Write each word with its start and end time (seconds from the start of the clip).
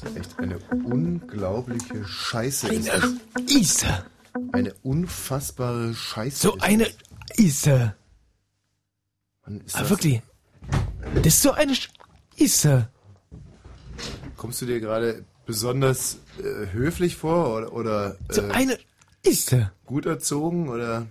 Das 0.00 0.10
ist 0.10 0.16
echt 0.16 0.38
eine 0.38 0.58
unglaubliche 0.84 2.04
Scheiße. 2.04 2.68
Eine 2.68 3.18
Ise. 3.48 4.04
Eine 4.52 4.74
unfassbare 4.82 5.94
Scheiße. 5.94 6.36
So 6.48 6.58
eine. 6.58 6.86
Ise. 7.36 7.94
Mann, 9.44 9.60
ist 9.62 9.74
Ah, 9.76 9.80
das- 9.80 9.90
wirklich. 9.90 10.22
Das 11.16 11.26
ist 11.26 11.42
so 11.42 11.52
eine 11.52 11.74
Ise. 12.36 12.88
Kommst 14.36 14.62
du 14.62 14.66
dir 14.66 14.80
gerade 14.80 15.24
besonders 15.46 16.18
äh, 16.38 16.70
höflich 16.72 17.16
vor 17.16 17.56
oder, 17.56 17.72
oder 17.72 18.16
So 18.28 18.42
äh, 18.42 18.50
eine 18.50 18.78
Ise. 19.26 19.72
gut 19.86 20.06
erzogen 20.06 20.68
oder 20.68 21.06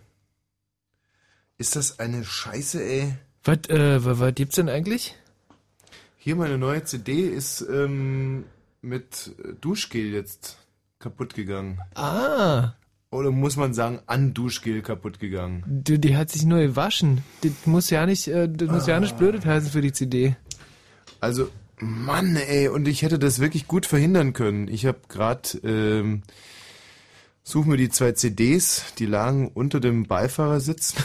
ist 1.58 1.76
das 1.76 2.00
eine 2.00 2.24
Scheiße, 2.24 2.82
ey? 2.84 3.16
Was, 3.44 3.58
äh, 3.70 4.04
was, 4.06 4.20
was 4.20 4.36
gibt's 4.36 4.56
denn 4.56 4.70
eigentlich? 4.70 5.16
Hier 6.18 6.36
meine 6.36 6.58
neue 6.58 6.84
CD 6.84 7.28
ist 7.28 7.62
ähm, 7.62 8.46
mit 8.88 9.36
äh, 9.44 9.54
Duschgel 9.62 10.12
jetzt 10.14 10.58
kaputt 11.00 11.34
gegangen. 11.36 11.80
Ah, 11.96 12.74
Oder 13.12 13.32
muss 13.32 13.56
man 13.56 13.74
sagen, 13.74 14.00
an 14.08 14.34
Duschgel 14.34 14.82
kaputt 14.82 15.20
gegangen? 15.20 15.64
die, 15.68 16.00
die 16.00 16.16
hat 16.18 16.30
sich 16.30 16.46
nur 16.46 16.60
gewaschen. 16.60 17.24
Das 17.42 17.52
muss 17.66 17.90
ja 17.90 18.06
nicht, 18.06 18.28
äh, 18.28 18.50
das 18.52 18.70
muss 18.70 18.88
ja 18.88 19.00
nicht 19.00 19.18
blödet 19.18 19.46
heißen 19.46 19.70
für 19.70 19.82
die 19.82 19.92
CD. 19.94 20.36
Also, 21.20 21.50
Mann, 21.80 22.36
ey, 22.36 22.68
und 22.70 22.88
ich 22.88 23.04
hätte 23.04 23.20
das 23.20 23.40
wirklich 23.40 23.68
gut 23.68 23.86
verhindern 23.86 24.34
können. 24.34 24.68
Ich 24.68 24.86
habe 24.86 25.00
gerade, 25.10 25.50
ähm, 25.64 26.24
such 27.44 27.66
mir 27.66 27.78
die 27.78 27.90
zwei 27.90 28.14
CDs, 28.14 28.94
die 28.98 29.06
lagen 29.06 29.50
unter 29.54 29.80
dem 29.80 30.08
Beifahrersitz 30.08 30.96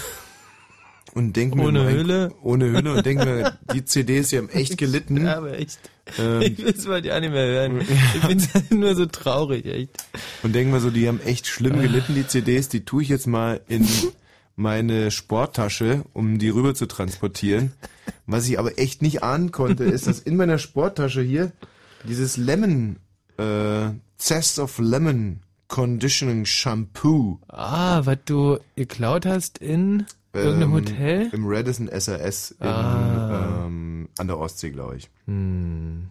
und 1.15 1.37
denk 1.37 1.55
mir, 1.55 1.65
Ohne 1.65 1.89
Hülle? 1.91 2.33
ohne 2.43 2.73
Hülle 2.73 2.95
und 2.95 3.05
denk 3.07 3.23
mir, 3.25 3.59
die 3.75 3.85
CDs, 3.85 4.31
die 4.31 4.39
haben 4.39 4.49
echt 4.49 4.79
gelitten. 4.79 5.25
Ja, 5.25 5.37
aber 5.37 5.59
echt. 5.59 5.79
Ähm, 6.19 6.43
Ich 6.43 6.59
will 6.59 6.75
es 6.77 6.87
mal 6.87 7.05
ja 7.05 7.19
nicht 7.21 7.31
mehr 7.33 7.47
hören. 7.47 7.81
Ich 7.81 8.21
bin 8.69 8.81
nur 8.81 8.95
so 8.95 9.07
traurig, 9.07 9.67
echt. 9.67 9.91
Und 10.43 10.55
denken 10.55 10.73
wir 10.73 10.81
so, 10.81 10.91
die 10.91 11.07
haben 11.09 11.21
echt 11.21 11.47
schlimm 11.47 11.81
gelitten, 11.81 12.15
die 12.15 12.27
CDs. 12.27 12.69
Die 12.69 12.85
tue 12.85 13.03
ich 13.03 13.09
jetzt 13.09 13.27
mal 13.27 13.61
in 13.69 13.87
meine 14.57 15.11
Sporttasche, 15.11 16.05
um 16.13 16.39
die 16.39 16.51
rüber 16.51 16.75
zu 16.75 16.87
transportieren. 16.87 17.73
Was 18.27 18.49
ich 18.49 18.59
aber 18.59 18.79
echt 18.79 19.01
nicht 19.03 19.23
ahnen 19.23 19.53
konnte, 19.53 19.85
ist, 19.85 20.07
dass 20.07 20.21
in 20.21 20.37
meiner 20.37 20.59
Sporttasche 20.59 21.23
hier 21.23 21.53
dieses 22.07 22.37
Lemon, 22.37 22.97
äh, 23.39 23.91
Zest 24.19 24.59
of 24.59 24.79
Lemon 24.79 25.41
Conditioning 25.69 26.45
Shampoo. 26.45 27.39
Ah, 27.49 28.03
was 28.05 28.19
du 28.27 28.59
geklaut 28.77 29.25
hast 29.25 29.59
in 29.59 30.05
irgendeinem 30.35 30.63
ähm, 30.69 30.73
Hotel? 30.75 31.31
Im 31.33 31.45
Radisson 31.47 31.89
SRS 31.89 32.51
in, 32.61 32.67
Ah. 32.67 33.65
ähm, 33.67 34.02
an 34.19 34.27
der 34.27 34.39
Ostsee, 34.39 34.71
glaube 34.71 34.97
ich. 34.97 35.11
Hm. 35.27 36.09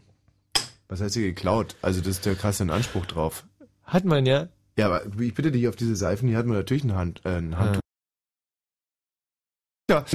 Was 0.87 1.01
heißt 1.01 1.15
hier 1.15 1.27
geklaut? 1.27 1.75
Also 1.81 1.99
das 2.01 2.09
ist 2.09 2.25
der 2.25 2.35
krasse 2.35 2.63
Anspruch 2.71 3.05
drauf. 3.05 3.45
Hat 3.83 4.05
man 4.05 4.25
ja. 4.25 4.49
Ja, 4.77 4.87
aber 4.87 5.05
ich 5.19 5.33
bitte 5.33 5.51
dich 5.51 5.67
auf 5.67 5.75
diese 5.75 5.95
Seifen, 5.95 6.27
hier 6.27 6.37
hat 6.37 6.45
man 6.45 6.57
natürlich 6.57 6.83
ein, 6.83 6.95
Hand, 6.95 7.21
äh, 7.25 7.37
ein 7.37 7.57
Handtuch. 7.57 7.81
Ja, 9.89 10.05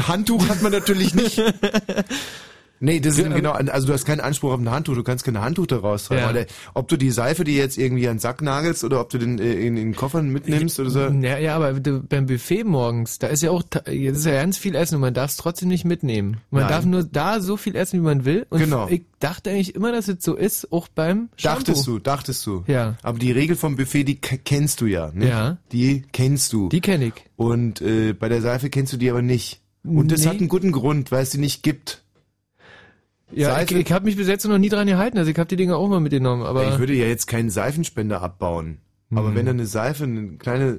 ein 0.00 0.08
Handtuch 0.08 0.48
hat 0.48 0.62
man 0.62 0.72
natürlich 0.72 1.14
nicht. 1.14 1.38
Nee, 2.82 2.98
das 2.98 3.18
ist 3.18 3.24
genau, 3.30 3.52
also 3.52 3.86
du 3.86 3.92
hast 3.92 4.06
keinen 4.06 4.20
Anspruch 4.20 4.52
auf 4.52 4.58
ein 4.58 4.70
Handtuch, 4.70 4.94
du 4.94 5.02
kannst 5.02 5.24
kein 5.24 5.38
Handtuch 5.38 5.66
da 5.66 5.76
raustragen. 5.76 6.22
Ja. 6.22 6.28
Weil 6.28 6.34
der, 6.34 6.46
ob 6.72 6.88
du 6.88 6.96
die 6.96 7.10
Seife 7.10 7.44
dir 7.44 7.54
jetzt 7.54 7.76
irgendwie 7.76 8.08
an 8.08 8.14
den 8.14 8.20
Sack 8.20 8.40
nagelst 8.40 8.84
oder 8.84 9.00
ob 9.02 9.10
du 9.10 9.18
den 9.18 9.38
äh, 9.38 9.52
in, 9.52 9.76
den 9.76 9.94
Koffern 9.94 10.30
mitnimmst 10.30 10.80
oder 10.80 10.88
so. 10.90 11.00
Ja, 11.00 11.36
ja, 11.38 11.56
aber 11.56 11.74
du- 11.74 12.00
beim 12.02 12.24
Buffet 12.24 12.64
morgens, 12.64 13.18
da 13.18 13.26
ist 13.26 13.42
ja 13.42 13.50
auch, 13.50 13.62
jetzt 13.86 14.16
ist 14.18 14.24
ja 14.24 14.32
ganz 14.32 14.56
viel 14.56 14.74
Essen 14.74 14.94
und 14.94 15.02
man 15.02 15.12
darf 15.12 15.30
es 15.30 15.36
trotzdem 15.36 15.68
nicht 15.68 15.84
mitnehmen. 15.84 16.38
Man 16.50 16.62
Nein. 16.62 16.70
darf 16.72 16.84
nur 16.86 17.04
da 17.04 17.40
so 17.40 17.58
viel 17.58 17.76
essen, 17.76 18.00
wie 18.00 18.04
man 18.04 18.24
will. 18.24 18.46
Und 18.48 18.60
Genau. 18.60 18.88
ich 18.88 19.02
dachte 19.18 19.50
eigentlich 19.50 19.74
immer, 19.74 19.92
dass 19.92 20.08
es 20.08 20.24
so 20.24 20.34
ist, 20.34 20.72
auch 20.72 20.88
beim 20.88 21.28
Shampoo. 21.36 21.58
Dachtest 21.64 21.86
du, 21.86 21.98
dachtest 21.98 22.46
du. 22.46 22.64
Ja. 22.66 22.96
Aber 23.02 23.18
die 23.18 23.30
Regel 23.32 23.56
vom 23.56 23.76
Buffet, 23.76 24.04
die 24.04 24.16
kennst 24.16 24.80
du 24.80 24.86
ja. 24.86 25.10
Ne? 25.12 25.28
Ja. 25.28 25.58
Die 25.72 26.02
kennst 26.12 26.54
du. 26.54 26.70
Die 26.70 26.80
kenne 26.80 27.06
ich. 27.08 27.12
Und 27.36 27.82
äh, 27.82 28.14
bei 28.14 28.30
der 28.30 28.40
Seife 28.40 28.70
kennst 28.70 28.94
du 28.94 28.96
die 28.96 29.10
aber 29.10 29.20
nicht. 29.20 29.60
Und 29.84 30.10
das 30.12 30.20
Nee. 30.22 30.26
hat 30.28 30.38
einen 30.38 30.48
guten 30.48 30.72
Grund, 30.72 31.12
weil 31.12 31.22
es 31.22 31.30
die 31.30 31.38
nicht 31.38 31.62
gibt. 31.62 32.02
Ja, 33.32 33.54
Seife- 33.54 33.74
ich, 33.74 33.86
ich 33.86 33.92
habe 33.92 34.04
mich 34.06 34.16
bis 34.16 34.28
jetzt 34.28 34.44
noch 34.46 34.58
nie 34.58 34.68
dran 34.68 34.86
gehalten, 34.86 35.18
also 35.18 35.30
ich 35.30 35.38
habe 35.38 35.48
die 35.48 35.56
Dinger 35.56 35.76
auch 35.76 35.88
mal 35.88 36.00
mitgenommen, 36.00 36.42
aber 36.42 36.68
ich 36.68 36.78
würde 36.78 36.94
ja 36.94 37.06
jetzt 37.06 37.26
keinen 37.26 37.50
Seifenspender 37.50 38.22
abbauen. 38.22 38.78
Aber 39.12 39.28
Hm. 39.28 39.34
wenn 39.34 39.46
da 39.46 39.52
eine 39.52 39.66
Seife, 39.66 40.04
eine 40.04 40.36
kleine 40.38 40.78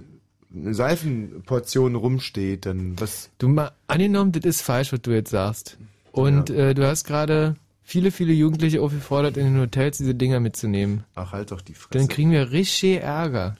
eine 0.54 0.74
Seifenportion 0.74 1.96
rumsteht, 1.96 2.66
dann 2.66 3.00
was. 3.00 3.30
du 3.38 3.48
mal 3.48 3.72
angenommen, 3.88 4.32
das 4.34 4.44
ist 4.44 4.62
falsch, 4.62 4.92
was 4.92 5.02
du 5.02 5.12
jetzt 5.12 5.30
sagst. 5.32 5.78
Und 6.12 6.50
äh, 6.50 6.74
du 6.74 6.86
hast 6.86 7.06
gerade 7.06 7.56
viele, 7.84 8.12
viele 8.12 8.34
Jugendliche 8.34 8.82
aufgefordert, 8.82 9.38
in 9.38 9.46
den 9.54 9.62
Hotels 9.62 9.98
diese 10.00 10.14
Dinger 10.14 10.40
mitzunehmen. 10.42 11.06
Ach, 11.16 11.32
halt 11.32 11.52
doch 11.52 11.62
die 11.62 11.74
Fresse. 11.74 11.98
Dann 11.98 12.10
kriegen 12.10 12.32
wir 12.32 12.52
richtig 12.52 13.00
Ärger. 13.02 13.56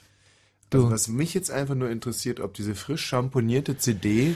Du. 0.68 0.78
Also 0.78 0.90
was 0.90 1.08
mich 1.08 1.32
jetzt 1.34 1.50
einfach 1.50 1.74
nur 1.74 1.88
interessiert, 1.90 2.40
ob 2.40 2.52
diese 2.54 2.74
frisch 2.74 3.04
schamponierte 3.06 3.78
CD, 3.78 4.34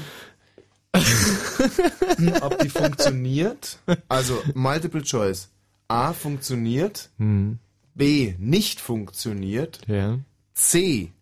ob 2.42 2.58
die 2.58 2.68
funktioniert. 2.68 3.78
Also 4.08 4.42
Multiple 4.54 5.02
Choice. 5.02 5.48
A 5.88 6.12
funktioniert, 6.12 7.10
Hm. 7.18 7.58
B 7.94 8.34
nicht 8.38 8.80
funktioniert, 8.80 9.80
Ja, 9.86 10.18
C 10.54 11.12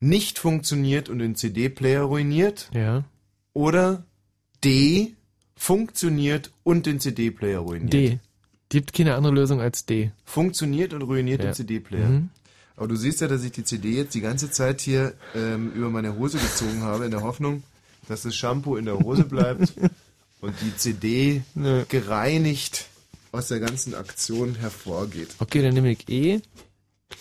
nicht 0.00 0.38
funktioniert 0.38 1.08
und 1.08 1.18
den 1.20 1.36
CD-Player 1.36 2.02
ruiniert 2.02 2.68
ja. 2.74 3.04
oder 3.52 4.02
D 4.64 5.14
funktioniert 5.56 6.50
und 6.64 6.86
den 6.86 7.00
CD-Player 7.00 7.60
ruiniert. 7.60 7.92
D. 7.92 8.18
Gibt 8.70 8.92
keine 8.92 9.14
andere 9.14 9.34
Lösung 9.34 9.60
als 9.60 9.84
D. 9.86 10.10
Funktioniert 10.24 10.92
und 10.94 11.02
ruiniert 11.02 11.40
Ja. 11.42 11.50
den 11.50 11.54
CD-Player. 11.54 12.08
Mhm. 12.08 12.30
Aber 12.76 12.88
du 12.88 12.96
siehst 12.96 13.20
ja, 13.20 13.28
dass 13.28 13.44
ich 13.44 13.52
die 13.52 13.64
CD 13.64 13.90
jetzt 13.96 14.14
die 14.14 14.20
ganze 14.22 14.50
Zeit 14.50 14.80
hier 14.80 15.12
ähm, 15.34 15.70
über 15.74 15.90
meine 15.90 16.16
Hose 16.16 16.38
gezogen 16.38 16.82
habe, 16.82 17.04
in 17.04 17.10
der 17.10 17.22
Hoffnung, 17.22 17.62
dass 18.08 18.22
das 18.22 18.34
Shampoo 18.34 18.76
in 18.76 18.84
der 18.84 18.98
Hose 18.98 19.24
bleibt 19.24 19.72
und 20.40 20.54
die 20.60 20.76
CD 20.76 21.42
Nö. 21.54 21.84
gereinigt 21.88 22.86
aus 23.32 23.48
der 23.48 23.60
ganzen 23.60 23.94
Aktion 23.94 24.56
hervorgeht. 24.56 25.36
Okay, 25.38 25.62
dann 25.62 25.74
nehme 25.74 25.90
ich 25.90 26.08
E. 26.08 26.40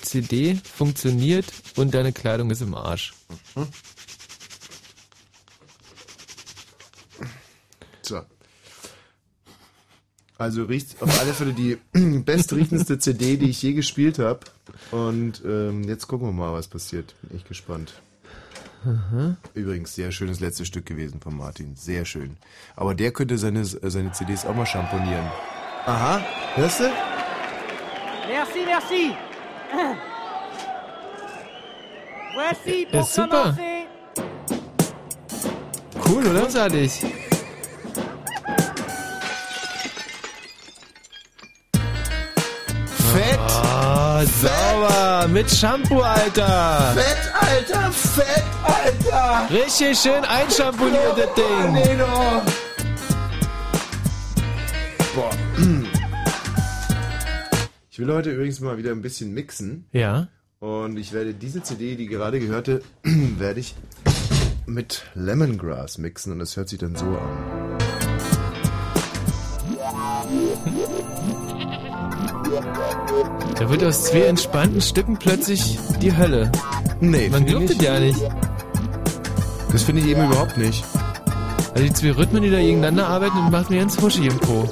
CD 0.02 0.56
funktioniert 0.56 1.46
und 1.76 1.94
deine 1.94 2.14
Kleidung 2.14 2.52
ist 2.52 2.62
im 2.62 2.76
Arsch. 2.76 3.14
So. 8.02 8.22
Also 10.38 10.64
riecht 10.64 11.02
auf 11.02 11.20
alle 11.20 11.34
Fälle 11.34 11.54
die 11.54 11.78
bestriechendste 12.24 12.98
CD, 12.98 13.38
die 13.38 13.50
ich 13.50 13.62
je 13.62 13.74
gespielt 13.74 14.20
habe. 14.20 14.40
Und 14.92 15.42
ähm, 15.46 15.84
jetzt 15.84 16.08
gucken 16.08 16.28
wir 16.28 16.32
mal, 16.32 16.54
was 16.54 16.68
passiert. 16.68 17.14
Bin 17.22 17.38
echt 17.38 17.48
gespannt. 17.48 18.02
Übrigens, 19.54 19.96
sehr 19.96 20.12
schönes 20.12 20.40
letztes 20.40 20.68
Stück 20.68 20.86
gewesen 20.86 21.20
von 21.22 21.36
Martin. 21.36 21.76
Sehr 21.76 22.06
schön. 22.06 22.38
Aber 22.76 22.96
der 22.96 23.12
könnte 23.12 23.38
seine, 23.38 23.66
seine 23.66 24.12
CDs 24.14 24.46
auch 24.46 24.56
mal 24.56 24.66
schamponieren. 24.66 25.26
Aha, 25.86 26.22
hörst 26.56 26.80
du? 26.80 26.84
Merci, 28.28 28.60
merci. 28.66 29.12
Voici 32.36 32.84
Ja, 32.84 32.90
pour 33.00 33.04
super. 33.08 33.28
commencer. 33.56 33.88
Cool, 36.08 36.28
oder? 36.28 36.42
Großartig. 36.42 36.92
Fett! 43.14 43.40
Ah, 43.40 43.89
sauber. 44.26 45.28
Mit 45.28 45.50
Shampoo, 45.50 46.02
Alter. 46.02 46.94
Fett, 46.96 47.34
Alter! 47.40 47.92
Fett, 47.92 48.44
Alter! 48.64 49.54
Richtig 49.54 49.98
schön 49.98 50.24
einschamponiert, 50.24 51.18
das 51.18 51.34
Ding. 51.36 51.74
Nee, 51.74 51.98
doch. 51.98 52.44
Boah. 55.16 55.32
Ich 57.90 58.00
will 58.00 58.14
heute 58.14 58.32
übrigens 58.32 58.60
mal 58.62 58.78
wieder 58.78 58.92
ein 58.92 59.02
bisschen 59.02 59.34
mixen. 59.34 59.86
Ja. 59.92 60.28
Und 60.60 60.98
ich 60.98 61.14
werde 61.14 61.34
diese 61.34 61.64
CD, 61.64 61.96
die 61.96 62.08
gerade 62.08 62.40
gehörte, 62.40 62.82
werde 63.04 63.60
ich 63.60 63.76
mit 64.66 65.04
Lemongrass 65.16 65.98
mixen 65.98 66.32
und 66.34 66.40
das 66.40 66.56
hört 66.56 66.70
sich 66.70 66.80
dann 66.80 66.96
so 66.96 67.06
an. 67.06 67.78
Da 73.60 73.70
wird 73.70 73.84
aus 73.84 74.06
zwei 74.06 74.22
entspannten 74.22 74.82
Stücken 74.82 75.18
plötzlich 75.18 75.78
die 76.02 76.16
Hölle. 76.16 76.52
Nee, 77.02 77.30
Man 77.30 77.46
glaubt 77.46 77.70
es 77.70 77.82
ja 77.82 78.00
nicht. 78.00 78.20
Das 79.72 79.84
finde 79.84 80.02
ich 80.02 80.08
eben 80.08 80.26
überhaupt 80.26 80.58
nicht. 80.58 80.84
Also 81.74 81.84
die 81.84 81.94
zwei 81.94 82.12
Rhythmen, 82.12 82.42
die 82.42 82.50
da 82.52 82.60
gegeneinander 82.60 83.08
arbeiten, 83.08 83.38
das 83.44 83.52
macht 83.52 83.70
mir 83.70 83.80
ganz 83.80 84.02
huschig 84.02 84.26
im 84.26 84.38
Po. 84.38 84.68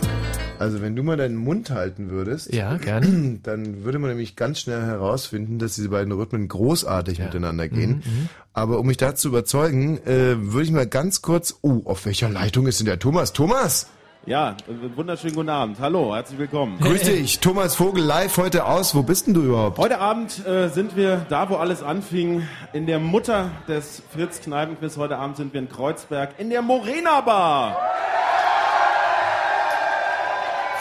Also 0.59 0.81
wenn 0.81 0.95
du 0.95 1.03
mal 1.03 1.17
deinen 1.17 1.35
Mund 1.35 1.69
halten 1.69 2.09
würdest, 2.09 2.51
Ja, 2.53 2.77
gerne. 2.77 3.39
dann 3.43 3.83
würde 3.83 3.99
man 3.99 4.09
nämlich 4.09 4.35
ganz 4.35 4.61
schnell 4.61 4.81
herausfinden, 4.81 5.59
dass 5.59 5.75
diese 5.75 5.89
beiden 5.89 6.11
Rhythmen 6.11 6.47
großartig 6.47 7.19
miteinander 7.19 7.67
gehen. 7.67 8.01
Mhm, 8.05 8.29
Aber 8.53 8.79
um 8.79 8.87
mich 8.87 8.97
da 8.97 9.13
zu 9.15 9.27
überzeugen, 9.27 9.97
äh, 10.05 10.35
würde 10.39 10.63
ich 10.63 10.71
mal 10.71 10.87
ganz 10.87 11.21
kurz. 11.21 11.55
Oh, 11.61 11.81
auf 11.85 12.05
welcher 12.05 12.29
Leitung 12.29 12.65
ist 12.67 12.79
denn 12.79 12.85
der 12.87 12.97
Thomas? 12.99 13.33
Thomas! 13.33 13.87
Ja, 14.27 14.57
wunderschönen 14.97 15.35
guten 15.35 15.47
Abend. 15.47 15.79
Hallo, 15.79 16.13
herzlich 16.13 16.37
willkommen. 16.37 16.77
Grüß 16.81 17.03
dich, 17.03 17.39
Thomas 17.39 17.75
Vogel 17.75 18.03
live 18.03 18.35
heute 18.35 18.65
aus. 18.65 18.93
Wo 18.93 19.01
bist 19.01 19.25
denn 19.25 19.33
du 19.33 19.41
überhaupt? 19.41 19.77
Heute 19.77 19.99
Abend 19.99 20.45
äh, 20.45 20.67
sind 20.67 20.97
wir 20.97 21.25
da, 21.29 21.49
wo 21.49 21.55
alles 21.55 21.81
anfing, 21.81 22.45
in 22.73 22.87
der 22.87 22.99
Mutter 22.99 23.49
des 23.69 24.03
Fritz 24.11 24.41
Kneipenquiz. 24.41 24.97
Heute 24.97 25.17
Abend 25.17 25.37
sind 25.37 25.53
wir 25.53 25.61
in 25.61 25.69
Kreuzberg 25.69 26.31
in 26.39 26.49
der 26.49 26.61
Morena 26.61 27.21
Bar. 27.21 27.77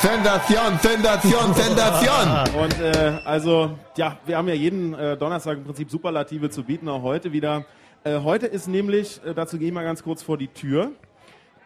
Sensation, 0.00 0.80
Sensation, 0.80 1.54
Sensation! 1.54 2.60
Und 2.60 2.80
äh, 2.80 3.12
also, 3.24 3.78
ja, 3.96 4.16
wir 4.26 4.38
haben 4.38 4.48
ja 4.48 4.54
jeden 4.54 4.92
äh, 4.94 5.16
Donnerstag 5.16 5.58
im 5.58 5.64
Prinzip 5.64 5.88
Superlative 5.88 6.50
zu 6.50 6.64
bieten, 6.64 6.88
auch 6.88 7.02
heute 7.02 7.30
wieder. 7.30 7.64
Äh, 8.02 8.22
heute 8.24 8.46
ist 8.46 8.66
nämlich, 8.66 9.20
äh, 9.24 9.34
dazu 9.34 9.56
gehe 9.56 9.68
ich 9.68 9.74
mal 9.74 9.84
ganz 9.84 10.02
kurz 10.02 10.24
vor 10.24 10.36
die 10.36 10.48
Tür. 10.48 10.90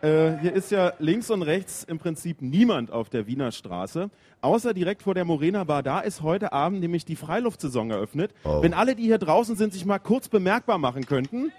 Äh, 0.03 0.39
hier 0.41 0.55
ist 0.55 0.71
ja 0.71 0.95
links 0.99 1.31
und 1.31 1.43
rechts 1.43 1.85
im 1.85 1.99
Prinzip 1.99 2.41
niemand 2.41 2.91
auf 2.91 3.11
der 3.11 3.27
Wiener 3.27 3.53
Straße, 3.53 4.09
außer 4.41 4.73
direkt 4.73 5.03
vor 5.03 5.15
der 5.15 5.27
Morena 5.27 5.65
Bar. 5.65 5.83
Da 5.83 6.01
ist 6.01 6.23
heute 6.23 6.55
Abend 6.55 6.81
nämlich 6.81 7.05
die 7.05 7.17
Freiluftsaison 7.17 7.91
eröffnet. 7.91 8.33
Oh. 8.45 8.63
Wenn 8.63 8.73
alle, 8.73 8.97
die 8.97 9.05
hier 9.05 9.19
draußen 9.19 9.57
sind, 9.57 9.75
sich 9.75 9.85
mal 9.85 9.99
kurz 9.99 10.29
bemerkbar 10.29 10.79
machen 10.79 11.05
könnten. 11.05 11.53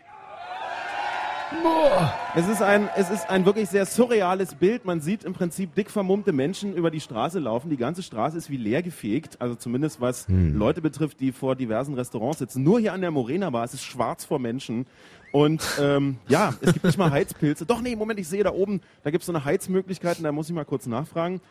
Es 2.34 2.48
ist, 2.48 2.62
ein, 2.62 2.90
es 2.96 3.10
ist 3.10 3.30
ein 3.30 3.46
wirklich 3.46 3.70
sehr 3.70 3.86
surreales 3.86 4.56
Bild. 4.56 4.86
Man 4.86 5.02
sieht 5.02 5.24
im 5.26 5.34
Prinzip 5.34 5.76
dick 5.76 5.90
vermummte 5.92 6.32
Menschen 6.32 6.74
über 6.74 6.92
die 6.92 7.02
Straße 7.02 7.40
laufen. 7.40 7.70
Die 7.70 7.78
ganze 7.78 8.04
Straße 8.04 8.38
ist 8.38 8.50
wie 8.50 8.58
leer 8.58 8.82
gefegt. 8.82 9.42
Also 9.42 9.56
zumindest 9.56 10.00
was 10.00 10.28
Leute 10.30 10.82
betrifft, 10.82 11.20
die 11.20 11.32
vor 11.32 11.56
diversen 11.56 11.94
Restaurants 11.94 12.40
sitzen. 12.40 12.64
Nur 12.64 12.80
hier 12.80 12.94
an 12.94 13.02
der 13.02 13.12
Morena 13.12 13.50
Bar, 13.50 13.66
es 13.66 13.74
ist 13.74 13.84
schwarz 13.84 14.24
vor 14.24 14.40
Menschen. 14.40 14.86
Und 15.32 15.64
ähm, 15.80 16.18
ja, 16.28 16.54
es 16.62 16.74
gibt 16.74 16.86
nicht 16.86 16.98
mal 16.98 17.12
Heizpilze. 17.12 17.66
Doch, 17.66 17.82
nee, 17.82 17.96
Moment, 17.96 18.20
ich 18.20 18.28
sehe 18.28 18.44
da 18.44 18.52
oben, 18.52 18.82
da 19.04 19.12
gibt 19.12 19.22
es 19.22 19.26
so 19.26 19.34
eine 19.34 19.46
Heizmöglichkeit 19.46 20.18
und 20.18 20.24
da 20.24 20.32
muss 20.32 20.50
ich 20.50 20.56
mal 20.56 20.66
kurz 20.66 20.86
nachfragen. 20.86 21.42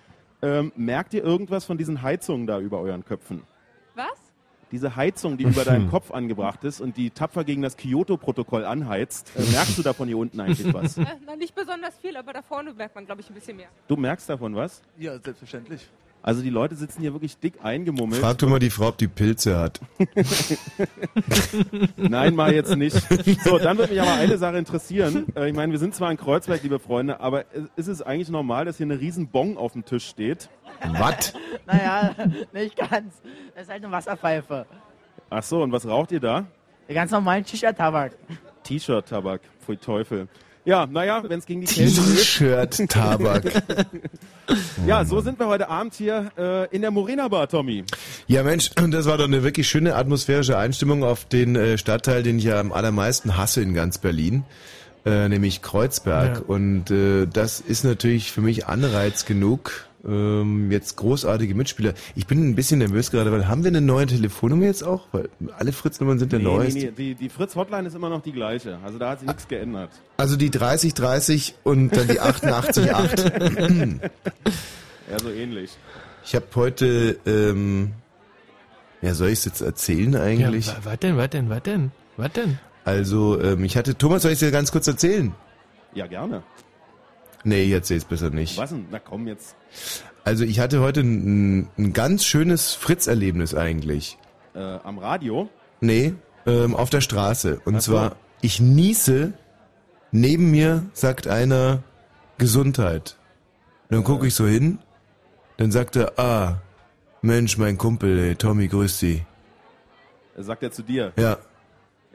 Ähm, 0.43 0.73
merkt 0.77 1.13
ihr 1.15 1.23
irgendwas 1.23 1.65
von 1.65 1.77
diesen 1.77 2.03
Heizungen 2.03 2.47
da 2.47 2.59
über 2.59 2.81
euren 2.81 3.05
Köpfen? 3.05 3.43
Was? 3.95 4.30
Diese 4.73 4.95
Heizung, 4.97 5.37
die 5.37 5.45
über 5.45 5.65
deinem 5.65 5.91
Kopf 5.91 6.11
angebracht 6.13 6.63
ist 6.65 6.81
und 6.81 6.97
die 6.97 7.11
tapfer 7.11 7.45
gegen 7.45 7.63
das 7.63 7.77
Kyoto-Protokoll 7.77 8.65
anheizt, 8.65 9.33
äh, 9.37 9.43
merkst 9.51 9.79
du 9.79 9.83
davon 9.83 10.07
hier 10.09 10.19
unten 10.19 10.39
eigentlich 10.41 10.73
was? 10.75 10.97
Äh, 10.99 11.05
nicht 11.39 11.55
besonders 11.55 11.97
viel, 11.99 12.17
aber 12.17 12.33
da 12.33 12.43
vorne 12.43 12.73
merkt 12.73 12.95
man, 12.95 13.07
glaube 13.07 13.21
ich, 13.21 13.31
ein 13.31 13.35
bisschen 13.35 13.57
mehr. 13.57 13.69
Du 13.89 13.97
merkst 13.97 14.29
davon 14.29 14.55
was? 14.55 14.83
Ja, 14.99 15.19
selbstverständlich. 15.19 15.89
Also 16.23 16.43
die 16.43 16.51
Leute 16.51 16.75
sitzen 16.75 17.01
hier 17.01 17.15
wirklich 17.15 17.39
dick 17.39 17.55
eingemummelt. 17.63 18.21
Frag 18.21 18.37
doch 18.39 18.49
mal 18.49 18.59
die 18.59 18.69
Frau, 18.69 18.89
ob 18.89 18.99
die 18.99 19.09
Pilze 19.09 19.59
hat. 19.59 19.81
Nein, 21.97 22.35
mal 22.35 22.53
jetzt 22.53 22.77
nicht. 22.77 22.97
So, 23.43 23.59
dann 23.59 23.79
würde 23.79 23.93
mich 23.93 24.03
aber 24.03 24.13
eine 24.15 24.37
Sache 24.37 24.59
interessieren. 24.59 25.27
Äh, 25.35 25.49
ich 25.49 25.57
meine, 25.57 25.73
wir 25.73 25.79
sind 25.79 25.95
zwar 25.95 26.11
in 26.11 26.19
Kreuzberg, 26.19 26.63
liebe 26.63 26.79
Freunde, 26.79 27.21
aber 27.21 27.45
ist 27.77 27.87
es 27.87 28.03
eigentlich 28.03 28.29
normal, 28.29 28.67
dass 28.67 28.77
hier 28.77 28.85
eine 28.85 29.01
riesen 29.01 29.29
Bong 29.29 29.57
auf 29.57 29.73
dem 29.73 29.85
Tisch 29.87 30.07
steht? 30.07 30.51
Was? 30.93 31.33
Naja, 31.67 32.15
nicht 32.53 32.77
ganz. 32.77 33.23
Das 33.55 33.63
ist 33.63 33.71
halt 33.71 33.83
eine 33.83 33.93
Wasserpfeife. 33.93 34.67
Ach 35.31 35.43
so, 35.43 35.63
und 35.63 35.73
was 35.73 35.87
raucht 35.87 36.13
ihr 36.13 36.21
da? 36.21 36.45
Der 36.87 36.95
ganz 36.97 37.11
normalen 37.13 37.47
Shisha-Tabak. 37.47 38.13
T-Shirt-Tabak. 38.65 39.41
Pfui 39.61 39.77
Teufel. 39.79 40.29
Ja, 40.65 40.87
naja, 40.87 41.23
wenn 41.27 41.39
es 41.39 41.47
gegen 41.47 41.63
die 41.63 41.67
Kälte 41.67 42.01
geht. 42.01 42.17
T-Shirt-Tabak. 42.17 43.45
Ja, 44.85 45.05
so 45.05 45.21
sind 45.21 45.39
wir 45.39 45.47
heute 45.47 45.69
Abend 45.69 45.95
hier 45.95 46.33
äh, 46.37 46.75
in 46.75 46.83
der 46.83 46.91
Morena 46.91 47.29
Bar, 47.29 47.49
Tommy. 47.49 47.85
Ja 48.27 48.43
Mensch, 48.43 48.71
das 48.75 49.07
war 49.07 49.17
doch 49.17 49.27
eine 49.27 49.45
wirklich 49.45 49.69
schöne 49.69 49.95
atmosphärische 49.95 50.59
Einstimmung 50.59 51.05
auf 51.05 51.25
den 51.25 51.55
äh, 51.55 51.79
Stadtteil, 51.79 52.25
den 52.25 52.39
ich 52.39 52.45
ja 52.45 52.59
am 52.59 52.73
allermeisten 52.73 53.37
hasse 53.37 53.63
in 53.63 53.75
ganz 53.75 53.99
Berlin, 53.99 54.43
äh, 55.07 55.29
nämlich 55.29 55.63
Kreuzberg. 55.63 56.39
Ja. 56.39 56.43
Und 56.47 56.91
äh, 56.91 57.27
das 57.27 57.61
ist 57.61 57.85
natürlich 57.85 58.33
für 58.33 58.41
mich 58.41 58.67
Anreiz 58.67 59.25
genug. 59.25 59.87
Ähm, 60.07 60.71
jetzt 60.73 60.97
großartige 60.97 61.55
Mitspieler. 61.55 61.93
Ich 62.15 62.27
bin 62.27 62.49
ein 62.49 62.55
bisschen 62.55 62.79
nervös 62.79 63.11
gerade, 63.11 63.31
weil 63.33 63.47
haben 63.49 63.65
wir 63.65 63.69
eine 63.69 63.83
neue 63.83 64.07
Telefonnummer 64.07 64.65
jetzt 64.65 64.83
auch? 64.83 65.09
Weil 65.13 65.29
alle 65.59 65.73
Fritz-Nummern 65.73 66.19
sind 66.19 66.33
ja 66.33 66.39
Nee, 66.39 66.45
neu. 66.45 66.65
nee, 66.69 66.73
nee, 66.73 66.91
die, 66.97 67.15
die 67.15 67.29
Fritz-Hotline 67.29 67.87
ist 67.87 67.95
immer 67.95 68.09
noch 68.09 68.23
die 68.23 68.33
gleiche. 68.33 68.79
Also 68.83 68.99
da 68.99 69.11
hat 69.11 69.21
sich 69.21 69.29
nichts 69.29 69.47
geändert. 69.47 69.91
Also 70.17 70.37
die 70.37 70.51
3030 70.51 71.55
und 71.65 71.95
dann 71.95 72.09
die 72.09 72.19
888. 72.21 72.91
Ja, 75.11 75.19
so 75.19 75.31
ähnlich. 75.31 75.77
Ich 76.25 76.35
habe 76.37 76.47
heute, 76.55 77.19
ähm, 77.27 77.93
ja, 79.03 79.13
soll 79.15 79.29
ich 79.29 79.41
es 79.41 79.45
jetzt 79.47 79.61
erzählen 79.61 80.13
Ja, 80.13 80.23
eigentlich? 80.23 80.69
wa- 80.69 80.77
was 80.85 80.99
denn, 81.01 81.17
was 81.17 81.31
denn, 81.31 81.51
was 81.51 81.63
denn? 81.63 81.91
Was 82.17 82.33
denn? 82.33 82.59
Also, 82.85 83.41
ähm, 83.43 83.65
ich 83.65 83.77
hatte, 83.77 83.97
Thomas, 83.99 84.23
soll 84.23 84.31
ich 84.31 84.37
es 84.37 84.41
dir 84.41 84.53
ganz 84.53 84.71
kurz 84.71 84.87
erzählen? 84.87 85.35
Ja, 85.95 86.07
gerne. 86.07 86.43
Nee, 87.45 87.63
ich 87.65 87.73
erzähl's 87.73 88.05
besser 88.05 88.31
nicht. 88.31 88.59
Was 88.59 88.71
denn? 88.71 88.87
Na 88.91 88.99
komm 88.99 89.27
jetzt. 89.27 89.57
Also 90.25 90.45
ich 90.45 90.61
hatte 90.61 90.81
heute 90.81 91.01
ein, 91.01 91.69
ein 91.79 91.93
ganz 91.93 92.25
schönes 92.25 92.75
Fritz-Erlebnis 92.75 93.55
eigentlich. 93.55 94.19
Äh, 94.55 94.59
am 94.59 94.99
Radio? 94.99 95.49
Nee, 95.81 96.15
ähm, 96.47 96.77
auf 96.77 96.91
der 96.91 97.01
Straße. 97.01 97.61
Und 97.65 97.77
Ach 97.77 97.81
so. 97.81 97.93
zwar, 97.93 98.17
ich 98.43 98.61
niese, 98.61 99.33
neben 100.13 100.51
mir 100.51 100.85
sagt 100.93 101.27
einer 101.29 101.83
Gesundheit. 102.39 103.17
Und 103.89 103.97
dann 103.97 104.05
gucke 104.05 104.27
ich 104.27 104.35
so 104.35 104.47
hin, 104.47 104.79
dann 105.57 105.73
sagt 105.73 105.97
er, 105.97 106.19
ah, 106.19 106.61
Mensch, 107.23 107.57
mein 107.59 107.77
Kumpel, 107.79 108.19
ey, 108.19 108.35
Tommy, 108.35 108.69
grüß 108.69 108.99
Sie. 108.99 109.25
Äh, 110.37 110.43
Sagt 110.43 110.63
er 110.63 110.71
zu 110.73 110.83
dir. 110.83 111.13
Ja, 111.17 111.39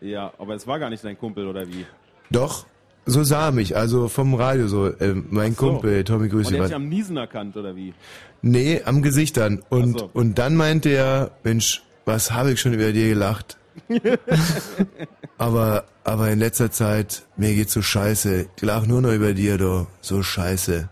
Ja, 0.02 0.34
aber 0.38 0.56
es 0.56 0.66
war 0.68 0.78
gar 0.80 0.90
nicht 0.90 1.04
dein 1.04 1.18
Kumpel, 1.18 1.48
oder 1.48 1.68
wie? 1.68 1.86
doch, 2.32 2.66
so 3.06 3.24
sah 3.24 3.48
er 3.48 3.52
mich, 3.52 3.76
also 3.76 4.08
vom 4.08 4.34
Radio 4.34 4.68
so, 4.68 4.92
ähm, 5.00 5.28
mein 5.30 5.54
so. 5.54 5.68
Kumpel, 5.68 6.04
Tommy, 6.04 6.28
grüß 6.30 6.48
Und 6.48 6.54
Sie. 6.54 6.56
er 6.58 6.64
hat 6.64 6.70
dich 6.70 6.76
am 6.76 6.90
Niesen 6.90 7.18
erkannt, 7.18 7.56
oder 7.56 7.76
wie? 7.76 7.94
Nee, 8.42 8.82
am 8.86 9.02
Gesicht 9.02 9.38
dann. 9.38 9.64
Und, 9.70 10.00
so. 10.00 10.10
und 10.14 10.38
dann 10.38 10.56
meinte 10.56 10.90
er, 10.90 11.32
Mensch, 11.44 11.84
was 12.06 12.32
habe 12.32 12.52
ich 12.52 12.62
schon 12.62 12.74
über 12.74 12.92
dir 12.92 13.10
gelacht? 13.10 13.58
aber, 15.38 15.86
aber 16.04 16.30
in 16.30 16.40
letzter 16.40 16.72
Zeit, 16.72 17.24
mir 17.38 17.54
geht's 17.56 17.74
so 17.74 17.82
scheiße. 17.82 18.48
Ich 18.56 18.62
lach 18.62 18.86
nur 18.86 19.02
noch 19.02 19.12
über 19.12 19.34
dir, 19.34 19.58
du. 19.58 19.88
So 20.02 20.24
scheiße. 20.24 20.90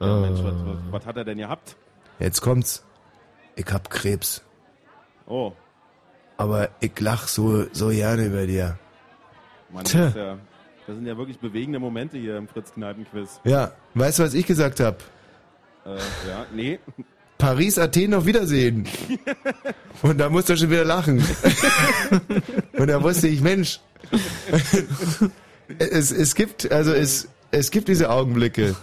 Ja, 0.00 0.20
Mensch, 0.20 0.40
was, 0.42 0.54
was, 0.54 0.76
was 0.90 1.06
hat 1.06 1.16
er 1.16 1.24
denn 1.24 1.38
gehabt? 1.38 1.76
Jetzt 2.18 2.40
kommt's. 2.40 2.84
Ich 3.56 3.66
hab 3.66 3.90
Krebs. 3.90 4.42
Oh, 5.26 5.52
Aber 6.36 6.68
ich 6.80 6.98
lach 7.00 7.28
so, 7.28 7.66
so 7.72 7.88
gerne 7.88 8.26
über 8.26 8.46
dir. 8.46 8.78
Mann, 9.72 9.84
Tja. 9.84 10.38
Das, 10.86 10.96
sind 10.96 11.06
ja 11.06 11.16
wirklich 11.16 11.38
bewegende 11.38 11.78
Momente 11.78 12.18
hier 12.18 12.36
im 12.36 12.48
Fritz-Kneipen-Quiz. 12.48 13.40
Ja, 13.44 13.72
weißt 13.94 14.18
du, 14.18 14.22
was 14.24 14.34
ich 14.34 14.46
gesagt 14.46 14.80
hab? 14.80 15.02
Äh, 15.84 15.96
ja, 16.28 16.46
nee. 16.54 16.78
Paris, 17.38 17.78
Athen, 17.78 18.14
auf 18.14 18.26
Wiedersehen. 18.26 18.88
Und 20.02 20.18
da 20.18 20.28
musste 20.28 20.54
er 20.54 20.56
schon 20.56 20.70
wieder 20.70 20.84
lachen. 20.84 21.22
Und 22.72 22.86
da 22.86 23.02
wusste 23.02 23.28
ich, 23.28 23.40
Mensch, 23.40 23.80
es, 25.78 26.10
es 26.10 26.34
gibt, 26.34 26.70
also 26.70 26.92
es, 26.92 27.28
es 27.54 27.70
gibt 27.70 27.88
diese 27.88 28.10
Augenblicke. 28.10 28.74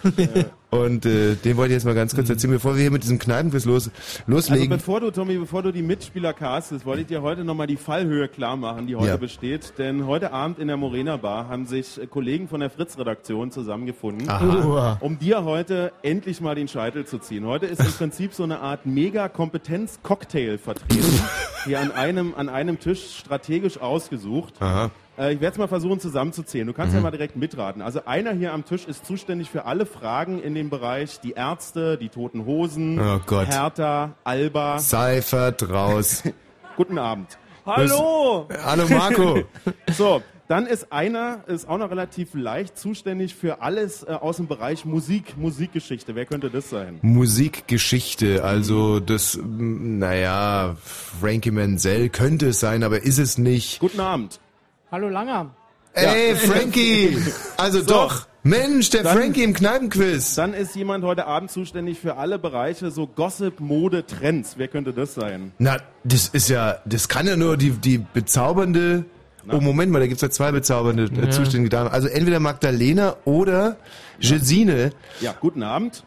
Und 0.70 1.06
äh, 1.06 1.36
den 1.36 1.58
wollte 1.58 1.74
ich 1.74 1.78
jetzt 1.78 1.84
mal 1.86 1.94
ganz 1.94 2.16
kurz 2.16 2.30
erzählen, 2.30 2.54
bevor 2.54 2.76
wir 2.76 2.82
hier 2.82 2.92
mit 2.92 3.04
diesem 3.04 3.20
Kneipenquiz 3.20 3.66
los, 3.66 3.88
Also 3.90 4.22
loslegen. 4.28 4.70
bevor 4.70 5.02
du, 5.02 5.12
Tommy, 5.12 5.36
bevor 5.38 5.64
du 5.64 5.74
die 5.74 5.82
Mitspieler 5.82 6.32
castest, 6.32 6.86
wollte 6.86 7.02
ich 7.02 7.08
dir 7.08 7.22
heute 7.22 7.44
nochmal 7.44 7.68
die 7.68 7.76
Fallhöhe 7.76 8.30
klar 8.30 8.56
machen, 8.56 8.88
die 8.88 8.96
heute 8.96 9.08
Ja. 9.10 9.18
besteht. 9.18 9.74
Denn 9.78 10.06
heute 10.08 10.32
Abend 10.32 10.60
in 10.60 10.70
der 10.70 10.78
Morena 10.78 11.18
Bar 11.18 11.50
haben 11.50 11.66
sich 11.66 12.02
äh, 12.02 12.08
Kollegen 12.08 12.48
von 12.48 12.62
der 12.62 12.70
Fritz-Redaktion 12.70 13.52
zusammengefunden. 13.52 14.30
Uah. 14.30 14.98
um 15.02 15.20
dir 15.20 15.44
heute 15.44 15.92
endlich 16.04 16.40
mal 16.40 16.56
den 16.56 16.70
Scheitel 16.70 17.06
zu 17.06 17.20
ziehen. 17.20 17.46
Heute 17.46 17.66
ist 17.66 17.82
im 17.82 17.92
Prinzip 17.92 18.34
so 18.34 18.44
eine 18.44 18.60
Art 18.62 18.86
Mega-Kompetenz-Cocktail 18.86 20.58
vertreten, 20.58 21.20
hier 21.66 21.82
an 21.82 21.92
einem, 21.92 22.34
an 22.36 22.48
einem 22.48 22.80
Tisch 22.80 23.18
strategisch 23.20 23.78
ausgesucht. 23.82 24.54
Aha. 24.62 24.90
Äh, 25.22 25.34
ich 25.34 25.42
werde 25.42 25.54
es 25.54 25.58
mal 25.60 25.68
versuchen 25.68 26.00
zusammenzuzählen. 26.00 26.66
Du 26.66 26.74
kannst 26.74 26.96
ja 26.96 27.02
mal 27.02 27.12
direkt 27.12 27.36
mitraten. 27.36 27.82
Also 27.82 28.06
einer 28.06 28.34
hier 28.34 28.54
am 28.54 28.66
Tisch 28.66 28.86
ist 28.86 29.06
zuständig 29.06 29.50
für 29.50 29.66
alle 29.66 29.86
Fragen 29.86 30.42
in 30.42 30.56
dem 30.56 30.70
Bereich 30.70 31.20
die 31.20 31.34
Ärzte, 31.34 31.98
die 31.98 32.10
Toten 32.10 32.46
Hosen, 32.46 33.00
Oh 33.00 33.20
Gott. 33.26 33.48
Hertha, 33.48 34.16
Alba. 34.24 34.80
Seifert 34.80 35.70
raus. 35.70 36.24
Guten 36.76 36.98
Abend. 36.98 37.38
Hallo! 37.66 38.48
Hallo 38.64 38.88
Marco. 38.90 39.44
So, 39.92 40.24
dann 40.48 40.66
ist 40.66 40.92
einer, 40.92 41.44
ist 41.48 41.70
auch 41.70 41.78
noch 41.78 41.92
relativ 41.92 42.34
leicht 42.34 42.78
zuständig 42.78 43.36
für 43.36 43.62
alles 43.62 44.04
äh, 44.04 44.14
aus 44.14 44.38
dem 44.38 44.48
Bereich 44.48 44.84
Musik, 44.86 45.38
Musikgeschichte. 45.38 46.16
Wer 46.16 46.26
könnte 46.26 46.50
das 46.50 46.72
sein? 46.72 46.98
Musikgeschichte, 47.04 48.44
also 48.44 49.00
das, 49.00 49.40
naja, 49.44 50.76
Frankie 50.82 51.52
Menzel 51.52 52.10
könnte 52.10 52.48
es 52.48 52.60
sein, 52.60 52.84
aber 52.84 53.04
ist 53.04 53.20
es 53.20 53.38
nicht. 53.38 53.80
Guten 53.80 54.00
Abend. 54.00 54.40
Hallo 54.92 55.08
Langer. 55.10 55.52
Ey, 55.94 56.36
Frankie! 56.36 57.18
Also 57.58 57.82
doch! 57.82 58.28
Mensch, 58.44 58.90
der 58.90 59.04
Dann- 59.04 59.18
Frankie 59.18 59.44
im 59.44 59.54
Kneipenquiz! 59.54 60.36
Dann 60.36 60.54
ist 60.54 60.76
jemand 60.76 61.04
heute 61.06 61.28
Abend 61.28 61.52
zuständig 61.52 62.00
für 62.00 62.18
alle 62.18 62.40
Bereiche 62.40 62.90
so 62.92 63.08
Gossip, 63.08 63.60
Mode, 63.60 64.06
Trends. 64.06 64.56
Wer 64.58 64.68
könnte 64.68 64.94
das 64.94 65.14
sein? 65.14 65.52
Na, 65.60 65.78
das 66.04 66.28
ist 66.30 66.50
ja, 66.50 66.80
das 66.86 67.08
kann 67.08 67.28
ja 67.28 67.36
nur 67.36 67.58
die, 67.58 67.72
die 67.72 68.00
bezaubernde 68.00 69.06
Oh, 69.50 69.60
Moment 69.60 69.92
mal, 69.92 70.00
da 70.00 70.06
gibt's 70.06 70.22
ja 70.22 70.30
zwei 70.30 70.52
bezaubernde 70.52 71.06
äh, 71.20 71.30
zuständige 71.32 71.70
Damen. 71.70 71.90
Also 71.90 72.08
entweder 72.08 72.40
Magdalena 72.40 73.16
oder 73.26 73.78
Gesine. 74.20 74.92
Ja, 75.20 75.34
guten 75.40 75.64
Abend. 75.64 76.04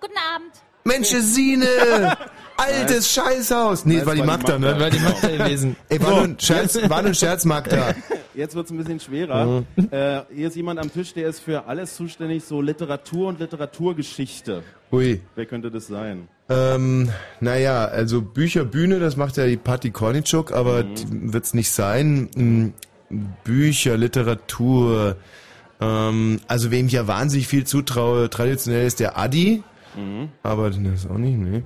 Guten 0.00 0.16
Abend. 0.34 0.50
Mensch, 0.82 1.10
Gesine! 1.12 2.16
Altes 2.56 3.12
Scheißhaus! 3.12 3.84
Nee, 3.84 3.98
Nein, 3.98 4.06
war 4.06 4.14
die 4.16 4.20
es 4.22 4.26
war 4.26 4.36
die 4.36 4.42
Magda, 4.42 4.58
Magda. 4.58 4.74
ne? 4.74 4.80
War 4.80 4.90
die 4.90 4.98
Magda 4.98 5.28
gewesen. 5.44 5.76
Ey, 5.88 6.02
war 6.02 6.10
nur 6.10 6.22
ein 6.24 6.36
Scherz, 6.40 6.76
war 6.88 7.02
nur 7.02 7.10
ein 7.12 7.14
Scherz, 7.14 7.44
Magda. 7.44 7.94
Jetzt 8.34 8.54
wird's 8.54 8.70
ein 8.70 8.78
bisschen 8.78 9.00
schwerer. 9.00 9.64
Äh, 9.90 10.22
hier 10.34 10.48
ist 10.48 10.56
jemand 10.56 10.80
am 10.80 10.92
Tisch, 10.92 11.12
der 11.14 11.28
ist 11.28 11.40
für 11.40 11.66
alles 11.66 11.96
zuständig, 11.96 12.44
so 12.44 12.60
Literatur 12.60 13.28
und 13.28 13.40
Literaturgeschichte. 13.40 14.62
Ui. 14.90 15.20
Wer 15.34 15.46
könnte 15.46 15.70
das 15.70 15.86
sein? 15.86 16.28
Ähm, 16.48 17.10
naja, 17.40 17.84
also 17.84 18.22
Bücher, 18.22 18.64
Bühne, 18.64 19.00
das 19.00 19.16
macht 19.16 19.36
ja 19.36 19.46
die 19.46 19.56
Patti 19.56 19.90
Kornitschuk, 19.90 20.52
aber 20.52 20.82
die 20.82 21.32
wird's 21.32 21.54
nicht 21.54 21.70
sein. 21.70 22.30
Hm, 22.34 22.74
Bücher, 23.44 23.96
Literatur, 23.96 25.16
ähm, 25.80 26.40
also 26.48 26.70
wem 26.70 26.86
ich 26.86 26.92
ja 26.92 27.06
wahnsinnig 27.06 27.48
viel 27.48 27.64
zutraue, 27.64 28.30
traditionell 28.30 28.86
ist 28.86 29.00
der 29.00 29.18
Adi. 29.18 29.62
Aber 30.42 30.70
das 30.70 30.78
ist 30.78 31.10
auch 31.10 31.18
nicht, 31.18 31.36
nee. 31.36 31.64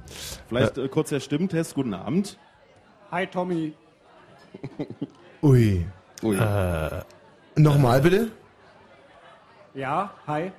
Vielleicht 0.49 0.79
äh, 0.79 0.89
kurz 0.89 1.11
der 1.11 1.21
Stimmtest. 1.21 1.75
Guten 1.75 1.95
Abend. 1.95 2.39
Hi 3.13 3.27
Tommy. 3.27 3.73
Ui. 5.43 5.87
Ui. 6.23 6.37
Nochmal 7.57 8.01
bitte? 8.01 8.29
Ja, 9.75 10.11
hi. 10.27 10.51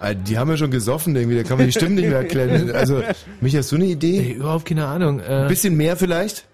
Ah, 0.00 0.14
Die 0.14 0.38
haben 0.38 0.48
ja 0.50 0.56
schon 0.56 0.70
gesoffen 0.70 1.16
irgendwie, 1.16 1.36
da 1.36 1.42
kann 1.42 1.58
man 1.58 1.66
die 1.66 1.72
Stimmen 1.72 1.96
nicht 1.96 2.08
mehr 2.08 2.18
erklären. 2.18 2.70
Also, 2.70 3.02
mich 3.40 3.56
hast 3.56 3.72
du 3.72 3.76
eine 3.76 3.86
Ey, 3.86 3.92
Idee? 3.92 4.32
überhaupt 4.34 4.66
keine 4.66 4.86
Ahnung. 4.86 5.18
Äh, 5.20 5.24
Ein 5.24 5.48
bisschen 5.48 5.76
mehr 5.76 5.96
vielleicht? 5.96 6.46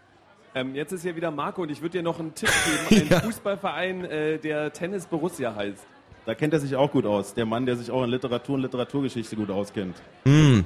Ähm, 0.55 0.75
jetzt 0.75 0.93
ist 0.93 1.03
hier 1.03 1.15
wieder 1.17 1.31
Marco 1.31 1.63
und 1.63 1.71
ich 1.71 1.83
würde 1.83 1.99
dir 1.99 2.03
noch 2.03 2.19
einen 2.21 2.35
Tipp 2.35 2.49
geben. 2.89 3.03
Ein 3.07 3.09
Ja. 3.11 3.21
Fußballverein, 3.21 4.05
äh, 4.07 4.39
der 4.39 4.73
Tennis 4.73 5.05
Borussia 5.07 5.55
heißt. 5.55 5.85
Da 6.27 6.35
kennt 6.35 6.55
er 6.55 6.61
sich 6.61 6.75
auch 6.75 6.91
gut 6.91 7.05
aus. 7.05 7.35
Der 7.35 7.45
Mann, 7.45 7.67
der 7.67 7.77
sich 7.77 7.91
auch 7.91 8.03
in 8.03 8.09
Literatur 8.11 8.55
und 8.55 8.63
Literaturgeschichte 8.63 9.37
gut 9.37 9.51
auskennt. 9.51 9.97
Hm. 10.25 10.65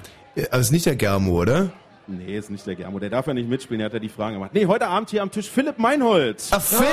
Also 0.52 0.61
ist 0.61 0.70
nicht 0.70 0.87
der 0.87 0.94
Germo, 0.94 1.40
oder? 1.40 1.70
Nee, 2.11 2.38
ist 2.38 2.49
nicht 2.50 2.67
der 2.67 2.75
Germo. 2.75 2.99
Der 2.99 3.11
darf 3.11 3.27
ja 3.27 3.35
nicht 3.35 3.49
mitspielen. 3.50 3.81
Der 3.81 3.87
hat 3.87 3.93
ja 3.93 3.99
die 3.99 4.09
Fragen 4.09 4.35
gemacht. 4.35 4.53
Nee, 4.55 4.65
heute 4.65 4.87
Abend 4.87 5.11
hier 5.11 5.21
am 5.23 5.31
Tisch 5.31 5.49
Philipp 5.50 5.79
Meinholz. 5.79 6.49
Ah, 6.53 6.59
Philipp! 6.59 6.87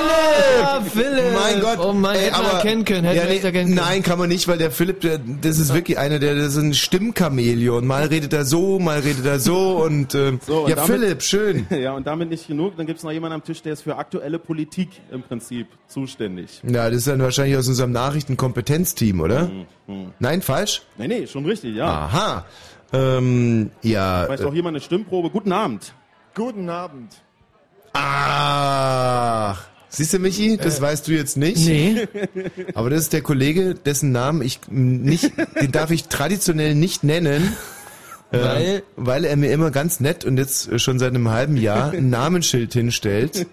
Ah, 0.62 0.80
Philipp! 0.82 1.32
Mein 1.32 1.60
Gott! 1.60 1.78
Oh 1.80 1.92
Mann, 1.94 2.16
hätte 2.16 2.32
man 2.42 2.50
erkennen 2.50 2.84
können, 2.84 3.04
hätte 3.04 3.20
man 3.20 3.28
echt 3.28 3.44
erkennen 3.44 3.74
können. 3.74 3.86
Nein, 3.88 4.02
kann 4.02 4.18
man 4.18 4.28
nicht, 4.28 4.46
weil 4.46 4.58
der 4.58 4.70
Philipp, 4.70 5.00
der, 5.00 5.18
das 5.40 5.58
ist 5.58 5.72
wirklich 5.72 5.98
einer, 5.98 6.18
der 6.18 6.34
das 6.34 6.48
ist 6.48 6.58
ein 6.58 6.74
Stimmchamäleon. 6.74 7.86
Mal 7.86 8.04
redet 8.08 8.34
er 8.34 8.44
so, 8.44 8.78
mal 8.78 8.98
redet 9.00 9.24
er 9.24 9.38
so 9.40 9.78
und 9.82 10.14
äh, 10.14 10.32
So, 10.46 10.64
und 10.64 10.68
ja, 10.68 10.76
damit- 10.76 10.90
Philipp, 11.00 11.22
schön. 11.22 11.66
Ja, 11.76 11.92
und 11.94 12.06
damit 12.06 12.28
nicht 12.28 12.46
genug. 12.46 12.76
Dann 12.76 12.84
gibt's 12.86 13.02
noch 13.02 13.12
jemanden 13.12 13.36
am 13.36 13.44
Tisch, 13.44 13.62
der 13.62 13.72
ist 13.72 13.82
für 13.82 13.96
aktuelle 13.96 14.38
Politik 14.38 14.90
im 15.10 15.22
Prinzip 15.22 15.66
zuständig. 15.88 16.60
Ja, 16.62 16.88
das 16.90 16.98
ist 16.98 17.08
dann 17.08 17.20
wahrscheinlich 17.22 17.56
aus 17.56 17.68
unserem 17.68 17.92
Nachrichtenkompetenzteam, 17.92 19.20
oder? 19.20 19.50
Mhm, 19.86 20.12
Nein, 20.18 20.42
falsch? 20.42 20.82
Nee, 20.98 21.08
nee, 21.08 21.26
schon 21.26 21.46
richtig, 21.46 21.74
ja. 21.76 21.86
Aha. 21.86 22.44
Ähm, 22.92 23.70
ja. 23.82 24.28
Weiß 24.28 24.40
doch 24.40 24.54
jemand 24.54 24.76
eine 24.76 24.82
Stimmprobe. 24.82 25.30
Guten 25.30 25.52
Abend. 25.52 25.92
Guten 26.34 26.68
Abend. 26.68 27.14
Ach. 27.92 29.64
Siehst 29.88 30.12
du, 30.12 30.18
Michi, 30.18 30.56
das 30.58 30.80
weißt 30.80 31.08
du 31.08 31.12
jetzt 31.12 31.36
nicht. 31.36 31.66
nee. 31.66 32.06
Aber 32.74 32.90
das 32.90 33.00
ist 33.02 33.12
der 33.12 33.22
Kollege, 33.22 33.74
dessen 33.74 34.12
Namen 34.12 34.42
ich 34.42 34.60
nicht, 34.68 35.32
den 35.60 35.72
darf 35.72 35.90
ich 35.90 36.08
traditionell 36.08 36.74
nicht 36.74 37.02
nennen. 37.04 37.56
äh, 38.32 38.38
Weil? 38.42 38.82
weil 38.96 39.24
er 39.24 39.36
mir 39.36 39.50
immer 39.52 39.70
ganz 39.70 40.00
nett 40.00 40.24
und 40.24 40.36
jetzt 40.36 40.70
äh, 40.70 40.78
schon 40.78 40.98
seit 40.98 41.14
einem 41.14 41.30
halben 41.30 41.56
Jahr 41.56 41.90
ein 41.92 42.10
Namensschild 42.10 42.72
hinstellt. 42.74 43.46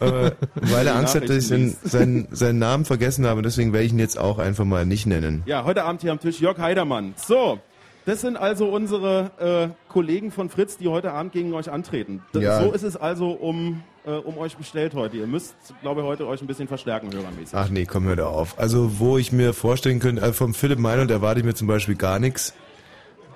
äh, 0.00 0.30
weil 0.54 0.86
er 0.86 0.96
Angst 0.96 1.14
hat, 1.14 1.28
dass 1.28 1.36
ich 1.36 1.46
seinen, 1.46 1.76
seinen, 1.84 2.28
seinen 2.32 2.58
Namen 2.58 2.84
vergessen 2.84 3.26
habe. 3.26 3.42
Deswegen 3.42 3.72
werde 3.72 3.86
ich 3.86 3.92
ihn 3.92 3.98
jetzt 4.00 4.18
auch 4.18 4.38
einfach 4.38 4.64
mal 4.64 4.84
nicht 4.86 5.06
nennen. 5.06 5.42
Ja, 5.46 5.64
heute 5.64 5.84
Abend 5.84 6.00
hier 6.02 6.10
am 6.10 6.18
Tisch 6.20 6.40
Jörg 6.40 6.58
Heidermann. 6.58 7.14
So, 7.16 7.60
das 8.04 8.20
sind 8.20 8.36
also 8.36 8.68
unsere 8.68 9.30
äh, 9.70 9.90
Kollegen 9.92 10.30
von 10.30 10.48
Fritz, 10.48 10.76
die 10.76 10.88
heute 10.88 11.12
Abend 11.12 11.32
gegen 11.32 11.54
euch 11.54 11.70
antreten. 11.70 12.22
D 12.34 12.40
Ja. 12.40 12.62
So 12.62 12.72
ist 12.72 12.82
es 12.82 12.96
also 12.96 13.30
um, 13.30 13.82
äh, 14.04 14.10
um 14.10 14.38
euch 14.38 14.56
bestellt 14.56 14.94
heute. 14.94 15.16
Ihr 15.16 15.26
müsst, 15.26 15.54
glaube 15.82 16.00
ich, 16.00 16.06
heute 16.06 16.26
euch 16.26 16.40
ein 16.40 16.46
bisschen 16.46 16.68
verstärken, 16.68 17.12
hörermäßig. 17.12 17.54
Ach 17.54 17.68
nee, 17.68 17.84
komm, 17.84 18.04
hör 18.04 18.16
da 18.16 18.26
auf. 18.26 18.58
Also, 18.58 18.98
wo 18.98 19.18
ich 19.18 19.30
mir 19.32 19.52
vorstellen 19.52 20.00
könnte, 20.00 20.22
also 20.22 20.34
vom 20.34 20.54
Philipp 20.54 20.78
Meinhold 20.78 21.10
erwarte 21.10 21.40
ich 21.40 21.46
mir 21.46 21.54
zum 21.54 21.68
Beispiel 21.68 21.94
gar 21.94 22.18
nichts. 22.18 22.54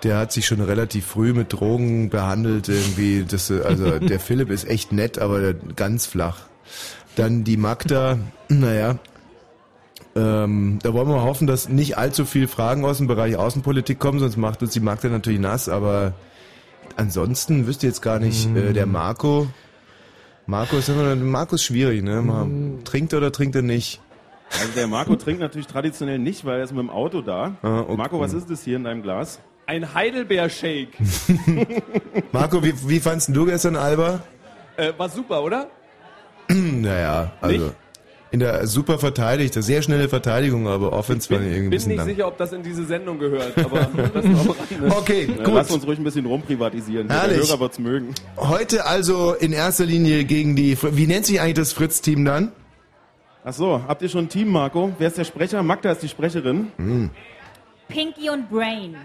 Der 0.02 0.18
hat 0.18 0.32
sich 0.32 0.46
schon 0.46 0.60
relativ 0.60 1.06
früh 1.06 1.32
mit 1.32 1.52
Drogen 1.52 2.10
behandelt 2.10 2.68
irgendwie. 2.68 3.24
Das, 3.24 3.50
also, 3.50 3.98
der 3.98 4.20
Philipp 4.20 4.50
ist 4.50 4.68
echt 4.68 4.92
nett, 4.92 5.18
aber 5.18 5.54
ganz 5.54 6.06
flach. 6.06 6.40
Dann 7.14 7.44
die 7.44 7.56
Magda, 7.56 8.18
naja, 8.48 8.98
ähm, 10.16 10.78
da 10.82 10.92
wollen 10.94 11.08
wir 11.08 11.16
mal 11.16 11.22
hoffen, 11.24 11.46
dass 11.46 11.68
nicht 11.68 11.98
allzu 11.98 12.24
viel 12.24 12.48
Fragen 12.48 12.84
aus 12.84 12.98
dem 12.98 13.06
Bereich 13.06 13.36
Außenpolitik 13.36 13.98
kommen, 13.98 14.18
sonst 14.18 14.36
macht 14.36 14.62
uns 14.62 14.72
die 14.72 14.80
Magda 14.80 15.08
natürlich 15.08 15.40
nass, 15.40 15.68
aber 15.68 16.14
ansonsten 16.96 17.66
wüsste 17.66 17.86
ich 17.86 17.92
jetzt 17.92 18.02
gar 18.02 18.18
nicht, 18.18 18.48
äh, 18.56 18.72
der 18.72 18.86
Marco, 18.86 19.46
Marco 20.46 20.76
ist 20.76 20.88
immer, 20.88 21.14
Marco 21.16 21.56
ist 21.56 21.64
schwierig, 21.64 22.02
ne? 22.02 22.22
Mal, 22.22 22.46
Trinkt 22.84 23.12
er 23.12 23.18
oder 23.18 23.32
trinkt 23.32 23.56
er 23.56 23.62
nicht? 23.62 24.00
Also 24.52 24.72
der 24.76 24.86
Marco 24.86 25.16
trinkt 25.16 25.40
natürlich 25.40 25.66
traditionell 25.66 26.18
nicht, 26.20 26.44
weil 26.44 26.58
er 26.58 26.64
ist 26.64 26.70
mit 26.70 26.80
dem 26.80 26.90
Auto 26.90 27.20
da. 27.20 27.56
Ah, 27.62 27.80
okay. 27.80 27.96
Marco, 27.96 28.20
was 28.20 28.32
ist 28.32 28.48
das 28.48 28.62
hier 28.62 28.76
in 28.76 28.84
deinem 28.84 29.02
Glas? 29.02 29.40
Ein 29.66 29.92
Heidelbeer-Shake. 29.92 30.96
Marco, 32.32 32.62
wie, 32.62 32.72
wie 32.88 33.00
fandst 33.00 33.34
du 33.34 33.44
gestern 33.44 33.74
Alba? 33.74 34.20
äh, 34.76 34.92
war 34.96 35.08
super, 35.08 35.42
oder? 35.42 35.66
Naja, 36.48 37.32
also 37.40 37.64
Nicht? 37.64 37.76
In 38.30 38.40
der 38.40 38.66
super 38.66 38.98
verteidigt, 38.98 39.54
sehr 39.54 39.82
schnelle 39.82 40.08
Verteidigung, 40.08 40.66
aber 40.66 40.92
Offense 40.92 41.30
war 41.30 41.38
Bin, 41.38 41.48
irgendwie 41.48 41.76
ein 41.76 41.80
bin 41.80 41.88
nicht 41.88 41.96
lang. 41.98 42.06
sicher, 42.06 42.26
ob 42.28 42.36
das 42.38 42.52
in 42.52 42.62
diese 42.62 42.84
Sendung 42.84 43.18
gehört, 43.18 43.56
aber 43.58 43.88
das 44.14 44.24
ist 44.24 44.48
auch. 44.48 44.98
Okay, 44.98 45.28
Lass 45.38 45.68
gut. 45.68 45.76
uns 45.76 45.86
ruhig 45.86 45.98
ein 45.98 46.04
bisschen 46.04 46.26
rumprivatisieren. 46.26 47.08
Herrlich. 47.08 47.38
Der 47.38 47.48
Hörer 47.48 47.60
wird's 47.60 47.78
mögen. 47.78 48.14
Heute 48.36 48.84
also 48.84 49.32
in 49.34 49.52
erster 49.52 49.86
Linie 49.86 50.24
gegen 50.24 50.56
die, 50.56 50.76
wie 50.82 51.06
nennt 51.06 51.26
sich 51.26 51.40
eigentlich 51.40 51.54
das 51.54 51.72
Fritz-Team 51.72 52.24
dann? 52.24 52.52
Ach 53.44 53.52
so, 53.52 53.80
habt 53.86 54.02
ihr 54.02 54.08
schon 54.08 54.24
ein 54.24 54.28
Team, 54.28 54.48
Marco? 54.48 54.92
Wer 54.98 55.06
ist 55.06 55.18
der 55.18 55.24
Sprecher? 55.24 55.62
Magda 55.62 55.92
ist 55.92 56.02
die 56.02 56.08
Sprecherin. 56.08 57.10
Pinky 57.88 58.28
und 58.28 58.50
Brain. 58.50 58.96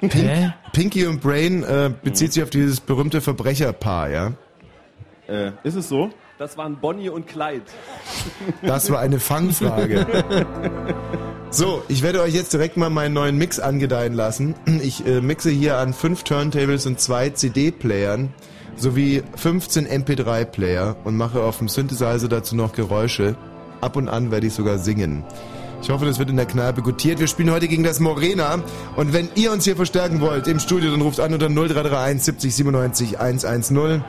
Hä? 0.00 0.52
Pinky 0.72 1.06
und 1.06 1.20
Brain 1.20 1.62
äh, 1.62 1.90
bezieht 2.02 2.32
sich 2.32 2.42
auf 2.42 2.50
dieses 2.50 2.80
berühmte 2.80 3.20
Verbrecherpaar, 3.20 4.10
ja? 4.10 4.32
Äh, 5.28 5.52
ist 5.62 5.76
es 5.76 5.88
so? 5.88 6.10
Das 6.38 6.56
waren 6.56 6.76
Bonnie 6.76 7.08
und 7.08 7.26
Clyde. 7.26 7.64
Das 8.62 8.90
war 8.90 9.00
eine 9.00 9.20
Fangfrage. 9.20 10.06
So, 11.50 11.82
ich 11.88 12.02
werde 12.02 12.20
euch 12.20 12.34
jetzt 12.34 12.52
direkt 12.52 12.76
mal 12.76 12.90
meinen 12.90 13.14
neuen 13.14 13.38
Mix 13.38 13.58
angedeihen 13.58 14.12
lassen. 14.12 14.54
Ich 14.82 15.06
äh, 15.06 15.22
mixe 15.22 15.48
hier 15.48 15.78
an 15.78 15.94
fünf 15.94 16.22
Turntables 16.22 16.84
und 16.84 17.00
zwei 17.00 17.30
CD-Playern 17.30 18.34
sowie 18.76 19.22
15 19.36 19.88
MP3-Player 19.88 20.96
und 21.04 21.16
mache 21.16 21.42
auf 21.42 21.56
dem 21.56 21.68
Synthesizer 21.68 22.28
dazu 22.28 22.54
noch 22.54 22.72
Geräusche. 22.72 23.34
Ab 23.80 23.96
und 23.96 24.10
an 24.10 24.30
werde 24.30 24.46
ich 24.46 24.52
sogar 24.52 24.76
singen. 24.76 25.24
Ich 25.80 25.88
hoffe, 25.88 26.04
das 26.04 26.18
wird 26.18 26.28
in 26.28 26.36
der 26.36 26.44
Kneipe 26.44 26.82
gutiert. 26.82 27.18
Wir 27.18 27.28
spielen 27.28 27.50
heute 27.50 27.66
gegen 27.66 27.82
das 27.82 27.98
Morena. 27.98 28.62
Und 28.96 29.14
wenn 29.14 29.30
ihr 29.34 29.50
uns 29.50 29.64
hier 29.64 29.74
verstärken 29.74 30.20
wollt 30.20 30.48
im 30.48 30.58
Studio, 30.58 30.90
dann 30.90 31.00
ruft 31.00 31.18
an 31.18 31.32
unter 31.32 31.48
0331 31.48 32.22
70 32.24 32.54
97 32.54 33.20
110. 33.20 34.04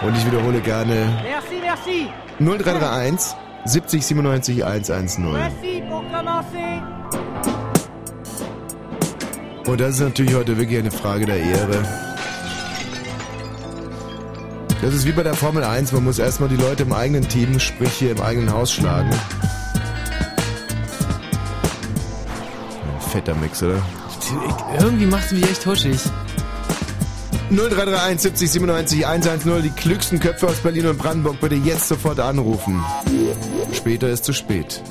Und 0.00 0.16
ich 0.16 0.24
wiederhole 0.26 0.60
gerne 0.60 0.94
Merci, 1.22 1.60
merci. 1.60 2.08
0331 2.38 3.34
70 3.64 4.06
97 4.06 4.64
110. 4.64 5.32
Merci 5.32 5.82
pour 5.88 6.04
commencer. 6.10 6.82
Und 9.66 9.80
das 9.80 9.94
ist 9.96 10.00
natürlich 10.00 10.34
heute 10.34 10.56
wirklich 10.56 10.78
eine 10.78 10.90
Frage 10.90 11.26
der 11.26 11.36
Ehre. 11.36 11.82
Das 14.80 14.94
ist 14.94 15.04
wie 15.04 15.12
bei 15.12 15.24
der 15.24 15.34
Formel 15.34 15.64
1, 15.64 15.92
man 15.92 16.04
muss 16.04 16.20
erstmal 16.20 16.48
die 16.48 16.56
Leute 16.56 16.84
im 16.84 16.92
eigenen 16.92 17.28
Team, 17.28 17.58
sprich 17.58 17.92
hier 17.94 18.12
im 18.12 18.20
eigenen 18.22 18.52
Haus 18.52 18.72
schlagen. 18.72 19.10
Ein 22.94 23.10
fetter 23.10 23.34
Mix, 23.34 23.62
oder? 23.62 23.82
Irgendwie 24.80 25.06
macht 25.06 25.28
sie 25.28 25.34
mich 25.34 25.50
echt 25.50 25.66
huschig. 25.66 26.00
0331 27.50 28.20
70 28.20 28.50
97 28.50 29.06
110, 29.06 29.62
die 29.62 29.70
klügsten 29.70 30.20
Köpfe 30.20 30.48
aus 30.48 30.58
Berlin 30.58 30.86
und 30.86 30.98
Brandenburg 30.98 31.40
bitte 31.40 31.54
jetzt 31.54 31.88
sofort 31.88 32.20
anrufen. 32.20 32.84
Später 33.72 34.08
ist 34.10 34.24
zu 34.24 34.34
spät. 34.34 34.82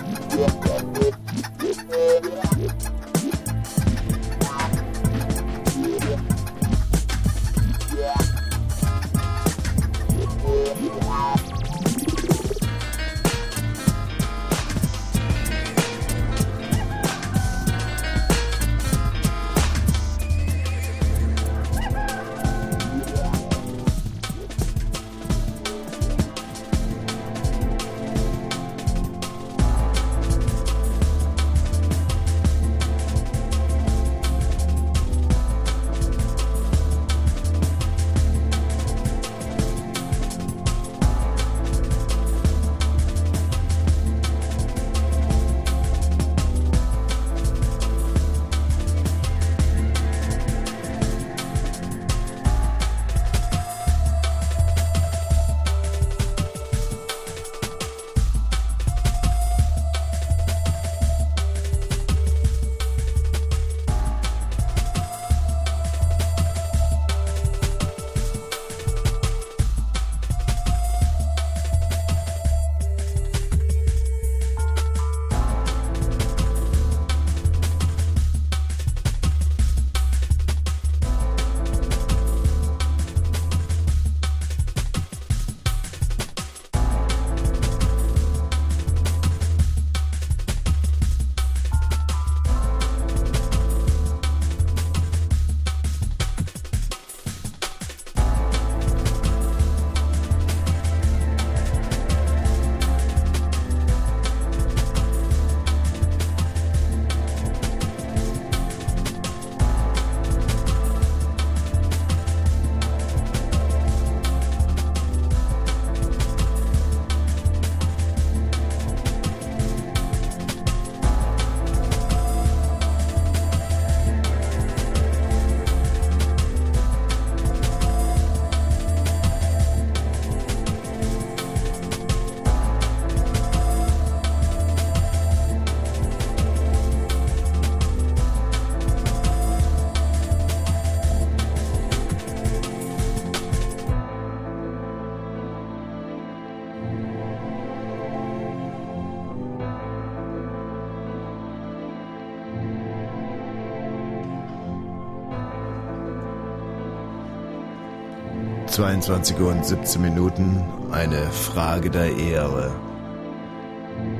22 158.68 159.40
Uhr 159.40 159.52
und 159.52 159.66
17 159.66 160.02
Minuten, 160.02 160.64
eine 160.92 161.28
Frage 161.32 161.90
der 161.90 162.16
Ehre. 162.16 162.72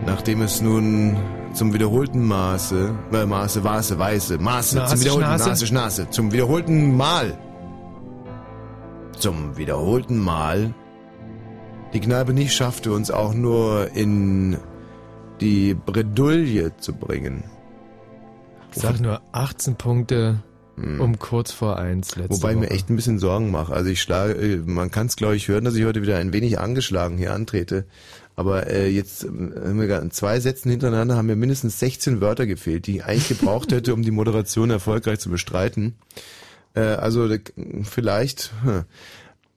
Nachdem 0.06 0.42
es 0.42 0.62
nun 0.62 1.18
zum 1.54 1.74
wiederholten 1.74 2.26
Maße, 2.26 2.96
äh, 3.12 3.26
Maße, 3.26 3.62
Maße, 3.62 4.00
Weiße, 4.00 4.38
Maße, 4.38 4.76
Nase, 4.78 4.96
zum 4.96 5.02
wiederholten 5.02 5.28
Schnase. 5.28 5.50
Nase, 5.50 5.68
Schnase, 5.68 6.10
zum 6.10 6.32
wiederholten 6.32 6.96
Mal, 6.96 7.38
zum 9.18 9.58
wiederholten 9.58 10.18
Mal 10.18 10.74
die 11.94 12.00
Kneipe 12.00 12.34
nicht 12.34 12.56
schaffte, 12.56 12.94
uns 12.94 13.12
auch 13.12 13.34
nur 13.34 13.92
in 13.96 14.58
die 15.42 15.74
Bredouille 15.74 16.76
zu 16.78 16.94
bringen. 16.94 17.44
Ich 18.74 18.82
sag 18.82 19.00
nur 19.00 19.22
18 19.32 19.76
Punkte 19.76 20.44
um 20.78 21.18
kurz 21.20 21.52
vor 21.52 21.78
eins 21.80 22.16
letzte 22.16 22.36
Wobei 22.36 22.50
Woche. 22.54 22.60
mir 22.60 22.70
echt 22.72 22.90
ein 22.90 22.96
bisschen 22.96 23.18
Sorgen 23.20 23.50
mache. 23.52 23.74
Also 23.74 23.90
ich 23.90 24.02
schlage, 24.02 24.34
äh, 24.34 24.58
man 24.58 24.92
kann 24.92 25.08
es 25.08 25.16
glaube 25.16 25.36
ich 25.36 25.48
hören, 25.48 25.66
dass 25.66 25.76
ich 25.76 25.86
heute 25.86 26.02
wieder 26.02 26.18
ein 26.18 26.34
wenig 26.34 26.60
angeschlagen 26.60 27.18
hier 27.18 27.34
antrete. 27.34 27.86
Aber 28.36 28.68
äh, 28.68 28.88
jetzt 28.88 29.24
ähm, 29.24 29.54
haben 29.56 29.82
wir 29.82 30.00
in 30.02 30.12
zwei 30.12 30.40
Sätzen 30.40 30.70
hintereinander 30.70 31.16
haben 31.16 31.26
mir 31.26 31.36
mindestens 31.36 31.80
16 31.80 32.22
Wörter 32.22 32.46
gefehlt, 32.46 32.86
die 32.86 32.98
ich 32.98 33.06
eigentlich 33.06 33.28
gebraucht 33.30 33.72
hätte, 33.72 33.94
um 33.96 34.04
die 34.04 34.12
Moderation 34.12 34.70
erfolgreich 34.70 35.20
zu 35.20 35.32
bestreiten. 35.32 35.96
Äh, 36.76 36.82
also 36.82 37.28
vielleicht 37.84 38.52
hm, 38.64 38.84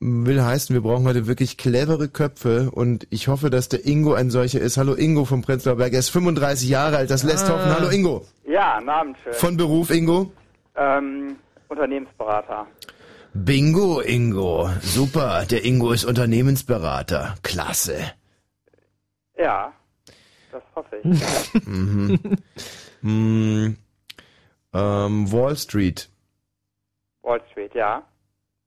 will 0.00 0.42
heißen, 0.42 0.72
wir 0.72 0.80
brauchen 0.80 1.04
heute 1.06 1.26
wirklich 1.26 1.58
clevere 1.58 2.08
Köpfe 2.08 2.70
und 2.70 3.06
ich 3.10 3.28
hoffe, 3.28 3.50
dass 3.50 3.68
der 3.68 3.84
Ingo 3.86 4.14
ein 4.14 4.30
solcher 4.30 4.60
ist. 4.60 4.78
Hallo 4.78 4.94
Ingo 4.94 5.26
vom 5.26 5.42
Prenzlauer 5.42 5.76
Berg. 5.76 5.92
Er 5.92 5.98
ist 5.98 6.08
35 6.08 6.66
Jahre 6.70 6.96
alt, 6.96 7.10
das 7.10 7.22
lässt 7.22 7.44
Ah. 7.50 7.58
hoffen. 7.58 7.74
Hallo 7.74 7.90
Ingo. 7.90 8.26
Ja, 8.50 8.76
einen 8.78 8.88
Abend 8.88 9.16
schön. 9.22 9.34
Von 9.34 9.56
Beruf 9.58 9.90
Ingo? 9.90 10.32
Ähm, 10.76 11.36
Unternehmensberater. 11.68 12.66
Bingo, 13.32 14.00
Ingo. 14.00 14.68
Super. 14.80 15.44
Der 15.50 15.64
Ingo 15.64 15.92
ist 15.92 16.04
Unternehmensberater. 16.04 17.36
Klasse. 17.42 18.12
Ja, 19.36 19.72
das 20.52 20.62
hoffe 20.74 20.96
ich. 21.02 21.64
Mhm. 21.66 22.18
Hm, 23.02 23.76
ähm, 24.74 25.32
Wall 25.32 25.56
Street 25.56 26.10
Wall 27.22 27.40
Street, 27.50 27.74
ja. 27.74 28.02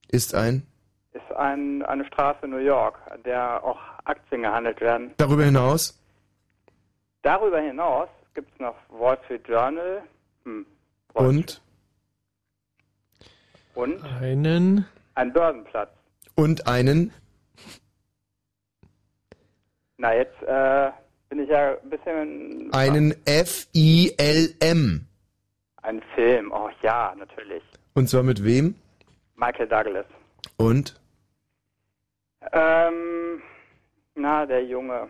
ist 0.09 0.33
ein. 0.33 0.65
Ist 1.11 1.31
ein, 1.35 1.83
eine 1.83 2.05
Straße 2.05 2.45
in 2.45 2.51
New 2.51 2.57
York, 2.57 2.97
an 3.09 3.21
der 3.23 3.63
auch 3.63 3.79
Aktien 4.05 4.41
gehandelt 4.41 4.81
werden. 4.81 5.11
Darüber 5.17 5.43
hinaus 5.43 5.99
Darüber 7.23 7.59
hinaus 7.59 8.09
gibt 8.33 8.51
es 8.53 8.59
noch 8.59 8.75
Wall 8.89 9.17
Street 9.25 9.47
Journal 9.47 10.03
hm, 10.43 10.65
Wall 11.13 11.27
und 11.27 11.61
und 13.75 14.03
Einen. 14.21 14.85
ein 15.15 15.33
Börsenplatz. 15.33 15.89
und 16.35 16.67
einen. 16.67 17.11
Na, 19.97 20.13
jetzt 20.15 20.41
äh, 20.43 20.91
bin 21.29 21.39
ich 21.43 21.49
ja 21.49 21.77
ein 21.81 21.89
bisschen... 21.89 22.73
Einen 22.73 23.15
F-I-L-M. 23.25 25.05
Ein 25.81 26.01
Film, 26.15 26.51
oh 26.51 26.69
ja, 26.81 27.13
natürlich. 27.17 27.63
Und 27.93 28.09
zwar 28.09 28.23
mit 28.23 28.43
wem? 28.43 28.75
Michael 29.35 29.67
Douglas. 29.67 30.05
Und? 30.57 30.99
Ähm, 32.51 33.41
na, 34.15 34.45
der 34.45 34.65
Junge. 34.65 35.07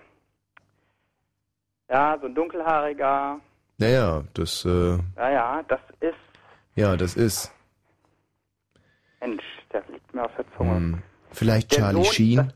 Ja, 1.90 2.18
so 2.20 2.28
ein 2.28 2.36
dunkelhaariger. 2.36 3.40
Naja, 3.78 4.24
das, 4.34 4.66
äh, 4.66 4.98
Naja, 5.16 5.64
das 5.68 5.80
ist, 6.00 6.14
ja, 6.76 6.96
das 6.96 7.16
ist. 7.16 7.52
Mensch, 9.28 9.44
der 9.72 9.84
liegt 9.92 10.14
mir 10.14 10.24
auf 10.26 10.32
der 10.38 10.46
Zunge. 10.58 10.76
Hm, 10.76 11.04
vielleicht 11.32 11.72
Der 11.72 11.80
Charlie 11.80 12.04
Sohn- 12.04 12.14
Sheen? 12.14 12.54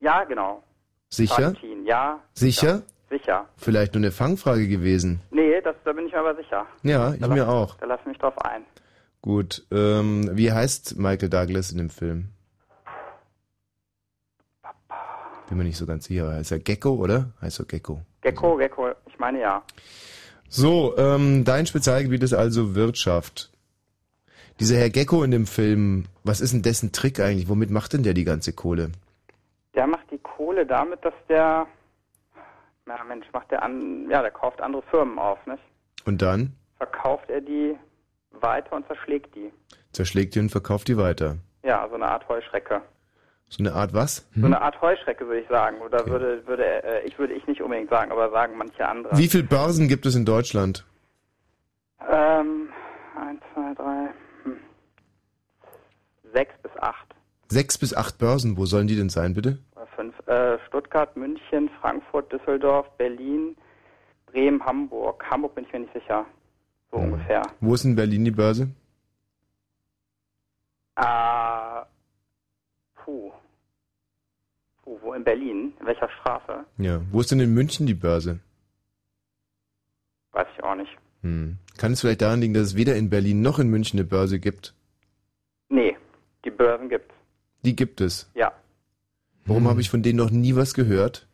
Ja, 0.00 0.24
genau. 0.24 0.62
Sicher? 1.08 1.54
Sheen, 1.60 1.84
Ja, 1.86 2.20
Sicher? 2.34 2.82
sicher. 3.10 3.46
Vielleicht 3.56 3.94
nur 3.94 4.00
eine 4.00 4.12
Fangfrage 4.12 4.68
gewesen. 4.68 5.20
Nee, 5.30 5.60
das, 5.62 5.74
da 5.84 5.92
bin 5.92 6.06
ich 6.06 6.12
mir 6.12 6.20
aber 6.20 6.36
sicher. 6.36 6.66
Ja, 6.82 7.12
ich 7.14 7.20
Da 7.20 7.28
mir 7.28 7.36
lass- 7.40 7.48
auch. 7.48 7.74
Da 7.76 7.86
lass 7.86 8.04
mich 8.06 8.16
drauf 8.18 8.38
ein. 8.44 8.62
Gut, 9.22 9.66
ähm, 9.70 10.30
wie 10.34 10.52
heißt 10.52 10.96
Michael 10.96 11.28
Douglas 11.28 11.72
in 11.72 11.78
dem 11.78 11.90
Film? 11.90 12.30
Bin 15.48 15.58
mir 15.58 15.64
nicht 15.64 15.76
so 15.78 15.86
ganz 15.86 16.04
sicher. 16.04 16.32
Heißt 16.32 16.52
er 16.52 16.60
Gecko, 16.60 16.90
oder? 16.94 17.30
Heißt 17.42 17.58
er 17.58 17.64
Gecko. 17.66 18.02
Gecko, 18.20 18.56
Gecko, 18.56 18.90
ich 19.06 19.18
meine 19.18 19.40
ja. 19.40 19.62
So, 20.48 20.96
ähm, 20.96 21.44
dein 21.44 21.66
Spezialgebiet 21.66 22.22
ist 22.22 22.34
also 22.34 22.74
Wirtschaft. 22.74 23.50
Dieser 24.60 24.76
Herr 24.76 24.90
Gecko 24.90 25.22
in 25.24 25.30
dem 25.30 25.46
Film, 25.46 26.04
was 26.22 26.42
ist 26.42 26.52
denn 26.52 26.60
dessen 26.60 26.92
Trick 26.92 27.18
eigentlich? 27.18 27.48
Womit 27.48 27.70
macht 27.70 27.94
denn 27.94 28.02
der 28.02 28.12
die 28.12 28.24
ganze 28.24 28.52
Kohle? 28.52 28.92
Der 29.74 29.86
macht 29.86 30.10
die 30.10 30.18
Kohle 30.18 30.66
damit, 30.66 31.02
dass 31.02 31.14
der, 31.30 31.66
na 32.84 33.02
Mensch, 33.04 33.26
macht 33.32 33.50
der 33.50 33.62
an, 33.62 34.08
ja, 34.10 34.20
der 34.20 34.30
kauft 34.30 34.60
andere 34.60 34.82
Firmen 34.90 35.18
auf, 35.18 35.38
nicht? 35.46 35.62
Und 36.04 36.20
dann 36.20 36.52
Verkauft 36.76 37.30
er 37.30 37.40
die 37.40 37.74
weiter 38.32 38.76
und 38.76 38.86
zerschlägt 38.86 39.34
die. 39.34 39.50
zerschlägt 39.92 40.34
die 40.34 40.40
und 40.40 40.50
verkauft 40.50 40.88
die 40.88 40.96
weiter. 40.98 41.36
Ja, 41.62 41.86
so 41.88 41.94
eine 41.94 42.06
Art 42.06 42.28
Heuschrecke. 42.28 42.82
So 43.48 43.62
eine 43.64 43.72
Art 43.74 43.92
was? 43.94 44.28
So 44.36 44.46
eine 44.46 44.60
Art 44.60 44.80
Heuschrecke 44.80 45.26
würde 45.26 45.40
ich 45.40 45.48
sagen. 45.48 45.78
Oder 45.80 46.06
würde, 46.06 46.46
würde, 46.46 46.84
äh, 46.84 47.06
ich 47.06 47.18
würde 47.18 47.34
ich 47.34 47.46
nicht 47.46 47.60
unbedingt 47.62 47.90
sagen, 47.90 48.12
aber 48.12 48.30
sagen 48.30 48.56
manche 48.56 48.86
andere. 48.86 49.16
Wie 49.16 49.28
viel 49.28 49.42
Börsen 49.42 49.88
gibt 49.88 50.06
es 50.06 50.14
in 50.14 50.24
Deutschland? 50.24 50.84
Ähm, 52.10 52.68
eins, 53.18 53.40
zwei, 53.52 53.74
drei, 53.74 54.08
hm. 54.08 54.29
Sechs 56.32 56.54
bis 56.62 56.72
acht. 56.80 57.14
Sechs 57.48 57.78
bis 57.78 57.94
acht 57.94 58.18
Börsen. 58.18 58.56
Wo 58.56 58.66
sollen 58.66 58.86
die 58.86 58.96
denn 58.96 59.08
sein, 59.08 59.34
bitte? 59.34 59.58
Oder 59.74 59.86
fünf. 59.88 60.14
Äh, 60.26 60.58
Stuttgart, 60.66 61.16
München, 61.16 61.70
Frankfurt, 61.80 62.32
Düsseldorf, 62.32 62.86
Berlin, 62.96 63.56
Bremen, 64.26 64.64
Hamburg. 64.64 65.24
Hamburg 65.28 65.54
bin 65.54 65.64
ich 65.64 65.72
mir 65.72 65.80
nicht 65.80 65.92
sicher. 65.92 66.24
So 66.90 66.98
ungefähr. 66.98 67.42
Wo 67.60 67.74
ist 67.74 67.84
in 67.84 67.96
Berlin 67.96 68.24
die 68.24 68.30
Börse? 68.30 68.68
Äh, 70.96 71.82
puh. 72.94 73.32
Puh, 74.82 74.98
wo 75.02 75.12
in 75.14 75.24
Berlin? 75.24 75.72
In 75.80 75.86
welcher 75.86 76.08
Straße? 76.20 76.64
Ja. 76.78 77.00
Wo 77.10 77.20
ist 77.20 77.30
denn 77.30 77.40
in 77.40 77.54
München 77.54 77.86
die 77.86 77.94
Börse? 77.94 78.40
Weiß 80.32 80.46
ich 80.56 80.62
auch 80.62 80.74
nicht. 80.74 80.96
Hm. 81.22 81.58
Kann 81.78 81.92
es 81.92 82.00
vielleicht 82.00 82.22
daran 82.22 82.40
liegen, 82.40 82.54
dass 82.54 82.68
es 82.68 82.76
weder 82.76 82.96
in 82.96 83.10
Berlin 83.10 83.42
noch 83.42 83.58
in 83.58 83.68
München 83.68 83.98
eine 83.98 84.06
Börse 84.08 84.38
gibt? 84.38 84.74
Nee, 85.68 85.96
die 86.44 86.50
Börsen 86.50 86.88
gibt's. 86.88 87.14
Die 87.64 87.76
gibt 87.76 88.00
es. 88.00 88.30
Ja. 88.34 88.52
Warum 89.44 89.68
habe 89.68 89.80
ich 89.80 89.90
von 89.90 90.02
denen 90.02 90.18
noch 90.18 90.30
nie 90.30 90.54
was 90.56 90.74
gehört? 90.74 91.26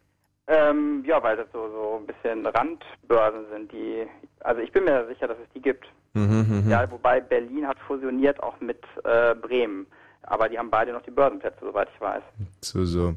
Ähm, 0.49 1.05
ja, 1.07 1.23
weil 1.23 1.37
das 1.37 1.47
so, 1.53 1.69
so 1.69 1.99
ein 2.01 2.07
bisschen 2.07 2.47
Randbörsen 2.47 3.47
sind, 3.51 3.73
die, 3.73 4.07
also 4.40 4.61
ich 4.61 4.71
bin 4.73 4.85
mir 4.85 5.07
sicher, 5.09 5.27
dass 5.27 5.38
es 5.38 5.49
die 5.55 5.61
gibt. 5.61 5.87
Mhm, 6.14 6.62
mhm. 6.64 6.71
Ja, 6.71 6.88
wobei 6.90 7.21
Berlin 7.21 7.66
hat 7.66 7.79
fusioniert 7.81 8.42
auch 8.42 8.59
mit 8.61 8.83
äh, 9.05 9.35
Bremen. 9.35 9.87
Aber 10.23 10.49
die 10.49 10.59
haben 10.59 10.71
beide 10.71 10.92
noch 10.92 11.03
die 11.03 11.11
Börsenplätze, 11.11 11.59
soweit 11.61 11.88
ich 11.95 12.01
weiß. 12.01 12.23
So, 12.61 12.85
so. 12.85 13.14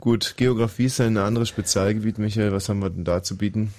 Gut, 0.00 0.34
Geografie 0.36 0.86
ist 0.86 1.00
ein 1.00 1.16
anderes 1.16 1.48
Spezialgebiet, 1.48 2.18
Michael. 2.18 2.52
Was 2.52 2.68
haben 2.68 2.80
wir 2.80 2.90
denn 2.90 3.04
da 3.04 3.22
zu 3.22 3.36
bieten? 3.36 3.74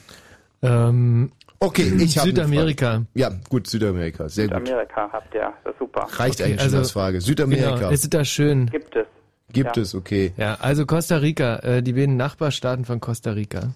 Ähm, 0.62 1.32
Okay, 1.62 1.91
ich 2.00 2.17
habe 2.17 2.30
Südamerika. 2.30 3.04
Ja, 3.13 3.30
gut, 3.50 3.67
Südamerika. 3.67 4.30
Sehr 4.30 4.48
gut. 4.48 4.65
Südamerika 4.65 5.10
habt 5.12 5.34
ihr, 5.36 5.54
das 5.63 5.74
ist 5.74 5.80
super. 5.80 6.08
Reicht 6.10 6.36
Okay, 6.39 6.43
eigentlich 6.52 6.60
also- 6.62 6.69
schon 6.72 6.80
als 6.80 6.91
Frage. 6.91 7.22
Südamerika. 7.22 7.76
Genau, 7.76 7.89
es 7.91 8.04
ist 8.04 8.13
da 8.13 8.24
schön. 8.24 8.67
Gibt 8.67 8.95
es. 8.95 9.06
Gibt 9.52 9.76
ja. 9.78 9.82
es, 9.82 9.95
okay. 9.95 10.32
Ja, 10.38 10.58
also 10.62 10.86
Costa 10.86 11.17
Rica, 11.17 11.58
äh, 11.58 11.82
die 11.84 11.93
beiden 11.93 12.15
Nachbarstaaten 12.17 12.86
von 12.86 13.00
Costa 13.00 13.32
Rica. 13.32 13.74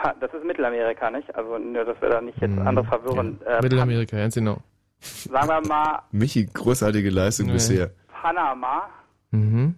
Ah, 0.00 0.14
das 0.20 0.32
ist 0.32 0.44
Mittelamerika, 0.44 1.10
nicht? 1.10 1.34
Also 1.34 1.58
nur, 1.58 1.84
dass 1.84 2.00
wir 2.00 2.08
da 2.08 2.20
nicht 2.20 2.40
jetzt 2.40 2.56
andere 2.56 2.84
verwirren. 2.86 3.38
Äh, 3.44 3.60
Mittelamerika, 3.60 4.16
ganz 4.16 4.34
genau. 4.36 4.58
Sagen 5.00 5.48
wir 5.48 5.60
mal 5.68 6.02
Michi, 6.12 6.46
großartige 6.46 7.10
Leistung 7.10 7.46
Nee. 7.46 7.54
bisher. 7.54 7.90
Panama 8.22 8.88
Mhm. 9.32 9.74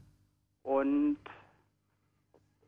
und 0.62 1.16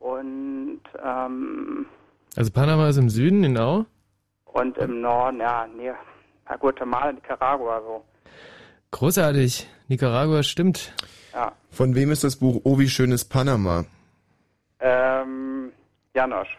und 0.01 0.81
ähm, 1.05 1.87
Also 2.37 2.51
Panama 2.51 2.88
ist 2.88 2.97
im 2.97 3.11
Süden, 3.11 3.42
genau. 3.42 3.85
und 4.45 4.77
im 4.79 5.01
Norden, 5.01 5.40
ja, 5.40 5.66
nee, 5.66 5.92
na, 6.49 6.57
Guatemala, 6.57 7.12
Nicaragua, 7.12 7.81
so. 7.81 8.05
Großartig. 8.90 9.68
Nicaragua 9.88 10.42
stimmt. 10.42 10.92
Ja. 11.33 11.53
Von 11.71 11.95
wem 11.95 12.11
ist 12.11 12.25
das 12.25 12.37
Buch 12.37 12.61
Oh, 12.64 12.79
wie 12.79 12.88
schön 12.88 13.11
ist 13.12 13.27
Panama? 13.27 13.85
Ähm, 14.81 15.73
Janosch. 16.14 16.59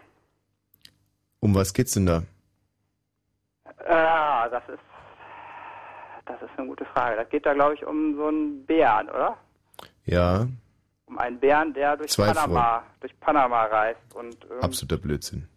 Um 1.39 1.53
was 1.53 1.73
geht's 1.73 1.93
denn 1.93 2.05
da? 2.07 2.23
Ah, 3.87 4.47
das 4.49 4.63
ist 4.69 4.79
das 6.25 6.41
ist 6.41 6.49
eine 6.57 6.67
gute 6.67 6.85
Frage. 6.85 7.17
Das 7.17 7.29
geht 7.29 7.45
da, 7.45 7.53
glaube 7.53 7.75
ich, 7.75 7.85
um 7.85 8.15
so 8.15 8.27
einen 8.27 8.65
Bären, 8.65 9.09
oder? 9.09 9.37
Ja, 10.05 10.47
Um 11.05 11.17
einen 11.19 11.37
Bären, 11.39 11.73
der 11.73 11.97
durch 11.97 12.11
Zwei 12.11 12.27
Panama, 12.33 12.83
durch 13.01 13.17
Panama 13.19 13.65
reist 13.65 13.99
und 14.15 14.37
absoluter 14.61 14.97
Blödsinn. 14.97 15.47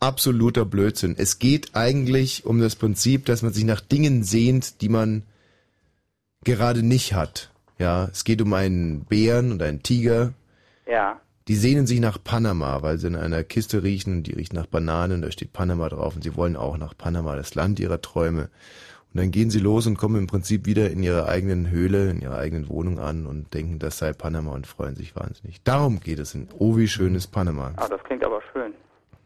Absoluter 0.00 0.64
Blödsinn. 0.64 1.14
Es 1.18 1.38
geht 1.38 1.74
eigentlich 1.74 2.46
um 2.46 2.60
das 2.60 2.76
Prinzip, 2.76 3.26
dass 3.26 3.42
man 3.42 3.52
sich 3.52 3.64
nach 3.64 3.80
Dingen 3.80 4.22
sehnt, 4.22 4.80
die 4.80 4.88
man 4.88 5.22
gerade 6.44 6.82
nicht 6.82 7.14
hat. 7.14 7.50
Ja, 7.78 8.08
es 8.12 8.24
geht 8.24 8.42
um 8.42 8.52
einen 8.52 9.04
Bären 9.04 9.52
und 9.52 9.62
einen 9.62 9.82
Tiger. 9.82 10.32
Ja. 10.86 11.20
Die 11.48 11.56
sehnen 11.56 11.86
sich 11.86 12.00
nach 12.00 12.22
Panama, 12.22 12.82
weil 12.82 12.98
sie 12.98 13.06
in 13.06 13.16
einer 13.16 13.42
Kiste 13.42 13.82
riechen 13.82 14.18
und 14.18 14.22
die 14.24 14.34
riecht 14.34 14.52
nach 14.52 14.66
Bananen 14.66 15.16
und 15.16 15.22
da 15.22 15.30
steht 15.30 15.52
Panama 15.52 15.88
drauf 15.88 16.14
und 16.14 16.22
sie 16.22 16.36
wollen 16.36 16.56
auch 16.56 16.76
nach 16.76 16.96
Panama, 16.96 17.36
das 17.36 17.54
Land 17.54 17.80
ihrer 17.80 18.02
Träume. 18.02 18.50
Und 19.14 19.20
dann 19.20 19.30
gehen 19.30 19.48
sie 19.48 19.58
los 19.58 19.86
und 19.86 19.96
kommen 19.96 20.16
im 20.16 20.26
Prinzip 20.26 20.66
wieder 20.66 20.90
in 20.90 21.02
ihrer 21.02 21.26
eigenen 21.28 21.70
Höhle, 21.70 22.10
in 22.10 22.20
ihrer 22.20 22.36
eigenen 22.36 22.68
Wohnung 22.68 22.98
an 22.98 23.24
und 23.24 23.54
denken, 23.54 23.78
das 23.78 23.96
sei 23.96 24.12
Panama 24.12 24.52
und 24.52 24.66
freuen 24.66 24.96
sich 24.96 25.16
wahnsinnig. 25.16 25.62
Darum 25.64 26.00
geht 26.00 26.18
es 26.18 26.34
in 26.34 26.48
Oh, 26.58 26.76
wie 26.76 26.88
schön 26.88 27.14
ist 27.14 27.28
Panama. 27.28 27.72
Ah, 27.76 27.88
das 27.88 28.02
klingt 28.04 28.22
aber 28.24 28.42
schön. 28.52 28.57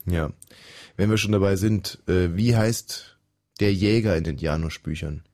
Ja. 0.07 0.31
Wenn 0.97 1.11
wir 1.11 1.17
schon 1.19 1.33
dabei 1.33 1.57
sind, 1.57 1.99
äh, 2.07 2.35
wie 2.37 2.57
heißt 2.57 3.19
der 3.61 3.73
Jäger 3.73 4.17
in 4.17 4.25
den 4.25 4.37
Janusz-Büchern? 4.39 5.25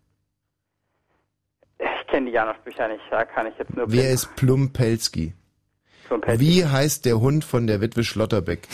Ich 1.79 2.07
kenne 2.09 2.27
die 2.27 2.33
Janusz-Bücher 2.33 2.89
nicht, 2.89 3.03
da 3.11 3.25
kann 3.25 3.47
ich 3.47 3.57
jetzt 3.59 3.75
nur... 3.75 3.91
Wer 3.91 4.11
ist 4.11 4.35
Plumpelski? 4.37 5.35
Plumpelski. 6.07 6.41
Wie 6.41 6.65
heißt 6.67 7.05
der 7.05 7.21
Hund 7.21 7.45
von 7.45 7.67
der 7.67 7.81
Witwe 7.81 8.05
Schlotterbeck? 8.05 8.67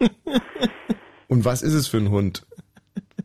Und 1.28 1.44
was 1.44 1.62
ist 1.62 1.74
es 1.74 1.88
für 1.88 1.98
ein 1.98 2.10
Hund? 2.10 2.46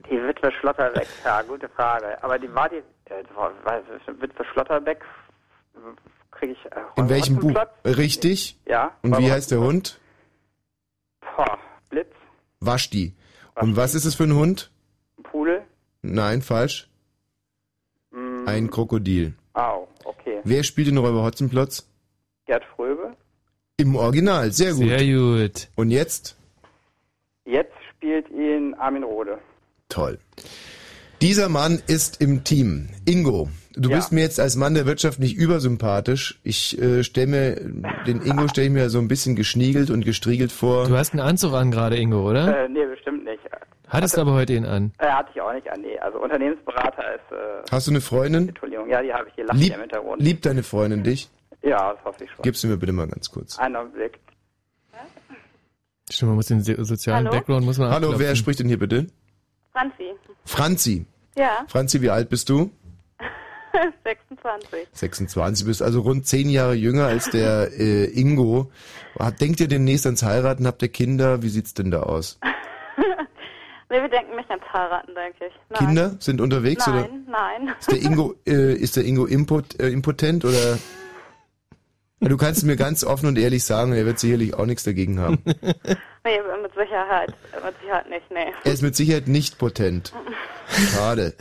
Die 0.09 0.15
Witwe 0.15 0.51
Schlotterbeck, 0.59 1.07
ja, 1.25 1.41
gute 1.41 1.67
Frage. 1.69 2.21
Aber 2.23 2.39
die 2.39 2.53
war 2.53 2.69
die... 2.69 2.77
Äh, 3.05 3.23
Witwe 4.21 4.45
Schlotterbeck 4.45 5.03
kriege 6.31 6.53
ich... 6.53 6.65
Äh, 6.71 6.81
In 6.95 7.09
welchem 7.09 7.37
Buch? 7.39 7.53
Richtig. 7.85 8.57
Ja. 8.65 8.95
Und 9.01 9.17
wie 9.17 9.31
heißt 9.31 9.51
der 9.51 9.59
Hund? 9.59 9.99
Boah, 11.37 11.57
Blitz, 11.89 12.11
Waschti. 12.59 13.13
Und 13.55 13.75
was 13.77 13.95
ist 13.95 14.05
es 14.05 14.15
für 14.15 14.23
ein 14.25 14.33
Hund? 14.35 14.71
Pudel, 15.23 15.61
Nein, 16.01 16.41
falsch. 16.41 16.89
mm, 18.11 18.47
Ein 18.47 18.69
Krokodil. 18.69 19.33
Au, 19.53 19.87
okay. 20.03 20.41
Wer 20.43 20.63
spielt 20.63 20.87
den 20.87 20.97
Räuber 20.97 21.23
Hotzenplotz? 21.23 21.87
Gerd 22.45 22.63
Fröbe. 22.75 23.15
Im 23.77 23.95
Original, 23.95 24.51
sehr 24.51 24.73
gut. 24.73 24.87
Sehr 24.89 25.05
gut. 25.05 25.67
Und 25.75 25.91
jetzt? 25.91 26.35
Jetzt 27.45 27.73
spielt 27.91 28.27
ihn 28.29 28.73
Armin 28.75 29.03
Rohde. 29.03 29.37
Toll. 29.89 30.19
Dieser 31.21 31.49
Mann 31.49 31.81
ist 31.87 32.21
im 32.21 32.43
Team. 32.43 32.89
Ingo, 33.05 33.49
du 33.73 33.89
Ja. 33.89 33.95
bist 33.97 34.11
mir 34.11 34.21
jetzt 34.21 34.39
als 34.39 34.55
Mann 34.55 34.75
der 34.75 34.85
Wirtschaft 34.85 35.19
nicht 35.19 35.35
übersympathisch. 35.35 36.39
Ich 36.43 36.79
äh, 36.79 37.03
stelle 37.03 37.27
mir, 37.27 37.55
den 38.05 38.21
Ingo 38.21 38.47
stelle 38.47 38.67
ich 38.67 38.73
mir 38.73 38.89
so 38.89 38.99
ein 38.99 39.07
bisschen 39.07 39.35
geschniegelt 39.35 39.89
und 39.89 40.05
gestriegelt 40.05 40.51
vor. 40.51 40.87
Du 40.87 40.95
hast 40.95 41.13
einen 41.13 41.21
Anzug 41.21 41.53
an 41.53 41.71
gerade, 41.71 41.97
Ingo, 41.97 42.29
oder? 42.29 42.65
Äh, 42.65 42.69
nee, 42.69 42.85
bestimmt 42.85 43.23
nicht. 43.23 43.39
Hattest 43.87 44.17
aber 44.19 44.33
heute 44.33 44.53
ihn 44.53 44.65
an. 44.65 44.91
Äh, 44.99 45.07
hatte 45.07 45.29
ich 45.33 45.41
auch 45.41 45.53
nicht 45.53 45.67
an, 45.71 45.81
nee. 45.81 45.97
Also 45.99 46.19
Unternehmensberater 46.19 47.15
ist, 47.15 47.31
äh, 47.31 47.71
Hast 47.71 47.87
du 47.87 47.91
eine 47.91 48.01
Freundin? 48.01 48.49
Entschuldigung, 48.49 48.89
ja, 48.89 49.01
die 49.01 49.11
habe 49.13 49.27
ich 49.29 49.33
hier 49.35 49.45
lachen 49.45 49.59
Lieb, 49.59 49.73
im 49.73 49.79
Hintergrund. 49.81 50.21
liebt 50.21 50.45
deine 50.45 50.61
Freundin 50.61 51.03
dich? 51.03 51.29
Ja, 51.63 51.93
das 51.93 52.03
hoffe 52.05 52.23
ich 52.25 52.29
schon. 52.31 52.43
Gibst 52.43 52.63
du 52.63 52.67
mir 52.67 52.77
bitte 52.77 52.91
mal 52.91 53.07
ganz 53.07 53.31
kurz. 53.31 53.57
Einen 53.57 53.75
Augenblick. 53.77 54.19
Stimmt, 56.11 56.29
man 56.29 56.35
muss 56.35 56.45
den 56.47 56.61
so- 56.61 56.83
sozialen 56.83 57.25
Hallo? 57.25 57.37
Background 57.37 57.65
muss 57.65 57.77
man 57.79 57.87
Hallo, 57.87 57.95
abklopfen. 58.07 58.19
wer 58.19 58.35
spricht 58.35 58.59
denn 58.59 58.67
hier 58.67 58.79
bitte? 58.79 59.07
Franzi. 59.77 60.13
Franzi. 60.45 61.05
Ja, 61.37 61.65
Franzi, 61.67 62.01
wie 62.01 62.09
alt 62.09 62.29
bist 62.29 62.49
du? 62.49 62.71
26. 64.03 64.87
26, 64.91 65.67
bist 65.67 65.81
also 65.83 66.01
rund 66.01 66.25
zehn 66.25 66.49
Jahre 66.49 66.73
jünger 66.73 67.05
als 67.05 67.29
der 67.29 67.69
äh, 67.79 68.05
Ingo. 68.05 68.71
Hat- 69.19 69.39
Denkt 69.41 69.59
ihr 69.59 69.67
demnächst 69.67 70.05
ans 70.05 70.23
Heiraten? 70.23 70.65
Habt 70.65 70.81
ihr 70.81 70.87
Kinder? 70.89 71.43
Wie 71.43 71.49
sieht's 71.49 71.73
denn 71.75 71.91
da 71.91 72.01
aus? 72.03 72.39
nee, 73.89 74.01
wir 74.01 74.09
denken 74.09 74.35
nicht 74.35 74.49
ans 74.49 74.63
Heiraten, 74.73 75.13
denke 75.13 75.45
ich. 75.47 75.53
Nein. 75.69 75.79
Kinder 75.79 76.15
sind 76.19 76.41
unterwegs 76.41 76.87
oder 76.87 77.01
Nein, 77.01 77.25
nein. 77.65 77.75
ist 77.79 77.91
der 77.91 78.01
Ingo 78.01 78.33
äh, 78.47 78.73
ist 78.73 78.95
der 78.97 79.05
Ingo 79.05 79.25
impot, 79.25 79.79
äh, 79.79 79.89
impotent 79.89 80.43
oder 80.45 80.79
Du 82.19 82.35
kannst 82.35 82.63
mir 82.63 82.75
ganz 82.75 83.03
offen 83.03 83.27
und 83.27 83.37
ehrlich 83.37 83.63
sagen, 83.63 83.93
er 83.93 84.05
wird 84.05 84.17
sicherlich 84.19 84.55
auch 84.55 84.65
nichts 84.65 84.83
dagegen 84.83 85.19
haben. 85.19 85.39
Nee, 86.25 86.39
mit 86.61 86.73
Sicherheit. 86.73 87.29
Mit 87.63 87.73
Sicherheit 87.81 88.09
nicht, 88.09 88.29
nee. 88.31 88.51
Er 88.65 88.73
ist 88.73 88.81
mit 88.81 88.97
Sicherheit 88.97 89.29
nicht 89.29 89.57
potent. 89.57 90.11
Schade. 90.93 91.33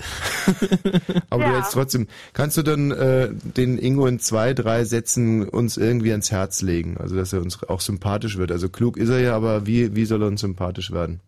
Aber 1.28 1.42
du 1.44 1.50
Ja. 1.50 1.58
jetzt 1.58 1.72
trotzdem, 1.72 2.06
kannst 2.34 2.56
du 2.56 2.62
dann 2.62 2.92
äh, 2.92 3.30
den 3.32 3.78
Ingo 3.78 4.06
in 4.06 4.20
zwei, 4.20 4.54
drei 4.54 4.84
Sätzen 4.84 5.48
uns 5.48 5.76
irgendwie 5.76 6.12
ans 6.12 6.30
Herz 6.30 6.62
legen? 6.62 6.98
Also, 7.00 7.16
dass 7.16 7.32
er 7.32 7.40
uns 7.42 7.64
auch 7.64 7.80
sympathisch 7.80 8.36
wird. 8.38 8.52
Also 8.52 8.68
klug 8.68 8.96
ist 8.96 9.08
er 9.08 9.18
ja, 9.18 9.34
aber 9.34 9.66
wie, 9.66 9.96
wie 9.96 10.04
soll 10.04 10.22
er 10.22 10.28
uns 10.28 10.40
sympathisch 10.42 10.92
werden? 10.92 11.18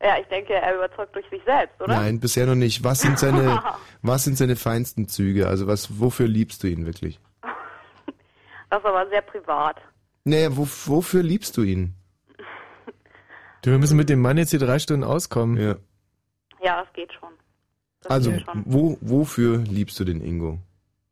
Ja, 0.00 0.16
ich 0.20 0.26
denke, 0.28 0.54
er 0.54 0.76
überzeugt 0.76 1.14
durch 1.16 1.28
sich 1.28 1.42
selbst, 1.44 1.80
oder? 1.80 1.96
Nein, 1.96 2.20
bisher 2.20 2.46
noch 2.46 2.54
nicht. 2.54 2.84
Was 2.84 3.00
sind 3.00 3.18
seine, 3.18 3.60
was 4.02 4.24
sind 4.24 4.36
seine 4.38 4.54
feinsten 4.56 5.08
Züge? 5.08 5.48
Also 5.48 5.66
was, 5.66 5.98
wofür 6.00 6.28
liebst 6.28 6.62
du 6.62 6.68
ihn 6.68 6.86
wirklich? 6.86 7.18
Das 8.70 8.80
ist 8.80 8.84
aber 8.86 9.08
sehr 9.08 9.22
privat. 9.22 9.80
Naja, 10.24 10.54
wo, 10.54 10.68
wofür 10.86 11.22
liebst 11.22 11.56
du 11.56 11.62
ihn? 11.62 11.94
Du, 13.62 13.70
wir 13.72 13.78
müssen 13.78 13.96
mit 13.96 14.08
dem 14.08 14.20
Mann 14.20 14.36
jetzt 14.38 14.50
hier 14.50 14.60
drei 14.60 14.78
Stunden 14.78 15.02
auskommen. 15.04 15.56
Ja. 15.56 15.76
Ja, 16.62 16.82
das 16.84 16.92
geht 16.92 17.12
schon. 17.14 17.30
Das 18.02 18.10
Also, 18.12 18.30
geht 18.30 18.44
schon. 18.44 18.62
wo, 18.66 18.98
wofür 19.00 19.58
liebst 19.58 19.98
du 19.98 20.04
den 20.04 20.20
Ingo? 20.20 20.58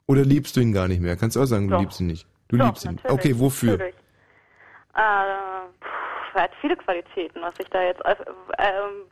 Oder 0.07 0.23
liebst 0.25 0.55
du 0.57 0.61
ihn 0.61 0.73
gar 0.73 0.87
nicht 0.87 1.01
mehr? 1.01 1.17
Kannst 1.17 1.35
du 1.37 1.41
auch 1.43 1.47
sagen, 1.47 1.67
du 1.67 1.73
Doch. 1.75 1.81
liebst 1.81 1.99
ihn 2.01 2.07
nicht. 2.07 2.27
Du 2.49 2.57
Doch, 2.57 2.67
liebst 2.67 2.85
ihn. 2.85 2.95
natürlich, 2.97 3.11
Okay, 3.19 3.39
wofür? 3.41 3.73
Natürlich. 3.73 3.95
Äh, 4.95 5.01
hat 6.43 6.51
viele 6.61 6.77
Qualitäten, 6.77 7.41
was 7.43 7.55
ich 7.59 7.69
da 7.71 7.83
jetzt. 7.83 8.01
Äh, 8.05 8.15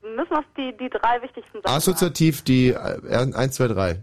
müssen 0.02 0.30
wir 0.30 0.44
die, 0.56 0.76
die 0.76 0.90
drei 0.90 1.20
wichtigsten 1.22 1.62
Sachen. 1.62 1.76
Assoziativ 1.76 2.42
die 2.42 2.68
äh, 2.68 3.34
1, 3.34 3.56
2, 3.56 3.68
3. 3.68 3.98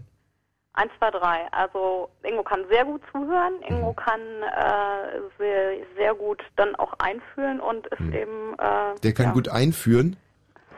Eins, 0.74 0.90
zwei, 0.98 1.10
drei. 1.10 1.52
Also 1.52 2.08
Ingo 2.22 2.42
kann 2.42 2.64
sehr 2.70 2.86
gut 2.86 3.02
zuhören, 3.12 3.54
Mhm. 3.68 3.76
Ingo 3.76 3.92
kann 3.92 4.20
äh, 4.20 5.20
sehr, 5.38 5.72
sehr 5.96 6.14
gut 6.14 6.42
dann 6.56 6.74
auch 6.76 6.94
einfühlen 6.98 7.60
und 7.60 7.86
ist 7.88 8.00
eben. 8.00 8.54
Äh. 8.58 8.98
Der 9.02 9.12
kann 9.12 9.26
ja. 9.26 9.32
gut 9.32 9.48
einführen. 9.50 10.16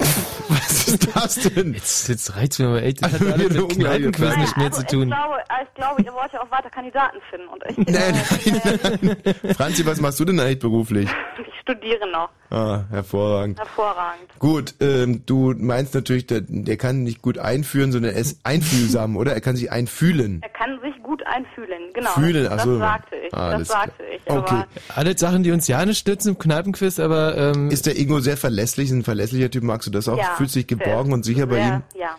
Was 0.48 0.88
ist 0.88 1.14
das 1.16 1.34
denn? 1.36 1.74
Jetzt, 1.74 2.08
jetzt 2.08 2.36
reizt 2.36 2.58
mir 2.58 2.66
aber 2.66 2.82
echt. 2.82 3.04
Das 3.04 3.12
hat 3.12 3.20
Also, 3.20 3.32
alles 3.34 3.50
wieder 3.50 3.62
mit. 3.62 3.78
Kneipenquiz 3.78 4.28
Nein, 4.30 4.40
nicht 4.40 4.56
mehr 4.56 4.66
also 4.66 4.80
zu 4.82 4.86
tun. 4.88 5.02
Ich 5.02 5.14
glaube, 5.14 5.38
äh, 5.38 5.62
ich 5.62 5.74
glaube, 5.74 6.02
ihr 6.02 6.12
wollt 6.12 6.32
ja 6.32 6.42
auch 6.42 6.50
weiter 6.50 6.70
Kandidaten 6.70 7.18
finden 7.30 7.46
und 7.46 7.62
ich, 7.68 7.76
Nein, 7.78 8.14
äh, 8.14 8.78
nein, 8.82 9.16
nein. 9.24 9.54
Franzi, 9.54 9.86
was 9.86 10.00
machst 10.00 10.18
du 10.18 10.24
denn 10.24 10.40
eigentlich 10.40 10.58
beruflich? 10.58 11.08
ich 11.38 11.53
studiere 11.64 12.10
noch. 12.10 12.28
Ah, 12.50 12.84
hervorragend. 12.90 13.58
Hervorragend. 13.58 14.28
Gut, 14.38 14.74
ähm, 14.80 15.24
du 15.26 15.54
meinst 15.56 15.94
natürlich, 15.94 16.26
der, 16.26 16.42
der 16.42 16.76
kann 16.76 17.02
nicht 17.02 17.22
gut 17.22 17.38
einführen, 17.38 17.90
sondern 17.90 18.12
er 18.12 18.20
ist 18.20 18.40
einfühlsam, 18.44 19.16
oder? 19.16 19.32
Er 19.32 19.40
kann 19.40 19.56
sich 19.56 19.72
einfühlen. 19.72 20.40
Er 20.42 20.50
kann 20.50 20.78
sich 20.82 21.02
gut 21.02 21.22
einfühlen, 21.26 21.90
genau. 21.94 22.10
Fühlen, 22.10 22.44
das, 22.44 22.52
ach 22.52 22.64
so. 22.64 22.78
das 22.78 22.88
sagte 22.88 23.16
ich. 23.16 23.34
Alles 23.34 23.68
das 23.68 23.76
sagte 23.76 24.02
ich. 24.04 24.30
Okay. 24.30 24.62
Alles 24.94 25.20
Sachen, 25.20 25.42
die 25.42 25.50
uns 25.50 25.66
ja 25.66 25.84
nicht 25.84 25.98
stützen 25.98 26.30
im 26.30 26.38
Kneipenquiz, 26.38 27.00
aber 27.00 27.36
ähm, 27.36 27.70
Ist 27.70 27.86
der 27.86 27.98
Ingo 27.98 28.20
sehr 28.20 28.36
verlässlich, 28.36 28.90
ein 28.90 29.02
verlässlicher 29.02 29.50
Typ? 29.50 29.64
Magst 29.64 29.86
du 29.86 29.90
das 29.90 30.08
auch? 30.08 30.18
Ja, 30.18 30.34
Fühlst 30.36 30.54
dich 30.54 30.66
geborgen 30.66 31.12
und 31.12 31.24
sicher 31.24 31.46
bei 31.46 31.56
sehr, 31.56 31.66
ihm? 31.66 31.82
Ja. 31.98 32.10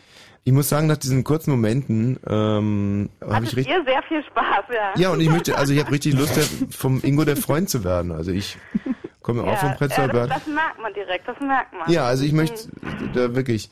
Ich 0.43 0.53
muss 0.53 0.69
sagen, 0.69 0.85
nach 0.85 0.97
diesen 0.97 1.23
kurzen 1.23 1.49
Momenten 1.51 2.19
ähm, 2.27 3.09
habe 3.21 3.45
ich 3.45 3.55
richtig... 3.55 3.73
ihr 3.73 3.83
sehr 3.83 4.03
viel 4.03 4.23
Spaß, 4.25 4.65
ja. 4.69 5.01
Ja, 5.01 5.09
und 5.09 5.19
ich 5.19 5.29
möchte, 5.29 5.57
also 5.57 5.73
ich 5.73 5.79
habe 5.79 5.91
richtig 5.93 6.13
Lust, 6.13 6.35
der, 6.35 6.43
vom 6.69 7.01
Ingo 7.03 7.25
der 7.25 7.37
Freund 7.37 7.69
zu 7.69 7.83
werden. 7.83 8.11
Also 8.11 8.31
ich 8.31 8.57
komme 9.25 9.43
auch 9.43 9.57
vom 9.57 9.69
ja, 9.69 9.75
Prenzlauer 9.75 10.07
das, 10.07 10.13
Berg. 10.13 10.29
das 10.29 10.47
merkt 10.47 10.79
man 10.79 10.93
direkt, 10.93 11.27
das 11.27 11.39
merkt 11.39 11.73
man. 11.73 11.91
Ja, 11.91 12.05
also 12.05 12.23
ich 12.23 12.31
möchte 12.31 12.69
da 13.15 13.35
wirklich 13.35 13.71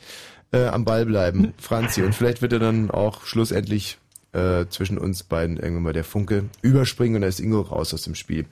äh, 0.51 0.65
am 0.65 0.83
Ball 0.83 1.05
bleiben, 1.05 1.53
Franzi. 1.61 2.01
Und 2.01 2.15
vielleicht 2.15 2.41
wird 2.41 2.53
er 2.53 2.59
dann 2.59 2.89
auch 2.89 3.25
schlussendlich 3.25 3.99
äh, 4.31 4.65
zwischen 4.69 4.97
uns 4.97 5.21
beiden 5.21 5.57
irgendwann 5.57 5.83
mal 5.83 5.93
der 5.93 6.03
Funke 6.03 6.45
überspringen 6.63 7.17
und 7.17 7.21
da 7.21 7.27
ist 7.27 7.39
Ingo 7.39 7.61
raus 7.61 7.93
aus 7.93 8.01
dem 8.01 8.15
Spiel. 8.15 8.47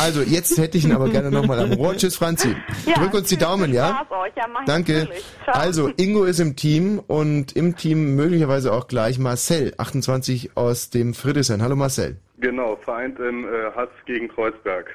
Also 0.00 0.22
jetzt 0.22 0.56
hätte 0.56 0.78
ich 0.78 0.86
ihn 0.86 0.92
aber 0.92 1.10
gerne 1.10 1.30
nochmal 1.30 1.60
am 1.60 1.74
Rohr. 1.74 1.94
Tschüss, 1.94 2.16
Franzi. 2.16 2.56
Ja, 2.86 2.94
Drück 2.94 3.12
uns 3.12 3.28
die 3.28 3.36
Daumen, 3.36 3.74
ja? 3.74 4.06
Ja, 4.34 4.46
Danke. 4.64 5.08
Also, 5.46 5.90
Ingo 5.98 6.24
ist 6.24 6.40
im 6.40 6.56
Team 6.56 7.02
und 7.06 7.54
im 7.54 7.76
Team 7.76 8.14
möglicherweise 8.16 8.72
auch 8.72 8.88
gleich 8.88 9.18
Marcel, 9.18 9.74
28 9.76 10.56
aus 10.56 10.88
dem 10.88 11.12
Friedrichshain. 11.12 11.62
Hallo 11.62 11.76
Marcel. 11.76 12.16
Genau, 12.38 12.76
vereint 12.76 13.18
im 13.18 13.44
äh, 13.44 13.72
Hass 13.74 13.90
gegen 14.06 14.28
Kreuzberg. 14.28 14.86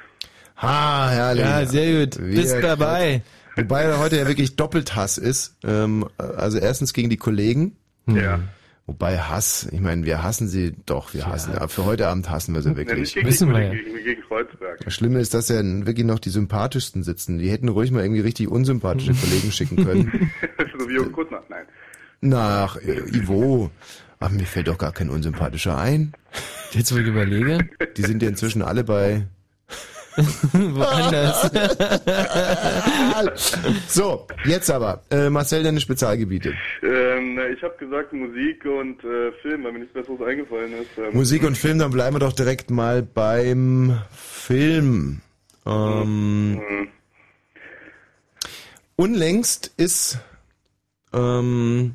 Ha, 0.62 1.10
herrlich. 1.10 1.44
ja, 1.44 1.66
sehr 1.66 2.00
gut. 2.06 2.18
Wieder 2.22 2.42
Bist 2.42 2.56
dabei. 2.62 3.22
Wobei 3.56 3.82
er 3.82 3.98
heute 3.98 4.16
ja 4.16 4.26
wirklich 4.26 4.56
doppelt 4.56 4.94
Hass 4.96 5.18
ist. 5.18 5.56
Ähm, 5.64 6.06
also 6.16 6.58
erstens 6.58 6.92
gegen 6.92 7.10
die 7.10 7.16
Kollegen. 7.16 7.76
Ja. 8.06 8.40
Wobei 8.86 9.18
Hass, 9.18 9.68
ich 9.70 9.80
meine, 9.80 10.04
wir 10.04 10.22
hassen 10.22 10.48
sie 10.48 10.74
doch, 10.86 11.14
wir 11.14 11.26
hassen, 11.26 11.54
aber 11.54 11.68
für 11.68 11.84
heute 11.84 12.08
Abend 12.08 12.28
hassen 12.30 12.52
wir 12.54 12.62
sie 12.62 12.70
Ja, 12.70 12.74
nicht 12.74 12.88
wirklich. 12.88 13.14
gegen, 13.14 13.26
Wissen 13.28 13.48
die 13.48 13.54
wir 13.54 13.68
Kollegen, 13.68 13.84
gegen, 13.84 14.04
gegen 14.04 14.22
Kreuzberg. 14.22 14.80
Das 14.84 14.94
Schlimme 14.94 15.20
ist, 15.20 15.34
dass 15.34 15.48
ja 15.48 15.62
wirklich 15.62 16.04
noch 16.06 16.18
die 16.18 16.30
sympathischsten 16.30 17.02
sitzen. 17.04 17.38
Die 17.38 17.50
hätten 17.50 17.68
ruhig 17.68 17.90
mal 17.92 18.02
irgendwie 18.02 18.22
richtig 18.22 18.48
unsympathische 18.48 19.14
Kollegen 19.20 19.52
schicken 19.52 19.84
können. 19.84 20.30
so 20.78 20.88
wie 20.88 20.94
Jürgen 20.94 21.12
Kuttner. 21.12 21.42
Nein. 21.48 21.64
Nach 22.22 22.76
äh, 22.76 22.98
Ivo. 23.16 23.70
Ach, 24.18 24.30
mir 24.30 24.46
fällt 24.46 24.68
doch 24.68 24.78
gar 24.78 24.92
kein 24.92 25.10
unsympathischer 25.10 25.76
ein. 25.78 26.12
Jetzt, 26.72 26.92
wo 26.94 26.98
ich 26.98 27.06
überlege. 27.06 27.58
Die 27.96 28.02
sind 28.02 28.22
ja 28.22 28.28
inzwischen 28.28 28.62
alle 28.62 28.84
bei 28.84 29.26
Woanders. 30.52 31.50
so, 33.88 34.26
jetzt 34.44 34.70
aber. 34.70 35.02
Äh, 35.10 35.30
Marcel, 35.30 35.62
deine 35.62 35.80
Spezialgebiete. 35.80 36.52
Ähm, 36.82 37.34
na, 37.34 37.48
ich 37.48 37.62
habe 37.62 37.74
gesagt 37.78 38.12
Musik 38.12 38.64
und 38.64 39.02
äh, 39.04 39.32
Film, 39.42 39.64
weil 39.64 39.72
mir 39.72 39.78
nichts 39.80 39.94
Besseres 39.94 40.20
eingefallen 40.20 40.72
ist. 40.74 40.90
Ähm, 40.98 41.14
Musik 41.14 41.44
und 41.44 41.56
Film, 41.56 41.78
dann 41.78 41.90
bleiben 41.92 42.14
wir 42.16 42.20
doch 42.20 42.32
direkt 42.34 42.70
mal 42.70 43.02
beim 43.02 43.98
Film. 44.14 45.20
Ähm, 45.66 46.54
Mhm. 46.56 46.88
unlängst 48.96 49.72
ist 49.76 50.18
ähm, 51.12 51.94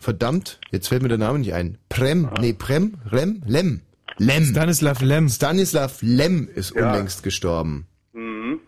verdammt, 0.00 0.60
jetzt 0.70 0.88
fällt 0.88 1.02
mir 1.02 1.08
der 1.08 1.18
Name 1.18 1.38
nicht 1.38 1.54
ein. 1.54 1.78
Prem, 1.88 2.28
nee, 2.40 2.52
Prem, 2.52 2.94
Rem, 3.12 3.42
Lem. 3.46 3.82
Lem. 4.18 4.44
Stanislav 4.44 5.00
Lem. 5.02 5.28
Stanislav 5.28 5.98
Lem 6.02 6.48
ist 6.54 6.74
Ja. 6.74 6.88
unlängst 6.90 7.22
gestorben. 7.22 7.86
Mhm. 8.12 8.60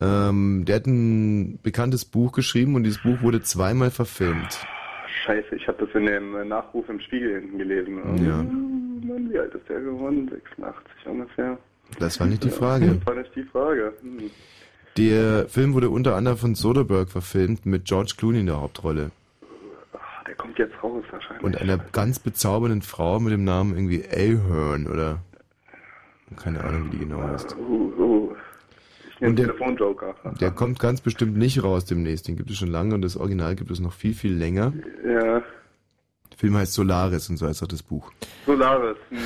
Ähm, 0.00 0.64
der 0.66 0.76
hat 0.76 0.86
ein 0.86 1.60
bekanntes 1.62 2.04
Buch 2.06 2.32
geschrieben 2.32 2.74
und 2.74 2.84
dieses 2.84 3.02
Buch 3.02 3.20
wurde 3.22 3.42
zweimal 3.42 3.90
verfilmt. 3.90 4.64
Scheiße, 5.26 5.54
ich 5.56 5.68
habe 5.68 5.84
das 5.84 5.94
in 5.94 6.06
dem 6.06 6.34
äh, 6.36 6.44
Nachruf 6.44 6.88
im 6.88 7.00
Spiegel 7.00 7.40
hinten 7.40 7.58
gelesen. 7.58 7.98
Ja. 8.24 8.38
Hm, 8.40 9.06
Mann, 9.06 9.30
wie 9.30 9.38
alt 9.38 9.54
ist 9.54 9.68
der 9.68 9.80
geworden? 9.80 10.30
86 10.30 11.06
ungefähr. 11.06 11.58
Das 11.98 12.18
war 12.20 12.26
nicht 12.26 12.44
die 12.44 12.50
Frage. 12.50 12.86
Das 12.94 13.06
war 13.06 13.14
nicht 13.16 13.34
die 13.36 13.42
Frage. 13.44 13.92
Hm. 14.00 14.30
Der 14.96 15.48
Film 15.48 15.74
wurde 15.74 15.90
unter 15.90 16.16
anderem 16.16 16.38
von 16.38 16.54
Soderbergh 16.54 17.10
verfilmt 17.10 17.66
mit 17.66 17.84
George 17.84 18.14
Clooney 18.16 18.40
in 18.40 18.46
der 18.46 18.60
Hauptrolle. 18.60 19.10
Der 20.30 20.36
kommt 20.36 20.56
jetzt 20.60 20.80
raus 20.80 21.02
wahrscheinlich. 21.10 21.42
Und 21.42 21.60
einer 21.60 21.76
ganz 21.76 22.20
bezaubernden 22.20 22.82
Frau 22.82 23.18
mit 23.18 23.32
dem 23.32 23.42
Namen 23.42 23.74
irgendwie 23.74 24.04
Ahern 24.08 24.86
oder 24.86 25.18
keine 26.36 26.62
Ahnung, 26.62 26.86
wie 26.86 26.90
die 26.90 26.98
genau 27.00 27.20
heißt. 27.20 27.56
Uh, 27.58 27.92
uh. 27.98 28.36
Ich 29.08 29.20
nehme 29.20 29.30
Und 29.30 29.36
der- 29.40 29.46
Telefonjoker. 29.48 30.14
Der 30.40 30.52
kommt 30.52 30.78
ganz 30.78 31.00
bestimmt 31.00 31.36
nicht 31.36 31.64
raus 31.64 31.84
demnächst. 31.84 32.28
Den 32.28 32.36
gibt 32.36 32.48
es 32.48 32.58
schon 32.58 32.68
lange 32.70 32.94
und 32.94 33.02
das 33.02 33.16
Original 33.16 33.56
gibt 33.56 33.72
es 33.72 33.80
noch 33.80 33.92
viel, 33.92 34.14
viel 34.14 34.32
länger. 34.34 34.72
Ja, 35.04 35.40
Der 35.40 36.38
Film 36.38 36.56
heißt 36.56 36.74
Solaris 36.74 37.28
und 37.28 37.36
so 37.36 37.48
heißt 37.48 37.64
auch 37.64 37.68
das 37.68 37.82
Buch. 37.82 38.12
Solaris. 38.46 38.96
Hm. 39.08 39.18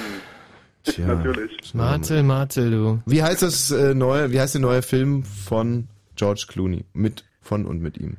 Tja. 0.84 1.06
Natürlich. 1.14 1.74
Martel, 1.74 2.22
Martel, 2.22 2.70
du. 2.70 3.02
Wie 3.04 3.22
heißt 3.22 3.42
das 3.42 3.70
äh, 3.70 3.92
neue, 3.92 4.32
wie 4.32 4.40
heißt 4.40 4.54
der 4.54 4.62
neue 4.62 4.80
Film 4.80 5.22
von 5.24 5.88
George 6.16 6.46
Clooney? 6.48 6.86
Mit, 6.94 7.24
von 7.42 7.66
und 7.66 7.82
mit 7.82 7.98
ihm. 7.98 8.16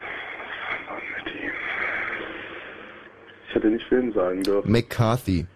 Mit 0.00 1.34
ihm. 1.34 1.52
Ich 3.48 3.54
hätte 3.54 3.68
nicht 3.68 3.86
Film 3.88 4.12
sagen 4.12 4.42
dürfen. 4.42 4.70
McCarthy. 4.70 5.46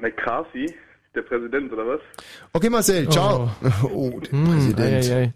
McCarthy, 0.00 0.74
der 1.14 1.22
Präsident 1.22 1.72
oder 1.72 1.86
was? 1.86 2.00
Okay, 2.52 2.68
Marcel, 2.70 3.08
ciao. 3.08 3.50
Oh, 3.84 4.20
der 4.20 4.32
Hm, 4.32 4.44
Präsident. 4.44 4.80
ei, 4.80 5.14
ei, 5.14 5.22
ei. 5.24 5.32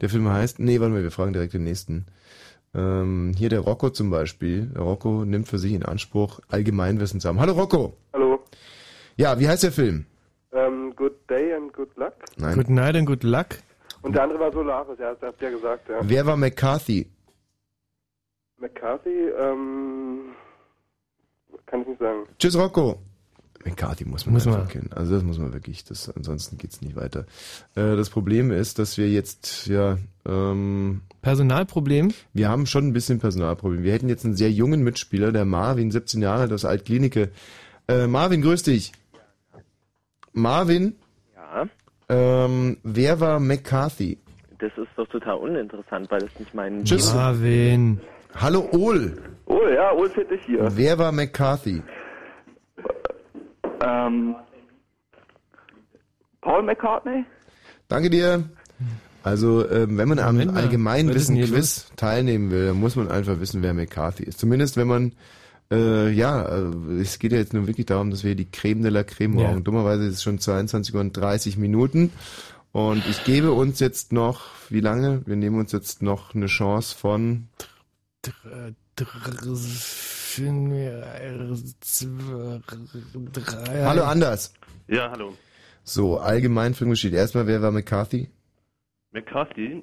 Der 0.00 0.08
Film 0.08 0.28
heißt, 0.28 0.58
nee, 0.58 0.80
warte 0.80 0.92
mal, 0.94 1.02
wir 1.02 1.10
fragen 1.10 1.32
direkt 1.32 1.54
den 1.54 1.64
nächsten. 1.64 2.06
Ähm, 2.74 3.32
hier 3.36 3.48
der 3.48 3.60
Rocco 3.60 3.90
zum 3.90 4.10
Beispiel. 4.10 4.66
Der 4.74 4.82
Rocco 4.82 5.24
nimmt 5.24 5.48
für 5.48 5.58
sich 5.58 5.72
in 5.72 5.84
Anspruch, 5.84 6.40
Allgemeinwissen 6.48 7.20
zu 7.20 7.28
haben. 7.28 7.40
Hallo 7.40 7.52
Rocco. 7.54 7.96
Hallo. 8.12 8.44
Ja, 9.16 9.38
wie 9.40 9.48
heißt 9.48 9.62
der 9.64 9.72
Film? 9.72 10.06
Ähm, 10.52 10.94
good 10.96 11.14
day 11.28 11.52
and 11.54 11.72
good 11.72 11.88
luck. 11.96 12.14
Nein. 12.36 12.54
Good 12.56 12.68
night 12.70 12.94
and 12.96 13.06
good 13.06 13.22
luck. 13.24 13.46
Und 14.02 14.14
der 14.14 14.22
andere 14.24 14.38
war 14.38 14.52
Solaris, 14.52 14.98
ja, 14.98 15.14
das 15.14 15.22
hat 15.34 15.40
ja 15.40 15.50
gesagt, 15.50 15.88
ja. 15.88 15.98
Wer 16.02 16.26
war 16.26 16.36
McCarthy? 16.36 17.06
McCarthy, 18.60 19.28
ähm, 19.38 20.20
kann 21.70 21.82
ich 21.82 21.88
nicht 21.88 22.00
sagen. 22.00 22.24
Tschüss 22.38 22.56
Rocco. 22.56 22.98
McCarthy 23.64 24.04
muss 24.04 24.24
man 24.24 24.34
Muss 24.34 24.46
einfach 24.46 24.60
man. 24.60 24.68
kennen. 24.68 24.90
Also 24.94 25.14
das 25.14 25.24
muss 25.24 25.38
man 25.38 25.52
wirklich. 25.52 25.84
Das, 25.84 26.08
ansonsten 26.14 26.58
geht's 26.58 26.80
nicht 26.80 26.94
weiter. 26.96 27.26
Äh, 27.74 27.96
das 27.96 28.08
Problem 28.08 28.50
ist, 28.52 28.78
dass 28.78 28.96
wir 28.98 29.10
jetzt, 29.10 29.66
ja, 29.66 29.98
ähm, 30.26 31.02
Personalproblem? 31.22 32.12
wir 32.32 32.48
haben 32.48 32.66
schon 32.66 32.86
ein 32.86 32.92
bisschen 32.92 33.18
Personalproblem. 33.18 33.82
Wir 33.82 33.92
hätten 33.92 34.08
jetzt 34.08 34.24
einen 34.24 34.36
sehr 34.36 34.50
jungen 34.52 34.82
Mitspieler, 34.84 35.32
der 35.32 35.44
Marvin, 35.44 35.90
17 35.90 36.22
Jahre 36.22 36.42
alt 36.42 36.52
aus 36.52 36.64
Altklinike. 36.64 37.30
Äh, 37.88 38.06
Marvin, 38.06 38.42
grüß 38.42 38.62
dich. 38.62 38.92
Marvin, 40.32 40.94
Ja, 41.34 41.66
ähm, 42.08 42.78
wer 42.84 43.18
war 43.20 43.40
McCarthy? 43.40 44.18
das 44.60 44.72
ist 44.76 44.88
doch 44.96 45.06
total 45.08 45.36
uninteressant, 45.36 46.10
weil 46.10 46.18
das 46.20 46.30
nicht 46.38 46.52
mein... 46.54 46.84
Tschüss. 46.84 47.14
Marvin. 47.14 48.00
Hallo 48.40 48.68
Ol. 48.72 49.16
Oh 49.46 49.66
ja, 49.74 49.90
Ulf 49.92 50.14
hätte 50.16 50.34
ich 50.34 50.42
hier. 50.46 50.68
Wer 50.76 50.98
war 50.98 51.10
McCarthy? 51.10 51.82
Ähm, 53.84 54.36
Paul 56.40 56.62
McCartney? 56.62 57.24
Danke 57.88 58.10
dir. 58.10 58.44
Also, 59.24 59.68
ähm, 59.68 59.98
wenn 59.98 60.08
man 60.08 60.20
am 60.20 60.36
Moment 60.36 60.54
mal, 60.54 60.60
Allgemeinwissen 60.62 61.14
was 61.14 61.22
ist 61.22 61.28
denn 61.28 61.36
hier 61.36 61.46
Quiz 61.46 61.92
teilnehmen 61.96 62.50
will, 62.52 62.66
dann 62.68 62.78
muss 62.78 62.94
man 62.94 63.10
einfach 63.10 63.40
wissen, 63.40 63.62
wer 63.62 63.74
McCarthy 63.74 64.22
ist. 64.22 64.38
Zumindest 64.38 64.76
wenn 64.76 64.86
man, 64.86 65.12
äh, 65.72 66.08
ja, 66.10 66.42
äh, 66.44 67.00
es 67.00 67.18
geht 67.18 67.32
ja 67.32 67.38
jetzt 67.38 67.52
nur 67.54 67.66
wirklich 67.66 67.86
darum, 67.86 68.10
dass 68.10 68.22
wir 68.22 68.36
die 68.36 68.50
Creme 68.50 68.82
de 68.82 68.92
la 68.92 69.02
Creme 69.02 69.36
Ja. 69.38 69.48
brauchen. 69.48 69.64
Dummerweise 69.64 70.04
ist 70.04 70.14
es 70.14 70.22
schon 70.22 70.38
22 70.38 70.94
Uhr 70.94 71.00
und 71.00 71.16
30 71.16 71.56
Minuten. 71.58 72.12
Und 72.70 73.04
ich 73.08 73.24
gebe 73.24 73.50
uns 73.52 73.80
jetzt 73.80 74.12
noch, 74.12 74.42
wie 74.68 74.80
lange? 74.80 75.22
Wir 75.26 75.36
nehmen 75.36 75.58
uns 75.58 75.72
jetzt 75.72 76.02
noch 76.02 76.34
eine 76.34 76.46
Chance 76.46 76.96
von, 76.96 77.48
Hallo 83.84 84.04
Anders. 84.04 84.54
Ja, 84.88 85.10
hallo. 85.10 85.36
So, 85.84 86.18
allgemein 86.18 86.74
steht 86.74 87.14
erstmal, 87.14 87.46
wer 87.46 87.62
war 87.62 87.70
McCarthy? 87.70 88.28
McCarthy 89.12 89.82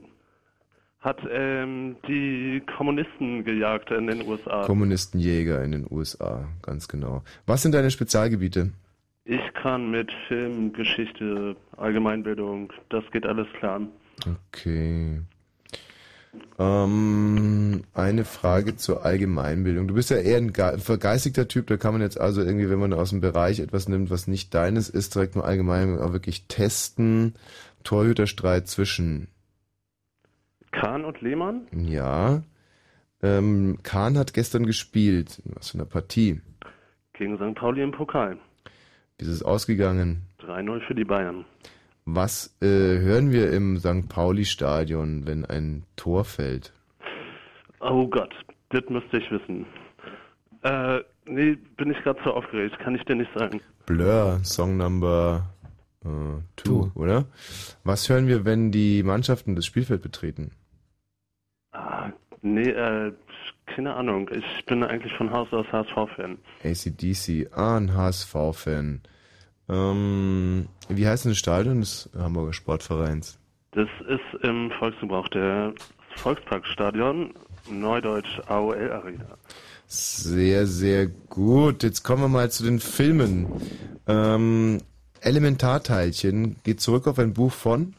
hat 1.00 1.18
ähm, 1.30 1.98
die 2.08 2.62
Kommunisten 2.78 3.44
gejagt 3.44 3.92
in 3.92 4.08
den 4.08 4.28
USA. 4.28 4.66
Kommunistenjäger 4.66 5.64
in 5.64 5.72
den 5.72 5.88
USA, 5.90 6.48
ganz 6.62 6.88
genau. 6.88 7.24
Was 7.46 7.62
sind 7.62 7.74
deine 7.74 7.92
Spezialgebiete? 7.92 8.72
ich 9.26 9.42
kann 9.56 9.90
mit 9.90 10.12
Film, 10.28 10.72
Geschichte, 10.72 11.56
Allgemeinbildung, 11.78 12.72
das 12.90 13.04
geht 13.12 13.26
alles 13.26 13.48
klar. 13.60 13.82
Okay. 14.22 15.22
Ähm, 16.58 17.84
eine 17.94 18.26
Frage 18.26 18.76
zur 18.76 19.04
Allgemeinbildung. 19.06 19.88
Du 19.88 19.94
bist 19.96 20.10
ja 20.10 20.18
eher 20.18 20.38
ein 20.38 20.54
ge- 20.54 20.78
vergeistigter 20.80 21.48
Typ, 21.48 21.68
da 21.68 21.78
kann 21.78 21.94
man 21.94 22.02
jetzt 22.02 22.20
also 22.20 22.42
irgendwie, 22.42 22.70
wenn 22.70 22.80
man 22.80 22.94
aus 22.94 23.10
dem 23.10 23.22
Bereich 23.22 23.60
etwas 23.60 23.90
nimmt, 23.90 24.10
was 24.10 24.28
nicht 24.28 24.54
deines 24.54 24.90
ist, 24.90 25.16
direkt 25.16 25.36
nur 25.36 25.46
allgemein 25.46 26.00
auch 26.00 26.14
wirklich 26.14 26.48
testen. 26.48 27.34
Torhüterstreit 27.84 28.68
zwischen, 28.68 29.28
Kahn 30.72 31.06
und 31.06 31.22
Lehmann 31.22 31.68
ja. 31.72 32.42
Ähm, 33.22 33.80
Kahn 33.84 34.18
hat 34.18 34.34
gestern 34.34 34.66
gespielt. 34.66 35.42
Was 35.46 35.70
für 35.72 35.78
eine 35.78 35.86
Partie? 35.86 36.42
gegen 37.14 37.38
St. 37.38 37.56
Pauli 37.56 37.82
im 37.82 37.92
Pokal. 37.92 38.38
Wie 39.18 39.24
ist 39.26 39.32
es 39.32 39.42
ausgegangen? 39.42 40.24
3-0 40.42 40.82
für 40.86 40.96
die 40.96 41.06
Bayern. 41.06 41.46
Was 42.06 42.56
äh, 42.62 42.66
hören 42.68 43.32
wir 43.32 43.52
im 43.52 43.80
St. 43.80 44.08
Pauli-Stadion, 44.08 45.26
wenn 45.26 45.44
ein 45.44 45.84
Tor 45.96 46.24
fällt? 46.24 46.72
Oh 47.80 48.08
Gott, 48.08 48.32
das 48.70 48.84
müsste 48.90 49.18
ich 49.18 49.32
wissen. 49.32 49.66
Äh, 50.62 51.00
nee, 51.26 51.58
bin 51.78 51.90
ich 51.90 51.98
gerade 52.04 52.20
so 52.24 52.32
aufgeregt, 52.32 52.78
kann 52.78 52.94
ich 52.94 53.04
dir 53.06 53.16
nicht 53.16 53.32
sagen. 53.36 53.60
Blur, 53.88 54.40
Song 54.44 54.78
Number 54.78 55.50
äh, 56.06 56.42
two, 56.56 56.92
oder? 56.94 57.26
Was 57.84 58.08
hören 58.08 58.28
wir, 58.28 58.46
wenn 58.46 58.72
die 58.72 59.02
Mannschaften 59.02 59.56
das 59.56 59.66
Spielfeld 59.66 60.04
betreten? 60.04 60.52
Ah, 61.72 62.12
nee, 62.44 62.70
äh, 62.70 63.14
keine 63.66 63.96
Ahnung. 63.96 64.30
Ich 64.32 64.66
bin 64.66 64.84
eigentlich 64.84 65.14
von 65.14 65.32
Haus 65.32 65.52
aus 65.52 65.66
HSV-Fan. 65.72 66.38
ACDC, 66.64 67.52
ah, 67.52 67.78
ein 67.78 67.96
HSV-Fan. 67.96 69.02
Ähm, 69.68 70.68
wie 70.90 71.08
heißt 71.08 71.26
denn 71.26 71.32
das 71.32 71.40
Stadion 71.40 71.80
des 71.82 72.10
Hamburger 72.18 72.54
Sportvereins? 72.54 73.40
Das 73.72 73.90
ist 74.08 74.44
im 74.44 74.72
Volksgebrauch 74.80 75.28
der 75.30 75.74
Volksparkstadion, 76.18 77.34
Neudeutsch 77.70 78.40
AOL 78.48 78.92
Arena. 78.92 79.38
Sehr, 79.88 80.66
sehr 80.66 81.08
gut. 81.08 81.84
Jetzt 81.84 82.04
kommen 82.04 82.22
wir 82.22 82.28
mal 82.30 82.50
zu 82.50 82.64
den 82.64 82.80
Filmen. 82.80 83.48
Ähm, 84.08 84.80
Elementarteilchen 85.22 86.58
geht 86.64 86.82
zurück 86.82 87.08
auf 87.08 87.20
ein 87.20 87.34
Buch 87.34 87.52
von? 87.52 87.94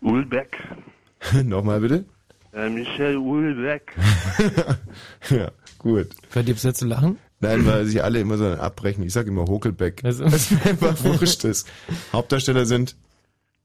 Ulbeck. 0.00 0.58
Nochmal 1.44 1.80
bitte? 1.80 2.04
Äh, 2.52 2.68
Michel 2.68 3.16
Ulbeck. 3.16 3.94
ja, 5.30 5.50
gut. 5.78 6.08
Hört 6.32 6.48
ihr 6.48 6.54
bis 6.54 6.62
jetzt 6.62 6.78
zu 6.78 6.86
lachen? 6.86 7.18
Nein, 7.44 7.66
weil 7.66 7.84
sich 7.86 8.02
alle 8.02 8.20
immer 8.20 8.36
so 8.36 8.46
abbrechen. 8.46 9.02
Ich 9.04 9.12
sag 9.12 9.26
immer 9.26 9.44
Hokelbeck. 9.44 10.04
Also- 10.04 10.24
Was 10.24 10.50
mir 10.50 10.64
einfach 10.66 11.02
wurscht 11.04 11.44
ist. 11.44 11.70
Hauptdarsteller 12.12 12.66
sind 12.66 12.96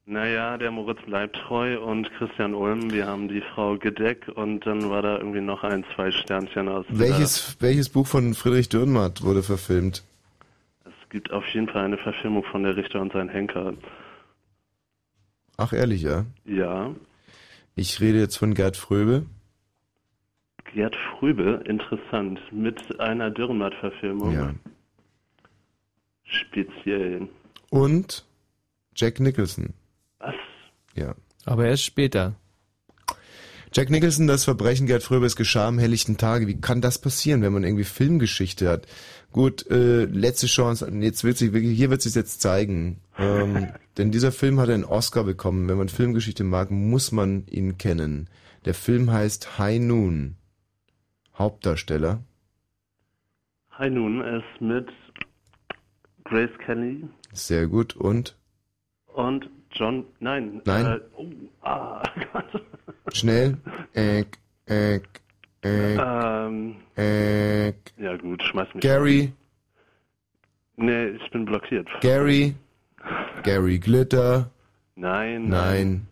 Naja, 0.06 0.56
der 0.58 0.70
Moritz 0.70 0.98
bleibt 1.06 1.36
treu 1.36 1.78
und 1.80 2.10
Christian 2.18 2.54
Ulm, 2.54 2.90
wir 2.92 3.06
haben 3.06 3.28
die 3.28 3.42
Frau 3.54 3.76
Gedeck 3.76 4.26
und 4.34 4.66
dann 4.66 4.90
war 4.90 5.02
da 5.02 5.18
irgendwie 5.18 5.40
noch 5.40 5.62
ein, 5.62 5.84
zwei 5.94 6.10
Sternchen 6.10 6.68
aus. 6.68 6.84
welches, 6.88 7.56
welches 7.60 7.88
Buch 7.88 8.06
von 8.06 8.34
Friedrich 8.34 8.68
Dürrenmatt 8.68 9.22
wurde 9.22 9.42
verfilmt? 9.42 10.02
Das 10.84 10.92
gibt 11.10 11.30
auf 11.32 11.46
jeden 11.54 11.68
Fall 11.68 11.84
eine 11.84 11.98
Verfilmung 11.98 12.44
von 12.44 12.62
Der 12.64 12.76
Richter 12.76 13.00
und 13.00 13.12
sein 13.12 13.28
Henker. 13.28 13.74
Ach, 15.56 15.72
ehrlich, 15.72 16.02
ja? 16.02 16.24
Ja. 16.44 16.90
Ich 17.76 18.00
rede 18.00 18.18
jetzt 18.18 18.36
von 18.36 18.54
Gerd 18.54 18.76
Fröbe. 18.76 19.26
Gerd 20.74 20.96
Fröbe, 20.96 21.62
interessant. 21.66 22.40
Mit 22.52 23.00
einer 23.00 23.30
Dürrenmatt-Verfilmung. 23.30 24.32
Ja. 24.32 24.54
Speziell. 26.24 27.28
Und 27.70 28.24
Jack 28.94 29.20
Nicholson. 29.20 29.74
Was? 30.18 30.34
Ja. 30.94 31.14
Aber 31.44 31.66
erst 31.66 31.84
später. 31.84 32.36
Jack 33.72 33.88
Nicholson, 33.88 34.26
das 34.26 34.44
Verbrechen 34.44 34.86
Gerd 34.86 35.04
Fröbes 35.04 35.36
geschah 35.36 35.68
am 35.68 35.78
helllichten 35.78 36.16
Tage. 36.16 36.48
Wie 36.48 36.60
kann 36.60 36.80
das 36.80 37.00
passieren, 37.00 37.40
wenn 37.42 37.52
man 37.52 37.62
irgendwie 37.62 37.84
Filmgeschichte 37.84 38.68
hat? 38.68 38.86
Gut, 39.30 39.70
äh, 39.70 40.06
letzte 40.06 40.48
Chance. 40.48 40.90
Jetzt 41.00 41.22
wird 41.22 41.38
sich 41.38 41.52
wirklich, 41.52 41.76
hier 41.76 41.88
wird 41.88 42.02
sich 42.02 42.14
jetzt 42.16 42.40
zeigen. 42.42 43.00
Ähm, 43.16 43.68
denn 43.96 44.10
dieser 44.10 44.32
Film 44.32 44.58
hat 44.58 44.70
einen 44.70 44.84
Oscar 44.84 45.22
bekommen. 45.22 45.68
Wenn 45.68 45.78
man 45.78 45.88
Filmgeschichte 45.88 46.42
mag, 46.42 46.72
muss 46.72 47.12
man 47.12 47.46
ihn 47.46 47.78
kennen. 47.78 48.28
Der 48.64 48.74
Film 48.74 49.12
heißt 49.12 49.58
High 49.58 49.80
Noon. 49.80 50.36
Hauptdarsteller. 51.40 52.20
Hi 53.70 53.88
nun, 53.88 54.20
ist 54.20 54.60
mit 54.60 54.88
Grace 56.24 56.50
Kelly 56.66 57.08
Sehr 57.32 57.66
gut. 57.66 57.96
Und 57.96 58.36
und 59.06 59.48
John. 59.72 60.04
Nein. 60.20 60.60
Nein. 60.66 60.84
Äh, 60.86 61.00
oh, 61.16 61.26
ah, 61.62 62.02
Gott. 62.32 62.62
schnell. 63.14 63.56
Äck, 63.94 64.38
äck, 64.66 65.08
äck, 65.62 65.98
Ähm, 65.98 66.76
äck. 66.96 67.92
ja 67.96 68.16
gut, 68.18 68.42
schmeiß 68.42 68.68
mich. 68.74 68.82
Gary, 68.82 69.32
Nee, 70.76 71.08
ich 71.08 71.30
bin 71.30 71.44
blockiert. 71.46 71.88
Gary, 72.02 72.54
Gary 73.44 73.78
Glitter. 73.78 74.50
Nein. 74.94 75.48
Nein. 75.48 76.06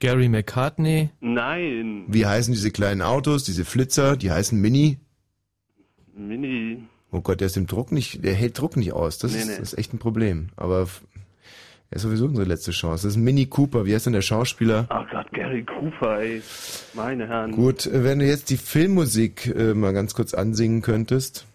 Gary 0.00 0.28
McCartney. 0.28 1.10
Nein. 1.20 2.04
Wie 2.08 2.26
heißen 2.26 2.52
diese 2.52 2.70
kleinen 2.70 3.02
Autos, 3.02 3.44
diese 3.44 3.64
Flitzer? 3.64 4.16
Die 4.16 4.30
heißen 4.30 4.58
Mini. 4.60 4.98
Mini. 6.16 6.82
Oh 7.12 7.20
Gott, 7.20 7.40
der 7.40 7.46
ist 7.46 7.56
im 7.56 7.66
Druck 7.66 7.92
nicht, 7.92 8.24
der 8.24 8.34
hält 8.34 8.58
Druck 8.58 8.76
nicht 8.76 8.92
aus. 8.92 9.18
Das, 9.18 9.32
Nee, 9.32 9.38
ist, 9.40 9.46
nee. 9.48 9.56
das 9.58 9.72
ist 9.72 9.78
echt 9.78 9.92
ein 9.92 9.98
Problem. 9.98 10.48
Aber 10.56 10.82
f- 10.82 11.02
er 11.90 11.96
ist 11.96 12.02
sowieso 12.02 12.26
unsere 12.26 12.46
letzte 12.46 12.70
Chance. 12.70 13.06
Das 13.06 13.12
ist 13.14 13.16
ein 13.16 13.24
Mini 13.24 13.46
Cooper. 13.46 13.84
Wie 13.84 13.94
heißt 13.94 14.06
denn 14.06 14.12
der 14.12 14.22
Schauspieler? 14.22 14.86
Oh 14.90 15.04
Gott, 15.10 15.30
Gary 15.32 15.64
Cooper, 15.64 16.20
ey. 16.20 16.40
Meine 16.94 17.26
Herren. 17.26 17.52
Gut, 17.52 17.86
äh, 17.86 18.04
wenn 18.04 18.20
du 18.20 18.26
jetzt 18.26 18.50
die 18.50 18.56
Filmmusik 18.58 19.46
äh, 19.54 19.74
mal 19.74 19.92
ganz 19.92 20.14
kurz 20.14 20.34
ansingen 20.34 20.82
könntest. 20.82 21.46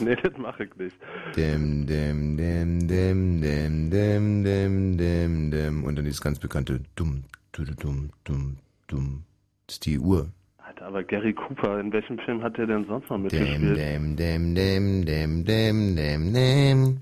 Nee, 0.00 0.16
das 0.16 0.36
mache 0.36 0.64
ich 0.64 0.76
nicht. 0.76 0.96
Dem, 1.36 1.86
dem, 1.86 2.36
dem, 2.36 2.86
dem, 2.86 3.40
dem, 3.40 3.90
dem, 3.90 4.44
dem, 4.44 4.98
dem, 4.98 5.50
dem. 5.50 5.84
Und 5.84 5.96
dann 5.96 6.04
dieses 6.04 6.20
ganz 6.20 6.38
bekannte 6.38 6.80
Dumm, 6.94 7.24
du, 7.52 7.64
du, 7.64 7.74
dumm, 7.74 8.10
dumm, 8.24 8.56
dumm. 8.86 9.24
Das 9.66 9.76
ist 9.76 9.86
die 9.86 9.98
Uhr. 9.98 10.28
Alter, 10.58 10.86
aber 10.86 11.02
Gary 11.02 11.32
Cooper, 11.34 11.80
in 11.80 11.92
welchem 11.92 12.18
Film 12.20 12.42
hat 12.42 12.56
der 12.56 12.66
denn 12.66 12.84
sonst 12.86 13.08
noch 13.10 13.16
Dem, 13.16 13.22
mitgespielt? 13.22 13.76
dem, 13.76 14.16
dem, 14.16 14.54
dem, 14.54 15.04
dem, 15.04 15.44
dem, 15.44 15.96
dem, 15.96 16.32
dem. 16.34 17.00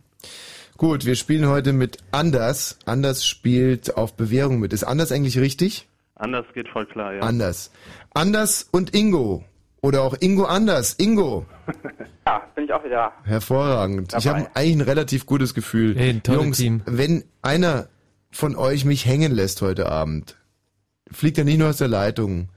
Gut, 0.76 1.04
wir 1.06 1.16
spielen 1.16 1.48
heute 1.48 1.72
mit 1.72 1.98
Anders. 2.12 2.78
Anders 2.86 3.24
spielt 3.26 3.96
auf 3.96 4.14
Bewährung 4.14 4.60
mit. 4.60 4.72
Ist 4.72 4.84
Anders 4.84 5.10
eigentlich 5.10 5.38
richtig? 5.38 5.88
Anders 6.14 6.46
geht 6.54 6.68
voll 6.68 6.86
klar, 6.86 7.14
ja. 7.14 7.20
Anders. 7.20 7.70
Anders 8.14 8.68
und 8.72 8.94
Ingo. 8.94 9.44
Oder 9.80 10.02
auch 10.02 10.16
Ingo 10.20 10.44
Anders. 10.44 10.94
Ingo. 10.98 11.46
Ja, 12.26 12.42
bin 12.56 12.64
ich 12.64 12.72
auch 12.72 12.84
wieder. 12.84 13.12
Hervorragend. 13.22 14.12
Ich 14.16 14.24
Dabei. 14.24 14.40
habe 14.40 14.56
eigentlich 14.56 14.76
ein 14.76 14.80
relativ 14.80 15.26
gutes 15.26 15.54
Gefühl. 15.54 15.94
Hey, 15.96 16.20
Jungs, 16.26 16.56
Team. 16.58 16.82
wenn 16.84 17.22
einer 17.40 17.86
von 18.32 18.56
euch 18.56 18.84
mich 18.84 19.06
hängen 19.06 19.30
lässt 19.30 19.62
heute 19.62 19.88
Abend, 19.88 20.36
fliegt 21.10 21.38
er 21.38 21.44
nicht 21.44 21.58
nur 21.58 21.68
aus 21.68 21.76
der 21.76 21.86
Leitung, 21.86 22.48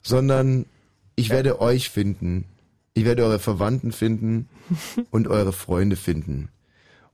sondern 0.00 0.64
ich 1.14 1.28
werde 1.28 1.60
euch 1.60 1.90
finden. 1.90 2.46
Ich 2.94 3.04
werde 3.04 3.22
eure 3.24 3.38
Verwandten 3.38 3.92
finden 3.92 4.48
und 5.10 5.28
eure 5.28 5.52
Freunde 5.52 5.96
finden. 5.96 6.48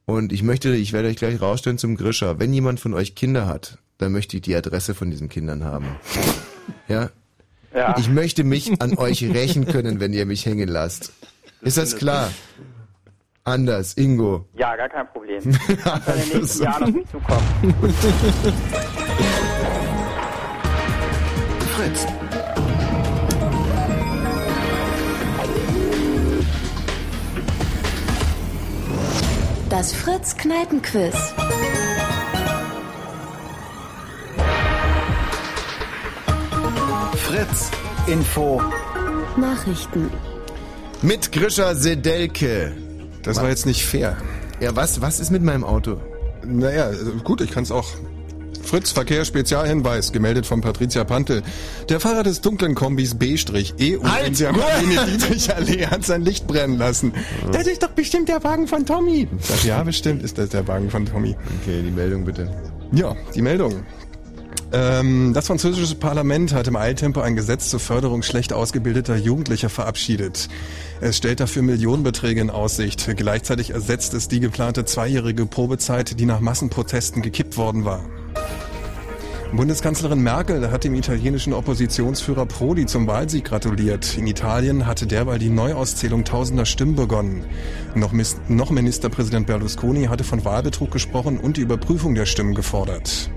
Und 0.06 0.32
ich 0.32 0.44
möchte, 0.44 0.74
ich 0.76 0.92
werde 0.92 1.08
euch 1.08 1.16
gleich 1.16 1.40
rausstellen 1.40 1.78
zum 1.78 1.96
Grischer. 1.96 2.38
Wenn 2.38 2.52
jemand 2.52 2.78
von 2.78 2.94
euch 2.94 3.14
Kinder 3.16 3.46
hat, 3.46 3.78
dann 3.98 4.12
möchte 4.12 4.36
ich 4.36 4.42
die 4.42 4.54
Adresse 4.54 4.94
von 4.94 5.10
diesen 5.10 5.28
Kindern 5.28 5.64
haben. 5.64 5.86
Ja? 6.88 7.10
Ja. 7.74 7.96
Ich 7.98 8.08
möchte 8.08 8.44
mich 8.44 8.80
an 8.80 8.96
euch 8.96 9.22
rächen 9.22 9.66
können, 9.66 10.00
wenn 10.00 10.12
ihr 10.12 10.24
mich 10.26 10.46
hängen 10.46 10.68
lasst. 10.68 11.12
Ist 11.64 11.78
das 11.78 11.96
klar? 11.96 12.30
Anders, 13.44 13.94
Ingo. 13.94 14.46
Ja, 14.54 14.76
gar 14.76 14.88
kein 14.88 15.06
Problem. 15.08 15.42
In 15.44 15.52
den 15.52 16.38
nächsten 16.40 16.62
Jahren 16.62 16.82
auf 16.84 16.92
mich 16.92 17.06
zukommen. 17.08 17.74
Fritz. 21.76 22.06
Das 29.68 29.92
Fritz 29.92 30.36
Kneipenquiz. 30.36 31.34
Fritz 37.16 37.70
Info. 38.06 38.62
Nachrichten. 39.36 40.10
Mit 41.04 41.32
Grischer 41.32 41.76
Sedelke. 41.76 42.72
Das 43.22 43.36
war 43.36 43.50
jetzt 43.50 43.66
nicht 43.66 43.84
fair. 43.84 44.16
Ja, 44.58 44.74
was, 44.74 45.02
was 45.02 45.20
ist 45.20 45.30
mit 45.30 45.42
meinem 45.42 45.62
Auto? 45.62 46.00
Naja, 46.46 46.90
gut, 47.22 47.42
ich 47.42 47.50
kann 47.50 47.62
es 47.62 47.70
auch. 47.70 47.86
Fritz 48.62 48.90
Verkehr 48.90 49.26
Spezialhinweis, 49.26 50.12
gemeldet 50.12 50.46
von 50.46 50.62
Patricia 50.62 51.04
Pantel. 51.04 51.42
Der 51.90 52.00
Fahrer 52.00 52.22
des 52.22 52.40
dunklen 52.40 52.74
Kombis 52.74 53.16
B-EU 53.16 54.02
Halt! 54.02 54.28
in 54.28 54.34
der 54.34 54.52
Marlene 54.52 55.04
Dietrich 55.04 55.54
Allee 55.54 55.86
hat 55.86 56.06
sein 56.06 56.22
Licht 56.22 56.46
brennen 56.46 56.78
lassen. 56.78 57.12
Das 57.52 57.66
ist 57.66 57.82
doch 57.82 57.90
bestimmt 57.90 58.30
der 58.30 58.42
Wagen 58.42 58.66
von 58.66 58.86
Tommy. 58.86 59.28
Das, 59.46 59.62
ja, 59.62 59.82
bestimmt 59.82 60.22
ist 60.22 60.38
das 60.38 60.48
der 60.48 60.66
Wagen 60.66 60.88
von 60.88 61.04
Tommy. 61.04 61.36
Okay, 61.60 61.82
die 61.82 61.90
Meldung 61.90 62.24
bitte. 62.24 62.48
Ja, 62.92 63.14
die 63.34 63.42
Meldung. 63.42 63.74
Ähm, 64.74 65.32
das 65.34 65.46
französische 65.46 65.94
Parlament 65.94 66.52
hat 66.52 66.66
im 66.66 66.74
Eiltempo 66.74 67.20
ein 67.20 67.36
Gesetz 67.36 67.70
zur 67.70 67.78
Förderung 67.78 68.24
schlecht 68.24 68.52
ausgebildeter 68.52 69.14
Jugendlicher 69.14 69.68
verabschiedet. 69.68 70.48
Es 71.00 71.16
stellt 71.16 71.38
dafür 71.38 71.62
Millionenbeträge 71.62 72.40
in 72.40 72.50
Aussicht. 72.50 73.08
Gleichzeitig 73.16 73.70
ersetzt 73.70 74.14
es 74.14 74.26
die 74.26 74.40
geplante 74.40 74.84
zweijährige 74.84 75.46
Probezeit, 75.46 76.18
die 76.18 76.26
nach 76.26 76.40
Massenprotesten 76.40 77.22
gekippt 77.22 77.56
worden 77.56 77.84
war. 77.84 78.04
Bundeskanzlerin 79.52 80.20
Merkel 80.20 80.72
hat 80.72 80.82
dem 80.82 80.94
italienischen 80.94 81.52
Oppositionsführer 81.52 82.46
Prodi 82.46 82.86
zum 82.86 83.06
Wahlsieg 83.06 83.44
gratuliert. 83.44 84.18
In 84.18 84.26
Italien 84.26 84.88
hatte 84.88 85.06
derweil 85.06 85.38
die 85.38 85.50
Neuauszählung 85.50 86.24
tausender 86.24 86.66
Stimmen 86.66 86.96
begonnen. 86.96 87.44
Noch, 87.94 88.12
noch 88.48 88.70
Ministerpräsident 88.70 89.46
Berlusconi 89.46 90.06
hatte 90.06 90.24
von 90.24 90.44
Wahlbetrug 90.44 90.90
gesprochen 90.90 91.38
und 91.38 91.58
die 91.58 91.60
Überprüfung 91.60 92.16
der 92.16 92.26
Stimmen 92.26 92.56
gefordert. 92.56 93.30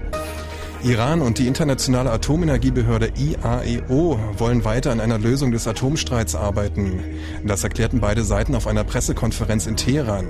Iran 0.83 1.21
und 1.21 1.39
die 1.39 1.47
internationale 1.47 2.11
Atomenergiebehörde 2.11 3.11
IAEO 3.17 4.19
wollen 4.37 4.63
weiter 4.63 4.91
an 4.91 4.99
einer 4.99 5.17
Lösung 5.17 5.51
des 5.51 5.67
Atomstreits 5.67 6.35
arbeiten. 6.35 7.03
Das 7.43 7.63
erklärten 7.63 7.99
beide 7.99 8.23
Seiten 8.23 8.53
auf 8.53 8.67
einer 8.67 8.83
Pressekonferenz 8.83 9.65
in 9.65 9.75
Teheran. 9.75 10.27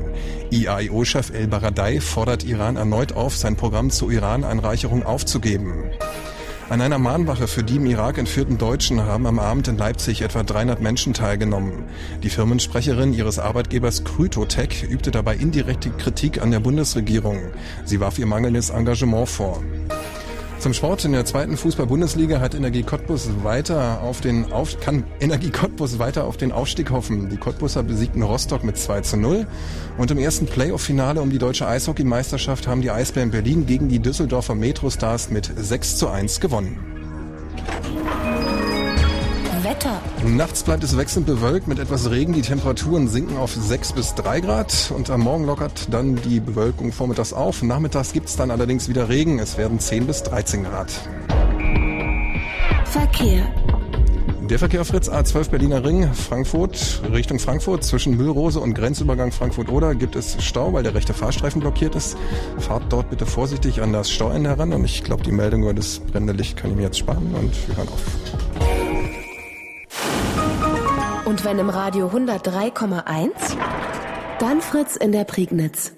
IAEO-Chef 0.50 1.32
El 1.32 1.48
Baradei 1.48 2.00
fordert 2.00 2.45
Iran 2.45 2.78
erneut 2.78 3.14
auf, 3.14 3.36
sein 3.36 3.58
Programm 3.58 3.89
zur 3.89 4.08
Uraneinreicherung 4.08 5.06
aufzugeben. 5.06 5.74
An 6.70 6.82
einer 6.82 6.98
Mahnwache 6.98 7.48
für 7.48 7.64
die 7.64 7.78
im 7.78 7.86
Irak 7.86 8.18
entführten 8.18 8.58
Deutschen 8.58 9.02
haben 9.02 9.26
am 9.26 9.39
Abend 9.39 9.68
in 9.70 9.78
Leipzig 9.78 10.22
etwa 10.22 10.43
300 10.43 10.82
Menschen 10.82 11.14
teilgenommen. 11.14 11.86
Die 12.24 12.30
Firmensprecherin 12.30 13.14
ihres 13.14 13.39
Arbeitgebers 13.39 14.04
Krytotech 14.04 14.84
übte 14.89 15.12
dabei 15.12 15.36
indirekte 15.36 15.89
Kritik 15.91 16.41
an 16.41 16.52
der 16.52 16.60
Bundesregierung. 16.60 17.38
Sie 17.86 18.00
warf 18.00 18.20
ihr 18.20 18.26
mangelndes 18.26 18.70
Engagement 18.70 19.30
vor. 19.30 19.62
Zum 20.68 20.74
Sport 20.74 21.05
in 21.05 21.13
der 21.13 21.24
zweiten 21.24 21.55
Fußball-Bundesliga 21.55 22.41
hat 22.41 22.53
Energie 22.53 22.84
Cottbus 22.84 23.30
weiter 23.41 24.01
auf 24.01 24.20
den 24.20 24.51
auf, 24.51 24.78
kann 24.82 25.05
Energie 25.22 25.49
Cottbus 25.49 25.97
weiter 25.97 26.26
auf 26.26 26.36
den 26.36 26.51
Aufstieg 26.51 26.91
hoffen. 26.91 27.30
Die 27.30 27.38
Cottbuser 27.38 27.84
besiegten 27.84 28.22
Rostock 28.22 28.65
mit 28.65 28.78
2 28.78 28.99
zu 28.99 29.15
0 29.15 29.47
und 29.97 30.11
im 30.11 30.18
ersten 30.18 30.45
Playoff-Finale 30.45 31.22
um 31.22 31.30
die 31.30 31.38
deutsche 31.38 31.65
Eishockeymeisterschaft 31.70 32.68
haben 32.68 32.82
die 32.82 32.91
Eisbären 32.91 33.32
Berlin 33.32 33.65
gegen 33.65 33.88
die 33.88 33.99
Düsseldorfer 33.99 34.55
Metrostars 34.55 35.30
mit 35.30 35.49
6 35.55 35.99
zu 35.99 36.09
1 36.09 36.41
gewonnen. 36.41 36.78
Wetter. 39.68 39.99
Nachts 40.26 40.63
bleibt 40.63 40.82
es 40.86 40.95
wechselnd 40.95 41.26
bewölkt 41.26 41.68
mit 41.68 41.78
etwas 41.78 42.09
Regen. 42.09 42.32
Die 42.32 42.41
Temperaturen 42.41 43.09
sinken 43.09 43.36
auf 43.36 43.53
6 43.53 43.93
bis 43.93 44.15
3 44.15 44.39
Grad 44.39 44.93
und 44.95 45.09
am 45.09 45.22
Morgen 45.22 45.45
lockert 45.45 45.93
dann 45.93 46.15
die 46.15 46.39
Bewölkung 46.39 46.93
vormittags 46.93 47.34
auf. 47.34 47.61
Nachmittags 47.63 48.13
gibt 48.13 48.30
es 48.30 48.38
dann 48.38 48.49
allerdings 48.49 48.88
wieder 48.88 49.09
Regen. 49.09 49.39
Es 49.39 49.57
werden 49.57 49.80
10 49.80 50.07
bis 50.07 50.24
13 50.24 50.63
Grad. 50.63 50.89
Verkehr. 52.86 53.53
Der 54.49 54.57
Verkehr 54.57 54.80
auf 54.80 54.88
Fritz 54.88 55.09
A12 55.09 55.49
Berliner 55.49 55.84
Ring, 55.84 56.13
Frankfurt, 56.13 57.01
Richtung 57.11 57.38
Frankfurt. 57.38 57.84
Zwischen 57.84 58.15
Müllrose 58.15 58.61
und 58.61 58.74
Grenzübergang 58.74 59.34
Frankfurt-Oder 59.34 59.95
gibt 59.95 60.15
es 60.15 60.41
Stau, 60.41 60.72
weil 60.72 60.84
der 60.84 60.95
rechte 60.95 61.13
Fahrstreifen 61.13 61.59
blockiert 61.59 61.95
ist. 61.95 62.15
Fahrt 62.57 62.84
dort 62.88 63.09
bitte 63.09 63.26
vorsichtig 63.26 63.82
an 63.82 63.91
das 63.91 64.09
Stauende 64.09 64.49
heran. 64.49 64.72
Und 64.72 64.86
ich 64.86 65.03
glaube, 65.03 65.24
die 65.24 65.34
Meldung 65.34 65.63
über 65.63 65.74
das 65.74 65.99
brennende 65.99 66.32
Licht 66.32 66.55
kann 66.55 66.70
ich 66.70 66.78
mir 66.78 66.84
jetzt 66.84 66.99
sparen. 66.99 67.36
Und 67.36 67.68
wir 67.68 67.76
hören 67.76 67.89
auf. 67.89 68.47
Und 71.28 71.43
wenn 71.43 71.59
im 71.59 71.69
Radio 71.69 72.07
103,1, 72.07 73.32
dann 74.39 74.61
Fritz 74.61 74.95
in 74.95 75.11
der 75.11 75.25
Prignitz. 75.25 75.91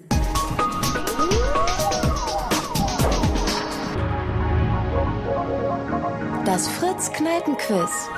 Das 6.46 6.68
Fritz 6.68 7.12
Kneipenquiz. 7.12 8.10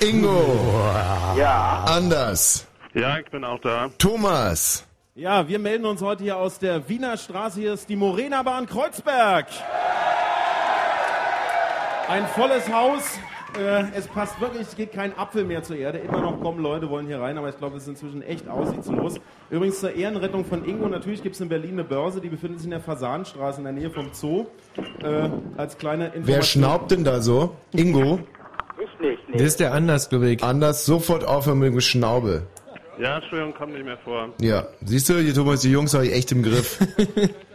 Ingo. 0.00 0.84
Ja. 1.38 1.86
Anders. 1.88 2.66
Ja, 2.92 3.16
ich 3.16 3.30
bin 3.30 3.42
auch 3.42 3.60
da. 3.60 3.88
Thomas. 3.96 4.84
Ja, 5.14 5.48
wir 5.48 5.58
melden 5.58 5.86
uns 5.86 6.02
heute 6.02 6.24
hier 6.24 6.36
aus 6.36 6.58
der 6.58 6.90
Wiener 6.90 7.16
Straße. 7.16 7.58
Hier 7.58 7.72
ist 7.72 7.88
die 7.88 7.96
Morena 7.96 8.42
Bahn 8.42 8.66
Kreuzberg. 8.66 9.46
Ein 12.06 12.26
volles 12.26 12.70
Haus. 12.70 13.18
Äh, 13.56 13.84
es 13.96 14.06
passt 14.06 14.40
wirklich, 14.40 14.62
es 14.62 14.76
geht 14.76 14.92
kein 14.92 15.16
Apfel 15.16 15.44
mehr 15.44 15.62
zur 15.62 15.76
Erde. 15.76 15.98
Immer 15.98 16.20
noch 16.20 16.40
kommen 16.40 16.62
Leute, 16.62 16.90
wollen 16.90 17.06
hier 17.06 17.20
rein, 17.20 17.38
aber 17.38 17.48
ich 17.48 17.56
glaube, 17.56 17.76
es 17.76 17.84
ist 17.84 17.88
inzwischen 17.88 18.22
echt 18.22 18.48
aus, 18.48 18.70
sieht 18.70 18.84
so 18.84 18.92
los. 18.92 19.20
Übrigens 19.50 19.80
zur 19.80 19.94
Ehrenrettung 19.94 20.44
von 20.44 20.64
Ingo, 20.64 20.88
natürlich 20.88 21.22
gibt 21.22 21.34
es 21.34 21.40
in 21.40 21.48
Berlin 21.48 21.72
eine 21.72 21.84
Börse, 21.84 22.20
die 22.20 22.28
befindet 22.28 22.58
sich 22.58 22.66
in 22.66 22.72
der 22.72 22.80
Fasanstraße 22.80 23.58
in 23.58 23.64
der 23.64 23.72
Nähe 23.72 23.90
vom 23.90 24.10
Zoo. 24.12 24.46
Äh, 25.02 25.30
als 25.56 25.78
kleine 25.78 26.06
Information. 26.06 26.26
Wer 26.26 26.42
schnaubt 26.42 26.90
denn 26.90 27.04
da 27.04 27.20
so? 27.20 27.56
Ingo? 27.72 28.20
Ich 28.80 29.00
nicht, 29.00 29.22
Das 29.34 29.42
ist 29.42 29.60
der 29.60 29.72
Anders, 29.72 30.10
ich. 30.12 30.42
Anders, 30.44 30.84
sofort 30.84 31.24
aufhören 31.24 31.58
mit 31.58 31.68
dem 31.68 31.74
Geschnaube. 31.74 32.42
Ja, 33.00 33.16
Entschuldigung, 33.16 33.54
kommt 33.54 33.72
nicht 33.74 33.84
mehr 33.84 33.98
vor. 33.98 34.28
Ja, 34.40 34.66
siehst 34.84 35.08
du, 35.08 35.14
die 35.22 35.32
Thomas, 35.32 35.60
die 35.60 35.70
Jungs 35.70 35.94
habe 35.94 36.06
ich 36.06 36.12
echt 36.12 36.32
im 36.32 36.42
Griff. 36.42 36.78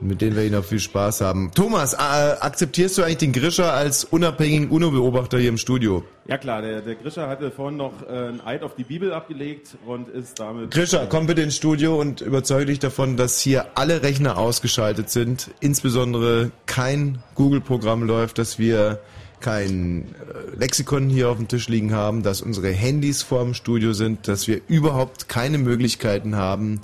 mit 0.00 0.20
denen 0.20 0.34
werde 0.34 0.46
ich 0.46 0.52
noch 0.52 0.64
viel 0.64 0.80
Spaß 0.80 1.20
haben. 1.20 1.50
Thomas, 1.54 1.94
äh, 1.94 1.96
akzeptierst 1.96 2.98
du 2.98 3.02
eigentlich 3.02 3.18
den 3.18 3.32
Grischer 3.32 3.72
als 3.72 4.04
unabhängigen 4.04 4.70
UNO-Beobachter 4.70 5.38
hier 5.38 5.48
im 5.48 5.58
Studio? 5.58 6.04
Ja 6.26 6.38
klar, 6.38 6.62
der, 6.62 6.80
der 6.80 6.94
Grischer 6.94 7.28
hatte 7.28 7.50
vorhin 7.50 7.76
noch 7.76 7.92
äh, 8.08 8.28
ein 8.28 8.40
Eid 8.44 8.62
auf 8.62 8.74
die 8.74 8.84
Bibel 8.84 9.12
abgelegt 9.12 9.76
und 9.86 10.08
ist 10.08 10.38
damit... 10.38 10.70
Grischer, 10.70 11.06
komm 11.08 11.26
bitte 11.26 11.42
ins 11.42 11.56
Studio 11.56 12.00
und 12.00 12.20
überzeuge 12.20 12.66
dich 12.66 12.78
davon, 12.78 13.16
dass 13.16 13.40
hier 13.40 13.66
alle 13.74 14.02
Rechner 14.02 14.38
ausgeschaltet 14.38 15.10
sind, 15.10 15.50
insbesondere 15.60 16.50
kein 16.66 17.18
Google-Programm 17.34 18.04
läuft, 18.04 18.38
dass 18.38 18.58
wir 18.58 19.00
kein 19.40 20.02
äh, 20.02 20.56
Lexikon 20.56 21.08
hier 21.08 21.30
auf 21.30 21.38
dem 21.38 21.48
Tisch 21.48 21.68
liegen 21.68 21.92
haben, 21.92 22.22
dass 22.22 22.42
unsere 22.42 22.70
Handys 22.70 23.22
vor 23.22 23.42
dem 23.42 23.54
Studio 23.54 23.92
sind, 23.92 24.28
dass 24.28 24.46
wir 24.46 24.60
überhaupt 24.68 25.28
keine 25.28 25.58
Möglichkeiten 25.58 26.36
haben, 26.36 26.82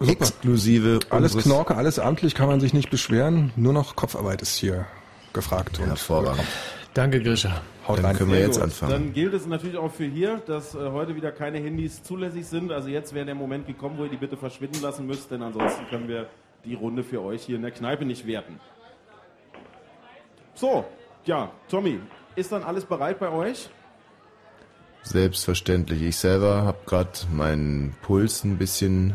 exklusive 0.00 1.00
Alles 1.10 1.36
Knorke, 1.36 1.76
alles 1.76 1.98
amtlich, 1.98 2.34
kann 2.34 2.48
man 2.48 2.60
sich 2.60 2.72
nicht 2.72 2.90
beschweren. 2.90 3.52
Nur 3.56 3.72
noch 3.72 3.96
Kopfarbeit 3.96 4.42
ist 4.42 4.56
hier 4.56 4.86
gefragt. 5.32 5.78
Und 5.78 5.86
Hervorragend. 5.86 6.44
Danke, 6.94 7.22
Grisha. 7.22 7.62
Haut 7.86 7.98
Dann 7.98 8.04
rein. 8.06 8.16
können 8.16 8.32
wir 8.32 8.40
jetzt 8.40 8.56
gut. 8.56 8.64
anfangen. 8.64 8.92
Dann 8.92 9.12
gilt 9.12 9.32
es 9.34 9.46
natürlich 9.46 9.76
auch 9.76 9.92
für 9.92 10.04
hier, 10.04 10.42
dass 10.46 10.74
äh, 10.74 10.90
heute 10.90 11.14
wieder 11.14 11.30
keine 11.32 11.58
Handys 11.58 12.02
zulässig 12.02 12.46
sind. 12.46 12.72
Also 12.72 12.88
jetzt 12.88 13.14
wäre 13.14 13.26
der 13.26 13.34
Moment 13.34 13.66
gekommen, 13.66 13.96
wo 13.98 14.04
ihr 14.04 14.10
die 14.10 14.16
bitte 14.16 14.36
verschwinden 14.36 14.80
lassen 14.82 15.06
müsst, 15.06 15.30
denn 15.30 15.42
ansonsten 15.42 15.86
können 15.88 16.08
wir 16.08 16.28
die 16.64 16.74
Runde 16.74 17.04
für 17.04 17.22
euch 17.22 17.42
hier 17.42 17.56
in 17.56 17.62
der 17.62 17.70
Kneipe 17.70 18.04
nicht 18.04 18.26
werten. 18.26 18.60
So, 20.54 20.84
ja, 21.24 21.50
Tommy, 21.68 22.00
ist 22.36 22.52
dann 22.52 22.62
alles 22.62 22.84
bereit 22.84 23.18
bei 23.18 23.30
euch? 23.30 23.70
Selbstverständlich. 25.02 26.02
Ich 26.02 26.16
selber 26.16 26.62
habe 26.64 26.78
gerade 26.86 27.10
meinen 27.32 27.94
Puls 28.02 28.44
ein 28.44 28.58
bisschen 28.58 29.14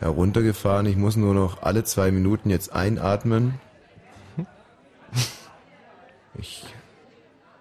heruntergefahren. 0.00 0.86
Ich 0.86 0.96
muss 0.96 1.16
nur 1.16 1.34
noch 1.34 1.62
alle 1.62 1.84
zwei 1.84 2.10
Minuten 2.10 2.50
jetzt 2.50 2.72
einatmen. 2.72 3.54
Ich 6.38 6.64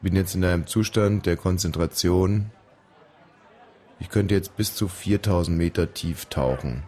bin 0.02 0.16
jetzt 0.16 0.36
in 0.36 0.44
einem 0.44 0.68
Zustand 0.68 1.26
der 1.26 1.38
Konzentration. 1.38 2.52
Ich 4.00 4.10
könnte 4.10 4.36
jetzt 4.36 4.58
bis 4.58 4.76
zu 4.76 4.88
4000 4.88 5.58
Meter 5.58 5.94
tief 5.94 6.26
tauchen. 6.26 6.84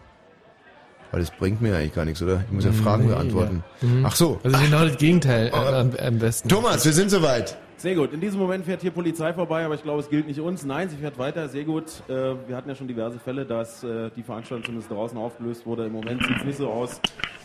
Weil 1.10 1.20
das 1.20 1.30
bringt 1.30 1.62
mir 1.62 1.74
eigentlich 1.74 1.94
gar 1.94 2.04
nichts, 2.04 2.20
oder? 2.20 2.42
Ich 2.46 2.52
muss 2.52 2.64
ja 2.66 2.72
Fragen 2.72 3.04
Nee, 3.06 3.14
beantworten. 3.14 3.64
ja. 3.80 3.88
Mhm. 3.88 4.04
Ach 4.06 4.14
so. 4.14 4.38
Also 4.44 4.58
genau 4.58 4.84
das 4.86 4.98
Gegenteil 4.98 5.46
äh, 5.48 5.52
am, 5.52 5.92
am 5.96 6.18
besten. 6.18 6.50
Thomas, 6.50 6.84
wir 6.84 6.92
sind 6.92 7.10
soweit. 7.10 7.56
Sehr 7.78 7.94
gut. 7.94 8.12
In 8.12 8.20
diesem 8.20 8.40
Moment 8.40 8.64
fährt 8.64 8.80
hier 8.80 8.90
Polizei 8.90 9.32
vorbei, 9.32 9.64
aber 9.64 9.76
ich 9.76 9.84
glaube, 9.84 10.00
es 10.00 10.10
gilt 10.10 10.26
nicht 10.26 10.40
uns. 10.40 10.64
Nein, 10.64 10.88
sie 10.88 10.96
fährt 10.96 11.16
weiter. 11.16 11.48
Sehr 11.48 11.62
gut. 11.62 11.84
Äh, 12.08 12.34
wir 12.48 12.56
hatten 12.56 12.68
ja 12.68 12.74
schon 12.74 12.88
diverse 12.88 13.20
Fälle, 13.20 13.46
dass 13.46 13.84
äh, 13.84 14.10
die 14.16 14.24
Veranstaltung 14.24 14.64
zumindest 14.64 14.90
draußen 14.90 15.16
aufgelöst 15.16 15.64
wurde. 15.64 15.86
Im 15.86 15.92
Moment 15.92 16.20
sieht 16.26 16.38
es 16.38 16.44
nicht 16.44 16.58
so 16.58 16.68
aus. 16.68 17.00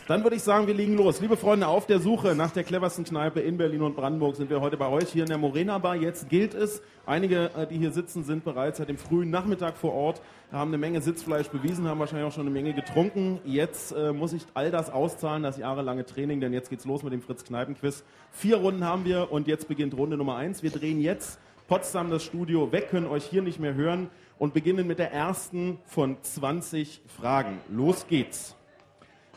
Dann 0.06 0.22
würde 0.22 0.36
ich 0.36 0.42
sagen, 0.42 0.66
wir 0.66 0.74
legen 0.74 0.98
los. 0.98 1.22
Liebe 1.22 1.38
Freunde, 1.38 1.66
auf 1.66 1.86
der 1.86 1.98
Suche 1.98 2.34
nach 2.34 2.50
der 2.50 2.62
cleversten 2.62 3.04
Kneipe 3.04 3.40
in 3.40 3.56
Berlin 3.56 3.80
und 3.80 3.96
Brandenburg 3.96 4.36
sind 4.36 4.50
wir 4.50 4.60
heute 4.60 4.76
bei 4.76 4.86
euch 4.86 5.08
hier 5.08 5.22
in 5.22 5.30
der 5.30 5.38
Morena 5.38 5.78
Bar. 5.78 5.96
Jetzt 5.96 6.28
gilt 6.28 6.52
es. 6.52 6.82
Einige, 7.06 7.50
äh, 7.56 7.66
die 7.66 7.78
hier 7.78 7.90
sitzen, 7.90 8.22
sind 8.22 8.44
bereits 8.44 8.76
seit 8.76 8.90
dem 8.90 8.98
frühen 8.98 9.30
Nachmittag 9.30 9.78
vor 9.78 9.94
Ort, 9.94 10.20
haben 10.52 10.68
eine 10.68 10.76
Menge 10.76 11.00
Sitzfleisch 11.00 11.48
bewiesen, 11.48 11.88
haben 11.88 12.00
wahrscheinlich 12.00 12.28
auch 12.28 12.34
schon 12.34 12.42
eine 12.42 12.50
Menge 12.50 12.74
getrunken. 12.74 13.40
Jetzt 13.46 13.92
äh, 13.92 14.12
muss 14.12 14.34
ich 14.34 14.42
all 14.52 14.70
das 14.70 14.90
auszahlen, 14.90 15.42
das 15.42 15.56
jahrelange 15.56 16.04
Training, 16.04 16.38
denn 16.38 16.52
jetzt 16.52 16.68
geht's 16.68 16.84
los 16.84 17.02
mit 17.02 17.14
dem 17.14 17.22
Fritz-Kneipen-Quiz. 17.22 18.04
Vier 18.30 18.58
Runden 18.58 18.84
haben 18.84 19.06
wir 19.06 19.32
und 19.32 19.46
jetzt 19.46 19.68
beginnt 19.68 19.96
Runde 19.96 20.18
Nummer 20.18 20.36
eins. 20.36 20.62
Wir 20.62 20.70
drehen 20.70 21.00
jetzt 21.00 21.38
Potsdam 21.66 22.10
das 22.10 22.22
Studio 22.22 22.72
weg, 22.72 22.90
können 22.90 23.06
euch 23.06 23.24
hier 23.24 23.40
nicht 23.40 23.58
mehr 23.58 23.72
hören 23.72 24.10
und 24.38 24.52
beginnen 24.52 24.86
mit 24.86 24.98
der 24.98 25.12
ersten 25.12 25.78
von 25.86 26.18
20 26.20 27.00
Fragen. 27.06 27.58
Los 27.70 28.06
geht's. 28.06 28.54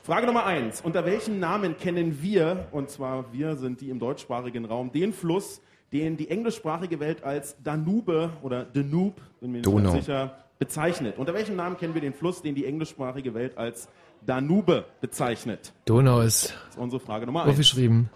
Frage 0.07 0.25
Nummer 0.25 0.45
eins. 0.45 0.79
Unter 0.79 1.03
welchem 1.05 1.37
Namen 1.37 1.75
kennen 1.75 2.21
wir, 2.21 2.67
und 2.71 2.89
zwar 2.89 3.33
wir 3.33 3.57
sind 3.57 3.81
die 3.81 3.89
im 3.89 3.99
deutschsprachigen 3.99 4.63
Raum, 4.63 4.89
den 4.93 5.11
Fluss, 5.11 5.59
den 5.91 6.15
die 6.15 6.29
englischsprachige 6.29 7.01
Welt 7.01 7.25
als 7.25 7.61
Danube 7.61 8.29
oder 8.41 8.63
Danube, 8.63 9.15
bin 9.41 9.51
mir 9.51 9.57
nicht 9.57 9.65
Donau. 9.65 9.91
ganz 9.91 10.05
sicher, 10.05 10.37
bezeichnet? 10.59 11.17
Unter 11.17 11.33
welchem 11.33 11.57
Namen 11.57 11.75
kennen 11.75 11.93
wir 11.93 11.99
den 11.99 12.13
Fluss, 12.13 12.41
den 12.41 12.55
die 12.55 12.65
englischsprachige 12.65 13.33
Welt 13.33 13.57
als 13.57 13.89
Danube 14.25 14.85
bezeichnet? 15.01 15.73
Donau 15.83 16.21
ist 16.21 16.51
Das 16.51 16.75
ist 16.75 16.77
unsere 16.77 17.01
Frage 17.01 17.25
Nummer 17.25 17.41
eins. 17.41 17.49
aufgeschrieben. 17.51 18.09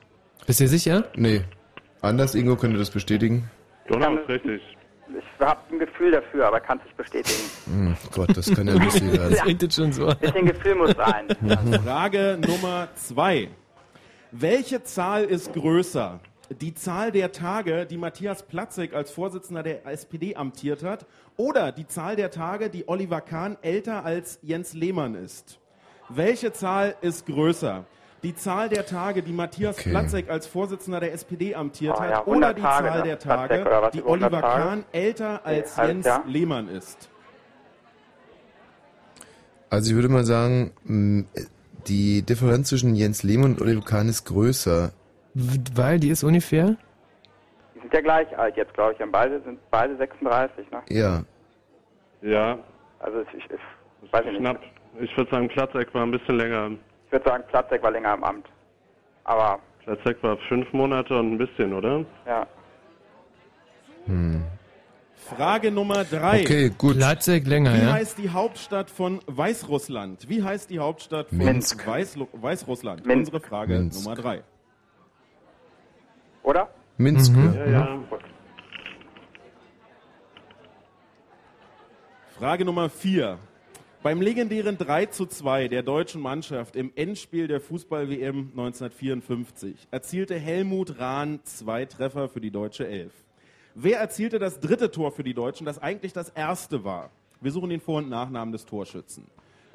Bist 0.47 0.61
du 0.61 0.63
dir 0.63 0.69
sicher? 0.69 1.03
Nee. 1.17 1.41
Anders, 1.99 2.35
Ingo, 2.35 2.55
könnte 2.55 2.77
das 2.77 2.89
bestätigen? 2.89 3.51
Donau 3.89 4.15
ist 4.15 4.29
richtig. 4.29 4.61
Ich 5.17 5.45
habe 5.45 5.59
ein 5.71 5.79
Gefühl 5.79 6.11
dafür, 6.11 6.47
aber 6.47 6.59
kann 6.59 6.77
es 6.79 6.85
nicht 6.85 6.97
bestätigen. 6.97 7.39
Hm, 7.65 7.95
Gott, 8.13 8.35
das 8.35 8.53
kann 8.53 8.67
ja 8.67 8.73
lustig 8.73 9.11
werden. 9.11 9.29
Das 9.31 9.41
klingt 9.41 9.61
jetzt 9.61 9.75
schon 9.75 9.91
so. 9.91 10.07
Bisschen 10.15 10.45
Gefühl 10.45 10.75
muss 10.75 10.91
sein. 10.91 11.27
Frage 11.83 12.37
Nummer 12.39 12.87
zwei. 12.95 13.49
Welche 14.31 14.83
Zahl 14.83 15.25
ist 15.25 15.53
größer? 15.53 16.19
Die 16.59 16.73
Zahl 16.73 17.11
der 17.11 17.31
Tage, 17.31 17.85
die 17.85 17.97
Matthias 17.97 18.43
Platzek 18.43 18.93
als 18.93 19.11
Vorsitzender 19.11 19.63
der 19.63 19.85
SPD 19.85 20.35
amtiert 20.35 20.83
hat, 20.83 21.05
oder 21.37 21.71
die 21.71 21.87
Zahl 21.87 22.15
der 22.15 22.29
Tage, 22.29 22.69
die 22.69 22.87
Oliver 22.87 23.21
Kahn 23.21 23.57
älter 23.61 24.03
als 24.05 24.39
Jens 24.41 24.73
Lehmann 24.73 25.15
ist? 25.15 25.59
Welche 26.09 26.51
Zahl 26.51 26.95
ist 27.01 27.25
größer? 27.25 27.85
Die 28.23 28.35
Zahl 28.35 28.69
der 28.69 28.85
Tage, 28.85 29.23
die 29.23 29.31
Matthias 29.33 29.79
Okay. 29.79 29.89
Platzek 29.89 30.29
als 30.29 30.45
Vorsitzender 30.45 30.99
der 30.99 31.13
SPD 31.13 31.55
amtiert 31.55 31.95
Oh 31.97 31.99
hat, 32.01 32.09
ja, 32.11 32.21
oder 32.25 32.47
100 32.49 32.57
die 32.57 32.61
Tage, 32.61 32.87
Zahl 32.87 32.97
ne? 32.99 33.03
der 33.03 33.15
Platzek 33.15 33.49
Tage, 33.49 33.61
oder 33.61 33.81
was, 33.81 33.91
die 33.91 33.99
über 33.99 34.07
100 34.09 34.31
Oliver 34.33 34.41
Tage? 34.47 34.63
Kahn 34.63 34.83
älter 34.91 35.41
als 35.45 35.77
halbes 35.77 35.93
Jens 35.93 36.05
Jahr? 36.05 36.23
Lehmann 36.27 36.67
ist? 36.69 37.09
Also 39.69 39.89
ich 39.91 39.95
würde 39.95 40.09
mal 40.09 40.25
sagen, 40.25 41.25
die 41.87 42.21
Differenz 42.23 42.69
zwischen 42.69 42.93
Jens 42.95 43.23
Lehmann 43.23 43.53
und 43.53 43.61
Oliver 43.61 43.81
Kahn 43.83 44.07
ist 44.09 44.25
größer. 44.25 44.91
Weil 45.33 45.99
die 45.99 46.09
ist 46.09 46.23
ungefähr? 46.23 46.75
Die 47.75 47.79
sind 47.79 47.93
ja 47.93 48.01
gleich 48.01 48.37
alt 48.37 48.55
jetzt, 48.57 48.73
glaube 48.73 48.93
ich. 48.93 49.01
Und 49.01 49.11
beide 49.11 49.41
sind 49.43 49.59
beide 49.71 49.95
36, 49.97 50.69
ne? 50.71 50.81
Ja. 50.89 51.23
Ja, 52.21 52.59
Also 52.99 53.21
ich, 53.21 53.33
ich, 53.35 53.45
ich 54.03 54.13
weiß 54.13 54.21
ich 54.25 54.31
nicht. 54.33 54.39
knapp. 54.41 54.59
Ich 54.99 55.15
würde 55.17 55.31
sagen, 55.31 55.47
Platzeck 55.47 55.91
war 55.93 56.03
ein 56.03 56.11
bisschen 56.11 56.35
länger. 56.35 56.71
Ich 57.11 57.13
würde 57.13 57.29
sagen, 57.29 57.43
Platzek 57.49 57.83
war 57.83 57.91
länger 57.91 58.13
im 58.13 58.23
Amt. 58.23 58.45
Aber 59.25 59.59
Platzeck 59.83 60.23
war 60.23 60.37
fünf 60.47 60.71
Monate 60.71 61.19
und 61.19 61.33
ein 61.33 61.37
bisschen, 61.37 61.73
oder? 61.73 62.05
ja. 62.25 62.47
Hm. 64.05 64.45
Frage 65.17 65.71
Nummer 65.71 66.05
drei. 66.05 66.39
Okay, 66.39 66.69
gut. 66.77 66.95
Platzek 66.95 67.45
länger, 67.45 67.73
Wie 67.73 67.81
ja? 67.81 67.91
heißt 67.91 68.17
die 68.17 68.29
Hauptstadt 68.29 68.89
von 68.89 69.19
Weißrussland? 69.27 70.29
Wie 70.29 70.41
heißt 70.41 70.69
die 70.69 70.79
Hauptstadt 70.79 71.27
von 71.27 71.37
Minsk. 71.39 71.85
Weißlu 71.85 72.27
Weißrussland? 72.31 73.05
Minsk. 73.05 73.33
Unsere 73.33 73.39
Frage 73.41 73.73
Minsk. 73.77 74.03
Nummer 74.05 74.15
drei. 74.15 74.43
Oder? 76.43 76.69
Minsk. 76.97 77.33
Mhm. 77.35 77.53
Ja, 77.57 77.65
ja. 77.65 77.99
Frage 82.39 82.63
Nummer 82.63 82.89
vier. 82.89 83.37
Beim 84.03 84.19
legendären 84.19 84.79
3 84.79 85.05
zu 85.05 85.27
2 85.27 85.67
der 85.67 85.83
deutschen 85.83 86.21
Mannschaft 86.21 86.75
im 86.75 86.91
Endspiel 86.95 87.47
der 87.47 87.61
Fußball-WM 87.61 88.49
1954 88.49 89.89
erzielte 89.91 90.39
Helmut 90.39 90.97
Rahn 90.97 91.39
zwei 91.43 91.85
Treffer 91.85 92.27
für 92.27 92.41
die 92.41 92.49
deutsche 92.49 92.87
Elf. 92.87 93.13
Wer 93.75 93.99
erzielte 93.99 94.39
das 94.39 94.59
dritte 94.59 94.89
Tor 94.89 95.11
für 95.11 95.21
die 95.21 95.35
Deutschen, 95.35 95.65
das 95.65 95.77
eigentlich 95.77 96.13
das 96.13 96.29
erste 96.29 96.83
war? 96.83 97.11
Wir 97.41 97.51
suchen 97.51 97.69
den 97.69 97.79
Vor- 97.79 97.99
und 97.99 98.09
Nachnamen 98.09 98.51
des 98.51 98.65
Torschützen. 98.65 99.27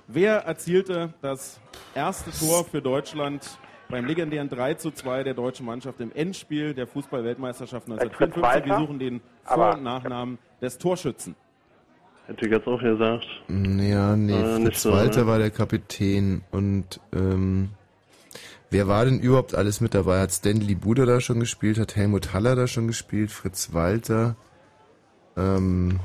Wer 0.09 0.39
erzielte 0.39 1.15
das 1.23 1.61
erste 1.95 2.33
Tor 2.33 2.65
für 2.65 2.83
Deutschland 2.83 3.61
beim 3.89 4.07
legendären 4.07 4.49
3 4.49 4.75
zu 4.75 4.91
2 4.91 5.23
der 5.23 5.35
deutschen 5.35 5.65
Mannschaft 5.65 6.01
im 6.01 6.11
Endspiel 6.11 6.75
der 6.75 6.89
Fußball-Weltmeisterschaft 6.89 7.89
1954? 7.89 8.67
Wir 8.67 8.77
suchen 8.77 8.99
den 8.99 9.21
Vor- 9.45 9.75
und 9.75 9.85
Nachnamen 9.85 10.39
des 10.61 10.79
Torschützen. 10.79 11.37
Hätte 12.27 12.47
ich 12.47 12.51
jetzt 12.53 12.67
auch 12.67 12.81
gesagt. 12.81 13.27
Ja, 13.49 14.17
nee, 14.17 14.33
Äh, 14.33 14.61
Fritz 14.63 14.83
so, 14.83 14.93
Walter 14.93 15.23
ne? 15.23 15.27
war 15.29 15.39
der 15.39 15.51
Kapitän 15.51 16.43
und 16.51 17.01
ähm, 17.13 17.71
wer 18.71 18.89
war 18.89 19.05
denn 19.05 19.21
überhaupt 19.21 19.55
alles 19.55 19.81
mit 19.81 19.95
dabei? 19.95 20.21
Hat 20.21 20.33
Stanley 20.33 20.75
Buder 20.75 21.07
da 21.07 21.21
schon 21.21 21.39
gespielt? 21.41 21.79
Hat 21.79 21.95
Helmut 21.95 22.33
Haller 22.33 22.57
da 22.57 22.67
schon 22.67 22.89
gespielt? 22.89 23.31
Fritz 23.31 23.73
Walter? 23.73 24.35
Ähm, 25.37 26.01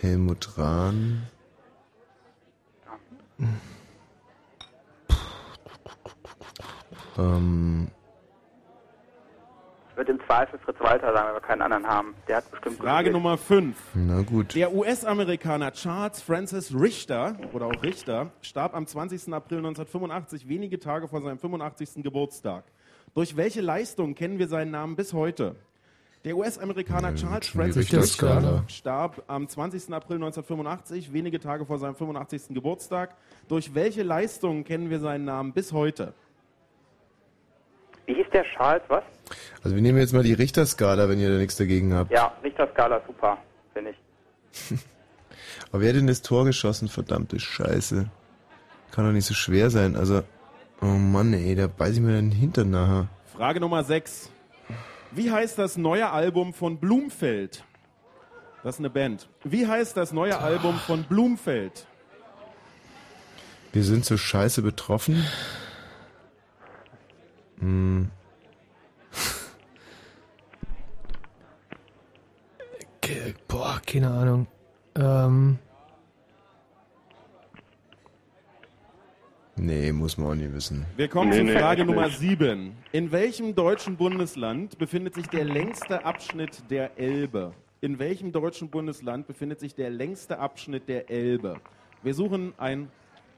Helmut 0.00 0.58
Rahn? 0.58 1.22
Ähm, 7.18 7.88
Würde 10.00 10.12
im 10.12 10.20
Zweifel 10.26 10.58
Fritz 10.60 10.80
Walter 10.80 11.12
sagen, 11.12 11.26
wenn 11.28 11.34
wir 11.34 11.40
keinen 11.42 11.60
anderen 11.60 11.86
haben. 11.86 12.14
Der 12.26 12.38
hat 12.38 12.50
bestimmt 12.50 12.78
Frage 12.78 13.10
gespielt. 13.10 13.22
Nummer 13.22 13.36
5. 13.36 13.76
na 13.92 14.22
gut. 14.22 14.54
Der 14.54 14.72
US-Amerikaner 14.72 15.72
Charles 15.72 16.22
Francis 16.22 16.74
Richter 16.74 17.36
oder 17.52 17.66
auch 17.66 17.82
Richter 17.82 18.30
starb 18.40 18.74
am 18.74 18.86
20. 18.86 19.30
April 19.34 19.58
1985, 19.58 20.48
wenige 20.48 20.78
Tage 20.78 21.06
vor 21.06 21.20
seinem 21.20 21.38
85. 21.38 22.02
Geburtstag. 22.02 22.64
Durch 23.12 23.36
welche 23.36 23.60
Leistung 23.60 24.14
kennen 24.14 24.38
wir 24.38 24.48
seinen 24.48 24.70
Namen 24.70 24.96
bis 24.96 25.12
heute? 25.12 25.56
Der 26.24 26.34
US-Amerikaner 26.34 27.14
Charles 27.14 27.48
schon 27.48 27.60
die 27.60 27.72
Francis. 27.74 28.22
Richter 28.22 28.64
starb 28.68 29.22
am 29.26 29.48
20. 29.48 29.92
April 29.92 30.16
1985, 30.16 31.12
wenige 31.12 31.40
Tage 31.40 31.66
vor 31.66 31.76
seinem 31.76 31.94
85. 31.94 32.54
Geburtstag. 32.54 33.14
Durch 33.48 33.74
welche 33.74 34.02
Leistung 34.02 34.64
kennen 34.64 34.88
wir 34.88 34.98
seinen 34.98 35.26
Namen 35.26 35.52
bis 35.52 35.74
heute? 35.74 36.14
Wie 38.06 38.14
hieß 38.14 38.30
der 38.32 38.44
Charles, 38.44 38.82
was? 38.88 39.04
Also 39.62 39.74
wir 39.76 39.82
nehmen 39.82 39.98
jetzt 39.98 40.12
mal 40.12 40.22
die 40.22 40.32
Richterskala, 40.32 41.08
wenn 41.08 41.20
ihr 41.20 41.30
da 41.30 41.38
nichts 41.38 41.56
dagegen 41.56 41.94
habt. 41.94 42.10
Ja, 42.10 42.32
Richterskala, 42.42 43.00
super, 43.06 43.38
finde 43.72 43.90
ich. 43.90 44.78
Aber 45.72 45.82
wer 45.82 45.90
hat 45.90 45.96
denn 45.96 46.06
das 46.06 46.22
Tor 46.22 46.44
geschossen? 46.44 46.88
Verdammte 46.88 47.38
Scheiße. 47.38 48.10
Kann 48.90 49.04
doch 49.04 49.12
nicht 49.12 49.26
so 49.26 49.34
schwer 49.34 49.70
sein. 49.70 49.94
Also, 49.96 50.22
oh 50.80 50.86
Mann, 50.86 51.32
ey, 51.32 51.54
da 51.54 51.68
beiß 51.68 51.94
ich 51.94 52.00
mir 52.00 52.12
den 52.12 52.32
Hintern 52.32 52.70
nachher. 52.70 53.08
Frage 53.32 53.60
Nummer 53.60 53.84
6. 53.84 54.30
Wie 55.12 55.30
heißt 55.30 55.58
das 55.58 55.76
neue 55.76 56.10
Album 56.10 56.52
von 56.54 56.78
Blumfeld? 56.78 57.64
Das 58.62 58.76
ist 58.76 58.80
eine 58.80 58.90
Band. 58.90 59.28
Wie 59.44 59.66
heißt 59.66 59.96
das 59.96 60.12
neue 60.12 60.38
Album 60.38 60.76
von 60.76 61.04
Blumfeld? 61.04 61.86
Wir 63.72 63.84
sind 63.84 64.04
so 64.04 64.16
scheiße 64.16 64.62
betroffen. 64.62 65.24
Hm. 67.60 68.10
Okay, 73.02 73.34
boah, 73.60 73.80
keine 73.86 74.10
Ahnung. 74.10 74.46
Ähm, 74.96 75.58
Nee, 79.62 79.92
muss 79.92 80.16
man 80.16 80.28
auch 80.28 80.34
nicht 80.34 80.54
wissen. 80.54 80.86
Wir 80.96 81.06
kommen 81.08 81.28
Nee, 81.28 81.36
zu 81.38 81.44
nee, 81.44 81.58
Frage 81.58 81.82
echt 81.82 81.90
Nummer 81.90 82.06
nicht. 82.06 82.18
7. 82.18 82.72
In 82.92 83.12
welchem 83.12 83.54
deutschen 83.54 83.96
Bundesland 83.98 84.78
befindet 84.78 85.14
sich 85.14 85.26
der 85.28 85.44
längste 85.44 86.02
Abschnitt 86.06 86.62
der 86.70 86.98
Elbe? 86.98 87.52
In 87.82 87.98
welchem 87.98 88.32
deutschen 88.32 88.70
Bundesland 88.70 89.26
befindet 89.26 89.60
sich 89.60 89.74
der 89.74 89.90
längste 89.90 90.38
Abschnitt 90.38 90.88
der 90.88 91.10
Elbe? 91.10 91.56
Wir 92.02 92.14
suchen 92.14 92.54
ein 92.56 92.88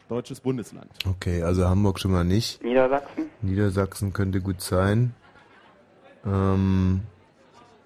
deutsches 0.08 0.38
Bundesland. 0.40 0.92
Okay, 1.08 1.42
also 1.42 1.68
Hamburg 1.68 1.98
schon 1.98 2.12
mal 2.12 2.22
nicht. 2.24 2.62
Niedersachsen? 2.62 3.24
Niedersachsen 3.40 4.12
könnte 4.12 4.40
gut 4.40 4.60
sein. 4.60 5.16
Ähm, 6.24 7.00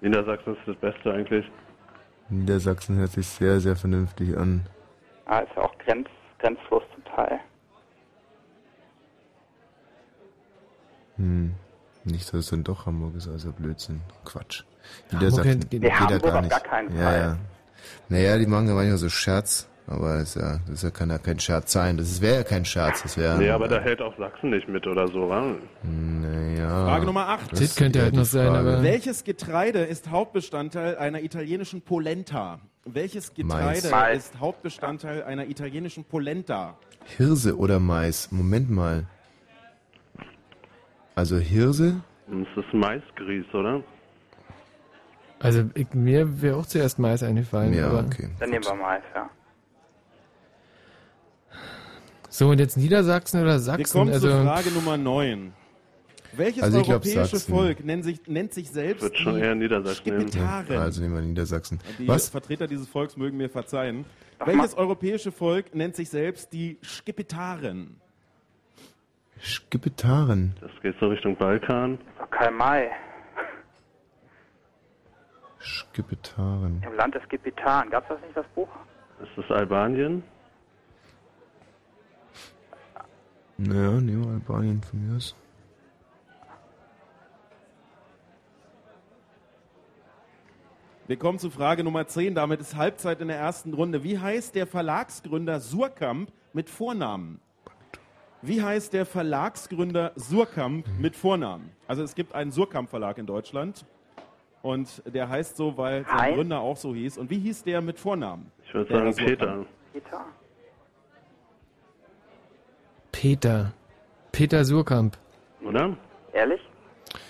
Niedersachsen 0.01 0.53
ist 0.53 0.67
das 0.67 0.75
Beste 0.75 1.11
eigentlich. 1.11 1.45
Niedersachsen 2.29 2.97
hört 2.97 3.11
sich 3.11 3.27
sehr, 3.27 3.59
sehr 3.59 3.75
vernünftig 3.75 4.37
an. 4.37 4.65
Ah, 5.25 5.39
ist 5.39 5.51
ja 5.55 5.61
auch 5.63 5.77
grenz, 5.79 6.07
grenzlos 6.39 6.83
zum 6.93 7.03
Teil. 7.05 7.39
Hm. 11.17 11.53
Nicht, 12.03 12.27
dass 12.29 12.39
es 12.41 12.49
dann 12.49 12.63
doch 12.63 12.85
Hamburg 12.85 13.15
ist, 13.15 13.27
also 13.27 13.51
Blödsinn. 13.51 14.01
Quatsch. 14.23 14.63
Hamburg 15.11 15.21
Niedersachsen 15.21 15.59
geht- 15.61 15.69
geht, 15.71 15.81
Nee, 15.81 15.87
ja 15.89 15.99
Hamburg 15.99 16.21
gar 16.23 16.41
nicht. 16.41 16.51
gar 16.51 16.59
keinen 16.61 16.95
ja, 16.97 17.03
Fall. 17.03 17.19
ja. 17.19 17.37
Naja, 18.09 18.37
die 18.37 18.45
machen 18.45 18.67
ja 18.67 18.73
manchmal 18.73 18.97
so 18.97 19.09
Scherz, 19.09 19.67
aber 19.87 20.19
ist 20.19 20.35
ja, 20.35 20.59
das 20.67 20.75
ist 20.75 20.83
ja, 20.83 20.91
kann 20.91 21.09
ja 21.09 21.17
kein 21.17 21.39
Scherz 21.39 21.71
sein. 21.71 21.97
Das 21.97 22.21
wäre 22.21 22.35
ja 22.37 22.43
kein 22.43 22.65
Scherz, 22.65 23.03
das 23.03 23.17
wäre. 23.17 23.37
Nee, 23.37 23.49
aber 23.49 23.67
da 23.69 23.79
hält 23.79 24.01
auch 24.01 24.15
Sachsen 24.17 24.49
nicht 24.49 24.67
mit 24.67 24.85
oder 24.85 25.07
so, 25.07 25.29
wa? 25.29 25.55
Naja. 25.83 26.85
Frage 26.85 27.05
Nummer 27.05 27.27
8. 27.29 27.53
Das 27.53 27.59
Das 27.61 27.75
könnte 27.75 28.01
halt 28.01 28.13
noch 28.13 28.25
sein, 28.25 28.49
aber- 28.53 28.83
Welches 28.83 29.23
Getreide 29.23 29.79
ist 29.79 30.09
Hauptbestandteil 30.09 30.97
einer 30.97 31.21
italienischen 31.21 31.81
Polenta? 31.81 32.59
Welches 32.85 33.33
Getreide 33.33 33.89
Mais. 33.89 34.17
ist 34.27 34.39
Hauptbestandteil 34.39 35.23
einer 35.23 35.47
italienischen 35.47 36.03
Polenta? 36.03 36.77
Hirse 37.17 37.57
oder 37.57 37.79
Mais? 37.79 38.31
Moment 38.31 38.69
mal. 38.69 39.05
Also 41.15 41.37
Hirse? 41.37 42.01
Das 42.27 42.65
ist 42.65 42.73
Maisgrieß, 42.73 43.45
oder? 43.53 43.81
also 45.39 45.63
ich, 45.75 45.93
mir 45.93 46.41
wäre 46.41 46.57
auch 46.57 46.65
zuerst 46.65 46.99
Mais 46.99 47.23
eingefallen. 47.23 47.73
Ja, 47.73 47.87
aber 47.87 47.99
okay. 47.99 48.27
Dann 48.39 48.49
nehmen 48.49 48.65
wir 48.65 48.73
Mais, 48.75 49.01
ja. 49.15 49.29
So, 52.37 52.49
und 52.49 52.59
jetzt 52.59 52.77
Niedersachsen 52.77 53.41
oder 53.41 53.53
Wir 53.53 53.59
Sachsen? 53.59 53.97
kommen 53.97 54.13
also, 54.13 54.29
zu 54.29 54.43
Frage 54.43 54.69
Nummer 54.69 54.95
9. 54.95 55.53
Welches 56.33 56.61
Also 56.61 56.77
europäische. 56.85 57.39
Volk 57.39 57.83
nennt 57.83 58.03
sich, 58.03 58.27
nennt 58.27 58.53
sich 58.53 58.69
selbst 58.69 59.01
Wird 59.01 59.17
schon 59.17 59.37
die 59.37 59.41
eher 59.41 59.55
Niedersachsen 59.55 60.03
nehmen. 60.05 60.31
Skipetaren? 60.31 60.77
Also 60.77 61.01
nehmen 61.01 61.15
wir 61.15 61.23
Niedersachsen. 61.23 61.79
Die 61.97 62.07
Was? 62.07 62.29
Vertreter 62.29 62.67
dieses 62.67 62.87
Volks 62.87 63.17
mögen 63.17 63.37
mir 63.37 63.49
verzeihen. 63.49 64.05
Ach, 64.37 64.45
Welches 64.45 64.75
europäische 64.77 65.31
Volk 65.31 65.73
nennt 65.73 65.95
sich 65.95 66.11
selbst 66.11 66.53
die 66.53 66.77
Skipetaren? 66.83 67.99
Skipetaren. 69.41 70.55
Das 70.61 70.69
geht 70.83 70.93
so 70.99 71.07
Richtung 71.07 71.35
Balkan. 71.37 71.97
Karl 72.29 72.51
May. 72.51 72.89
Skipetaren. 75.59 76.83
Im 76.85 76.95
Land 76.97 77.15
des 77.15 77.27
Gepitan. 77.29 77.89
Gab's 77.89 78.09
das 78.09 78.21
nicht, 78.21 78.37
das 78.37 78.45
Buch? 78.53 78.69
Ist 79.23 79.31
das 79.35 79.49
Albanien? 79.57 80.21
Naja, 83.57 83.99
nehmen 83.99 84.23
wir 84.23 84.31
Albanien 84.33 84.81
von 84.83 85.07
mir 85.07 85.17
aus. 85.17 85.35
Wir 91.07 91.17
kommen 91.17 91.39
zu 91.39 91.49
Frage 91.49 91.83
Nummer 91.83 92.05
10. 92.05 92.35
Damit 92.35 92.59
ist 92.59 92.75
Halbzeit 92.75 93.19
in 93.21 93.29
der 93.29 93.37
ersten 93.37 93.73
Runde. 93.73 94.03
Wie 94.03 94.19
heißt 94.19 94.53
der 94.53 94.67
Verlagsgründer 94.67 95.59
Surkamp 95.59 96.31
mit 96.53 96.69
Vornamen? 96.69 97.39
Wie 98.43 98.61
heißt 98.61 98.93
der 98.93 99.05
Verlagsgründer 99.05 100.11
Surkamp 100.15 100.85
mit 100.99 101.15
Vornamen? 101.15 101.71
Also 101.87 102.03
es 102.03 102.13
gibt 102.13 102.35
einen 102.35 102.51
Surkamp 102.51 102.89
Verlag 102.89 103.17
in 103.17 103.25
Deutschland. 103.25 103.85
Und 104.61 105.01
der 105.05 105.29
heißt 105.29 105.55
so, 105.55 105.77
weil 105.77 106.05
sein? 106.05 106.35
Gründer 106.35 106.59
auch 106.59 106.77
so 106.77 106.93
hieß. 106.93 107.17
Und 107.17 107.29
wie 107.31 107.39
hieß 107.39 107.63
der 107.63 107.81
mit 107.81 107.97
Vornamen? 107.97 108.51
Ich 108.65 108.73
würde 108.73 108.93
sagen. 108.93 109.15
Peter. 109.15 109.65
Peter? 109.93 110.25
Peter. 113.17 113.73
Peter 114.31 114.63
Surkamp. 114.63 115.17
Oder? 115.65 115.97
Ehrlich? 116.33 116.61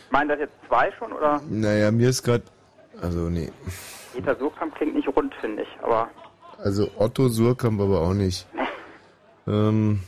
Meinen 0.09 0.27
das 0.27 0.39
jetzt 0.39 0.53
zwei 0.67 0.91
schon 0.99 1.13
oder? 1.13 1.41
Naja, 1.49 1.91
mir 1.91 2.09
ist 2.09 2.23
gerade. 2.23 2.43
Also, 3.01 3.29
nee. 3.29 3.49
Peter 4.13 4.35
Surkamp 4.35 4.75
klingt 4.75 4.95
nicht 4.95 5.07
rund, 5.07 5.33
finde 5.35 5.63
ich. 5.63 5.69
Aber 5.81 6.09
Also 6.57 6.89
Otto 6.97 7.29
Surkamp 7.29 7.79
aber 7.79 8.01
auch 8.01 8.13
nicht. 8.13 8.45
Ähm, 9.47 10.01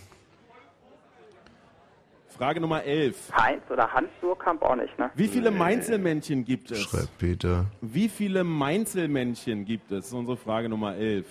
Frage 2.27 2.59
Nummer 2.59 2.83
11. 2.83 3.31
Heinz 3.33 3.63
oder 3.69 3.89
Hans 3.93 4.09
Surkamp 4.19 4.61
auch 4.63 4.75
nicht, 4.75 4.99
ne? 4.99 5.09
Wie 5.15 5.29
viele 5.29 5.49
Mainzelmännchen 5.49 6.43
gibt 6.43 6.71
es? 6.71 6.81
schreibt 6.81 7.17
Peter. 7.19 7.67
Wie 7.79 8.09
viele 8.09 8.43
Mainzelmännchen 8.43 9.63
gibt 9.63 9.93
es? 9.93 9.99
Das 9.99 10.07
ist 10.07 10.13
unsere 10.13 10.35
Frage 10.35 10.67
Nummer 10.67 10.97
11. 10.97 11.25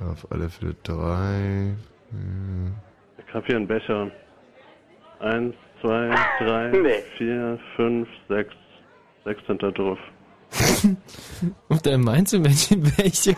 Auf 0.00 0.26
alle 0.32 0.48
Fälle 0.48 0.74
drei. 0.82 1.76
Hm. 2.10 2.74
Ich 3.30 3.34
habe 3.34 3.46
hier 3.46 3.56
einen 3.56 3.68
Becher. 3.68 4.10
Eins, 5.20 5.54
zwei, 5.80 6.12
drei, 6.40 6.68
Nee. 6.70 7.02
vier, 7.16 7.58
fünf, 7.76 8.08
sechs. 8.28 8.52
Sechs 9.24 9.40
sind 9.46 9.62
da 9.62 9.70
drauf. 9.70 9.98
Und 11.68 11.86
dein 11.86 12.00
Mainzelmännchen 12.00 12.82
welcher? 12.98 13.36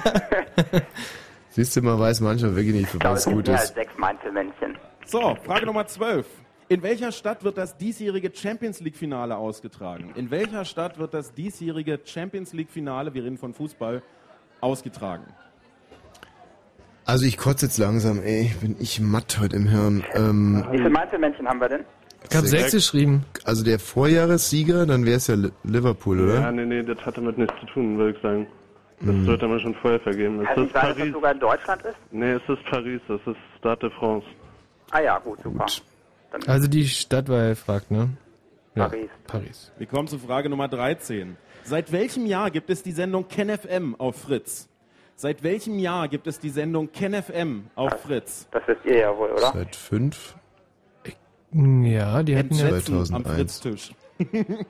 Siehst 1.51 1.77
du, 1.77 1.83
man 1.83 1.99
weiß 1.99 2.21
manchmal 2.23 2.57
wirklich 2.57 2.75
nicht, 2.75 2.89
für 2.89 2.97
Ich 2.97 3.01
glaube, 3.01 3.17
was 3.17 3.25
gut 3.27 3.47
mehr 3.47 3.57
ist. 3.57 3.61
als 3.61 3.75
sechs 3.75 3.93
Mainzelmännchen. 3.99 4.79
So, 5.05 5.37
Frage 5.45 5.67
Nummer 5.67 5.87
12. 5.87 6.27
In 6.71 6.83
welcher 6.83 7.13
Stadt 7.13 7.45
wird 7.45 7.59
das 7.59 7.77
diesjährige 7.77 8.31
Champions 8.35 8.81
League 8.81 8.97
Finale 8.97 9.37
ausgetragen? 9.37 10.13
In 10.15 10.31
welcher 10.31 10.65
Stadt 10.65 10.99
wird 10.99 11.13
das 11.13 11.35
diesjährige 11.35 12.01
Champions 12.03 12.55
League 12.55 12.71
Finale, 12.71 13.13
wir 13.13 13.25
reden 13.25 13.37
von 13.37 13.53
Fußball, 13.53 14.03
ausgetragen? 14.63 15.25
Also 17.05 17.27
ich 17.27 17.37
kotze 17.37 17.67
jetzt 17.67 17.79
langsam, 17.79 18.23
ey, 18.23 18.53
bin 18.61 18.77
ich 18.79 19.01
matt 19.01 19.39
heute 19.41 19.57
im 19.57 19.67
Hirn. 19.69 20.05
Ähm, 20.15 20.65
Wie 20.71 20.77
viele 20.79 20.91
Mainzelmännchen 20.91 21.49
haben 21.49 21.61
wir 21.61 21.69
denn? 21.69 21.85
Ich 22.31 22.37
habe 22.37 22.47
sechs 22.47 22.71
geschrieben. 22.73 23.25
Also 23.45 23.65
der 23.65 23.79
Vorjahressieger, 23.81 24.87
dann 24.87 25.05
wäre 25.05 25.17
es 25.17 25.27
ja 25.27 25.35
Li- 25.35 25.51
Liverpool, 25.65 26.21
oder? 26.21 26.35
Ja, 26.41 26.53
nee, 26.53 26.65
nee, 26.65 26.83
das 26.85 26.99
hat 27.05 27.17
damit 27.19 27.37
nichts 27.37 27.55
zu 27.61 27.67
tun, 27.67 27.99
würde 27.99 28.17
ich 28.17 28.23
sagen. 28.23 28.47
Das 29.01 29.09
Mhm. 29.17 29.27
wird 29.27 29.43
aber 29.43 29.59
schon 29.59 29.75
vorher 29.75 29.99
vergeben. 29.99 30.41
Ist 30.41 30.47
Kann 30.47 30.55
das 30.65 30.73
sein, 30.73 30.73
dass 30.73 30.83
das 30.91 30.97
Paris? 30.99 31.13
sogar 31.13 31.33
in 31.33 31.41
Deutschland 31.41 31.83
ist? 31.83 31.97
Nee, 32.13 32.31
es 32.33 32.43
ist 32.49 32.65
Paris, 32.71 33.01
das 33.09 33.21
ist 33.27 33.37
Stade 33.59 33.81
de 33.89 33.91
France. 33.99 34.27
Ah 34.93 35.01
ja, 35.01 35.19
gut, 35.19 35.41
super. 35.43 35.67
Also 36.47 36.69
die 36.69 36.87
Stadt 36.87 37.29
war 37.29 37.43
ja 37.43 37.49
gefragt, 37.51 37.91
ne? 37.91 38.11
Ja, 38.77 38.87
Paris. 38.89 39.09
Paris. 39.27 39.73
Wir 39.77 39.87
kommen 39.89 40.07
zu 40.07 40.19
Frage 40.19 40.49
Nummer 40.49 40.69
13. 40.69 41.37
Seit 41.65 41.91
welchem 41.91 42.27
Jahr 42.27 42.51
gibt 42.53 42.71
es 42.71 42.83
die 42.85 42.93
Sendung 42.93 43.27
KenFM 43.29 43.97
auf 43.99 44.17
Fritz? 44.23 44.69
Seit 45.23 45.45
welchem 45.45 45.79
Jahr 45.79 46.09
gibt 46.09 46.27
es 46.27 46.41
die 46.41 46.51
Sendung 46.51 46.91
KenFM 46.91 47.67
auf 47.77 47.93
Fritz? 48.01 48.49
Das 48.51 48.65
wisst 48.67 48.85
ihr 48.85 48.99
ja 48.99 49.17
wohl, 49.17 49.31
oder? 49.31 49.53
Seit 49.53 49.77
fünf? 49.77 50.35
Ja, 51.53 52.25
die 52.25 52.37
hatten 52.37 52.53
ja... 52.57 52.67
Entschätzen 52.67 52.97
am 52.97 53.25
2001. 53.25 53.37
Fritztisch. 53.37 53.95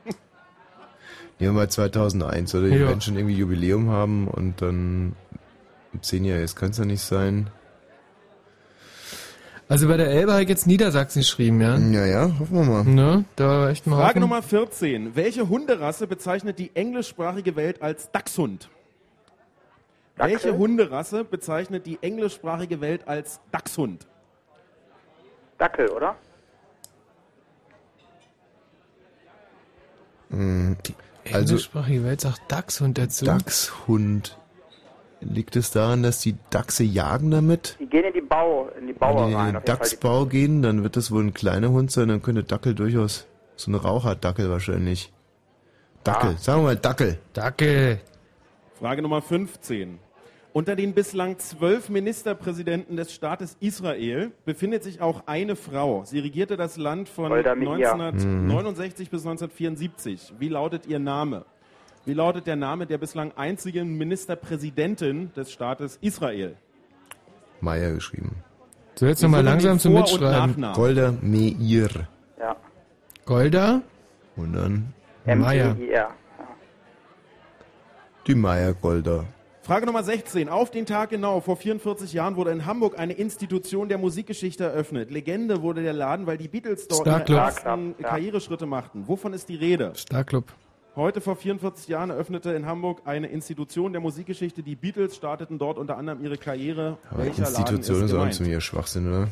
Ja, 1.39 1.51
mal 1.53 1.69
2001, 1.71 2.55
oder? 2.55 2.69
Die 2.69 2.75
Ja. 2.77 2.89
werden 2.89 3.01
schon 3.01 3.17
irgendwie 3.17 3.35
Jubiläum 3.35 3.89
haben 3.89 4.29
und 4.29 4.61
dann 4.61 5.17
zehn 6.03 6.25
Jahre, 6.27 6.41
jetzt 6.41 6.55
kann 6.55 6.71
es 6.71 6.79
ja 6.79 6.85
nicht 6.85 7.01
sein. 7.01 7.49
Also 9.69 9.89
bei 9.89 9.97
der 9.97 10.11
Elbe 10.11 10.33
habe 10.33 10.43
ich 10.43 10.49
jetzt 10.51 10.67
Niedersachsen 10.67 11.21
geschrieben, 11.23 11.63
ja? 11.63 11.79
Ja, 11.79 12.05
ja, 12.05 12.39
hoffen 12.39 12.59
wir 12.59 12.65
mal. 12.65 12.85
Ne? 12.85 13.25
Da 13.37 13.49
war 13.49 13.71
echt 13.71 13.87
mal 13.87 13.97
Frage. 13.97 14.21
Nummer 14.21 14.43
14. 14.43 15.17
Welche 15.17 15.49
Hunderasse 15.49 16.07
bezeichnet 16.07 16.59
die 16.59 16.71
englischsprachige 16.77 17.57
Welt 17.57 17.81
als 17.81 18.11
Dachshund? 18.13 18.69
Welche 20.17 20.57
Hunderasse 20.57 21.25
bezeichnet 21.25 21.87
die 21.87 21.99
englischsprachige 22.03 22.81
Welt 22.81 23.09
als 23.09 23.41
Dachshund? 23.51 24.07
Dackel, 25.59 25.89
oder? 25.91 26.17
Mhm. 30.29 30.77
Also 31.27 31.39
Englischsprachige 31.39 32.05
Welt 32.05 32.21
sagt 32.21 32.41
Dachshund 32.49 32.99
dazu. 32.99 33.25
Dachshund. 33.25 34.39
Liegt 35.21 35.55
es 35.55 35.71
daran, 35.71 36.03
dass 36.03 36.21
die 36.21 36.35
Dachse 36.51 36.83
jagen 36.83 37.31
damit? 37.31 37.77
Die 37.79 37.87
gehen 37.87 38.05
in 38.05 38.13
die 38.13 38.21
Bau, 38.21 38.69
in 38.77 38.89
die 38.89 38.93
Wenn 38.93 38.99
Bauer 38.99 39.29
die 39.29 39.33
in 39.35 39.55
den. 39.55 39.65
Dachsbau 39.65 40.27
gehen, 40.27 40.63
dann 40.63 40.83
wird 40.83 40.97
das 40.97 41.13
wohl 41.13 41.23
ein 41.23 41.33
kleiner 41.33 41.71
Hund 41.71 41.93
sein, 41.93 42.09
dann 42.09 42.23
könnte 42.23 42.43
Dackel 42.43 42.75
durchaus 42.75 43.29
so 43.55 43.71
ein 43.71 43.77
Raucherdackel 43.77 44.51
wahrscheinlich. 44.51 45.13
Dackel, 46.03 46.31
Ah. 46.31 46.39
sagen 46.39 46.61
wir 46.63 46.65
mal 46.65 46.77
Dackel. 46.77 47.19
Dackel. 47.35 48.01
Frage 48.81 49.01
Nummer 49.03 49.23
15. 49.23 50.01
Unter 50.55 50.77
den 50.77 50.93
bislang 50.93 51.39
zwölf 51.39 51.89
Ministerpräsidenten 51.89 52.97
des 52.97 53.15
Staates 53.15 53.57
Israel 53.61 54.33
befindet 54.45 54.83
sich 54.83 55.01
auch 55.01 55.27
eine 55.27 55.57
Frau. 55.57 56.05
Sie 56.05 56.19
regierte 56.19 56.59
das 56.59 56.77
Land 56.77 57.09
von 57.09 57.31
Golda 57.31 57.55
Meir. 57.55 57.95
1969 57.95 59.09
bis 59.09 59.23
1974. 59.23 60.35
Wie 60.39 60.49
lautet 60.49 60.87
ihr 60.87 60.99
Name? 60.99 61.47
Wie 62.05 62.13
lautet 62.13 62.47
der 62.47 62.57
Name 62.57 62.87
der 62.87 62.99
bislang 62.99 63.33
einzigen 63.37 63.97
Ministerpräsidentin 63.97 65.33
des 65.35 65.53
Staates 65.53 65.99
Israel? 66.03 66.57
Meier 67.63 67.95
geschrieben. 67.95 68.37
So, 68.97 69.07
jetzt 69.07 69.23
nochmal 69.23 69.43
langsam 69.45 69.79
zum 69.79 69.95
Mitschreiben. 69.95 70.67
Golda 70.75 71.15
Meir. 71.23 72.09
Ja. 72.39 72.57
Golda? 73.25 73.81
Und 74.37 74.53
dann 74.53 74.93
Meier. 75.25 75.71
M-E-I-R. 75.71 76.11
die 78.27 78.35
Meier 78.35 78.75
Golda. 78.75 79.25
Frage 79.65 79.87
Nummer 79.87 80.03
16. 80.03 80.49
Auf 80.49 80.73
den 80.73 80.87
Tag 80.87 81.11
genau 81.11 81.41
vor 81.41 81.57
44 81.57 82.13
Jahren 82.13 82.35
wurde 82.35 82.51
in 82.51 82.67
Hamburg 82.67 82.99
eine 82.99 83.13
Institution 83.13 83.89
der 83.89 83.97
Musikgeschichte 83.97 84.65
eröffnet. 84.65 85.13
Legende 85.13 85.63
wurde 85.63 85.85
der 85.85 85.93
Laden, 85.93 86.27
weil 86.27 86.37
die 86.37 86.49
Beatles 86.49 86.89
dort 86.89 87.03
Star 87.03 87.19
ihre 87.19 87.25
Club. 87.25 87.39
ersten 87.39 87.61
Star 87.61 87.77
Club, 87.77 88.01
ja. 88.01 88.09
Karriereschritte 88.09 88.67
machten. 88.67 89.07
Wovon 89.07 89.33
ist 89.33 89.49
die 89.49 89.55
Rede? 89.55 89.93
Starclub. 89.95 90.47
Heute 90.97 91.21
vor 91.21 91.37
44 91.37 91.87
Jahren 91.87 92.11
eröffnete 92.11 92.51
in 92.51 92.67
Hamburg 92.67 93.03
eine 93.05 93.29
Institution 93.29 93.93
der 93.93 94.03
Musikgeschichte. 94.03 94.65
Die 94.65 94.75
Beatles 94.75 95.15
starteten 95.15 95.61
dort 95.61 95.79
unter 95.79 95.97
anderem 95.97 96.25
ihre 96.25 96.39
Karriere. 96.39 96.99
Aber 97.09 97.23
Welcher 97.23 97.45
Laden 97.45 97.61
Institution 97.61 98.05
ist 98.05 98.13
ist 98.33 98.41
auch 98.41 98.47
mir 98.47 98.61
Schwachsinn, 98.61 99.09
oder? 99.09 99.29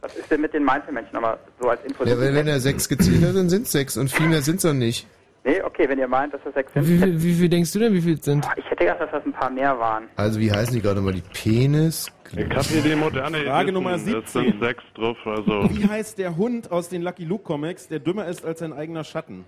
Was 0.00 0.16
ist 0.16 0.30
denn 0.32 0.40
mit 0.40 0.52
den 0.52 0.64
Mainzelmännchen? 0.64 1.16
Aber 1.16 1.38
so 1.60 1.68
als 1.68 1.80
Info. 1.84 2.04
Ja, 2.04 2.18
wenn, 2.18 2.34
wenn 2.34 2.48
er 2.48 2.58
sechs 2.58 2.88
gezählt 2.88 3.24
hat, 3.24 3.36
dann 3.36 3.48
sind 3.48 3.66
es 3.66 3.72
sechs 3.72 3.96
und 3.96 4.10
viel 4.10 4.26
mehr 4.26 4.42
sind 4.42 4.56
es 4.56 4.62
doch 4.62 4.74
nicht. 4.74 5.06
Nee, 5.46 5.60
okay, 5.62 5.86
wenn 5.88 5.98
ihr 5.98 6.08
meint, 6.08 6.32
dass 6.32 6.40
das 6.42 6.54
sechs 6.54 6.72
sind. 6.72 6.88
Wie, 6.88 6.98
viel- 6.98 7.22
wie 7.22 7.34
viel 7.34 7.48
denkst 7.50 7.70
du 7.72 7.78
denn, 7.78 7.92
wie 7.92 8.00
viel 8.00 8.20
sind? 8.22 8.46
Ich 8.56 8.64
hätte 8.64 8.76
gedacht, 8.84 9.00
dass 9.00 9.10
das 9.10 9.24
ein 9.26 9.32
paar 9.32 9.50
mehr 9.50 9.78
waren. 9.78 10.04
Also 10.16 10.40
wie 10.40 10.50
heißen 10.50 10.72
die 10.74 10.80
gerade 10.80 11.02
mal? 11.02 11.12
Die 11.12 11.20
Penis? 11.34 12.10
Ich 12.34 12.48
habe 12.50 12.62
hier 12.62 12.80
die 12.82 12.94
moderne 12.96 13.38
Frage 13.44 13.68
Edition. 13.68 13.74
Nummer 13.74 13.92
Es 13.96 14.04
17. 14.04 14.24
sind 14.52 14.60
sechs 14.62 14.82
drauf, 14.94 15.16
also. 15.26 15.68
Wie 15.70 15.86
heißt 15.86 16.16
der 16.18 16.36
Hund 16.36 16.72
aus 16.72 16.88
den 16.88 17.02
Lucky 17.02 17.24
Luke 17.24 17.44
Comics, 17.44 17.88
der 17.88 17.98
dümmer 18.00 18.26
ist 18.26 18.44
als 18.44 18.60
sein 18.60 18.72
eigener 18.72 19.04
Schatten? 19.04 19.44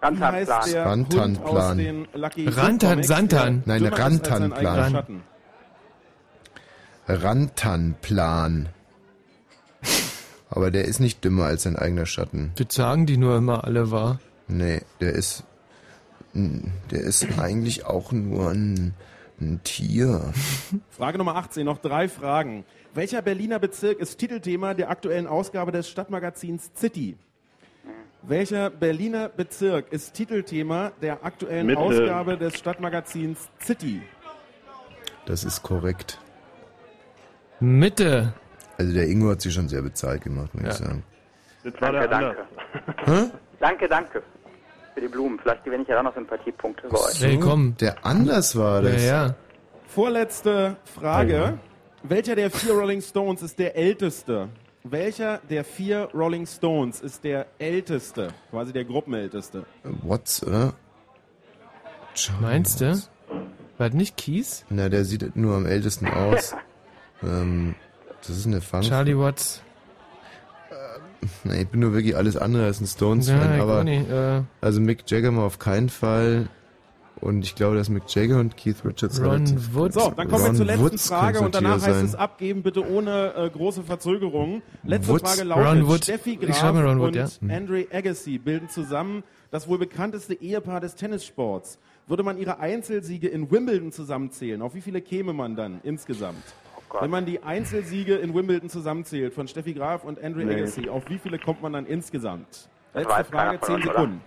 Wie 0.00 0.04
Rantanplan. 0.06 0.32
heißt 0.34 0.74
der 0.74 0.84
Hund 0.90 1.14
Rantanplan. 1.16 1.56
aus 1.56 1.76
den 1.76 2.08
Lucky 2.12 2.44
Luke 2.44 2.56
Rantan- 2.56 2.88
Comics, 2.90 3.08
Santan. 3.08 3.62
Nein, 3.64 3.86
Rantanplan. 3.86 5.22
Rantanplan. 7.08 8.68
Aber 10.50 10.70
der 10.70 10.84
ist 10.84 11.00
nicht 11.00 11.24
dümmer 11.24 11.44
als 11.44 11.62
sein 11.62 11.76
eigener 11.76 12.04
Schatten. 12.06 12.52
Das 12.56 12.74
sagen 12.74 13.06
die 13.06 13.16
nur 13.16 13.36
immer 13.38 13.64
alle 13.64 13.90
wahr. 13.90 14.20
Nee, 14.52 14.80
der 15.00 15.12
ist. 15.12 15.44
Der 16.34 17.00
ist 17.00 17.38
eigentlich 17.38 17.84
auch 17.84 18.10
nur 18.12 18.50
ein, 18.50 18.94
ein 19.40 19.60
Tier. 19.64 20.32
Frage 20.90 21.18
Nummer 21.18 21.36
18, 21.36 21.64
noch 21.66 21.78
drei 21.78 22.08
Fragen. 22.08 22.64
Welcher 22.94 23.20
Berliner 23.22 23.58
Bezirk 23.58 23.98
ist 23.98 24.16
Titelthema 24.18 24.72
der 24.74 24.88
aktuellen 24.90 25.26
Ausgabe 25.26 25.72
des 25.72 25.88
Stadtmagazins 25.90 26.70
City? 26.76 27.16
Welcher 28.22 28.70
Berliner 28.70 29.28
Bezirk 29.28 29.92
ist 29.92 30.14
Titelthema 30.14 30.92
der 31.02 31.24
aktuellen 31.24 31.66
Mitte. 31.66 31.80
Ausgabe 31.80 32.38
des 32.38 32.56
Stadtmagazins 32.58 33.50
City? 33.60 34.00
Das 35.26 35.44
ist 35.44 35.62
korrekt. 35.62 36.18
Mitte. 37.60 38.32
Also 38.78 38.92
der 38.94 39.06
Ingo 39.08 39.30
hat 39.30 39.40
sich 39.42 39.52
schon 39.52 39.68
sehr 39.68 39.82
bezahlt 39.82 40.22
gemacht, 40.22 40.54
muss 40.54 40.62
Ja. 40.64 40.70
ich 40.70 40.76
sagen. 40.76 41.02
Das 41.64 41.74
war 41.80 41.92
Danke, 41.92 42.08
der 42.08 42.08
danke. 42.08 42.46
Hä? 43.04 43.30
Danke, 43.60 43.88
danke. 43.88 44.22
Für 44.94 45.00
die 45.00 45.08
Blumen. 45.08 45.38
Vielleicht 45.38 45.64
gewinne 45.64 45.82
ich 45.82 45.88
ja 45.88 45.94
dann 45.96 46.04
noch 46.04 46.14
Sympathiepunkte 46.14 46.88
bei 46.88 46.98
euch. 46.98 47.22
Ey, 47.22 47.38
komm. 47.38 47.76
Der 47.78 48.04
anders 48.04 48.56
war 48.56 48.82
Ja, 48.82 48.90
das. 48.90 49.04
ja. 49.04 49.34
Vorletzte 49.86 50.76
Frage. 50.84 51.32
Ja. 51.32 51.58
Welcher 52.02 52.34
der 52.34 52.50
vier 52.50 52.72
Rolling 52.74 53.00
Stones 53.00 53.42
ist 53.42 53.58
der 53.58 53.76
älteste? 53.76 54.48
Welcher 54.84 55.38
der 55.48 55.64
vier 55.64 56.08
Rolling 56.12 56.46
Stones 56.46 57.00
ist 57.00 57.22
der 57.24 57.46
älteste? 57.58 58.28
Quasi 58.50 58.72
der 58.72 58.84
Gruppenälteste. 58.84 59.64
Watts, 59.84 60.44
oder? 60.44 60.72
John 62.16 62.40
Meinst 62.40 62.80
du? 62.80 62.88
Watts. 62.90 63.10
War 63.78 63.88
das 63.88 63.96
nicht 63.96 64.16
Kies? 64.16 64.64
Na, 64.68 64.88
der 64.88 65.04
sieht 65.04 65.36
nur 65.36 65.56
am 65.56 65.66
ältesten 65.66 66.08
aus. 66.08 66.54
ähm, 67.22 67.74
das 68.20 68.30
ist 68.30 68.46
eine 68.46 68.60
Fang. 68.60 68.82
Charlie 68.82 69.16
Watts. 69.16 69.62
Nee, 71.44 71.62
ich 71.62 71.68
bin 71.68 71.80
nur 71.80 71.92
wirklich 71.92 72.16
alles 72.16 72.36
andere 72.36 72.64
als 72.64 72.80
ein 72.80 72.84
Ja, 72.84 72.90
Stones-Fan, 72.90 73.54
ich 73.54 73.62
aber 73.62 73.84
nicht. 73.84 74.10
Äh, 74.10 74.42
also 74.60 74.80
Mick 74.80 75.04
Jagger 75.06 75.30
mal 75.30 75.44
auf 75.44 75.58
keinen 75.58 75.88
Fall. 75.88 76.48
Und 77.20 77.44
ich 77.44 77.54
glaube, 77.54 77.76
dass 77.76 77.88
Mick 77.88 78.02
Jagger 78.08 78.40
und 78.40 78.56
Keith 78.56 78.84
Richards 78.84 79.22
Ron 79.22 79.46
Woods. 79.74 79.94
So, 79.94 80.10
dann 80.10 80.28
kommen 80.28 80.42
Ron 80.42 80.52
wir 80.52 80.54
zur 80.54 80.66
letzten 80.66 80.84
Woods 80.84 81.06
Frage 81.06 81.40
und 81.40 81.54
danach 81.54 81.80
heißt 81.80 82.02
es 82.02 82.10
sein. 82.12 82.20
abgeben, 82.20 82.64
bitte 82.64 82.84
ohne 82.84 83.34
äh, 83.36 83.48
große 83.48 83.84
Verzögerung. 83.84 84.62
Letzte 84.82 85.12
Woods. 85.12 85.22
Frage 85.22 85.48
lautet, 85.48 85.66
Ron 85.66 85.86
Wood. 85.86 86.02
Steffi 86.02 86.34
Graf 86.34 86.62
Ron 86.64 86.98
Wood, 86.98 87.08
und 87.08 87.14
ja. 87.14 87.28
Andre 87.56 87.86
Agassi 87.92 88.38
bilden 88.38 88.68
zusammen 88.68 89.22
das 89.52 89.68
wohl 89.68 89.78
bekannteste 89.78 90.34
Ehepaar 90.34 90.80
des 90.80 90.96
Tennissports. 90.96 91.78
Würde 92.08 92.24
man 92.24 92.38
ihre 92.38 92.58
Einzelsiege 92.58 93.28
in 93.28 93.48
Wimbledon 93.52 93.92
zusammenzählen, 93.92 94.60
auf 94.60 94.74
wie 94.74 94.80
viele 94.80 95.00
käme 95.00 95.32
man 95.32 95.54
dann 95.54 95.78
insgesamt? 95.84 96.42
Gott. 96.92 97.02
Wenn 97.02 97.10
man 97.10 97.24
die 97.24 97.42
Einzelsiege 97.42 98.16
in 98.16 98.34
Wimbledon 98.34 98.68
zusammenzählt 98.68 99.32
von 99.32 99.48
Steffi 99.48 99.72
Graf 99.72 100.04
und 100.04 100.22
Andre 100.22 100.44
Nee. 100.44 100.54
Agassi, 100.56 100.88
auf 100.90 101.08
wie 101.08 101.18
viele 101.18 101.38
kommt 101.38 101.62
man 101.62 101.72
dann 101.72 101.86
insgesamt? 101.86 102.68
Letzte 102.92 103.24
Frage, 103.24 103.58
von 103.58 103.66
10 103.66 103.74
uns, 103.76 103.84
oder? 103.86 103.92
Sekunden. 103.94 104.20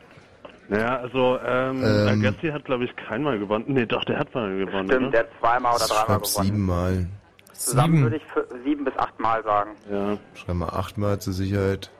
Naja, 0.67 0.97
also, 0.97 1.37
ähm, 1.45 1.83
Ähm. 1.83 2.07
Agassi 2.25 2.47
hat, 2.47 2.65
glaube 2.65 2.85
ich, 2.85 2.95
keinmal 2.95 3.37
gewonnen. 3.37 3.65
Nee, 3.67 3.85
doch, 3.85 4.03
der 4.05 4.17
hat 4.17 4.33
mal 4.33 4.57
gewonnen, 4.57 4.87
Stimmt, 4.87 5.01
oder? 5.03 5.11
der 5.11 5.19
hat 5.21 5.29
zweimal 5.39 5.75
oder 5.75 5.85
Ich 5.85 5.91
dreimal 5.91 6.05
schreib 6.07 6.23
gewonnen. 6.23 6.45
siebenmal. 6.47 7.07
Zusammen 7.53 7.93
Sieben. 7.93 8.03
würde 8.03 8.15
ich 8.17 8.63
sieben 8.65 8.83
bis 8.83 8.97
achtmal 8.97 9.43
sagen. 9.43 9.71
Ja. 9.91 10.17
Schreib 10.33 10.55
mal 10.55 10.69
achtmal 10.69 11.19
zur 11.21 11.33
Sicherheit. 11.33 11.91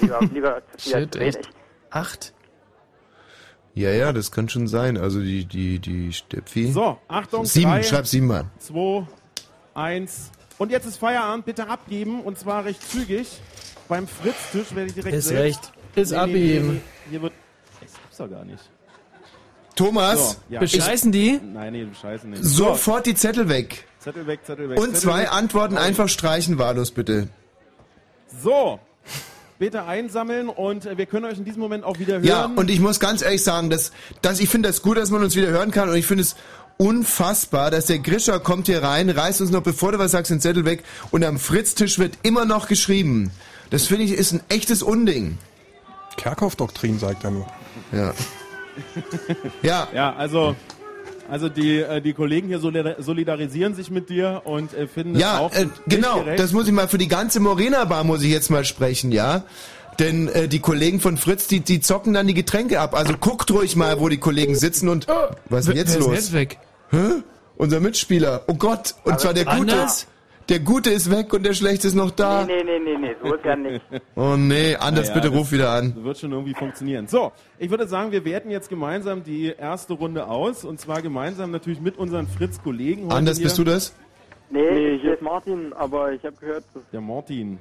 Lieber, 0.00 0.20
lieber 0.32 0.62
Shit, 0.78 1.12
zu 1.12 1.20
echt? 1.20 1.34
wenig. 1.36 1.48
Acht. 1.90 2.32
Ja, 3.74 3.90
ja, 3.90 4.12
das 4.12 4.30
kann 4.32 4.48
schon 4.48 4.66
sein. 4.66 4.96
Also 4.98 5.20
die, 5.20 5.44
die, 5.46 5.78
die 5.78 6.12
Steffi. 6.12 6.72
So, 6.72 6.98
Achtung, 7.08 7.44
Sieben, 7.46 7.70
drei, 7.70 7.82
schreib 7.82 8.06
siebenmal. 8.06 8.44
zwei, 8.58 9.06
eins. 9.74 10.30
Und 10.58 10.70
jetzt 10.70 10.86
ist 10.86 10.98
Feierabend, 10.98 11.44
bitte 11.44 11.68
abgeben 11.68 12.20
und 12.22 12.38
zwar 12.38 12.64
recht 12.64 12.82
zügig. 12.90 13.28
Beim 13.88 14.06
Fritz-Tisch 14.06 14.74
werde 14.74 14.88
ich 14.88 14.94
direkt 14.94 15.16
Ist 15.16 15.28
selbst. 15.28 15.42
recht. 15.44 15.72
Ist 15.96 16.12
abgeben. 16.12 16.80
Hier, 17.04 17.10
hier 17.10 17.22
wird. 17.22 17.32
Das 17.80 17.92
gibt's 17.92 18.16
doch 18.18 18.30
gar 18.30 18.44
nicht. 18.44 18.62
Thomas, 19.74 20.32
So, 20.32 20.36
ja. 20.50 20.60
Bescheißen 20.60 21.12
die? 21.12 21.40
Nein, 21.42 21.72
nee, 21.72 21.84
bescheißen 21.84 22.30
nicht. 22.30 22.44
sofort 22.44 23.06
die 23.06 23.14
Zettel 23.14 23.48
weg. 23.48 23.86
Zettel 23.98 24.26
weg, 24.26 24.40
Zettel 24.44 24.68
weg. 24.68 24.78
Und 24.78 24.88
Zettel 24.94 25.00
zwei 25.00 25.22
weg. 25.22 25.32
Antworten 25.32 25.78
einfach 25.78 26.08
streichen, 26.08 26.58
wahllos 26.58 26.90
bitte. 26.90 27.28
So. 28.42 28.78
Bitte 29.58 29.84
einsammeln 29.84 30.48
und 30.48 30.86
äh, 30.86 30.98
wir 30.98 31.06
können 31.06 31.24
euch 31.24 31.38
in 31.38 31.44
diesem 31.44 31.60
Moment 31.60 31.84
auch 31.84 31.98
wieder 32.00 32.14
hören. 32.14 32.24
Ja, 32.24 32.46
und 32.46 32.68
ich 32.68 32.80
muss 32.80 32.98
ganz 32.98 33.22
ehrlich 33.22 33.44
sagen, 33.44 33.70
dass, 33.70 33.92
dass 34.20 34.40
ich 34.40 34.48
finde 34.48 34.68
das 34.68 34.82
gut, 34.82 34.96
dass 34.96 35.10
man 35.10 35.22
uns 35.22 35.36
wieder 35.36 35.48
hören 35.48 35.70
kann 35.70 35.88
und 35.88 35.94
ich 35.94 36.06
finde 36.06 36.22
es 36.22 36.34
unfassbar, 36.86 37.70
dass 37.70 37.86
der 37.86 38.00
Grischer 38.00 38.40
kommt 38.40 38.66
hier 38.66 38.82
rein, 38.82 39.08
reißt 39.08 39.40
uns 39.40 39.50
noch, 39.50 39.62
bevor 39.62 39.92
du 39.92 39.98
was 39.98 40.10
sagst, 40.10 40.30
den 40.30 40.40
Zettel 40.40 40.64
weg 40.64 40.82
und 41.12 41.24
am 41.24 41.38
Fritztisch 41.38 41.98
wird 41.98 42.18
immer 42.22 42.44
noch 42.44 42.66
geschrieben. 42.68 43.30
Das 43.70 43.86
finde 43.86 44.04
ich 44.04 44.12
ist 44.12 44.32
ein 44.32 44.40
echtes 44.48 44.82
Unding. 44.82 45.38
Kerkhoff-Doktrin, 46.16 46.98
sagt 46.98 47.24
er 47.24 47.30
nur. 47.30 47.46
Ja. 47.92 48.12
Ja. 49.62 49.88
Ja, 49.94 50.14
also, 50.16 50.56
also 51.30 51.48
die, 51.48 51.78
äh, 51.78 52.00
die 52.00 52.12
Kollegen 52.12 52.48
hier 52.48 52.58
solidar- 52.58 53.00
solidarisieren 53.02 53.74
sich 53.74 53.90
mit 53.90 54.10
dir 54.10 54.42
und 54.44 54.74
äh, 54.74 54.86
finden 54.88 55.14
es 55.14 55.20
Ja, 55.20 55.38
auch 55.38 55.52
äh, 55.52 55.64
nicht 55.66 55.74
genau, 55.86 56.20
gerecht. 56.20 56.40
das 56.40 56.52
muss 56.52 56.66
ich 56.66 56.72
mal 56.72 56.88
für 56.88 56.98
die 56.98 57.08
ganze 57.08 57.40
Morena 57.40 57.84
Bar 57.84 58.04
muss 58.04 58.22
ich 58.22 58.30
jetzt 58.30 58.50
mal 58.50 58.64
sprechen, 58.64 59.12
ja? 59.12 59.44
Denn 59.98 60.28
äh, 60.28 60.48
die 60.48 60.60
Kollegen 60.60 61.00
von 61.00 61.16
Fritz, 61.18 61.46
die, 61.48 61.60
die 61.60 61.80
zocken 61.80 62.14
dann 62.14 62.26
die 62.26 62.34
Getränke 62.34 62.80
ab. 62.80 62.94
Also 62.94 63.12
guckt 63.18 63.50
ruhig 63.50 63.76
mal, 63.76 64.00
wo 64.00 64.08
die 64.08 64.16
Kollegen 64.18 64.54
sitzen 64.54 64.88
und 64.88 65.06
was 65.50 65.60
ist 65.60 65.68
denn 65.68 65.76
jetzt 65.76 65.90
ist 65.96 66.00
los? 66.00 66.14
jetzt 66.14 66.32
weg? 66.32 66.58
Hä? 66.92 67.22
Unser 67.56 67.80
Mitspieler. 67.80 68.42
Oh 68.46 68.54
Gott, 68.54 68.94
und 69.04 69.18
zwar 69.18 69.34
der 69.34 69.44
Gute. 69.44 69.72
Anders? 69.72 70.06
Der 70.48 70.58
Gute 70.58 70.90
ist 70.90 71.10
weg 71.10 71.32
und 71.32 71.44
der 71.46 71.54
Schlechte 71.54 71.86
ist 71.86 71.94
noch 71.94 72.10
da. 72.10 72.44
Nee, 72.44 72.62
nee, 72.64 72.78
nee, 72.78 72.96
nee, 72.98 73.16
so 73.22 73.34
ist 73.34 73.44
ja 73.44 73.56
nicht. 73.56 73.80
Oh 74.16 74.36
nee, 74.36 74.74
Anders, 74.74 75.08
Naja, 75.08 75.20
bitte 75.20 75.34
ruf 75.34 75.52
wieder 75.52 75.70
an. 75.70 75.94
Wird 76.04 76.18
schon 76.18 76.32
irgendwie 76.32 76.52
funktionieren. 76.54 77.06
So, 77.06 77.32
ich 77.58 77.70
würde 77.70 77.86
sagen, 77.86 78.10
wir 78.12 78.24
werten 78.24 78.50
jetzt 78.50 78.68
gemeinsam 78.68 79.22
die 79.22 79.46
erste 79.56 79.94
Runde 79.94 80.26
aus 80.26 80.64
und 80.64 80.80
zwar 80.80 81.00
gemeinsam 81.00 81.50
natürlich 81.52 81.80
mit 81.80 81.96
unseren 81.96 82.26
Fritz-Kollegen. 82.26 83.10
Anders, 83.12 83.38
hier. 83.38 83.44
bist 83.44 83.58
du 83.58 83.64
das? 83.64 83.94
Nee, 84.50 84.98
hier 84.98 85.14
ist 85.14 85.22
Martin, 85.22 85.72
aber 85.72 86.12
ich 86.12 86.22
habe 86.24 86.36
gehört, 86.36 86.64
Der 86.92 87.00
Martin. 87.00 87.58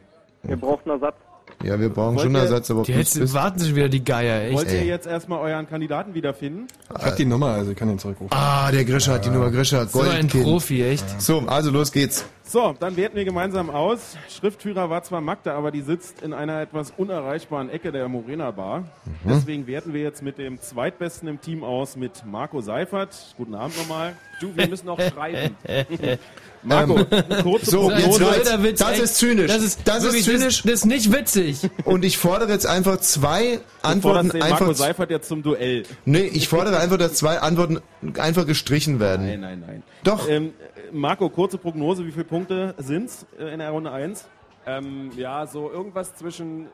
ihr 0.49 0.57
braucht 0.57 0.85
einen 0.85 0.95
Ersatz. 0.99 1.15
Ja, 1.63 1.79
wir 1.79 1.89
brauchen 1.89 2.15
Wollt 2.15 2.25
schon 2.25 2.35
einen 2.35 2.43
Ersatz, 2.45 2.71
aber 2.71 2.81
Die 2.83 2.91
jetzt 2.93 3.19
bist. 3.19 3.33
warten 3.35 3.59
sich 3.59 3.75
wieder 3.75 3.87
die 3.87 4.03
Geier, 4.03 4.45
echt. 4.45 4.57
Wollt 4.57 4.71
ihr 4.71 4.79
Ey. 4.79 4.87
jetzt 4.87 5.05
erstmal 5.05 5.39
euren 5.41 5.69
Kandidaten 5.69 6.15
wiederfinden? 6.15 6.65
Ich 6.97 7.05
hab 7.05 7.15
die 7.15 7.25
Nummer, 7.25 7.47
also 7.49 7.71
ich 7.71 7.77
kann 7.77 7.87
den 7.87 7.99
zurückrufen. 7.99 8.35
Ah, 8.35 8.71
der 8.71 8.83
Grischer 8.83 9.13
hat 9.13 9.25
die 9.25 9.29
Nummer, 9.29 9.51
Grischer, 9.51 9.85
So 9.85 10.01
ein. 10.01 10.27
Profi, 10.27 10.83
echt. 10.83 11.21
So, 11.21 11.39
also 11.41 11.69
los 11.69 11.91
geht's. 11.91 12.25
So, 12.43 12.73
dann 12.79 12.97
werten 12.97 13.15
wir 13.15 13.25
gemeinsam 13.25 13.69
aus. 13.69 14.17
Schriftführer 14.27 14.89
war 14.89 15.03
zwar 15.03 15.21
Magda, 15.21 15.53
aber 15.55 15.71
die 15.71 15.81
sitzt 15.81 16.21
in 16.23 16.33
einer 16.33 16.59
etwas 16.61 16.91
unerreichbaren 16.97 17.69
Ecke 17.69 17.91
der 17.91 18.09
Morena 18.09 18.49
Bar. 18.51 18.79
Mhm. 18.79 18.85
Deswegen 19.29 19.67
werten 19.67 19.93
wir 19.93 20.01
jetzt 20.01 20.21
mit 20.23 20.37
dem 20.39 20.59
Zweitbesten 20.59 21.27
im 21.29 21.39
Team 21.39 21.63
aus, 21.63 21.95
mit 21.95 22.25
Marco 22.25 22.59
Seifert. 22.61 23.15
Guten 23.37 23.53
Abend 23.53 23.77
nochmal. 23.77 24.13
Du, 24.41 24.49
wir 24.55 24.67
müssen 24.67 24.87
noch 24.87 24.99
schreiben. 24.99 25.55
Marco, 26.63 26.97
Ähm, 26.99 27.05
kurze 27.43 27.71
so, 27.71 27.81
Prognose. 27.89 28.23
jetzt 28.23 28.45
So, 28.45 28.51
der 28.51 28.63
Witz, 28.63 28.79
Das 28.79 28.91
echt. 28.91 29.01
ist 29.03 29.15
zynisch. 29.17 29.47
Das 29.47 29.63
ist, 29.63 29.79
Das 29.85 30.03
ist 30.03 30.23
zynisch. 30.23 30.61
Das, 30.61 30.63
das 30.63 30.73
ist 30.73 30.85
nicht 30.85 31.11
witzig. 31.11 31.69
Und 31.85 32.05
ich 32.05 32.17
fordere 32.17 32.51
jetzt 32.51 32.65
einfach 32.67 32.97
zwei 32.97 33.55
Du 33.57 33.87
Antworten 33.87 34.29
den 34.29 34.39
Marco 34.39 34.53
einfach. 34.65 34.75
Seifert 34.75 35.09
jetzt 35.09 35.27
zum 35.27 35.41
Duell. 35.43 35.83
Nee, 36.05 36.21
ich 36.33 36.47
fordere 36.47 36.79
einfach, 36.79 36.97
dass 36.97 37.13
zwei 37.15 37.39
Antworten 37.39 37.81
einfach 38.17 38.45
gestrichen 38.45 38.99
werden. 38.99 39.25
Nein, 39.27 39.39
nein, 39.41 39.63
nein. 39.65 39.83
Doch. 40.03 40.27
Ähm, 40.29 40.53
Marco, 40.91 41.29
kurze 41.29 41.57
Prognose. 41.57 42.05
Wie 42.05 42.11
viele 42.11 42.25
Punkte 42.25 42.75
sind's 42.77 43.25
äh, 43.39 43.53
in 43.53 43.59
der 43.59 43.71
Runde 43.71 43.91
1? 43.91 44.25
ähm, 44.67 45.09
ja, 45.17 45.47
so 45.47 45.71
irgendwas 45.71 46.13
zwischen 46.15 46.67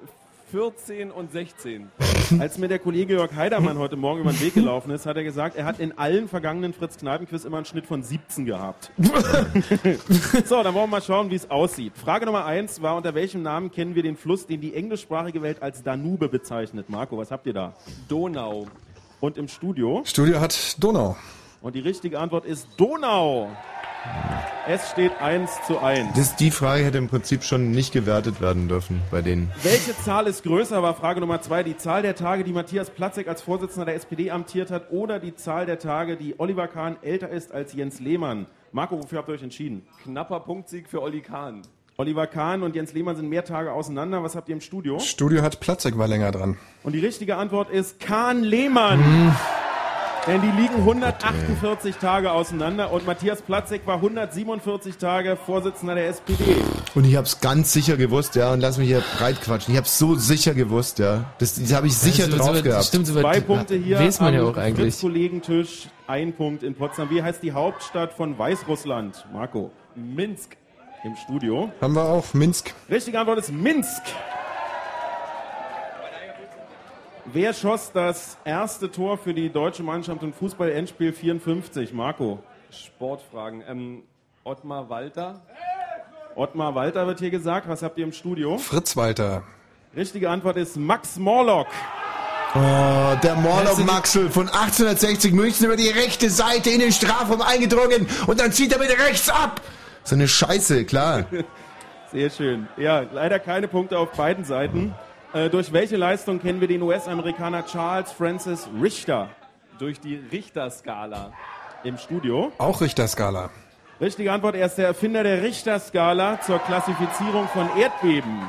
14 0.52 1.12
und 1.12 1.32
16. 1.32 1.92
Als 2.40 2.58
mir 2.58 2.70
der 2.70 2.80
Kollege 2.80 3.16
Jörg 3.16 3.36
Heidermann 3.36 3.78
heute 3.78 3.98
Morgen 3.98 4.22
über 4.22 4.32
den 4.32 4.40
Weg 4.40 4.54
gelaufen 4.54 4.92
ist, 4.92 5.06
hat 5.06 5.18
er 5.18 5.24
gesagt, 5.24 5.58
er 5.58 5.66
hat 5.66 5.80
in 5.80 5.98
allen 5.98 6.30
vergangenen 6.30 6.74
Fritz-Kneipen-Quiz 6.74 7.44
immer 7.44 7.58
einen 7.58 7.66
Schnitt 7.66 7.86
von 7.86 8.02
17 8.02 8.46
gehabt. 8.46 8.92
so, 10.46 10.64
dann 10.64 10.74
wollen 10.74 10.86
wir 10.86 10.88
mal 10.88 11.02
schauen, 11.02 11.30
wie 11.32 11.36
es 11.36 11.52
aussieht. 11.52 11.98
Frage 11.98 12.26
Nummer 12.26 12.46
1 12.46 12.82
war, 12.82 12.96
unter 12.96 13.14
welchem 13.14 13.42
Namen 13.42 13.72
kennen 13.72 13.96
wir 13.96 14.04
den 14.04 14.16
Fluss, 14.16 14.48
den 14.48 14.62
die 14.62 14.74
englischsprachige 14.74 15.42
Welt 15.42 15.62
als 15.62 15.84
Danube 15.84 16.30
bezeichnet? 16.30 16.90
Marco, 16.90 17.18
was 17.18 17.30
habt 17.30 17.46
ihr 17.46 17.54
da? 17.54 17.74
Donau. 18.08 18.68
Und 19.20 19.38
im 19.38 19.50
Studio? 19.50 20.04
Studio 20.06 20.40
hat 20.40 20.82
Donau. 20.82 21.18
Und 21.62 21.76
die 21.76 21.82
richtige 21.82 22.20
Antwort 22.20 22.46
ist 22.46 22.68
Donau. 22.78 23.50
Es 24.70 24.90
steht 24.92 25.14
1 25.22 25.50
zu 25.66 25.80
1. 25.80 26.10
Das, 26.14 26.36
die 26.36 26.52
Frage 26.52 26.84
hätte 26.84 26.98
im 26.98 27.08
Prinzip 27.08 27.44
schon 27.44 27.72
nicht 27.72 27.94
gewertet 27.94 28.42
werden 28.42 28.68
dürfen 28.68 29.02
bei 29.10 29.22
denen. 29.22 29.50
Welche 29.64 29.98
Zahl 29.98 30.28
ist 30.28 30.44
größer, 30.44 30.84
war 30.84 30.94
Frage 30.94 31.22
Nummer 31.22 31.42
zwei. 31.42 31.64
Die 31.64 31.78
Zahl 31.78 32.02
der 32.02 32.16
Tage, 32.16 32.44
die 32.44 32.52
Matthias 32.52 32.90
Platzek 32.90 33.30
als 33.30 33.42
Vorsitzender 33.42 33.86
der 33.86 33.96
SPD 33.96 34.30
amtiert 34.30 34.70
hat 34.70 34.92
oder 34.92 35.20
die 35.20 35.36
Zahl 35.36 35.66
der 35.66 35.80
Tage, 35.80 36.18
die 36.18 36.38
Oliver 36.38 36.68
Kahn 36.68 36.98
älter 37.02 37.30
ist 37.30 37.54
als 37.54 37.74
Jens 37.74 38.02
Lehmann? 38.02 38.46
Marco, 38.74 39.02
wofür 39.02 39.20
habt 39.20 39.30
ihr 39.30 39.36
euch 39.36 39.44
entschieden? 39.44 39.88
Knapper 40.04 40.42
Punktsieg 40.42 40.90
für 40.90 41.02
Olli 41.02 41.22
Kahn. 41.22 41.62
Oliver 41.96 42.28
Kahn 42.28 42.62
und 42.62 42.76
Jens 42.76 42.92
Lehmann 42.92 43.16
sind 43.16 43.30
mehr 43.30 43.46
Tage 43.46 43.72
auseinander. 43.72 44.22
Was 44.22 44.36
habt 44.36 44.50
ihr 44.50 44.56
im 44.56 44.62
Studio? 44.62 45.00
Studio 45.00 45.42
hat 45.42 45.62
Platzek 45.62 45.98
war 45.98 46.10
länger 46.10 46.32
dran. 46.32 46.58
Und 46.84 46.92
die 46.92 47.00
richtige 47.00 47.38
Antwort 47.38 47.70
ist 47.70 48.02
Kahn 48.02 48.44
Lehmann. 48.44 49.34
Denn 50.28 50.42
die 50.42 50.62
liegen 50.62 50.76
148 50.76 51.96
Tage 51.98 52.32
auseinander 52.34 52.92
und 52.92 53.06
Matthias 53.06 53.42
Platzek 53.42 53.88
war 53.88 53.96
147 53.96 54.98
Tage 54.98 55.38
Vorsitzender 55.38 55.96
der 55.96 56.10
SPD. 56.10 56.44
Und 56.96 57.06
ich 57.06 57.16
hab's 57.16 57.40
ganz 57.40 57.72
sicher 57.72 57.96
gewusst, 57.96 58.36
ja, 58.36 58.52
und 58.52 58.60
lass 58.60 58.78
mich 58.78 58.90
hier 58.90 59.02
breit 59.18 59.40
quatschen. 59.42 59.74
Ich 59.74 59.78
hab's 59.78 59.98
so 59.98 60.16
sicher 60.16 60.54
gewusst, 60.54 61.00
ja. 61.00 61.24
Das, 61.38 61.56
das 61.56 61.74
habe 61.74 61.88
ich 61.88 61.96
sicher 61.96 62.26
Also, 62.26 62.38
drauf 62.40 62.58
so- 62.58 62.64
gehabt. 62.64 62.84
Stimmt, 62.86 63.08
so 63.08 63.18
Zwei 63.18 63.40
Punkte 63.40 63.76
hier 63.76 64.00
Weiß 64.00 64.20
man 64.20 64.34
ja 64.34 64.42
am 64.42 64.48
auch 64.48 64.58
eigentlich. 64.58 64.94
Fritz-Kollegentisch, 64.96 65.88
ein 66.08 66.34
Punkt 66.34 66.62
in 66.64 66.76
Potsdam. 66.76 67.10
Wie 67.10 67.24
heißt 67.24 67.42
die 67.42 67.54
Hauptstadt 67.54 68.12
von 68.12 68.38
Weißrussland? 68.38 69.26
Marco. 69.32 69.72
Minsk. 69.96 70.58
Im 71.06 71.16
Studio. 71.16 71.72
Haben 71.80 71.94
wir 71.96 72.04
auch 72.04 72.34
Minsk. 72.34 72.74
Richtige 72.90 73.18
Antwort 73.18 73.40
ist 73.40 73.52
Minsk. 73.54 74.02
Wer 77.34 77.54
schoss 77.54 77.92
das 77.92 78.38
erste 78.46 78.90
Tor 78.90 79.18
für 79.18 79.34
die 79.34 79.50
deutsche 79.50 79.84
Mannschaft 79.84 80.24
im 80.24 80.32
Fußball-Endspiel 80.32 81.12
54? 81.12 81.92
Marco. 81.92 82.40
Sportfragen. 82.72 83.62
Ähm, 83.68 84.04
Ottmar 84.46 84.90
Walter. 84.90 85.42
Ottmar 86.36 86.74
Walter 86.74 87.06
wird 87.06 87.20
hier 87.20 87.30
gesagt. 87.30 87.68
Was 87.68 87.84
habt 87.84 87.98
ihr 87.98 88.06
im 88.06 88.14
Studio? 88.14 88.58
Fritz 88.58 88.96
Walter. 88.96 89.44
Richtige 89.94 90.30
Antwort 90.30 90.56
ist 90.56 90.78
Max 90.78 91.18
Morlock. 91.18 91.68
Oh, 92.56 93.16
der 93.22 93.36
Morlock 93.36 93.86
Maxel 93.86 94.30
von 94.30 94.48
1860 94.48 95.34
München 95.34 95.66
über 95.66 95.76
die 95.76 95.90
rechte 95.90 96.30
Seite 96.30 96.70
in 96.70 96.80
den 96.80 96.94
Strafraum 96.94 97.42
eingedrungen 97.42 98.08
und 98.26 98.40
dann 98.40 98.54
zieht 98.54 98.72
er 98.72 98.80
mit 98.80 98.90
rechts 98.90 99.30
ab. 99.30 99.60
So 100.06 100.16
eine 100.16 100.30
Scheiße, 100.30 100.86
klar. 100.86 101.26
Sehr 102.14 102.30
schön. 102.30 102.70
Ja, 102.78 103.02
leider 103.12 103.38
keine 103.40 103.68
Punkte 103.68 104.00
auf 104.00 104.12
beiden 104.14 104.46
Seiten. 104.46 104.96
Äh, 105.34 105.50
durch 105.50 105.74
welche 105.74 105.98
Leistung 105.98 106.42
kennen 106.42 106.62
wir 106.62 106.68
den 106.68 106.82
US-Amerikaner 106.82 107.66
Charles 107.66 108.12
Francis 108.12 108.68
Richter? 108.82 109.30
Durch 109.80 110.00
die 110.00 110.16
Richterskala. 110.16 111.34
Im 111.84 111.98
Studio. 111.98 112.52
Auch 112.58 112.82
Richterskala. 112.82 113.52
Richtige 114.00 114.32
Antwort, 114.32 114.56
er 114.56 114.68
ist 114.68 114.76
der 114.76 114.88
Erfinder 114.88 115.24
der 115.24 115.44
Richterskala 115.44 116.40
zur 116.42 116.60
Klassifizierung 116.60 117.48
von 117.50 117.68
Erdbeben. 117.78 118.42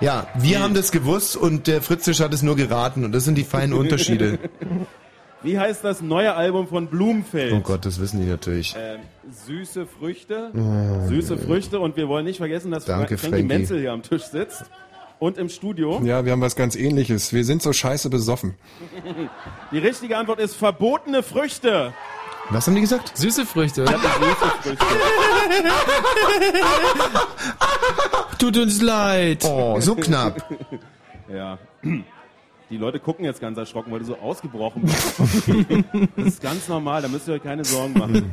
Ja, 0.00 0.26
wir 0.36 0.60
haben 0.62 0.74
das 0.74 0.92
gewusst 0.92 1.36
und 1.36 1.66
der 1.66 1.82
Fritzisch 1.82 2.20
hat 2.20 2.32
es 2.32 2.42
nur 2.42 2.54
geraten 2.54 3.04
und 3.04 3.12
das 3.12 3.24
sind 3.24 3.36
die 3.36 3.44
feinen 3.44 3.72
Unterschiede. 3.72 4.38
Wie 5.42 5.58
heißt 5.58 5.84
das 5.84 6.00
neue 6.00 6.34
Album 6.34 6.66
von 6.66 6.88
Blumfeld? 6.88 7.52
Oh 7.52 7.60
Gott, 7.60 7.86
das 7.86 8.00
wissen 8.00 8.20
die 8.20 8.26
natürlich. 8.26 8.74
Ähm, 8.78 9.00
süße 9.30 9.86
Früchte. 9.86 10.50
Süße 11.06 11.38
Früchte 11.38 11.80
und 11.80 11.96
wir 11.96 12.08
wollen 12.08 12.24
nicht 12.24 12.38
vergessen, 12.38 12.70
dass 12.70 12.84
Danke, 12.84 13.18
Frankie 13.18 13.36
Frankie. 13.36 13.46
Menzel 13.46 13.80
hier 13.80 13.92
am 13.92 14.02
Tisch 14.02 14.24
sitzt. 14.24 14.64
Und 15.18 15.38
im 15.38 15.48
Studio. 15.48 16.00
Ja, 16.04 16.24
wir 16.24 16.32
haben 16.32 16.40
was 16.40 16.54
ganz 16.54 16.76
ähnliches. 16.76 17.32
Wir 17.32 17.44
sind 17.44 17.62
so 17.62 17.72
scheiße 17.72 18.10
besoffen. 18.10 18.54
Die 19.72 19.78
richtige 19.78 20.16
Antwort 20.16 20.38
ist 20.38 20.54
verbotene 20.54 21.22
Früchte. 21.22 21.92
Was 22.50 22.66
haben 22.66 22.76
die 22.76 22.80
gesagt? 22.80 23.12
Süße 23.14 23.44
Früchte. 23.44 23.84
Ich 23.84 23.92
hab 23.92 24.00
die 24.00 24.24
süße 24.24 24.50
Früchte. 24.62 24.86
Tut 28.38 28.56
uns 28.56 28.80
leid. 28.80 29.44
Oh, 29.44 29.78
so 29.80 29.94
knapp. 29.94 30.42
Ja. 31.30 31.58
Die 32.70 32.78
Leute 32.78 32.98
gucken 33.00 33.22
jetzt 33.26 33.38
ganz 33.38 33.58
erschrocken, 33.58 33.92
weil 33.92 33.98
du 33.98 34.06
so 34.06 34.16
ausgebrochen 34.18 34.80
bist. 34.80 35.20
Das 36.16 36.26
ist 36.26 36.40
ganz 36.40 36.66
normal, 36.68 37.02
da 37.02 37.08
müsst 37.08 37.28
ihr 37.28 37.34
euch 37.34 37.42
keine 37.42 37.66
Sorgen 37.66 37.92
machen. 37.92 38.30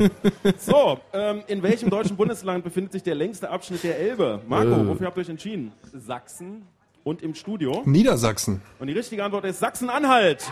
So, 0.58 0.98
ähm, 1.12 1.44
in 1.48 1.62
welchem 1.62 1.90
deutschen 1.90 2.16
Bundesland 2.16 2.64
befindet 2.64 2.94
sich 2.94 3.04
der 3.04 3.16
längste 3.16 3.50
Abschnitt 3.50 3.84
der 3.84 4.00
Elbe? 4.00 4.40
Marco, 4.48 4.72
Äh. 4.72 4.88
wofür 4.88 5.08
habt 5.08 5.18
ihr 5.18 5.22
euch 5.24 5.30
entschieden? 5.30 5.74
Sachsen. 5.94 6.66
Und 7.06 7.22
im 7.22 7.36
Studio? 7.36 7.84
Niedersachsen. 7.86 8.64
Und 8.80 8.88
die 8.88 8.94
richtige 8.94 9.24
Antwort 9.24 9.46
ist 9.46 9.60
Sachsen-Anhalt. 9.60 10.44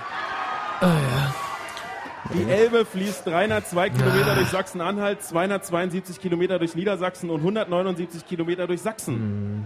Die 2.35 2.43
Elbe 2.43 2.85
fließt 2.85 3.25
302 3.25 3.89
Kilometer 3.89 4.35
durch 4.35 4.49
Sachsen-Anhalt, 4.49 5.23
272 5.23 6.21
Kilometer 6.21 6.59
durch 6.59 6.75
Niedersachsen 6.75 7.31
und 7.31 7.39
179 7.39 8.27
Kilometer 8.27 8.67
durch 8.67 8.81
Sachsen. 8.81 9.65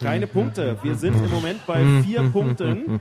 Keine 0.00 0.26
Punkte. 0.26 0.78
Wir 0.82 0.94
sind 0.94 1.16
im 1.22 1.30
Moment 1.30 1.66
bei 1.66 1.84
vier 2.02 2.22
Punkten. 2.30 2.98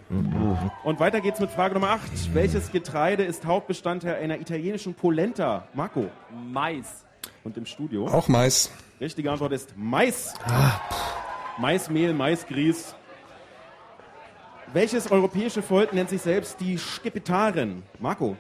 Und 0.83 0.99
weiter 0.99 1.21
geht's 1.21 1.39
mit 1.39 1.49
Frage 1.51 1.73
Nummer 1.73 1.91
8. 1.91 2.35
Welches 2.35 2.69
Getreide 2.73 3.23
ist 3.23 3.45
Hauptbestandteil 3.45 4.15
einer 4.21 4.41
italienischen 4.41 4.93
Polenta? 4.93 5.69
Marco. 5.73 6.07
Mais. 6.51 7.05
Und 7.45 7.55
im 7.55 7.65
Studio? 7.65 8.07
Auch 8.07 8.27
Mais. 8.27 8.69
Richtige 8.99 9.31
Antwort 9.31 9.53
ist 9.53 9.73
Mais. 9.77 10.33
Maismehl, 11.57 12.13
Maisgrieß. 12.13 12.95
Welches 14.73 15.09
europäische 15.09 15.61
Volk 15.61 15.93
nennt 15.93 16.09
sich 16.09 16.21
selbst 16.21 16.59
die 16.59 16.77
Skipetaren? 16.77 17.83
Marco. 17.99 18.35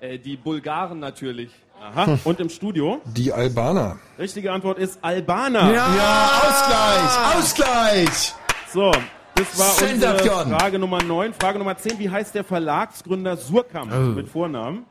Äh, 0.00 0.18
die 0.18 0.36
Bulgaren 0.36 0.98
natürlich. 0.98 1.50
Aha. 1.80 2.18
Und 2.24 2.40
im 2.40 2.48
Studio? 2.48 3.00
Die 3.06 3.32
Albaner. 3.32 3.98
Richtige 4.18 4.50
Antwort 4.52 4.78
ist 4.78 4.98
Albaner. 5.02 5.72
Ja, 5.72 6.40
Ausgleich, 6.42 7.36
Ausgleich. 7.36 8.34
So, 8.72 8.90
das 9.36 9.58
war 9.58 9.88
unsere. 9.88 10.18
Frage 10.58 10.78
Nummer 10.80 11.00
9. 11.02 11.32
Frage 11.34 11.58
Nummer 11.58 11.76
10. 11.76 11.98
Wie 12.00 12.10
heißt 12.10 12.34
der 12.34 12.42
Verlagsgründer 12.42 13.36
Surkamp 13.36 13.92
Oh. 13.94 13.98
mit 14.00 14.28
Vornamen? 14.28 14.84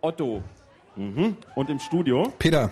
Otto. 0.00 0.42
Mhm. 0.94 1.36
Und 1.56 1.70
im 1.70 1.80
Studio? 1.80 2.32
Peter. 2.38 2.70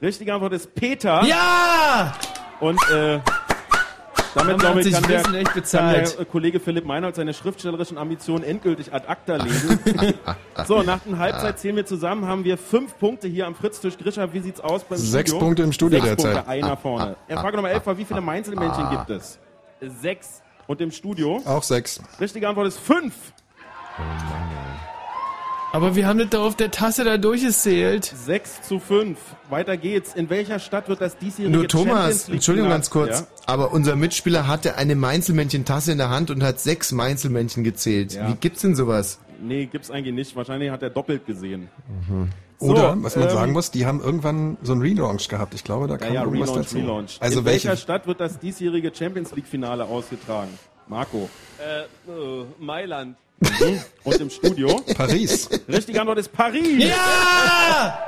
Richtige 0.00 0.32
Antwort 0.32 0.52
ist 0.52 0.72
Peter. 0.74 1.24
Ja! 1.24 2.14
Und 2.60 2.78
äh, 2.90 3.18
damit, 4.34 4.58
glaube 4.58 4.80
ich, 4.80 4.86
sich 4.86 4.94
kann 4.94 5.08
der, 5.08 5.20
Wissen 5.20 5.34
echt 5.34 5.72
kann 5.72 5.92
der 5.92 6.24
Kollege 6.24 6.60
Philipp 6.60 6.84
Meinhold 6.84 7.16
seine 7.16 7.34
schriftstellerischen 7.34 7.98
Ambitionen 7.98 8.44
endgültig 8.44 8.92
ad 8.92 9.06
acta 9.08 9.36
legen. 9.36 10.14
so, 10.66 10.82
nach 10.82 11.00
der 11.00 11.18
Halbzeit 11.18 11.58
zählen 11.58 11.76
wir 11.76 11.86
zusammen, 11.86 12.26
haben 12.26 12.44
wir 12.44 12.58
fünf 12.58 12.98
Punkte 12.98 13.28
hier 13.28 13.46
am 13.46 13.54
Fritztisch. 13.54 13.96
Grisha, 13.98 14.32
wie 14.32 14.40
sieht's 14.40 14.60
aus 14.60 14.84
beim 14.84 14.98
Sechs 14.98 15.30
Studio? 15.30 15.46
Punkte 15.46 15.62
im 15.62 15.72
Studio 15.72 16.00
Sechs 16.00 16.22
derzeit. 16.22 16.34
Punkte, 16.34 16.50
einer 16.50 16.76
vorne. 16.76 17.16
Ja, 17.28 17.40
Frage 17.40 17.56
Nummer 17.56 17.70
11 17.70 17.86
war, 17.86 17.98
wie 17.98 18.04
viele 18.04 18.20
Mainzelmännchen 18.20 18.90
gibt 18.90 19.10
es? 19.10 19.38
Sechs. 19.80 20.42
Und 20.66 20.80
im 20.80 20.92
Studio? 20.92 21.42
Auch 21.46 21.62
sechs. 21.62 22.00
Richtige 22.20 22.48
Antwort 22.48 22.68
ist 22.68 22.78
fünf. 22.78 23.14
Aber 25.72 25.94
wir 25.94 26.06
haben 26.08 26.18
das 26.18 26.30
doch 26.30 26.42
auf 26.42 26.56
der 26.56 26.72
Tasse 26.72 27.04
da 27.04 27.16
durchgezählt. 27.16 28.04
6 28.04 28.62
zu 28.62 28.80
5. 28.80 29.18
Weiter 29.50 29.76
geht's. 29.76 30.14
In 30.14 30.28
welcher 30.28 30.58
Stadt 30.58 30.88
wird 30.88 31.00
das 31.00 31.16
diesjährige 31.16 31.56
Nur 31.56 31.70
Champions 31.70 31.88
Thomas, 32.24 32.28
Entschuldigung 32.28 32.70
ganz 32.70 32.90
kurz, 32.90 33.20
Ja? 33.20 33.26
aber 33.46 33.72
unser 33.72 33.94
Mitspieler 33.94 34.48
hatte 34.48 34.76
eine 34.76 34.96
Mainzelmännchen-Tasse 34.96 35.92
in 35.92 35.98
der 35.98 36.10
Hand 36.10 36.30
und 36.32 36.42
hat 36.42 36.58
sechs 36.58 36.90
Mainzelmännchen 36.90 37.62
gezählt. 37.62 38.14
Ja. 38.14 38.28
Wie 38.28 38.34
gibt's 38.34 38.62
denn 38.62 38.74
sowas? 38.74 39.20
Nee, 39.40 39.66
gibt's 39.66 39.90
eigentlich 39.92 40.14
nicht. 40.14 40.34
Wahrscheinlich 40.34 40.70
hat 40.70 40.82
er 40.82 40.90
doppelt 40.90 41.24
gesehen. 41.24 41.68
Oder, 42.58 42.94
So, 42.96 43.02
was 43.04 43.16
man 43.16 43.24
ähm, 43.28 43.30
sagen 43.34 43.52
muss, 43.52 43.70
die 43.70 43.86
haben 43.86 44.00
irgendwann 44.02 44.58
so 44.62 44.72
einen 44.72 44.82
Relaunch 44.82 45.28
gehabt. 45.28 45.54
Ich 45.54 45.62
glaube, 45.64 45.86
da 45.86 45.94
Ja, 45.94 45.98
kam 45.98 46.12
ja, 46.14 46.24
irgendwas 46.24 46.48
Relaunch, 46.50 46.66
dazu. 46.66 46.76
Relaunch. 46.78 47.16
Also 47.20 47.38
In 47.38 47.44
welche? 47.46 47.68
welcher 47.68 47.80
Stadt 47.80 48.06
wird 48.08 48.20
das 48.20 48.38
diesjährige 48.40 48.90
Champions 48.94 49.34
League 49.36 49.46
Finale 49.46 49.84
ausgetragen? 49.84 50.50
Marco. 50.88 51.30
Äh, 51.58 51.82
äh, 52.10 52.44
Mailand. 52.58 53.16
Und 54.04 54.20
im 54.20 54.30
Studio? 54.30 54.80
Paris. 54.96 55.48
Richtige 55.68 56.00
Antwort 56.00 56.18
ist 56.18 56.32
Paris. 56.32 56.84
Ja! 56.84 57.98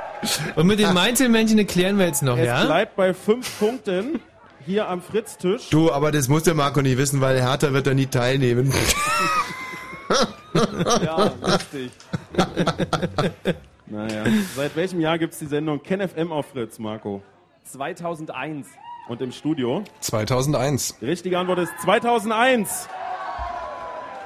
Und 0.55 0.67
mit 0.67 0.79
den 0.79 0.93
Mainzelmännchen 0.93 1.57
erklären 1.57 1.97
wir 1.97 2.05
jetzt 2.05 2.23
noch, 2.23 2.37
Es 2.37 2.45
ja? 2.45 2.63
bleibt 2.65 2.95
bei 2.95 3.13
fünf 3.13 3.59
Punkten 3.59 4.19
hier 4.65 4.87
am 4.87 5.01
Fritztisch. 5.01 5.69
Du, 5.69 5.91
aber 5.91 6.11
das 6.11 6.29
muss 6.29 6.43
der 6.43 6.53
Marco 6.53 6.81
nicht 6.81 6.97
wissen, 6.97 7.19
weil 7.19 7.41
Hertha 7.41 7.73
wird 7.73 7.87
da 7.87 7.93
nie 7.93 8.07
teilnehmen. 8.07 8.73
Ja, 11.03 11.31
richtig. 11.43 11.91
Naja. 13.87 14.23
Seit 14.55 14.75
welchem 14.75 14.99
Jahr 15.01 15.17
gibt's 15.17 15.39
die 15.39 15.47
Sendung 15.47 15.81
KenFM 15.81 16.31
auf 16.31 16.45
Fritz, 16.51 16.77
Marco? 16.77 17.23
2001. 17.63 18.67
Und 19.09 19.21
im 19.21 19.31
Studio? 19.31 19.83
2001. 20.01 20.97
Die 21.01 21.05
richtige 21.05 21.39
Antwort 21.39 21.57
ist 21.59 21.71
2001. 21.81 22.87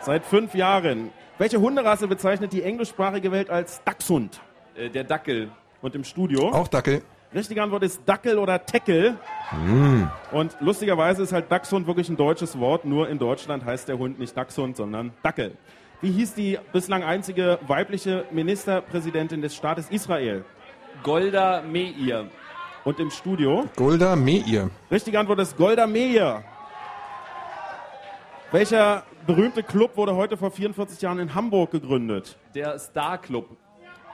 Seit 0.07 0.23
fünf 0.23 0.55
Jahren. 0.55 1.11
Welche 1.37 1.59
Hunderasse 1.59 2.07
bezeichnet 2.07 2.53
die 2.53 2.63
englischsprachige 2.63 3.29
Welt 3.29 3.49
als 3.49 3.83
Dachshund? 3.83 4.39
Äh, 4.73 4.89
der 4.89 5.03
Dackel. 5.03 5.51
Und 5.81 5.95
im 5.95 6.05
Studio? 6.05 6.47
Auch 6.47 6.69
Dackel. 6.69 7.01
Richtige 7.35 7.61
Antwort 7.61 7.83
ist 7.83 7.99
Dackel 8.05 8.37
oder 8.37 8.65
Teckel. 8.65 9.17
Hm. 9.49 10.09
Und 10.31 10.55
lustigerweise 10.61 11.23
ist 11.23 11.33
halt 11.33 11.51
Dachshund 11.51 11.87
wirklich 11.87 12.07
ein 12.07 12.15
deutsches 12.15 12.57
Wort. 12.57 12.85
Nur 12.85 13.09
in 13.09 13.19
Deutschland 13.19 13.65
heißt 13.65 13.89
der 13.89 13.97
Hund 13.97 14.17
nicht 14.17 14.37
Dachshund, 14.37 14.77
sondern 14.77 15.11
Dackel. 15.23 15.57
Wie 15.99 16.11
hieß 16.11 16.35
die 16.35 16.57
bislang 16.71 17.03
einzige 17.03 17.59
weibliche 17.67 18.23
Ministerpräsidentin 18.31 19.41
des 19.41 19.57
Staates 19.57 19.89
Israel? 19.89 20.45
Golda 21.03 21.61
Meir. 21.63 22.27
Und 22.85 23.01
im 23.01 23.11
Studio? 23.11 23.65
Golda 23.75 24.15
Meir. 24.15 24.69
Richtige 24.89 25.19
Antwort 25.19 25.39
ist 25.39 25.57
Golda 25.57 25.85
Meir. 25.85 26.45
Welcher 28.53 29.03
berühmte 29.27 29.61
Club 29.61 29.95
wurde 29.97 30.15
heute 30.15 30.37
vor 30.37 30.49
44 30.49 31.01
Jahren 31.01 31.19
in 31.19 31.35
Hamburg 31.35 31.71
gegründet? 31.71 32.37
Der 32.55 32.79
Star 32.79 33.17
Club. 33.19 33.45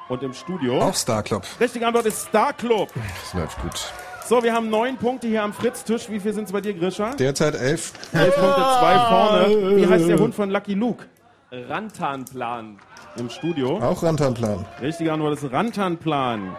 Und 0.09 0.21
im 0.21 0.33
Studio? 0.33 0.81
Auch 0.81 0.95
Star 0.95 1.23
Club. 1.23 1.45
Richtige 1.59 1.87
Antwort 1.87 2.05
ist 2.07 2.23
Star 2.23 2.51
Club. 2.51 2.89
Das 2.93 3.33
läuft 3.33 3.61
gut. 3.61 3.93
So, 4.25 4.43
wir 4.43 4.53
haben 4.53 4.69
neun 4.69 4.97
Punkte 4.97 5.27
hier 5.27 5.43
am 5.43 5.53
Fritz-Tisch. 5.53 6.09
Wie 6.09 6.19
viel 6.19 6.33
sind 6.33 6.45
es 6.45 6.51
bei 6.51 6.59
dir, 6.59 6.73
Grisha? 6.73 7.13
Derzeit 7.13 7.55
elf. 7.55 7.93
Elf 8.13 8.35
Punkte, 8.35 8.61
zwei 8.61 8.99
vorne. 8.99 9.77
Wie 9.77 9.87
heißt 9.87 10.09
der 10.09 10.19
Hund 10.19 10.35
von 10.35 10.49
Lucky 10.49 10.73
Luke? 10.73 11.05
Rantanplan. 11.51 12.77
Im 13.17 13.29
Studio? 13.29 13.77
Auch 13.77 14.01
Rantanplan. 14.01 14.65
Richtige 14.81 15.13
Antwort 15.13 15.37
ist 15.37 15.51
Rantanplan. 15.51 16.55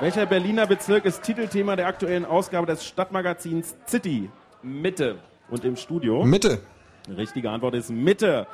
Welcher 0.00 0.26
Berliner 0.26 0.66
Bezirk 0.66 1.04
ist 1.04 1.22
Titelthema 1.22 1.76
der 1.76 1.86
aktuellen 1.86 2.24
Ausgabe 2.24 2.66
des 2.66 2.84
Stadtmagazins 2.84 3.74
City? 3.86 4.30
Mitte. 4.62 5.18
Und 5.50 5.64
im 5.64 5.76
Studio? 5.76 6.24
Mitte. 6.24 6.60
Richtige 7.08 7.50
Antwort 7.50 7.74
ist 7.74 7.90
Mitte. 7.90 8.46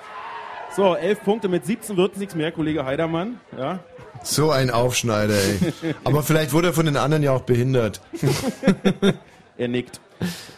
So, 0.74 0.94
elf 0.94 1.22
Punkte 1.24 1.48
mit 1.48 1.64
17 1.64 1.96
wird 1.96 2.16
nichts 2.16 2.34
mehr, 2.34 2.52
Kollege 2.52 2.84
Heidermann. 2.84 3.40
Ja. 3.56 3.78
So 4.22 4.50
ein 4.50 4.70
Aufschneider, 4.70 5.34
ey. 5.34 5.94
Aber 6.04 6.22
vielleicht 6.22 6.52
wurde 6.52 6.68
er 6.68 6.72
von 6.72 6.86
den 6.86 6.96
anderen 6.96 7.22
ja 7.22 7.32
auch 7.32 7.42
behindert. 7.42 8.00
Er 9.58 9.66
nickt. 9.66 10.00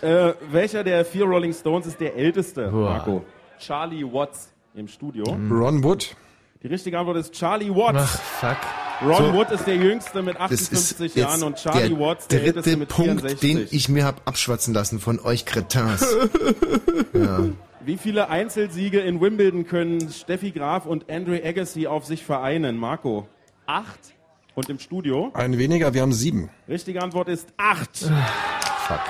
Äh, 0.02 0.34
welcher 0.50 0.84
der 0.84 1.06
vier 1.06 1.24
Rolling 1.24 1.54
Stones 1.54 1.86
ist 1.86 1.98
der 2.00 2.16
älteste, 2.16 2.70
Marco? 2.70 3.24
Charlie 3.58 4.04
Watts. 4.04 4.52
Im 4.74 4.86
Studio. 4.86 5.24
Ron 5.24 5.82
Wood. 5.82 6.14
Die 6.62 6.68
richtige 6.68 6.98
Antwort 6.98 7.16
ist 7.16 7.32
Charlie 7.32 7.70
Watts. 7.70 7.98
Ach, 7.98 8.20
fuck. 8.20 8.56
Ron 9.02 9.16
So. 9.16 9.32
Wood 9.32 9.50
ist 9.50 9.66
der 9.66 9.76
jüngste 9.76 10.22
mit 10.22 10.36
Das 10.38 10.50
ist 10.52 10.72
58 10.72 11.14
jetzt 11.14 11.16
Jahren 11.16 11.42
und 11.42 11.56
Charlie 11.56 11.88
der 11.88 11.98
Watts 11.98 12.28
der 12.28 12.42
älteste 12.42 12.62
dritte 12.62 12.76
mit 12.76 12.88
Punkt, 12.90 13.20
64. 13.22 13.40
den 13.40 13.68
ich 13.70 13.88
mir 13.88 14.04
hab 14.04 14.28
abschwatzen 14.28 14.74
lassen 14.74 15.00
von 15.00 15.18
euch 15.18 15.46
Cretins. 15.46 16.02
ja. 17.14 17.40
Wie 17.82 17.96
viele 17.96 18.28
Einzelsiege 18.28 19.00
in 19.00 19.20
Wimbledon 19.20 19.66
können 19.66 20.10
Steffi 20.10 20.50
Graf 20.50 20.84
und 20.86 21.10
Andre 21.10 21.42
Agassi 21.44 21.86
auf 21.86 22.04
sich 22.04 22.24
vereinen? 22.24 22.76
Marco. 22.76 23.26
Acht. 23.66 23.98
Und 24.54 24.68
im 24.68 24.78
Studio? 24.78 25.30
Ein 25.34 25.56
weniger, 25.58 25.94
wir 25.94 26.02
haben 26.02 26.12
sieben. 26.12 26.50
Richtige 26.68 27.00
Antwort 27.02 27.28
ist 27.28 27.48
acht. 27.56 27.96
Fuck. 27.96 29.00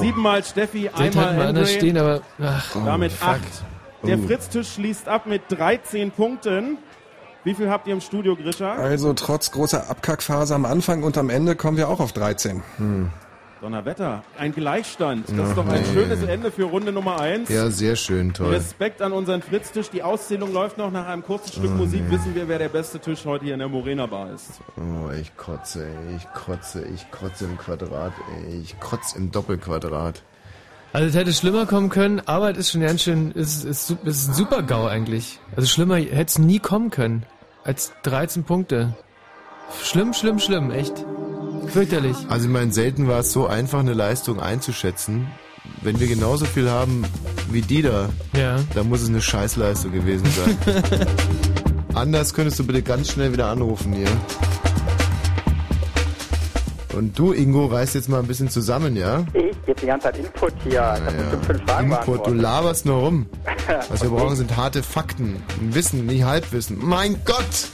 Siebenmal 0.00 0.44
Steffi, 0.44 0.88
einmal 0.88 1.36
wir 1.36 1.46
anders 1.48 1.48
Andre. 1.48 1.66
stehen, 1.66 1.98
aber. 1.98 2.20
Ach, 2.40 2.76
Damit 2.84 3.12
fuck. 3.12 3.28
acht. 3.28 3.64
Der 4.04 4.18
Oh. 4.18 4.22
Fritztisch 4.26 4.74
schließt 4.74 5.08
ab 5.08 5.26
mit 5.26 5.42
13 5.48 6.10
Punkten. 6.10 6.78
Wie 7.42 7.54
viel 7.54 7.68
habt 7.70 7.86
ihr 7.88 7.94
im 7.94 8.00
Studio, 8.00 8.36
Grisha? 8.36 8.74
Also 8.74 9.12
trotz 9.14 9.50
großer 9.50 9.90
Abkackphase 9.90 10.54
am 10.54 10.64
Anfang 10.64 11.02
und 11.02 11.18
am 11.18 11.28
Ende 11.30 11.56
kommen 11.56 11.76
wir 11.76 11.88
auch 11.88 12.00
auf 12.00 12.12
13. 12.12 12.62
Donnerwetter. 13.60 14.22
Ein 14.38 14.54
Gleichstand. 14.54 15.26
Das 15.36 15.48
ist 15.48 15.56
doch 15.56 15.66
ein 15.66 15.84
schönes 15.92 16.22
Ende 16.22 16.50
für 16.50 16.64
Runde 16.64 16.92
Nummer 16.92 17.20
1. 17.20 17.48
ja, 17.48 17.70
sehr 17.70 17.96
schön, 17.96 18.34
toll. 18.34 18.50
Respekt 18.52 19.00
an 19.00 19.12
unseren 19.12 19.42
Fritztisch. 19.42 19.90
Die 19.90 20.02
Auszählung 20.02 20.52
läuft 20.52 20.76
noch. 20.78 20.90
Nach 20.90 21.06
einem 21.06 21.22
kurzen 21.22 21.52
Stück 21.52 21.70
Oh, 21.72 21.78
Musik 21.78 22.02
wissen 22.10 22.34
wir, 22.34 22.48
wer 22.48 22.58
der 22.58 22.68
beste 22.68 22.98
Tisch 22.98 23.24
heute 23.24 23.44
hier 23.44 23.54
in 23.54 23.60
der 23.60 23.68
Morena 23.68 24.06
Bar 24.06 24.30
ist. 24.32 24.60
Oh, 24.76 25.10
ich 25.18 25.36
kotze, 25.36 25.86
ey. 25.86 26.16
ich 26.16 26.26
kotze, 26.32 26.84
ich 26.94 27.10
kotze 27.10 27.44
im 27.46 27.56
Quadrat, 27.56 28.12
ey. 28.46 28.60
ich 28.60 28.78
kotze 28.80 29.16
im 29.16 29.30
Doppelquadrat. 29.30 30.22
Also 30.92 31.08
es 31.08 31.14
hätte 31.16 31.32
schlimmer 31.32 31.66
kommen 31.66 31.88
können, 31.88 32.20
aber 32.26 32.50
es 32.52 32.58
ist 32.58 32.70
schon 32.72 32.82
ganz 32.82 33.02
schön, 33.02 33.32
es 33.34 33.56
ist, 33.56 33.64
es 33.64 33.90
ist, 33.90 33.98
es 34.04 34.16
ist 34.18 34.28
ein 34.28 34.34
super 34.34 34.62
GAU 34.62 34.86
eigentlich. 34.86 35.40
Also 35.56 35.68
schlimmer 35.68 35.96
hätte 35.96 36.26
es 36.26 36.38
nie 36.38 36.60
kommen 36.60 36.90
können. 36.90 37.24
Als 37.64 37.92
13 38.02 38.44
Punkte. 38.44 38.94
Schlimm, 39.82 40.12
schlimm, 40.12 40.38
schlimm, 40.38 40.70
echt. 40.70 41.04
Fürchterlich. 41.68 42.16
Also 42.28 42.46
ich 42.46 42.52
meine, 42.52 42.72
selten 42.72 43.08
war 43.08 43.20
es 43.20 43.32
so 43.32 43.46
einfach, 43.46 43.80
eine 43.80 43.94
Leistung 43.94 44.40
einzuschätzen. 44.40 45.28
Wenn 45.82 45.98
wir 45.98 46.06
genauso 46.06 46.44
viel 46.44 46.70
haben 46.70 47.04
wie 47.50 47.62
die 47.62 47.82
da, 47.82 48.08
Ja. 48.36 48.56
dann 48.74 48.88
muss 48.88 49.02
es 49.02 49.08
eine 49.08 49.20
Scheißleistung 49.22 49.92
gewesen 49.92 50.26
sein. 50.26 51.06
Anders 51.94 52.34
könntest 52.34 52.58
du 52.58 52.66
bitte 52.66 52.82
ganz 52.82 53.10
schnell 53.12 53.32
wieder 53.32 53.46
anrufen 53.46 53.92
hier. 53.92 54.08
Und 56.96 57.18
du, 57.18 57.32
Ingo, 57.32 57.66
reißt 57.66 57.94
jetzt 57.96 58.08
mal 58.08 58.20
ein 58.20 58.26
bisschen 58.26 58.48
zusammen, 58.50 58.94
ja? 58.96 59.24
Ich 59.32 59.56
gebe 59.66 59.80
die 59.80 59.86
ganze 59.86 60.04
Zeit 60.04 60.18
Input 60.18 60.52
hier. 60.62 60.72
Ich 60.72 60.78
habe 60.78 61.12
bestimmt 61.12 61.44
fünf 61.46 61.62
Fragen 61.64 61.90
Input, 61.90 62.26
du 62.26 62.34
laberst 62.34 62.86
nur 62.86 62.96
rum. 62.98 63.26
Was 63.90 64.02
wir 64.02 64.10
brauchen, 64.10 64.36
sind 64.36 64.56
harte 64.56 64.82
Fakten. 64.82 65.42
Wissen, 65.60 66.06
nicht 66.06 66.22
Halbwissen. 66.24 66.78
Mein 66.80 67.16
Gott! 67.24 67.68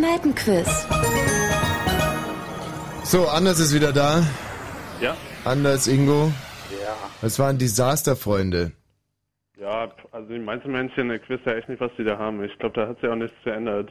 Kneipenquiz. 0.00 0.86
So, 3.04 3.28
Anders 3.28 3.60
ist 3.60 3.74
wieder 3.74 3.92
da. 3.92 4.24
Ja. 4.98 5.14
Anders, 5.44 5.86
Ingo. 5.88 6.32
Ja. 6.70 6.96
Es 7.20 7.38
war 7.38 7.50
ein 7.50 7.58
Desaster, 7.58 8.16
Freunde. 8.16 8.72
Ja, 9.58 9.92
also 10.10 10.32
die 10.32 10.38
Mainzelmännchen, 10.38 11.10
ich 11.10 11.28
weiß 11.28 11.40
ja 11.44 11.52
echt 11.52 11.68
nicht, 11.68 11.82
was 11.82 11.90
die 11.98 12.04
da 12.04 12.16
haben. 12.16 12.42
Ich 12.42 12.58
glaube, 12.58 12.80
da 12.80 12.88
hat 12.88 12.98
sich 13.00 13.10
auch 13.10 13.14
nichts 13.14 13.36
verändert. 13.42 13.90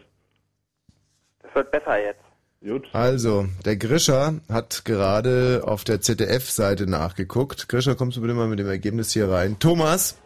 Das 1.44 1.54
wird 1.54 1.72
besser 1.72 2.04
jetzt. 2.04 2.24
Gut. 2.62 2.88
Also, 2.94 3.46
der 3.64 3.78
Grischer 3.78 4.34
hat 4.52 4.86
gerade 4.86 5.62
auf 5.64 5.84
der 5.84 6.02
ZDF-Seite 6.02 6.90
nachgeguckt. 6.90 7.70
Grischer, 7.70 7.94
kommst 7.94 8.18
du 8.18 8.22
bitte 8.22 8.34
mal 8.34 8.48
mit 8.48 8.58
dem 8.58 8.68
Ergebnis 8.68 9.14
hier 9.14 9.30
rein. 9.30 9.60
Thomas, 9.60 10.18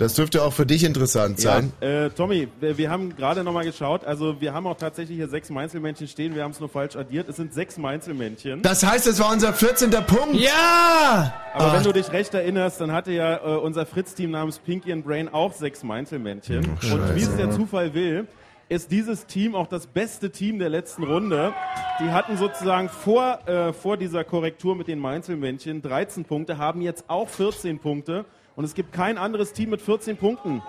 das 0.00 0.14
dürfte 0.14 0.42
auch 0.42 0.54
für 0.54 0.64
dich 0.64 0.84
interessant 0.84 1.40
sein. 1.40 1.72
Ja, 1.82 2.06
äh, 2.06 2.10
Tommy, 2.10 2.48
wir, 2.58 2.78
wir 2.78 2.90
haben 2.90 3.14
gerade 3.14 3.44
nochmal 3.44 3.64
geschaut. 3.64 4.04
Also 4.04 4.40
wir 4.40 4.54
haben 4.54 4.66
auch 4.66 4.76
tatsächlich 4.76 5.18
hier 5.18 5.28
sechs 5.28 5.50
Mainzelmännchen 5.50 6.08
stehen. 6.08 6.34
Wir 6.34 6.42
haben 6.42 6.52
es 6.52 6.60
nur 6.60 6.70
falsch 6.70 6.96
addiert. 6.96 7.28
Es 7.28 7.36
sind 7.36 7.52
sechs 7.52 7.76
Mainzelmännchen. 7.76 8.62
Das 8.62 8.84
heißt, 8.84 9.06
es 9.06 9.20
war 9.20 9.30
unser 9.30 9.52
14. 9.52 9.90
Punkt. 9.90 10.36
Ja! 10.36 11.34
Aber 11.52 11.66
Ach. 11.66 11.74
wenn 11.74 11.82
du 11.84 11.92
dich 11.92 12.10
recht 12.12 12.32
erinnerst, 12.32 12.80
dann 12.80 12.92
hatte 12.92 13.12
ja 13.12 13.36
äh, 13.36 13.58
unser 13.58 13.84
Fritz-Team 13.84 14.30
namens 14.30 14.58
Pinky 14.58 14.90
and 14.90 15.04
Brain 15.04 15.28
auch 15.28 15.52
sechs 15.52 15.82
Mainzelmännchen. 15.82 16.66
Ach, 16.78 16.92
Und 16.94 17.14
wie 17.14 17.22
es 17.22 17.36
der 17.36 17.50
Zufall 17.50 17.92
will, 17.92 18.26
ist 18.70 18.90
dieses 18.90 19.26
Team 19.26 19.54
auch 19.54 19.66
das 19.66 19.86
beste 19.86 20.30
Team 20.30 20.58
der 20.58 20.70
letzten 20.70 21.02
Runde. 21.02 21.52
Die 22.00 22.10
hatten 22.10 22.38
sozusagen 22.38 22.88
vor, 22.88 23.46
äh, 23.46 23.74
vor 23.74 23.98
dieser 23.98 24.24
Korrektur 24.24 24.76
mit 24.76 24.88
den 24.88 24.98
Mainzelmännchen 24.98 25.82
13 25.82 26.24
Punkte, 26.24 26.56
haben 26.56 26.80
jetzt 26.80 27.04
auch 27.08 27.28
14 27.28 27.80
Punkte. 27.80 28.24
Und 28.60 28.66
es 28.66 28.74
gibt 28.74 28.92
kein 28.92 29.16
anderes 29.16 29.54
Team 29.54 29.70
mit 29.70 29.80
14 29.80 30.18
Punkten. 30.18 30.60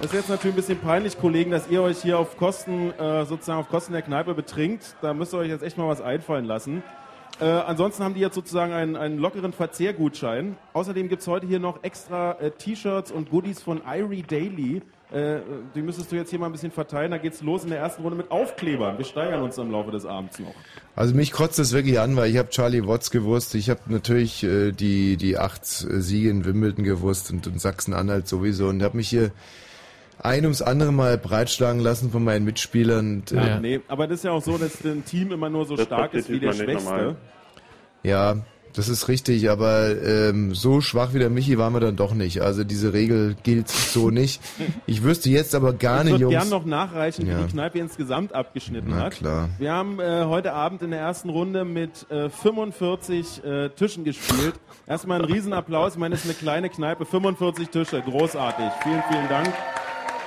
Das 0.00 0.06
ist 0.06 0.14
jetzt 0.14 0.30
natürlich 0.30 0.54
ein 0.54 0.56
bisschen 0.56 0.80
peinlich, 0.80 1.18
Kollegen, 1.18 1.50
dass 1.50 1.68
ihr 1.68 1.82
euch 1.82 2.00
hier 2.00 2.18
auf 2.18 2.38
Kosten, 2.38 2.90
äh, 2.92 3.26
sozusagen 3.26 3.60
auf 3.60 3.68
Kosten 3.68 3.92
der 3.92 4.00
Kneipe 4.00 4.32
betrinkt. 4.32 4.96
Da 5.02 5.12
müsst 5.12 5.34
ihr 5.34 5.40
euch 5.40 5.50
jetzt 5.50 5.62
echt 5.62 5.76
mal 5.76 5.88
was 5.88 6.00
einfallen 6.00 6.46
lassen. 6.46 6.82
Äh, 7.38 7.44
ansonsten 7.44 8.02
haben 8.02 8.14
die 8.14 8.20
jetzt 8.20 8.34
sozusagen 8.34 8.72
einen, 8.72 8.96
einen 8.96 9.18
lockeren 9.18 9.52
Verzehrgutschein. 9.52 10.56
Außerdem 10.72 11.10
gibt's 11.10 11.26
heute 11.26 11.46
hier 11.46 11.58
noch 11.58 11.84
extra 11.84 12.32
äh, 12.40 12.50
T-Shirts 12.50 13.12
und 13.12 13.28
Goodies 13.28 13.60
von 13.60 13.82
Irie 13.86 14.22
Daily. 14.22 14.80
Äh, 15.10 15.38
die 15.74 15.80
müsstest 15.80 16.12
du 16.12 16.16
jetzt 16.16 16.28
hier 16.28 16.38
mal 16.38 16.46
ein 16.46 16.52
bisschen 16.52 16.70
verteilen. 16.70 17.10
Da 17.10 17.18
geht's 17.18 17.40
los 17.40 17.64
in 17.64 17.70
der 17.70 17.78
ersten 17.78 18.02
Runde 18.02 18.18
mit 18.18 18.30
Aufklebern. 18.30 18.98
Wir 18.98 19.06
steigern 19.06 19.42
uns 19.42 19.56
im 19.56 19.70
Laufe 19.70 19.90
des 19.90 20.04
Abends 20.04 20.38
noch. 20.38 20.54
Also 20.96 21.14
mich 21.14 21.32
kotzt 21.32 21.58
das 21.58 21.72
wirklich 21.72 21.98
an, 21.98 22.14
weil 22.16 22.30
ich 22.30 22.36
habe 22.36 22.50
Charlie 22.50 22.86
Watts 22.86 23.10
gewusst, 23.10 23.54
ich 23.54 23.70
habe 23.70 23.80
natürlich 23.86 24.44
äh, 24.44 24.72
die 24.72 25.16
die 25.16 25.38
acht 25.38 25.64
Siege 25.64 26.28
in 26.28 26.44
Wimbledon 26.44 26.84
gewusst 26.84 27.30
und, 27.30 27.46
und 27.46 27.58
Sachsen-Anhalt 27.58 28.28
sowieso 28.28 28.68
und 28.68 28.82
habe 28.82 28.98
mich 28.98 29.08
hier 29.08 29.30
ein 30.20 30.42
ums 30.44 30.60
andere 30.60 30.92
Mal 30.92 31.16
breitschlagen 31.16 31.80
lassen 31.80 32.10
von 32.10 32.22
meinen 32.24 32.44
Mitspielern. 32.44 33.18
Und, 33.20 33.30
Ja, 33.30 33.56
äh, 33.56 33.60
Nee, 33.60 33.80
aber 33.88 34.08
das 34.08 34.18
ist 34.18 34.24
ja 34.24 34.32
auch 34.32 34.42
so, 34.42 34.58
dass 34.58 34.84
ein 34.84 35.04
Team 35.06 35.32
immer 35.32 35.48
nur 35.48 35.64
so 35.64 35.76
Das 35.76 35.86
stark 35.86 36.12
ist 36.12 36.28
wie 36.28 36.40
der 36.40 36.52
Schwächste. 36.52 36.84
normal. 36.84 37.16
Ja, 38.02 38.36
das 38.78 38.88
ist 38.88 39.08
richtig, 39.08 39.50
aber 39.50 39.90
ähm, 40.02 40.54
so 40.54 40.80
schwach 40.80 41.12
wie 41.12 41.18
der 41.18 41.30
Michi 41.30 41.58
waren 41.58 41.72
wir 41.72 41.80
dann 41.80 41.96
doch 41.96 42.14
nicht. 42.14 42.40
Also 42.42 42.64
diese 42.64 42.92
Regel 42.92 43.36
gilt 43.42 43.68
so 43.68 44.10
nicht. 44.10 44.40
Ich 44.86 45.02
wüsste 45.02 45.28
jetzt 45.30 45.54
aber 45.54 45.72
gerne, 45.72 46.04
ich 46.10 46.12
würde 46.14 46.22
Jungs. 46.22 46.34
gern 46.34 46.48
noch 46.48 46.64
nachreichen, 46.64 47.26
wie 47.26 47.30
Ja. 47.32 47.42
die 47.42 47.52
Kneipe 47.52 47.78
insgesamt 47.78 48.34
abgeschnitten 48.34 48.90
Na 48.90 49.00
hat. 49.06 49.12
klar. 49.14 49.48
Wir 49.58 49.72
haben 49.72 49.98
äh, 50.00 50.24
heute 50.26 50.52
Abend 50.52 50.82
in 50.82 50.90
der 50.92 51.00
ersten 51.00 51.28
Runde 51.30 51.64
mit 51.64 52.10
äh, 52.10 52.30
45 52.30 53.44
äh, 53.44 53.68
Tischen 53.70 54.04
gespielt. 54.04 54.54
Erstmal 54.86 55.20
ein 55.20 55.24
Riesenapplaus. 55.24 55.94
Ich 55.94 55.98
meine, 55.98 56.14
es 56.14 56.20
ist 56.24 56.26
eine 56.30 56.34
kleine 56.38 56.68
Kneipe, 56.70 57.04
45 57.04 57.68
Tische, 57.68 58.00
großartig. 58.00 58.66
Vielen, 58.82 59.02
vielen 59.10 59.28
Dank. 59.28 59.48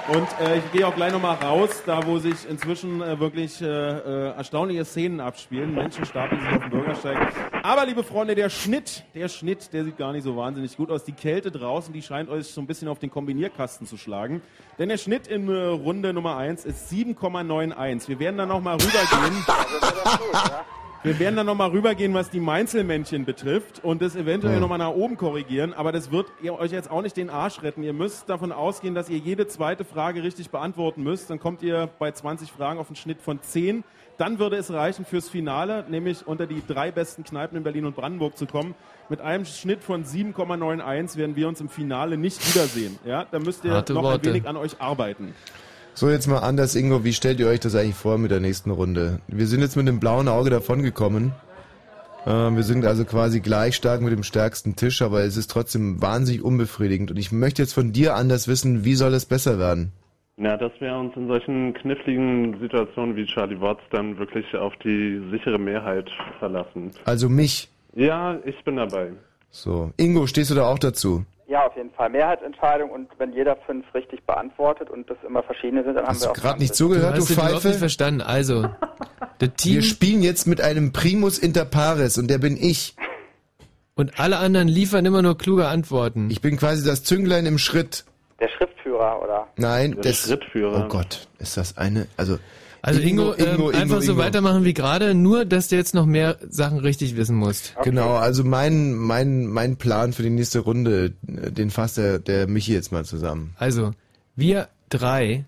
Und 0.08 0.28
äh, 0.39 0.58
ich 0.58 0.72
gehe 0.72 0.88
auch 0.88 0.95
gleich 0.95 1.12
nochmal 1.12 1.36
raus, 1.36 1.84
da 1.86 2.06
wo 2.06 2.18
sich 2.18 2.49
inzwischen 2.49 3.02
äh, 3.02 3.20
wirklich 3.20 3.62
äh, 3.62 3.66
äh, 3.66 4.36
erstaunliche 4.36 4.84
Szenen 4.84 5.20
abspielen. 5.20 5.74
Menschen 5.74 6.06
stapeln 6.06 6.41
sich 6.41 6.49
auf 6.49 6.60
dem 6.60 6.70
Bürgersteig. 6.70 7.18
Aber 7.64 7.86
liebe 7.86 8.04
Freunde, 8.04 8.36
der 8.36 8.49
Schnitt, 8.49 9.04
der 9.14 9.30
Schnitt, 9.30 9.72
der 9.74 9.84
sieht 9.84 9.97
gar 9.97 10.12
nicht 10.12 10.24
so 10.24 10.36
wahnsinnig 10.36 10.76
gut 10.76 10.89
aus. 10.89 11.04
Die 11.04 11.12
Kälte 11.12 11.52
draußen, 11.52 11.93
die 11.93 12.02
scheint 12.02 12.30
euch 12.30 12.47
so 12.47 12.62
ein 12.62 12.68
bisschen 12.68 12.88
auf 12.88 12.99
den 12.99 13.12
Kombinierkasten 13.12 13.86
zu 13.86 13.97
schlagen. 13.97 14.41
Denn 14.80 14.89
der 14.89 14.97
Schnitt 14.97 15.28
in 15.28 15.47
äh, 15.47 15.66
Runde 15.66 16.14
Nummer 16.14 16.38
1 16.38 16.66
ist 16.66 16.91
7,91. 16.91 18.08
Wir 18.08 18.20
werden 18.20 18.38
dann 18.38 18.49
nochmal 18.49 18.76
rübergehen. 18.76 19.45
Wir 21.04 21.18
werden 21.18 21.36
dann 21.36 21.47
nochmal 21.47 21.72
rübergehen, 21.72 22.14
was 22.14 22.30
die 22.30 22.39
Mainzelmännchen 22.39 23.26
betrifft 23.26 23.84
und 23.84 24.04
das 24.04 24.16
eventuell 24.16 24.54
Ja. 24.56 24.60
nochmal 24.60 24.78
nach 24.78 24.91
oben 24.91 25.18
korrigieren. 25.18 25.74
Aber 25.74 25.91
das 25.91 26.12
wird 26.12 26.28
ihr 26.43 26.54
euch 26.54 26.72
jetzt 26.72 26.91
auch 26.91 27.02
nicht 27.02 27.18
den 27.18 27.32
Arsch 27.32 27.64
retten. 27.64 27.82
Ihr 27.82 27.93
müsst 27.93 28.30
davon 28.30 28.52
ausgehen, 28.52 28.93
dass 28.93 29.10
ihr 29.10 29.18
jede 29.18 29.47
zweite 29.47 29.84
Frage 29.84 30.22
richtig 30.22 30.52
beantworten 30.52 31.02
müsst. 31.02 31.32
Dann 31.32 31.39
kommt 31.39 31.64
ihr 31.64 31.89
bei 31.97 32.12
20 32.12 32.52
Fragen 32.52 32.80
auf 32.80 32.88
einen 32.88 32.95
Schnitt 32.97 33.20
von 33.20 33.41
10. 33.41 33.84
Dann 34.20 34.38
würde 34.38 34.58
es 34.58 34.72
reichen 34.72 35.04
fürs 35.04 35.28
Finale, 35.28 35.86
nämlich 35.89 36.28
unter 36.28 36.45
die 36.45 36.62
drei 36.68 36.91
besten 36.91 37.24
Kneipen 37.24 37.58
in 37.58 37.64
Berlin 37.64 37.86
und 37.86 37.95
Brandenburg 37.95 38.38
zu 38.38 38.45
kommen. 38.45 38.76
Mit 39.10 39.22
einem 39.22 39.45
Schnitt 39.45 39.84
von 39.84 40.04
7,91 40.06 41.18
werden 41.18 41.36
wir 41.36 41.47
uns 41.47 41.60
im 41.62 41.70
Finale 41.70 42.16
nicht 42.16 42.47
wiedersehen. 42.54 42.99
Ja, 43.06 43.26
da 43.32 43.39
müsst 43.39 43.66
ihr 43.66 43.72
Harte 43.72 43.93
noch 43.93 44.04
Worte. 44.04 44.30
ein 44.30 44.36
wenig 44.36 44.47
an 44.47 44.56
euch 44.58 44.80
arbeiten. 44.80 45.34
So, 45.94 46.10
jetzt 46.10 46.28
mal 46.28 46.39
anders, 46.39 46.76
Ingo, 46.76 47.04
wie 47.04 47.14
stellt 47.14 47.39
ihr 47.39 47.48
euch 47.48 47.60
das 47.60 47.76
eigentlich 47.76 47.96
vor 47.96 48.18
mit 48.18 48.32
der 48.32 48.39
nächsten 48.39 48.72
Runde? 48.72 49.20
Wir 49.28 49.46
sind 49.46 49.62
jetzt 49.62 49.76
mit 49.76 49.88
dem 49.88 50.00
blauen 50.00 50.28
Auge 50.28 50.50
davongekommen. 50.50 51.34
Äh, 52.26 52.30
wir 52.30 52.64
sind 52.64 52.86
also 52.86 53.04
quasi 53.04 53.42
gleich 53.42 53.76
stark 53.76 54.02
mit 54.02 54.14
dem 54.14 54.24
stärksten 54.24 54.76
Tisch, 54.76 55.02
aber 55.02 55.24
es 55.24 55.38
ist 55.38 55.52
trotzdem 55.52 56.02
wahnsinnig 56.02 56.44
unbefriedigend. 56.44 57.12
Und 57.12 57.18
ich 57.18 57.32
möchte 57.32 57.62
jetzt 57.62 57.74
von 57.74 57.92
dir 57.92 58.16
anders 58.16 58.48
wissen, 58.48 58.86
wie 58.86 58.96
soll 58.96 59.14
es 59.14 59.26
besser 59.26 59.60
werden? 59.60 59.92
Na, 60.38 60.58
dass 60.58 60.72
wir 60.80 60.96
uns 60.96 61.16
in 61.16 61.28
solchen 61.28 61.74
kniffligen 61.74 62.60
Situationen 62.60 63.16
wie 63.16 63.26
Charlie 63.26 63.60
Watts 63.60 63.84
dann 63.92 64.18
wirklich 64.18 64.56
auf 64.56 64.74
die 64.78 65.22
sichere 65.30 65.60
Mehrheit 65.60 66.10
verlassen. 66.39 66.92
Also 67.06 67.30
mich. 67.30 67.70
Ja, 67.96 68.39
ich 68.46 68.64
bin 68.64 68.78
dabei. 68.78 69.12
So. 69.50 69.92
Ingo, 69.98 70.26
stehst 70.26 70.50
du 70.50 70.56
da 70.56 70.66
auch 70.66 70.80
dazu? 70.80 71.26
Ja, 71.52 71.66
auf 71.68 71.76
jeden 71.76 71.91
Fall. 71.91 72.10
Mehrheitsentscheidung 72.10 72.89
und 72.91 73.10
wenn 73.18 73.34
jeder 73.34 73.58
fünf 73.66 73.86
richtig 73.93 74.24
beantwortet 74.26 74.89
und 74.89 75.10
das 75.10 75.18
immer 75.28 75.43
verschiedene 75.43 75.84
sind, 75.84 75.95
dann 75.95 76.08
Hast 76.08 76.22
haben 76.22 76.22
wir 76.22 76.26
du 76.28 76.32
auch 76.32 76.36
gerade 76.36 76.58
20. 76.60 76.60
nicht 76.62 76.76
zugehört, 76.76 77.18
du, 77.18 77.22
hast 77.22 77.30
du 77.30 77.34
Pfeife? 77.36 77.68
nicht 77.68 77.80
verstanden. 77.80 78.22
Also, 78.22 78.70
Wir 79.64 79.82
spielen 79.82 80.22
jetzt 80.22 80.47
mit 80.47 80.62
einem 80.62 80.93
Primus 80.93 81.38
inter 81.38 81.66
pares 81.66 82.18
und 82.18 82.30
der 82.30 82.38
bin 82.38 82.56
ich. 82.56 82.95
und 83.95 84.18
alle 84.20 84.38
anderen 84.38 84.70
liefern 84.70 85.05
immer 85.05 85.21
nur 85.21 85.38
kluge 85.38 85.67
Antworten. 85.67 86.30
Ich 86.32 86.39
bin 86.42 86.55
quasi 86.58 86.88
das 86.88 87.04
Zünglein 87.04 87.46
im 87.46 87.58
Schritt. 87.58 88.05
Der 88.39 88.47
Schriftführer, 88.47 89.21
oder? 89.21 89.47
Nein, 89.58 89.92
Der 89.96 90.04
das 90.04 90.21
Schrittführer. 90.28 90.86
Oh 90.86 90.88
Gott, 90.88 91.28
ist 91.39 91.58
das 91.58 91.78
eine, 91.78 92.08
also 92.17 92.39
Also 92.82 92.99
Ingo, 92.99 93.36
ähm, 93.36 93.67
einfach 93.75 94.01
so 94.01 94.17
weitermachen 94.17 94.63
wie 94.63 94.74
gerade, 94.74 95.13
nur 95.13 95.45
dass 95.45 95.67
du 95.67 95.75
jetzt 95.75 95.93
noch 95.93 96.05
mehr 96.05 96.37
Sachen 96.49 96.79
richtig 96.79 97.16
wissen 97.16 97.36
musst. 97.36 97.75
Genau, 97.83 98.13
also 98.13 98.43
mein, 98.43 98.93
mein, 98.93 99.45
mein 99.45 99.78
Plan 99.78 100.13
für 100.13 100.24
die 100.24 100.32
nächste 100.32 100.59
Runde, 100.59 101.13
den 101.21 101.70
fasst 101.70 101.97
der, 101.97 102.17
der 102.20 102.47
Michi 102.47 102.74
jetzt 102.74 102.91
mal 102.91 103.05
zusammen. 103.05 103.55
Also, 103.58 103.91
wir 104.36 104.67
drei, 104.89 105.45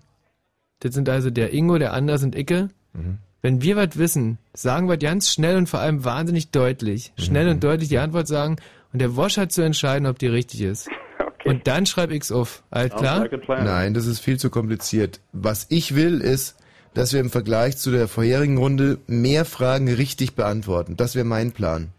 das 0.80 0.94
sind 0.94 1.08
also 1.08 1.30
der 1.30 1.52
Ingo, 1.52 1.78
der 1.78 1.92
Anders 1.92 2.22
und 2.22 2.36
Icke. 2.36 2.70
Mhm. 2.92 3.18
Wenn 3.42 3.60
wir 3.62 3.76
was 3.76 3.98
wissen, 3.98 4.38
sagen 4.54 4.88
wir 4.88 4.96
ganz 4.96 5.32
schnell 5.32 5.56
und 5.56 5.68
vor 5.68 5.80
allem 5.80 6.04
wahnsinnig 6.04 6.50
deutlich. 6.50 7.12
Mhm. 7.16 7.22
Schnell 7.22 7.48
und 7.48 7.64
deutlich 7.64 7.88
die 7.88 7.98
Antwort 7.98 8.28
sagen 8.28 8.56
und 8.92 9.00
der 9.00 9.16
Wosch 9.16 9.36
hat 9.38 9.50
zu 9.50 9.62
entscheiden, 9.62 10.06
ob 10.06 10.18
die 10.20 10.28
richtig 10.28 10.60
ist. 10.62 10.88
Und 11.44 11.66
dann 11.66 11.84
schreib 11.84 12.10
X 12.10 12.32
auf. 12.32 12.62
Alles 12.70 12.94
klar? 12.94 13.28
Nein, 13.48 13.92
das 13.92 14.06
ist 14.06 14.20
viel 14.20 14.38
zu 14.38 14.48
kompliziert. 14.48 15.20
Was 15.32 15.66
ich 15.68 15.94
will, 15.94 16.22
ist, 16.22 16.56
dass 16.94 17.12
wir 17.12 17.20
im 17.20 17.30
Vergleich 17.30 17.76
zu 17.76 17.90
der 17.90 18.08
vorherigen 18.08 18.56
Runde 18.58 18.98
mehr 19.06 19.44
Fragen 19.44 19.92
richtig 19.92 20.34
beantworten. 20.34 20.96
Das 20.96 21.14
wäre 21.14 21.24
mein 21.24 21.52
Plan. 21.52 21.90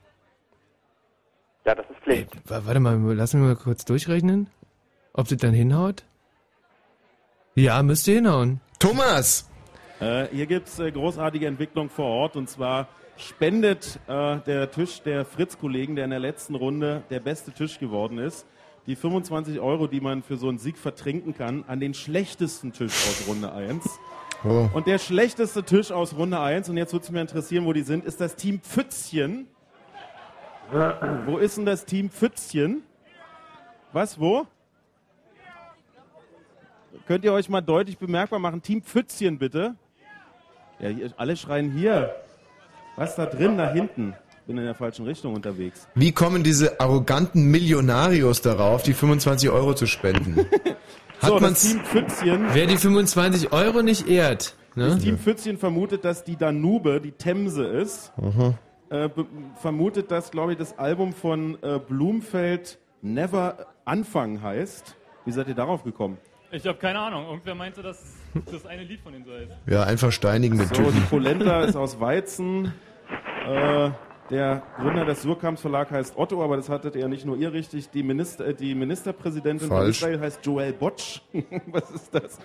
Ja, 1.65 1.75
das 1.75 1.85
ist 1.89 1.99
Pflicht. 2.03 2.29
Wa- 2.49 2.61
Warte 2.65 2.79
mal, 2.79 2.97
lass 3.13 3.33
mich 3.33 3.43
mal 3.43 3.55
kurz 3.55 3.85
durchrechnen. 3.85 4.47
Ob 5.13 5.27
das 5.27 5.37
dann 5.37 5.53
hinhaut? 5.53 6.03
Ja, 7.55 7.81
müsste 7.83 8.11
hinhauen. 8.11 8.59
Thomas! 8.79 9.49
Äh, 10.01 10.27
hier 10.33 10.45
gibt's 10.45 10.77
äh, 10.79 10.91
großartige 10.91 11.47
Entwicklung 11.47 11.89
vor 11.89 12.05
Ort 12.05 12.35
und 12.35 12.49
zwar 12.49 12.89
spendet 13.17 13.97
äh, 14.07 14.39
der 14.41 14.69
Tisch 14.71 15.01
der 15.01 15.23
Fritz-Kollegen, 15.23 15.95
der 15.95 16.03
in 16.03 16.11
der 16.11 16.19
letzten 16.19 16.53
Runde 16.55 17.03
der 17.09 17.21
beste 17.21 17.51
Tisch 17.53 17.79
geworden 17.79 18.17
ist, 18.17 18.45
die 18.87 18.97
25 18.97 19.61
Euro, 19.61 19.87
die 19.87 20.01
man 20.01 20.21
für 20.21 20.35
so 20.35 20.49
einen 20.49 20.57
Sieg 20.57 20.77
vertrinken 20.77 21.33
kann, 21.33 21.63
an 21.67 21.79
den 21.79 21.93
schlechtesten 21.93 22.73
Tisch 22.73 22.91
aus 22.91 23.23
Runde 23.27 23.53
1. 23.53 23.85
Oh. 24.45 24.69
Und 24.73 24.85
der 24.85 24.99
schlechteste 24.99 25.63
Tisch 25.63 25.91
aus 25.91 26.15
Runde 26.15 26.39
1, 26.39 26.69
und 26.69 26.77
jetzt 26.77 26.93
würde 26.93 27.03
es 27.03 27.11
mich 27.11 27.21
interessieren, 27.21 27.65
wo 27.65 27.73
die 27.73 27.81
sind, 27.81 28.05
ist 28.05 28.21
das 28.21 28.35
Team 28.35 28.59
Pfützchen. 28.61 29.47
Wo 31.25 31.37
ist 31.37 31.57
denn 31.57 31.65
das 31.65 31.85
Team 31.85 32.09
Pfützchen? 32.09 32.83
Was, 33.91 34.19
wo? 34.19 34.45
Könnt 37.07 37.23
ihr 37.23 37.33
euch 37.33 37.49
mal 37.49 37.61
deutlich 37.61 37.97
bemerkbar 37.97 38.39
machen? 38.39 38.61
Team 38.61 38.81
Pfützchen 38.81 39.37
bitte. 39.37 39.75
Ja, 40.79 40.89
hier, 40.89 41.13
alle 41.17 41.37
schreien 41.37 41.71
hier. 41.71 42.15
Was 42.95 43.15
da 43.15 43.25
drin, 43.25 43.57
da 43.57 43.71
hinten? 43.71 44.13
Bin 44.47 44.57
in 44.57 44.65
der 44.65 44.75
falschen 44.75 45.05
Richtung 45.05 45.33
unterwegs. 45.33 45.87
Wie 45.95 46.11
kommen 46.11 46.43
diese 46.43 46.79
arroganten 46.79 47.49
Millionarios 47.49 48.41
darauf, 48.41 48.83
die 48.83 48.93
25 48.93 49.49
Euro 49.49 49.73
zu 49.73 49.87
spenden? 49.87 50.45
Hat 51.25 51.31
so, 51.31 51.39
das 51.39 51.61
Team 51.61 51.79
Pfützchen. 51.81 52.45
Wer 52.53 52.67
die 52.67 52.77
25 52.77 53.51
Euro 53.51 53.81
nicht 53.81 54.07
ehrt, 54.07 54.55
ne? 54.75 54.89
Das 54.89 54.99
Team 54.99 55.17
Pfützchen 55.17 55.57
vermutet, 55.57 56.05
dass 56.05 56.23
die 56.23 56.35
Danube 56.37 57.01
die 57.01 57.11
Themse 57.11 57.65
ist. 57.65 58.11
Mhm. 58.17 58.55
Äh, 58.89 59.09
vermutet, 59.61 60.11
dass, 60.11 60.31
glaube 60.31 60.53
ich, 60.53 60.57
das 60.57 60.77
Album 60.77 61.13
von 61.13 61.57
äh, 61.63 61.79
Blumfeld 61.79 62.77
Never 63.01 63.65
Anfang 63.83 64.41
heißt. 64.41 64.95
Wie 65.25 65.31
seid 65.31 65.47
ihr 65.47 65.55
darauf 65.55 65.83
gekommen? 65.83 66.17
Ich 66.51 66.65
habe 66.67 66.77
keine 66.77 66.99
Ahnung. 66.99 67.25
Irgendwer 67.25 67.55
meinte, 67.55 67.81
dass 67.81 68.01
das 68.51 68.65
eine 68.65 68.83
Lied 68.83 69.01
von 69.01 69.11
denen 69.13 69.25
so 69.25 69.31
heißt. 69.31 69.51
Ja, 69.67 69.83
einfach 69.83 70.11
steinigen 70.11 70.57
den 70.57 70.67
So, 70.67 70.75
die 70.75 70.83
Typen. 70.83 71.07
Polenta 71.09 71.63
ist 71.63 71.75
aus 71.75 71.99
Weizen. 71.99 72.73
Äh, 73.47 73.89
der 74.29 74.63
Gründer 74.79 75.05
des 75.05 75.21
Surkamps 75.21 75.61
Verlag 75.61 75.91
heißt 75.91 76.17
Otto, 76.17 76.43
aber 76.43 76.57
das 76.57 76.69
hattet 76.69 76.95
ihr 76.95 77.07
nicht 77.07 77.25
nur 77.25 77.37
ihr 77.37 77.53
richtig. 77.53 77.89
Die, 77.91 78.03
Minister, 78.03 78.47
äh, 78.47 78.53
die 78.53 78.73
Ministerpräsidentin 78.73 79.67
von. 79.67 79.87
Israel 79.87 80.19
heißt 80.19 80.45
Joel 80.45 80.73
Botsch. 80.73 81.21
Was 81.67 81.91
ist 81.91 82.13
das? 82.13 82.39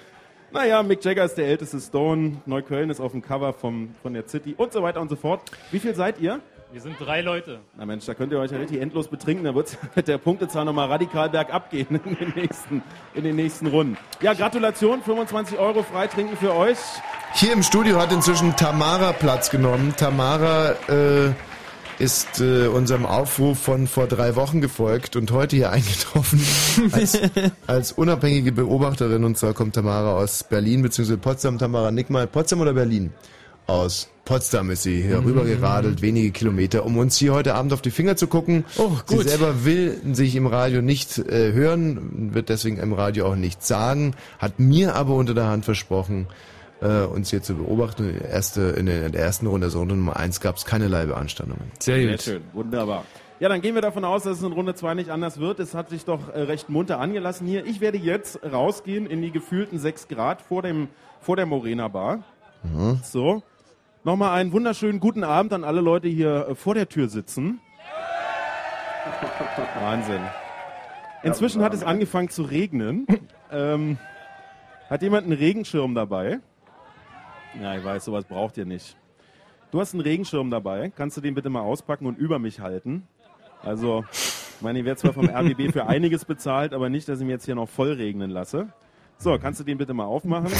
Naja, 0.52 0.82
Mick 0.82 1.04
Jagger 1.04 1.24
ist 1.24 1.36
der 1.36 1.46
älteste 1.46 1.80
Stone. 1.80 2.42
Neukölln 2.44 2.90
ist 2.90 3.00
auf 3.00 3.12
dem 3.12 3.22
Cover 3.22 3.52
vom, 3.52 3.94
von 4.02 4.12
der 4.12 4.26
City 4.26 4.54
und 4.56 4.72
so 4.72 4.82
weiter 4.82 5.00
und 5.00 5.08
so 5.08 5.16
fort. 5.16 5.42
Wie 5.70 5.78
viel 5.78 5.94
seid 5.94 6.20
ihr? 6.20 6.40
Wir 6.72 6.80
sind 6.80 6.96
drei 7.00 7.20
Leute. 7.20 7.60
Na 7.76 7.84
Mensch, 7.84 8.04
da 8.06 8.14
könnt 8.14 8.32
ihr 8.32 8.38
euch 8.38 8.52
ja 8.52 8.58
richtig 8.58 8.80
endlos 8.80 9.08
betrinken. 9.08 9.44
Da 9.44 9.54
wird 9.54 9.76
mit 9.96 10.06
der 10.06 10.18
Punktezahl 10.18 10.64
nochmal 10.64 10.88
radikal 10.88 11.30
bergab 11.30 11.70
gehen 11.70 12.00
in 12.04 12.16
den, 12.16 12.32
nächsten, 12.34 12.82
in 13.14 13.24
den 13.24 13.36
nächsten 13.36 13.66
Runden. 13.66 13.96
Ja, 14.20 14.34
Gratulation, 14.34 15.02
25 15.02 15.58
Euro 15.58 15.82
Freitrinken 15.82 16.36
für 16.36 16.54
euch. 16.54 16.78
Hier 17.32 17.52
im 17.52 17.62
Studio 17.62 18.00
hat 18.00 18.12
inzwischen 18.12 18.54
Tamara 18.56 19.12
Platz 19.12 19.50
genommen. 19.50 19.94
Tamara 19.96 20.72
äh, 20.88 21.32
ist 22.00 22.40
äh, 22.40 22.66
unserem 22.66 23.06
Aufruf 23.06 23.58
von 23.58 23.86
vor 23.86 24.06
drei 24.06 24.34
Wochen 24.34 24.60
gefolgt 24.60 25.14
und 25.16 25.30
heute 25.30 25.54
hier 25.56 25.70
eingetroffen 25.72 26.40
als, 26.92 27.18
als 27.66 27.92
unabhängige 27.92 28.52
Beobachterin. 28.52 29.22
Und 29.24 29.38
zwar 29.38 29.54
kommt 29.54 29.74
Tamara 29.74 30.14
aus 30.14 30.42
Berlin 30.44 30.82
bzw. 30.82 31.16
Potsdam. 31.16 31.58
Tamara, 31.58 31.90
nick 31.92 32.10
mal, 32.10 32.26
Potsdam 32.26 32.60
oder 32.60 32.72
Berlin? 32.72 33.12
Aus 33.66 34.08
Potsdam 34.24 34.70
ist 34.70 34.82
sie 34.82 35.02
hier 35.02 35.20
Mhm. 35.20 35.26
rübergeradelt, 35.26 36.02
wenige 36.02 36.30
Kilometer, 36.32 36.84
um 36.84 36.96
uns 36.96 37.16
hier 37.16 37.32
heute 37.34 37.54
Abend 37.54 37.72
auf 37.72 37.82
die 37.82 37.90
Finger 37.92 38.16
zu 38.16 38.26
gucken. 38.26 38.64
Oh, 38.78 38.90
Sie 39.06 39.16
gut. 39.16 39.28
selber 39.28 39.64
will 39.64 40.00
sich 40.12 40.34
im 40.34 40.46
Radio 40.46 40.82
nicht 40.82 41.18
äh, 41.18 41.52
hören, 41.52 42.32
wird 42.34 42.48
deswegen 42.48 42.78
im 42.78 42.92
Radio 42.92 43.26
auch 43.26 43.36
nichts 43.36 43.68
sagen, 43.68 44.14
hat 44.38 44.58
mir 44.58 44.96
aber 44.96 45.14
unter 45.14 45.34
der 45.34 45.46
Hand 45.46 45.64
versprochen, 45.64 46.26
äh, 46.80 47.02
uns 47.02 47.30
hier 47.30 47.42
zu 47.42 47.54
beobachten. 47.56 48.20
Erste, 48.20 48.62
in 48.62 48.86
der, 48.86 49.06
in 49.06 49.12
der 49.12 49.22
ersten 49.22 49.46
Runde, 49.46 49.66
also 49.66 49.80
Runde 49.80 49.96
Nummer 49.96 50.16
eins, 50.16 50.40
gab 50.40 50.56
es 50.56 50.64
keinerlei 50.64 51.06
Beanstandungen. 51.06 51.70
Sehr 51.78 51.96
Sehr 51.96 52.18
schön, 52.18 52.42
wunderbar. 52.52 53.04
Ja, 53.40 53.48
dann 53.48 53.62
gehen 53.62 53.74
wir 53.74 53.80
davon 53.80 54.04
aus, 54.04 54.24
dass 54.24 54.36
es 54.36 54.42
in 54.42 54.52
Runde 54.52 54.74
2 54.74 54.94
nicht 54.94 55.08
anders 55.08 55.40
wird. 55.40 55.60
Es 55.60 55.74
hat 55.74 55.88
sich 55.88 56.04
doch 56.04 56.28
äh, 56.28 56.42
recht 56.42 56.68
munter 56.68 57.00
angelassen 57.00 57.46
hier. 57.46 57.64
Ich 57.64 57.80
werde 57.80 57.96
jetzt 57.96 58.40
rausgehen 58.44 59.06
in 59.06 59.22
die 59.22 59.30
gefühlten 59.30 59.78
6 59.78 60.08
Grad 60.08 60.42
vor, 60.42 60.60
dem, 60.60 60.88
vor 61.20 61.36
der 61.36 61.46
Morena 61.46 61.88
Bar. 61.88 62.22
Mhm. 62.62 63.00
So. 63.02 63.42
Nochmal 64.04 64.38
einen 64.38 64.52
wunderschönen 64.52 65.00
guten 65.00 65.24
Abend 65.24 65.54
an 65.54 65.64
alle 65.64 65.80
Leute 65.80 66.08
hier 66.08 66.48
äh, 66.50 66.54
vor 66.54 66.74
der 66.74 66.88
Tür 66.88 67.08
sitzen. 67.08 67.60
Wahnsinn. 69.80 70.20
Inzwischen 71.22 71.62
hat 71.62 71.72
es 71.72 71.82
angefangen 71.82 72.28
zu 72.28 72.42
regnen. 72.42 73.06
Ähm, 73.50 73.98
hat 74.88 75.02
jemand 75.02 75.24
einen 75.24 75.36
Regenschirm 75.36 75.94
dabei? 75.94 76.40
Ja, 77.60 77.76
ich 77.76 77.84
weiß, 77.84 78.04
sowas 78.04 78.24
braucht 78.24 78.56
ihr 78.58 78.64
nicht. 78.64 78.96
Du 79.70 79.80
hast 79.80 79.94
einen 79.94 80.02
Regenschirm 80.02 80.50
dabei. 80.50 80.92
Kannst 80.94 81.16
du 81.16 81.20
den 81.20 81.34
bitte 81.34 81.48
mal 81.48 81.60
auspacken 81.60 82.06
und 82.06 82.18
über 82.18 82.38
mich 82.38 82.60
halten? 82.60 83.06
Also, 83.62 84.04
ich 84.12 84.62
meine, 84.62 84.80
ich 84.80 84.84
werde 84.84 85.00
zwar 85.00 85.12
vom 85.12 85.28
RBB 85.34 85.72
für 85.72 85.86
einiges 85.86 86.24
bezahlt, 86.24 86.72
aber 86.72 86.88
nicht, 86.88 87.08
dass 87.08 87.20
ich 87.20 87.26
mir 87.26 87.32
jetzt 87.32 87.44
hier 87.44 87.54
noch 87.54 87.68
voll 87.68 87.92
regnen 87.92 88.30
lasse. 88.30 88.68
So, 89.18 89.38
kannst 89.38 89.60
du 89.60 89.64
den 89.64 89.78
bitte 89.78 89.94
mal 89.94 90.04
aufmachen? 90.04 90.50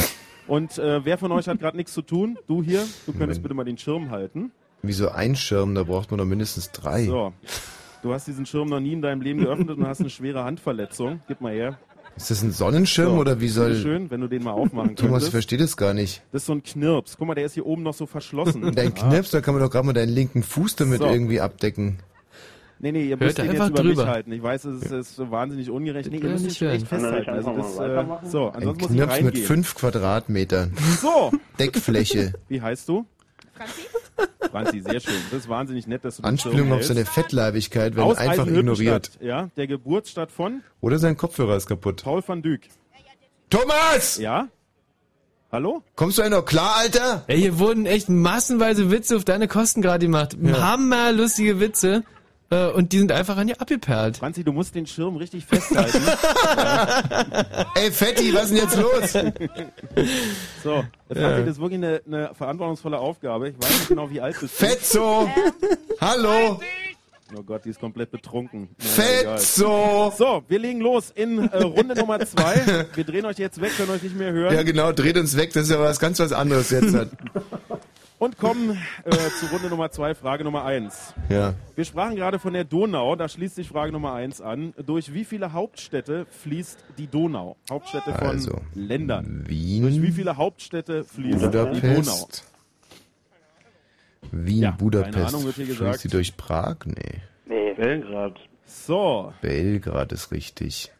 Und 0.47 0.77
äh, 0.77 1.03
wer 1.03 1.17
von 1.17 1.31
euch 1.31 1.47
hat 1.47 1.59
gerade 1.59 1.77
nichts 1.77 1.93
zu 1.93 2.01
tun? 2.01 2.37
Du 2.47 2.63
hier, 2.63 2.83
du 3.05 3.13
könntest 3.13 3.41
bitte 3.41 3.53
mal 3.53 3.63
den 3.63 3.77
Schirm 3.77 4.11
halten. 4.11 4.51
Wieso 4.81 5.09
ein 5.09 5.35
Schirm? 5.35 5.75
Da 5.75 5.83
braucht 5.83 6.11
man 6.11 6.17
doch 6.17 6.25
mindestens 6.25 6.71
drei. 6.71 7.05
So. 7.05 7.33
Du 8.01 8.13
hast 8.13 8.27
diesen 8.27 8.45
Schirm 8.45 8.67
noch 8.67 8.79
nie 8.79 8.93
in 8.93 9.01
deinem 9.01 9.21
Leben 9.21 9.39
geöffnet 9.41 9.77
und 9.77 9.87
hast 9.87 9.99
eine 9.99 10.09
schwere 10.09 10.43
Handverletzung. 10.43 11.21
Gib 11.27 11.41
mal 11.41 11.53
her. 11.53 11.77
Ist 12.17 12.29
das 12.29 12.41
ein 12.43 12.51
Sonnenschirm 12.51 13.13
So, 13.15 13.19
oder 13.19 13.39
wie 13.41 13.47
soll... 13.47 13.75
Schön, 13.75 14.11
wenn 14.11 14.21
du 14.21 14.27
den 14.27 14.43
mal 14.43 14.51
aufmachen 14.51 14.95
Thomas, 14.95 15.25
ich 15.25 15.31
verstehe 15.31 15.57
das 15.57 15.75
gar 15.77 15.93
nicht. 15.93 16.21
Das 16.31 16.43
ist 16.43 16.45
so 16.47 16.53
ein 16.53 16.61
Knirps. 16.63 17.15
Guck 17.17 17.27
mal, 17.27 17.35
der 17.35 17.45
ist 17.45 17.53
hier 17.53 17.65
oben 17.65 17.83
noch 17.83 17.93
so 17.93 18.05
verschlossen. 18.05 18.71
Dein 18.75 18.93
Knips, 18.93 19.31
da 19.31 19.41
kann 19.41 19.53
man 19.55 19.63
doch 19.63 19.71
gerade 19.71 19.85
mal 19.87 19.93
deinen 19.93 20.09
linken 20.13 20.43
Fuß 20.43 20.75
damit 20.75 20.99
So. 20.99 21.05
irgendwie 21.07 21.39
abdecken. 21.41 21.97
Nee, 22.79 22.91
nee, 22.91 23.03
ihr 23.03 23.09
Hört 23.11 23.21
müsst 23.21 23.39
einfach 23.39 23.53
jetzt 23.53 23.69
über 23.69 23.81
drüber. 23.83 24.03
mich 24.05 24.11
halten. 24.11 24.31
Ich 24.31 24.41
weiß, 24.41 24.65
es 24.65 24.83
ist, 24.83 24.91
ist 24.91 25.31
wahnsinnig 25.31 25.69
ungerecht. 25.69 26.09
Nee, 26.11 26.17
ihr 26.17 26.23
müsst 26.29 26.43
ihn 26.43 26.47
nicht 26.47 26.61
echt 26.63 26.91
hören. 26.91 27.03
Kann 27.03 27.11
nicht 27.11 27.23
festhalten. 27.25 27.29
Also 27.29 28.19
das, 28.19 28.25
äh, 28.25 28.29
so, 28.29 28.47
Ein 28.49 28.55
ansonsten 28.55 28.81
muss 28.81 28.91
ich 28.91 28.97
Knips 29.19 29.21
mit 29.23 29.37
fünf 29.39 29.75
Quadratmetern. 29.75 30.73
So. 30.99 31.31
Deckfläche. 31.59 32.33
Wie 32.49 32.59
heißt 32.61 32.89
du? 32.89 33.05
Franzi, 34.51 34.81
sehr 34.81 34.99
schön. 34.99 35.21
Das 35.31 35.41
ist 35.41 35.49
wahnsinnig 35.49 35.87
nett, 35.87 36.03
dass 36.03 36.17
du 36.17 36.23
Anspielung 36.23 36.57
Schirm 36.57 36.71
auf 36.73 36.83
seine. 36.83 37.05
Fettleibigkeit 37.05 37.95
werden 37.95 38.17
einfach 38.17 38.47
ignoriert. 38.47 39.11
Ja, 39.21 39.49
der 39.57 39.67
Geburtsstadt 39.67 40.31
von 40.31 40.61
Oder 40.81 40.99
sein 40.99 41.17
Kopfhörer 41.17 41.55
ist 41.55 41.67
kaputt. 41.67 42.03
Paul 42.03 42.23
van 42.25 42.41
Dyk. 42.41 42.69
Thomas! 43.49 44.17
Ja? 44.17 44.47
Hallo? 45.51 45.83
Kommst 45.95 46.17
du 46.17 46.21
eigentlich 46.21 46.39
noch 46.39 46.45
klar, 46.45 46.75
Alter? 46.77 47.25
Ey, 47.27 47.39
hier 47.39 47.59
wurden 47.59 47.85
echt 47.85 48.07
massenweise 48.07 48.89
Witze 48.89 49.17
auf 49.17 49.25
deine 49.25 49.49
Kosten 49.49 49.81
gerade 49.81 50.05
gemacht. 50.05 50.37
Hammer 50.41 51.11
lustige 51.11 51.59
Witze. 51.59 52.03
Äh, 52.51 52.67
und 52.71 52.91
die 52.91 52.99
sind 52.99 53.11
einfach 53.13 53.37
an 53.37 53.47
dir 53.47 53.59
abgeperlt. 53.61 54.17
Franzi, 54.17 54.43
du 54.43 54.51
musst 54.51 54.75
den 54.75 54.85
Schirm 54.85 55.15
richtig 55.15 55.45
festhalten. 55.45 56.01
Ey, 57.75 57.91
Fetti, 57.91 58.33
was 58.33 58.51
ist 58.51 58.51
denn 58.51 58.57
jetzt 58.57 58.75
los? 58.77 59.11
so, 60.63 60.83
Franzi, 61.07 61.21
Ja. 61.21 61.39
das 61.39 61.47
ist 61.49 61.59
wirklich 61.61 61.77
eine, 61.77 62.01
eine 62.05 62.35
verantwortungsvolle 62.35 62.99
Aufgabe. 62.99 63.49
Ich 63.49 63.55
weiß 63.57 63.69
nicht 63.69 63.87
genau, 63.87 64.09
wie 64.09 64.19
alt 64.19 64.37
bist 64.39 64.61
du. 64.61 64.65
Fetzo! 64.65 65.29
Hallo! 66.01 66.59
Oh 67.37 67.43
Gott, 67.43 67.63
die 67.63 67.69
ist 67.69 67.79
komplett 67.79 68.11
betrunken. 68.11 68.67
Fetzo! 68.77 70.11
So, 70.17 70.43
wir 70.49 70.59
legen 70.59 70.81
los 70.81 71.11
in 71.15 71.47
äh, 71.47 71.57
Runde 71.63 71.95
Nummer 71.95 72.19
zwei. 72.25 72.85
Wir 72.93 73.05
drehen 73.05 73.25
euch 73.25 73.37
jetzt 73.37 73.61
weg, 73.61 73.71
können 73.77 73.91
euch 73.91 74.03
nicht 74.03 74.17
mehr 74.17 74.33
hören. 74.33 74.53
Ja, 74.53 74.63
genau, 74.63 74.91
dreht 74.91 75.17
uns 75.17 75.37
weg, 75.37 75.53
das 75.53 75.63
ist 75.63 75.71
ja 75.71 75.79
was 75.79 75.99
ganz 75.99 76.19
was 76.19 76.33
anderes 76.33 76.69
jetzt. 76.71 76.93
Und 78.21 78.37
kommen 78.37 78.77
äh, 79.03 79.09
zu 79.39 79.47
Runde 79.47 79.67
Nummer 79.69 79.89
zwei, 79.89 80.13
Frage 80.13 80.43
Nummer 80.43 80.63
eins. 80.63 81.15
Ja. 81.27 81.55
Wir 81.75 81.85
sprachen 81.85 82.15
gerade 82.15 82.37
von 82.37 82.53
der 82.53 82.65
Donau, 82.65 83.15
da 83.15 83.27
schließt 83.27 83.55
sich 83.55 83.67
Frage 83.67 83.91
Nummer 83.91 84.13
eins 84.13 84.41
an. 84.41 84.75
Durch 84.85 85.11
wie 85.11 85.25
viele 85.25 85.53
Hauptstädte 85.53 86.27
fließt 86.29 86.85
die 86.99 87.07
Donau? 87.07 87.57
Hauptstädte 87.67 88.13
von 88.13 88.27
Also, 88.27 88.61
Ländern. 88.75 89.45
Wien, 89.47 89.81
Durch 89.81 89.99
wie 90.03 90.11
viele 90.11 90.37
Hauptstädte 90.37 91.03
fließt 91.03 91.39
die 91.45 91.49
Donau? 91.49 91.71
Budapest, 91.71 92.43
Wien, 94.31 94.61
Ja, 94.61 94.69
keine 94.69 94.77
Budapest. 94.77 95.27
Ahnung, 95.29 95.43
wird 95.45 95.55
hier 95.55 95.65
Fließt 95.65 95.79
gesagt. 95.79 95.99
sie 96.01 96.09
durch 96.09 96.37
Prag? 96.37 96.75
Nee. 96.85 97.21
Nee. 97.47 97.73
Belgrad. 97.73 98.35
So, 98.67 99.33
Belgrad 99.41 100.11
ist 100.11 100.31
richtig. 100.31 100.91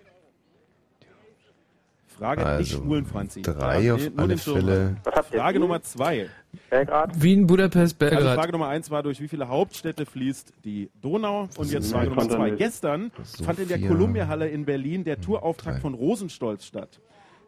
Frage 2.07 2.43
Also, 2.45 2.59
nicht 2.61 2.71
schwulen, 2.71 3.05
Franzi. 3.05 3.43
drei 3.43 3.93
auf 3.93 4.01
alle 4.17 4.37
Fälle. 4.37 4.95
Frage? 5.31 5.59
Nummer 5.59 5.83
zwei. 5.83 6.27
Belgrad? 6.69 7.21
Wien, 7.21 7.47
Budapest, 7.47 8.01
Also 8.01 8.15
Belgrad. 8.15 8.37
Frage 8.39 8.51
Nummer 8.53 8.67
eins 8.67 8.89
war, 8.91 9.03
durch 9.03 9.19
wie 9.21 9.27
viele 9.27 9.47
Hauptstädte 9.47 10.05
fließt 10.05 10.53
die 10.63 10.89
Donau? 11.01 11.47
Und 11.57 11.71
jetzt 11.71 11.91
Frage 11.91 12.09
Nummer 12.09 12.27
zwei. 12.29 12.51
Gestern 12.51 13.11
fand 13.43 13.59
in 13.59 13.67
der 13.67 13.77
Sofia. 13.77 13.87
Columbia-Halle 13.89 14.47
in 14.49 14.65
Berlin 14.65 15.03
der 15.03 15.19
Tourauftakt 15.21 15.77
drei. 15.77 15.81
von 15.81 15.93
Rosenstolz 15.93 16.65
statt. 16.65 16.99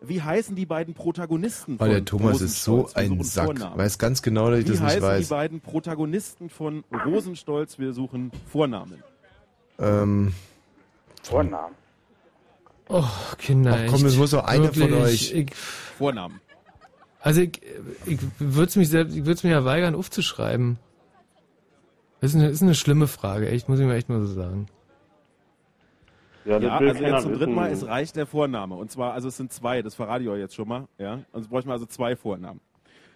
Wie 0.06 0.22
heißen 0.22 0.56
die 0.58 0.66
beiden 0.66 0.94
Protagonisten 0.94 1.76
Oh, 1.76 1.78
von 1.86 1.90
der 1.90 2.04
Thomas 2.04 2.42
ist 2.42 2.62
so 2.64 2.90
ein 2.94 3.24
Sack. 3.24 3.46
Vornamen. 3.46 3.78
Weiß 3.78 3.98
ganz 3.98 4.22
genau, 4.22 4.50
dass 4.50 4.60
ich 4.60 4.66
Wie 4.66 4.72
das 4.72 4.80
nicht 4.82 4.88
heißen 4.90 5.00
die 5.02 5.06
weiß. 5.08 5.30
beiden 5.30 5.62
Protagonisten 5.62 6.50
von 6.50 6.84
Rosenstolz? 7.06 7.80
Wir 7.80 7.94
suchen 7.94 8.32
Vornamen. 8.52 9.02
Ähm, 9.80 10.34
Vornamen. 11.22 11.74
Oh, 12.90 13.04
Kinder. 13.38 13.78
Ach 13.80 13.92
komm, 13.92 14.06
es 14.06 14.18
muss 14.18 14.32
doch 14.32 14.44
einer 14.44 14.74
von 14.74 14.94
euch. 14.94 15.32
Ich, 15.34 15.56
Vornamen. 15.56 16.42
Also 17.24 17.40
ich, 17.40 17.62
ich 18.06 18.20
würde 18.38 18.68
es 18.68 18.76
mich 18.76 18.90
selbst, 18.90 19.16
ich 19.16 19.22
würde 19.22 19.32
es 19.32 19.44
mir 19.46 19.52
ja 19.52 19.64
weigern, 19.64 19.96
aufzuschreiben. 19.96 20.78
Das 22.20 22.32
ist 22.32 22.36
eine, 22.36 22.50
ist 22.50 22.62
eine 22.62 22.76
schlimme 22.76 23.08
Frage, 23.08 23.48
echt, 23.48 23.70
muss 23.70 23.80
ich 23.80 23.86
mir 23.86 23.96
echt 23.96 24.10
mal 24.10 24.20
so 24.20 24.28
sagen. 24.28 24.68
Ja, 26.44 26.60
das 26.60 26.64
Ja, 26.64 26.78
also 26.78 27.04
jetzt 27.04 27.24
zum 27.24 27.34
dritten 27.34 27.56
Mal, 27.56 27.72
es 27.72 27.88
reicht 27.88 28.18
der 28.18 28.26
Vorname. 28.26 28.76
Und 28.76 28.92
zwar, 28.92 29.14
also 29.14 29.30
es 29.30 29.38
sind 29.38 29.54
zwei, 29.54 29.82
das 29.82 29.96
verrate 29.96 30.26
ich 30.26 30.30
euch 30.30 30.40
jetzt 30.40 30.54
schon 30.54 30.68
mal. 30.68 30.90
Ja? 30.98 31.22
Also 31.32 31.48
bräuchten 31.48 31.70
wir 31.70 31.74
also 31.74 31.86
zwei 31.86 32.18
Vornamen. 32.18 32.60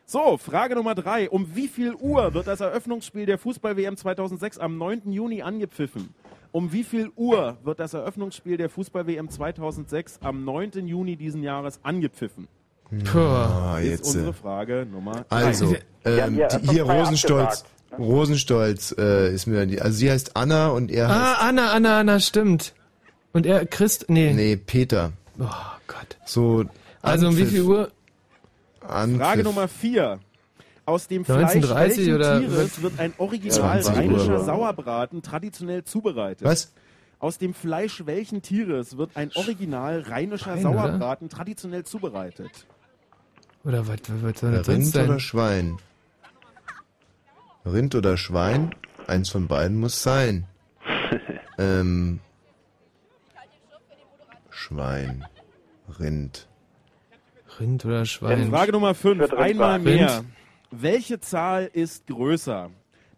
So, 0.05 0.37
Frage 0.37 0.75
Nummer 0.75 0.95
drei. 0.95 1.29
Um 1.29 1.53
wie 1.57 1.67
viel 1.67 1.93
Uhr 1.93 2.33
wird 2.33 2.47
das 2.47 2.61
Eröffnungsspiel 2.61 3.25
der 3.25 3.37
Fußball-WM 3.37 3.97
2006 3.97 4.57
am 4.57 4.77
9. 4.77 5.11
Juni 5.11 5.41
angepfiffen? 5.41 6.15
Um 6.53 6.71
wie 6.71 6.85
viel 6.85 7.11
Uhr 7.17 7.57
wird 7.63 7.81
das 7.81 7.93
Eröffnungsspiel 7.93 8.55
der 8.55 8.69
Fußball-WM 8.69 9.29
2006 9.29 10.19
am 10.21 10.45
9. 10.45 10.87
Juni 10.87 11.17
diesen 11.17 11.43
Jahres 11.43 11.81
angepfiffen? 11.83 12.47
Puh. 12.89 13.19
Ah, 13.19 13.79
ist 13.79 13.89
jetzt. 13.89 14.05
unsere 14.07 14.29
äh, 14.29 14.33
Frage 14.33 14.87
Nummer 14.89 15.25
Also, 15.29 15.75
ähm, 16.05 16.35
hier 16.35 16.47
die, 16.47 16.69
hier 16.69 16.83
Rosenstolz. 16.83 17.63
ne? 17.91 17.97
Rosenstolz 17.97 18.95
äh, 18.97 19.33
ist 19.33 19.45
mir 19.47 19.65
die. 19.65 19.81
Also 19.81 19.97
sie 19.97 20.09
heißt 20.11 20.35
Anna 20.35 20.67
und 20.69 20.91
er 20.91 21.07
heißt. 21.09 21.19
Ah, 21.41 21.47
Anna, 21.47 21.71
Anna, 21.71 21.99
Anna, 21.99 22.19
stimmt. 22.19 22.73
Und 23.33 23.45
er, 23.45 23.65
Christ, 23.65 24.05
nee. 24.07 24.33
Nee, 24.33 24.55
Peter. 24.57 25.11
Oh 25.39 25.45
Gott. 25.87 26.17
So. 26.25 26.65
Also 27.01 27.27
um 27.27 27.37
wie 27.37 27.45
viel 27.45 27.61
Uhr? 27.63 27.91
Anpfiff. 28.87 29.21
Frage 29.21 29.43
Nummer 29.43 29.67
vier. 29.67 30.19
Aus 30.85 31.07
dem 31.09 31.25
Fleisch 31.25 31.55
1930 31.55 31.97
welchen 31.97 32.15
oder- 32.15 32.39
Tieres 32.39 32.81
wird 32.81 32.99
ein 32.99 33.13
original 33.17 33.81
20 33.83 33.91
Uhr. 33.91 33.97
rheinischer 33.99 34.39
Sauerbraten 34.45 35.21
traditionell 35.21 35.83
zubereitet? 35.83 36.47
Was? 36.47 36.71
Aus 37.19 37.37
dem 37.37 37.53
Fleisch 37.53 38.03
welchen 38.05 38.41
Tieres 38.41 38.97
wird 38.97 39.11
ein 39.15 39.31
original 39.35 40.01
rheinischer 40.01 40.51
Schwein, 40.53 40.61
Sauerbraten 40.61 41.27
traditionell 41.29 41.83
zubereitet? 41.83 42.51
Oder 43.67 43.85
was, 43.85 43.97
was 44.07 44.39
soll 44.39 44.51
das 44.53 44.69
Rind 44.69 44.95
oder 44.95 45.07
sein? 45.07 45.19
Schwein? 45.19 45.77
Rind 47.65 47.95
oder 47.95 48.15
Schwein? 48.15 48.73
Eins 49.07 49.29
von 49.29 49.47
beiden 49.47 49.77
muss 49.77 50.01
sein. 50.01 50.45
ähm, 51.57 52.21
Schwein. 54.49 55.25
Rind. 55.99 56.47
Rind 57.59 57.83
oder 57.83 58.05
Schwein? 58.05 58.49
Frage 58.49 58.71
Nummer 58.71 58.95
5. 58.95 59.19
Wird 59.19 59.33
Rind 59.33 59.41
Einmal 59.41 59.79
mehr. 59.79 60.19
Rind. 60.19 60.29
Welche 60.71 61.19
Zahl 61.19 61.69
ist 61.71 62.07
größer? 62.07 62.69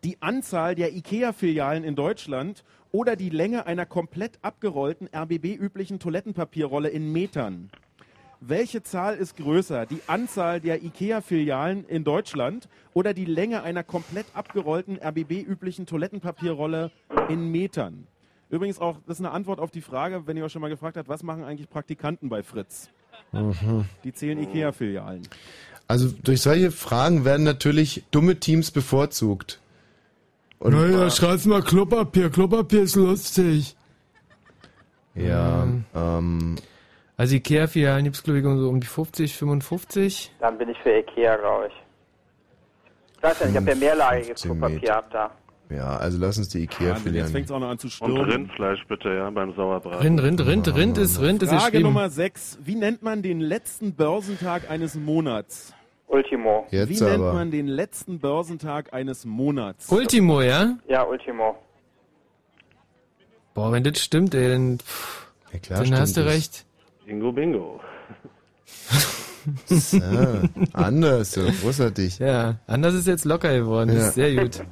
Die 0.04 0.20
Anzahl 0.20 0.74
der 0.74 0.96
IKEA-Filialen 0.96 1.84
in 1.84 1.96
Deutschland 1.96 2.64
oder 2.92 3.16
die 3.16 3.30
Länge 3.30 3.68
einer 3.68 3.86
komplett 3.86 4.40
abgerollten 4.42 5.10
RBB-üblichen 5.14 6.00
Toilettenpapierrolle 6.00 6.90
in 6.90 7.12
Metern? 7.12 7.70
Welche 8.42 8.84
Zahl 8.84 9.18
ist 9.18 9.36
größer? 9.36 9.86
Die 9.86 10.00
Anzahl 10.08 10.62
der 10.62 10.82
IKEA-Filialen 10.84 11.86
in 11.86 12.06
Deutschland 12.06 12.70
oder 12.94 13.14
die 13.14 13.26
Länge 13.26 13.64
einer 13.64 13.84
komplett 13.84 14.28
abgerollten 14.34 14.98
RBB-üblichen 14.98 15.86
Toilettenpapierrolle 15.86 16.92
in 17.28 17.52
Metern? 17.52 18.08
Übrigens 18.50 18.80
auch, 18.80 18.98
das 19.06 19.20
ist 19.20 19.26
eine 19.26 19.34
Antwort 19.34 19.60
auf 19.60 19.72
die 19.72 19.82
Frage, 19.82 20.26
wenn 20.26 20.38
ihr 20.38 20.46
euch 20.46 20.54
schon 20.54 20.62
mal 20.62 20.70
gefragt 20.70 20.96
habt, 20.96 21.10
was 21.10 21.22
machen 21.22 21.44
eigentlich 21.44 21.70
Praktikanten 21.70 22.30
bei 22.30 22.42
Fritz? 22.42 22.90
Die 24.04 24.14
zählen 24.14 24.42
IKEA-Filialen. 24.42 25.28
Also 25.88 26.10
durch 26.24 26.42
solche 26.42 26.72
Fragen 26.72 27.26
werden 27.26 27.44
natürlich 27.44 28.04
dumme 28.12 28.40
Teams 28.40 28.72
bevorzugt. 28.72 29.60
Und 30.60 30.74
Naja, 30.74 31.10
schreib's 31.10 31.46
mal 31.46 31.62
Klopapier. 31.62 32.30
Klopapier 32.30 32.84
ist 32.84 32.96
lustig. 32.96 33.76
ja, 35.16 35.68
ähm, 35.94 36.56
Also 37.20 37.36
Ikea-Filialen 37.36 38.06
gibt's 38.06 38.24
glaube 38.24 38.40
ich 38.40 38.46
um 38.46 38.58
so 38.58 38.70
um 38.70 38.80
die 38.80 38.88
50, 38.88 39.36
55. 39.36 40.32
Dann 40.40 40.58
bin 40.58 40.70
ich 40.70 40.78
für 40.80 40.98
Ikea, 41.00 41.36
glaube 41.36 41.68
ich. 41.68 41.74
Ich 43.18 43.24
weiß 43.24 43.40
ja 43.42 43.48
nicht, 43.48 43.58
ob 43.60 43.68
ihr 43.68 43.76
mehrlagiges 43.76 44.42
15 44.42 44.52
Klopapier 44.58 44.96
habt 44.96 45.14
da. 45.14 45.32
Ja, 45.70 45.98
also 45.98 46.18
lass 46.18 46.38
uns 46.38 46.48
die 46.48 46.60
Ikea 46.64 46.92
Wahnsinn, 46.92 47.14
jetzt 47.16 47.32
fängt 47.34 47.46
filialen. 47.46 47.46
es 47.46 47.52
auch 47.52 47.60
noch 47.60 47.68
an 47.68 47.78
zu 47.78 47.88
Und 47.88 47.92
stürmen. 47.92 48.32
Rindfleisch 48.32 48.80
bitte, 48.88 49.10
ja, 49.14 49.30
beim 49.32 49.54
Sauerbraten. 49.54 50.00
Rind, 50.00 50.24
Rind, 50.24 50.46
Rind, 50.46 50.76
Rind 50.76 50.98
ist, 50.98 51.20
Rind 51.22 51.44
ist 51.44 51.50
Frage. 51.54 51.82
Nummer 51.82 52.10
6. 52.10 52.60
Wie 52.64 52.76
nennt 52.76 53.04
man 53.04 53.22
den 53.22 53.42
letzten 53.42 53.94
Börsentag 53.96 54.70
eines 54.72 54.96
Monats? 54.96 55.74
Ultimo. 56.08 56.68
Jetzt 56.72 56.88
Wie 56.90 57.04
nennt 57.04 57.16
aber. 57.22 57.34
man 57.34 57.52
den 57.52 57.68
letzten 57.68 58.20
Börsentag 58.20 58.94
eines 58.94 59.26
Monats? 59.26 59.92
Ultimo, 59.92 60.42
ja? 60.42 60.78
Ja, 60.88 61.04
Ultimo. 61.04 61.58
Boah, 63.54 63.72
wenn 63.74 63.84
das 63.84 64.00
stimmt, 64.00 64.34
ey, 64.34 64.48
dann, 64.50 64.80
pff, 64.80 65.28
Ja, 65.52 65.60
klar, 65.60 65.78
dann 65.80 65.86
stimmt 65.88 66.00
hast 66.02 66.16
du 66.18 66.24
das. 66.24 66.34
recht. 66.34 66.66
Bingo, 67.10 67.32
bingo. 67.32 67.80
So, 69.66 69.98
anders, 70.74 71.32
so, 71.32 71.42
großartig. 71.42 72.20
Ja, 72.20 72.60
anders 72.68 72.94
ist 72.94 73.08
jetzt 73.08 73.26
locker 73.26 73.52
geworden. 73.58 73.92
Ja. 73.92 74.08
ist 74.08 74.14
sehr 74.14 74.36
gut. 74.36 74.64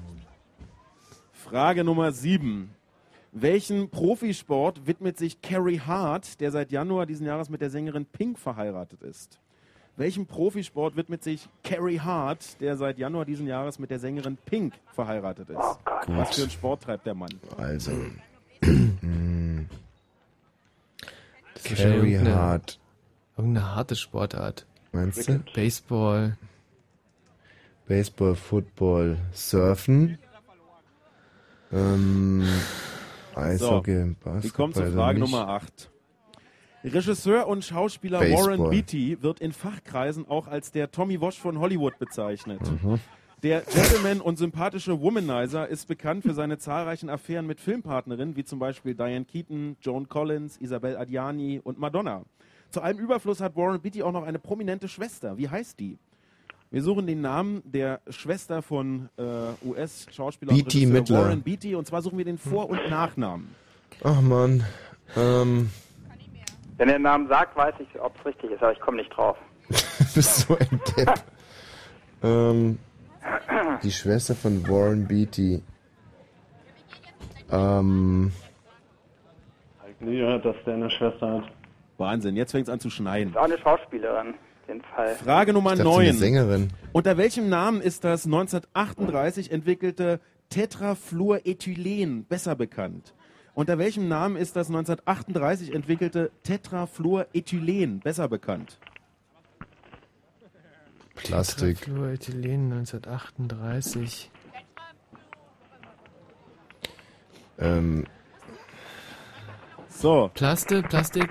Frage 1.32 1.84
Nummer 1.84 2.12
7. 2.12 2.70
Welchen 3.32 3.90
Profisport 3.90 4.86
widmet 4.86 5.18
sich 5.18 5.42
Carrie 5.42 5.80
Hart, 5.80 6.40
der 6.42 6.52
seit 6.52 6.72
Januar 6.72 7.08
diesen 7.08 7.26
Jahres 7.26 7.50
mit 7.50 7.62
der 7.62 7.72
Sängerin 7.72 8.06
Pink 8.06 8.38
verheiratet 8.38 9.02
ist? 9.02 9.40
Welchem 9.96 10.28
Profisport 10.28 10.96
widmet 10.96 11.24
sich 11.24 11.48
Carrie 11.64 12.02
Hart, 12.02 12.62
der 12.62 12.78
seit 12.78 13.00
Januar 13.00 13.26
diesen 13.26 13.48
Jahres 13.48 13.80
mit 13.80 13.90
der 13.90 14.00
Sängerin 14.00 14.38
Pink 14.46 14.74
verheiratet 14.94 15.50
ist? 15.50 15.80
Was 16.08 16.36
für 16.36 16.42
einen 16.42 16.52
Sport 16.52 16.84
treibt 16.84 17.08
der 17.08 17.16
Mann? 17.16 17.32
Also. 17.58 17.94
Das 21.64 21.72
ist 21.72 21.78
Carry 21.78 22.14
irgendeine- 22.14 22.36
Hart. 22.36 22.80
Irgendeine 23.38 23.76
harte 23.76 23.96
Sportart. 23.96 24.66
Meinst 24.92 25.28
du? 25.28 25.40
Baseball. 25.54 26.38
Baseball, 27.88 28.36
Football, 28.36 29.18
Surfen. 29.32 30.18
Ähm, 31.72 32.44
Eishockey, 33.36 34.16
Basketball. 34.24 34.44
Wir 34.44 34.52
kommen 34.52 34.74
zur 34.74 34.84
also 34.84 34.96
Frage 34.98 35.20
nicht. 35.20 35.32
Nummer 35.32 35.48
8. 35.50 35.90
Regisseur 36.84 37.48
und 37.48 37.66
Schauspieler 37.66 38.20
Baseball. 38.20 38.60
Warren 38.60 38.70
Beatty 38.70 39.22
wird 39.22 39.40
in 39.42 39.52
Fachkreisen 39.52 40.28
auch 40.28 40.48
als 40.48 40.72
der 40.72 40.92
Tommy 40.92 41.20
Walsh 41.20 41.38
von 41.38 41.60
Hollywood 41.60 42.00
bezeichnet. 42.00 42.62
Mhm. 42.84 43.00
Der 43.44 43.62
Gentleman 43.62 44.20
und 44.20 44.38
sympathische 44.38 45.00
Womanizer 45.00 45.68
ist 45.68 45.88
bekannt 45.88 46.24
für 46.24 46.34
seine 46.34 46.58
zahlreichen 46.58 47.08
Affären 47.08 47.46
mit 47.46 47.60
Filmpartnerinnen, 47.60 48.36
wie 48.36 48.44
zum 48.44 48.58
Beispiel 48.58 48.96
Diane 48.96 49.26
Keaton, 49.26 49.78
Joan 49.80 50.10
Collins, 50.10 50.58
Isabel 50.58 50.98
Adjani 50.98 51.62
und 51.64 51.78
Madonna. 51.78 52.24
Zu 52.72 52.82
allem 52.82 52.98
Überfluss 52.98 53.40
hat 53.40 53.56
Warren 53.56 53.80
Beatty 53.80 54.02
auch 54.02 54.12
noch 54.12 54.24
eine 54.24 54.40
prominente 54.40 54.88
Schwester. 54.88 55.38
Wie 55.38 55.48
heißt 55.48 55.80
die? 55.80 56.00
Wir 56.72 56.82
suchen 56.82 57.06
den 57.06 57.22
Namen 57.22 57.62
der 57.64 58.02
Schwester 58.10 58.64
von 58.64 59.08
äh, 59.18 59.24
US-Schauspieler. 59.64 60.54
Warren 60.54 61.44
Beatty 61.44 61.76
und 61.76 61.86
zwar 61.86 62.02
suchen 62.02 62.18
wir 62.18 62.26
den 62.26 62.40
Vor- 62.40 62.68
und 62.68 62.90
Nachnamen. 62.90 63.56
Ach 64.04 64.20
man. 64.20 64.66
Ähm, 65.16 65.70
Wenn 66.78 66.90
er 66.90 66.96
den 66.96 67.04
Namen 67.04 67.28
sagt, 67.28 67.56
weiß 67.56 67.76
ich, 67.82 68.02
ob 68.02 68.18
es 68.20 68.26
richtig 68.26 68.50
ist, 68.50 68.64
aber 68.64 68.72
ich 68.72 68.80
komme 68.80 68.98
nicht 68.98 69.16
drauf. 69.16 69.38
du 69.70 70.06
bist 70.16 70.40
so 70.40 70.58
ein 70.58 70.82
Depp. 70.98 71.24
ähm, 72.24 72.80
die 73.84 73.92
Schwester 73.92 74.36
von 74.36 74.68
Warren 74.68 75.08
Beatty. 75.08 75.62
Ähm, 77.52 78.32
Ich 79.90 80.02
nie 80.06 80.18
gehört, 80.18 80.46
dass 80.46 80.56
der 80.66 80.76
eine 80.76 80.90
Schwester 80.90 81.42
hat. 81.42 81.52
Wahnsinn, 81.98 82.36
jetzt 82.36 82.52
fängt 82.52 82.68
es 82.68 82.74
an 82.74 82.80
zu 82.80 82.90
schneien. 82.90 83.30
Ist 83.30 83.38
auch 83.38 83.44
eine 83.44 83.58
Schauspielerin, 83.58 84.36
Fall. 84.94 85.16
Frage 85.16 85.54
Nummer 85.54 85.74
ich 85.74 85.80
dachte, 85.80 85.90
eine 85.90 86.10
9. 86.10 86.18
Sängerin. 86.18 86.68
Unter 86.92 87.18
welchem 87.18 87.50
Namen 87.50 87.82
ist 87.82 88.04
das 88.04 88.26
1938 88.26 89.52
entwickelte 89.52 90.20
Tetrafluorethylen 90.50 92.26
besser 92.26 92.56
bekannt? 92.56 93.14
Unter 93.54 93.80
welchem 93.80 94.08
Namen 94.08 94.36
ist 94.36 94.56
das 94.56 94.68
1938 94.68 95.74
entwickelte 95.74 96.32
Tetrafluorethylen 96.44 98.00
besser 98.02 98.28
bekannt? 98.28 98.78
Plastik. 101.18 101.80
Fluorethylen 101.80 102.72
1938. 102.72 104.30
Ähm, 107.60 108.06
So, 109.90 110.30
Plaste, 110.34 110.84
Plastik. 110.84 111.28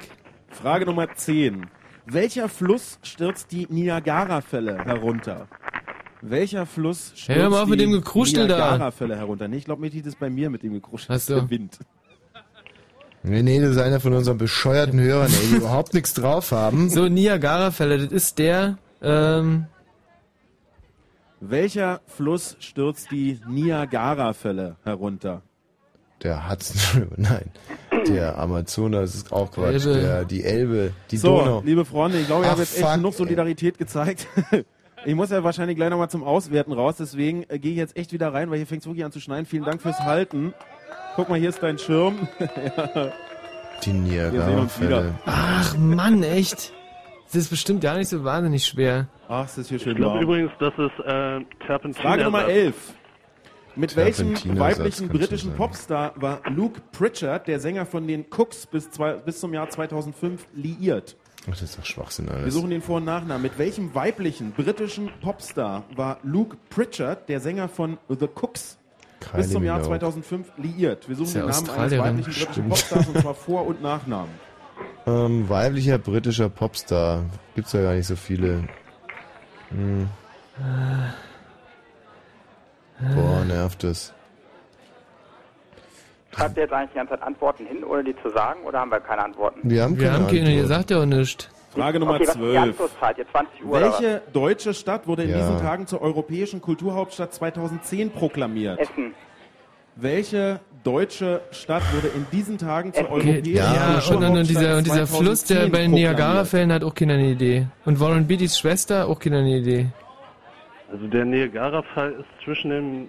Frage 0.48 0.86
Nummer 0.86 1.14
10. 1.14 1.66
Welcher 2.06 2.48
Fluss 2.48 2.98
stürzt 3.02 3.52
die 3.52 3.66
Niagara-Fälle 3.70 4.84
herunter? 4.84 5.46
Welcher 6.22 6.66
Fluss 6.66 7.12
stürzt 7.14 7.40
Hör 7.40 7.50
mal 7.50 7.62
auf 7.62 7.68
mit 7.68 7.78
die 7.78 7.84
dem 7.84 7.92
Gekruschel. 7.92 8.46
Niagara-Fälle 8.46 9.16
herunter? 9.16 9.46
Nee, 9.48 9.58
ich 9.58 9.64
glaube, 9.66 9.82
mir 9.82 9.90
liegt 9.90 10.06
es 10.06 10.16
bei 10.16 10.30
mir 10.30 10.50
mit 10.50 10.62
dem 10.64 10.72
Gekruschel. 10.72 11.16
So. 11.18 11.34
Der 11.36 11.50
Wind. 11.50 11.78
nee, 13.22 13.42
nee, 13.42 13.60
das 13.60 13.70
ist 13.72 13.78
einer 13.78 14.00
von 14.00 14.12
unseren 14.14 14.38
bescheuerten 14.38 14.98
Hörern, 15.00 15.30
ey, 15.32 15.48
die 15.50 15.56
überhaupt 15.56 15.94
nichts 15.94 16.14
drauf 16.14 16.50
haben. 16.50 16.88
So, 16.90 17.06
Niagara-Fälle, 17.08 17.98
das 17.98 18.10
ist 18.12 18.38
der, 18.38 18.78
ähm, 19.02 19.66
Welcher 21.40 22.00
Fluss 22.06 22.56
stürzt 22.60 23.10
die 23.10 23.40
Niagara-Fälle 23.46 24.76
herunter? 24.84 25.42
Der 26.22 26.48
Hudson 26.48 27.02
River, 27.02 27.14
nein. 27.16 27.50
Der 28.08 28.38
Amazonas 28.38 29.14
ist 29.14 29.32
auch 29.32 29.50
Quatsch. 29.50 29.84
Elbe. 29.86 30.00
Der, 30.00 30.24
die 30.24 30.44
Elbe, 30.44 30.92
die 31.10 31.18
so, 31.18 31.36
Donau. 31.38 31.62
liebe 31.64 31.84
Freunde, 31.84 32.18
ich 32.18 32.26
glaube, 32.26 32.44
ich 32.44 32.50
habe 32.50 32.60
jetzt 32.60 32.76
echt 32.76 32.86
fuck, 32.86 32.94
genug 32.94 33.12
ey. 33.12 33.18
Solidarität 33.18 33.78
gezeigt. 33.78 34.26
Ich 35.04 35.14
muss 35.14 35.30
ja 35.30 35.44
wahrscheinlich 35.44 35.76
gleich 35.76 35.90
nochmal 35.90 36.10
zum 36.10 36.24
Auswerten 36.24 36.72
raus, 36.72 36.96
deswegen 36.98 37.44
äh, 37.48 37.60
gehe 37.60 37.70
ich 37.70 37.78
jetzt 37.78 37.96
echt 37.96 38.12
wieder 38.12 38.34
rein, 38.34 38.50
weil 38.50 38.56
hier 38.56 38.66
fängt 38.66 38.80
es 38.82 38.86
wirklich 38.88 39.04
an 39.04 39.12
zu 39.12 39.20
schneien. 39.20 39.46
Vielen 39.46 39.62
Dank 39.62 39.80
fürs 39.80 40.00
Halten. 40.00 40.52
Guck 41.14 41.28
mal, 41.28 41.38
hier 41.38 41.50
ist 41.50 41.62
dein 41.62 41.78
Schirm. 41.78 42.26
ja. 42.40 43.12
Die 43.84 43.92
Wir 43.92 44.30
sehen 44.32 44.58
uns 44.58 44.80
wieder. 44.80 45.02
Niagara-Fälle. 45.02 45.14
ach 45.26 45.76
Mann, 45.78 46.24
echt. 46.24 46.72
Das 47.26 47.34
ist 47.34 47.50
bestimmt 47.50 47.80
gar 47.80 47.96
nicht 47.96 48.08
so 48.08 48.22
wahnsinnig 48.24 48.64
schwer. 48.64 49.08
Ach, 49.28 49.44
es 49.46 49.58
ist 49.58 49.68
hier 49.68 49.78
schön 49.78 49.92
Ich 49.92 49.96
glaube 49.98 50.14
warm. 50.14 50.22
übrigens, 50.22 50.52
das 50.58 50.72
ist 50.74 51.04
äh, 51.04 51.40
Terpentin. 51.66 51.94
Frage 52.02 52.24
Nummer 52.24 52.46
11. 52.46 52.74
Mit 53.74 53.94
welchem 53.96 54.34
weiblichen 54.58 55.08
britischen. 55.08 55.52
Popstar 55.54 56.12
war 56.16 56.40
Luke 56.48 56.80
Pritchard, 56.92 57.46
der 57.46 57.60
Sänger 57.60 57.84
von 57.84 58.06
den 58.06 58.24
Cooks, 58.30 58.66
bis, 58.66 58.90
zwei, 58.90 59.14
bis 59.14 59.40
zum 59.40 59.52
Jahr 59.52 59.68
2005 59.68 60.46
liiert? 60.54 61.16
Ach, 61.42 61.50
das 61.50 61.62
ist 61.62 61.78
doch 61.78 61.84
Schwachsinn 61.84 62.26
Wir 62.26 62.34
alles. 62.34 62.54
suchen 62.54 62.70
den 62.70 62.80
Vor- 62.80 62.96
und 62.96 63.04
Nachnamen. 63.04 63.42
Mit 63.42 63.58
welchem 63.58 63.94
weiblichen 63.94 64.52
britischen 64.52 65.10
Popstar 65.20 65.84
war 65.94 66.18
Luke 66.22 66.56
Pritchard, 66.70 67.28
der 67.28 67.40
Sänger 67.40 67.68
von 67.68 67.98
The 68.08 68.28
Cooks, 68.34 68.78
bis 69.20 69.30
Kylie 69.30 69.48
zum 69.48 69.64
Jahr 69.64 69.76
Minogue. 69.76 69.98
2005 69.98 70.52
liiert? 70.56 71.06
Wir 71.08 71.16
suchen 71.16 71.26
Ist 71.26 71.34
den 71.34 71.40
Namen 71.42 71.50
eines 71.52 71.68
Australierin, 71.68 72.04
weiblichen 72.18 72.32
britischen. 72.32 72.68
Popstars 72.70 73.08
und 73.08 73.18
zwar 73.18 73.34
Vor- 73.34 73.66
und 73.66 73.82
Nachnamen. 73.82 74.30
Ähm, 75.06 75.48
weiblicher 75.48 75.98
britischer 75.98 76.48
Popstar. 76.48 77.24
Gibt's 77.54 77.72
ja 77.72 77.82
gar 77.82 77.94
nicht 77.94 78.06
so 78.06 78.16
viele. 78.16 78.64
Hm. 79.70 80.08
Boah, 83.14 83.44
nervt 83.44 83.84
das. 83.84 84.12
Schreibt 86.34 86.56
ihr 86.56 86.64
jetzt 86.64 86.72
eigentlich 86.72 86.90
die 86.90 86.96
ganze 86.96 87.10
Zeit 87.14 87.22
Antworten 87.22 87.66
hin, 87.66 87.84
ohne 87.84 88.04
die 88.04 88.14
zu 88.22 88.30
sagen, 88.30 88.60
oder 88.64 88.80
haben 88.80 88.90
wir 88.90 89.00
keine 89.00 89.24
Antworten? 89.24 89.60
Wir 89.62 89.82
haben 89.82 89.98
Wir 89.98 90.08
keine 90.08 90.18
haben 90.24 90.26
keine, 90.26 90.50
ihr 90.50 90.62
Antwort. 90.62 90.68
sagt 90.68 90.90
ja 90.90 91.00
auch 91.00 91.06
nichts. 91.06 91.48
Frage 91.70 92.00
Nummer 92.00 92.14
okay, 92.14 92.22
was 92.22 92.28
ist 92.28 92.34
die 92.36 92.40
12. 92.40 92.58
Antwortzeit? 92.58 93.18
Jetzt 93.18 93.30
20 93.32 93.64
Uhr 93.64 93.80
Welche 93.80 94.22
deutsche 94.32 94.74
Stadt 94.74 95.06
wurde 95.06 95.22
in 95.24 95.30
Ja. 95.30 95.36
diesen 95.38 95.58
Tagen 95.58 95.86
zur 95.86 96.00
europäischen 96.02 96.60
Kulturhauptstadt 96.60 97.32
2010 97.34 98.10
proklamiert? 98.10 98.78
Essen. 98.78 99.14
Welche 99.94 100.60
deutsche 100.86 101.40
Stadt 101.50 101.82
wurde 101.92 102.08
in 102.08 102.26
diesen 102.30 102.58
Tagen 102.58 102.92
zur 102.92 103.10
europäischen 103.10 103.44
Ja, 103.44 103.64
und, 103.64 103.74
und, 103.74 103.74
Kulturhauptstadt 103.74 104.30
und, 104.30 104.48
dieser, 104.48 104.76
und 104.78 104.86
dieser 104.86 105.06
Fluss, 105.06 105.44
der 105.44 105.68
2010 105.68 105.72
bei 105.72 105.78
den? 105.80 105.90
Niagara-Fällen 105.90 106.72
hat 106.72 106.84
auch 106.84 106.94
keiner 106.94 107.14
eine 107.14 107.30
Idee. 107.30 107.66
Und 107.84 107.98
Warren 107.98 108.26
Beattys 108.26 108.58
Schwester 108.58 109.08
auch 109.08 109.18
keiner 109.18 109.38
eine 109.38 109.58
Idee. 109.58 109.86
Also 110.90 111.08
der 111.08 111.24
Niagara-Fall 111.24 112.12
ist 112.12 112.44
zwischen 112.44 112.70
dem 112.70 113.08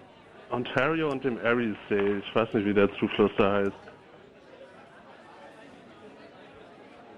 Ontario 0.50 1.10
und 1.12 1.24
dem 1.24 1.38
Eriesee. 1.40 2.18
Ich 2.26 2.36
weiß 2.36 2.54
nicht, 2.54 2.66
wie 2.66 2.74
der 2.74 2.92
Zufluss 2.98 3.32
da 3.38 3.54
heißt. 3.54 3.72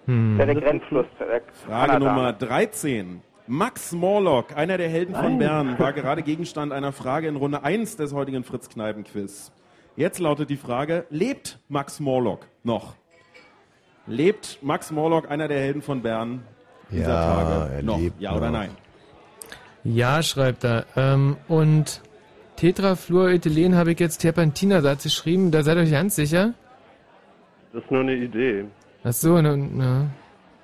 Hm. 0.06 0.38
Der, 0.38 0.46
der 0.48 0.56
Grenzfluss. 0.56 1.06
Der 1.20 1.42
Frage 1.66 1.92
Kanada. 1.94 2.00
Nummer 2.00 2.34
13. 2.34 3.22
Max 3.48 3.94
Morlock, 3.94 4.56
einer 4.56 4.78
der 4.78 4.90
Helden 4.90 5.16
von 5.16 5.40
Bern, 5.40 5.80
war 5.80 5.94
gerade 5.94 6.22
Gegenstand 6.22 6.72
einer 6.72 6.92
Frage 6.92 7.28
in 7.28 7.36
Runde 7.36 7.64
1 7.64 7.96
des 7.96 8.14
heutigen 8.14 8.44
Fritz-Kneipen-Quiz. 8.44 9.52
Jetzt 9.96 10.20
lautet 10.20 10.50
die 10.50 10.58
Frage, 10.58 11.06
lebt 11.10 11.60
Max 11.68 12.00
Morlock 12.00 12.48
noch? 12.64 12.96
Lebt 14.08 14.60
Max 14.62 14.92
Morlock, 14.92 15.30
einer 15.30 15.48
der 15.48 15.60
Helden 15.60 15.82
von 15.82 16.02
Bern, 16.02 16.44
dieser 16.90 17.10
Ja, 17.10 17.36
Tage 17.36 17.74
er 17.76 17.84
noch? 17.84 18.00
lebt 18.00 18.22
ja 18.22 18.32
oder 18.36 18.48
noch. 18.48 18.60
nein? 18.60 18.70
Ja, 19.84 20.24
schreibt 20.24 20.64
er. 20.64 20.86
Ähm, 20.96 21.38
und 21.48 22.02
Tetrafluorethylen 22.56 23.76
habe 23.76 23.92
ich 23.92 24.00
jetzt 24.00 24.18
Terpentinersatz 24.20 25.04
geschrieben. 25.04 25.52
Da 25.52 25.64
seid 25.64 25.78
ihr 25.78 25.84
euch 25.84 25.92
ganz 25.92 26.16
sicher? 26.16 26.54
Das 27.74 27.84
ist 27.84 27.92
nur 27.92 28.02
eine 28.02 28.16
Idee. 28.16 28.66
Ach 29.04 29.14
so, 29.14 29.40
na, 29.42 29.56
na, 29.56 30.08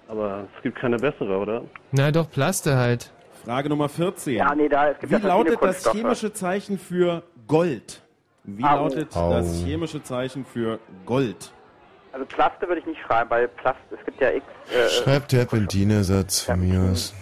Aber 0.07 0.47
es 0.57 0.63
gibt 0.63 0.77
keine 0.79 0.97
bessere, 0.97 1.37
oder? 1.37 1.61
na 1.91 2.11
doch, 2.11 2.29
Plaste 2.29 2.75
halt. 2.75 3.11
Frage 3.45 3.69
Nummer 3.69 3.87
14. 3.89 4.33
Ja, 4.35 4.53
nee, 4.55 4.67
da, 4.67 4.89
es 4.89 4.99
gibt 4.99 5.11
Wie 5.11 5.17
ja 5.17 5.27
lautet 5.27 5.59
das 5.61 5.89
chemische 5.91 6.33
Zeichen 6.33 6.79
für 6.79 7.23
Gold? 7.47 8.01
Wie 8.45 8.63
Au. 8.63 8.75
lautet 8.75 9.15
Au. 9.15 9.31
das 9.31 9.63
chemische 9.63 10.01
Zeichen 10.03 10.45
für 10.45 10.79
Gold? 11.05 11.51
Also 12.11 12.25
Plaste 12.25 12.67
würde 12.67 12.79
ich 12.79 12.87
nicht 12.87 13.01
schreiben, 13.01 13.29
weil 13.29 13.47
Plast, 13.47 13.79
es 13.91 14.05
gibt 14.05 14.21
ja 14.21 14.31
X. 14.31 14.45
Äh, 14.73 14.89
Schreib 14.89 15.27
Terpentinersatz 15.27 16.41
von 16.41 16.59
mir 16.59 16.91
aus. 16.91 17.13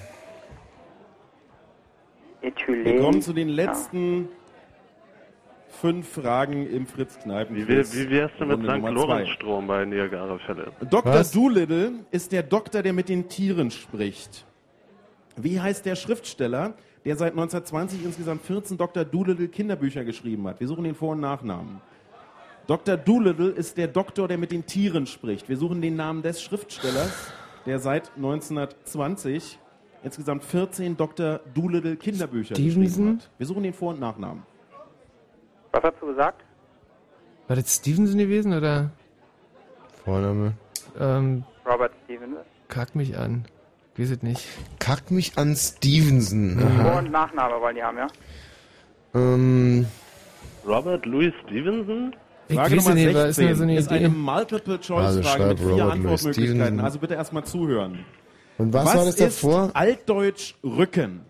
Ethylen. 2.42 2.86
Wir 2.86 3.00
kommen 3.00 3.22
zu 3.22 3.34
den 3.34 3.50
letzten 3.50 4.28
fünf 5.70 6.14
Fragen 6.14 6.68
im 6.68 6.86
fritz 6.86 7.18
kneipen 7.20 7.56
Wie, 7.56 7.68
wie 7.68 8.10
wär's 8.10 8.32
denn 8.40 8.50
mit 8.50 8.62
St. 8.62 8.90
Lorenz-Strom 8.90 9.68
bei 9.68 9.84
Niagara-Fälle? 9.86 10.72
Dr. 10.90 11.14
Was? 11.14 11.32
Doolittle 11.32 12.06
ist 12.12 12.32
der 12.32 12.44
Doktor, 12.44 12.84
der 12.84 12.94
mit 12.94 13.10
den 13.10 13.28
Tieren 13.30 13.72
spricht. 13.72 14.46
Wie 15.36 15.60
heißt 15.60 15.86
der 15.86 15.96
Schriftsteller, 15.96 16.76
der 17.06 17.16
seit 17.18 17.34
1920 17.34 18.04
insgesamt 18.06 18.42
14 18.44 18.78
Dr. 18.78 19.04
Doolittle 19.06 19.48
Kinderbücher 19.48 20.04
geschrieben 20.04 20.48
hat? 20.48 20.60
Wir 20.60 20.68
suchen 20.68 20.84
den 20.84 20.96
Vor- 20.96 21.12
und 21.14 21.20
Nachnamen. 21.22 21.82
Dr. 22.68 22.96
Doolittle 22.96 23.50
ist 23.50 23.78
der 23.78 23.88
Doktor, 23.88 24.28
der 24.28 24.38
mit 24.38 24.52
den 24.52 24.66
Tieren 24.66 25.06
spricht. 25.06 25.50
Wir 25.50 25.58
suchen 25.58 25.82
den 25.82 25.98
Namen 25.98 26.22
des 26.22 26.42
Schriftstellers, 26.42 27.32
der 27.66 27.80
seit 27.80 28.16
1920 28.16 29.60
insgesamt 30.04 30.44
14 30.46 30.96
Dr. 30.96 31.40
Doolittle 31.54 31.98
Kinderbücher 31.98 32.56
geschrieben 32.56 32.72
Stevenson? 32.88 33.18
hat. 33.18 33.30
Wir 33.38 33.48
suchen 33.48 33.64
den 33.64 33.74
Vor- 33.74 33.92
und 33.94 34.00
Nachnamen. 34.00 34.44
Was 35.74 35.84
hast 35.84 35.96
du 36.02 36.08
gesagt? 36.08 36.44
War 37.48 37.56
das 37.58 37.76
Stevenson 37.76 38.18
gewesen 38.20 38.54
oder? 38.54 38.92
Vorname. 40.06 40.54
Ähm, 41.00 41.44
Robert 41.66 41.92
Stevens. 42.06 42.38
kack 42.70 42.96
mich 42.96 43.18
an. 43.18 43.46
Weiß 43.98 44.10
es 44.10 44.22
nicht. 44.24 44.42
Kack 44.80 45.12
mich 45.12 45.38
an 45.38 45.56
Stevenson. 45.56 46.58
Vor- 46.82 46.98
und 46.98 47.12
Nachname 47.12 47.62
wollen 47.62 47.76
die 47.76 47.84
haben, 47.84 47.98
ja? 47.98 48.08
Ähm, 49.14 49.86
Robert 50.66 51.06
Louis 51.06 51.34
Stevenson? 51.46 52.16
Ich 52.48 52.56
Frage 52.56 52.76
weiß 52.78 52.84
Nummer 52.84 52.96
nicht, 52.96 53.14
was 53.14 53.30
ist 53.30 53.36
16 53.36 53.46
nur 53.46 53.56
so 53.56 53.64
eine 53.64 53.76
ist 53.78 53.86
Idee? 53.88 53.96
eine 53.96 54.10
Multiple-Choice-Frage 54.10 55.04
Also 55.06 55.20
mit 55.20 55.28
schreib 55.28 55.60
vier 55.60 55.68
Robert 55.68 55.78
Louis 55.80 55.94
Antwortmöglichkeiten. 55.94 56.56
Stevenson. 56.58 56.80
Also 56.86 57.00
bitte 57.00 57.14
erstmal 57.14 57.44
zuhören. 57.46 58.06
Und 58.58 58.74
was 58.74 58.86
war 58.96 59.06
das 59.06 59.16
davor? 59.16 59.66
ist 59.68 59.76
Altdeutsch 59.76 60.56
Rücken? 60.64 61.22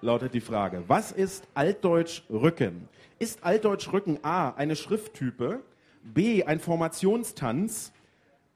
Lautet 0.00 0.34
die 0.34 0.40
Frage. 0.40 0.82
Was 0.88 1.10
ist 1.12 1.44
Altdeutsch 1.54 2.22
Rücken? 2.30 2.88
Ist 3.18 3.42
Altdeutsch 3.44 3.92
Rücken 3.92 4.18
A 4.22 4.50
eine 4.50 4.76
Schrifttype, 4.76 5.60
B 6.04 6.44
ein 6.44 6.60
Formationstanz, 6.60 7.92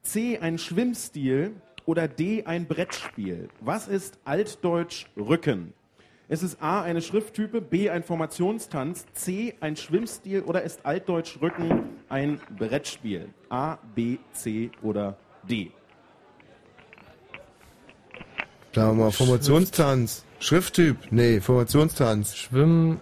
C 0.03 0.39
ein 0.39 0.59
Schwimmstil 0.59 1.53
oder 1.87 2.09
D 2.09 2.45
ein 2.45 2.67
Brettspiel? 2.67 3.49
Was 3.61 3.89
ist 3.89 4.19
Altdeutsch 4.25 5.07
Rücken? 5.17 5.73
Ist 6.29 6.43
es 6.43 6.61
A 6.63 6.83
eine 6.83 7.03
Schrifttype, 7.03 7.61
B 7.61 7.91
ein 7.91 8.03
Formationstanz, 8.03 9.05
C 9.13 9.55
ein 9.61 9.77
Schwimmstil 9.77 10.43
oder 10.43 10.63
ist 10.63 10.87
Altdeutsch 10.87 11.39
Rücken 11.43 11.99
ein 12.09 12.41
Brettspiel? 12.59 13.29
A, 13.51 13.77
B, 13.95 14.19
C 14.33 14.71
oder 14.83 15.17
D? 15.43 15.71
Sagen 18.75 18.97
wir 18.97 19.05
mal, 19.05 19.11
Formationstanz. 19.11 20.25
Schrifttyp. 20.41 20.97
Nee, 21.11 21.41
Formationstanz. 21.41 22.35
Schwimmen, 22.35 23.01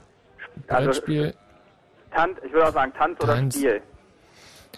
Also- 0.67 0.87
Brettspiel. 0.91 1.35
Tanz, 2.11 2.39
ich 2.45 2.53
würde 2.53 2.69
auch 2.69 2.73
sagen 2.73 2.93
Tanz, 2.99 3.19
Tanz. 3.21 3.57
oder 3.57 3.69
Spiel. 3.71 3.83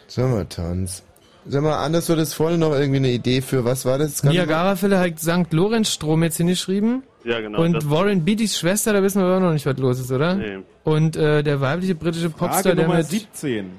Sag 0.06 0.30
mal, 0.30 0.44
Tanz. 0.44 1.02
Sag 1.44 1.62
mal, 1.62 1.76
Anders, 1.84 2.06
du 2.06 2.12
hattest 2.12 2.34
vorhin 2.34 2.60
noch 2.60 2.72
irgendwie 2.72 2.98
eine 2.98 3.10
Idee 3.10 3.40
für, 3.40 3.64
was 3.64 3.84
war 3.84 3.98
das? 3.98 4.22
Niagara-Fälle 4.22 4.98
hat 5.00 5.18
St. 5.18 5.52
Lorenz-Strom 5.52 6.22
jetzt 6.22 6.36
hingeschrieben. 6.36 7.02
Ja, 7.24 7.40
genau. 7.40 7.62
Und 7.62 7.90
Warren 7.90 8.24
Beattys 8.24 8.58
Schwester, 8.58 8.92
da 8.92 9.02
wissen 9.02 9.20
wir 9.20 9.26
aber 9.26 9.40
noch 9.40 9.52
nicht, 9.52 9.66
was 9.66 9.76
los 9.78 9.98
ist, 10.00 10.12
oder? 10.12 10.34
Nee. 10.34 10.58
Und 10.84 11.16
äh, 11.16 11.42
der 11.42 11.60
weibliche 11.60 11.94
britische 11.94 12.30
Popstar, 12.30 12.62
Frage 12.62 12.76
der 12.76 12.86
Nummer 12.86 12.98
mit... 12.98 13.06
17. 13.06 13.70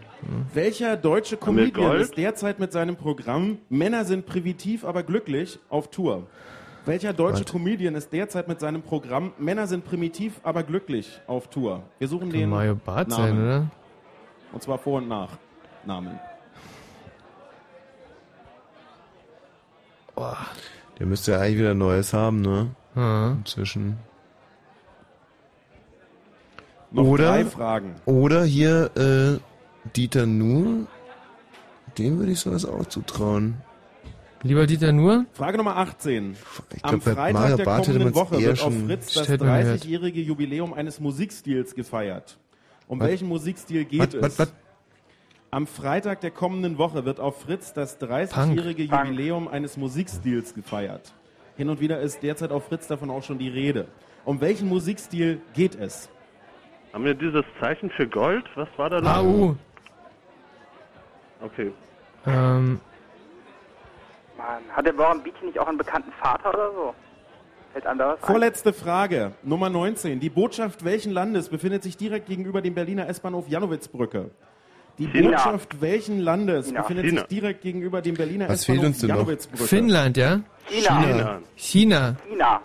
Welcher 0.53 0.95
deutsche 0.95 1.37
Comedian 1.37 1.97
ist 1.97 2.15
derzeit 2.17 2.59
mit 2.59 2.71
seinem 2.71 2.95
Programm 2.95 3.57
Männer 3.69 4.05
sind 4.05 4.25
primitiv, 4.25 4.85
aber 4.85 5.03
glücklich 5.03 5.59
auf 5.69 5.89
Tour? 5.89 6.27
Welcher 6.85 7.13
deutsche 7.13 7.45
Comedian 7.45 7.95
ist 7.95 8.11
derzeit 8.11 8.47
mit 8.47 8.59
seinem 8.59 8.81
Programm 8.81 9.31
Männer 9.37 9.67
sind 9.67 9.85
primitiv, 9.85 10.39
aber 10.43 10.63
glücklich 10.63 11.21
auf 11.27 11.49
Tour? 11.49 11.83
Wir 11.99 12.07
suchen 12.07 12.29
Kann 12.29 12.39
den 12.39 12.49
Mario 12.49 12.75
Barth 12.75 13.09
Namen. 13.09 13.23
sein, 13.23 13.43
oder? 13.43 13.71
Und 14.51 14.63
zwar 14.63 14.77
Vor- 14.77 14.97
und 14.97 15.07
Nachnamen. 20.15 20.47
Der 20.99 21.05
müsste 21.07 21.31
ja 21.31 21.39
eigentlich 21.39 21.59
wieder 21.59 21.73
Neues 21.73 22.13
haben, 22.13 22.41
ne? 22.41 22.69
Ja. 22.95 23.31
Inzwischen. 23.31 23.97
Noch 26.91 27.05
oder, 27.05 27.27
drei 27.29 27.45
Fragen. 27.45 27.95
Oder 28.05 28.43
hier 28.43 28.91
äh, 28.95 29.39
Dieter 29.95 30.25
Nuhr. 30.27 30.85
Dem 31.97 32.19
würde 32.19 32.31
ich 32.31 32.39
sowas 32.39 32.65
auch 32.65 32.85
zutrauen. 32.85 33.55
Lieber 34.43 34.67
Dieter 34.67 34.91
Nuhr? 34.91 35.25
Frage 35.33 35.57
Nummer 35.57 35.77
18. 35.77 36.35
Ich 36.75 36.83
Am 36.85 36.99
glaub, 36.99 37.15
Freitag 37.15 37.33
Mario 37.33 37.57
der 37.57 37.63
Barth 37.63 37.87
hätte 37.87 37.91
kommenden 37.99 38.15
Woche 38.15 38.39
wird 38.41 38.51
auf 38.53 38.59
schon- 38.59 38.85
Fritz 38.87 39.13
das 39.13 39.23
Stellt 39.23 39.41
man 39.41 39.61
gehört. 39.61 39.81
30-jährige 39.81 40.21
Jubiläum 40.21 40.73
eines 40.73 40.99
Musikstils 40.99 41.73
gefeiert. 41.75 42.37
Um 42.87 42.99
Was? 42.99 43.07
welchen 43.07 43.27
Musikstil 43.29 43.85
geht 43.85 43.99
Was, 44.01 44.13
es? 44.13 44.21
was, 44.21 44.39
was? 44.39 44.53
Am 45.53 45.67
Freitag 45.67 46.21
der 46.21 46.31
kommenden 46.31 46.79
Woche 46.79 47.05
wird 47.05 47.19
auf 47.19 47.41
Fritz 47.41 47.73
das 47.73 48.01
30-jährige 48.01 48.87
Punk. 48.87 49.05
Jubiläum 49.05 49.47
eines 49.47 49.77
Musikstils 49.77 50.55
gefeiert. 50.55 51.13
Hin 51.57 51.69
und 51.69 51.79
wieder 51.79 51.99
ist 51.99 52.23
derzeit 52.23 52.51
auf 52.51 52.65
Fritz 52.65 52.87
davon 52.87 53.11
auch 53.11 53.21
schon 53.21 53.37
die 53.37 53.49
Rede. 53.49 53.87
Um 54.25 54.41
welchen 54.41 54.67
Musikstil 54.67 55.41
geht 55.53 55.75
es? 55.75 56.09
Haben 56.91 57.05
wir 57.05 57.13
dieses 57.13 57.43
Zeichen 57.59 57.91
für 57.91 58.07
Gold? 58.07 58.45
Was 58.55 58.67
war 58.77 58.89
da 58.89 58.99
noch? 58.99 59.15
AU. 59.15 59.55
Okay. 61.39 61.71
Ähm, 62.25 62.79
Mann, 64.35 64.63
hat 64.75 64.87
der 64.87 64.97
Warren 64.97 65.21
Beatty 65.21 65.45
nicht 65.45 65.59
auch 65.59 65.67
einen 65.67 65.77
bekannten 65.77 66.13
Vater 66.13 66.49
oder 66.49 66.71
so? 66.71 66.95
Fällt 67.73 67.85
einem 67.85 67.99
da 67.99 68.07
was 68.07 68.23
ein? 68.23 68.25
Vorletzte 68.25 68.73
Frage, 68.73 69.33
Nummer 69.43 69.69
19. 69.69 70.19
Die 70.19 70.31
Botschaft 70.31 70.83
welchen 70.83 71.11
Landes 71.11 71.49
befindet 71.49 71.83
sich 71.83 71.95
direkt 71.95 72.25
gegenüber 72.25 72.63
dem 72.63 72.73
Berliner 72.73 73.07
S-Bahnhof 73.07 73.47
Janowitzbrücke? 73.47 74.31
Die 74.97 75.07
China. 75.07 75.31
Botschaft 75.31 75.81
welchen 75.81 76.19
Landes 76.19 76.67
China. 76.67 76.81
befindet 76.81 77.05
China. 77.05 77.21
sich 77.21 77.27
direkt 77.29 77.61
gegenüber 77.61 78.01
dem 78.01 78.15
Berliner 78.15 78.47
Was 78.49 78.65
fehlt 78.65 78.83
uns 78.83 78.99
denn 78.99 79.09
noch? 79.09 79.27
Finnland, 79.55 80.17
ja? 80.17 80.41
China. 80.69 81.01
China. 81.01 81.41
China. 81.55 82.15
China. 82.29 82.61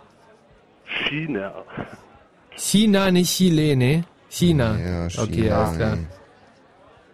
China. 0.84 1.52
China, 2.56 3.10
nicht 3.10 3.34
Chile, 3.34 3.76
ne? 3.76 4.05
China. 4.28 4.78
Ja, 4.78 5.09
China, 5.09 5.22
Okay, 5.22 5.50
alles 5.50 5.76
klar. 5.76 5.98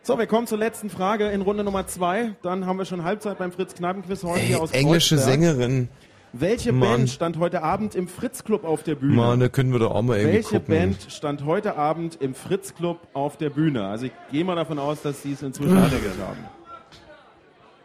So, 0.03 0.19
wir 0.19 0.27
kommen 0.27 0.47
zur 0.47 0.59
letzten 0.59 0.91
Frage 0.91 1.29
in 1.31 1.41
Runde 1.43 1.65
Nummer 1.65 1.87
2. 1.87 2.35
Dann 2.43 2.67
haben 2.67 2.79
wir 2.79 2.85
schon 2.85 3.05
Halbzeit 3.05 3.39
beim 3.39 3.53
Fritz-Kneipen-Quiz 3.53 4.23
heute 4.25 4.41
Ey, 4.41 4.47
hier 4.49 4.61
aus 4.63 4.73
englische 4.73 5.17
Kreuzberg. 5.17 5.41
Sängerin. 5.41 5.89
Welche 6.37 6.73
Mann. 6.73 6.89
Band 6.89 7.11
stand 7.11 7.39
heute 7.39 7.63
Abend 7.63 7.95
im 7.95 8.09
Fritz-Club 8.09 8.65
auf 8.65 8.83
der 8.83 8.97
Bühne? 8.97 9.15
Mann, 9.15 9.39
da 9.39 9.49
können 9.49 9.71
wir 9.71 9.79
doch 9.79 9.93
auch 9.95 10.03
mal 10.03 10.17
irgendwie 10.17 10.39
Welche 10.39 10.59
gucken. 10.59 10.75
Band 10.75 11.07
stand 11.09 11.45
heute 11.45 11.77
Abend 11.77 12.21
im 12.21 12.35
Fritz-Club 12.35 12.99
auf 13.13 13.37
der 13.37 13.51
Bühne? 13.51 13.87
Also 13.87 14.07
ich 14.07 14.13
gehe 14.33 14.45
mal 14.45 14.57
davon 14.57 14.81
aus, 14.81 15.01
dass 15.03 15.23
sie 15.23 15.35
es 15.35 15.43
inzwischen 15.43 15.77
erledigt 15.77 16.19
haben. 16.21 16.45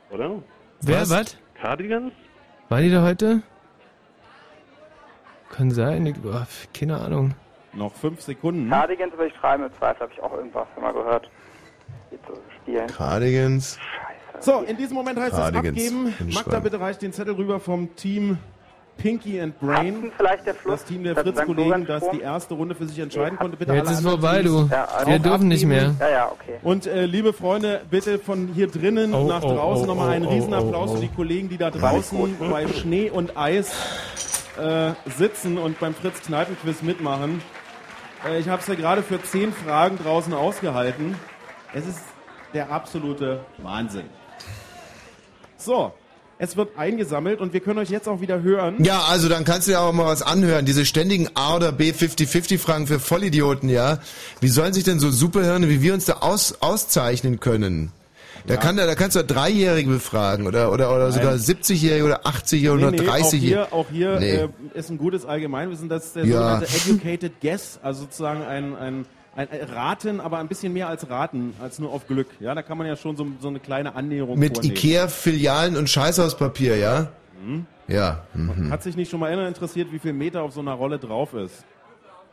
Oder? 0.09 0.31
Wer, 0.81 1.01
Was? 1.01 1.09
was? 1.11 1.38
Cardigans? 1.61 2.11
War 2.69 2.81
die 2.81 2.89
da 2.89 3.03
heute? 3.03 3.43
Kann 5.51 5.69
sein, 5.69 6.07
ich, 6.07 6.15
oh, 6.26 6.41
keine 6.73 6.99
Ahnung. 6.99 7.35
Noch 7.73 7.93
fünf 7.93 8.19
Sekunden. 8.21 8.67
Cardigans 8.67 9.11
würde 9.13 9.27
ich 9.27 9.35
schreiben, 9.35 9.63
im 9.65 9.73
Zweifel 9.77 10.01
habe 10.01 10.13
ich 10.13 10.23
auch 10.23 10.34
irgendwas 10.34 10.67
mal 10.81 10.91
gehört. 10.91 11.30
Geht 12.09 12.19
so 12.27 12.34
spielen. 12.63 12.88
Cardigans. 12.88 13.77
So, 14.41 14.61
in 14.61 14.78
diesem 14.78 14.95
Moment 14.95 15.20
heißt 15.20 15.34
es 15.34 15.40
Cardigans. 15.40 15.68
abgeben. 15.68 16.14
Bin 16.18 16.34
Magda, 16.34 16.60
bitte 16.60 16.80
reicht 16.80 17.02
den 17.02 17.14
Zettel 17.14 17.36
rüber 17.36 17.60
vom 17.60 17.95
Team 17.95 18.38
Pinky 18.99 19.40
and 19.40 19.57
Brain. 19.60 19.95
Hudson 19.95 20.11
vielleicht 20.18 20.45
der 20.45 20.56
Fluss? 20.56 20.82
Das 20.82 20.86
Team 20.86 21.03
der. 21.03 21.16
Fritz-Kollegen, 21.16 21.86
das 21.86 22.03
die 22.11 22.20
erste 22.20 22.53
Runde 22.53 22.76
für 22.76 22.86
sich 22.86 22.99
entscheiden 22.99 23.38
konnte. 23.38 23.57
Bitte 23.57 23.74
Jetzt 23.74 23.88
alle 23.88 23.98
ist 23.98 24.03
vorbei, 24.03 24.41
Teams 24.41 24.70
du. 24.70 24.70
Ja, 24.72 24.86
also 24.86 25.10
Wir 25.10 25.18
auch 25.18 25.22
dürfen 25.22 25.48
nicht 25.48 25.66
mehr. 25.66 25.95
Ja, 25.99 26.10
ja, 26.10 26.32
okay. 26.32 26.60
Und 26.64 26.86
äh, 26.86 27.06
liebe 27.06 27.34
Freunde, 27.34 27.82
bitte 27.90 28.20
von 28.20 28.49
hier 28.53 28.68
drinnen 28.68 29.14
Oh, 29.14 29.28
nach 29.28 29.44
oh, 29.44 29.53
draußen 29.53 29.86
oh, 29.86 29.88
nochmal 29.88 30.10
einen 30.10 30.26
oh, 30.26 30.32
Riesenapplaus 30.32 30.90
oh, 30.90 30.94
oh. 30.94 30.95
für 30.95 31.02
die 31.02 31.07
Kollegen, 31.10 31.49
die 31.49 31.57
da 31.57 31.72
draußen 31.72 32.36
bei 32.52 32.68
Schnee 32.68 33.10
und 33.10 33.38
Eis 33.38 33.72
äh, 34.61 34.91
sitzen 35.18 35.57
und 35.57 35.80
beim 35.80 35.94
Fritz 35.94 36.22
Kneipenquiz 36.22 36.82
mitmachen. 36.82 37.41
Äh, 38.28 38.40
ich 38.40 38.49
habe 38.49 38.61
es 38.61 38.68
ja 38.68 38.76
gerade 38.76 39.02
für 39.02 39.22
zehn 39.24 39.53
Fragen 39.53 39.98
draußen 39.98 40.34
ausgehalten. 40.34 41.16
Es 41.74 41.88
ist 41.88 42.02
der 42.53 42.72
absolute 42.72 43.41
Wahnsinn. 43.60 44.06
So, 45.60 45.91
es 46.38 46.56
wird 46.56 46.77
eingesammelt 46.77 47.41
und 47.41 47.52
wir 47.52 47.60
können 47.60 47.80
euch 47.80 47.90
jetzt 47.90 48.07
auch 48.07 48.22
wieder 48.22 48.41
hören. 48.41 48.81
Ja, 48.84 49.02
also 49.10 49.27
dann 49.27 49.44
kannst 49.44 49.68
du 49.68 49.73
ja 49.73 49.81
auch 49.81 49.91
mal 49.91 50.06
was 50.06 50.22
anhören. 50.22 50.65
Diese 50.65 50.86
ständigen 50.86 51.27
A 51.34 51.57
oder 51.57 51.72
B 51.73 51.91
50-50 51.91 52.57
Fragen 52.60 52.88
für 52.88 52.99
Vollidioten, 52.99 53.68
ja. 53.69 53.99
Wie 54.40 54.48
sollen 54.48 54.73
sich 54.73 54.86
denn 54.86 54.99
so 54.99 55.11
Superhirne 55.11 55.68
wie 55.68 55.81
wir 55.81 55.94
uns 55.94 56.06
da 56.06 56.14
aus, 56.22 56.56
auszeichnen 56.61 57.40
können? 57.41 57.91
Da, 58.48 58.56
kann, 58.56 58.77
da 58.77 58.95
kannst 58.95 59.18
du 59.18 59.23
Dreijährige 59.23 59.90
befragen 59.90 60.48
oder, 60.48 60.72
oder, 60.72 60.95
oder 60.95 61.11
sogar 61.11 61.34
70-Jährige 61.36 62.06
oder 62.06 62.26
80-Jährige 62.26 62.72
oder 62.88 62.91
Nee, 62.91 63.02
auch 63.02 63.14
30-Jährige. 63.14 63.38
hier, 63.45 63.73
auch 63.73 63.86
hier 63.91 64.19
Nee. 64.19 64.31
äh, 64.36 64.49
ist 64.73 64.90
ein 64.90 64.98
gutes 64.98 65.26
Allgemeinwissen, 65.26 65.90
das 65.90 66.06
ist 66.06 66.15
der 66.15 66.26
Ja. 66.26 66.38
sogenannte 66.61 66.68
Educated 66.73 67.34
Guess, 67.41 67.80
also 67.84 68.03
sozusagen 68.03 68.41
ein, 68.44 68.76
ein, 68.77 69.06
ein, 69.40 69.49
ein 69.49 69.70
Raten, 69.70 70.20
aber 70.20 70.40
ein 70.40 70.48
bisschen 70.48 70.74
mehr 70.74 70.90
als 70.90 71.10
Raten, 71.10 71.53
als 71.61 71.80
nur 71.80 71.91
auf 71.91 72.07
Glück. 72.07 72.28
Ja, 72.40 72.53
da 72.53 72.61
kann 72.61 72.78
man 72.78 72.88
ja 72.88 72.98
schon 72.98 73.16
so, 73.16 73.26
so 73.40 73.48
eine 73.48 73.60
kleine 73.60 73.95
Annäherung 73.95 74.38
Mit. 74.38 74.64
Ikea-Filialen 74.64 75.78
und 75.78 75.90
Scheißhauspapier, 75.90 76.78
ja? 76.78 77.07
Mhm. 77.44 77.66
Ja. 77.88 78.24
Mhm. 78.34 78.70
Hat 78.70 78.84
sich 78.84 78.95
nicht 78.98 79.10
schon 79.10 79.20
mal 79.22 79.32
einer 79.32 79.48
interessiert, 79.48 79.91
wie 79.91 79.99
viel 79.99 80.14
Meter 80.14 80.44
auf 80.44 80.53
so 80.53 80.60
einer 80.60 80.74
Rolle 80.74 80.99
drauf 80.99 81.34
ist? 81.34 81.64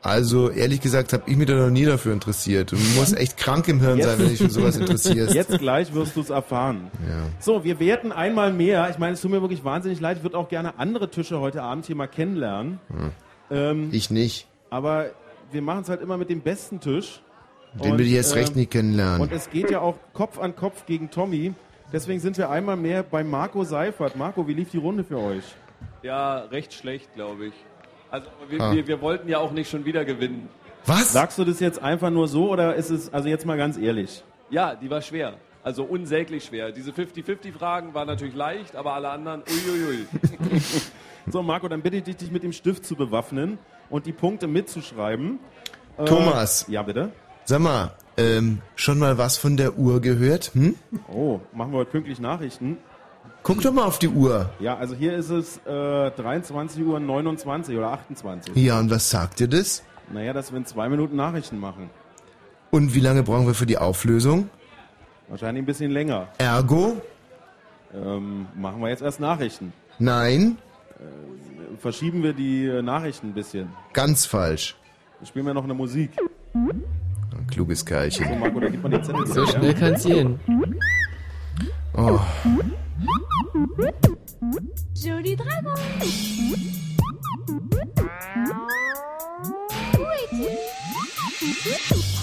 Also 0.02 0.50
ehrlich 0.50 0.80
gesagt 0.80 1.12
habe 1.12 1.22
ich 1.26 1.36
mich 1.36 1.46
da 1.46 1.54
noch 1.54 1.70
nie 1.70 1.84
dafür 1.84 2.12
interessiert. 2.12 2.72
Du 2.72 2.76
musst 2.96 3.16
echt 3.16 3.36
krank 3.36 3.66
im 3.68 3.80
Hirn 3.80 4.02
sein, 4.02 4.18
wenn 4.18 4.28
dich 4.28 4.38
für 4.38 4.50
sowas 4.50 4.76
interessierst. 4.76 5.34
Jetzt 5.34 5.58
gleich 5.58 5.94
wirst 5.94 6.16
du 6.16 6.20
es 6.20 6.30
erfahren. 6.30 6.90
Ja. 7.08 7.22
So, 7.40 7.64
wir 7.64 7.80
werten 7.80 8.12
einmal 8.12 8.52
mehr. 8.52 8.88
Ich 8.90 8.98
meine, 8.98 9.14
es 9.14 9.20
tut 9.20 9.30
mir 9.30 9.40
wirklich 9.40 9.64
wahnsinnig 9.64 10.00
leid. 10.00 10.18
Ich 10.18 10.22
würde 10.22 10.36
auch 10.38 10.48
gerne 10.48 10.78
andere 10.78 11.10
Tische 11.10 11.40
heute 11.40 11.62
Abend 11.62 11.86
hier 11.86 11.96
mal 11.96 12.06
kennenlernen. 12.08 12.78
Hm. 12.88 13.10
Ähm, 13.50 13.88
Ich 13.92 14.10
nicht. 14.10 14.46
aber 14.70 15.06
wir 15.50 15.62
machen 15.62 15.82
es 15.82 15.88
halt 15.88 16.00
immer 16.00 16.16
mit 16.16 16.30
dem 16.30 16.40
besten 16.40 16.80
Tisch. 16.80 17.20
Den 17.82 17.98
will 17.98 18.06
ich 18.06 18.12
jetzt 18.12 18.32
ähm, 18.32 18.38
recht 18.38 18.56
nicht 18.56 18.70
kennenlernen. 18.70 19.20
Und 19.20 19.32
es 19.32 19.50
geht 19.50 19.70
ja 19.70 19.80
auch 19.80 19.96
Kopf 20.14 20.38
an 20.38 20.56
Kopf 20.56 20.86
gegen 20.86 21.10
Tommy. 21.10 21.52
Deswegen 21.92 22.20
sind 22.20 22.38
wir 22.38 22.50
einmal 22.50 22.76
mehr 22.76 23.02
bei 23.02 23.22
Marco 23.22 23.64
Seifert. 23.64 24.16
Marco, 24.16 24.48
wie 24.48 24.54
lief 24.54 24.70
die 24.70 24.78
Runde 24.78 25.04
für 25.04 25.18
euch? 25.18 25.44
Ja, 26.02 26.38
recht 26.44 26.72
schlecht, 26.72 27.12
glaube 27.14 27.46
ich. 27.46 27.54
Also 28.10 28.28
wir, 28.48 28.60
Ah. 28.60 28.72
wir, 28.74 28.86
wir 28.86 29.00
wollten 29.00 29.28
ja 29.28 29.38
auch 29.38 29.52
nicht 29.52 29.70
schon 29.70 29.84
wieder 29.84 30.04
gewinnen. 30.04 30.48
Was? 30.86 31.12
Sagst 31.12 31.38
du 31.38 31.44
das 31.44 31.60
jetzt 31.60 31.82
einfach 31.82 32.10
nur 32.10 32.28
so 32.28 32.50
oder 32.50 32.74
ist 32.76 32.90
es, 32.90 33.12
also 33.12 33.28
jetzt 33.28 33.44
mal 33.44 33.56
ganz 33.56 33.76
ehrlich? 33.76 34.22
Ja, 34.50 34.74
die 34.74 34.88
war 34.88 35.02
schwer. 35.02 35.34
Also 35.62 35.82
unsäglich 35.84 36.44
schwer. 36.44 36.70
Diese 36.70 36.92
50-50-Fragen 36.92 37.92
waren 37.92 38.06
natürlich 38.06 38.36
leicht, 38.36 38.76
aber 38.76 38.94
alle 38.94 39.08
anderen, 39.10 39.42
uiuiui. 39.42 40.06
So, 41.28 41.42
Marco, 41.42 41.68
dann 41.68 41.82
bitte 41.82 41.96
ich 41.96 42.04
dich, 42.04 42.16
dich 42.16 42.30
mit 42.30 42.42
dem 42.42 42.52
Stift 42.52 42.84
zu 42.86 42.94
bewaffnen 42.94 43.58
und 43.90 44.06
die 44.06 44.12
Punkte 44.12 44.46
mitzuschreiben. 44.46 45.40
Äh, 45.98 46.04
Thomas. 46.04 46.66
Ja, 46.68 46.82
bitte. 46.82 47.10
Sag 47.44 47.60
mal, 47.60 47.92
ähm, 48.16 48.60
schon 48.74 48.98
mal 48.98 49.18
was 49.18 49.36
von 49.36 49.56
der 49.56 49.78
Uhr 49.78 50.00
gehört? 50.00 50.52
Hm? 50.54 50.74
Oh, 51.12 51.40
machen 51.52 51.72
wir 51.72 51.78
heute 51.78 51.90
pünktlich 51.90 52.20
Nachrichten. 52.20 52.78
Guck 53.42 53.60
doch 53.62 53.72
mal 53.72 53.84
auf 53.84 53.98
die 53.98 54.08
Uhr. 54.08 54.50
Ja, 54.58 54.76
also 54.76 54.94
hier 54.94 55.14
ist 55.16 55.30
es 55.30 55.58
äh, 55.66 56.10
23 56.10 56.84
Uhr 56.84 56.98
29 56.98 57.76
oder 57.76 57.92
28. 57.92 58.56
Ja, 58.56 58.78
und 58.78 58.90
was 58.90 59.10
sagt 59.10 59.38
dir 59.40 59.48
das? 59.48 59.84
Naja, 60.12 60.32
dass 60.32 60.52
wir 60.52 60.58
in 60.58 60.66
zwei 60.66 60.88
Minuten 60.88 61.16
Nachrichten 61.16 61.58
machen. 61.58 61.90
Und 62.70 62.94
wie 62.94 63.00
lange 63.00 63.22
brauchen 63.22 63.46
wir 63.46 63.54
für 63.54 63.66
die 63.66 63.78
Auflösung? 63.78 64.48
Wahrscheinlich 65.28 65.62
ein 65.62 65.66
bisschen 65.66 65.90
länger. 65.90 66.28
Ergo? 66.38 67.00
Ähm, 67.94 68.46
machen 68.56 68.80
wir 68.80 68.88
jetzt 68.88 69.02
erst 69.02 69.20
Nachrichten. 69.20 69.72
Nein, 69.98 70.58
Äh, 70.58 70.65
verschieben 71.78 72.22
wir 72.22 72.32
die 72.32 72.66
Nachrichten 72.82 73.28
ein 73.28 73.34
bisschen. 73.34 73.68
ganz 73.92 74.26
falsch. 74.26 74.76
Dann 75.18 75.26
spielen 75.26 75.46
wir 75.46 75.54
noch 75.54 75.64
eine 75.64 75.74
Musik. 75.74 76.10
Ein 76.54 77.46
kluges 77.50 77.80
So, 77.80 77.86
Kerlchen. 77.86 78.40
Marco, 78.40 78.60
da 78.60 78.68
gibt 78.68 78.82
man 78.82 78.92
den 78.92 79.02
Zettel. 79.04 79.26
So 79.26 79.46
schnell 79.46 79.72
ja? 79.72 79.78
kann's 79.78 80.04
gehen. 80.04 80.38
Oh. 81.94 82.20
Joli 84.94 85.36
Dragon 85.36 85.74
Où 90.32 90.44
es-tu 91.68 92.15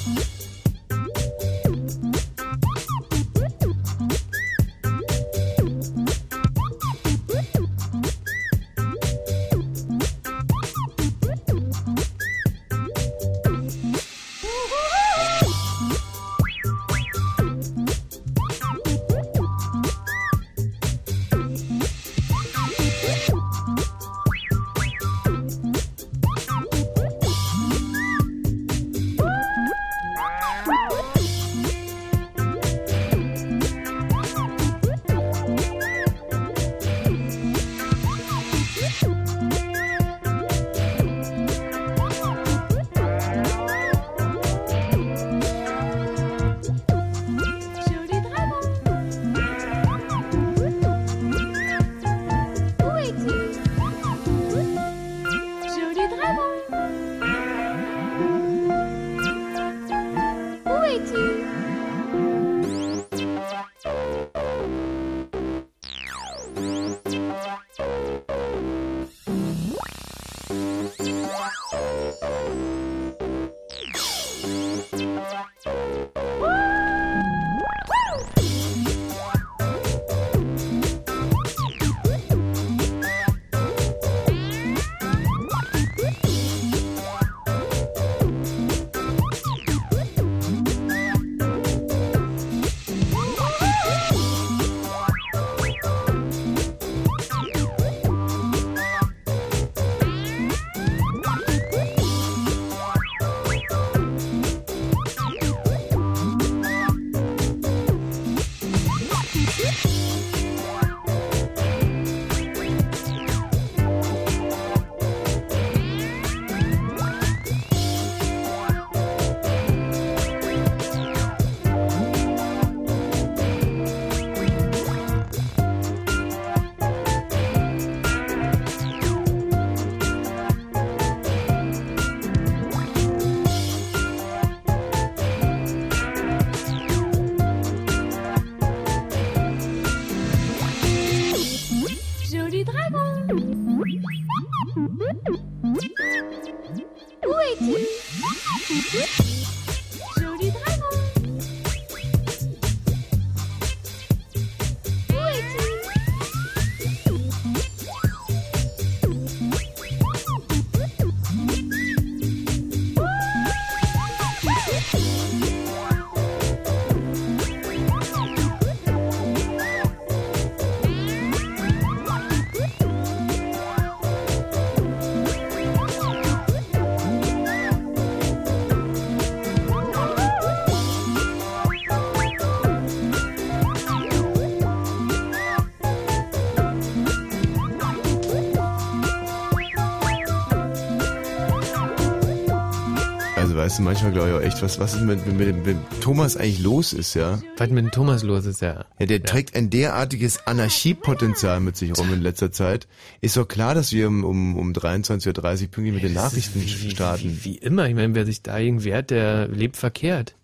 weißt 193.73 193.79
du 193.79 193.83
manchmal, 193.83 194.11
glaube 194.11 194.29
ich, 194.29 194.35
auch 194.35 194.41
echt, 194.41 194.61
was, 194.61 194.79
was 194.79 194.93
ist 194.93 195.01
mit, 195.01 195.25
mit, 195.25 195.65
mit, 195.65 195.77
Thomas 195.99 196.37
eigentlich 196.37 196.59
los 196.59 196.93
ist, 196.93 197.15
ja? 197.15 197.41
Was 197.57 197.69
mit 197.71 197.91
Thomas 197.91 198.21
los 198.21 198.45
ist, 198.45 198.61
ja. 198.61 198.85
Ja, 198.99 199.05
der 199.07 199.23
trägt 199.23 199.55
ein 199.55 199.71
derartiges 199.71 200.45
Anarchiepotenzial 200.45 201.59
mit 201.59 201.75
sich 201.75 201.97
rum 201.97 202.13
in 202.13 202.21
letzter 202.21 202.51
Zeit. 202.51 202.87
Ist 203.21 203.35
doch 203.35 203.47
klar, 203.47 203.73
dass 203.73 203.91
wir 203.91 204.07
um, 204.07 204.23
um, 204.25 204.57
um 204.57 204.73
23.30 204.73 205.27
Uhr 205.27 205.67
pünktlich 205.69 205.93
mit 205.93 206.03
den 206.03 206.13
Nachrichten 206.13 206.61
wie, 206.61 206.91
starten. 206.91 207.39
Wie, 207.41 207.45
wie 207.45 207.57
immer, 207.57 207.87
ich 207.87 207.95
meine, 207.95 208.13
wer 208.13 208.27
sich 208.27 208.43
dagegen 208.43 208.83
wehrt, 208.83 209.09
der 209.09 209.47
lebt 209.47 209.77
verkehrt. 209.77 210.35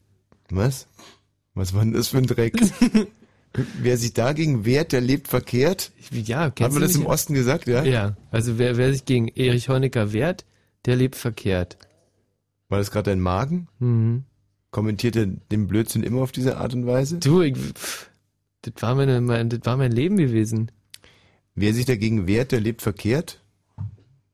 Was? 0.49 0.87
Was 1.53 1.75
war 1.75 1.81
denn 1.83 1.93
das 1.93 2.07
für 2.07 2.17
ein 2.17 2.25
Dreck? 2.25 2.55
wer 3.53 3.97
sich 3.97 4.13
dagegen 4.13 4.65
wehrt, 4.65 4.91
der 4.91 5.01
lebt 5.01 5.27
verkehrt? 5.27 5.91
Ja, 6.11 6.51
man 6.59 6.73
du 6.73 6.79
das 6.79 6.95
im 6.95 7.05
Osten 7.05 7.35
gesagt, 7.35 7.67
ja? 7.67 7.83
Ja, 7.83 8.17
also 8.31 8.57
wer, 8.57 8.77
wer 8.77 8.91
sich 8.91 9.05
gegen 9.05 9.27
Erich 9.27 9.69
Honecker 9.69 10.13
wehrt, 10.13 10.45
der 10.85 10.95
lebt 10.95 11.15
verkehrt. 11.15 11.77
War 12.69 12.77
das 12.77 12.91
gerade 12.91 13.09
dein 13.09 13.19
Magen? 13.19 13.67
Mhm. 13.79 14.23
Kommentiert 14.71 15.15
er 15.15 15.25
den 15.25 15.67
Blödsinn 15.67 16.03
immer 16.03 16.21
auf 16.21 16.31
diese 16.31 16.57
Art 16.57 16.73
und 16.75 16.85
Weise? 16.85 17.17
Du, 17.17 17.41
ich, 17.41 17.57
pff, 17.57 18.09
das 18.61 18.73
war 18.81 18.95
meine, 18.95 19.19
mein, 19.21 19.49
das 19.49 19.61
war 19.63 19.77
mein 19.77 19.91
Leben 19.91 20.17
gewesen. 20.17 20.71
Wer 21.55 21.73
sich 21.73 21.85
dagegen 21.85 22.27
wehrt, 22.27 22.51
der 22.51 22.61
lebt 22.61 22.81
verkehrt? 22.81 23.43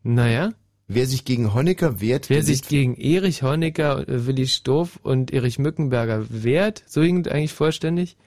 Naja. 0.03 0.53
Wer 0.87 1.07
sich 1.07 1.25
gegen 1.25 1.53
Honecker 1.53 1.99
wehrt, 1.99 2.29
Wer 2.29 2.43
sich 2.43 2.61
gegen 2.61 2.95
Erich 2.95 3.41
Honecker, 3.41 4.03
Willi 4.07 4.45
Stoff 4.45 4.99
und 5.01 5.31
Erich 5.33 5.57
Mückenberger 5.57 6.27
wehrt, 6.29 6.83
so 6.85 7.01
das 7.01 7.31
eigentlich 7.31 7.53
vollständig, 7.53 8.17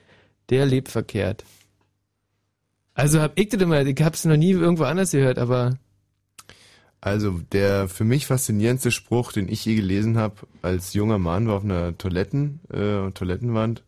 der 0.51 0.67
lebt 0.67 0.89
verkehrt. 0.89 1.45
Also 2.95 3.21
hab 3.21 3.39
ich 3.39 3.51
das 3.51 3.63
immer, 3.63 3.87
ich 3.87 4.03
hab's 4.03 4.25
noch 4.25 4.37
nie 4.37 4.51
irgendwo 4.51 4.85
anders 4.85 5.13
gehört, 5.13 5.39
aber 5.39 5.79
Also 7.01 7.41
der 7.53 7.89
für 7.89 8.05
mich 8.05 8.27
faszinierendste 8.27 8.91
Spruch, 8.91 9.33
den 9.33 9.49
ich 9.49 9.65
je 9.65 9.77
gelesen 9.77 10.19
habe 10.19 10.37
als 10.63 10.95
junger 10.95 11.19
Mann, 11.19 11.47
war 11.47 11.57
auf 11.57 11.65
einer 11.65 11.97
Toiletten, 11.97 12.61
äh, 12.73 13.11
Toilettenwand 13.13 13.85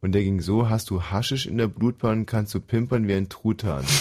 und 0.00 0.12
der 0.12 0.22
ging 0.22 0.40
so, 0.40 0.68
hast 0.68 0.90
du 0.90 1.02
Haschisch 1.02 1.46
in 1.46 1.58
der 1.58 1.68
Blutbahn, 1.68 2.26
kannst 2.26 2.54
du 2.54 2.60
pimpern 2.60 3.06
wie 3.06 3.14
ein 3.14 3.28
Truthahn. 3.28 3.84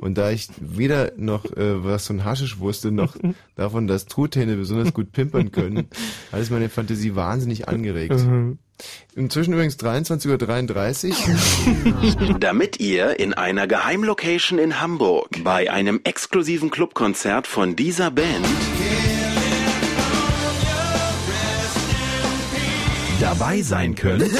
Und 0.00 0.16
da 0.16 0.30
ich 0.30 0.48
weder 0.60 1.10
noch 1.16 1.44
äh, 1.56 1.82
was 1.82 2.06
von 2.06 2.24
Haschisch 2.24 2.60
wusste, 2.60 2.92
noch 2.92 3.16
davon, 3.56 3.88
dass 3.88 4.06
Truthähne 4.06 4.54
besonders 4.54 4.94
gut 4.94 5.10
pimpern 5.10 5.50
können, 5.50 5.88
hat 6.30 6.40
es 6.40 6.50
meine 6.50 6.68
Fantasie 6.68 7.16
wahnsinnig 7.16 7.68
angeregt. 7.68 8.14
Mhm. 8.14 8.58
Inzwischen 9.14 9.52
übrigens 9.52 9.76
23.33 9.78 11.12
Uhr. 12.30 12.38
Damit 12.40 12.80
ihr 12.80 13.18
in 13.20 13.34
einer 13.34 13.66
Geheimlocation 13.66 14.58
in 14.58 14.80
Hamburg 14.80 15.28
bei 15.44 15.70
einem 15.70 16.00
exklusiven 16.04 16.70
Clubkonzert 16.70 17.46
von 17.46 17.76
dieser 17.76 18.10
Band 18.10 18.46
dabei 23.38 23.62
sein 23.62 23.94
könnt, 23.94 24.30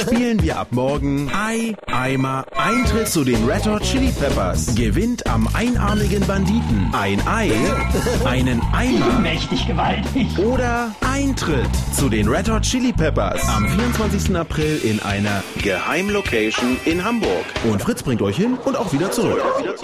spielen 0.00 0.42
wir 0.42 0.58
ab 0.58 0.68
morgen 0.70 1.30
Ei, 1.34 1.74
Eimer, 1.86 2.46
Eintritt 2.56 3.08
zu 3.08 3.22
den 3.22 3.44
Red 3.44 3.66
Hot 3.66 3.82
Chili 3.82 4.10
Peppers. 4.10 4.74
Gewinnt 4.74 5.26
am 5.26 5.46
einarmigen 5.52 6.26
Banditen 6.26 6.90
ein 6.92 7.20
Ei, 7.26 7.50
einen 8.24 8.62
Eimer. 8.72 9.18
Mächtig 9.20 9.66
gewaltig. 9.66 10.26
Oder 10.38 10.94
Eintritt 11.02 11.68
zu 11.92 12.08
den 12.08 12.26
Red 12.26 12.48
Hot 12.48 12.62
Chili 12.62 12.92
Peppers 12.92 13.46
am 13.48 13.68
24. 13.68 14.34
April 14.34 14.80
in 14.82 15.00
einer 15.00 15.42
Geheimlocation 15.62 16.78
in 16.86 17.04
Hamburg. 17.04 17.44
Und 17.70 17.82
Fritz 17.82 18.02
bringt 18.02 18.22
euch 18.22 18.36
hin 18.36 18.56
und 18.64 18.76
auch 18.76 18.94
wieder 18.94 19.10
zurück. 19.10 19.42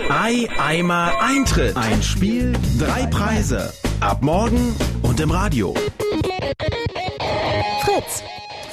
Ei, 0.08 0.48
Eimer, 0.58 1.12
Eintritt. 1.20 1.76
Ein 1.76 2.02
Spiel, 2.02 2.54
drei 2.78 3.04
Preise. 3.08 3.74
Ab 4.00 4.22
morgen 4.22 4.74
und 5.02 5.20
im 5.20 5.30
Radio. 5.30 5.74
Fritz 7.84 8.22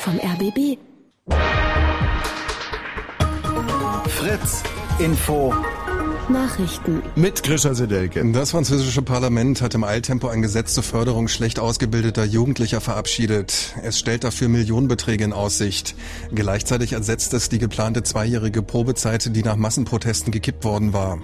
vom 0.02 0.20
RBB. 0.20 0.80
Fritz 4.08 4.64
Info. 4.98 5.54
Nachrichten. 6.28 7.04
Mit 7.16 7.44
Grisha 7.44 7.76
Sedelke. 7.76 8.24
Das 8.32 8.52
französische 8.52 9.04
Parlament 9.04 9.62
hat 9.62 9.76
im 9.76 9.84
Eiltempo 9.84 10.28
ein 10.28 10.42
Gesetz 10.42 10.74
zur 10.74 10.84
Förderung 10.84 11.28
schlecht 11.28 11.60
ausgebildeter 11.60 12.24
Jugendlicher 12.24 12.82
verabschiedet. 12.82 13.76
Es 13.84 14.00
stellt 14.00 14.24
dafür 14.24 14.48
Millionenbeträge 14.48 15.24
in 15.24 15.34
Aussicht. 15.34 15.94
Gleichzeitig 16.34 16.94
ersetzt 16.94 17.34
es 17.34 17.50
die 17.50 17.60
geplante 17.60 18.02
zweijährige 18.02 18.64
Probezeit, 18.64 19.36
die 19.36 19.44
nach 19.44 19.56
Massenprotesten 19.56 20.32
gekippt 20.32 20.64
worden 20.64 20.94
war. 20.94 21.20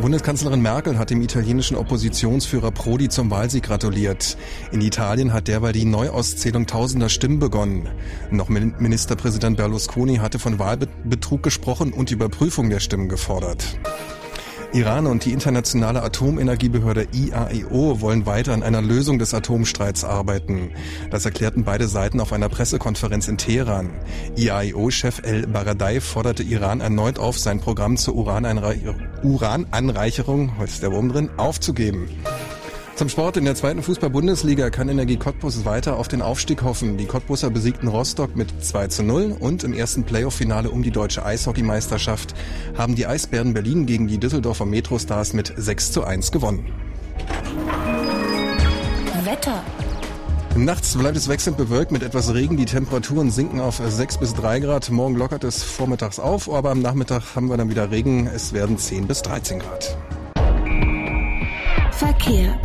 Bundeskanzlerin 0.00 0.62
Merkel 0.62 0.96
hat 0.96 1.10
dem 1.10 1.20
italienischen 1.22 1.76
Oppositionsführer 1.76 2.70
Prodi 2.70 3.08
zum 3.08 3.32
Wahlsieg 3.32 3.64
gratuliert. 3.64 4.36
In 4.70 4.80
Italien 4.80 5.32
hat 5.32 5.48
derweil 5.48 5.72
die 5.72 5.84
Neuauszählung 5.84 6.66
tausender 6.66 7.08
Stimmen 7.08 7.40
begonnen. 7.40 7.88
Noch 8.30 8.48
Min- 8.48 8.74
Ministerpräsident 8.78 9.56
Berlusconi 9.56 10.16
hatte 10.16 10.38
von 10.38 10.60
Wahlbetrug 10.60 11.42
gesprochen 11.42 11.92
und 11.92 12.12
Überprüfung 12.12 12.70
der 12.70 12.78
Stimmen 12.78 13.08
gefordert. 13.08 13.64
Iran 14.72 15.06
und 15.06 15.24
die 15.24 15.32
internationale 15.32 16.02
Atomenergiebehörde 16.02 17.08
IAEO 17.12 18.02
wollen 18.02 18.26
weiter 18.26 18.52
an 18.52 18.62
einer 18.62 18.82
Lösung 18.82 19.18
des 19.18 19.32
Atomstreits 19.32 20.04
arbeiten. 20.04 20.72
Das 21.10 21.24
erklärten 21.24 21.64
beide 21.64 21.88
Seiten 21.88 22.20
auf 22.20 22.34
einer 22.34 22.50
Pressekonferenz 22.50 23.28
in 23.28 23.38
Teheran. 23.38 23.88
IAEO-Chef 24.36 25.22
El 25.24 25.46
Baradei 25.46 26.00
forderte 26.02 26.42
Iran 26.42 26.82
erneut 26.82 27.18
auf, 27.18 27.38
sein 27.38 27.60
Programm 27.60 27.96
zur 27.96 28.14
Uraneinrei- 28.14 28.94
Urananreicherung, 29.22 30.58
heute 30.58 30.70
ist 30.70 30.82
der 30.82 30.92
Wurm 30.92 31.08
drin, 31.08 31.30
aufzugeben. 31.38 32.08
Zum 32.98 33.08
Sport 33.08 33.36
in 33.36 33.44
der 33.44 33.54
zweiten 33.54 33.80
Fußball-Bundesliga 33.80 34.70
kann 34.70 34.88
Energie 34.88 35.18
Cottbus 35.18 35.64
weiter 35.64 35.98
auf 35.98 36.08
den 36.08 36.20
Aufstieg 36.20 36.62
hoffen. 36.62 36.96
Die 36.96 37.04
Cottbusser 37.04 37.48
besiegten 37.48 37.86
Rostock 37.86 38.34
mit 38.34 38.52
2 38.60 38.88
zu 38.88 39.04
0 39.04 39.36
und 39.38 39.62
im 39.62 39.72
ersten 39.72 40.02
Playoff-Finale 40.02 40.68
um 40.68 40.82
die 40.82 40.90
deutsche 40.90 41.24
Eishockeymeisterschaft 41.24 42.34
haben 42.76 42.96
die 42.96 43.06
Eisbären 43.06 43.54
Berlin 43.54 43.86
gegen 43.86 44.08
die 44.08 44.18
Düsseldorfer 44.18 44.66
Metrostars 44.66 45.32
mit 45.32 45.54
6 45.56 45.92
zu 45.92 46.02
1 46.02 46.32
gewonnen. 46.32 46.72
Wetter. 49.24 49.62
Nachts 50.56 50.96
bleibt 50.96 51.16
es 51.16 51.28
wechselnd 51.28 51.56
bewölkt 51.56 51.92
mit 51.92 52.02
etwas 52.02 52.34
Regen. 52.34 52.56
Die 52.56 52.64
Temperaturen 52.64 53.30
sinken 53.30 53.60
auf 53.60 53.76
6 53.76 54.18
bis 54.18 54.34
3 54.34 54.58
Grad. 54.58 54.90
Morgen 54.90 55.14
lockert 55.14 55.44
es 55.44 55.62
vormittags 55.62 56.18
auf, 56.18 56.52
aber 56.52 56.72
am 56.72 56.82
Nachmittag 56.82 57.36
haben 57.36 57.48
wir 57.48 57.56
dann 57.56 57.70
wieder 57.70 57.92
Regen. 57.92 58.26
Es 58.26 58.52
werden 58.52 58.76
10 58.76 59.06
bis 59.06 59.22
13 59.22 59.60
Grad. 59.60 59.96
Verkehr. 61.92 62.58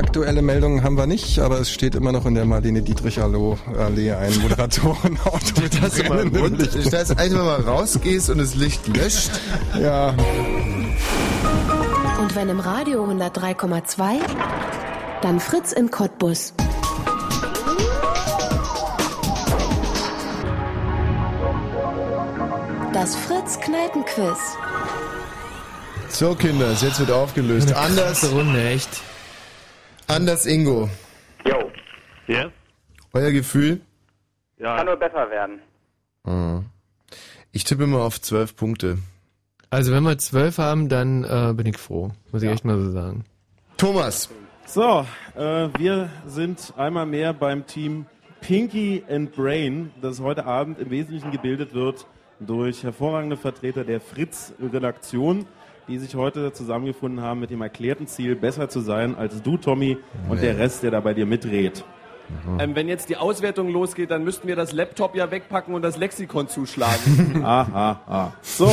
Aktuelle 0.00 0.40
Meldungen 0.40 0.82
haben 0.82 0.96
wir 0.96 1.06
nicht, 1.06 1.38
aber 1.40 1.60
es 1.60 1.70
steht 1.70 1.94
immer 1.94 2.10
noch 2.10 2.24
in 2.24 2.34
der 2.34 2.46
Marlene 2.46 2.80
Dietrich 2.80 3.20
Allee 3.20 4.12
ein 4.12 4.38
Moderatorenauto 4.40 5.60
mit 5.60 5.82
Dass 5.82 5.94
du 5.96 6.04
mal 6.04 6.24
Lichtern. 6.24 6.90
dass 6.90 7.08
du 7.08 7.18
einfach 7.18 7.44
mal 7.44 7.60
rausgehst 7.60 8.30
und 8.30 8.38
das 8.38 8.54
Licht 8.54 8.88
löscht. 8.88 9.30
Ja. 9.78 10.14
Und 12.18 12.34
wenn 12.34 12.48
im 12.48 12.60
Radio 12.60 13.04
103,2, 13.04 14.20
dann 15.20 15.38
Fritz 15.38 15.72
in 15.72 15.90
Cottbus. 15.90 16.54
Das 22.94 23.16
Fritz 23.16 23.60
Kneipenquiz. 23.60 24.38
So, 26.08 26.34
Kinders, 26.34 26.80
jetzt 26.80 26.98
wird 27.00 27.10
aufgelöst. 27.10 27.68
Eine 27.68 27.76
Anders, 27.76 28.32
Runde, 28.32 28.66
echt. 28.66 28.88
Anders 30.10 30.44
Ingo. 30.44 30.88
Jo. 31.46 31.70
Yes? 32.26 32.50
Euer 33.12 33.30
Gefühl? 33.30 33.80
Ja. 34.58 34.76
Kann 34.76 34.86
nur 34.86 34.96
besser 34.96 35.30
werden. 35.30 35.60
Mhm. 36.24 36.64
Ich 37.52 37.62
tippe 37.62 37.86
mal 37.86 38.00
auf 38.00 38.20
zwölf 38.20 38.56
Punkte. 38.56 38.98
Also 39.70 39.92
wenn 39.92 40.02
wir 40.02 40.18
zwölf 40.18 40.58
haben, 40.58 40.88
dann 40.88 41.22
äh, 41.22 41.52
bin 41.54 41.66
ich 41.66 41.78
froh. 41.78 42.10
Muss 42.32 42.42
ich 42.42 42.50
echt 42.50 42.64
mal 42.64 42.80
so 42.80 42.90
sagen. 42.90 43.24
Thomas. 43.76 44.28
So, 44.66 45.06
äh, 45.36 45.68
wir 45.78 46.10
sind 46.26 46.74
einmal 46.76 47.06
mehr 47.06 47.32
beim 47.32 47.66
Team 47.66 48.06
Pinky 48.40 49.04
and 49.08 49.32
Brain, 49.32 49.92
das 50.02 50.18
heute 50.18 50.44
Abend 50.44 50.80
im 50.80 50.90
Wesentlichen 50.90 51.30
gebildet 51.30 51.72
wird 51.72 52.04
durch 52.40 52.82
hervorragende 52.82 53.36
Vertreter 53.36 53.84
der 53.84 54.00
Fritz-Redaktion, 54.00 55.46
die 55.90 55.98
sich 55.98 56.14
heute 56.14 56.52
zusammengefunden 56.52 57.20
haben 57.20 57.40
mit 57.40 57.50
dem 57.50 57.60
erklärten 57.60 58.06
Ziel, 58.06 58.36
besser 58.36 58.68
zu 58.68 58.80
sein 58.80 59.16
als 59.16 59.42
du, 59.42 59.56
Tommy, 59.56 59.98
und 60.28 60.36
Nee. 60.36 60.46
der 60.46 60.58
Rest, 60.58 60.82
der 60.84 60.90
da 60.92 61.00
bei 61.00 61.12
dir 61.14 61.26
mitredet. 61.26 61.84
Ähm, 62.60 62.76
wenn 62.76 62.86
jetzt 62.86 63.08
die 63.08 63.16
Auswertung 63.16 63.70
losgeht, 63.70 64.12
dann 64.12 64.22
müssten 64.22 64.46
wir 64.46 64.54
das 64.54 64.70
Laptop 64.72 65.16
ja 65.16 65.32
wegpacken 65.32 65.74
und 65.74 65.82
das 65.82 65.96
Lexikon 65.96 66.46
zuschlagen. 66.46 67.42
Aha, 67.44 68.00
ah. 68.06 68.28
So, 68.40 68.68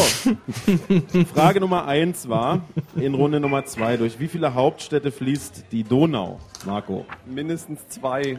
Frage 1.34 1.60
Nummer 1.60 1.88
eins 1.88 2.30
war 2.30 2.62
in 2.96 3.16
Runde 3.16 3.40
Nummer 3.40 3.66
zwei, 3.66 3.98
durch 3.98 4.20
wie 4.20 4.28
viele 4.28 4.54
Hauptstädte 4.54 5.12
fließt 5.12 5.66
die 5.72 5.84
Donau, 5.84 6.40
Marco? 6.68 7.08
Mindestens 7.26 7.88
zwei. 7.88 8.38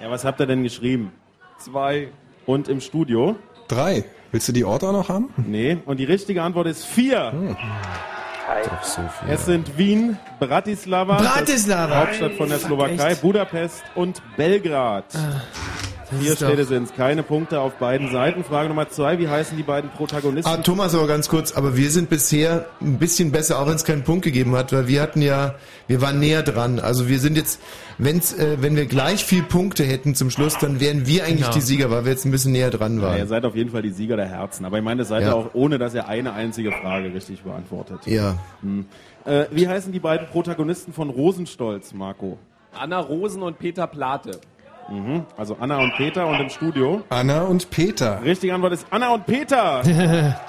Ja, 0.00 0.08
was 0.08 0.24
habt 0.24 0.38
ihr 0.40 0.46
denn 0.46 0.62
geschrieben? 0.62 1.10
Zwei. 1.58 2.08
Und 2.46 2.68
im 2.68 2.80
Studio? 2.80 3.34
Drei. 3.66 4.04
Willst 4.30 4.46
du 4.46 4.52
die 4.52 4.64
Orte 4.64 4.88
auch 4.88 4.92
noch 4.92 5.08
haben? 5.08 5.30
Nee, 5.36 5.78
und 5.84 5.98
die 5.98 6.04
richtige 6.04 6.42
Antwort 6.44 6.68
ist 6.68 6.84
vier. 6.86 7.32
Slowakei. 7.32 7.56
So. 8.82 9.02
Es 9.28 9.46
sind 9.46 9.78
Wien, 9.78 10.18
Bratislava, 10.38 11.18
Bratislava. 11.18 12.00
Hauptstadt 12.00 12.32
von 12.34 12.48
der 12.48 12.58
Slowakei? 12.58 13.14
Budapest 13.14 13.82
und 13.94 14.22
Belgrad. 14.36 15.04
Vier 15.12 15.79
doch- 16.10 16.36
Städte 16.36 16.64
sind 16.64 16.84
es, 16.84 16.94
keine 16.94 17.22
Punkte 17.22 17.60
auf 17.60 17.74
beiden 17.74 18.10
Seiten. 18.10 18.42
Frage 18.44 18.68
Nummer 18.68 18.88
zwei, 18.88 19.18
wie 19.18 19.28
heißen 19.28 19.56
die 19.56 19.62
beiden 19.62 19.90
Protagonisten? 19.90 20.50
Ah, 20.50 20.58
Thomas, 20.58 20.94
aber 20.94 21.06
ganz 21.06 21.28
kurz, 21.28 21.52
aber 21.52 21.76
wir 21.76 21.90
sind 21.90 22.10
bisher 22.10 22.66
ein 22.80 22.98
bisschen 22.98 23.30
besser, 23.32 23.58
auch 23.60 23.66
wenn 23.66 23.74
es 23.76 23.84
keinen 23.84 24.02
Punkt 24.04 24.24
gegeben 24.24 24.54
hat, 24.56 24.72
weil 24.72 24.88
wir 24.88 25.02
hatten 25.02 25.22
ja, 25.22 25.54
wir 25.86 26.00
waren 26.00 26.18
näher 26.18 26.42
dran. 26.42 26.78
Also 26.80 27.08
wir 27.08 27.18
sind 27.18 27.36
jetzt, 27.36 27.60
wenn's, 27.98 28.32
äh, 28.32 28.56
wenn 28.60 28.76
wir 28.76 28.86
gleich 28.86 29.24
viel 29.24 29.42
Punkte 29.42 29.84
hätten 29.84 30.14
zum 30.14 30.30
Schluss, 30.30 30.58
dann 30.58 30.80
wären 30.80 31.06
wir 31.06 31.24
eigentlich 31.24 31.40
Genau. 31.42 31.52
die 31.54 31.60
Sieger, 31.60 31.90
weil 31.90 32.04
wir 32.04 32.12
jetzt 32.12 32.24
ein 32.24 32.30
bisschen 32.30 32.52
näher 32.52 32.70
dran 32.70 32.96
Ja, 32.98 33.02
waren. 33.02 33.18
ihr 33.18 33.26
seid 33.26 33.44
auf 33.44 33.54
jeden 33.54 33.70
Fall 33.70 33.82
die 33.82 33.90
Sieger 33.90 34.16
der 34.16 34.26
Herzen. 34.28 34.64
Aber 34.64 34.78
ich 34.78 34.84
meine, 34.84 34.98
das 35.00 35.08
seid 35.08 35.22
ihr 35.22 35.28
Ja. 35.28 35.34
auch, 35.34 35.50
ohne 35.54 35.78
dass 35.78 35.94
ihr 35.94 36.08
eine 36.08 36.32
einzige 36.32 36.72
Frage 36.72 37.12
richtig 37.14 37.42
beantwortet. 37.42 38.00
Ja. 38.06 38.36
Hm. 38.62 38.86
Äh, 39.24 39.44
wie 39.50 39.68
heißen 39.68 39.92
die 39.92 40.00
beiden 40.00 40.26
Protagonisten 40.28 40.92
von 40.92 41.10
Rosenstolz, 41.10 41.92
Marco? 41.92 42.38
Anna 42.72 42.98
Rosen 43.00 43.42
und 43.42 43.58
Peter 43.58 43.86
Plate. 43.86 44.40
Mhm. 44.90 45.24
Also 45.36 45.56
Anna 45.60 45.78
und 45.78 45.92
Peter 45.96 46.26
und 46.26 46.40
im 46.40 46.48
Studio. 46.50 47.02
Anna 47.08 47.42
und 47.42 47.70
Peter. 47.70 48.20
Richtige 48.24 48.54
Antwort 48.54 48.72
ist 48.72 48.86
Anna 48.90 49.14
und 49.14 49.24
Peter. 49.26 49.82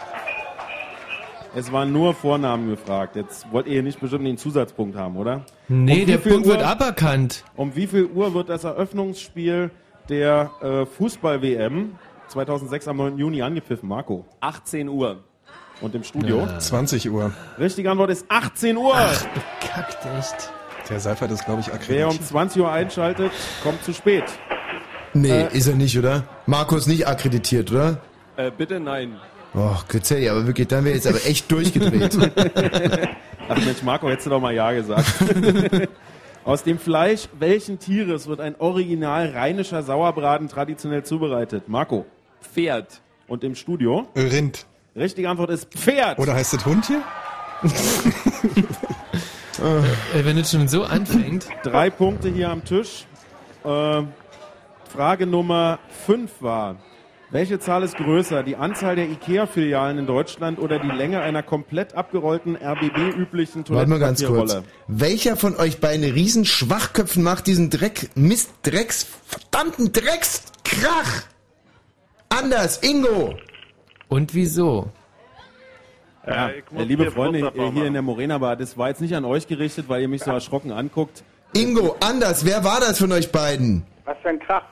es 1.56 1.72
waren 1.72 1.92
nur 1.92 2.14
Vornamen 2.14 2.70
gefragt. 2.70 3.16
Jetzt 3.16 3.46
wollt 3.52 3.68
ihr 3.68 3.84
nicht 3.84 4.00
bestimmt 4.00 4.26
den 4.26 4.38
Zusatzpunkt 4.38 4.98
haben, 4.98 5.18
oder? 5.18 5.46
Nee, 5.68 6.02
Um 6.02 6.08
der 6.08 6.18
Punkt 6.18 6.48
wird 6.48 6.60
Uhr- 6.62 6.66
aberkannt. 6.68 7.44
Um 7.56 7.76
wie 7.76 7.88
viel 7.88 8.06
Uhr 8.06 8.34
wird 8.34 8.50
das 8.50 8.64
Eröffnungsspiel 8.64 9.70
der 10.10 10.50
äh, 10.62 10.86
Fußball-WM 10.86 11.96
2006 12.30 12.88
am 12.88 12.98
9. 12.98 13.18
Juni 13.18 13.42
angepfiffen, 13.42 13.88
Marco? 13.90 14.26
18 14.40 14.88
Uhr. 14.90 15.24
Und 15.82 15.96
im 15.96 16.04
Studio? 16.04 16.48
20 16.60 17.10
Uhr. 17.10 17.34
Richtige 17.60 17.90
Antwort 17.92 18.12
ist 18.12 18.26
18 18.30 18.78
Uhr. 18.78 18.94
Kackt 19.60 19.98
echt. 20.18 20.52
Der 20.90 21.00
Seifert 21.00 21.32
ist, 21.32 21.46
glaube 21.46 21.62
ich, 21.62 21.68
Wer 21.68 21.74
um 22.08 22.12
akkreditiert. 22.12 22.28
20 22.28 22.62
Uhr 22.62 22.72
einschaltet, 22.72 23.32
kommt 23.64 23.84
zu 23.84 23.94
spät. 23.94 24.24
Nee, 25.14 25.30
Äh, 25.44 25.58
ist 25.58 25.68
er 25.68 25.76
nicht, 25.76 25.98
oder? 25.98 26.24
Markus 26.46 26.88
nicht 26.88 27.08
akkreditiert, 27.08 27.72
oder? 27.72 28.00
Äh, 28.38 28.52
bitte 28.56 28.80
nein. 28.80 29.18
Oh, 29.54 29.76
Grizzelli, 29.88 30.30
aber 30.30 30.48
wirklich, 30.48 30.68
dann 30.68 30.86
wäre 30.86 30.96
jetzt 30.96 31.08
aber 31.08 31.26
echt 31.26 31.52
durchgedreht. 31.52 32.18
Ach 33.50 33.58
Mensch, 33.58 33.84
Marco, 33.84 34.10
hättest 34.10 34.28
du 34.28 34.30
doch 34.30 34.40
mal 34.40 34.54
Ja 34.54 34.72
gesagt. 34.72 35.06
Aus 36.46 36.64
dem 36.64 36.80
Fleisch 36.80 37.28
welchen 37.38 37.78
Tieres 37.78 38.28
wird 38.28 38.40
ein 38.40 38.56
original 38.60 39.28
rheinischer 39.30 39.84
Sauerbraten 39.84 40.48
traditionell 40.48 41.04
zubereitet? 41.04 41.68
Marco. 41.68 42.06
Pferd. 42.42 43.02
Und 43.28 43.44
im 43.44 43.54
Studio? 43.56 44.08
Rind. 44.16 44.66
Richtige 44.96 45.30
Antwort 45.30 45.52
ist 45.52 45.72
Pferd. 45.74 46.18
Oder 46.18 46.34
heißt 46.34 46.54
das 46.54 46.66
Hund 46.66 46.86
hier? 46.86 47.02
Äh, 49.62 50.26
wenn 50.26 50.38
es 50.38 50.52
schon 50.52 50.68
so 50.68 50.84
anfängt. 50.84 51.48
Drei 51.64 51.90
Punkte 51.90 52.30
hier 52.30 52.50
am 52.50 52.64
Tisch. 52.64 53.06
Äh, 53.64 54.02
Frage 54.90 55.28
Nummer 55.28 55.80
fünf 56.06 56.32
war, 56.42 56.78
welche 57.30 57.60
Zahl 57.60 57.84
ist 57.84 57.96
größer, 57.96 58.44
die 58.44 58.58
Anzahl 58.58 58.98
der 58.98 59.10
IKEA-Filialen 59.10 60.00
in 60.00 60.06
Deutschland 60.06 60.60
oder 60.60 60.80
die 60.80 60.90
Länge 60.90 61.22
einer 61.22 61.44
komplett 61.44 61.94
abgerollten 61.96 62.58
RBB-üblichen 62.58 63.64
Warte 63.70 63.90
mal 63.90 64.00
ganz 64.00 64.20
kurz. 64.22 64.52
Toilettenpapierrolle? 64.52 64.64
Welcher 64.88 65.38
von 65.38 65.56
euch 65.56 65.80
beiden 65.80 66.04
riesen 66.12 66.44
Schwachköpfen 66.44 67.24
macht 67.24 67.48
diesen 67.48 67.70
Dreck, 67.70 68.10
Mist, 68.16 68.50
Drecks, 68.64 69.08
verdammten 69.26 69.94
Drecks, 69.94 70.44
Krach? 70.66 71.24
Anders, 72.28 72.84
Ingo! 72.84 73.36
Und 74.10 74.34
wieso? 74.34 74.92
Ja, 76.28 76.50
ich 76.50 76.72
muss 76.72 76.84
äh, 76.84 76.86
liebe 76.86 77.12
Freunde 77.12 77.40
äh, 77.40 77.72
hier 77.72 77.86
in 77.86 77.94
der 77.94 78.02
Morena 78.02 78.38
Bar, 78.38 78.56
das 78.56 78.78
war 78.78 78.90
jetzt 78.90 79.02
nicht 79.02 79.16
an 79.16 79.26
euch 79.26 79.48
gerichtet, 79.48 79.90
weil 79.90 80.02
ihr 80.02 80.08
mich 80.08 80.24
so 80.24 80.32
erschrocken 80.32 80.72
anguckt. 80.72 81.24
Ingo, 81.54 81.96
Anders, 82.00 82.46
wer 82.46 82.64
war 82.64 82.80
das 82.80 83.00
von 83.00 83.12
euch 83.12 83.32
beiden? 83.32 83.84
Was 84.06 84.18
für 84.22 84.30
ein 84.30 84.40
Krach. 84.40 84.64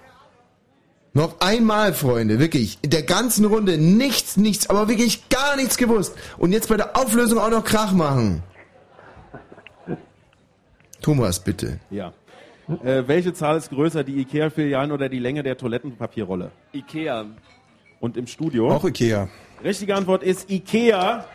Noch 1.13 1.41
einmal, 1.41 1.93
Freunde, 1.93 2.39
wirklich. 2.39 2.77
In 2.84 2.91
der 2.91 3.01
ganzen 3.01 3.45
Runde 3.45 3.77
nichts, 3.77 4.38
nichts, 4.38 4.69
aber 4.69 4.88
wirklich 4.88 5.27
gar 5.30 5.55
nichts 5.55 5.76
gewusst. 5.77 6.15
Und 6.38 6.51
jetzt 6.51 6.69
bei 6.69 6.77
der 6.77 6.95
Auflösung 6.95 7.39
auch 7.39 7.49
noch 7.49 7.63
Krach 7.63 7.91
machen. 7.93 8.43
Thomas, 11.01 11.39
bitte. 11.39 11.80
Ja. 11.89 12.13
Äh, 12.84 13.07
welche 13.07 13.34
Zahl 13.34 13.57
ist 13.57 13.71
größer, 13.71 14.03
die 14.03 14.19
IKEA-Filialen 14.21 14.91
oder 14.91 15.09
die 15.09 15.17
Länge 15.17 15.41
der 15.41 15.57
Toilettenpapierrolle? 15.57 16.51
Ikea. 16.73 17.26
Und 17.99 18.15
im 18.15 18.27
Studio? 18.27 18.69
Auch 18.71 18.85
Ikea. 18.85 19.27
Richtige 19.63 19.95
Antwort 19.95 20.21
ist 20.21 20.49
IKEA. 20.51 21.26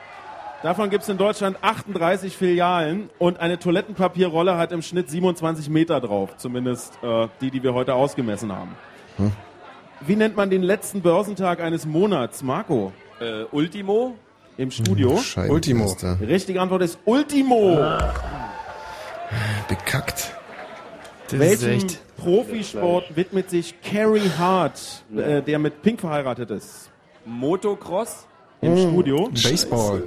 Davon 0.65 0.89
gibt 0.89 1.03
es 1.03 1.11
in 1.11 1.19
Deutschland 1.19 1.59
38 1.61 2.35
Filialen 2.35 3.11
und 3.19 3.39
eine 3.39 3.59
Toilettenpapierrolle 3.59 4.57
hat 4.57 4.73
im 4.73 4.81
Schnitt 4.81 5.11
27 5.11 5.69
Meter 5.69 6.01
drauf. 6.01 6.39
Zumindest 6.39 6.95
äh, 7.03 7.29
die, 7.43 7.51
die 7.51 7.63
wir 7.63 7.75
heute 7.75 7.93
ausgemessen 7.93 8.51
haben. 8.51 8.75
Hm? 9.19 9.31
Wie 10.01 10.17
nennt 10.17 10.37
man 10.37 10.49
den 10.49 10.63
letzten 10.63 11.03
Börsentag 11.03 11.61
eines 11.61 11.85
Monats, 11.85 12.43
Marco? 12.43 12.93
Äh, 13.21 13.45
Ultimo. 13.53 14.15
Im 14.57 14.71
Studio? 14.71 15.11
Hm, 15.11 15.23
Scheibenkleister. 15.23 16.19
Richtige 16.27 16.63
Antwort 16.63 16.81
ist 16.81 16.99
Ultimo. 17.05 17.77
Bekackt. 19.69 20.33
Das 21.29 21.41
Welchem. 21.41 21.89
Profisport 22.17 23.15
widmet 23.15 23.51
sich 23.51 23.75
Carrie 23.83 24.31
Hart, 24.39 25.05
äh, 25.15 25.43
der 25.43 25.59
mit 25.59 25.83
Pink 25.83 26.01
verheiratet 26.01 26.51
ist? 26.53 26.91
Motocross. 27.27 28.27
Im 28.63 28.77
Hm. 28.77 28.89
Studio? 28.89 29.29
Baseball. 29.31 30.05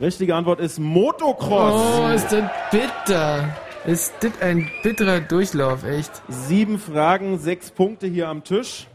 Richtige 0.00 0.34
Antwort 0.36 0.60
ist 0.60 0.78
Motocross. 0.78 1.98
Oh, 1.98 2.06
ist 2.14 2.30
das 2.32 2.44
bitter. 2.70 3.48
Ist 3.84 4.14
das 4.20 4.30
ein 4.40 4.70
bitterer 4.84 5.18
Durchlauf, 5.20 5.82
echt. 5.84 6.12
Sieben 6.28 6.78
Fragen, 6.78 7.36
sechs 7.38 7.72
Punkte 7.72 8.06
hier 8.06 8.28
am 8.28 8.44
Tisch. 8.44 8.86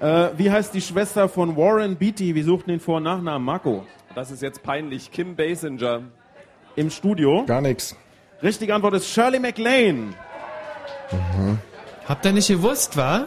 Äh, 0.00 0.30
wie 0.38 0.50
heißt 0.50 0.72
die 0.72 0.80
Schwester 0.80 1.28
von 1.28 1.54
Warren 1.56 1.96
Beatty? 1.96 2.34
Wir 2.34 2.44
suchten 2.44 2.70
den 2.70 2.80
Vor- 2.80 2.96
und 2.96 3.02
Nachnamen. 3.02 3.44
Marco. 3.44 3.84
Das 4.14 4.30
ist 4.30 4.40
jetzt 4.40 4.62
peinlich. 4.62 5.10
Kim 5.10 5.36
Basinger. 5.36 6.00
Im 6.76 6.88
Studio? 6.88 7.44
Gar 7.46 7.60
nichts. 7.60 7.94
Richtige 8.42 8.74
Antwort 8.74 8.94
ist 8.94 9.08
Shirley 9.08 9.38
MacLaine. 9.38 10.14
Habt 12.08 12.24
ihr 12.24 12.32
nicht 12.32 12.48
gewusst, 12.48 12.96
wa? 12.96 13.26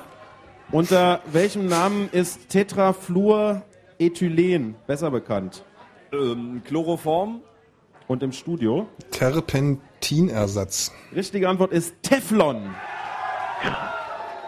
Unter 0.72 1.20
welchem 1.32 1.68
Namen 1.68 2.10
ist 2.12 2.50
Tetrafluorethylen 2.50 4.74
besser 4.88 5.12
bekannt? 5.12 5.64
Ähm, 6.12 6.62
Chloroform. 6.66 7.42
Und 8.08 8.22
im 8.22 8.32
Studio? 8.32 8.88
Terpentinersatz. 9.12 10.92
Richtige 11.16 11.50
Antwort 11.50 11.72
ist 11.72 11.96
Teflon. 12.04 12.76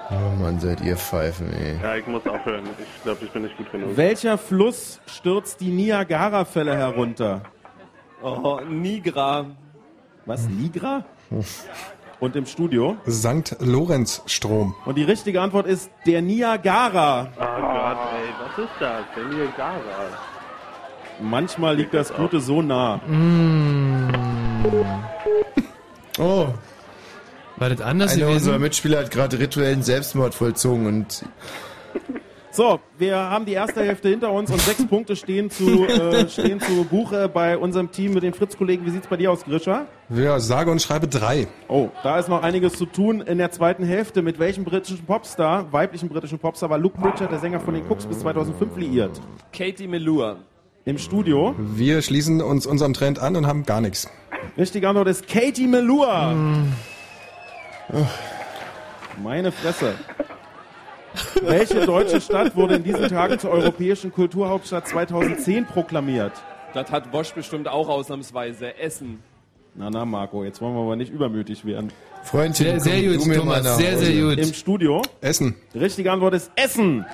Oh 0.10 0.42
Mann, 0.42 0.60
seid 0.60 0.80
ihr 0.82 0.96
Pfeifen, 0.96 1.52
ey. 1.52 1.80
Ja, 1.82 1.96
ich 1.96 2.06
muss 2.08 2.26
aufhören. 2.28 2.64
Ich 2.80 3.04
glaube, 3.04 3.26
ich 3.26 3.32
bin 3.32 3.42
nicht 3.42 3.58
gut 3.58 3.72
genug. 3.72 3.98
Welcher 3.98 4.38
Fluss 4.38 5.00
stürzt 5.08 5.60
die 5.60 5.70
Niagara-Fälle 5.70 6.78
herunter? 6.78 7.42
Oh, 8.22 8.60
Nigra. 8.70 9.48
Was, 10.26 10.48
Nigra? 10.48 11.04
Und 12.20 12.36
im 12.36 12.46
Studio? 12.46 12.98
St. 13.10 13.58
Lorenz-Strom. 13.60 14.76
Und 14.86 14.96
die 14.98 15.04
richtige 15.04 15.42
Antwort 15.42 15.66
ist 15.68 15.92
der 16.06 16.22
Niagara. 16.22 17.30
Oh 17.36 17.40
Gott, 17.40 17.98
ey, 18.14 18.30
was 18.40 18.66
ist 18.66 18.72
das? 18.80 19.04
Der 19.16 19.26
Niagara. 19.26 19.82
Manchmal 21.22 21.76
liegt 21.76 21.94
das 21.94 22.14
Gute 22.14 22.40
so 22.40 22.62
nah. 22.62 23.00
Oh, 26.20 26.48
War 27.58 27.70
das 27.70 27.82
anders 27.82 28.14
einer 28.14 28.28
unserer 28.28 28.54
gewesen? 28.54 28.62
Mitspieler 28.62 29.00
hat 29.00 29.12
gerade 29.12 29.40
rituellen 29.40 29.84
Selbstmord 29.84 30.34
vollzogen 30.34 30.86
und 30.88 31.26
So, 32.52 32.80
wir 32.98 33.16
haben 33.16 33.46
die 33.46 33.54
erste 33.54 33.84
Hälfte 33.84 34.10
hinter 34.10 34.32
uns 34.32 34.50
und 34.50 34.60
sechs 34.62 34.84
Punkte 34.88 35.16
stehen 35.16 35.52
zu, 35.52 35.86
äh, 35.86 36.28
stehen 36.30 36.60
zu 36.60 36.86
Buche 36.86 37.30
bei 37.30 37.56
unserem 37.56 37.92
Team 37.92 38.14
mit 38.16 38.24
den 38.24 38.34
Fritz-Kollegen. 38.34 38.84
Wie 38.84 38.90
sieht's 38.90 39.06
bei 39.06 39.18
dir 39.18 39.32
aus, 39.32 39.44
Grisha? 39.46 39.86
Ja, 40.10 40.40
sage 40.40 40.72
und 40.72 40.82
schreibe 40.82 41.08
drei. 41.08 41.48
Oh, 41.68 41.90
da 42.02 42.18
ist 42.18 42.30
noch 42.30 42.42
einiges 42.42 42.74
zu 42.74 42.88
tun 42.88 43.22
in 43.22 43.38
der 43.38 43.52
zweiten 43.52 43.84
Hälfte. 43.84 44.24
Mit 44.24 44.40
welchem 44.40 44.64
britischen 44.64 45.06
Popstar, 45.06 45.72
weiblichen 45.72 46.10
britischen 46.10 46.40
Popstar, 46.40 46.72
war 46.72 46.80
Luke 46.80 47.00
Pritchard, 47.00 47.32
der 47.32 47.38
Sänger 47.40 47.60
von 47.60 47.76
den 47.76 47.86
Cooks, 47.88 48.08
bis 48.08 48.20
2005 48.20 48.76
liiert? 48.78 49.22
Katie 49.54 49.88
Melua. 49.88 50.38
Im 50.88 50.98
Studio? 50.98 51.54
Wir 51.58 52.02
schließen 52.02 52.42
uns 52.42 52.66
unserem 52.66 52.94
Trend 52.94 53.20
an 53.20 53.36
und 53.36 53.46
haben 53.46 53.64
gar 53.66 53.82
nichts. 53.82 54.10
Richtige 54.58 54.88
Antwort 54.88 55.10
ist 55.10 55.28
Katie 55.28 55.68
Melua. 55.68 56.34
Meine 59.22 59.52
Fresse. 59.52 59.96
Welche 61.42 61.86
deutsche 61.86 62.22
Stadt 62.22 62.56
wurde 62.56 62.76
in 62.76 62.86
diesen 62.86 63.10
Tagen 63.10 63.38
zur 63.38 63.50
europäischen 63.50 64.14
Kulturhauptstadt 64.14 64.88
2010 64.88 65.66
proklamiert? 65.66 66.32
Das 66.74 66.90
hat 66.90 67.12
Bosch 67.12 67.34
bestimmt 67.34 67.68
auch 67.68 67.90
ausnahmsweise. 67.90 68.78
Essen. 68.78 69.22
Na, 69.76 69.90
na, 69.90 70.06
Marco, 70.06 70.46
jetzt 70.46 70.62
wollen 70.62 70.74
wir 70.74 70.84
aber 70.84 70.96
nicht 70.96 71.12
übermütig 71.12 71.66
werden. 71.66 71.92
Freundchen, 72.24 72.80
Sehr, 72.80 73.02
sehr 73.02 73.18
gut, 73.18 73.36
Thomas, 73.36 73.76
sehr, 73.76 73.98
sehr 73.98 74.22
gut. 74.22 74.38
Im 74.38 74.54
Studio? 74.54 75.02
Essen. 75.20 75.56
Die 75.74 75.80
richtige 75.80 76.14
Antwort 76.14 76.36
ist 76.36 76.50
Essen. 76.56 77.06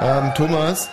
Ähm, 0.00 0.32
Thomas, 0.34 0.90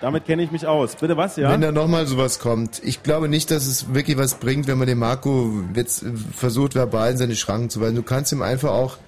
Damit 0.00 0.26
kenne 0.26 0.42
ich 0.42 0.50
mich 0.50 0.66
aus. 0.66 0.96
Bitte 0.96 1.16
was, 1.16 1.36
ja? 1.36 1.50
Wenn 1.50 1.60
da 1.60 1.72
nochmal 1.72 2.06
sowas 2.06 2.38
kommt. 2.38 2.82
Ich 2.84 3.02
glaube 3.02 3.28
nicht, 3.28 3.50
dass 3.50 3.66
es 3.66 3.94
wirklich 3.94 4.18
was 4.18 4.34
bringt, 4.34 4.66
wenn 4.66 4.78
man 4.78 4.86
dem 4.86 4.98
Marco 4.98 5.50
jetzt 5.74 6.04
versucht, 6.34 6.74
verbal 6.74 7.12
in 7.12 7.16
seine 7.16 7.34
Schranken 7.34 7.70
zu 7.70 7.80
weisen. 7.80 7.96
Du 7.96 8.02
kannst 8.02 8.32
ihm 8.32 8.42
einfach 8.42 8.70
auch 8.70 8.98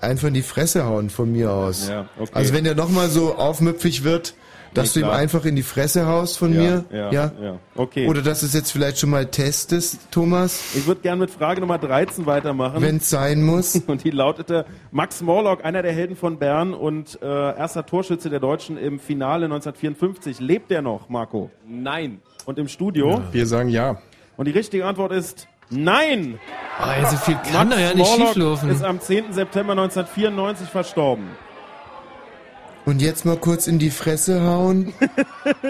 einfach 0.00 0.28
in 0.28 0.34
die 0.34 0.42
Fresse 0.42 0.84
hauen, 0.84 1.10
von 1.10 1.30
mir 1.30 1.52
aus. 1.52 1.88
Ja, 1.88 2.08
okay. 2.18 2.30
Also 2.34 2.52
wenn 2.52 2.64
der 2.64 2.74
nochmal 2.74 3.08
so 3.08 3.36
aufmüpfig 3.36 4.04
wird, 4.04 4.34
dass 4.74 4.94
Nee, 4.94 5.02
du 5.02 5.08
ihm 5.08 5.12
einfach 5.12 5.44
in 5.44 5.56
die 5.56 5.62
Fresse 5.62 6.06
haust 6.06 6.38
von 6.38 6.52
Ja, 6.54 6.60
mir. 6.60 6.84
ja, 6.92 7.10
ja. 7.12 7.32
Okay. 7.74 8.06
Oder 8.08 8.22
dass 8.22 8.40
du 8.40 8.46
es 8.46 8.52
jetzt 8.54 8.70
vielleicht 8.72 8.98
schon 8.98 9.10
mal 9.10 9.26
testest, 9.26 9.98
Thomas. 10.10 10.74
Ich 10.74 10.86
würde 10.86 11.00
gerne 11.00 11.20
mit 11.20 11.30
Frage 11.30 11.60
Nummer 11.60 11.78
13 11.78 12.26
weitermachen. 12.26 12.82
Wenn 12.82 12.96
es 12.98 13.08
sein 13.10 13.42
muss. 13.42 13.76
Und 13.86 14.04
die 14.04 14.10
lautete, 14.10 14.66
Max 14.90 15.20
Morlock, 15.22 15.64
einer 15.64 15.82
der 15.82 15.92
Helden 15.92 16.16
von 16.16 16.38
Bern 16.38 16.74
und 16.74 17.18
äh, 17.22 17.26
erster 17.26 17.86
Torschütze 17.86 18.30
der 18.30 18.40
Deutschen 18.40 18.76
im 18.76 18.98
Finale 19.00 19.46
1954. 19.46 20.40
Lebt 20.40 20.70
der 20.70 20.82
noch, 20.82 21.08
Marco? 21.08 21.50
Nein. 21.66 22.20
Und 22.44 22.58
im 22.58 22.68
Studio? 22.68 23.22
Wir 23.32 23.46
sagen 23.46 23.68
ja. 23.68 23.98
Und 24.36 24.46
die 24.46 24.52
richtige 24.52 24.84
Antwort 24.86 25.12
ist 25.12 25.48
Nein! 25.70 26.38
Ah, 26.78 26.94
ja, 27.00 27.08
so 27.08 27.16
viel 27.16 27.36
kann 27.50 27.70
doch 27.70 27.78
ja 27.78 27.88
nicht 27.94 27.98
Morlock 27.98 28.28
schieflaufen. 28.28 28.68
ist 28.68 28.84
am 28.84 29.00
10. 29.00 29.32
September 29.32 29.72
1994 29.72 30.68
verstorben. 30.68 31.24
Und 32.86 33.00
jetzt 33.00 33.24
mal 33.24 33.36
kurz 33.36 33.66
in 33.66 33.78
die 33.78 33.90
Fresse 33.90 34.42
hauen. 34.42 34.92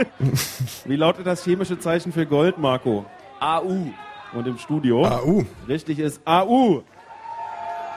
Wie 0.84 0.96
lautet 0.96 1.26
das 1.26 1.44
chemische 1.44 1.78
Zeichen 1.78 2.12
für 2.12 2.26
Gold, 2.26 2.58
Marco? 2.58 3.04
AU. 3.40 3.86
Und 4.32 4.46
im 4.46 4.58
Studio? 4.58 5.06
AU. 5.06 5.44
Richtig 5.68 6.00
ist 6.00 6.20
AU. 6.24 6.82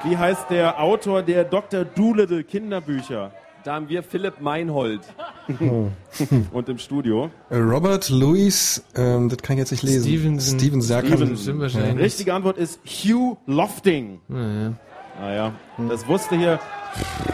Wie 0.04 0.16
heißt 0.16 0.52
der 0.52 0.80
Autor 0.80 1.24
der 1.24 1.44
Dr. 1.44 1.84
Doolittle 1.84 2.44
Kinderbücher? 2.44 3.32
Da 3.64 3.74
haben 3.74 3.90
wir 3.90 4.04
Philipp 4.04 4.40
Meinhold. 4.40 5.02
Und 6.52 6.70
im 6.70 6.78
Studio? 6.78 7.32
Äh, 7.50 7.58
Robert 7.58 8.10
Louis, 8.10 8.84
ähm, 8.96 9.30
das 9.30 9.40
kann 9.40 9.56
ich 9.56 9.62
jetzt 9.62 9.72
nicht 9.72 9.84
lesen. 9.84 10.04
Stevenson. 10.04 10.60
Steven 10.60 10.82
Serkan. 10.82 11.38
Stevenson. 11.38 11.98
Die 11.98 12.02
richtige 12.04 12.34
Antwort 12.34 12.58
ist 12.58 12.80
Hugh 12.86 13.38
Lofting. 13.48 14.20
Naja. 14.28 14.74
Naja, 15.20 15.54
das 15.90 16.08
wusste 16.08 16.38
hier. 16.38 16.60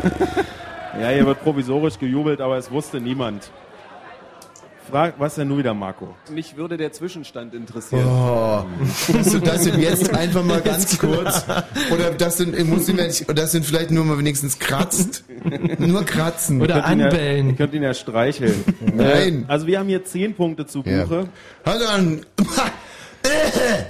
ja, 1.00 1.10
hier 1.10 1.26
wird 1.26 1.42
provisorisch 1.44 1.98
gejubelt, 2.00 2.42
aber 2.42 2.58
es 2.58 2.70
wusste 2.72 3.00
niemand. 3.00 3.52
Frag, 4.92 5.14
was 5.18 5.36
denn 5.36 5.48
nun 5.48 5.58
wieder, 5.60 5.74
Marco? 5.74 6.14
Mich 6.30 6.58
würde 6.58 6.76
der 6.76 6.92
Zwischenstand 6.92 7.54
interessieren. 7.54 8.06
Oh, 8.06 8.66
du 9.32 9.40
das 9.40 9.64
denn 9.64 9.80
jetzt 9.80 10.14
einfach 10.14 10.44
mal 10.44 10.60
ganz 10.60 10.98
kurz 11.00 11.46
oder 11.90 12.12
das 12.12 12.36
denn 12.38 12.70
muss 12.70 12.88
ja 12.90 12.94
nicht, 12.96 13.24
oder 13.30 13.42
das 13.44 13.54
denn 13.54 13.64
vielleicht 13.64 13.92
nur 13.92 14.04
mal 14.04 14.18
wenigstens 14.20 14.60
kratzt, 14.60 15.24
nur 15.80 16.04
kratzen 16.04 16.62
Oder 16.62 16.82
Könnt 16.82 16.90
ihn 16.92 17.00
ja- 17.00 17.06
anbellen. 17.08 17.50
Ihr 17.52 17.56
könnt 17.56 17.74
ihn 17.74 17.84
ja 17.84 17.94
streicheln. 17.94 18.62
Nein. 18.94 19.46
Äh, 19.48 19.52
Also 19.52 19.68
wir 19.68 19.80
haben 19.80 19.88
hier 19.88 20.04
10 20.04 20.36
Punkte 20.36 20.66
zu 20.66 20.84
Ja. 20.86 21.04
Buche. 21.06 21.30
Also 21.64 21.86
dann, 21.86 22.26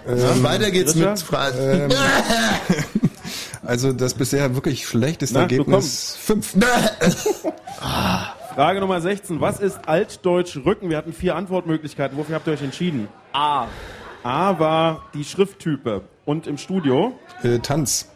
Ja, 0.05 0.43
weiter 0.43 0.69
geht's 0.69 0.95
Richard? 0.95 1.17
mit 1.17 1.21
Fragen. 1.27 1.57
Ähm, 1.59 1.89
also 3.65 3.93
das 3.93 4.13
bisher 4.13 4.55
wirklich 4.55 4.87
schlechteste 4.87 5.35
Na, 5.35 5.41
Ergebnis 5.41 6.15
5. 6.19 6.55
Frage 8.55 8.79
Nummer 8.79 9.01
16. 9.01 9.41
Was 9.41 9.59
ist 9.59 9.87
Altdeutsch 9.87 10.57
Rücken? 10.57 10.89
Wir 10.89 10.97
hatten 10.97 11.13
vier 11.13 11.35
Antwortmöglichkeiten. 11.35 12.17
Wofür 12.17 12.35
habt 12.35 12.47
ihr 12.47 12.53
euch 12.53 12.61
entschieden? 12.61 13.07
A. 13.33 13.67
A 14.23 14.59
war 14.59 15.03
die 15.13 15.23
Schrifttype. 15.23 16.01
Und 16.25 16.47
im 16.47 16.57
Studio? 16.57 17.13
Äh, 17.43 17.59
Tanz. 17.59 18.09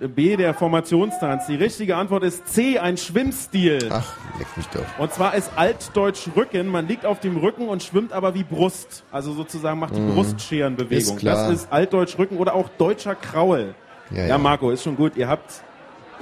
B 0.00 0.36
der 0.36 0.54
Formationstanz. 0.54 1.46
Die 1.46 1.56
richtige 1.56 1.96
Antwort 1.96 2.22
ist 2.22 2.46
C, 2.48 2.78
ein 2.78 2.96
Schwimmstil. 2.96 3.88
Ach, 3.90 4.14
leck 4.38 4.46
mich 4.56 4.66
doch. 4.68 4.84
Und 4.98 5.12
zwar 5.12 5.34
ist 5.34 5.50
Altdeutsch 5.56 6.28
Rücken. 6.36 6.68
Man 6.68 6.86
liegt 6.86 7.04
auf 7.06 7.18
dem 7.20 7.36
Rücken 7.36 7.68
und 7.68 7.82
schwimmt 7.82 8.12
aber 8.12 8.34
wie 8.34 8.44
Brust. 8.44 9.02
Also 9.10 9.32
sozusagen 9.32 9.78
macht 9.80 9.96
die 9.96 10.00
Mhm. 10.00 10.14
Brustscherenbewegung. 10.14 11.14
Ist 11.14 11.18
klar. 11.18 11.48
Das 11.48 11.62
ist 11.62 11.72
Altdeutsch 11.72 12.16
Rücken 12.18 12.36
oder 12.36 12.54
auch 12.54 12.68
deutscher 12.78 13.14
Kraul. 13.16 13.74
Ja, 14.10 14.22
Ja, 14.22 14.26
ja. 14.28 14.38
Marco, 14.38 14.70
ist 14.70 14.82
schon 14.82 14.96
gut. 14.96 15.16
Ihr 15.16 15.28
habt 15.28 15.62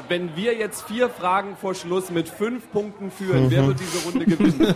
Wenn 0.09 0.37
wir 0.37 0.55
jetzt 0.55 0.83
vier 0.87 1.09
Fragen 1.09 1.57
vor 1.59 1.75
Schluss 1.75 2.11
mit 2.11 2.29
fünf 2.29 2.71
Punkten 2.71 3.11
führen, 3.11 3.45
Mhm. 3.47 3.51
wer 3.51 3.67
wird 3.67 3.81
diese 3.81 4.05
Runde 4.07 4.27
gewinnen? 4.27 4.75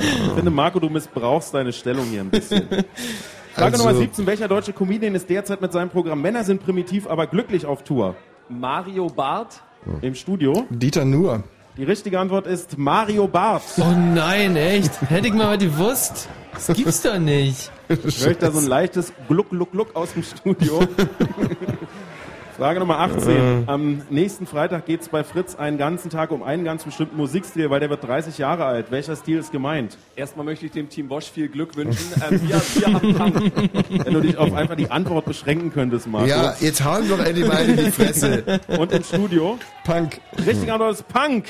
Ich 0.00 0.32
finde, 0.34 0.50
Marco, 0.50 0.80
du 0.80 0.88
missbrauchst 0.88 1.54
deine 1.54 1.72
Stellung 1.72 2.04
hier 2.06 2.22
ein 2.22 2.30
bisschen. 2.30 2.62
Frage 3.54 3.72
Also- 3.74 3.78
Nummer 3.86 3.94
17. 3.98 4.26
Welcher 4.26 4.48
deutsche 4.48 4.72
Comedian 4.72 5.14
ist 5.14 5.28
derzeit 5.30 5.60
mit 5.60 5.72
seinem 5.72 5.90
Programm 5.90 6.20
Männer 6.20 6.42
sind 6.44 6.62
primitiv, 6.62 7.06
aber 7.06 7.26
glücklich 7.28 7.66
auf 7.66 7.82
Tour? 7.84 8.16
Mario 8.48 9.06
Barth? 9.06 9.62
Im 10.02 10.14
Studio? 10.14 10.66
Dieter 10.70 11.04
Nuhr. 11.04 11.44
Die 11.78 11.84
richtige 11.84 12.18
Antwort 12.18 12.48
ist 12.48 12.76
Mario 12.76 13.28
Barth. 13.28 13.78
Oh 13.78 13.94
nein, 13.96 14.56
echt? 14.56 15.00
Hätte 15.02 15.28
ich 15.28 15.32
mal 15.32 15.56
gewusst. 15.56 16.28
Das 16.52 16.76
gibt's 16.76 17.02
doch 17.02 17.20
nicht. 17.20 17.70
Ich 18.04 18.26
höre 18.26 18.34
da 18.34 18.50
so 18.50 18.58
ein 18.58 18.66
leichtes 18.66 19.12
Gluck, 19.28 19.50
Gluck, 19.50 19.70
Gluck 19.70 19.94
aus 19.94 20.12
dem 20.12 20.24
Studio. 20.24 20.80
Frage 22.56 22.80
Nummer 22.80 22.98
18. 22.98 23.68
Am 23.68 24.02
nächsten 24.10 24.44
Freitag 24.44 24.86
geht 24.86 25.02
es 25.02 25.08
bei 25.08 25.22
Fritz 25.22 25.54
einen 25.54 25.78
ganzen 25.78 26.10
Tag 26.10 26.32
um 26.32 26.42
einen 26.42 26.64
ganz 26.64 26.82
bestimmten 26.82 27.16
Musikstil, 27.16 27.70
weil 27.70 27.78
der 27.78 27.90
wird 27.90 28.02
30 28.02 28.38
Jahre 28.38 28.64
alt. 28.64 28.90
Welcher 28.90 29.14
Stil 29.14 29.38
ist 29.38 29.52
gemeint? 29.52 29.96
Erstmal 30.16 30.44
möchte 30.44 30.66
ich 30.66 30.72
dem 30.72 30.88
Team 30.88 31.06
Bosch 31.06 31.30
viel 31.30 31.46
Glück 31.48 31.76
wünschen. 31.76 32.06
Ähm, 32.28 32.40
wir, 32.48 32.60
wir 32.74 32.92
haben 32.92 33.14
Punk. 33.14 34.04
Wenn 34.04 34.14
du 34.14 34.20
dich 34.20 34.36
auf 34.36 34.52
einfach 34.52 34.74
die 34.74 34.90
Antwort 34.90 35.26
beschränken 35.26 35.72
könntest, 35.72 36.08
Marco. 36.08 36.26
Ja, 36.26 36.56
jetzt 36.58 36.84
hauen 36.84 37.08
doch 37.08 37.20
endlich 37.20 37.46
mal 37.46 37.64
in 37.64 37.76
die 37.76 37.92
Fresse. 37.92 38.60
Und 38.66 38.90
im 38.90 39.04
Studio? 39.04 39.56
Punk. 39.84 40.20
Richtige 40.44 40.72
Antwort 40.72 40.94
ist 40.94 41.06
Punk. 41.06 41.44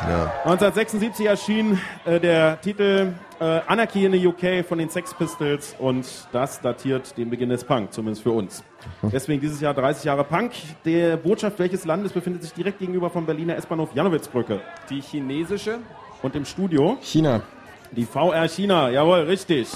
Ja. 0.00 0.32
1976 0.44 1.26
erschien 1.26 1.80
äh, 2.04 2.20
der 2.20 2.60
Titel 2.60 3.14
äh, 3.40 3.60
Anarchy 3.66 4.04
in 4.04 4.12
the 4.12 4.26
UK 4.26 4.64
von 4.66 4.78
den 4.78 4.88
Sex 4.88 5.14
Pistols 5.14 5.74
und 5.78 6.06
das 6.32 6.60
datiert 6.60 7.16
den 7.16 7.30
Beginn 7.30 7.48
des 7.48 7.64
Punk, 7.64 7.92
zumindest 7.92 8.22
für 8.22 8.30
uns. 8.30 8.62
Deswegen 9.02 9.40
dieses 9.40 9.60
Jahr 9.60 9.74
30 9.74 10.04
Jahre 10.04 10.24
Punk. 10.24 10.52
Der 10.84 11.16
Botschaft 11.16 11.58
welches 11.58 11.84
Landes 11.84 12.12
befindet 12.12 12.42
sich 12.42 12.52
direkt 12.52 12.78
gegenüber 12.78 13.10
vom 13.10 13.26
Berliner 13.26 13.56
S-Bahnhof 13.56 13.94
Janowitzbrücke. 13.94 14.60
Die 14.90 15.00
chinesische? 15.00 15.78
Und 16.22 16.36
im 16.36 16.44
Studio? 16.44 16.98
China. 17.02 17.42
Die 17.92 18.04
VR 18.04 18.48
China, 18.48 18.90
jawohl, 18.90 19.20
richtig. 19.20 19.68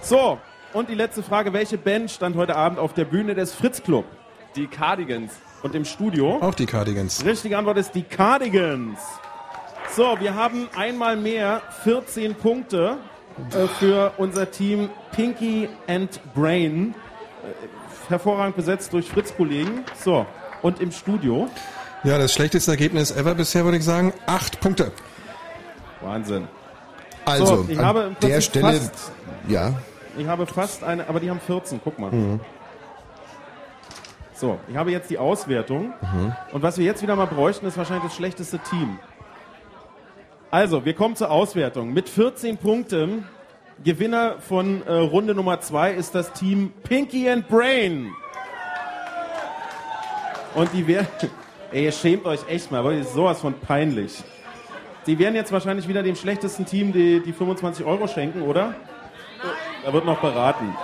So, 0.00 0.38
und 0.72 0.88
die 0.88 0.94
letzte 0.94 1.22
Frage. 1.22 1.52
Welche 1.52 1.78
Band 1.78 2.10
stand 2.10 2.36
heute 2.36 2.56
Abend 2.56 2.78
auf 2.78 2.94
der 2.94 3.04
Bühne 3.04 3.34
des 3.34 3.54
Fritz 3.54 3.82
Club? 3.82 4.04
Die 4.56 4.66
Cardigans. 4.66 5.32
Und 5.62 5.74
im 5.74 5.84
Studio? 5.84 6.38
Auch 6.40 6.54
die 6.54 6.66
Cardigans. 6.66 7.24
Richtige 7.24 7.58
Antwort 7.58 7.78
ist 7.78 7.92
die 7.94 8.02
Cardigans. 8.02 8.98
So, 9.96 10.16
wir 10.20 10.34
haben 10.34 10.68
einmal 10.76 11.16
mehr 11.16 11.62
14 11.82 12.34
Punkte 12.34 12.98
äh, 13.52 13.66
für 13.78 14.12
unser 14.18 14.50
Team 14.50 14.90
Pinky 15.12 15.68
and 15.88 16.20
Brain. 16.34 16.94
Äh, 17.42 18.10
hervorragend 18.10 18.56
besetzt 18.56 18.92
durch 18.92 19.08
Fritz-Kollegen. 19.10 19.84
So, 20.02 20.26
und 20.62 20.80
im 20.80 20.92
Studio? 20.92 21.48
Ja, 22.04 22.16
das 22.18 22.32
schlechteste 22.32 22.70
Ergebnis 22.70 23.10
ever 23.10 23.34
bisher, 23.34 23.64
würde 23.64 23.78
ich 23.78 23.84
sagen. 23.84 24.12
Acht 24.26 24.60
Punkte. 24.60 24.92
Wahnsinn. 26.00 26.46
Also, 27.24 27.46
So, 27.46 27.66
ich 27.68 27.78
an 27.78 27.84
habe 27.84 28.00
im 28.02 28.16
der 28.28 28.40
Stelle, 28.40 28.74
fast- 28.80 29.12
ja. 29.48 29.72
Ich 30.16 30.26
habe 30.26 30.46
fast 30.46 30.84
eine, 30.84 31.08
aber 31.08 31.18
die 31.20 31.28
haben 31.28 31.40
14, 31.40 31.80
guck 31.82 31.98
mal. 31.98 32.10
Mhm. 32.12 32.40
So, 34.38 34.60
ich 34.68 34.76
habe 34.76 34.92
jetzt 34.92 35.10
die 35.10 35.18
Auswertung. 35.18 35.94
Mhm. 36.00 36.32
Und 36.52 36.62
was 36.62 36.78
wir 36.78 36.84
jetzt 36.84 37.02
wieder 37.02 37.16
mal 37.16 37.26
bräuchten, 37.26 37.66
ist 37.66 37.76
wahrscheinlich 37.76 38.04
das 38.04 38.14
schlechteste 38.14 38.60
Team. 38.60 39.00
Also, 40.52 40.84
wir 40.84 40.94
kommen 40.94 41.16
zur 41.16 41.32
Auswertung. 41.32 41.92
Mit 41.92 42.08
14 42.08 42.56
Punkten, 42.56 43.24
Gewinner 43.82 44.36
von 44.38 44.86
äh, 44.86 44.92
Runde 44.92 45.34
Nummer 45.34 45.60
2 45.60 45.92
ist 45.92 46.14
das 46.14 46.32
Team 46.34 46.72
Pinky 46.84 47.28
and 47.28 47.48
Brain. 47.48 48.12
Und 50.54 50.72
die 50.72 50.86
werden... 50.86 51.08
Ey, 51.72 51.84
ihr 51.86 51.92
schämt 51.92 52.24
euch 52.24 52.48
echt 52.48 52.70
mal, 52.70 52.84
weil 52.84 53.00
ist 53.00 53.14
sowas 53.14 53.40
von 53.40 53.54
peinlich. 53.54 54.22
Die 55.06 55.18
werden 55.18 55.34
jetzt 55.34 55.50
wahrscheinlich 55.50 55.88
wieder 55.88 56.04
dem 56.04 56.14
schlechtesten 56.14 56.64
Team 56.64 56.92
die, 56.92 57.20
die 57.20 57.32
25 57.32 57.84
Euro 57.84 58.06
schenken, 58.06 58.42
oder? 58.42 58.74
Da 59.84 59.92
wird 59.92 60.06
noch 60.06 60.20
beraten. 60.20 60.74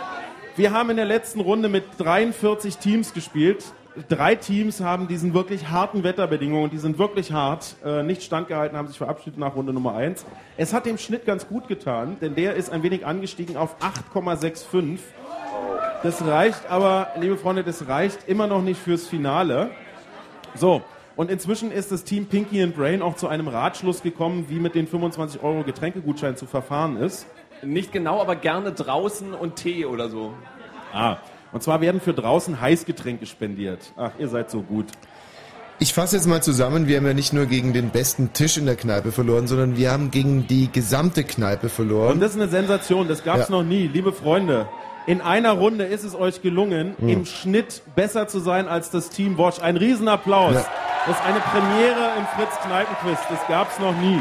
Wir 0.56 0.70
haben 0.70 0.90
in 0.90 0.96
der 0.96 1.04
letzten 1.04 1.40
Runde 1.40 1.68
mit 1.68 1.82
43 1.98 2.78
Teams 2.78 3.12
gespielt. 3.12 3.64
Drei 4.08 4.36
Teams 4.36 4.80
haben 4.80 5.08
diesen 5.08 5.34
wirklich 5.34 5.68
harten 5.70 6.04
Wetterbedingungen, 6.04 6.70
die 6.70 6.78
sind 6.78 6.96
wirklich 6.96 7.32
hart, 7.32 7.74
äh, 7.84 8.04
nicht 8.04 8.22
standgehalten, 8.22 8.78
haben 8.78 8.86
sich 8.86 8.98
verabschiedet 8.98 9.36
nach 9.36 9.56
Runde 9.56 9.72
Nummer 9.72 9.96
1. 9.96 10.24
Es 10.56 10.72
hat 10.72 10.86
dem 10.86 10.96
Schnitt 10.96 11.26
ganz 11.26 11.48
gut 11.48 11.66
getan, 11.66 12.18
denn 12.20 12.36
der 12.36 12.54
ist 12.54 12.70
ein 12.70 12.84
wenig 12.84 13.04
angestiegen 13.04 13.56
auf 13.56 13.74
8,65. 13.80 15.00
Das 16.04 16.24
reicht 16.24 16.70
aber, 16.70 17.08
liebe 17.18 17.36
Freunde, 17.36 17.64
das 17.64 17.88
reicht 17.88 18.28
immer 18.28 18.46
noch 18.46 18.62
nicht 18.62 18.80
fürs 18.80 19.08
Finale. 19.08 19.70
So, 20.54 20.82
und 21.16 21.32
inzwischen 21.32 21.72
ist 21.72 21.90
das 21.90 22.04
Team 22.04 22.26
Pinky 22.26 22.62
and 22.62 22.76
Brain 22.76 23.02
auch 23.02 23.16
zu 23.16 23.26
einem 23.26 23.48
Ratschluss 23.48 24.02
gekommen, 24.02 24.46
wie 24.48 24.60
mit 24.60 24.76
den 24.76 24.86
25 24.86 25.42
Euro 25.42 25.64
Getränkegutschein 25.64 26.36
zu 26.36 26.46
verfahren 26.46 26.96
ist. 26.96 27.26
Nicht 27.62 27.92
genau, 27.92 28.20
aber 28.20 28.36
gerne 28.36 28.72
draußen 28.72 29.32
und 29.34 29.56
Tee 29.56 29.84
oder 29.86 30.08
so. 30.08 30.34
Ah, 30.92 31.16
und 31.52 31.62
zwar 31.62 31.80
werden 31.80 32.00
für 32.00 32.12
draußen 32.14 32.60
Heißgetränke 32.60 33.26
spendiert. 33.26 33.92
Ach, 33.96 34.10
ihr 34.18 34.28
seid 34.28 34.50
so 34.50 34.60
gut. 34.62 34.86
Ich 35.80 35.92
fasse 35.92 36.16
jetzt 36.16 36.26
mal 36.26 36.42
zusammen, 36.42 36.86
wir 36.86 36.96
haben 36.98 37.06
ja 37.06 37.14
nicht 37.14 37.32
nur 37.32 37.46
gegen 37.46 37.72
den 37.72 37.90
besten 37.90 38.32
Tisch 38.32 38.56
in 38.58 38.66
der 38.66 38.76
Kneipe 38.76 39.10
verloren, 39.12 39.48
sondern 39.48 39.76
wir 39.76 39.90
haben 39.90 40.10
gegen 40.12 40.46
die 40.46 40.70
gesamte 40.70 41.24
Kneipe 41.24 41.68
verloren. 41.68 42.12
Und 42.12 42.20
das 42.20 42.30
ist 42.34 42.40
eine 42.40 42.48
Sensation, 42.48 43.08
das 43.08 43.24
gab's 43.24 43.48
Ja. 43.48 43.56
noch 43.56 43.64
nie, 43.64 43.88
liebe 43.88 44.12
Freunde. 44.12 44.68
In 45.06 45.20
einer 45.20 45.52
Runde 45.52 45.84
ist 45.84 46.04
es 46.04 46.14
euch 46.14 46.42
gelungen, 46.42 46.94
Hm. 46.98 47.08
im 47.08 47.26
Schnitt 47.26 47.82
besser 47.96 48.28
zu 48.28 48.38
sein 48.38 48.68
als 48.68 48.90
das 48.90 49.10
Team 49.10 49.36
Watch. 49.36 49.60
Ein 49.60 49.76
Riesenapplaus. 49.76 50.54
Ja. 50.54 50.64
Das 51.06 51.16
ist 51.16 51.24
eine 51.26 51.40
Premiere 51.40 52.12
im 52.18 52.26
Fritz 52.36 52.54
Kneipenquiz. 52.64 53.18
Das 53.28 53.46
gab's 53.48 53.78
noch 53.78 53.94
nie. 54.00 54.20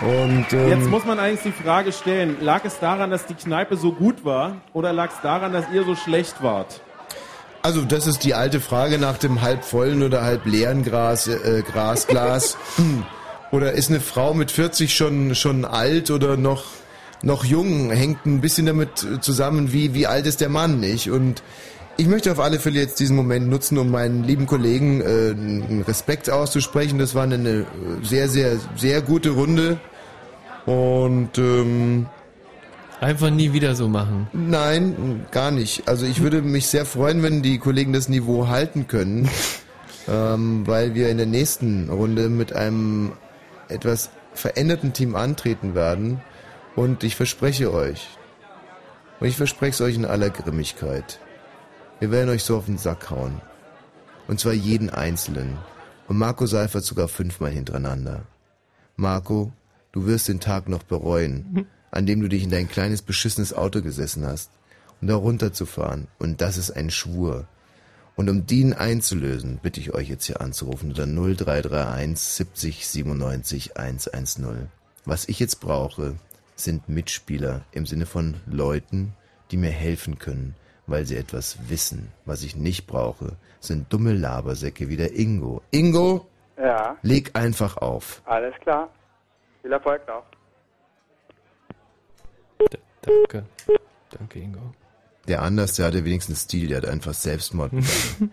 Und 0.00 0.46
ähm, 0.52 0.68
Jetzt 0.68 0.88
muss 0.88 1.04
man 1.04 1.18
eigentlich 1.18 1.54
die 1.54 1.62
Frage 1.62 1.92
stellen, 1.92 2.38
lag 2.40 2.64
es 2.64 2.78
daran, 2.78 3.10
dass 3.10 3.26
die 3.26 3.34
Kneipe 3.34 3.76
so 3.76 3.92
gut 3.92 4.24
war 4.24 4.56
oder 4.72 4.92
lag 4.92 5.10
es 5.10 5.20
daran, 5.22 5.52
dass 5.52 5.66
ihr 5.72 5.84
so 5.84 5.94
schlecht 5.94 6.42
wart? 6.42 6.80
Also 7.62 7.82
das 7.82 8.06
ist 8.06 8.24
die 8.24 8.32
alte 8.32 8.60
Frage 8.60 8.98
nach 8.98 9.18
dem 9.18 9.42
halb 9.42 9.64
vollen 9.64 10.02
oder 10.02 10.22
halb 10.22 10.46
leeren 10.46 10.82
Gras, 10.82 11.26
äh, 11.28 11.62
Grasglas. 11.70 12.56
oder 13.50 13.72
ist 13.72 13.90
eine 13.90 14.00
Frau 14.00 14.32
mit 14.32 14.50
40 14.50 14.94
schon 14.94 15.34
schon 15.34 15.66
alt 15.66 16.10
oder 16.10 16.38
noch 16.38 16.64
noch 17.22 17.44
jung? 17.44 17.90
Hängt 17.90 18.24
ein 18.24 18.40
bisschen 18.40 18.64
damit 18.64 19.06
zusammen, 19.20 19.74
wie 19.74 19.92
wie 19.92 20.06
alt 20.06 20.26
ist 20.26 20.40
der 20.40 20.48
Mann, 20.48 20.80
nicht? 20.80 21.10
Und 21.10 21.42
ich 21.98 22.06
möchte 22.06 22.32
auf 22.32 22.40
alle 22.40 22.58
Fälle 22.58 22.80
jetzt 22.80 22.98
diesen 22.98 23.14
Moment 23.14 23.50
nutzen, 23.50 23.76
um 23.76 23.90
meinen 23.90 24.24
lieben 24.24 24.46
Kollegen 24.46 25.02
äh, 25.02 25.82
Respekt 25.86 26.30
auszusprechen. 26.30 26.98
Das 26.98 27.14
war 27.14 27.24
eine 27.24 27.66
sehr 28.02 28.28
sehr 28.28 28.56
sehr 28.74 29.02
gute 29.02 29.30
Runde 29.30 29.78
und 30.66 31.38
ähm, 31.38 32.06
Einfach 33.00 33.30
nie 33.30 33.54
wieder 33.54 33.74
so 33.74 33.88
machen. 33.88 34.28
Nein, 34.34 35.24
gar 35.30 35.50
nicht. 35.50 35.88
Also 35.88 36.04
ich 36.04 36.20
würde 36.20 36.42
mich 36.42 36.66
sehr 36.66 36.84
freuen, 36.84 37.22
wenn 37.22 37.40
die 37.40 37.58
Kollegen 37.58 37.94
das 37.94 38.10
Niveau 38.10 38.48
halten 38.48 38.88
können, 38.88 39.26
ähm, 40.08 40.66
weil 40.66 40.94
wir 40.94 41.08
in 41.08 41.16
der 41.16 41.26
nächsten 41.26 41.88
Runde 41.88 42.28
mit 42.28 42.52
einem 42.52 43.12
etwas 43.68 44.10
veränderten 44.34 44.92
Team 44.92 45.16
antreten 45.16 45.74
werden. 45.74 46.20
Und 46.76 47.02
ich 47.02 47.16
verspreche 47.16 47.72
euch, 47.72 48.06
und 49.18 49.28
ich 49.28 49.36
verspreche 49.36 49.72
es 49.72 49.80
euch 49.80 49.94
in 49.94 50.04
aller 50.04 50.28
Grimmigkeit, 50.28 51.20
wir 52.00 52.10
werden 52.10 52.28
euch 52.28 52.44
so 52.44 52.56
auf 52.58 52.66
den 52.66 52.78
Sack 52.78 53.10
hauen. 53.10 53.40
Und 54.28 54.40
zwar 54.40 54.52
jeden 54.52 54.90
Einzelnen. 54.90 55.56
Und 56.06 56.18
Marco 56.18 56.44
Seifert 56.46 56.84
sogar 56.84 57.08
fünfmal 57.08 57.50
hintereinander. 57.50 58.22
Marco, 58.96 59.52
du 59.92 60.06
wirst 60.06 60.28
den 60.28 60.40
Tag 60.40 60.68
noch 60.68 60.82
bereuen, 60.82 61.66
an 61.90 62.06
dem 62.06 62.20
du 62.20 62.28
dich 62.28 62.44
in 62.44 62.50
dein 62.50 62.68
kleines 62.68 63.02
beschissenes 63.02 63.52
Auto 63.54 63.82
gesessen 63.82 64.26
hast, 64.26 64.50
um 65.00 65.08
da 65.08 65.14
runterzufahren. 65.16 66.08
Und 66.18 66.40
das 66.40 66.56
ist 66.56 66.70
ein 66.70 66.90
Schwur. 66.90 67.46
Und 68.16 68.28
um 68.28 68.46
den 68.46 68.74
einzulösen, 68.74 69.58
bitte 69.62 69.80
ich 69.80 69.94
euch 69.94 70.08
jetzt 70.08 70.26
hier 70.26 70.40
anzurufen 70.40 70.90
unter 70.90 71.06
0331 71.06 72.18
70 72.18 72.86
97 72.88 73.76
110. 73.78 74.68
Was 75.04 75.26
ich 75.28 75.40
jetzt 75.40 75.60
brauche, 75.60 76.16
sind 76.54 76.88
Mitspieler 76.88 77.62
im 77.72 77.86
Sinne 77.86 78.04
von 78.06 78.34
Leuten, 78.46 79.14
die 79.50 79.56
mir 79.56 79.70
helfen 79.70 80.18
können, 80.18 80.54
weil 80.86 81.06
sie 81.06 81.16
etwas 81.16 81.56
wissen. 81.68 82.08
Was 82.26 82.42
ich 82.42 82.54
nicht 82.56 82.86
brauche, 82.86 83.36
sind 83.60 83.90
dumme 83.92 84.12
Labersäcke 84.12 84.88
wie 84.88 84.96
der 84.96 85.18
Ingo. 85.18 85.62
Ingo, 85.70 86.26
Ja, 86.58 86.96
leg 87.02 87.30
einfach 87.34 87.78
auf. 87.78 88.20
alles 88.26 88.54
klar. 88.60 88.90
Viel 89.62 89.72
Erfolg 89.72 90.06
noch. 90.06 90.24
Danke. 93.02 93.44
Danke, 94.10 94.38
Ingo. 94.38 94.74
Der 95.28 95.42
Anders, 95.42 95.74
der 95.74 95.86
hatte 95.86 96.04
wenigstens 96.04 96.42
Stil, 96.42 96.68
der 96.68 96.78
hat 96.78 96.86
einfach 96.86 97.14
Selbstmord 97.14 97.70
begangen. 97.70 98.32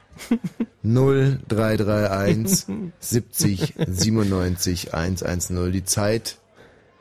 0331 0.83 2.65
70 2.99 3.73
97 3.87 4.93
110. 4.93 5.71
Die 5.71 5.83
Zeit, 5.83 6.37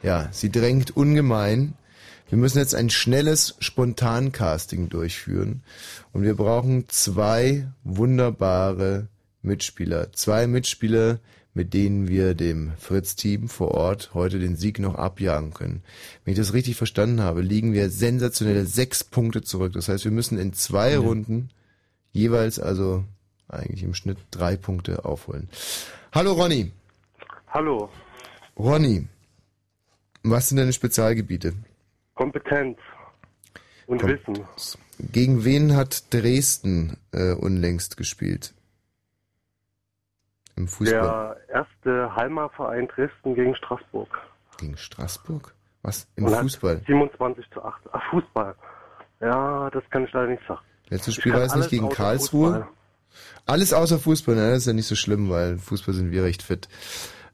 ja, 0.03 0.29
sie 0.33 0.51
drängt 0.51 0.97
ungemein. 0.97 1.75
Wir 2.29 2.37
müssen 2.37 2.59
jetzt 2.59 2.75
ein 2.75 2.91
schnelles 2.91 3.55
Spontancasting 3.61 4.89
durchführen 4.89 5.63
und 6.13 6.25
wir 6.25 6.35
brauchen 6.35 6.89
zwei 6.89 7.69
wunderbare 7.85 9.07
Mitspieler. 9.43 10.13
Zwei 10.13 10.49
Mitspieler, 10.49 11.21
mit 11.57 11.73
denen 11.73 12.07
wir 12.07 12.35
dem 12.35 12.73
Fritz-Team 12.77 13.49
vor 13.49 13.71
Ort 13.71 14.11
heute 14.13 14.39
den 14.39 14.57
Sieg 14.57 14.79
noch 14.79 14.95
abjagen 14.95 15.55
können. 15.55 15.83
Wenn 16.23 16.33
ich 16.33 16.39
das 16.39 16.53
richtig 16.53 16.77
verstanden 16.77 17.23
habe, 17.23 17.41
liegen 17.41 17.73
wir 17.73 17.89
sensationelle 17.89 18.67
sechs 18.67 19.03
Punkte 19.03 19.41
zurück. 19.41 19.73
Das 19.73 19.89
heißt, 19.89 20.05
wir 20.05 20.13
müssen 20.13 20.37
in 20.37 20.53
zwei 20.53 20.93
Ja. 20.93 20.99
Runden 20.99 21.49
jeweils 22.13 22.59
also 22.61 23.05
eigentlich 23.49 23.83
im 23.83 23.95
Schnitt 23.95 24.19
drei 24.31 24.59
Punkte 24.59 25.07
aufholen. 25.07 25.49
Hallo 26.13 26.33
Ronny. 26.35 26.73
Hallo. 27.49 27.89
Ronny, 28.59 29.07
was 30.25 30.51
sind 30.51 30.59
deine 30.59 30.75
Spezialgebiete? 30.75 31.55
Kompetenz 32.17 32.77
und 33.87 34.03
Komm. 34.03 34.11
Wissen. 34.11 34.45
Gegen 34.99 35.45
wen 35.47 35.75
hat 35.75 36.13
Dresden 36.13 36.99
äh, 37.13 37.33
unlängst 37.33 37.97
gespielt? 37.97 38.53
Im 40.57 40.69
Fußball. 40.69 41.37
Der 41.49 41.55
erste 41.55 42.15
Halma-Verein 42.15 42.89
Dresden 42.89 43.35
gegen 43.35 43.55
Straßburg. 43.57 44.09
Gegen 44.59 44.77
Straßburg? 44.77 45.55
Was? 45.83 46.09
Im 46.17 46.25
Und 46.25 46.35
Fußball? 46.35 46.83
27 46.87 47.45
zu 47.53 47.63
8. 47.63 47.83
Ach, 47.93 48.11
Fußball. 48.11 48.55
Ja, 49.21 49.71
das 49.71 49.85
kann 49.91 50.05
ich 50.05 50.13
leider 50.13 50.29
nicht 50.29 50.43
sagen. 50.47 50.61
Letztes 50.89 51.15
Spiel 51.15 51.33
war 51.33 51.43
es 51.43 51.55
nicht 51.55 51.71
gegen 51.71 51.89
Karlsruhe? 51.89 52.53
Fußball. 52.53 52.69
Alles 53.47 53.73
außer 53.73 53.99
Fußball, 53.99 54.35
ne? 54.35 54.51
das 54.51 54.59
ist 54.59 54.67
ja 54.67 54.73
nicht 54.73 54.89
so 54.89 54.95
schlimm, 54.95 55.31
weil 55.31 55.59
Fußball 55.59 55.95
sind 55.95 56.11
wir 56.11 56.25
recht 56.25 56.43
fit. 56.43 56.69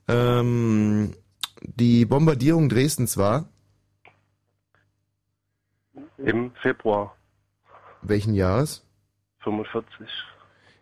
Ähm, 0.08 1.14
die 1.62 2.04
Bombardierung 2.04 2.68
Dresdens 2.68 3.16
war 3.16 3.46
Im 6.18 6.52
Februar 6.60 7.16
welchen 8.02 8.34
Jahres? 8.34 8.84
45. 9.44 10.08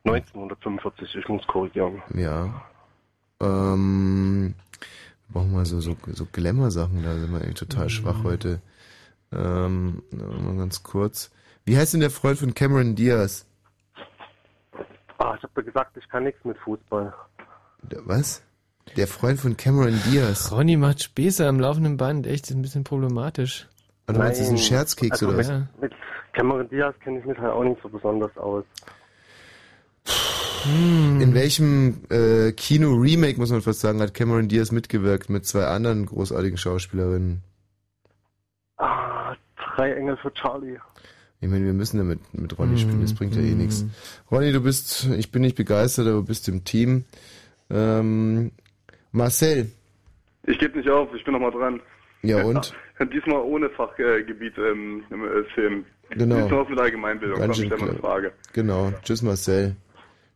1945, 0.05 1.14
ich 1.16 1.28
muss 1.28 1.47
korrigieren. 1.47 2.02
Ja. 2.14 2.62
Ähm, 3.40 4.55
wir 5.28 5.35
brauchen 5.35 5.52
mal 5.52 5.64
so, 5.64 5.81
so, 5.81 5.97
so 6.06 6.27
Glamour-Sachen, 6.32 7.02
da 7.02 7.14
sind 7.14 7.32
wir 7.32 7.40
eigentlich 7.40 7.55
total 7.55 7.89
schwach 7.89 8.24
heute. 8.24 8.60
Ähm, 9.32 10.02
mal 10.10 10.56
ganz 10.56 10.82
kurz. 10.82 11.31
Wie 11.64 11.77
heißt 11.77 11.94
denn 11.94 12.01
der 12.01 12.10
Freund 12.10 12.39
von 12.39 12.55
Cameron 12.55 12.97
Diaz? 12.97 13.47
Ah, 15.18 15.35
ich 15.36 15.43
habe 15.43 15.52
ja 15.56 15.62
gesagt, 15.62 15.97
ich 15.97 16.09
kann 16.09 16.24
nichts 16.24 16.44
mit 16.44 16.56
Fußball. 16.59 17.12
Der, 17.82 18.01
was? 18.06 18.43
Der 18.97 19.06
Freund 19.06 19.39
von 19.39 19.56
Cameron 19.56 20.01
Diaz. 20.06 20.51
Ronny 20.51 20.77
macht 20.77 21.02
Späße 21.02 21.47
am 21.47 21.60
laufenden 21.60 21.97
Band. 21.97 22.27
Echt, 22.27 22.51
ist 22.51 22.56
ein 22.56 22.62
bisschen 22.62 22.85
problematisch. 22.85 23.68
Und 24.06 24.14
du 24.14 24.20
meinst, 24.20 24.40
das 24.40 24.47
ist 24.47 24.52
ein 24.52 24.56
Nein. 24.56 24.64
Scherzkeks 24.64 25.22
also 25.22 25.28
oder 25.28 25.36
mit, 25.36 25.48
was? 25.48 25.81
Mit 25.81 25.93
Cameron 26.32 26.68
Diaz 26.68 26.94
kenne 27.05 27.20
ich 27.20 27.24
mich 27.24 27.39
halt 27.39 27.52
auch 27.52 27.62
nicht 27.62 27.81
so 27.82 27.89
besonders 27.89 28.36
aus. 28.36 28.64
Hm. 30.06 31.20
In 31.20 31.35
welchem 31.35 32.02
äh, 32.10 32.52
Kino-Remake, 32.52 33.39
muss 33.39 33.51
man 33.51 33.62
fast 33.62 33.81
sagen, 33.81 34.01
hat 34.01 34.12
Cameron 34.14 34.48
Diaz 34.48 34.72
mitgewirkt 34.72 35.31
mit 35.31 35.47
zwei 35.47 35.64
anderen 35.64 36.06
großartigen 36.06 36.59
Schauspielerinnen? 36.59 37.43
Ah, 38.77 39.35
drei 39.77 39.93
Engel 39.93 40.16
für 40.18 40.32
Charlie. 40.35 40.77
Ich 41.40 41.48
meine, 41.48 41.64
wir 41.64 41.72
müssen 41.72 41.97
damit 41.97 42.20
mit 42.35 42.59
Ronny 42.59 42.78
spielen, 42.78 43.01
das 43.01 43.14
bringt 43.14 43.35
ja 43.35 43.40
eh 43.40 43.51
Hm. 43.52 43.59
nichts. 43.59 43.85
Ronny, 44.31 44.52
du 44.52 44.60
bist, 44.62 45.06
ich 45.16 45.31
bin 45.32 45.40
nicht 45.43 45.56
begeistert, 45.56 46.06
aber 46.06 46.16
du 46.16 46.24
bist 46.24 46.48
im 46.48 46.64
Team. 46.64 47.05
Ähm, 47.70 48.52
Marcel, 49.12 49.70
Ich 50.44 50.59
gebe 50.59 50.77
nicht 50.77 50.90
auf, 50.90 51.09
ich 51.14 51.24
bin 51.24 51.32
noch 51.35 51.40
mal 51.40 51.51
dran. 51.51 51.81
ja 52.22 52.43
und? 52.44 52.74
Diesmal 53.12 53.40
ohne 53.40 53.70
Fachgebiet 53.70 54.59
ähm, 54.59 55.02
im 55.09 55.24
äh, 55.24 55.44
Film. 55.55 55.86
Genau. 56.10 56.43
Diesmal 56.43 56.60
was 56.62 56.68
mit 56.68 56.78
Allgemeinbildung. 56.81 57.39
Ganz 57.39 57.56
Komm, 57.56 57.62
schön 57.62 57.66
stell 57.66 57.78
mal 57.78 57.89
eine 57.90 57.98
klar. 57.98 58.10
Frage. 58.12 58.32
Genau, 58.52 58.93
tschüss 59.02 59.22
Marcel. 59.22 59.77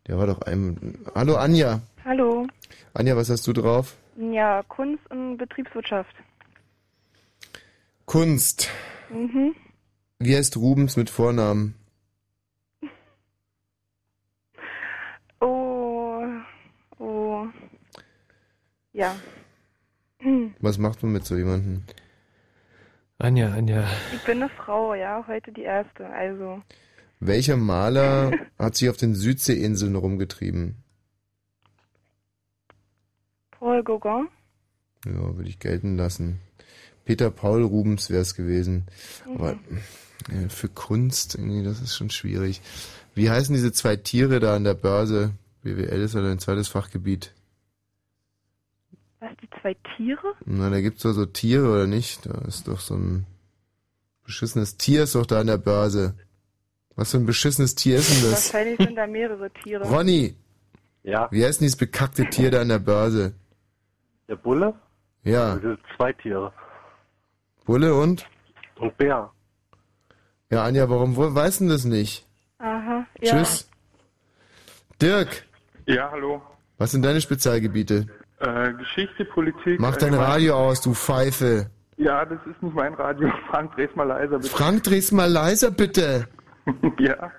Der 0.06 0.18
war 0.18 0.26
doch 0.26 0.42
ein... 0.42 0.98
Hallo 1.14 1.36
Anja. 1.36 1.80
Hallo. 2.04 2.46
Anja, 2.92 3.16
was 3.16 3.30
hast 3.30 3.46
du 3.46 3.54
drauf? 3.54 3.96
Ja, 4.16 4.62
Kunst 4.64 5.10
und 5.10 5.38
Betriebswirtschaft. 5.38 6.14
Kunst. 8.04 8.68
Mhm. 9.08 9.54
Wie 10.18 10.36
heißt 10.36 10.56
Rubens 10.58 10.96
mit 10.96 11.10
Vornamen? 11.10 11.74
Oh, 15.40 16.24
oh. 16.98 17.46
Ja. 18.94 19.14
Was 20.60 20.78
macht 20.78 21.02
man 21.02 21.12
mit 21.12 21.26
so 21.26 21.36
jemandem? 21.36 21.82
Anja, 23.18 23.52
Anja. 23.52 23.84
Ich 24.14 24.24
bin 24.24 24.42
eine 24.42 24.48
Frau, 24.48 24.94
ja, 24.94 25.22
heute 25.26 25.52
die 25.52 25.64
erste, 25.64 26.06
also. 26.08 26.62
Welcher 27.20 27.56
Maler 27.56 28.32
hat 28.58 28.76
sich 28.76 28.88
auf 28.88 28.96
den 28.96 29.14
Südseeinseln 29.14 29.96
rumgetrieben? 29.96 30.76
Paul 33.50 33.82
Gauguin. 33.82 34.28
Ja, 35.06 35.36
würde 35.36 35.48
ich 35.48 35.58
gelten 35.58 35.96
lassen. 35.96 36.40
Peter 37.04 37.30
Paul 37.30 37.62
Rubens 37.62 38.10
wäre 38.10 38.22
es 38.22 38.34
gewesen. 38.34 38.86
Mhm. 39.26 39.34
Aber 39.34 39.58
ja, 40.32 40.48
für 40.48 40.68
Kunst, 40.68 41.34
irgendwie, 41.34 41.62
das 41.62 41.80
ist 41.80 41.96
schon 41.96 42.10
schwierig. 42.10 42.60
Wie 43.14 43.30
heißen 43.30 43.54
diese 43.54 43.72
zwei 43.72 43.96
Tiere 43.96 44.40
da 44.40 44.56
an 44.56 44.64
der 44.64 44.74
Börse? 44.74 45.32
BWL 45.62 46.02
ist 46.02 46.14
ja 46.14 46.22
dein 46.22 46.38
zweites 46.38 46.68
Fachgebiet. 46.68 47.32
Was, 49.20 49.30
die 49.40 49.48
zwei 49.60 49.74
Tiere? 49.96 50.34
Na, 50.44 50.68
da 50.68 50.80
gibt's 50.80 51.02
doch 51.02 51.12
so 51.12 51.24
Tiere, 51.26 51.70
oder 51.70 51.86
nicht? 51.86 52.26
Da 52.26 52.38
ist 52.46 52.68
doch 52.68 52.80
so 52.80 52.96
ein 52.96 53.26
beschissenes 54.24 54.76
Tier 54.76 55.04
ist 55.04 55.14
doch 55.14 55.26
da 55.26 55.40
an 55.40 55.46
der 55.46 55.58
Börse. 55.58 56.14
Was 56.96 57.10
für 57.10 57.16
ein 57.18 57.26
beschissenes 57.26 57.74
Tier 57.74 57.96
ist 57.96 58.10
denn 58.22 58.30
das? 58.30 58.52
Wahrscheinlich 58.52 58.78
sind 58.78 58.96
da 58.96 59.06
mehrere 59.06 59.50
Tiere. 59.50 59.84
Ronny! 59.84 60.36
Ja. 61.02 61.28
Wie 61.30 61.44
heißt 61.44 61.60
denn 61.60 61.66
dieses 61.66 61.76
bekackte 61.78 62.24
Tier 62.30 62.50
da 62.50 62.60
an 62.60 62.68
der 62.68 62.78
Börse? 62.78 63.34
Der 64.28 64.36
Bulle? 64.36 64.74
Ja, 65.24 65.54
Das 65.54 65.62
sind 65.62 65.78
zwei 65.96 66.12
Tiere. 66.12 66.52
Bulle 67.64 67.94
und? 67.94 68.26
Und 68.78 68.96
Bär. 68.96 69.30
Ja, 70.50 70.64
Anja, 70.64 70.88
warum 70.88 71.16
weißt 71.16 71.60
du 71.60 71.64
denn 71.64 71.70
das 71.72 71.84
nicht? 71.84 72.26
Aha, 72.58 73.06
ja. 73.20 73.36
Tschüss. 73.38 73.68
Dirk, 75.02 75.44
Ja, 75.86 76.10
hallo. 76.10 76.40
was 76.78 76.92
sind 76.92 77.04
deine 77.04 77.20
Spezialgebiete? 77.20 78.06
Äh, 78.38 78.72
Geschichte, 78.74 79.24
Politik. 79.24 79.80
Mach 79.80 79.96
dein 79.96 80.14
Radio 80.14 80.54
aus, 80.56 80.80
du 80.80 80.94
Pfeife. 80.94 81.70
Ja, 81.96 82.24
das 82.24 82.38
ist 82.50 82.62
nicht 82.62 82.74
mein 82.74 82.94
Radio. 82.94 83.30
Frank, 83.50 83.74
dreh's 83.76 83.94
mal 83.94 84.04
leiser, 84.04 84.38
bitte. 84.38 84.48
Frank, 84.50 84.82
dreh's 84.84 85.12
mal 85.12 85.30
leiser, 85.30 85.70
bitte. 85.70 86.28
ja. 86.98 87.32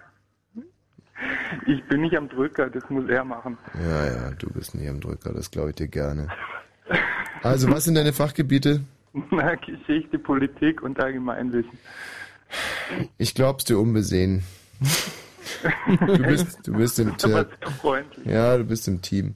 Ich 1.65 1.84
bin 1.88 2.02
nicht 2.02 2.18
am 2.18 2.27
Drücker, 2.27 2.69
das 2.69 2.89
muss 2.89 3.10
er 3.10 3.23
machen. 3.23 3.57
Ja, 3.73 4.06
ja, 4.06 4.31
du 4.31 4.49
bist 4.52 4.76
nicht 4.76 4.89
am 4.89 4.99
Drücker, 4.99 5.34
das 5.34 5.49
glaube 5.49 5.69
ich 5.69 5.76
dir 5.76 5.88
gerne. 5.88 6.27
Also, 7.41 7.69
was 7.69 7.85
sind 7.85 7.95
deine 7.95 8.14
Fachgebiete? 8.14 8.81
Na, 9.31 9.56
Geschichte, 9.56 10.19
Politik 10.19 10.81
und 10.81 10.99
Allgemeinwissen. 10.99 11.77
Ich 13.18 13.34
glaub's 13.34 13.64
dir 13.64 13.80
unbesehen. 13.80 14.43
Du 16.06 16.18
bist, 16.18 16.68
du 16.68 16.73
bist 16.73 16.99
im 16.99 17.18
Team. 17.18 17.45
Ja, 18.26 18.57
du 18.57 18.65
bist 18.65 18.88
im 18.88 19.02
Team. 19.02 19.35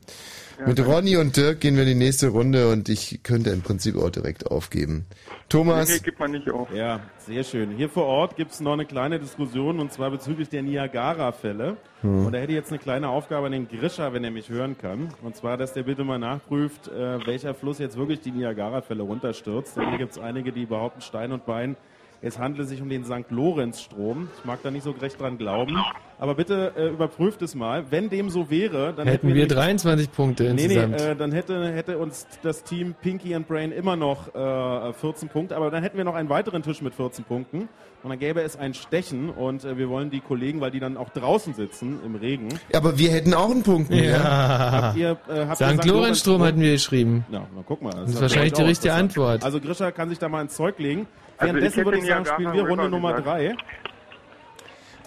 Ja, 0.60 0.68
Mit. 0.68 0.86
Ronny 0.86 1.16
und 1.16 1.38
Dirk 1.38 1.62
gehen 1.62 1.76
wir 1.76 1.84
in 1.84 1.90
die 1.90 1.96
nächste 1.96 2.28
Runde 2.28 2.70
und 2.70 2.90
ich 2.90 3.24
könnte 3.24 3.50
im 3.52 3.62
Prinzip 3.62 3.96
auch 3.96 4.10
direkt 4.10 4.48
aufgeben. 4.48 5.06
Thomas, 5.48 6.04
gibt 6.04 6.20
man 6.20 6.32
nicht 6.32 6.52
auf. 6.52 6.74
Ja, 6.74 7.00
sehr 7.18 7.46
schön. 7.46 7.72
Hier 7.72 7.88
vor 7.88 8.06
Ort 8.06 8.36
gibt 8.36 8.52
es 8.52 8.60
noch 8.60 8.74
eine 8.74 8.86
kleine 8.86 9.20
Diskussion 9.20 9.80
und 9.80 9.94
zwar 9.94 10.12
bezüglich 10.12 10.50
der 10.50 10.62
Niagara-Fälle. 10.64 11.78
Hm. 12.02 12.26
Und 12.26 12.34
da 12.34 12.40
hätte 12.40 12.52
ich 12.52 12.58
jetzt 12.58 12.72
eine 12.72 12.80
kleine 12.80 13.08
Aufgabe 13.08 13.46
an 13.46 13.54
den 13.54 13.70
Grischer, 13.70 14.12
wenn 14.12 14.26
er 14.26 14.32
mich 14.32 14.50
hören 14.50 14.78
kann. 14.78 15.14
Und 15.24 15.38
zwar, 15.38 15.56
dass 15.56 15.72
der 15.72 15.84
bitte 15.84 16.04
mal 16.04 16.20
nachprüft, 16.20 16.90
äh, 16.90 17.26
welcher 17.26 17.54
Fluss 17.54 17.80
jetzt 17.80 17.98
wirklich 17.98 18.20
die 18.20 18.32
Niagara-Fälle 18.32 19.04
runterstürzt. 19.04 19.78
Denn 19.78 19.88
hier 19.90 19.98
gibt 19.98 20.12
es 20.12 20.20
einige, 20.20 20.52
die 20.52 20.66
behaupten 20.66 21.00
Stein 21.00 21.32
und 21.32 21.46
Bein, 21.46 21.78
es 22.22 22.38
handle 22.38 22.66
sich 22.66 22.82
um 22.82 22.90
den 22.90 23.06
St. 23.06 23.30
Lorenz-Strom. 23.30 24.28
Ich 24.38 24.44
mag 24.44 24.60
da 24.62 24.72
nicht 24.72 24.84
so 24.84 24.92
recht 24.92 25.22
dran 25.22 25.38
glauben. 25.38 25.78
Aber 26.22 26.36
bitte 26.36 26.74
äh, 26.78 26.90
überprüft 26.90 27.42
es 27.42 27.56
mal. 27.56 27.86
Wenn 27.92 28.10
dem 28.10 28.30
so 28.30 28.50
wäre, 28.50 28.94
dann 28.94 29.08
Hätten 29.08 29.28
wir 29.30 29.36
nämlich- 29.36 29.54
23 29.54 30.12
Punkte 30.12 30.44
Nee, 30.54 30.68
nee, 30.68 30.76
insgesamt. 30.76 31.00
äh, 31.02 31.16
dann 31.16 31.32
hätte, 31.32 31.72
hätte 31.72 31.98
uns 31.98 32.28
das 32.44 32.64
Team 32.64 32.94
Pinky 33.02 33.34
and 33.34 33.48
Brain 33.48 33.72
immer 33.72 33.96
noch 33.96 34.36
äh, 34.36 34.92
14 34.94 35.30
Punkte, 35.30 35.56
aber 35.56 35.72
dann 35.72 35.82
hätten 35.82 35.96
wir 35.98 36.04
noch 36.04 36.16
einen 36.16 36.28
weiteren 36.28 36.62
Tisch 36.62 36.82
mit 36.82 36.94
14 36.94 37.24
Punkten 37.24 37.70
und 38.04 38.10
dann 38.10 38.20
gäbe 38.20 38.42
es 38.42 38.58
ein 38.58 38.74
Stechen 38.74 39.30
und 39.30 39.64
äh, 39.64 39.78
wir 39.78 39.88
wollen 39.88 40.10
die 40.10 40.20
Kollegen, 40.20 40.60
weil 40.60 40.72
die 40.72 40.82
dann 40.82 40.98
auch 40.98 41.10
draußen 41.10 41.54
sitzen 41.54 42.00
im 42.06 42.16
Regen. 42.16 42.50
aber 42.74 42.98
wir 43.00 43.12
hätten 43.12 43.34
auch 43.34 43.50
einen 43.52 43.64
Punkt 43.64 43.90
mehr. 43.90 44.22
Habt 44.22 44.98
ihr, 44.98 45.18
äh, 45.30 45.46
habt 45.48 45.56
St. 45.58 45.86
Lorenz-Strom 45.86 46.42
hatten 46.44 46.60
wir 46.60 46.74
geschrieben. 46.74 47.26
Ja, 47.32 47.48
na 47.56 47.64
guck 47.66 47.82
mal. 47.82 47.92
Das 47.92 48.10
ist 48.10 48.16
ja 48.16 48.22
wahrscheinlich 48.24 48.54
die 48.54 48.64
richtige. 48.64 48.94
Antwort. 48.94 49.44
Also 49.46 49.62
Grisha 49.62 49.92
kann 49.92 50.10
sich 50.10 50.20
da 50.20 50.28
mal 50.28 50.42
ins 50.42 50.54
Zeug 50.56 50.78
legen. 50.80 51.08
Also 51.38 51.54
Währenddessen 51.54 51.86
würde 51.86 51.98
ich 52.00 52.06
sagen, 52.08 52.26
spielen 52.26 52.52
wir 52.52 52.68
Runde 52.68 52.90
Nummer 52.90 53.14
gesagt. 53.14 53.28
3. 53.28 53.56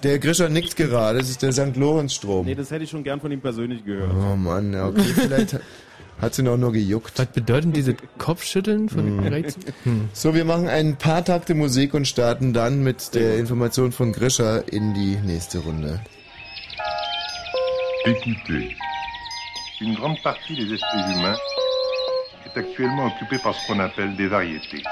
Der 0.03 0.19
Grischer 0.19 0.49
nickt 0.49 0.77
gerade, 0.77 1.19
das 1.19 1.31
ist 1.31 1.43
der 1.43 1.53
St. 1.53 1.77
Lorenz-Strom. 1.77 2.47
Nee, 2.47 2.55
das 2.57 2.71
hätte 2.71 2.85
ich 2.85 2.91
schon 2.91 3.05
gern 3.05 3.21
von 3.21 3.31
ihm 3.31 3.41
persönlich 3.41 3.85
gehört. 3.85 4.11
Oh 4.13 4.35
Mann, 4.37 4.73
ja, 4.73 4.87
okay, 4.89 5.03
vielleicht 5.15 5.59
hat 6.21 6.35
sie 6.35 6.43
noch 6.43 6.57
nur 6.57 6.73
gejuckt. 6.73 7.13
Was 7.19 7.27
bedeuten 7.27 7.73
diese 7.73 7.95
Kopfschütteln 8.19 8.89
von 8.89 9.07
Hm. 9.07 9.27
rechts? 9.29 9.57
Hm. 9.85 10.09
So, 10.13 10.35
wir 10.35 10.45
machen 10.45 10.69
ein 10.69 10.97
paar 10.97 11.25
Takte 11.25 11.55
Musik 11.55 11.95
und 11.95 12.07
starten 12.09 12.53
dann 12.53 12.83
mit 12.83 13.15
der 13.15 13.39
Information 13.39 13.93
von 13.93 14.13
Grischer 14.13 14.65
in 14.73 14.93
die 14.95 15.17
nächste 15.25 15.59
Runde. 15.59 16.01
Écoutez, 18.05 18.75
une 19.81 19.95
grande 19.95 20.19
partie 20.25 20.57
des 20.57 20.73
esprits 20.73 21.15
humains 21.15 21.37
est 22.45 22.57
actuellement 22.59 23.07
occupée 23.07 23.39
par 23.43 23.55
ce 23.55 23.67
qu'on 23.69 23.79
appelle 23.79 24.17
des 24.17 24.27
variétés. 24.29 24.83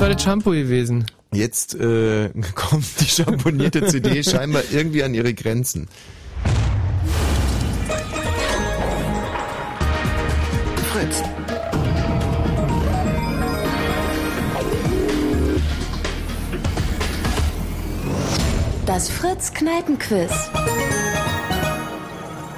War 0.00 0.08
das 0.08 0.22
Shampoo 0.22 0.52
gewesen. 0.52 1.04
Jetzt 1.32 1.74
äh, 1.74 2.30
kommt 2.54 2.86
die 3.00 3.04
schamponierte 3.04 3.86
CD 3.86 4.22
scheinbar 4.22 4.62
irgendwie 4.72 5.04
an 5.04 5.12
ihre 5.12 5.34
Grenzen. 5.34 5.88
Fritz. 10.92 11.22
Das 18.86 19.08
Fritz 19.10 19.52
Kneipenquiz. 19.52 20.30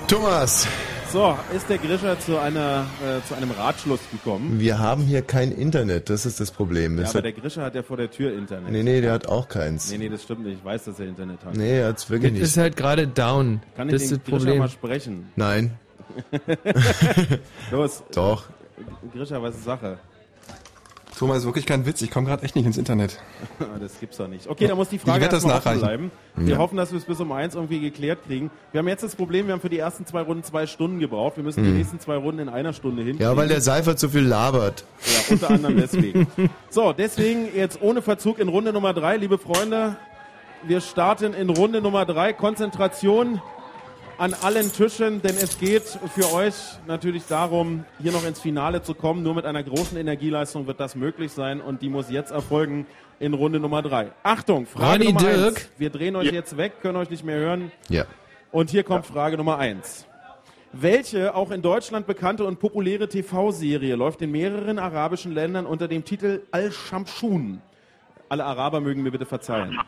Thomas, 0.06 0.66
So, 1.12 1.36
ist 1.54 1.68
der 1.68 1.76
Grischer 1.76 2.18
zu, 2.18 2.38
einer, 2.38 2.86
äh, 3.04 3.26
zu 3.28 3.34
einem 3.34 3.50
Ratschluss 3.50 4.00
gekommen? 4.10 4.58
wir 4.58 4.78
haben 4.78 5.02
hier 5.02 5.20
kein 5.20 5.52
Internet, 5.52 6.08
das 6.08 6.24
ist 6.24 6.40
das 6.40 6.50
Problem. 6.50 6.96
Ja, 6.96 7.02
Das 7.02 7.10
aber 7.10 7.18
hat, 7.18 7.24
der 7.26 7.32
Grischer 7.32 7.62
hat 7.62 7.74
ja 7.74 7.82
vor 7.82 7.98
der 7.98 8.10
Tür 8.10 8.32
Internet. 8.32 8.70
nee, 8.72 8.82
nee, 8.82 9.00
der 9.02 9.12
hat 9.12 9.26
auch 9.28 9.46
keins. 9.48 9.90
Nee, 9.90 9.98
nee, 9.98 10.08
das 10.08 10.22
stimmt 10.22 10.44
nicht. 10.46 10.58
Ich 10.58 10.64
weiß, 10.64 10.84
dass 10.84 10.98
er 11.00 11.06
Internet 11.08 11.44
hat. 11.44 11.54
Nee, 11.54 11.80
er 11.80 11.88
hat's 11.88 12.08
wirklich 12.08 12.32
Das 12.32 12.40
nicht. 12.40 12.48
ist 12.48 12.56
halt 12.56 12.76
gerade 12.78 13.06
down. 13.06 13.60
Kann 13.76 13.88
ich 13.88 13.92
das 13.94 14.02
ist 14.04 14.10
den 14.12 14.18
das 14.20 14.24
Grischer 14.24 14.38
Problem. 14.38 14.58
mal 14.60 14.68
sprechen? 14.70 15.28
Nein. 15.36 15.72
Los. 17.70 18.02
Doch. 18.14 18.44
Grischer, 19.12 19.42
was 19.42 19.54
ist 19.54 19.64
Sache? 19.64 19.98
Thomas, 21.18 21.38
ist 21.38 21.44
wirklich 21.44 21.66
kein 21.66 21.84
Witz. 21.86 22.02
Ich 22.02 22.10
komme 22.10 22.26
gerade 22.26 22.42
echt 22.42 22.56
nicht 22.56 22.64
ins 22.66 22.78
Internet. 22.78 23.18
das 23.80 24.00
gibt's 24.00 24.16
doch 24.16 24.28
nicht. 24.28 24.48
Okay, 24.48 24.66
da 24.66 24.74
muss 24.74 24.88
die 24.88 24.98
Frage 24.98 25.28
offen 25.28 25.48
nachreichen. 25.48 25.80
bleiben. 25.80 26.10
Wir 26.36 26.54
Ja. 26.54 26.58
hoffen, 26.58 26.76
dass 26.76 26.90
wir 26.90 26.98
es 26.98 27.04
bis 27.04 27.20
um 27.20 27.30
eins 27.32 27.54
irgendwie 27.54 27.80
geklärt 27.80 28.20
kriegen. 28.26 28.50
Wir 28.72 28.78
haben 28.78 28.88
jetzt 28.88 29.02
das 29.04 29.14
Problem, 29.14 29.46
wir 29.46 29.52
haben 29.52 29.60
für 29.60 29.68
die 29.68 29.78
ersten 29.78 30.06
zwei 30.06 30.22
Runden 30.22 30.42
zwei 30.42 30.66
Stunden 30.66 30.98
gebraucht. 30.98 31.36
Wir 31.36 31.44
müssen 31.44 31.62
die 31.62 31.70
Hm. 31.70 31.76
nächsten 31.76 32.00
zwei 32.00 32.16
Runden 32.16 32.40
in 32.40 32.48
einer 32.48 32.72
Stunde 32.72 33.02
hin. 33.02 33.18
Ja, 33.18 33.36
weil 33.36 33.48
der 33.48 33.60
Seifert 33.60 33.98
so 33.98 34.08
viel 34.08 34.22
labert. 34.22 34.84
Ja, 35.04 35.32
unter 35.34 35.50
anderem 35.50 35.76
deswegen. 35.76 36.26
So, 36.70 36.92
deswegen 36.92 37.48
jetzt 37.54 37.80
ohne 37.82 38.00
Verzug 38.02 38.38
in 38.38 38.48
Runde 38.48 38.72
Nummer 38.72 38.94
drei, 38.94 39.16
liebe 39.18 39.36
Freunde. 39.38 39.96
Wir 40.64 40.80
starten 40.80 41.34
in 41.34 41.50
Runde 41.50 41.82
Nummer 41.82 42.06
drei. 42.06 42.32
Konzentration 42.32 43.42
an 44.22 44.34
allen 44.34 44.72
Tischen, 44.72 45.20
denn 45.20 45.34
es 45.36 45.58
geht 45.58 45.82
für 45.82 46.32
euch 46.32 46.54
natürlich 46.86 47.24
darum, 47.26 47.84
hier 48.00 48.12
noch 48.12 48.24
ins 48.24 48.38
Finale 48.38 48.80
zu 48.80 48.94
kommen. 48.94 49.24
Nur 49.24 49.34
mit 49.34 49.44
einer 49.44 49.64
großen 49.64 49.98
Energieleistung 49.98 50.68
wird 50.68 50.78
das 50.78 50.94
möglich 50.94 51.32
sein 51.32 51.60
und 51.60 51.82
die 51.82 51.88
muss 51.88 52.08
jetzt 52.08 52.30
erfolgen 52.30 52.86
in 53.18 53.34
Runde 53.34 53.58
Nummer 53.58 53.82
drei. 53.82 54.12
Achtung, 54.22 54.66
Frage 54.66 54.92
Ronny 54.92 55.12
Nummer 55.12 55.18
Dirk. 55.18 55.56
eins. 55.56 55.70
Wir 55.76 55.90
drehen 55.90 56.14
euch 56.14 56.30
jetzt 56.30 56.56
weg, 56.56 56.74
können 56.80 56.98
euch 56.98 57.10
nicht 57.10 57.24
mehr 57.24 57.36
hören. 57.36 57.72
Ja. 57.88 58.04
Und 58.52 58.70
hier 58.70 58.84
kommt 58.84 59.06
Frage 59.06 59.36
Nummer 59.36 59.58
eins. 59.58 60.06
Welche 60.72 61.34
auch 61.34 61.50
in 61.50 61.60
Deutschland 61.60 62.06
bekannte 62.06 62.44
und 62.44 62.60
populäre 62.60 63.08
TV-Serie 63.08 63.96
läuft 63.96 64.22
in 64.22 64.30
mehreren 64.30 64.78
arabischen 64.78 65.32
Ländern 65.32 65.66
unter 65.66 65.88
dem 65.88 66.04
Titel 66.04 66.42
Al-Shamshun? 66.52 67.60
Alle 68.28 68.44
Araber 68.44 68.80
mögen 68.80 69.02
mir 69.02 69.10
bitte 69.10 69.26
verzeihen. 69.26 69.80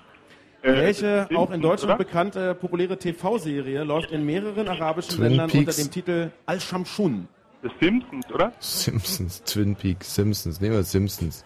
Äh, 0.65 0.73
Welche 0.77 1.27
Simpsons, 1.29 1.37
auch 1.39 1.51
in 1.51 1.61
Deutschland 1.61 1.99
bekannte 1.99 2.55
populäre 2.55 2.97
TV-Serie 2.99 3.85
läuft 3.85 4.11
in 4.13 4.25
mehreren 4.25 4.67
arabischen 4.67 5.17
Twin 5.17 5.29
Ländern 5.29 5.51
Peaks. 5.51 5.77
unter 5.77 5.83
dem 5.83 5.91
Titel 5.91 6.31
Al-Shamshun? 6.47 7.29
The 7.63 7.69
Simpsons, 7.81 8.33
oder? 8.33 8.51
Simpsons, 8.61 9.43
Twin 9.45 9.77
Peaks, 9.77 10.15
Simpsons, 10.15 10.63
nehmen 10.63 10.75
wir 10.77 10.83
Simpsons. 10.83 11.45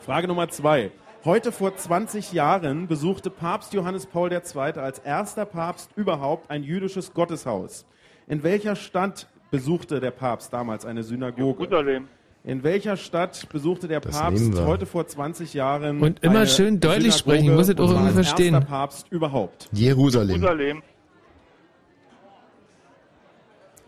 Frage 0.00 0.26
Nummer 0.26 0.48
zwei. 0.48 0.90
Heute 1.26 1.52
vor 1.52 1.76
20 1.76 2.32
Jahren 2.32 2.88
besuchte 2.88 3.28
Papst 3.28 3.74
Johannes 3.74 4.06
Paul 4.06 4.32
II. 4.32 4.40
als 4.78 4.98
erster 5.00 5.44
Papst 5.44 5.90
überhaupt 5.94 6.50
ein 6.50 6.62
jüdisches 6.62 7.12
Gotteshaus. 7.12 7.84
In 8.26 8.42
welcher 8.42 8.74
Stadt 8.74 9.28
besuchte 9.50 10.00
der 10.00 10.12
Papst 10.12 10.50
damals 10.52 10.86
eine 10.86 11.02
Synagoge? 11.02 11.64
Jerusalem. 11.64 12.08
In 12.44 12.64
welcher 12.64 12.96
Stadt 12.96 13.48
besuchte 13.50 13.86
der 13.86 14.00
Das 14.00 14.18
Papst 14.18 14.60
heute 14.60 14.84
vor 14.84 15.06
20 15.06 15.54
Jahren 15.54 16.00
Und 16.00 16.24
immer 16.24 16.38
eine 16.40 16.46
schön 16.48 16.80
deutlich 16.80 17.14
Synagoge 17.14 17.18
sprechen, 17.18 17.54
muss 17.54 17.68
es 17.68 17.78
auch 17.78 17.90
irgendwie 17.90 18.12
verstehen. 18.14 18.54
erster 18.54 18.68
Papst 18.68 19.06
überhaupt. 19.10 19.68
Jerusalem. 19.72 20.40
Jerusalem. 20.42 20.82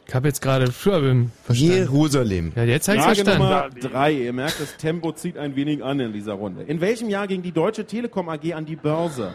Ich 0.06 0.14
habe 0.14 0.28
jetzt 0.28 0.40
gerade 0.40 0.70
Schwabim 0.70 1.32
verstanden. 1.42 1.74
Jerusalem. 1.74 2.52
Ja, 2.54 2.62
jetzt 2.64 2.86
habe 2.86 2.98
ich 2.98 3.04
Frage 3.04 3.24
verstanden. 3.24 3.42
Nummer 3.42 3.70
drei. 3.70 4.12
Ihr 4.12 4.32
merkt, 4.32 4.60
das 4.60 4.76
Tempo 4.76 5.10
zieht 5.12 5.36
ein 5.36 5.56
wenig 5.56 5.82
an 5.82 5.98
in 5.98 6.12
dieser 6.12 6.34
Runde. 6.34 6.62
In 6.62 6.80
welchem 6.80 7.08
Jahr 7.08 7.26
ging 7.26 7.42
die 7.42 7.52
Deutsche 7.52 7.86
Telekom 7.86 8.28
AG 8.28 8.52
an 8.52 8.66
die 8.66 8.76
Börse? 8.76 9.34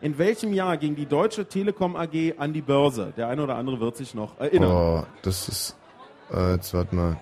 In 0.00 0.16
welchem 0.16 0.54
Jahr 0.54 0.78
ging 0.78 0.94
die 0.94 1.06
Deutsche 1.06 1.46
Telekom 1.46 1.96
AG 1.96 2.34
an 2.38 2.52
die 2.54 2.62
Börse? 2.62 3.12
Der 3.16 3.28
eine 3.28 3.42
oder 3.42 3.56
andere 3.56 3.80
wird 3.80 3.96
sich 3.96 4.14
noch 4.14 4.38
erinnern. 4.38 4.70
Oh, 4.70 5.04
das 5.22 5.48
ist. 5.48 5.76
Äh, 6.32 6.52
jetzt 6.54 6.72
warte 6.72 6.94
mal. 6.94 7.16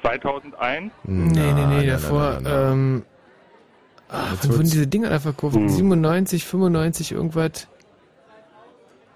2001. 0.00 0.92
Nee, 1.04 1.52
nee, 1.52 1.66
nee, 1.66 1.86
davor. 1.86 2.40
nein, 2.40 2.42
nein. 2.42 2.72
Ähm, 2.72 3.02
ach, 4.08 4.36
wann 4.42 4.50
wurden 4.52 4.62
diese 4.64 4.86
Dinger 4.86 5.10
da 5.10 5.18
verkauft? 5.20 5.56
Hm. 5.56 5.68
97, 5.68 6.44
95, 6.44 7.12
irgendwas. 7.12 7.68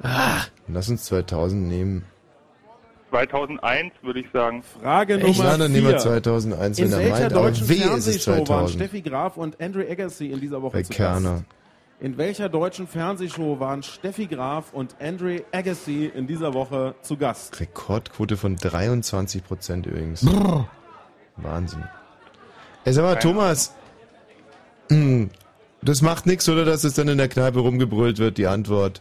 Ah, 0.03 0.43
Lass 0.69 0.89
uns 0.89 1.05
2000 1.05 1.69
nehmen. 1.69 2.05
2001 3.11 3.93
würde 4.03 4.21
ich 4.21 4.27
sagen. 4.33 4.63
Frage 4.83 5.15
Echt? 5.19 5.39
Nummer 5.39 5.51
Na, 5.53 5.57
dann 5.59 5.73
nehmen 5.73 5.85
wir 5.87 5.91
vier. 5.93 6.01
2001, 6.01 6.79
In 6.79 6.85
wenn 6.87 6.93
er 6.93 6.99
welcher 6.99 7.11
meint, 7.21 7.33
aber 7.33 7.43
deutschen 7.43 7.69
weh 7.69 7.75
ist 7.75 7.81
es 7.83 7.89
Fernsehshow 7.91 8.31
waren 8.33 8.47
2000. 8.47 8.71
Steffi 8.83 9.03
Graf 9.03 9.37
und 9.37 9.61
Andre 9.61 9.89
Agassi 9.89 10.27
in 10.33 10.41
dieser 10.41 10.61
Woche 10.63 10.73
Bei 10.73 10.83
zu 10.83 10.93
Kerner. 10.93 11.31
Gast? 11.35 11.45
In 12.01 12.19
welcher 12.19 12.49
deutschen 12.49 12.87
Fernsehshow 12.87 13.61
waren 13.61 13.83
Steffi 13.83 14.27
Graf 14.27 14.73
und 14.73 14.97
Andre 15.01 15.45
Agassi 15.53 16.11
in 16.15 16.27
dieser 16.27 16.53
Woche 16.53 16.95
zu 17.03 17.17
Gast? 17.17 17.59
Rekordquote 17.61 18.37
von 18.37 18.57
23 18.57 19.45
Prozent 19.45 19.87
übrigens. 19.87 20.27
Wahnsinn. 21.37 21.85
Ey, 22.85 22.93
sag 22.93 23.03
mal, 23.05 23.19
Thomas. 23.19 23.75
hm, 24.91 25.31
Das 25.83 26.03
macht 26.03 26.27
nichts, 26.27 26.49
oder 26.49 26.65
dass 26.65 26.85
es 26.85 26.95
dann 26.95 27.09
in 27.09 27.17
der 27.19 27.29
Kneipe 27.29 27.61
rumgebrüllt 27.61 28.19
wird, 28.19 28.39
die 28.39 28.47
Antwort. 28.47 29.01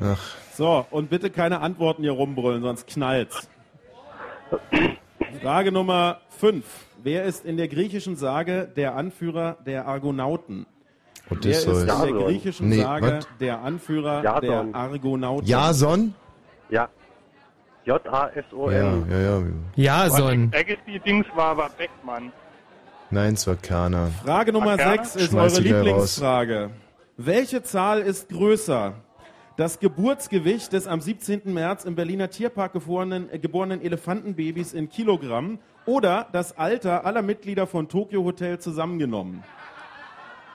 Ach, 0.00 0.20
So, 0.54 0.86
und 0.90 1.10
bitte 1.10 1.30
keine 1.30 1.60
Antworten 1.60 2.02
hier 2.02 2.12
rumbrüllen, 2.12 2.62
sonst 2.62 2.86
knallt's. 2.88 3.48
Frage 5.42 5.70
Nummer 5.70 6.20
5. 6.38 6.64
Wer 7.02 7.24
ist 7.24 7.44
in 7.44 7.56
der 7.56 7.68
griechischen 7.68 8.16
Sage 8.16 8.70
der 8.74 8.94
Anführer 8.96 9.58
der 9.66 9.86
Argonauten? 9.86 10.66
Wer 11.28 11.38
ist 11.50 11.66
Odysseus. 11.68 11.80
in 11.80 11.86
der 11.86 11.94
Jason. 11.96 12.18
griechischen 12.24 12.68
Nee, 12.68 12.80
Sage 12.82 13.06
was? 13.18 13.28
der 13.40 13.60
Anführer 13.62 14.22
Jason. 14.22 14.40
der 14.42 14.74
Argonauten? 14.74 15.46
Jason? 15.48 16.14
Ja. 16.68 16.88
J-A-S-O-N. 17.84 19.06
Ja, 19.10 19.18
ja, 19.18 19.38
ja. 19.38 19.42
Jason. 19.74 20.50
Agassi-Dings 20.54 21.26
war 21.34 21.46
aber 21.50 21.70
Beckmann. 21.76 22.32
Nein, 23.10 23.34
es 23.34 23.46
war 23.46 23.56
Kerner. 23.56 24.10
Frage 24.24 24.52
Nummer 24.52 24.76
Kerner? 24.76 25.04
6 25.04 25.16
ist 25.16 25.30
Schmeiß 25.32 25.52
eure 25.54 25.62
Lieblingsfrage. 25.62 26.70
Welche 27.16 27.62
Zahl 27.62 28.00
ist 28.00 28.28
größer? 28.28 28.94
Das 29.56 29.80
Geburtsgewicht 29.80 30.72
des 30.72 30.86
am 30.86 31.00
17. 31.00 31.42
März 31.52 31.84
im 31.84 31.94
Berliner 31.94 32.30
Tierpark 32.30 32.72
geborenen, 32.72 33.28
äh, 33.30 33.38
geborenen 33.38 33.82
Elefantenbabys 33.82 34.72
in 34.72 34.88
Kilogramm 34.88 35.58
oder 35.84 36.26
das 36.32 36.56
Alter 36.56 37.04
aller 37.04 37.20
Mitglieder 37.20 37.66
von 37.66 37.88
Tokyo 37.88 38.24
Hotel 38.24 38.58
zusammengenommen? 38.60 39.42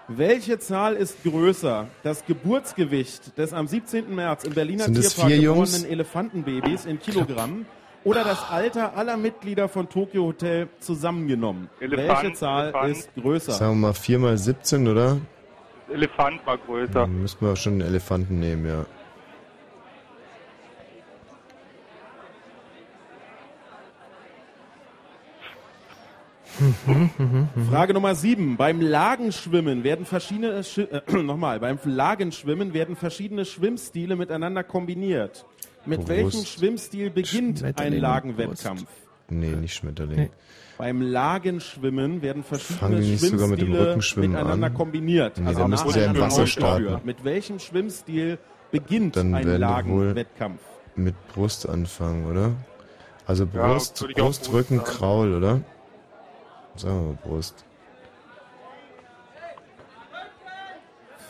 Welche 0.10 0.58
Zahl 0.60 0.94
ist 0.96 1.22
größer? 1.24 1.88
Das 2.04 2.26
Geburtsgewicht 2.26 3.38
des 3.38 3.52
am 3.52 3.68
17. 3.68 4.14
März 4.16 4.46
im 4.46 4.54
Berliner 4.54 4.86
Tierpark 4.86 5.28
vier 5.28 5.38
Jungs? 5.38 5.74
geborenen 5.74 5.92
Elefantenbabys 5.92 6.86
in 6.86 7.00
Kilogramm 7.00 7.66
oder 8.06 8.24
das 8.24 8.50
Alter 8.50 8.96
aller 8.96 9.18
Mitglieder 9.18 9.68
von 9.68 9.90
Tokyo 9.90 10.24
Hotel 10.28 10.70
zusammengenommen? 10.80 11.70
Elefant, 11.82 12.08
Welche 12.24 12.34
Zahl 12.38 12.68
Elefant. 12.70 12.92
ist 12.92 13.10
größer? 13.16 13.52
Sagen 13.52 13.74
wir 13.82 13.88
mal 13.88 13.94
4 13.94 14.20
mal 14.20 14.38
17, 14.38 14.88
oder? 14.88 15.18
Elefant 15.92 16.46
war 16.46 16.58
größer. 16.58 16.94
Dann 16.94 17.22
müssten 17.22 17.46
wir 17.46 17.56
schon 17.58 17.74
einen 17.74 17.82
Elefanten 17.82 18.40
nehmen, 18.40 18.66
ja. 18.66 18.86
Frage 27.70 27.94
Nummer 27.94 28.16
7. 28.16 28.58
Beim 28.58 28.82
Lagenschwimmen 28.82 29.84
werden 29.84 30.06
verschiedene 30.06 30.64
Schi 30.64 30.82
äh, 30.82 31.02
nochmal, 31.24 31.60
beim 31.60 31.78
Lagenschwimmen 31.84 32.74
werden 32.74 32.96
verschiedene 32.96 33.46
Schwimmstile 33.46 34.16
miteinander 34.16 34.64
kombiniert. 34.64 35.46
Mit 35.86 36.00
Brust. 36.00 36.10
welchem 36.10 36.46
Schwimmstil 36.46 37.10
beginnt 37.10 37.64
ein 37.80 37.94
Lagenwettkampf? 37.94 38.86
Nee, 39.30 39.52
nicht 39.56 39.74
Schmetterling. 39.76 40.30
Beim 40.78 41.02
Lagenschwimmen 41.02 42.22
werden 42.22 42.44
verschiedene 42.44 42.98
mit 43.00 43.20
Schwimmstile 43.20 43.88
Rückenschwimmen 43.88 44.32
miteinander 44.32 44.68
an? 44.68 44.74
kombiniert. 44.74 45.38
Nee, 45.40 45.48
also 45.48 45.60
dann 45.62 45.70
müssten 45.72 45.92
sie 45.92 46.00
ja 46.00 46.06
im 46.12 46.20
Wasser 46.20 46.48
starten. 46.48 47.00
Mit 47.04 47.24
welchem 47.24 47.60
Schwimmstil 47.60 48.38
beginnt 48.72 49.16
Dann 49.16 49.34
ein 49.34 49.48
Lagenwettkampf? 49.60 50.62
mit 50.96 51.16
Brust 51.34 51.68
anfangen, 51.70 52.26
oder? 52.26 52.52
Also 53.26 53.48
Ja, 53.54 53.68
Brust, 53.74 54.04
auch 54.04 54.08
Brust, 54.08 54.18
Brust 54.18 54.54
Rücken. 54.54 54.84
Kraul, 54.84 55.34
oder? 55.36 55.62
Sagen 56.78 57.18
wir 57.24 57.30
Brust. 57.30 57.66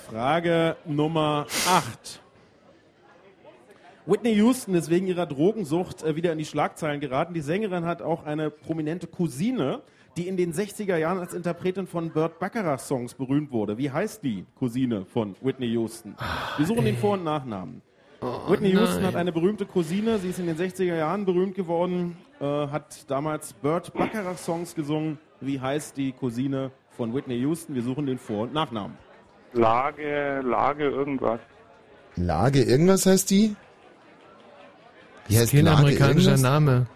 Frage 0.09 0.75
Nummer 0.85 1.47
8. 1.67 2.21
Whitney 4.05 4.33
Houston 4.35 4.73
ist 4.73 4.89
wegen 4.89 5.07
ihrer 5.07 5.25
Drogensucht 5.25 6.03
äh, 6.03 6.15
wieder 6.15 6.33
in 6.33 6.37
die 6.37 6.45
Schlagzeilen 6.45 6.99
geraten. 6.99 7.33
Die 7.33 7.41
Sängerin 7.41 7.85
hat 7.85 8.01
auch 8.01 8.25
eine 8.25 8.49
prominente 8.49 9.07
Cousine, 9.07 9.81
die 10.17 10.27
in 10.27 10.35
den 10.35 10.53
60er 10.53 10.97
Jahren 10.97 11.19
als 11.19 11.33
Interpretin 11.33 11.87
von 11.87 12.11
Burt 12.11 12.39
Bacharach-Songs 12.39 13.13
berühmt 13.13 13.51
wurde. 13.51 13.77
Wie 13.77 13.91
heißt 13.91 14.23
die 14.23 14.45
Cousine 14.55 15.05
von 15.05 15.35
Whitney 15.41 15.67
Houston? 15.67 16.15
Wir 16.57 16.65
suchen 16.65 16.83
den 16.83 16.97
Vor- 16.97 17.13
und 17.13 17.23
Nachnamen. 17.23 17.81
Whitney 18.21 18.71
Houston 18.71 18.97
nein. 19.01 19.05
hat 19.07 19.15
eine 19.15 19.31
berühmte 19.31 19.65
Cousine, 19.65 20.17
sie 20.19 20.29
ist 20.29 20.39
in 20.39 20.47
den 20.47 20.57
60er 20.57 20.95
Jahren 20.95 21.25
berühmt 21.25 21.55
geworden, 21.55 22.17
äh, 22.39 22.45
hat 22.45 23.09
damals 23.09 23.53
Burt 23.53 23.93
Bacharach-Songs 23.93 24.73
gesungen. 24.75 25.19
Wie 25.39 25.59
heißt 25.59 25.95
die 25.97 26.13
Cousine 26.13 26.71
von 26.95 27.13
Whitney 27.13 27.35
Houston? 27.41 27.75
Wir 27.75 27.83
suchen 27.83 28.07
den 28.07 28.17
Vor- 28.17 28.43
und 28.43 28.53
Nachnamen. 28.53 28.97
Lage, 29.53 30.41
Lage, 30.43 30.85
irgendwas. 30.85 31.39
Lage 32.15 32.63
irgendwas 32.63 33.05
heißt 33.05 33.29
die? 33.29 33.55
Wie 35.27 35.37
heißt 35.37 35.51
Kein 35.51 35.65
Lage 35.65 35.77
amerikanischer 35.77 36.31
irgendwas? 36.31 36.41
Name. 36.41 36.87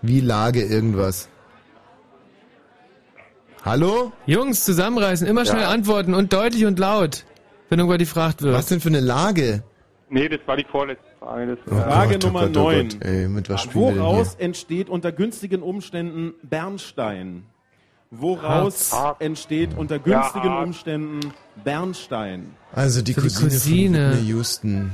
Wie 0.00 0.20
Lage 0.20 0.62
irgendwas? 0.62 1.28
Hallo? 3.64 4.12
Jungs, 4.26 4.64
zusammenreißen, 4.64 5.26
immer 5.26 5.44
schnell 5.44 5.62
Ja. 5.62 5.68
antworten 5.70 6.14
und 6.14 6.32
deutlich 6.32 6.64
und 6.64 6.78
laut, 6.78 7.24
wenn 7.68 7.78
irgendwann 7.78 7.98
gefragt 7.98 8.42
wird. 8.42 8.54
Was 8.54 8.66
denn 8.66 8.80
für 8.80 8.88
eine 8.88 9.00
Lage? 9.00 9.62
Nee, 10.10 10.28
das 10.28 10.40
war 10.46 10.56
die 10.56 10.64
vorletzte 10.64 11.04
Frage. 11.18 11.56
Das, 11.66 11.82
Frage 11.84 12.14
Gott, 12.14 12.24
oh 12.24 12.26
Nummer 12.28 12.46
Gott, 12.46 12.56
oh 12.56 12.62
9. 12.70 12.88
Gott, 12.88 13.04
ey, 13.04 13.28
mit 13.28 13.48
was 13.50 13.74
Woraus 13.74 14.34
entsteht 14.36 14.88
unter 14.88 15.12
günstigen 15.12 15.62
Umständen 15.62 16.34
Bernstein? 16.42 17.44
Woraus 18.10 18.90
entsteht 19.18 19.76
unter 19.76 19.98
günstigen 19.98 20.46
Ja, 20.46 20.52
Harz. 20.52 20.66
Umständen 20.66 21.20
Bernstein? 21.62 22.54
Also 22.72 23.02
die 23.02 23.12
Für 23.12 23.20
die 23.20 23.26
Cousine, 23.28 23.50
Cousine. 23.50 23.98
von 23.98 24.12
Whitney 24.18 24.28
Houston. 24.28 24.92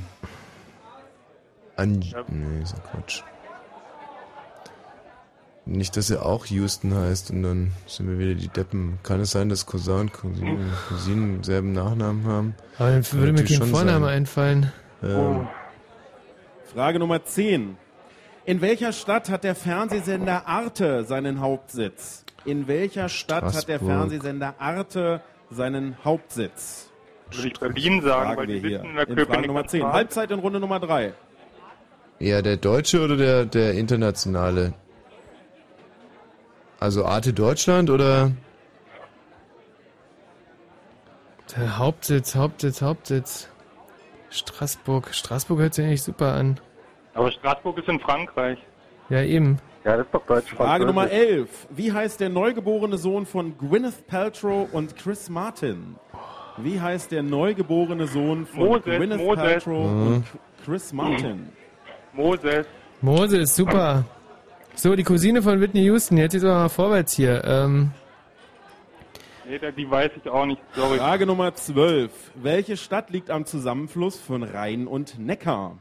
An 1.76 1.90
Nee, 2.28 2.62
ist 2.62 2.72
ja 2.72 2.78
Quatsch. 2.90 3.22
Nicht, 5.66 5.96
dass 5.96 6.10
er 6.10 6.26
auch 6.26 6.44
Houston 6.46 6.94
heißt 6.94 7.30
und 7.30 7.42
dann 7.42 7.72
sind 7.86 8.08
wir 8.08 8.18
wieder 8.18 8.34
die 8.34 8.48
Deppen. 8.48 8.98
Kann 9.02 9.20
es 9.20 9.30
sein, 9.30 9.48
dass 9.48 9.64
Cousin 9.64 10.00
und 10.00 10.12
Cousine, 10.12 10.58
Cousinen 10.88 11.34
denselben 11.36 11.72
Nachnamen 11.72 12.26
haben? 12.26 12.54
Aber 12.78 12.90
dann 12.90 13.12
würde 13.12 13.32
mir 13.32 13.44
kein 13.44 13.56
schon 13.56 13.68
Vorname 13.68 14.06
sein. 14.06 14.14
einfallen. 14.14 14.72
Ähm, 15.02 15.48
Frage 16.74 16.98
Nummer 16.98 17.24
10. 17.24 17.76
In 18.44 18.60
welcher 18.60 18.92
Stadt 18.92 19.30
hat 19.30 19.42
der 19.42 19.54
Fernsehsender 19.54 20.46
Arte 20.46 21.04
seinen 21.04 21.40
Hauptsitz? 21.40 22.24
In 22.44 22.68
welcher 22.68 23.08
Stadt 23.08 23.44
hat 23.44 23.54
der 23.68 23.78
Straßburg. 23.78 23.88
Fernsehsender 23.88 24.54
Arte 24.58 25.22
seinen 25.50 25.96
Hauptsitz? 26.04 26.90
würde 27.32 27.48
ich 27.48 27.58
Berlin 27.58 28.02
sagen, 28.02 28.24
Fragen 28.24 28.36
weil 28.36 28.46
die 28.46 28.60
hier 28.60 28.80
sitzen 28.80 28.90
in 28.90 28.96
der 28.96 29.08
in 29.08 29.26
Frage 29.26 29.46
Nummer 29.46 29.66
10. 29.66 29.80
Straße. 29.80 29.94
Halbzeit 29.94 30.30
in 30.30 30.38
Runde 30.40 30.60
Nummer 30.60 30.78
3. 30.80 31.14
eher 32.18 32.42
der 32.42 32.56
deutsche 32.58 33.00
oder 33.02 33.16
der, 33.16 33.44
der 33.46 33.72
internationale? 33.74 34.74
Also 36.84 37.06
Arte 37.06 37.32
Deutschland 37.32 37.88
oder? 37.88 38.30
Der 41.56 41.78
Hauptsitz, 41.78 42.34
Hauptsitz, 42.34 42.82
Hauptsitz. 42.82 43.48
Straßburg. 44.28 45.14
Straßburg 45.14 45.60
hört 45.60 45.72
sich 45.72 45.86
eigentlich 45.86 46.02
super 46.02 46.34
an. 46.34 46.60
Aber 47.14 47.30
Straßburg 47.30 47.78
ist 47.78 47.88
in 47.88 47.98
Frankreich. 48.00 48.58
Ja, 49.08 49.22
eben. 49.22 49.60
Ja, 49.82 49.96
das 49.96 50.04
ist 50.04 50.12
doch 50.12 50.26
Deutsch. 50.26 50.52
Frage 50.52 50.84
Nummer 50.84 51.10
11. 51.10 51.48
Wie 51.70 51.90
heißt 51.90 52.20
der 52.20 52.28
neugeborene 52.28 52.98
Sohn 52.98 53.24
von 53.24 53.56
Gwyneth 53.56 54.06
Paltrow 54.06 54.68
und 54.70 54.94
Chris 54.94 55.30
Martin? 55.30 55.96
Wie 56.58 56.78
heißt 56.78 57.12
der 57.12 57.22
neugeborene 57.22 58.06
Sohn 58.08 58.44
von 58.44 58.60
Moses, 58.62 58.84
Gwyneth 58.84 59.20
Moses. 59.20 59.42
Paltrow 59.42 59.90
Mhm. 59.90 60.06
und 60.06 60.24
Chris 60.66 60.92
Martin? 60.92 61.48
Moses. 62.12 62.66
Moses, 63.00 63.56
super. 63.56 64.04
So, 64.76 64.96
die 64.96 65.04
Cousine 65.04 65.42
von 65.42 65.60
Whitney 65.60 65.82
Houston, 65.84 66.16
jetzt 66.18 66.34
ist 66.34 66.44
aber 66.44 66.54
mal 66.54 66.68
vorwärts 66.68 67.12
hier. 67.12 67.42
Ähm, 67.44 67.90
Nee, 69.46 69.60
die 69.76 69.90
weiß 69.90 70.12
ich 70.16 70.30
auch 70.30 70.46
nicht. 70.46 70.60
Sorry. 70.74 70.96
Frage 70.96 71.26
Nummer 71.26 71.54
12. 71.54 72.10
Welche 72.34 72.78
Stadt 72.78 73.10
liegt 73.10 73.30
am 73.30 73.44
Zusammenfluss 73.44 74.18
von 74.18 74.42
Rhein 74.42 74.86
und 74.86 75.18
Neckar? 75.18 75.76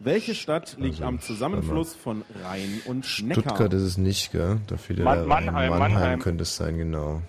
Welche 0.00 0.34
Stadt 0.34 0.76
liegt 0.78 1.02
am 1.02 1.20
Zusammenfluss 1.20 1.94
von 1.94 2.24
Rhein 2.42 2.80
und 2.86 3.04
Neckar? 3.22 3.42
Stuttgart 3.42 3.72
ist 3.72 3.82
es 3.82 3.98
nicht, 3.98 4.32
gell? 4.32 4.60
Da 4.66 4.76
fiel 4.76 5.02
Man-. 5.02 5.26
Mannheim, 5.26 5.70
Mannheim 5.70 5.78
Mannheim. 5.78 6.18
könnte 6.18 6.42
es 6.42 6.56
sein, 6.56 6.76
genau. 6.76 7.22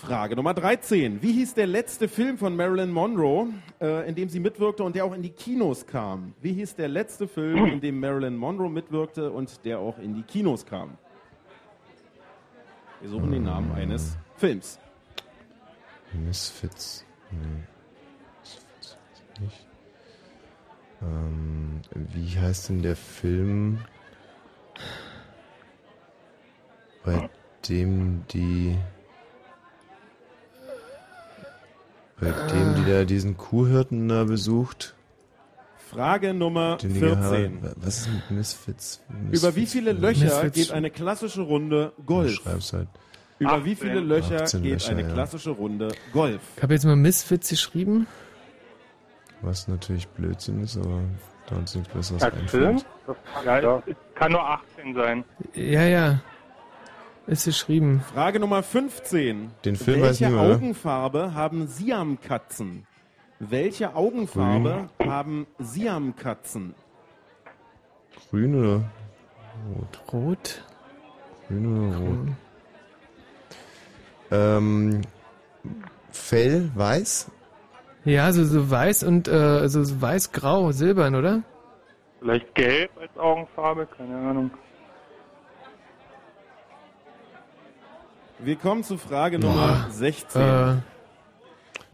Frage 0.00 0.34
Nummer 0.34 0.54
13. 0.54 1.20
Wie 1.20 1.32
hieß 1.32 1.52
der 1.52 1.66
letzte 1.66 2.08
Film 2.08 2.38
von 2.38 2.56
Marilyn 2.56 2.90
Monroe, 2.90 3.48
äh, 3.82 4.08
in 4.08 4.14
dem 4.14 4.30
sie 4.30 4.40
mitwirkte 4.40 4.82
und 4.82 4.96
der 4.96 5.04
auch 5.04 5.12
in 5.12 5.20
die 5.20 5.28
Kinos 5.28 5.86
kam? 5.86 6.32
Wie 6.40 6.54
hieß 6.54 6.74
der 6.76 6.88
letzte 6.88 7.28
Film, 7.28 7.66
in 7.66 7.80
dem 7.82 8.00
Marilyn 8.00 8.34
Monroe 8.34 8.70
mitwirkte 8.70 9.30
und 9.30 9.62
der 9.66 9.78
auch 9.78 9.98
in 9.98 10.14
die 10.14 10.22
Kinos 10.22 10.64
kam? 10.64 10.96
Wir 13.02 13.10
suchen 13.10 13.30
den 13.30 13.42
Namen 13.42 13.72
eines 13.72 14.16
Films. 14.36 14.78
Misfits. 16.14 17.04
Nee. 17.30 17.38
Misfits 18.40 18.96
nicht. 19.38 19.66
Ähm, 21.02 21.82
wie 21.94 22.38
heißt 22.38 22.70
denn 22.70 22.80
der 22.80 22.96
Film, 22.96 23.80
bei 27.04 27.28
dem 27.68 28.24
die 28.28 28.78
bei 32.20 32.30
dem 32.52 32.74
die 32.84 32.90
da 32.90 33.04
diesen 33.04 33.36
Kuhhirten 33.36 34.08
da 34.08 34.24
besucht? 34.24 34.94
Frage 35.90 36.34
Nummer 36.34 36.76
Den 36.76 36.92
die 36.94 37.00
14. 37.00 37.60
geheiratet- 37.60 37.76
Was 37.84 37.98
ist 37.98 38.08
mit 38.12 38.30
Misfits? 38.30 39.02
Über 39.08 39.56
wie 39.56 39.60
Misfits? 39.60 39.72
viele 39.72 39.92
Löcher 39.92 40.24
Misfits? 40.24 40.54
geht 40.54 40.70
eine 40.72 40.90
klassische 40.90 41.40
Runde 41.42 41.92
Golf? 42.06 42.30
Schreib's 42.32 42.72
halt. 42.72 42.88
Über 43.40 43.64
wie 43.64 43.74
viele 43.74 44.00
Löcher 44.00 44.42
18 44.42 44.62
geht 44.62 44.72
Löcher, 44.74 44.90
eine 44.92 45.02
ja. 45.02 45.08
klassische 45.12 45.50
Runde 45.50 45.88
Golf? 46.12 46.40
ich 46.56 46.62
habe 46.62 46.74
jetzt 46.74 46.84
mal 46.84 46.94
Misfits 46.96 47.48
geschrieben. 47.48 48.06
Was 49.42 49.66
natürlich 49.66 50.06
Blödsinn 50.08 50.62
ist, 50.62 50.76
aber 50.76 51.00
da 51.48 51.56
uns 51.56 51.74
nichts 51.74 51.92
Besseres 51.92 52.22
einfällt. 52.22 52.50
Film? 52.50 52.80
Ja, 53.44 53.82
es 53.86 53.96
kann 54.14 54.32
nur 54.32 54.46
18 54.48 54.94
sein. 54.94 55.24
Ja, 55.54 55.84
ja. 55.84 56.20
Ist 57.30 57.44
geschrieben. 57.44 58.02
Frage 58.12 58.40
Nummer 58.40 58.60
15. 58.60 59.52
Den 59.64 59.76
Film 59.76 60.00
weiß 60.00 60.20
Welche 60.20 60.34
oder? 60.34 60.52
Augenfarbe 60.52 61.32
haben 61.32 61.68
Siamkatzen? 61.68 62.88
Welche 63.38 63.94
Augenfarbe 63.94 64.88
haben 64.98 65.46
Siamkatzen? 65.60 66.74
Grün 68.30 68.56
oder 68.56 68.82
rot? 69.76 70.12
Rot. 70.12 70.64
Grün 71.46 71.88
oder 71.88 71.96
rot? 71.98 72.18
Ähm, 74.32 75.02
Fell, 76.10 76.72
weiß? 76.74 77.30
Ja, 78.06 78.32
so, 78.32 78.44
so 78.44 78.72
weiß 78.72 79.04
und 79.04 79.28
äh, 79.28 79.68
so, 79.68 79.84
so 79.84 80.00
weiß-grau, 80.02 80.72
silbern, 80.72 81.14
oder? 81.14 81.44
Vielleicht 82.18 82.52
gelb 82.56 82.90
als 83.00 83.16
Augenfarbe, 83.16 83.86
keine 83.86 84.16
Ahnung. 84.16 84.50
Wir 88.42 88.56
kommen 88.56 88.82
zu 88.82 88.96
Frage 88.96 89.38
Nummer 89.38 89.86
16. 89.90 90.40
Äh, 90.40 90.74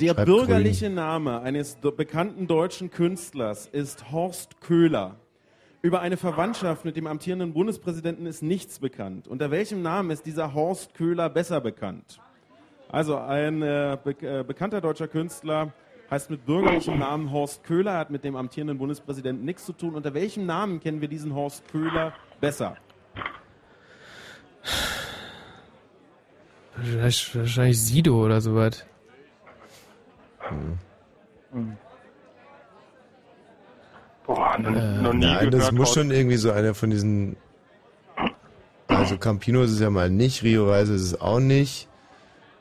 Der 0.01 0.15
bürgerliche 0.15 0.89
Name 0.89 1.41
eines 1.41 1.81
do 1.81 1.91
bekannten 1.91 2.47
deutschen 2.47 2.91
Künstlers 2.91 3.67
ist 3.67 4.13
Horst 4.13 4.61
Köhler. 4.61 5.17
Über 5.83 6.03
eine 6.03 6.17
Verwandtschaft 6.17 6.85
mit 6.85 6.97
dem 6.97 7.09
amtierenden 7.09 7.53
Bundespräsidenten 7.53 8.27
ist 8.27 8.45
nichts 8.45 8.79
bekannt. 8.79 9.27
Unter 9.27 9.51
welchem 9.51 9.83
Namen 9.83 10.11
ist 10.11 10.25
dieser 10.25 10.55
Horst 10.55 10.95
Köhler 10.95 11.29
besser 11.31 11.61
bekannt? 11.61 12.21
Also 12.89 13.17
ein 13.17 13.63
äh, 13.63 13.99
be 14.03 14.11
äh, 14.21 14.45
bekannter 14.45 14.81
deutscher 14.81 15.09
Künstler 15.09 15.73
heißt 16.13 16.31
mit 16.31 16.47
bürgerlichem 16.47 16.97
Namen 16.97 17.33
Horst 17.33 17.65
Köhler, 17.65 17.95
hat 17.99 18.11
mit 18.11 18.23
dem 18.23 18.37
amtierenden 18.37 18.79
Bundespräsidenten 18.79 19.45
nichts 19.45 19.65
zu 19.67 19.73
tun. 19.73 19.97
Unter 19.97 20.15
welchem 20.15 20.47
Namen 20.47 20.79
kennen 20.79 21.01
wir 21.01 21.09
diesen 21.09 21.35
Horst 21.35 21.67
Köhler 21.73 22.13
besser? 22.41 22.77
Wahrscheinlich, 26.77 27.37
wahrscheinlich 27.37 27.81
Sido 27.81 28.25
oder 28.25 28.41
sowas. 28.41 28.85
Boah, 34.27 34.59
noch, 34.59 34.71
Äh, 34.77 35.03
noch 35.03 35.13
nie 35.13 35.27
Nein, 35.27 35.51
das 35.51 35.73
muss 35.73 35.95
schon 35.95 36.11
irgendwie 36.11 36.37
so 36.37 36.51
einer 36.51 36.75
von 36.75 36.91
diesen. 36.91 37.37
Also 38.89 39.19
Campino 39.19 39.63
ist 39.63 39.73
es 39.73 39.81
ja 39.81 39.91
mal 39.91 40.11
nicht, 40.11 40.43
Rio 40.43 40.69
Reise 40.71 40.95
ist 40.95 41.03
es 41.03 41.21
auch 41.21 41.41
nicht. 41.41 41.89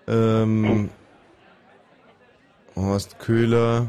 Ähm, 0.07 0.89
Horst 2.75 3.19
Köhler. 3.19 3.87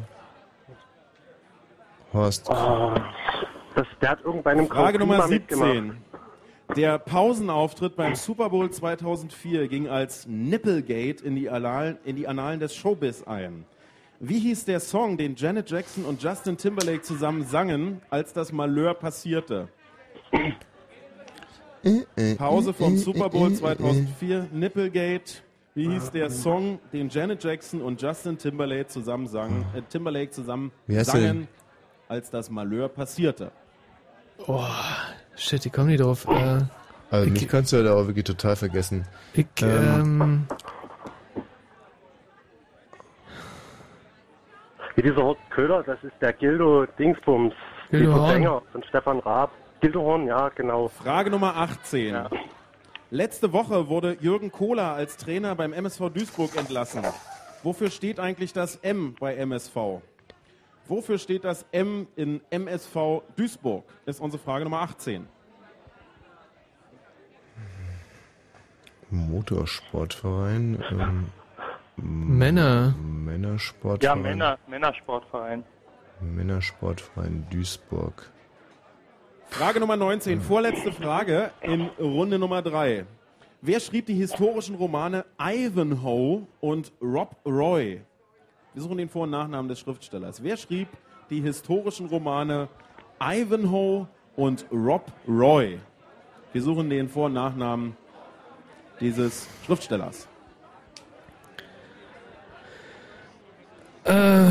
Horst. 2.12 2.48
Das, 2.48 3.86
der 4.00 4.10
hat 4.10 4.20
irgendwann 4.24 4.58
im 4.60 4.68
Frage 4.68 4.98
Nummer 4.98 5.18
Prix 5.18 5.28
mal 5.56 5.68
17. 5.68 5.86
mitgemacht. 5.86 5.96
Der 6.74 6.98
Pausenauftritt 6.98 7.96
beim 7.96 8.16
Super 8.16 8.50
Bowl 8.50 8.70
2004 8.70 9.68
ging 9.68 9.88
als 9.88 10.26
Nipplegate 10.26 11.24
in 11.24 11.36
die, 11.36 11.48
Annalen, 11.48 11.98
in 12.04 12.16
die 12.16 12.26
Annalen 12.26 12.60
des 12.60 12.74
Showbiz 12.74 13.22
ein. 13.22 13.64
Wie 14.18 14.38
hieß 14.38 14.64
der 14.64 14.80
Song, 14.80 15.16
den 15.16 15.36
Janet 15.36 15.70
Jackson 15.70 16.04
und 16.04 16.22
Justin 16.22 16.56
Timberlake 16.56 17.02
zusammen 17.02 17.44
sangen, 17.44 18.00
als 18.10 18.32
das 18.32 18.50
Malheur 18.50 18.94
passierte? 18.94 19.68
Pause 22.36 22.72
vom 22.72 22.96
Super 22.96 23.28
Bowl 23.28 23.52
2004, 23.52 24.48
Nipplegate. 24.52 25.42
Wie 25.74 25.88
hieß 25.88 26.10
der 26.10 26.30
Song, 26.30 26.78
den 26.92 27.10
Janet 27.10 27.44
Jackson 27.44 27.82
und 27.82 28.00
Justin 28.00 28.38
Timberlake 28.38 28.88
zusammen 28.88 29.26
sangen, 29.26 29.66
äh, 29.74 29.82
Timberlake 29.82 30.30
zusammen 30.30 30.72
sangen, 30.88 31.48
als 32.08 32.30
das 32.30 32.48
Malheur 32.50 32.88
passierte? 32.88 33.52
Oh, 34.46 34.64
shit, 35.36 35.64
wie 35.64 35.70
kommen 35.70 35.88
die 35.88 35.96
drauf? 35.96 36.26
Äh, 36.28 36.62
Also 37.10 37.30
mich 37.30 37.46
kannst 37.48 37.72
du 37.72 37.76
halt 37.76 37.88
auch 37.88 38.06
wirklich 38.06 38.24
total 38.24 38.56
vergessen. 38.56 39.06
ich, 39.34 39.46
ähm, 39.62 40.46
Wie 44.96 45.02
dieser 45.02 45.22
Horst 45.22 45.40
Köhler, 45.50 45.82
das 45.82 46.02
ist 46.02 46.14
der 46.20 46.32
Gildo 46.32 46.86
Dingsbums, 46.98 47.52
Gildo. 47.90 48.26
Sänger 48.28 48.62
von 48.72 48.82
Stefan 48.84 49.18
Raab. 49.20 49.50
Gildo 49.80 50.00
Horn, 50.00 50.26
ja, 50.26 50.48
genau. 50.48 50.88
Frage 50.88 51.30
Nummer 51.30 51.54
18. 51.56 52.16
Letzte 53.10 53.52
Woche 53.52 53.88
wurde 53.88 54.16
Jürgen 54.20 54.50
Kohler 54.50 54.94
als 54.94 55.16
Trainer 55.18 55.54
beim 55.54 55.72
MSV 55.74 56.08
Duisburg 56.12 56.56
entlassen. 56.56 57.02
Wofür 57.62 57.90
steht 57.90 58.18
eigentlich 58.18 58.52
das 58.52 58.76
M 58.76 59.14
bei 59.20 59.36
MSV? 59.36 60.00
Wofür 60.88 61.18
steht 61.18 61.44
das 61.44 61.66
M 61.72 62.06
in 62.16 62.40
MSV 62.50 63.22
Duisburg? 63.36 63.84
Ist 64.04 64.20
unsere 64.20 64.42
Frage 64.42 64.64
Nummer 64.64 64.80
18. 64.82 65.26
Motorsportverein. 69.10 70.82
Ähm, 70.90 71.26
Männer. 71.96 72.94
Ja, 72.96 73.02
Männersportverein. 73.02 74.22
Männer, 74.22 74.58
Männersportverein. 74.66 75.64
Männersportverein 76.20 77.46
Duisburg. 77.50 78.30
Frage 79.48 79.80
Nummer 79.80 79.96
19, 79.96 80.40
vorletzte 80.40 80.92
Frage 80.92 81.50
in 81.62 81.82
Runde 81.98 82.38
Nummer 82.38 82.62
3. 82.62 83.06
Wer 83.62 83.80
schrieb 83.80 84.06
die 84.06 84.14
historischen 84.14 84.74
Romane 84.74 85.24
Ivanhoe 85.40 86.46
und 86.60 86.92
Rob 87.00 87.36
Roy? 87.46 88.00
Wir 88.76 88.82
suchen 88.82 88.98
den 88.98 89.08
Vor- 89.08 89.22
und 89.22 89.30
Nachnamen 89.30 89.70
des 89.70 89.80
Schriftstellers. 89.80 90.42
Wer 90.42 90.58
schrieb 90.58 90.88
die 91.30 91.40
historischen 91.40 92.08
Romane 92.08 92.68
Ivanhoe 93.18 94.06
und 94.36 94.66
Rob 94.70 95.10
Roy? 95.26 95.78
Wir 96.52 96.60
suchen 96.62 96.90
den 96.90 97.08
Vor- 97.08 97.24
und 97.24 97.32
Nachnamen 97.32 97.96
dieses 99.00 99.48
Schriftstellers. 99.64 100.28
äh, 104.04 104.44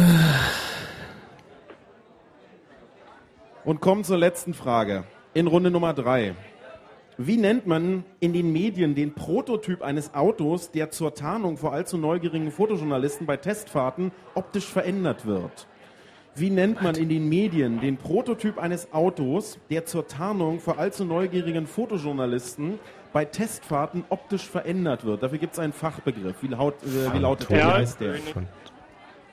Und 3.64 3.80
kommen 3.80 4.04
zur 4.04 4.18
letzten 4.18 4.56
Frage 4.56 5.04
in 5.36 5.46
Runde 5.46 5.70
Nummer 5.70 5.94
drei. 5.94 6.34
Wie 7.18 7.38
nennt 7.38 7.66
man 7.66 8.04
in 8.20 8.34
den 8.34 8.52
Medien 8.52 8.94
den 8.94 9.14
Prototyp 9.14 9.82
eines 9.82 10.14
Autos, 10.14 10.72
der 10.72 10.92
zur 10.92 11.14
Tarnung 11.14 11.56
vor 11.56 11.72
allzu 11.72 11.98
neugierigen 11.98 12.52
Fotojournalisten 12.52 13.26
bei 13.26 13.38
Testfahrten 13.38 14.12
optisch 14.34 14.66
verändert 14.66 15.26
wird? 15.26 15.68
Wie 16.36 16.50
nennt 16.50 16.82
man 16.82 16.96
in 16.96 17.08
den 17.08 17.30
Medien 17.30 17.80
den 17.80 17.96
Prototyp 17.96 18.58
eines 18.58 18.92
Autos, 18.92 19.58
der 19.70 19.86
zur 19.86 20.06
Tarnung 20.10 20.60
vor 20.60 20.78
allzu 20.78 21.06
neugierigen 21.06 21.68
Fotojournalisten 21.68 22.80
bei 23.14 23.24
Testfahrten 23.24 24.04
optisch 24.10 24.44
verändert 24.50 25.06
wird? 25.06 25.24
Dafür 25.24 25.38
gibt 25.38 25.54
es 25.54 25.60
einen 25.60 25.72
Fachbegriff. 25.72 26.36
Wie, 26.42 26.48
laut, 26.48 26.76
äh, 26.84 27.14
wie 27.14 27.20
lautet 27.20 27.50
der? 27.50 27.76
Heißt 27.76 28.02
der? 28.02 28.16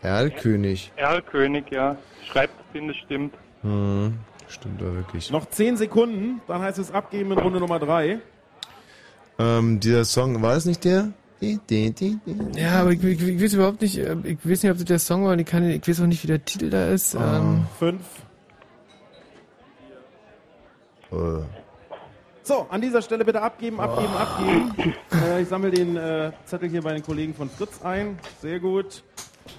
Erlkönig. 0.02 0.92
Erlkönig, 0.94 1.64
ja. 1.70 1.96
Schreibt 2.24 2.54
den, 2.72 2.86
das 2.86 2.96
stimmt. 2.98 3.34
Hm, 3.62 4.16
stimmt 4.52 4.80
da 4.80 4.92
wirklich. 4.94 5.30
Noch 5.30 5.48
10 5.48 5.76
Sekunden, 5.76 6.40
dann 6.46 6.62
heißt 6.62 6.78
es 6.78 6.90
abgeben 6.92 7.32
in 7.32 7.38
Runde 7.38 7.58
Nummer 7.60 7.78
3. 7.78 8.20
Ähm, 9.38 9.80
dieser 9.80 10.04
Song, 10.04 10.40
war 10.42 10.54
das 10.54 10.64
nicht 10.66 10.84
der? 10.84 11.08
ja, 12.54 12.80
aber 12.80 12.92
ich, 12.92 13.02
ich, 13.02 13.20
ich 13.20 13.42
weiß 13.42 13.54
überhaupt 13.54 13.82
nicht, 13.82 13.98
äh, 13.98 14.14
ich 14.22 14.38
weiß 14.48 14.62
nicht, 14.62 14.70
ob 14.70 14.78
das 14.78 14.84
der 14.86 14.98
Song 15.00 15.24
war 15.24 15.32
und 15.32 15.40
ich, 15.40 15.46
kann, 15.46 15.68
ich 15.68 15.86
weiß 15.86 16.00
auch 16.00 16.06
nicht, 16.06 16.22
wie 16.22 16.28
der 16.28 16.44
Titel 16.44 16.70
da 16.70 16.86
ist. 16.90 17.14
Ähm, 17.14 17.66
Fünf. 17.80 18.02
Äh, 21.10 21.16
So, 22.44 22.66
an 22.70 22.80
dieser 22.80 23.02
Stelle 23.02 23.24
bitte 23.24 23.42
abgeben, 23.42 23.80
abgeben, 23.80 24.14
abgeben. 24.14 24.94
Äh, 25.12 25.42
ich 25.42 25.48
sammle 25.48 25.70
den 25.70 25.96
äh, 25.96 26.30
Zettel 26.44 26.68
hier 26.68 26.82
bei 26.82 26.92
den 26.92 27.02
Kollegen 27.02 27.34
von 27.34 27.50
Fritz 27.50 27.82
ein. 27.82 28.18
Sehr 28.40 28.60
gut. 28.60 29.02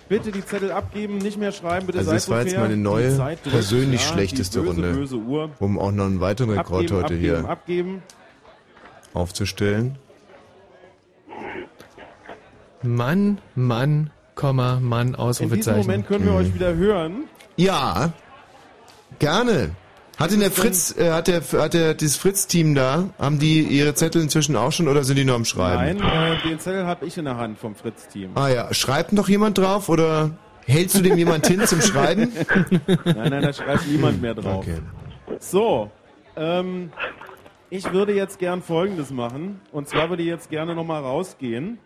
Bitte 0.09 0.31
die 0.31 0.45
Zettel 0.45 0.71
abgeben, 0.71 1.17
nicht 1.17 1.37
mehr 1.37 1.51
schreiben, 1.51 1.85
bitte 1.87 1.99
Also 1.99 2.11
seid 2.11 2.17
das 2.19 2.29
war 2.29 2.41
jetzt 2.41 2.57
meine 2.57 2.77
neue, 2.77 3.17
persönlich 3.43 4.01
ja, 4.01 4.13
schlechteste 4.13 4.59
Runde. 4.61 4.93
Böse 4.93 5.17
Uhr. 5.17 5.49
Um 5.59 5.79
auch 5.79 5.91
noch 5.91 6.05
einen 6.05 6.19
weiteren 6.21 6.51
Rekord 6.51 6.83
Abgeben, 6.91 6.95
heute 6.95 7.05
abgeben, 7.05 7.21
hier 7.21 7.49
abgeben. 7.49 8.03
aufzustellen. 9.13 9.97
Mann, 12.81 13.39
Mann, 13.55 14.09
Komma, 14.35 14.79
Mann, 14.81 15.07
In 15.07 15.13
diesem 15.13 15.19
Ausrufezeichen. 15.25 15.81
Moment 15.81 16.07
können 16.07 16.25
wir 16.25 16.33
euch 16.33 16.53
wieder 16.53 16.75
hören. 16.75 17.23
Ja, 17.55 18.13
gerne. 19.19 19.71
Hat 20.17 20.31
denn 20.31 20.41
der 20.41 20.51
Fritz, 20.51 20.95
äh, 20.97 21.11
hat 21.11 21.27
der, 21.27 21.41
hat 21.41 21.73
der, 21.73 21.95
dieses 21.95 22.17
Fritz-Team 22.17 22.75
da, 22.75 23.09
haben 23.17 23.39
die 23.39 23.61
ihre 23.61 23.95
Zettel 23.95 24.21
inzwischen 24.21 24.55
auch 24.55 24.71
schon 24.71 24.87
oder 24.87 25.03
sind 25.03 25.17
die 25.17 25.25
nur 25.25 25.35
am 25.35 25.45
Schreiben? 25.45 25.99
Nein, 25.99 26.37
äh, 26.37 26.47
den 26.47 26.59
Zettel 26.59 26.85
habe 26.85 27.05
ich 27.05 27.17
in 27.17 27.25
der 27.25 27.37
Hand 27.37 27.57
vom 27.57 27.75
Fritz-Team. 27.75 28.31
Ah 28.35 28.49
ja, 28.49 28.73
schreibt 28.73 29.11
noch 29.13 29.27
jemand 29.27 29.57
drauf 29.57 29.89
oder 29.89 30.31
hältst 30.65 30.95
du 30.97 31.01
dem 31.01 31.17
jemand 31.17 31.47
hin 31.47 31.65
zum 31.65 31.81
Schreiben? 31.81 32.31
Nein, 32.87 33.29
nein, 33.29 33.41
da 33.41 33.51
schreibt 33.53 33.87
niemand 33.87 34.21
mehr 34.21 34.35
drauf. 34.35 34.57
Okay. 34.59 34.77
So, 35.39 35.89
ähm, 36.35 36.91
ich 37.69 37.91
würde 37.91 38.13
jetzt 38.13 38.37
gern 38.37 38.61
Folgendes 38.61 39.09
machen. 39.09 39.59
Und 39.71 39.89
zwar 39.89 40.09
würde 40.09 40.21
ich 40.21 40.29
jetzt 40.29 40.51
gerne 40.51 40.75
nochmal 40.75 41.01
rausgehen 41.01 41.79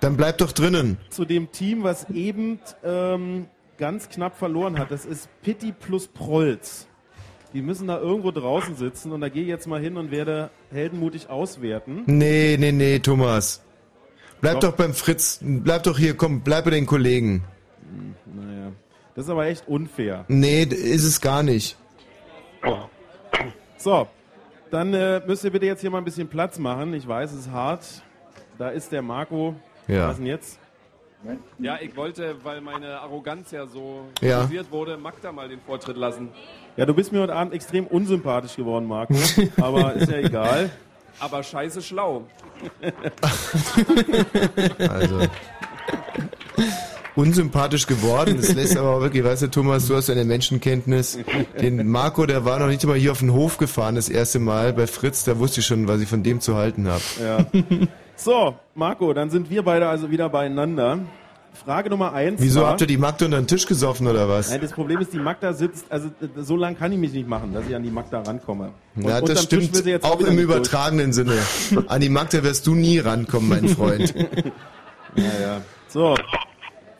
Dann 0.00 0.16
bleib 0.18 0.38
doch 0.38 0.52
drinnen. 0.52 0.98
zu 1.08 1.24
dem 1.24 1.50
Team, 1.52 1.84
was 1.84 2.08
eben 2.10 2.58
ähm, 2.84 3.46
ganz 3.78 4.10
knapp 4.10 4.36
verloren 4.36 4.78
hat. 4.78 4.90
Das 4.90 5.06
ist 5.06 5.28
Pitti 5.42 5.72
plus 5.72 6.06
Prolz. 6.06 6.86
Die 7.52 7.62
müssen 7.62 7.88
da 7.88 7.98
irgendwo 7.98 8.30
draußen 8.30 8.76
sitzen 8.76 9.10
und 9.12 9.20
da 9.20 9.28
gehe 9.28 9.42
ich 9.42 9.48
jetzt 9.48 9.66
mal 9.66 9.80
hin 9.80 9.96
und 9.96 10.10
werde 10.10 10.50
heldenmutig 10.70 11.28
auswerten. 11.28 12.04
Nee, 12.06 12.56
nee, 12.58 12.70
nee, 12.70 12.98
Thomas. 13.00 13.62
Bleib 14.40 14.60
Doch. 14.60 14.70
doch, 14.70 14.76
beim 14.76 14.94
Fritz, 14.94 15.40
bleib 15.42 15.82
doch 15.82 15.98
hier, 15.98 16.16
komm, 16.16 16.42
bleib 16.42 16.64
bei 16.64 16.70
den 16.70 16.86
Kollegen. 16.86 17.44
Naja, 18.24 18.72
das 19.14 19.24
ist 19.24 19.30
aber 19.30 19.46
echt 19.46 19.66
unfair. 19.68 20.24
Nee, 20.28 20.62
ist 20.62 21.04
es 21.04 21.20
gar 21.20 21.42
nicht. 21.42 21.76
So, 23.76 24.06
dann 24.70 24.94
äh, 24.94 25.20
müsst 25.26 25.42
ihr 25.42 25.50
bitte 25.50 25.66
jetzt 25.66 25.80
hier 25.80 25.90
mal 25.90 25.98
ein 25.98 26.04
bisschen 26.04 26.28
Platz 26.28 26.58
machen. 26.58 26.94
Ich 26.94 27.06
weiß, 27.06 27.32
es 27.32 27.40
ist 27.40 27.50
hart. 27.50 27.84
Da 28.58 28.68
ist 28.68 28.92
der 28.92 29.02
Marco. 29.02 29.56
Ja. 29.88 30.08
Was 30.08 30.18
denn 30.18 30.26
jetzt? 30.26 30.59
Ja, 31.58 31.78
ich 31.80 31.94
wollte, 31.96 32.36
weil 32.42 32.60
meine 32.60 32.98
Arroganz 33.00 33.50
ja 33.50 33.66
so 33.66 34.06
Ja. 34.22 34.38
kritisiert 34.40 34.70
wurde, 34.70 34.96
Magda 34.96 35.32
mal 35.32 35.48
den 35.48 35.60
Vortritt 35.60 35.96
lassen. 35.96 36.28
Ja, 36.76 36.86
du 36.86 36.94
bist 36.94 37.12
mir 37.12 37.20
heute 37.20 37.34
Abend 37.34 37.52
extrem 37.52 37.86
unsympathisch 37.86 38.56
geworden, 38.56 38.86
Marco. 38.86 39.14
aber 39.60 39.94
ist 39.94 40.10
ja 40.10 40.18
egal. 40.18 40.70
Aber 41.18 41.42
scheiße 41.42 41.82
schlau. 41.82 42.24
Also. 44.78 45.20
Unsympathisch 47.16 47.86
geworden. 47.86 48.36
Das 48.36 48.54
lässt 48.54 48.76
aber 48.76 48.96
auch 48.96 49.00
wirklich, 49.00 49.24
weißt 49.24 49.42
du, 49.42 49.50
Thomas, 49.50 49.86
du 49.88 49.96
hast 49.96 50.08
eine 50.10 50.24
Menschenkenntnis. 50.24 51.18
Den 51.60 51.88
Marco, 51.88 52.24
der 52.26 52.44
war 52.44 52.58
noch 52.58 52.68
nicht 52.68 52.84
mal 52.86 52.96
hier 52.96 53.12
auf 53.12 53.18
den 53.18 53.32
Hof 53.32 53.58
gefahren, 53.58 53.96
das 53.96 54.08
erste 54.08 54.38
Mal 54.38 54.72
bei 54.72 54.86
Fritz, 54.86 55.24
da 55.24 55.38
wusste 55.38 55.60
ich 55.60 55.66
schon, 55.66 55.88
was 55.88 56.00
ich 56.00 56.08
von 56.08 56.22
dem 56.22 56.40
zu 56.40 56.56
halten 56.56 56.88
habe. 56.88 57.02
Ja. 57.22 57.46
So, 58.22 58.54
Marco, 58.74 59.14
dann 59.14 59.30
sind 59.30 59.48
wir 59.48 59.62
beide 59.62 59.88
also 59.88 60.10
wieder 60.10 60.28
beieinander. 60.28 60.98
Frage 61.64 61.88
Nummer 61.88 62.12
eins. 62.12 62.40
Wieso 62.40 62.60
war, 62.60 62.72
habt 62.72 62.82
ihr 62.82 62.86
die 62.86 62.98
Magda 62.98 63.24
unter 63.24 63.38
den 63.38 63.46
Tisch 63.46 63.66
gesoffen 63.66 64.06
oder 64.06 64.28
was? 64.28 64.50
Nein, 64.50 64.60
das 64.60 64.72
Problem 64.72 65.00
ist, 65.00 65.14
die 65.14 65.18
Magda 65.18 65.54
sitzt, 65.54 65.86
also 65.90 66.10
so 66.36 66.54
lang 66.56 66.76
kann 66.76 66.92
ich 66.92 66.98
mich 66.98 67.14
nicht 67.14 67.26
machen, 67.26 67.54
dass 67.54 67.66
ich 67.66 67.74
an 67.74 67.82
die 67.82 67.90
Magda 67.90 68.20
rankomme. 68.20 68.72
Und 68.94 69.04
unterm 69.06 69.24
das 69.24 69.48
Tisch 69.48 69.58
will 69.58 69.64
stimmt 69.68 69.84
sie 69.84 69.90
jetzt 69.90 70.04
auch 70.04 70.20
im 70.20 70.38
übertragenen 70.38 71.14
Sinne. 71.14 71.38
An 71.86 72.00
die 72.02 72.10
Magda 72.10 72.42
wirst 72.42 72.66
du 72.66 72.74
nie 72.74 72.98
rankommen, 72.98 73.48
mein 73.48 73.68
Freund. 73.68 74.14
Naja. 75.16 75.60
So. 75.88 76.14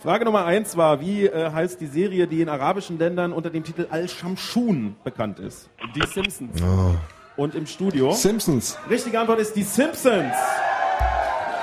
Frage 0.01 0.25
Nummer 0.25 0.45
eins 0.45 0.77
war, 0.77 1.01
wie 1.01 1.27
äh, 1.27 1.53
heißt 1.53 1.81
die 1.81 1.87
Serie, 1.87 2.27
die 2.27 2.41
in 2.41 2.49
arabischen 2.49 2.99
Ländern 2.99 3.33
unter 3.33 3.51
dem 3.51 3.63
Titel 3.63 3.87
Al-Shamshun 3.89 4.97
bekannt 5.05 5.39
ist? 5.39 5.71
Die 5.95 6.05
Simpsons. 6.13 6.61
Oh. 6.61 6.97
Und 7.37 7.55
im 7.55 7.67
Studio? 7.67 8.11
Simpsons. 8.11 8.77
Richtige 8.91 9.21
Antwort 9.21 9.39
ist 9.39 9.55
die 9.55 9.63
Simpsons. 9.63 10.35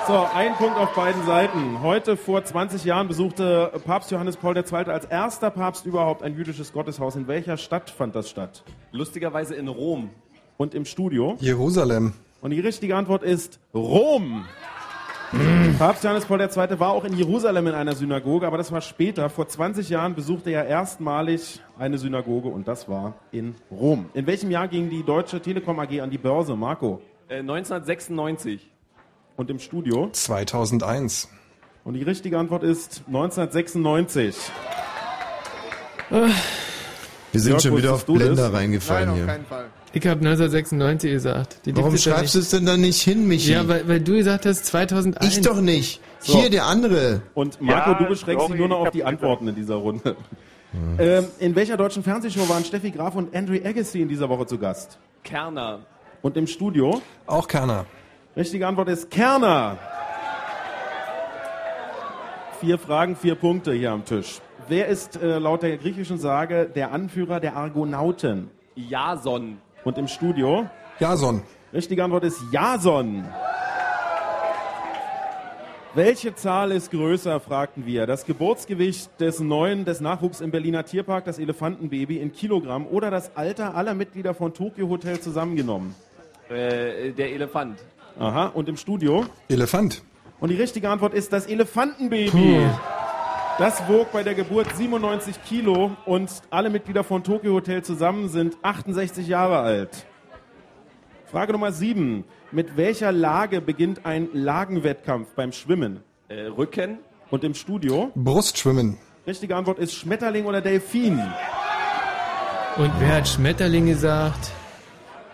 So, 0.07 0.25
ein 0.33 0.53
Punkt 0.55 0.77
auf 0.77 0.93
beiden 0.93 1.25
Seiten. 1.25 1.81
Heute 1.81 2.15
vor 2.15 2.41
20 2.41 2.85
Jahren 2.85 3.09
besuchte 3.09 3.73
Papst 3.83 4.09
Johannes 4.09 4.37
Paul 4.37 4.55
II. 4.55 4.85
als 4.85 5.03
erster 5.03 5.49
Papst 5.51 5.85
überhaupt 5.85 6.23
ein 6.23 6.33
jüdisches 6.33 6.71
Gotteshaus. 6.71 7.17
In 7.17 7.27
welcher 7.27 7.57
Stadt 7.57 7.89
fand 7.89 8.15
das 8.15 8.29
statt? 8.29 8.63
Lustigerweise 8.93 9.55
in 9.55 9.67
Rom. 9.67 10.11
Und 10.55 10.73
im 10.75 10.85
Studio? 10.85 11.35
Jerusalem. 11.41 12.13
Und 12.39 12.51
die 12.51 12.61
richtige 12.61 12.95
Antwort 12.95 13.21
ist 13.21 13.59
Rom. 13.73 14.45
Papst 15.77 16.05
Johannes 16.05 16.23
Paul 16.23 16.39
II. 16.39 16.79
war 16.79 16.91
auch 16.91 17.03
in 17.03 17.11
Jerusalem 17.11 17.67
in 17.67 17.73
einer 17.73 17.93
Synagoge, 17.93 18.47
aber 18.47 18.57
das 18.57 18.71
war 18.71 18.79
später. 18.79 19.29
Vor 19.29 19.49
20 19.49 19.89
Jahren 19.89 20.15
besuchte 20.15 20.51
er 20.51 20.67
erstmalig 20.67 21.59
eine 21.77 21.97
Synagoge 21.97 22.47
und 22.47 22.65
das 22.65 22.87
war 22.87 23.15
in 23.33 23.55
Rom. 23.69 24.05
In 24.13 24.25
welchem 24.25 24.51
Jahr 24.51 24.69
ging 24.69 24.89
die 24.89 25.03
Deutsche 25.03 25.41
Telekom 25.41 25.77
AG 25.81 25.99
an 25.99 26.09
die 26.09 26.17
Börse, 26.17 26.55
Marco? 26.55 27.01
Äh, 27.27 27.39
1996. 27.39 28.69
Und 29.37 29.49
im 29.49 29.59
Studio? 29.59 30.09
2001. 30.11 31.29
Und 31.85 31.93
die 31.93 32.03
richtige 32.03 32.37
Antwort 32.37 32.63
ist 32.63 33.03
1996. 33.07 34.35
Wir 36.09 36.29
sind 37.33 37.51
Jörg, 37.51 37.61
schon 37.61 37.77
wieder 37.77 37.93
auf 37.93 38.05
Blender 38.05 38.35
das? 38.35 38.53
reingefallen 38.53 39.13
hier. 39.13 39.25
Fall. 39.47 39.67
Ich 39.93 40.05
habe 40.05 40.19
1996 40.19 41.11
gesagt. 41.11 41.59
Die 41.65 41.75
Warum 41.77 41.97
schreibst 41.97 42.35
du 42.35 42.39
es 42.39 42.49
denn 42.49 42.65
dann 42.65 42.81
nicht 42.81 43.01
hin, 43.01 43.27
Michi? 43.27 43.51
Ja, 43.53 43.67
weil, 43.67 43.87
weil 43.87 44.01
du 44.01 44.15
gesagt 44.15 44.45
hast 44.45 44.65
2001. 44.65 45.37
Ich 45.37 45.41
doch 45.43 45.61
nicht. 45.61 46.01
So. 46.19 46.39
Hier 46.39 46.49
der 46.49 46.65
andere. 46.65 47.21
Und 47.35 47.61
Marco, 47.61 47.91
Ja, 47.91 47.97
du 47.99 48.05
beschränkst 48.05 48.49
dich 48.49 48.55
nur 48.55 48.67
noch 48.67 48.79
auf 48.79 48.89
die 48.91 49.03
Antworten 49.03 49.47
in 49.47 49.55
dieser 49.55 49.75
Runde. 49.75 50.15
Ähm, 50.99 51.25
in 51.39 51.55
welcher 51.55 51.77
deutschen 51.77 52.03
Fernsehshow 52.03 52.49
waren 52.49 52.65
Steffi 52.65 52.91
Graf 52.91 53.15
und 53.15 53.33
Andrew 53.35 53.55
Agassi 53.63 54.01
in 54.01 54.09
dieser 54.09 54.27
Woche 54.29 54.45
zu 54.45 54.57
Gast? 54.57 54.97
Kerner. 55.23 55.79
Und 56.21 56.35
im 56.37 56.45
Studio? 56.47 57.01
Auch 57.25 57.47
Kerner. 57.47 57.85
Richtige 58.37 58.67
Antwort 58.67 58.87
ist 58.89 59.09
Kerner. 59.09 59.79
Vier 62.59 62.77
Fragen, 62.77 63.15
vier 63.15 63.33
Punkte 63.33 63.73
hier 63.73 63.91
am 63.91 64.05
Tisch. 64.05 64.41
Wer 64.67 64.85
ist 64.89 65.19
äh, 65.19 65.39
laut 65.39 65.63
der 65.63 65.75
griechischen 65.77 66.19
Sage 66.19 66.69
der 66.69 66.91
Anführer 66.91 67.39
der 67.39 67.55
Argonauten? 67.55 68.51
Jason. 68.75 69.57
Und 69.83 69.97
im 69.97 70.07
Studio? 70.07 70.67
Jason. 70.99 71.41
Richtige 71.73 72.03
Antwort 72.03 72.25
ist 72.25 72.39
Jason. 72.51 73.25
Welche 75.95 76.35
Zahl 76.35 76.71
ist 76.73 76.91
größer, 76.91 77.39
fragten 77.39 77.87
wir. 77.87 78.05
Das 78.05 78.23
Geburtsgewicht 78.23 79.19
des 79.19 79.39
neuen, 79.39 79.83
des 79.83 79.99
Nachwuchs 79.99 80.41
im 80.41 80.51
Berliner 80.51 80.85
Tierpark, 80.85 81.25
das 81.25 81.39
Elefantenbaby 81.39 82.17
in 82.17 82.31
Kilogramm 82.33 82.85
oder 82.85 83.09
das 83.09 83.35
Alter 83.35 83.73
aller 83.73 83.95
Mitglieder 83.95 84.35
von 84.35 84.53
Tokyo 84.53 84.89
Hotel 84.89 85.19
zusammengenommen? 85.19 85.95
Äh, 86.49 87.13
der 87.13 87.31
Elefant. 87.31 87.79
Aha, 88.19 88.47
und 88.47 88.67
im 88.67 88.77
Studio? 88.77 89.25
Elefant. 89.47 90.01
Und 90.39 90.49
die 90.49 90.55
richtige 90.55 90.89
Antwort 90.89 91.13
ist 91.13 91.31
das 91.33 91.45
Elefantenbaby. 91.45 92.65
Das 93.59 93.87
wog 93.87 94.11
bei 94.11 94.23
der 94.23 94.33
Geburt 94.33 94.67
97 94.75 95.43
Kilo 95.43 95.91
und 96.05 96.29
alle 96.49 96.69
Mitglieder 96.69 97.03
von 97.03 97.23
Tokyo 97.23 97.53
Hotel 97.53 97.83
zusammen 97.83 98.29
sind 98.29 98.57
68 98.61 99.27
Jahre 99.27 99.59
alt. 99.59 100.05
Frage 101.25 101.53
Nummer 101.53 101.71
7. 101.71 102.23
Mit 102.51 102.77
welcher 102.77 103.11
Lage 103.11 103.61
beginnt 103.61 104.05
ein 104.05 104.29
Lagenwettkampf 104.33 105.33
beim 105.35 105.51
Schwimmen? 105.51 106.01
Äh, 106.27 106.45
Rücken. 106.45 106.99
Und 107.29 107.43
im 107.43 107.53
Studio? 107.53 108.11
Brustschwimmen. 108.15 108.97
Richtige 109.25 109.55
Antwort 109.55 109.79
ist 109.79 109.93
Schmetterling 109.93 110.45
oder 110.45 110.61
Delfin. 110.61 111.19
Und 112.77 112.91
wer 112.99 113.15
hat 113.15 113.27
Schmetterling 113.27 113.87
gesagt? 113.87 114.51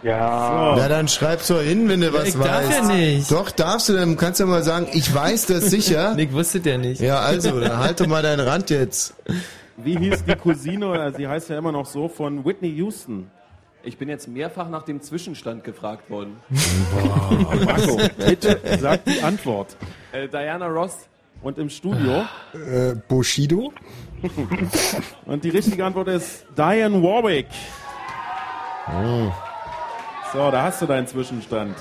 Ja. 0.04 0.76
Na 0.78 0.88
dann 0.88 1.08
schreib's 1.08 1.48
doch 1.48 1.62
hin, 1.62 1.88
wenn 1.88 2.02
du 2.02 2.08
Ja, 2.08 2.14
was 2.14 2.28
ich 2.30 2.38
weißt. 2.40 2.50
darf 2.50 2.70
ja 2.90 2.96
nicht. 2.96 3.32
Doch, 3.32 3.52
darfst 3.52 3.90
du, 3.90 3.94
dann 3.94 4.18
kannst 4.18 4.40
du 4.40 4.46
mal 4.46 4.64
sagen, 4.64 4.88
ich 4.94 5.14
weiß 5.14 5.46
das 5.48 5.66
sicher. 5.70 6.16
Ich 6.24 6.32
wusste 6.34 6.60
der 6.60 6.78
nicht. 6.78 7.02
Ja, 7.02 7.20
also, 7.20 7.60
dann 7.60 7.78
halt 7.78 8.00
doch 8.00 8.08
mal 8.08 8.22
deinen 8.22 8.42
Rand 8.42 8.70
jetzt. 8.70 9.14
Wie 9.78 9.98
hieß 9.98 10.26
die 10.26 10.36
Cousine, 10.36 10.88
oder 10.88 11.12
sie 11.12 11.28
heißt 11.28 11.50
ja 11.50 11.58
immer 11.58 11.72
noch 11.72 11.86
so, 11.86 12.08
von 12.08 12.46
Whitney 12.46 12.70
Houston? 12.70 13.30
Ich 13.86 13.98
bin 13.98 14.08
jetzt 14.08 14.28
mehrfach 14.28 14.70
nach 14.70 14.84
dem 14.84 15.02
Zwischenstand 15.02 15.64
gefragt 15.64 16.10
worden. 16.10 16.38
Marco, 17.66 18.00
bitte 18.18 18.60
sag 18.80 19.04
die 19.06 19.22
Antwort. 19.22 19.76
Äh, 20.12 20.28
Diana 20.28 20.68
Ross. 20.68 21.08
Und 21.42 21.58
im 21.58 21.70
Studio? 21.70 22.24
Äh, 22.54 22.96
Bushido. 23.10 23.74
Und 25.26 25.44
die 25.44 25.50
richtige 25.50 25.84
Antwort 25.84 26.08
ist 26.08 26.46
Diane 26.58 27.02
Warwick. 27.04 27.48
So, 30.34 30.50
da 30.50 30.64
hast 30.64 30.82
du 30.82 30.88
deinen 30.88 31.06
Zwischenstand. 31.06 31.76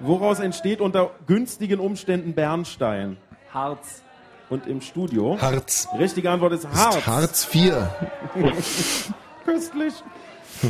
Woraus 0.00 0.38
entsteht 0.38 0.82
unter 0.82 1.12
günstigen 1.26 1.80
Umständen 1.80 2.34
Bernstein? 2.34 3.16
Harz. 3.54 4.02
Und 4.50 4.66
im 4.66 4.82
Studio? 4.82 5.38
Harz. 5.40 5.88
Richtige 5.98 6.30
Antwort 6.30 6.52
ist 6.52 6.68
Harz. 6.68 6.96
Ist 6.96 7.06
Hartz 7.06 7.48
IV. 7.54 7.74
Köstlich. 9.46 9.94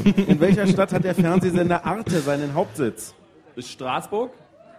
In 0.05 0.39
welcher 0.39 0.69
Stadt 0.69 0.93
hat 0.93 1.03
der 1.03 1.17
Fernsehsender 1.17 1.85
Arte 1.85 2.21
seinen 2.21 2.55
Hauptsitz? 2.55 3.13
Straßburg. 3.59 4.31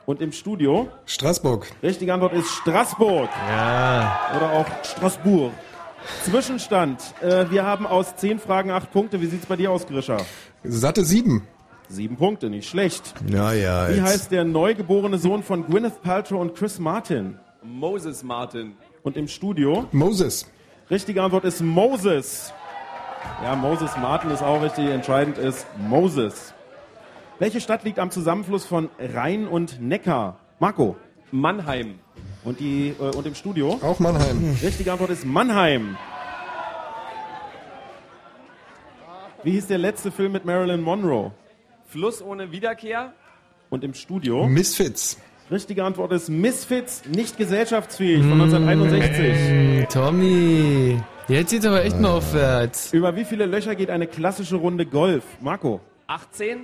Und 0.05 0.21
im 0.21 0.31
Studio? 0.31 0.87
Straßburg. 1.05 1.69
Richtige 1.83 2.13
Antwort 2.13 2.31
ist 2.31 2.49
Straßburg. 2.49 3.29
Ja. 3.49 4.31
Oder 4.37 4.51
auch 4.53 4.65
Straßburg. 4.85 5.51
Zwischenstand. 6.23 7.01
Äh, 7.21 7.49
wir 7.49 7.65
haben 7.65 7.85
aus 7.85 8.15
zehn 8.15 8.39
Fragen 8.39 8.71
acht 8.71 8.89
Punkte. 8.93 9.19
Wie 9.19 9.27
sieht's 9.27 9.47
bei 9.47 9.57
dir 9.57 9.69
aus, 9.71 9.85
Grisha? 9.85 10.17
Satte 10.63 11.03
sieben. 11.03 11.45
Sieben 11.89 12.15
Punkte, 12.17 12.49
nicht 12.49 12.67
schlecht. 12.69 13.13
Ja, 13.27 13.53
ja. 13.53 13.89
Wie 13.89 13.93
jetzt. 13.93 14.03
heißt 14.03 14.31
der 14.31 14.43
neugeborene 14.43 15.17
Sohn 15.17 15.43
von 15.43 15.65
Gwyneth 15.65 16.01
Paltrow 16.01 16.41
und 16.41 16.55
Chris 16.55 16.79
Martin? 16.79 17.37
Moses 17.63 18.23
Martin. 18.23 18.75
Und 19.03 19.17
im 19.17 19.27
Studio? 19.27 19.85
Moses. 19.91 20.49
Richtige 20.89 21.21
Antwort 21.21 21.45
ist 21.45 21.61
Moses. 21.61 22.53
Ja, 23.43 23.55
Moses 23.55 23.91
Martin 23.97 24.31
ist 24.31 24.41
auch 24.41 24.61
richtig. 24.61 24.85
Entscheidend 24.89 25.37
ist 25.37 25.65
Moses. 25.77 26.53
Welche 27.39 27.61
Stadt 27.61 27.83
liegt 27.83 27.99
am 27.99 28.11
Zusammenfluss 28.11 28.65
von 28.65 28.89
Rhein 28.99 29.47
und 29.47 29.81
Neckar? 29.81 30.39
Marco. 30.59 30.95
Mannheim. 31.31 31.99
Und, 32.43 32.59
die, 32.59 32.93
äh, 32.99 33.15
und 33.15 33.25
im 33.25 33.35
Studio? 33.35 33.79
Auch 33.81 33.99
Mannheim. 33.99 34.57
Richtige 34.61 34.91
Antwort 34.91 35.09
ist 35.09 35.25
Mannheim. 35.25 35.97
Wie 39.43 39.51
hieß 39.51 39.67
der 39.67 39.77
letzte 39.77 40.11
Film 40.11 40.31
mit 40.31 40.45
Marilyn 40.45 40.81
Monroe? 40.81 41.31
Fluss 41.93 42.23
ohne 42.23 42.51
Wiederkehr. 42.51 43.13
Und 43.69 43.83
im 43.83 43.93
Studio? 43.93 44.47
Misfits. 44.47 45.19
Richtige 45.51 45.83
Antwort 45.83 46.11
ist 46.11 46.27
Misfits, 46.27 47.03
nicht 47.05 47.37
gesellschaftsfähig 47.37 48.23
von 48.23 48.41
1961. 48.41 49.85
Mm, 49.85 49.89
Tommy. 49.93 50.99
Jetzt 51.27 51.51
geht's 51.51 51.67
aber 51.67 51.85
echt 51.85 51.99
mal 51.99 52.09
aufwärts. 52.09 52.91
Über 52.93 53.15
wie 53.15 53.25
viele 53.25 53.45
Löcher 53.45 53.75
geht 53.75 53.91
eine 53.91 54.07
klassische 54.07 54.55
Runde 54.55 54.87
Golf? 54.87 55.23
Marco. 55.39 55.81
18. 56.07 56.61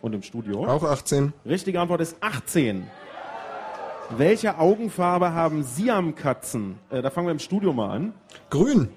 Und 0.00 0.14
im 0.14 0.22
Studio? 0.22 0.64
Auch 0.66 0.82
18. 0.82 1.34
Richtige 1.44 1.78
Antwort 1.78 2.00
ist 2.00 2.16
18. 2.22 2.86
Welche 4.16 4.58
Augenfarbe 4.58 5.34
haben 5.34 5.62
Siamkatzen? 5.62 6.78
Äh, 6.88 7.02
da 7.02 7.10
fangen 7.10 7.26
wir 7.26 7.32
im 7.32 7.38
Studio 7.38 7.74
mal 7.74 7.90
an. 7.90 8.14
Grün. 8.48 8.88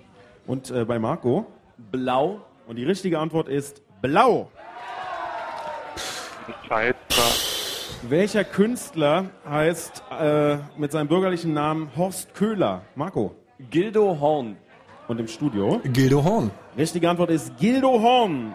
Und 0.48 0.72
äh, 0.72 0.86
bei 0.86 0.98
Marco? 0.98 1.46
Blau. 1.92 2.40
Und 2.68 2.78
die 2.78 2.86
richtige 2.86 3.20
Antwort 3.20 3.50
ist 3.50 3.82
blau. 4.02 4.50
Scheiße. 6.68 6.96
Welcher 8.10 8.44
Künstler 8.44 9.26
heißt 9.50 10.04
äh, 10.20 10.58
mit 10.78 10.92
seinem 10.92 11.08
bürgerlichen 11.08 11.54
Namen 11.54 11.90
Horst 11.96 12.34
Köhler? 12.34 12.82
Marco. 12.96 13.36
Gildo 13.70 14.20
Horn. 14.20 14.58
Und 15.08 15.20
im 15.20 15.28
Studio? 15.28 15.80
Gildo 15.84 16.24
Horn. 16.24 16.52
Richtige 16.78 17.10
Antwort 17.10 17.30
ist 17.30 17.56
Gildo 17.58 18.02
Horn. 18.02 18.54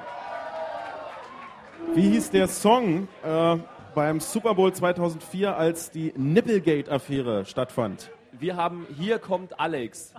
Wie 1.95 2.11
hieß 2.11 2.31
der 2.31 2.49
Song 2.49 3.09
äh, 3.25 3.57
beim 3.95 4.21
Super 4.21 4.55
Bowl 4.55 4.73
2004, 4.73 5.57
als 5.57 5.91
die 5.91 6.13
Nipplegate-Affäre 6.17 7.45
stattfand? 7.45 8.11
Wir 8.33 8.57
haben 8.57 8.87
Hier 8.99 9.19
kommt 9.19 9.59
Alex. 9.59 10.13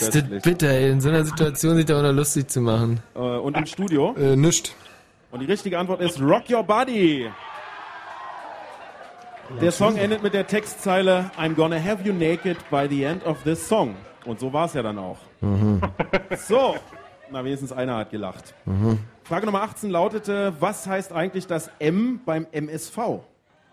Ist 0.00 0.14
das 0.14 0.22
bitter, 0.42 0.68
ey, 0.68 0.90
in 0.90 1.00
so 1.00 1.08
einer 1.08 1.24
Situation 1.24 1.76
sich 1.76 1.86
da 1.86 1.98
auch 1.98 2.02
noch 2.02 2.12
lustig 2.12 2.48
zu 2.50 2.60
machen. 2.60 3.00
Äh, 3.14 3.18
und 3.18 3.56
im 3.56 3.66
Studio? 3.66 4.14
Äh, 4.18 4.36
nischt. 4.36 4.72
Und 5.30 5.40
die 5.40 5.46
richtige 5.46 5.78
Antwort 5.78 6.00
ist 6.00 6.20
Rock 6.20 6.44
Your 6.50 6.62
Body. 6.62 7.30
Der 9.60 9.72
Song 9.72 9.96
endet 9.96 10.22
mit 10.22 10.34
der 10.34 10.46
Textzeile 10.46 11.30
I'm 11.38 11.54
gonna 11.54 11.82
have 11.82 12.02
you 12.04 12.12
naked 12.12 12.58
by 12.70 12.86
the 12.88 13.02
end 13.04 13.24
of 13.26 13.42
this 13.44 13.66
song. 13.66 13.94
Und 14.26 14.40
so 14.40 14.52
war 14.52 14.66
es 14.66 14.74
ja 14.74 14.82
dann 14.82 14.98
auch. 14.98 15.18
So, 16.46 16.76
na 17.30 17.42
wenigstens 17.44 17.72
einer 17.72 17.96
hat 17.96 18.10
gelacht. 18.10 18.54
Frage 19.24 19.46
Nummer 19.46 19.62
18 19.62 19.88
lautete, 19.90 20.52
was 20.60 20.86
heißt 20.86 21.12
eigentlich 21.12 21.46
das 21.46 21.70
M 21.78 22.20
beim 22.26 22.46
MSV? 22.52 22.98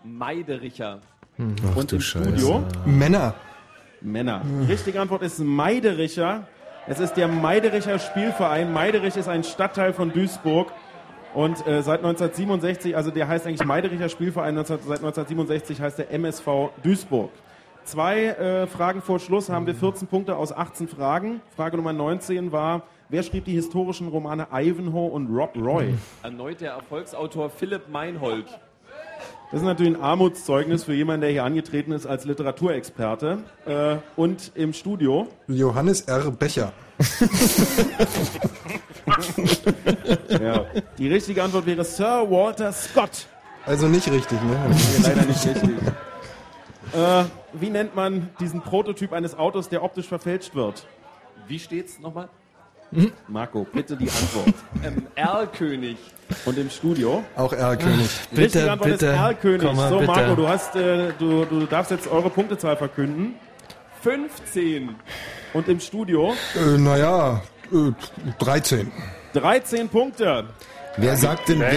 Meidericher. 0.02 1.00
Ach 1.38 1.76
Und 1.76 1.92
du 1.92 1.96
im 1.96 2.00
Scheiße. 2.02 2.24
Studio? 2.38 2.64
Männer. 2.86 3.34
Männer. 4.00 4.42
Die 4.62 4.72
richtige 4.72 5.00
Antwort 5.00 5.22
ist 5.22 5.38
Meidericher. 5.38 6.46
Es 6.86 7.00
ist 7.00 7.14
der 7.14 7.28
Meidericher 7.28 7.98
Spielverein. 7.98 8.72
Meiderich 8.72 9.16
ist 9.16 9.28
ein 9.28 9.42
Stadtteil 9.42 9.92
von 9.92 10.12
Duisburg. 10.12 10.72
Und 11.34 11.66
äh, 11.66 11.82
seit 11.82 11.98
1967, 11.98 12.96
also 12.96 13.10
der 13.10 13.28
heißt 13.28 13.46
eigentlich 13.46 13.66
Meidericher 13.66 14.08
Spielverein, 14.08 14.54
19, 14.54 14.78
seit 14.78 14.98
1967 14.98 15.80
heißt 15.80 15.98
der 15.98 16.10
MSV 16.12 16.70
Duisburg. 16.82 17.30
Zwei 17.84 18.26
äh, 18.26 18.66
Fragen 18.66 19.02
vor 19.02 19.20
Schluss 19.20 19.48
haben 19.48 19.66
wir 19.66 19.74
14 19.74 20.08
Punkte 20.08 20.36
aus 20.36 20.50
18 20.50 20.88
Fragen. 20.88 21.40
Frage 21.54 21.76
Nummer 21.76 21.92
19 21.92 22.50
war, 22.50 22.82
wer 23.08 23.22
schrieb 23.22 23.44
die 23.44 23.52
historischen 23.52 24.08
Romane 24.08 24.48
Ivanhoe 24.52 25.10
und 25.10 25.28
Rob 25.28 25.56
Roy? 25.56 25.94
Erneut 26.22 26.60
der 26.60 26.72
Erfolgsautor 26.72 27.50
Philipp 27.50 27.88
Meinhold. 27.88 28.46
Das 29.52 29.60
ist 29.60 29.66
natürlich 29.66 29.96
ein 29.96 30.02
Armutszeugnis 30.02 30.84
für 30.84 30.94
jemanden, 30.94 31.20
der 31.20 31.30
hier 31.30 31.44
angetreten 31.44 31.92
ist 31.92 32.04
als 32.04 32.24
Literaturexperte. 32.24 33.38
Äh, 33.64 33.98
und 34.16 34.50
im 34.56 34.72
Studio. 34.72 35.28
Johannes 35.46 36.00
R. 36.02 36.32
Becher. 36.32 36.72
ja. 40.28 40.64
Die 40.98 41.08
richtige 41.08 41.44
Antwort 41.44 41.66
wäre 41.66 41.84
Sir 41.84 42.26
Walter 42.28 42.72
Scott. 42.72 43.26
Also 43.64 43.86
nicht 43.86 44.10
richtig, 44.10 44.40
ne? 44.42 44.58
Nee, 44.68 45.02
leider 45.02 45.22
nicht 45.26 45.46
richtig. 45.46 45.70
Äh, 46.92 47.24
wie 47.52 47.70
nennt 47.70 47.94
man 47.94 48.30
diesen 48.40 48.60
Prototyp 48.62 49.12
eines 49.12 49.36
Autos, 49.36 49.68
der 49.68 49.84
optisch 49.84 50.06
verfälscht 50.06 50.54
wird? 50.54 50.86
Wie 51.46 51.58
steht's 51.58 52.00
nochmal? 52.00 52.28
Marco, 53.28 53.66
bitte 53.72 53.96
die 53.96 54.08
Antwort. 54.08 54.54
Ähm, 54.84 55.06
Erlkönig. 55.14 55.96
Und 56.44 56.58
im 56.58 56.68
Studio? 56.70 57.24
Auch 57.36 57.52
Erlkönig. 57.52 58.08
Die 58.30 58.36
richtige 58.42 58.64
Bitte, 58.64 58.72
Antwort 58.72 58.90
bitte, 58.90 59.06
ist 59.06 59.12
Erlkönig. 59.12 59.66
Komma, 59.66 59.88
So, 59.88 59.98
bitte. 59.98 60.12
Marco, 60.12 60.34
du 60.34 60.48
hast, 60.48 60.76
äh, 60.76 61.12
du, 61.18 61.44
du 61.44 61.66
darfst 61.66 61.90
jetzt 61.90 62.08
eure 62.08 62.30
Punktezahl 62.30 62.76
verkünden. 62.76 63.34
15. 64.02 64.94
Und 65.54 65.68
im 65.68 65.80
Studio? 65.80 66.34
Äh, 66.54 66.78
naja, 66.78 67.42
äh, 67.72 67.92
13. 68.38 68.92
13 69.32 69.88
Punkte. 69.88 70.44
Wer 70.96 71.16
sagt 71.16 71.48
denn, 71.48 71.60
wer, 71.60 71.72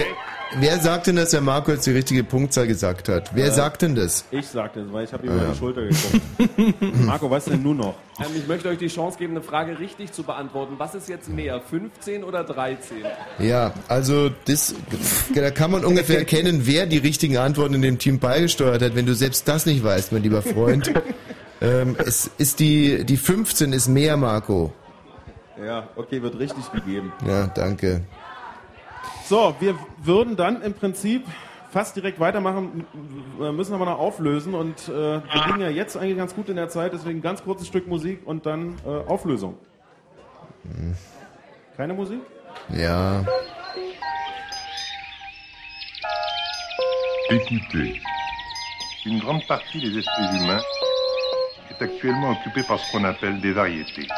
wer 0.58 0.78
sagt 0.80 1.06
denn, 1.06 1.16
dass 1.16 1.30
der 1.30 1.40
Marco 1.40 1.70
jetzt 1.72 1.86
die 1.86 1.92
richtige 1.92 2.24
Punktzahl 2.24 2.66
gesagt 2.66 3.08
hat? 3.08 3.30
Wer 3.34 3.46
Äh, 3.46 3.52
sagt 3.52 3.82
denn 3.82 3.94
das? 3.94 4.24
Ich 4.30 4.46
sag 4.48 4.74
das, 4.74 4.84
weil 4.92 5.04
ich 5.04 5.12
habe 5.12 5.28
Ah, 5.28 5.32
über 5.34 5.42
ja. 5.44 5.50
die 5.52 5.58
Schulter 5.58 5.82
geguckt. 5.82 6.96
Marco, 7.06 7.30
was 7.30 7.44
denn 7.46 7.62
nun 7.62 7.76
noch? 7.78 7.94
Ähm, 8.18 8.26
ich 8.36 8.46
möchte 8.46 8.68
euch 8.68 8.78
die 8.78 8.88
Chance 8.88 9.18
geben, 9.18 9.32
eine 9.34 9.42
Frage 9.42 9.78
richtig 9.78 10.12
zu 10.12 10.22
beantworten. 10.22 10.74
Was 10.78 10.94
ist 10.94 11.08
jetzt 11.08 11.28
mehr, 11.28 11.60
15 11.60 12.24
oder 12.24 12.44
13? 12.44 12.98
Ja, 13.38 13.72
also 13.88 14.30
das, 14.46 14.74
da 15.34 15.50
kann 15.50 15.70
man 15.70 15.84
ungefähr 15.84 16.18
erkennen, 16.20 16.62
wer 16.64 16.86
die 16.86 16.98
richtigen 16.98 17.36
Antworten 17.36 17.74
in 17.74 17.82
dem 17.82 17.98
Team 17.98 18.18
beigesteuert 18.18 18.82
hat, 18.82 18.94
wenn 18.94 19.06
du 19.06 19.14
selbst 19.14 19.46
das 19.48 19.66
nicht 19.66 19.82
weißt, 19.84 20.12
mein 20.12 20.22
lieber 20.22 20.42
Freund. 20.42 20.92
ähm, 21.60 21.96
es 22.04 22.30
ist 22.38 22.60
die, 22.60 23.04
die 23.04 23.16
15 23.16 23.72
ist 23.72 23.88
mehr, 23.88 24.16
Marco. 24.16 24.72
Ja, 25.64 25.88
okay, 25.96 26.22
wird 26.22 26.38
richtig 26.38 26.72
gegeben. 26.72 27.12
Ja, 27.28 27.46
danke. 27.48 28.02
So, 29.30 29.54
wir 29.60 29.78
würden 30.02 30.34
dann 30.34 30.60
im 30.60 30.74
Prinzip 30.74 31.24
fast 31.70 31.94
direkt 31.94 32.18
weitermachen, 32.18 32.84
m- 33.38 33.54
müssen 33.54 33.72
aber 33.74 33.84
noch 33.84 34.00
auflösen 34.00 34.54
und 34.54 34.88
äh, 34.88 34.92
wir 34.92 35.22
liegen 35.46 35.60
ja 35.60 35.68
jetzt 35.68 35.96
eigentlich 35.96 36.16
ganz 36.16 36.34
gut 36.34 36.48
in 36.48 36.56
der 36.56 36.68
Zeit, 36.68 36.92
deswegen 36.94 37.22
ganz 37.22 37.44
kurzes 37.44 37.68
Stück 37.68 37.86
Musik 37.86 38.22
und 38.24 38.44
dann 38.44 38.74
äh, 38.84 38.88
Auflösung. 39.08 39.56
Keine 41.76 41.94
Musik? 41.94 42.18
Ja. 42.70 43.24
Écoutez, 47.28 48.00
une 49.04 49.20
grande 49.20 49.44
partie 49.46 49.78
des 49.80 49.96
esprits 49.96 50.40
humains 50.40 50.64
est 51.70 51.80
actuellement 51.80 52.30
occupée 52.32 52.64
par 52.66 52.80
ce 52.80 52.90
qu'on 52.90 53.04
appelle 53.04 53.40
des 53.40 53.52
variétés. 53.54 54.08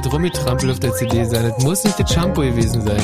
Das 0.00 0.12
Rummitrampel 0.12 0.70
auf 0.70 0.80
der 0.80 0.92
CD 0.94 1.24
sein. 1.24 1.44
Das 1.54 1.62
muss 1.64 1.84
nicht 1.84 1.98
das 1.98 2.12
Shampoo 2.12 2.40
gewesen 2.42 2.82
sein. 2.82 3.00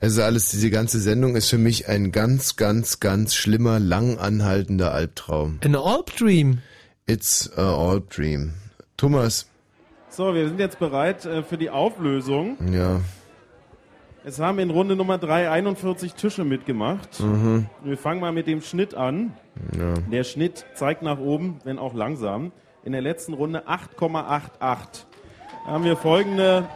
Also 0.00 0.22
alles, 0.22 0.50
diese 0.50 0.70
ganze 0.70 0.98
Sendung 0.98 1.36
ist 1.36 1.50
für 1.50 1.58
mich 1.58 1.88
ein 1.88 2.10
ganz, 2.10 2.56
ganz, 2.56 3.00
ganz 3.00 3.34
schlimmer, 3.34 3.78
lang 3.78 4.18
anhaltender 4.18 4.92
Albtraum. 4.92 5.58
An 5.62 5.74
Alp 5.76 6.16
Dream. 6.16 6.58
It's 7.06 7.50
a 7.56 7.74
Alp 7.74 8.08
Dream. 8.10 8.54
Thomas, 8.96 9.46
So, 10.08 10.34
wir 10.34 10.48
sind 10.48 10.58
jetzt 10.58 10.78
bereit 10.78 11.26
äh, 11.26 11.42
für 11.42 11.58
die 11.58 11.70
Auflösung. 11.70 12.56
ja. 12.72 13.00
Es 14.22 14.38
haben 14.38 14.58
in 14.58 14.68
Runde 14.68 14.96
Nummer 14.96 15.16
3 15.16 15.50
41 15.50 16.12
Tische 16.12 16.44
mitgemacht. 16.44 17.20
Mhm. 17.20 17.68
Wir 17.82 17.96
fangen 17.96 18.20
mal 18.20 18.32
mit 18.32 18.46
dem 18.46 18.60
Schnitt 18.60 18.94
an. 18.94 19.32
ja. 19.74 19.94
Der 20.12 20.24
Schnitt 20.24 20.66
zeigt 20.74 21.00
nach 21.00 21.18
oben, 21.18 21.58
wenn 21.64 21.78
auch 21.78 21.94
langsam. 21.94 22.52
In 22.82 22.92
der 22.92 23.02
letzten 23.02 23.34
Runde 23.34 23.68
8,88. 23.68 24.58
Da 24.58 25.72
haben 25.72 25.84
wir 25.84 25.96
folgende 25.96 26.66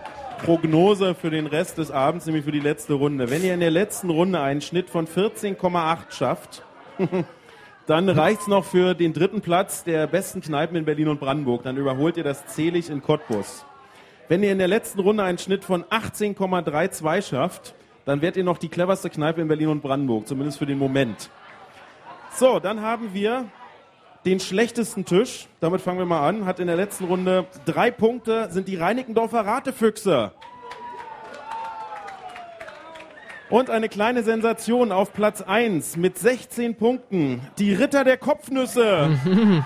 Prognose 0.45 1.15
für 1.15 1.31
den 1.31 1.47
Rest 1.47 1.79
des 1.79 1.91
Abends, 1.91 2.27
nämlich 2.27 2.45
für 2.45 2.53
die 2.53 2.61
letzte 2.61 2.93
Runde. 2.93 3.31
Wenn 3.31 3.43
ihr 3.43 3.55
in 3.55 3.61
der 3.61 3.71
letzten 3.71 4.11
Runde 4.11 4.39
einen 4.39 4.61
Schnitt 4.61 4.91
von 4.91 5.07
14,8 5.07 6.11
schafft, 6.11 6.63
dann 7.87 8.11
reicht's 8.11 8.49
noch 8.49 8.67
für 8.67 8.93
den 8.93 9.15
dritten 9.15 9.41
Platz 9.41 9.83
der 9.83 10.07
besten 10.07 10.43
Kneipen 10.43 10.77
in 10.77 10.85
Berlin 10.85 11.09
und 11.09 11.21
Brandenburg. 11.21 11.63
Dann 11.63 11.79
überholt 11.79 12.19
ihr 12.19 12.25
das 12.25 12.45
Zelig 12.49 12.91
in 12.91 13.01
Cottbus. 13.01 13.65
Wenn 14.29 14.43
ihr 14.43 14.53
in 14.53 14.59
der 14.59 14.69
letzten 14.69 15.01
Runde 15.01 15.23
einen 15.23 15.39
Schnitt 15.39 15.65
von 15.65 15.85
18,32 15.85 17.23
schafft, 17.23 17.75
dann 18.05 18.21
werdet 18.21 18.37
ihr 18.37 18.45
noch 18.45 18.59
die 18.59 18.69
cleverste 18.69 19.09
Kneipe 19.09 19.41
in 19.41 19.49
Berlin 19.49 19.69
und 19.69 19.81
Brandenburg, 19.81 20.29
zumindest 20.29 20.59
für 20.59 20.67
den 20.67 20.79
Moment. 20.79 21.31
So, 22.35 22.61
dann 22.61 22.83
haben 22.83 23.15
wir 23.15 23.47
den 24.25 24.41
schlechtesten 24.41 25.05
Tisch. 25.05 25.49
Damit 25.61 25.81
fangen 25.81 25.99
wir 25.99 26.07
mal 26.07 26.27
an. 26.27 26.47
Hat 26.47 26.61
in 26.61 26.67
der 26.67 26.77
letzten 26.77 27.05
Runde 27.05 27.47
drei 27.67 27.91
Punkte, 27.91 28.49
sind 28.51 28.69
die 28.69 28.77
Reinickendorfer 28.77 29.41
Ratefüchse. 29.45 30.33
Und 33.51 33.71
eine 33.71 33.89
kleine 33.89 34.23
Sensation 34.23 34.91
auf 34.91 35.13
Platz 35.13 35.43
1 35.43 35.97
mit 35.97 36.19
16 36.19 36.77
Punkten. 36.77 37.43
Die 37.59 37.75
Ritter 37.75 38.03
der 38.03 38.17
Kopfnüsse. 38.17 39.19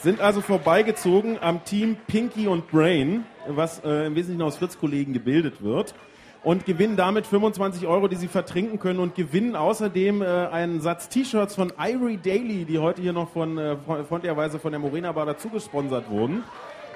Sind 0.00 0.20
also 0.20 0.40
vorbeigezogen 0.40 1.38
am 1.40 1.64
Team 1.64 1.96
Pinky 2.06 2.46
und 2.46 2.70
Brain, 2.70 3.24
was 3.48 3.82
äh, 3.82 4.06
im 4.06 4.14
Wesentlichen 4.14 4.42
aus 4.42 4.58
Fritz-Kollegen 4.58 5.12
gebildet 5.12 5.60
wird. 5.60 5.94
Und 6.44 6.64
gewinnen 6.66 6.96
damit 6.96 7.26
25 7.26 7.86
Euro, 7.86 8.06
die 8.08 8.16
sie 8.16 8.28
vertrinken 8.28 8.78
können 8.78 9.00
und 9.00 9.14
gewinnen 9.16 9.56
außerdem 9.56 10.22
äh, 10.22 10.26
einen 10.26 10.80
Satz 10.80 11.08
T-Shirts 11.08 11.54
von 11.56 11.72
Ivory 11.78 12.16
Daily, 12.16 12.64
die 12.64 12.78
heute 12.78 13.02
hier 13.02 13.12
noch 13.12 13.28
von 13.30 13.58
äh, 13.58 13.76
fre- 13.86 14.04
freundlicherweise 14.04 14.58
von 14.58 14.70
der 14.70 14.78
Morena 14.78 15.10
Bar 15.12 15.26
dazu 15.26 15.48
gesponsert 15.48 16.08
wurden. 16.10 16.44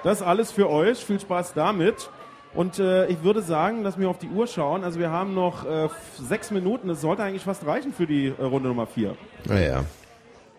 Das 0.05 0.23
alles 0.23 0.53
für 0.53 0.71
euch. 0.71 0.99
Viel 1.05 1.21
Spaß 1.21 1.55
damit. 1.55 2.09
Und 2.55 2.79
äh, 2.79 3.07
ich 3.07 3.23
würde 3.25 3.43
sagen, 3.43 3.83
dass 3.83 3.99
wir 3.99 4.09
auf 4.11 4.19
die 4.19 4.29
Uhr 4.29 4.47
schauen. 4.47 4.85
Also 4.85 5.01
wir 5.01 5.11
haben 5.11 5.35
noch 5.35 5.65
äh, 5.67 5.89
sechs 6.21 6.51
Minuten. 6.51 6.89
Das 6.89 7.01
sollte 7.01 7.23
eigentlich 7.23 7.43
fast 7.43 7.67
reichen 7.67 7.93
für 7.93 8.07
die 8.07 8.27
äh, 8.29 8.43
Runde 8.45 8.69
Nummer 8.69 8.87
vier. 8.87 9.17
Naja. 9.47 9.85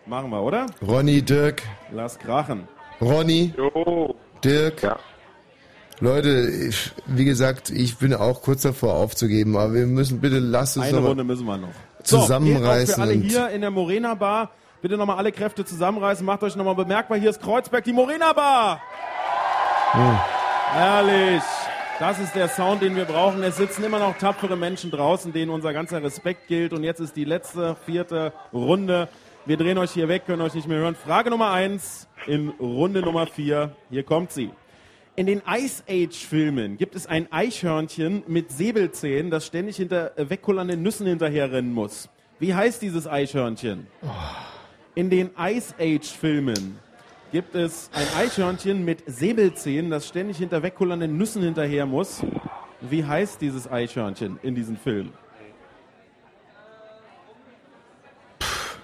Machen 0.06 0.28
wir, 0.30 0.42
oder? 0.42 0.66
Ronny, 0.86 1.22
Dirk. 1.22 1.62
Lass 1.90 2.18
krachen. 2.18 2.68
Ronny. 3.00 3.54
Jo. 3.56 4.14
Dirk. 4.44 4.98
Leute, 6.00 6.50
ich, 6.68 6.90
wie 7.06 7.24
gesagt, 7.24 7.70
ich 7.70 7.96
bin 7.98 8.14
auch 8.14 8.42
kurz 8.42 8.62
davor 8.62 8.94
aufzugeben, 8.94 9.56
aber 9.56 9.74
wir 9.74 9.86
müssen 9.86 10.20
bitte, 10.20 10.38
lasst 10.38 10.76
uns 10.76 10.86
Eine 10.86 10.98
Runde 10.98 11.24
müssen 11.24 11.46
wir 11.46 11.56
noch. 11.56 11.68
zusammenreißen. 12.02 12.86
So, 12.86 12.92
auch 12.92 12.96
für 12.96 13.02
alle 13.02 13.12
hier 13.14 13.48
in 13.50 13.60
der 13.60 13.70
Morena 13.70 14.14
Bar. 14.14 14.50
Bitte 14.82 14.96
nochmal 14.98 15.16
alle 15.16 15.32
Kräfte 15.32 15.64
zusammenreißen. 15.64 16.26
Macht 16.26 16.42
euch 16.42 16.56
nochmal 16.56 16.74
bemerkbar. 16.74 17.16
Hier 17.18 17.30
ist 17.30 17.40
Kreuzberg, 17.40 17.84
die 17.84 17.92
Morena 17.92 18.32
Bar. 18.32 18.82
Hm. 19.92 20.18
Herrlich. 20.72 21.42
Das 22.00 22.18
ist 22.18 22.34
der 22.34 22.48
Sound, 22.48 22.82
den 22.82 22.96
wir 22.96 23.04
brauchen. 23.04 23.42
Es 23.44 23.56
sitzen 23.56 23.84
immer 23.84 24.00
noch 24.00 24.18
tapfere 24.18 24.56
Menschen 24.56 24.90
draußen, 24.90 25.32
denen 25.32 25.50
unser 25.50 25.72
ganzer 25.72 26.02
Respekt 26.02 26.48
gilt. 26.48 26.72
Und 26.72 26.82
jetzt 26.82 26.98
ist 27.00 27.14
die 27.14 27.24
letzte, 27.24 27.76
vierte 27.86 28.32
Runde. 28.52 29.08
Wir 29.46 29.56
drehen 29.56 29.78
euch 29.78 29.92
hier 29.92 30.08
weg, 30.08 30.24
können 30.26 30.42
euch 30.42 30.54
nicht 30.54 30.66
mehr 30.66 30.78
hören. 30.78 30.96
Frage 30.96 31.30
Nummer 31.30 31.52
eins 31.52 32.08
in 32.26 32.48
Runde 32.58 33.00
Nummer 33.00 33.26
vier. 33.26 33.76
Hier 33.90 34.02
kommt 34.02 34.32
sie. 34.32 34.50
In 35.16 35.26
den 35.26 35.42
Ice 35.46 35.84
Age 35.88 36.26
Filmen 36.26 36.76
gibt 36.76 36.96
es 36.96 37.06
ein 37.06 37.30
Eichhörnchen 37.30 38.24
mit 38.26 38.50
Säbelzähnen, 38.50 39.30
das 39.30 39.46
ständig 39.46 39.76
hinter 39.76 40.18
äh, 40.18 40.28
wegkullernden 40.28 40.82
Nüssen 40.82 41.06
hinterherrennen 41.06 41.72
muss. 41.72 42.08
Wie 42.40 42.52
heißt 42.52 42.82
dieses 42.82 43.06
Eichhörnchen? 43.06 43.86
In 44.96 45.10
den 45.10 45.30
Ice 45.38 45.72
Age 45.78 46.10
Filmen 46.10 46.80
gibt 47.30 47.54
es 47.54 47.90
ein 47.94 48.06
Eichhörnchen 48.18 48.84
mit 48.84 49.04
Säbelzähnen, 49.06 49.88
das 49.88 50.08
ständig 50.08 50.38
hinter 50.38 50.64
wegkullernden 50.64 51.16
Nüssen 51.16 51.44
hinterher 51.44 51.86
muss. 51.86 52.24
Wie 52.80 53.04
heißt 53.04 53.40
dieses 53.40 53.70
Eichhörnchen 53.70 54.40
in 54.42 54.56
diesem 54.56 54.76
Film? 54.76 55.12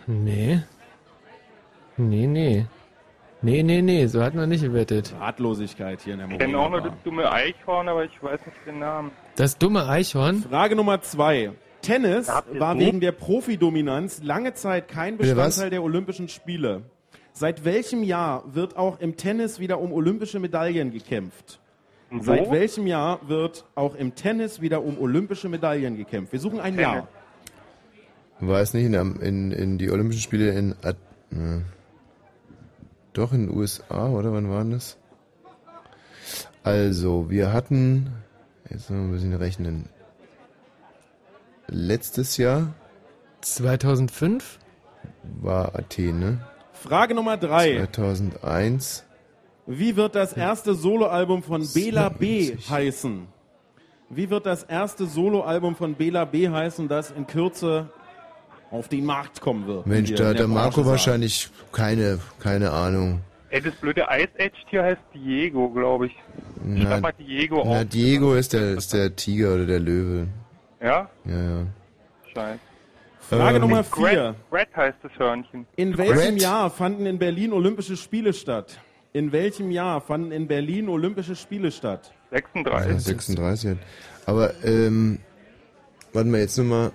Nee. 0.06 0.62
Nee, 1.96 2.26
nee. 2.28 2.66
Nee, 3.42 3.62
nee, 3.62 3.80
nee, 3.80 4.06
so 4.06 4.22
hatten 4.22 4.38
wir 4.38 4.46
nicht 4.46 4.62
gewettet. 4.62 5.14
Ratlosigkeit 5.18 6.02
hier 6.02 6.12
in 6.14 6.18
der 6.20 6.30
Ich 6.30 6.38
kenne 6.38 6.58
auch 6.58 6.70
nur 6.70 6.82
das 6.82 6.92
dumme 7.04 7.30
Eichhorn, 7.32 7.88
aber 7.88 8.04
ich 8.04 8.22
weiß 8.22 8.40
nicht 8.44 8.58
den 8.66 8.80
Namen. 8.80 9.10
Das 9.36 9.56
dumme 9.56 9.88
Eichhorn? 9.88 10.42
Frage 10.42 10.76
Nummer 10.76 11.00
zwei. 11.00 11.52
Tennis 11.80 12.28
war 12.28 12.78
wegen 12.78 13.00
der 13.00 13.12
Profidominanz 13.12 14.22
lange 14.22 14.52
Zeit 14.52 14.88
kein? 14.88 15.16
Bestandteil 15.16 15.70
der 15.70 15.82
Olympischen 15.82 16.28
Spiele. 16.28 16.82
Seit 17.32 17.64
welchem 17.64 18.02
Jahr 18.02 18.44
wird 18.54 18.76
auch 18.76 19.00
im 19.00 19.16
Tennis 19.16 19.58
wieder 19.60 19.80
um 19.80 19.92
olympische 19.92 20.38
Medaillen 20.38 20.90
gekämpft? 20.92 21.60
Und 22.10 22.24
Seit 22.24 22.48
wo? 22.48 22.52
welchem 22.52 22.86
Jahr 22.86 23.20
wird 23.28 23.64
auch 23.74 23.94
im 23.94 24.14
Tennis 24.14 24.60
wieder 24.60 24.82
um 24.82 24.98
olympische 25.00 25.48
Medaillen 25.48 25.96
gekämpft? 25.96 26.32
Wir 26.32 26.40
suchen 26.40 26.60
ein 26.60 26.76
Tennis. 26.76 26.82
Jahr. 26.82 27.08
War 28.40 28.60
es 28.60 28.74
nicht 28.74 28.84
in, 28.84 28.94
in, 29.20 29.52
in 29.52 29.78
die 29.78 29.90
Olympischen 29.90 30.20
Spiele 30.20 30.50
in 30.50 30.74
At 30.82 30.96
ne. 31.30 31.64
Doch 33.12 33.32
in 33.32 33.46
den 33.46 33.56
USA, 33.56 34.08
oder 34.08 34.32
wann 34.32 34.50
waren 34.50 34.70
das? 34.70 34.96
Also, 36.62 37.30
wir 37.30 37.52
hatten, 37.52 38.10
jetzt 38.68 38.90
müssen 38.90 38.96
wir 38.96 39.08
ein 39.08 39.12
bisschen 39.12 39.34
rechnen. 39.34 39.88
Letztes 41.66 42.36
Jahr 42.36 42.74
2005 43.40 44.58
war 45.40 45.74
Athen, 45.74 46.18
ne? 46.18 46.38
Frage 46.72 47.14
Nummer 47.14 47.36
drei. 47.36 47.76
2001. 47.92 49.04
Wie 49.66 49.96
wird 49.96 50.14
das 50.14 50.32
erste 50.32 50.74
Soloalbum 50.74 51.42
von 51.42 51.66
Bela 51.72 52.08
B 52.08 52.56
heißen? 52.56 53.26
Wie 54.08 54.30
wird 54.30 54.46
das 54.46 54.64
erste 54.64 55.06
Soloalbum 55.06 55.76
von 55.76 55.94
Bela 55.94 56.24
B 56.24 56.48
heißen, 56.48 56.88
das 56.88 57.10
in 57.10 57.26
Kürze 57.26 57.90
auf 58.70 58.88
den 58.88 59.04
Markt 59.04 59.40
kommen 59.40 59.66
wird? 59.66 59.86
Mensch, 59.86 60.14
da 60.14 60.24
in 60.24 60.28
hat 60.30 60.38
der 60.38 60.48
Marco 60.48 60.70
Branche 60.70 60.76
sagt. 60.76 60.86
wahrscheinlich 60.88 61.48
keine, 61.72 62.18
keine 62.38 62.70
Ahnung. 62.70 63.20
Ey, 63.50 63.60
das 63.60 63.74
blöde 63.74 64.06
Ice 64.10 64.28
Age 64.38 64.64
Tier 64.70 64.82
heißt 64.84 65.00
Diego, 65.12 65.68
glaube 65.70 66.06
ich. 66.06 66.12
Na, 66.62 66.82
Schreib 66.82 67.02
mal 67.02 67.12
Diego 67.18 67.62
na, 67.64 67.80
auf. 67.80 67.88
Diego 67.88 68.34
ist 68.34 68.52
der, 68.52 68.74
ist 68.74 68.92
der 68.92 69.16
Tiger 69.16 69.54
oder 69.54 69.66
der 69.66 69.80
Löwe. 69.80 70.28
Ja? 70.80 71.10
Ja, 71.24 71.42
ja. 71.42 71.66
Scheiße. 72.32 72.60
Frage 73.28 73.56
Ähm, 73.56 73.60
Nummer 73.62 73.82
Grant, 73.82 74.08
vier. 74.10 74.34
Grant 74.50 74.76
heißt 74.76 74.98
das 75.02 75.12
Hörnchen. 75.18 75.66
In 75.76 75.98
welchem 75.98 76.34
Red? 76.34 76.42
Jahr 76.42 76.70
fanden 76.70 77.06
in 77.06 77.18
Berlin 77.18 77.52
Olympische 77.52 77.96
Spiele 77.96 78.32
statt? 78.32 78.78
In 79.12 79.32
welchem 79.32 79.72
Jahr 79.72 80.00
fanden 80.00 80.30
in 80.30 80.46
Berlin 80.46 80.88
Olympische 80.88 81.34
Spiele 81.34 81.72
statt? 81.72 82.12
36. 82.30 82.92
Ja, 82.92 82.98
36. 83.00 83.76
Aber, 84.26 84.52
ähm, 84.64 85.18
warten 86.12 86.32
wir 86.32 86.38
jetzt 86.38 86.56
nochmal. 86.56 86.92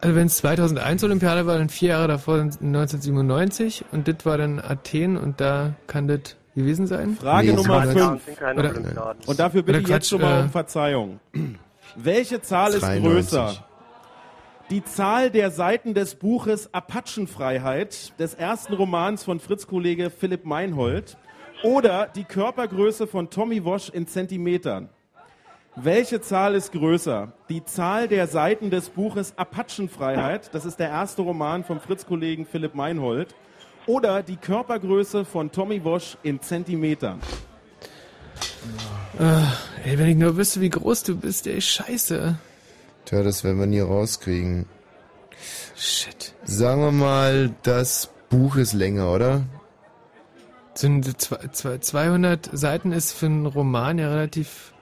Also 0.00 0.14
wenn 0.14 0.26
es 0.26 0.36
2001 0.38 1.02
Olympiade 1.04 1.46
war, 1.46 1.58
dann 1.58 1.68
vier 1.68 1.90
Jahre 1.90 2.08
davor 2.08 2.36
1997 2.40 3.84
und 3.92 4.08
das 4.08 4.24
war 4.24 4.38
dann 4.38 4.60
Athen 4.60 5.16
und 5.16 5.40
da 5.40 5.74
kann 5.86 6.06
das 6.06 6.36
gewesen 6.54 6.86
sein? 6.86 7.16
Frage 7.20 7.48
Nee, 7.48 7.54
Nummer 7.56 7.84
das 7.86 7.94
Ja, 7.94 8.08
fünf. 8.10 8.24
sind 8.24 8.38
keine 8.38 8.60
Oder- 8.60 8.70
Olympiaden. 8.70 9.22
Und 9.26 9.38
dafür 9.38 9.62
bitte 9.62 9.78
ich 9.78 9.84
Quatsch, 9.84 9.94
jetzt 9.94 10.08
schon 10.08 10.20
mal 10.20 10.40
äh, 10.40 10.42
um 10.44 10.50
Verzeihung. 10.50 11.20
Welche 11.96 12.40
Zahl 12.42 12.72
ist 12.72 12.82
93. 12.82 13.02
größer? 13.12 13.64
Die 14.70 14.82
Zahl 14.84 15.30
der 15.30 15.50
Seiten 15.50 15.94
des 15.94 16.16
Buches 16.16 16.72
Apachenfreiheit, 16.74 18.18
des 18.18 18.34
ersten 18.34 18.74
Romans 18.74 19.22
von 19.24 19.38
Fritz-Kollege 19.38 20.10
Philipp 20.10 20.44
Meinhold, 20.44 21.16
oder 21.62 22.08
die 22.14 22.24
Körpergröße 22.24 23.06
von 23.06 23.30
Tommy 23.30 23.64
Wosch 23.64 23.88
in 23.90 24.06
Zentimetern? 24.06 24.88
Welche 25.78 26.22
Zahl 26.22 26.54
ist 26.54 26.72
größer? 26.72 27.32
Die 27.50 27.62
Zahl 27.64 28.08
der 28.08 28.26
Seiten 28.28 28.70
des 28.70 28.88
Buches 28.88 29.34
Apachenfreiheit, 29.36 30.54
das 30.54 30.64
ist 30.64 30.78
der 30.78 30.88
erste 30.88 31.20
Roman 31.22 31.64
vom 31.64 31.80
Fritz-Kollegen 31.80 32.46
Philipp 32.46 32.74
Meinhold, 32.74 33.34
oder 33.86 34.22
die 34.22 34.36
Körpergröße 34.36 35.24
von 35.26 35.52
Tommy 35.52 35.84
Wosch 35.84 36.16
in 36.22 36.40
Zentimetern? 36.40 37.20
Äh, 39.18 39.90
ey, 39.90 39.98
wenn 39.98 40.08
ich 40.08 40.16
nur 40.16 40.36
wüsste, 40.38 40.60
wie 40.62 40.70
groß 40.70 41.02
du 41.04 41.16
bist, 41.16 41.46
ey, 41.46 41.60
scheiße. 41.60 42.36
Tja, 43.04 43.22
das 43.22 43.44
werden 43.44 43.58
wir 43.60 43.66
nie 43.66 43.80
rauskriegen. 43.80 44.66
Shit. 45.76 46.34
Sagen 46.44 46.80
wir 46.80 46.90
mal, 46.92 47.54
das 47.62 48.10
Buch 48.30 48.56
ist 48.56 48.72
länger, 48.72 49.12
oder? 49.12 49.42
Sind 50.74 51.20
zwei- 51.20 51.48
zwei- 51.52 51.78
200 51.78 52.48
Seiten 52.52 52.92
ist 52.92 53.12
für 53.12 53.26
einen 53.26 53.44
Roman 53.46 53.98
ja 53.98 54.08
relativ... 54.08 54.72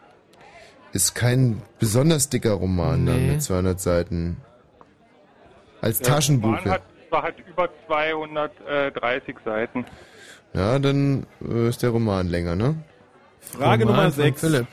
ist 0.94 1.14
kein 1.14 1.60
besonders 1.78 2.28
dicker 2.30 2.52
Roman 2.52 3.04
dann 3.06 3.16
Nee. 3.26 3.32
mit 3.32 3.42
200 3.42 3.80
Seiten. 3.80 4.36
Als 5.80 5.98
Der 5.98 6.06
Taschenbuch. 6.14 6.48
Roman 6.58 6.70
hat, 6.70 6.82
zwar 7.08 7.22
hat 7.24 7.34
über 7.46 7.68
230 7.86 9.36
Seiten. 9.44 9.84
Ja, 10.54 10.78
dann 10.78 11.26
äh, 11.46 11.68
ist 11.68 11.82
der 11.82 11.90
Roman 11.90 12.28
länger, 12.28 12.56
ne? 12.56 12.76
Frage 13.40 13.84
Roman 13.84 13.96
Nummer 14.06 14.12
von 14.12 14.22
6. 14.22 14.40
Philipp. 14.40 14.66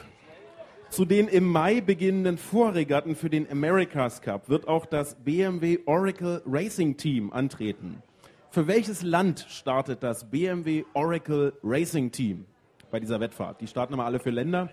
Zu 0.90 1.06
den 1.06 1.28
im 1.28 1.46
Mai 1.46 1.82
beginnenden 1.82 2.38
Vorregatten 2.38 3.16
für 3.16 3.30
den 3.30 3.50
America's 3.50 4.22
Cup 4.22 4.50
wird 4.50 4.68
auch 4.68 4.86
das 4.86 5.16
BMW 5.16 5.80
Oracle 5.86 6.42
Racing 6.46 6.98
Team 6.98 7.32
antreten. 7.32 8.04
Für 8.50 8.68
welches 8.68 9.02
Land 9.02 9.46
startet 9.50 10.04
das 10.04 10.30
BMW 10.30 10.84
Oracle 10.94 11.54
Racing 11.64 12.12
Team 12.12 12.46
bei 12.92 13.00
dieser 13.00 13.22
Wettfahrt? 13.22 13.62
Die 13.62 13.68
starten 13.68 13.94
immer 13.94 14.06
alle 14.06 14.20
für 14.20 14.32
Länder. 14.32 14.70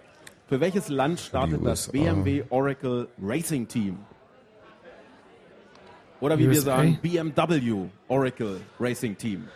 Für 0.49 0.61
welches 0.61 0.89
Land 0.89 1.21
startet 1.21 1.65
das. 1.65 1.89
BMW 1.89 2.43
Oracle 2.49 3.09
Racing 3.23 3.69
Team? 3.69 3.99
Oder 6.21 6.39
wie 6.39 6.45
wir 6.45 6.51
USA? 6.51 6.77
sagen, 6.77 6.99
BMW 7.03 7.75
Oracle 8.09 8.61
Racing 8.81 9.17
Team. 9.17 9.47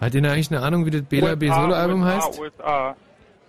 Hat 0.00 0.14
ihr 0.14 0.24
eigentlich 0.24 0.50
eine 0.50 0.62
Ahnung, 0.62 0.86
wie 0.86 0.90
das 0.90 1.02
Bela 1.02 1.36
B. 1.36 1.48
Solo-Album 1.48 2.04
heißt? 2.04 2.40
USA. 2.40 2.96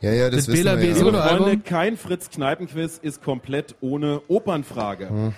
Ja, 0.02 0.12
ja, 0.12 0.30
das 0.30 0.46
Das 0.46 0.48
wissen 0.50 0.66
Bela 0.66 0.78
wir 0.78 0.84
ja. 0.84 0.94
Liebe 0.94 1.00
Solo-Album? 1.06 1.48
Freunde, 1.48 1.64
kein 1.64 1.98
Fritz-Kneipen-Quiz 1.98 3.00
ist 3.02 3.24
komplett 3.24 3.76
ohne 3.82 4.22
Opernfrage. 4.28 5.10
Hm. 5.10 5.34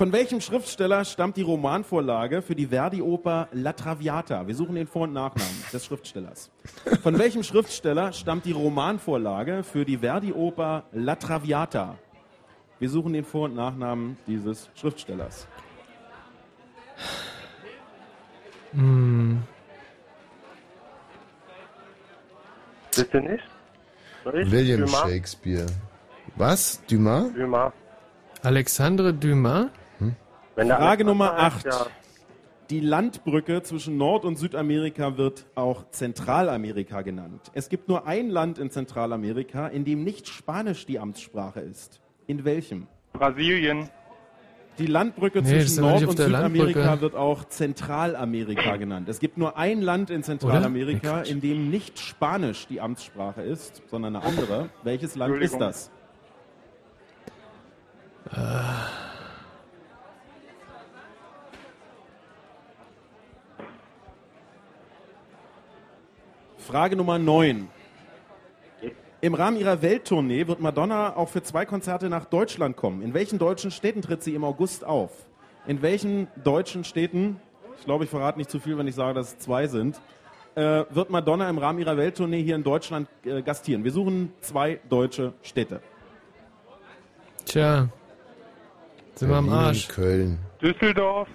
Von 0.00 0.12
welchem 0.12 0.40
Schriftsteller 0.40 1.04
stammt 1.04 1.36
die 1.36 1.42
Romanvorlage 1.42 2.40
für 2.40 2.54
die 2.54 2.68
Verdi-Oper 2.68 3.48
La 3.52 3.74
Traviata? 3.74 4.46
Wir 4.46 4.54
suchen 4.54 4.74
den 4.74 4.86
Vor- 4.86 5.02
und 5.02 5.12
Nachnamen 5.12 5.62
des 5.70 5.84
Schriftstellers. 5.84 6.50
Von 7.02 7.18
welchem 7.18 7.42
Schriftsteller 7.42 8.14
stammt 8.14 8.46
die 8.46 8.52
Romanvorlage 8.52 9.62
für 9.62 9.84
die 9.84 9.98
Verdi-Oper 9.98 10.84
La 10.92 11.16
Traviata? 11.16 11.98
Wir 12.78 12.88
suchen 12.88 13.12
den 13.12 13.26
Vor- 13.26 13.44
und 13.44 13.56
Nachnamen 13.56 14.16
dieses 14.26 14.70
Schriftstellers. 14.74 15.46
Hm. 18.72 19.42
Bitte 22.96 23.20
nicht? 23.20 23.44
William 24.24 24.80
Dumas? 24.86 25.02
Shakespeare. 25.02 25.66
Was? 26.36 26.80
Dumas? 26.86 27.34
Dumas. 27.34 27.72
Alexandre 28.42 29.12
Dumas? 29.12 29.66
Frage 30.68 31.04
Nummer 31.04 31.36
heißt, 31.36 31.66
8. 31.66 31.66
ja. 31.66 31.86
Die 32.70 32.80
Landbrücke 32.80 33.62
zwischen 33.62 33.96
Nord- 33.96 34.24
und 34.24 34.36
Südamerika 34.38 35.16
wird 35.16 35.44
auch 35.56 35.90
Zentralamerika 35.90 37.02
genannt. 37.02 37.50
Es 37.52 37.68
gibt 37.68 37.88
nur 37.88 38.06
ein 38.06 38.30
Land 38.30 38.58
in 38.58 38.70
Zentralamerika, 38.70 39.66
in 39.66 39.84
dem 39.84 40.04
nicht 40.04 40.28
Spanisch 40.28 40.86
die 40.86 41.00
Amtssprache 41.00 41.60
ist. 41.60 42.00
In 42.28 42.44
welchem? 42.44 42.86
Brasilien. 43.12 43.88
Die 44.78 44.86
Landbrücke 44.86 45.42
Nee, 45.42 45.48
zwischen 45.48 45.80
Nord- 45.82 46.04
und 46.06 46.16
Südamerika 46.16 46.78
Landbrücke. 46.78 47.00
wird 47.02 47.14
auch 47.16 47.44
Zentralamerika 47.48 48.76
genannt. 48.76 49.08
Es 49.08 49.18
gibt 49.18 49.36
nur 49.36 49.58
ein 49.58 49.82
Land 49.82 50.10
in 50.10 50.22
Zentralamerika, 50.22 51.22
in 51.22 51.40
dem 51.40 51.70
nicht 51.70 51.98
Spanisch 51.98 52.68
die 52.68 52.80
Amtssprache 52.80 53.42
ist, 53.42 53.82
sondern 53.88 54.14
eine 54.16 54.24
andere. 54.24 54.68
Welches 54.84 55.16
Land 55.16 55.42
ist 55.42 55.58
das? 55.60 55.90
Frage 66.70 66.94
Nummer 66.94 67.18
9. 67.18 67.68
Im 69.20 69.34
Rahmen 69.34 69.56
ihrer 69.56 69.82
Welttournee 69.82 70.46
wird 70.46 70.60
Madonna 70.60 71.16
auch 71.16 71.28
für 71.28 71.42
zwei 71.42 71.66
Konzerte 71.66 72.08
nach 72.08 72.26
Deutschland 72.26 72.76
kommen. 72.76 73.02
In 73.02 73.12
welchen 73.12 73.40
deutschen 73.40 73.72
Städten 73.72 74.02
tritt 74.02 74.22
sie 74.22 74.36
im 74.36 74.44
August 74.44 74.84
auf? 74.84 75.10
In 75.66 75.82
welchen 75.82 76.28
deutschen 76.44 76.84
Städten, 76.84 77.40
ich 77.76 77.84
glaube, 77.86 78.04
ich 78.04 78.10
verrate 78.10 78.38
nicht 78.38 78.50
zu 78.50 78.60
viel, 78.60 78.78
wenn 78.78 78.86
ich 78.86 78.94
sage, 78.94 79.14
dass 79.14 79.32
es 79.32 79.38
zwei 79.40 79.66
sind, 79.66 80.00
äh, 80.54 80.84
wird 80.90 81.10
Madonna 81.10 81.50
im 81.50 81.58
Rahmen 81.58 81.80
ihrer 81.80 81.96
Welttournee 81.96 82.40
hier 82.40 82.54
in 82.54 82.62
Deutschland 82.62 83.08
äh, 83.24 83.42
gastieren? 83.42 83.82
Wir 83.82 83.90
suchen 83.90 84.32
zwei 84.40 84.78
deutsche 84.88 85.32
Städte. 85.42 85.80
Tja. 87.46 87.88
Sind 89.16 89.28
wir 89.28 89.36
am 89.36 89.48
Arsch. 89.48 89.88
Köln. 89.88 90.38
Düsseldorf. 90.62 91.28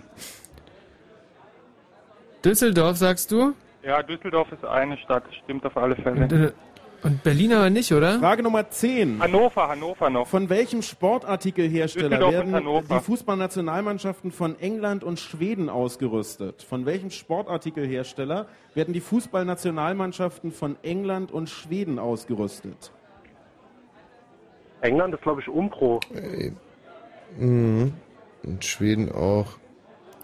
Düsseldorf, 2.42 2.96
sagst 2.96 3.34
du? 3.34 3.54
Ja, 3.86 4.02
Düsseldorf 4.02 4.52
ist 4.52 4.66
eine 4.66 4.98
Stadt, 4.98 5.24
stimmt 5.44 5.66
auf 5.66 5.78
alle 5.78 5.96
Und, 5.96 6.04
Fälle. 6.04 6.48
äh, 6.48 6.52
und 7.06 7.22
Berlin 7.22 7.54
aber 7.54 7.70
nicht, 7.70 7.92
oder? 7.92 8.18
Frage 8.20 8.42
Nummer 8.42 8.68
10. 8.68 9.22
Hannover, 9.22 9.68
Hannover 9.68 10.10
noch. 10.10 10.26
Von 10.28 10.50
welchem 10.50 10.82
Sportartikelhersteller 10.82 12.26
und 12.26 12.34
werden 12.34 12.88
die 12.90 13.00
Fußballnationalmannschaften 13.00 14.32
von 14.32 14.60
England 14.60 15.04
und 15.04 15.20
Schweden 15.20 15.70
ausgerüstet? 15.70 16.64
Von 16.64 16.88
welchem 16.88 17.12
Sportartikelhersteller 17.12 18.48
werden 18.74 18.94
die 18.94 19.02
Fußballnationalmannschaften 19.02 20.52
von 20.52 20.78
England 20.82 21.32
und 21.32 21.48
Schweden 21.48 22.00
ausgerüstet? 22.00 22.92
England 24.82 25.14
ist, 25.14 25.22
glaube 25.22 25.42
ich, 25.42 25.48
Umpro. 25.48 26.00
Mhm. 27.38 27.94
Und 28.44 28.66
Schweden 28.66 29.12
auch. 29.12 29.58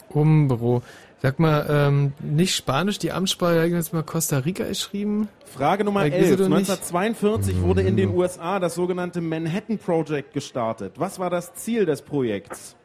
Umbro. 0.10 0.82
Sag 1.22 1.38
mal, 1.38 1.68
ähm, 1.70 2.14
nicht 2.20 2.56
Spanisch, 2.56 2.98
die 2.98 3.12
Amtssprache, 3.12 3.58
ja, 3.58 3.66
jetzt 3.66 3.94
mal 3.94 4.02
Costa 4.02 4.40
Rica 4.40 4.64
geschrieben? 4.64 5.30
Frage 5.46 5.84
Nummer 5.84 6.00
Weil 6.00 6.14
11. 6.14 6.24
wieso 6.24 6.36
doch 6.38 6.50
nicht? 6.50 6.70
1942 6.70 7.62
wurde 7.62 7.84
in 7.84 7.96
den 7.96 8.10
USA 8.10 8.60
das 8.60 8.74
sogenannte 8.74 9.22
Manhattan 9.22 9.78
Project 9.78 10.34
gestartet. 10.34 10.94
Was 10.98 11.20
war 11.20 11.30
das 11.30 11.54
Ziel 11.54 11.86
des 11.86 12.02
Projekts? 12.02 12.76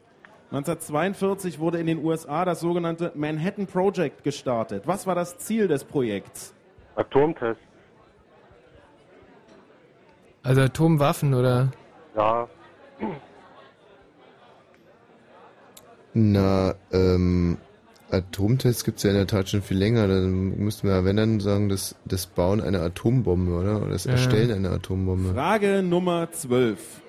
1942 0.50 1.58
wurde 1.58 1.78
in 1.78 1.86
den 1.86 2.04
USA 2.04 2.44
das 2.44 2.60
sogenannte 2.60 3.10
Manhattan 3.14 3.66
Project 3.66 4.22
gestartet. 4.22 4.82
Was 4.86 5.06
war 5.06 5.14
das 5.14 5.38
Ziel 5.38 5.66
des 5.66 5.84
Projekts? 5.84 6.52
Atomtest. 6.94 7.60
Also 10.42 10.60
Atomwaffen, 10.60 11.32
oder? 11.32 11.72
Ja. 12.14 12.48
Na, 16.12 16.74
ähm, 16.92 17.58
Atomtests 18.10 18.84
gibt's 18.84 19.02
ja 19.02 19.10
in 19.10 19.16
der 19.16 19.26
Tat 19.26 19.48
schon 19.48 19.62
viel 19.62 19.78
länger. 19.78 20.06
Dann 20.06 20.56
müssten 20.58 20.86
wir 20.88 20.94
ja, 20.94 21.04
wenn 21.04 21.16
dann 21.16 21.40
sagen, 21.40 21.68
das, 21.68 21.96
das 22.04 22.26
Bauen 22.26 22.60
einer 22.60 22.82
Atombombe, 22.82 23.52
oder? 23.52 23.82
Oder 23.82 23.90
das 23.90 24.04
Ja. 24.04 24.12
Erstellen 24.12 24.52
einer 24.52 24.72
Atombombe. 24.72 25.34
Frage 25.34 25.82
Nummer 25.82 26.30
12. 26.30 27.02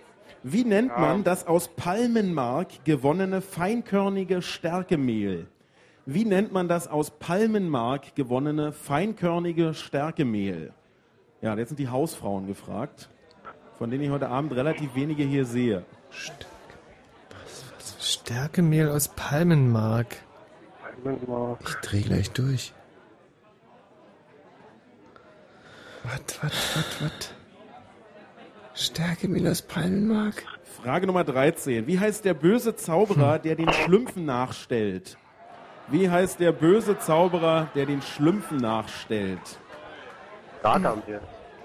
Wie 0.43 0.64
nennt 0.64 0.98
man 0.98 1.24
das 1.24 1.45
aus 1.45 1.67
Palmenmark 1.67 2.85
gewonnene 2.85 3.42
feinkörnige 3.42 4.42
Stärkemehl? 4.42 5.48
Wie 6.06 6.24
nennt 6.24 6.53
man 6.53 6.69
das 6.69 6.88
aus 6.88 7.11
Palmenmark 7.11 8.16
gewonnene 8.16 8.72
feinkörnige 8.72 9.74
Stärkemehl? 9.74 10.72
Ja, 11.42 11.56
jetzt 11.58 11.69
sind 11.69 11.80
die 11.80 11.90
Hausfrauen 11.90 12.48
gefragt, 12.48 13.09
von 13.77 13.92
denen 13.92 14.03
ich 14.03 14.09
heute 14.09 14.30
Abend 14.30 14.53
relativ 14.56 14.95
wenige 14.95 15.24
hier 15.24 15.45
sehe. 15.45 15.84
Stärkemehl 18.00 18.90
aus 18.90 19.09
Palmenmark. 19.09 20.16
Ich 21.59 21.75
dreh 21.75 22.01
gleich 22.01 22.31
durch. 22.31 22.73
Was, 26.03 26.21
was, 26.41 26.75
was, 26.75 27.01
was? 27.01 27.33
Stärkemehl 28.73 29.47
aus 29.47 29.61
Palmenmark? 29.61 30.43
Frage 30.63 31.07
Nummer 31.07 31.23
13. 31.23 31.87
Wie 31.87 31.99
heißt 31.99 32.23
der 32.23 32.33
böse 32.33 32.75
Zauberer, 32.75 33.39
der 33.39 33.55
den 33.55 33.71
Schlümpfen 33.73 34.25
nachstellt? 34.25 35.17
Wie 35.87 36.09
heißt 36.09 36.39
der 36.39 36.51
böse 36.51 36.99
Zauberer, 36.99 37.69
der 37.73 37.85
den 37.85 38.01
Schlümpfen 38.01 38.57
nachstellt? 38.57 39.59
Gargamel. 40.61 41.21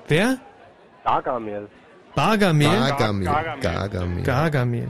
Wer? 0.09 0.39
Gargamel. 1.05 1.69
Bargamel? 2.15 2.69
Gargamel. 2.69 3.25
Gargamel. 3.61 4.23
Gargamel. 4.23 4.89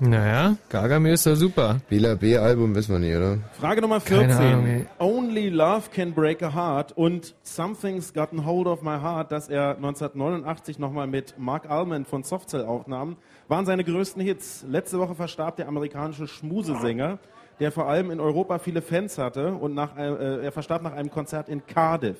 Naja, 0.00 0.56
Gargamel 0.68 1.12
ist 1.14 1.26
ja 1.26 1.34
super. 1.34 1.80
Bela 1.88 2.14
B-Album 2.14 2.72
wissen 2.74 2.92
wir 2.92 2.98
nicht, 3.00 3.16
oder? 3.16 3.38
Frage 3.58 3.80
Nummer 3.80 3.98
Keine 4.00 4.28
14. 4.32 4.36
Ahnung. 4.52 4.86
Only 5.00 5.48
Love 5.48 5.90
Can 5.92 6.12
Break 6.14 6.40
a 6.42 6.54
Heart 6.54 6.92
und 6.96 7.34
Something's 7.42 8.14
Gotten 8.14 8.46
Hold 8.46 8.68
of 8.68 8.82
My 8.82 8.98
Heart, 9.00 9.32
das 9.32 9.48
er 9.48 9.70
1989 9.76 10.78
nochmal 10.78 11.08
mit 11.08 11.34
Mark 11.36 11.68
Almond 11.68 12.06
von 12.06 12.22
Softcell 12.22 12.64
aufnahm, 12.64 13.16
waren 13.48 13.66
seine 13.66 13.82
größten 13.82 14.22
Hits. 14.22 14.64
Letzte 14.68 15.00
Woche 15.00 15.16
verstarb 15.16 15.56
der 15.56 15.66
amerikanische 15.66 16.28
Schmusesänger, 16.28 17.18
der 17.58 17.72
vor 17.72 17.88
allem 17.88 18.12
in 18.12 18.20
Europa 18.20 18.60
viele 18.60 18.82
Fans 18.82 19.18
hatte 19.18 19.52
und 19.52 19.74
nach, 19.74 19.96
ein- 19.96 20.16
äh, 20.16 20.44
er 20.44 20.52
verstarb 20.52 20.82
nach 20.82 20.92
einem 20.92 21.10
Konzert 21.10 21.48
in 21.48 21.66
Cardiff. 21.66 22.18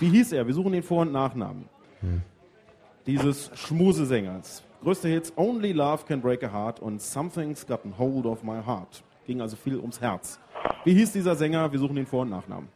Wie 0.00 0.08
hieß 0.08 0.32
er? 0.32 0.46
Wir 0.46 0.54
suchen 0.54 0.72
den 0.72 0.82
Vor- 0.82 1.02
und 1.02 1.12
Nachnamen. 1.12 1.66
Dieses 3.06 3.50
Schmusesängers. 3.54 4.62
Größte 4.82 5.08
Hits 5.08 5.32
Only 5.36 5.72
Love 5.72 6.04
Can 6.06 6.20
Break 6.20 6.42
a 6.44 6.52
Heart 6.52 6.80
und 6.80 7.02
Something's 7.02 7.66
Gotten 7.66 7.98
Hold 7.98 8.26
of 8.26 8.42
My 8.42 8.62
Heart. 8.64 9.02
Ging 9.26 9.40
also 9.40 9.56
viel 9.56 9.76
ums 9.78 10.00
Herz. 10.00 10.38
Wie 10.84 10.94
hieß 10.94 11.12
dieser 11.12 11.34
Sänger? 11.36 11.70
Wir 11.72 11.78
suchen 11.78 11.96
den 11.96 12.06
Vor- 12.06 12.22
und 12.22 12.30
Nachnamen. 12.30 12.68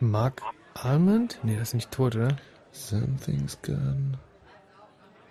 Mark 0.00 0.42
Almond? 0.74 1.38
Nee, 1.42 1.56
das 1.56 1.68
ist 1.68 1.74
nicht 1.74 1.90
tot, 1.90 2.16
oder? 2.16 2.36
Something's 2.72 3.58
gone. 3.62 4.18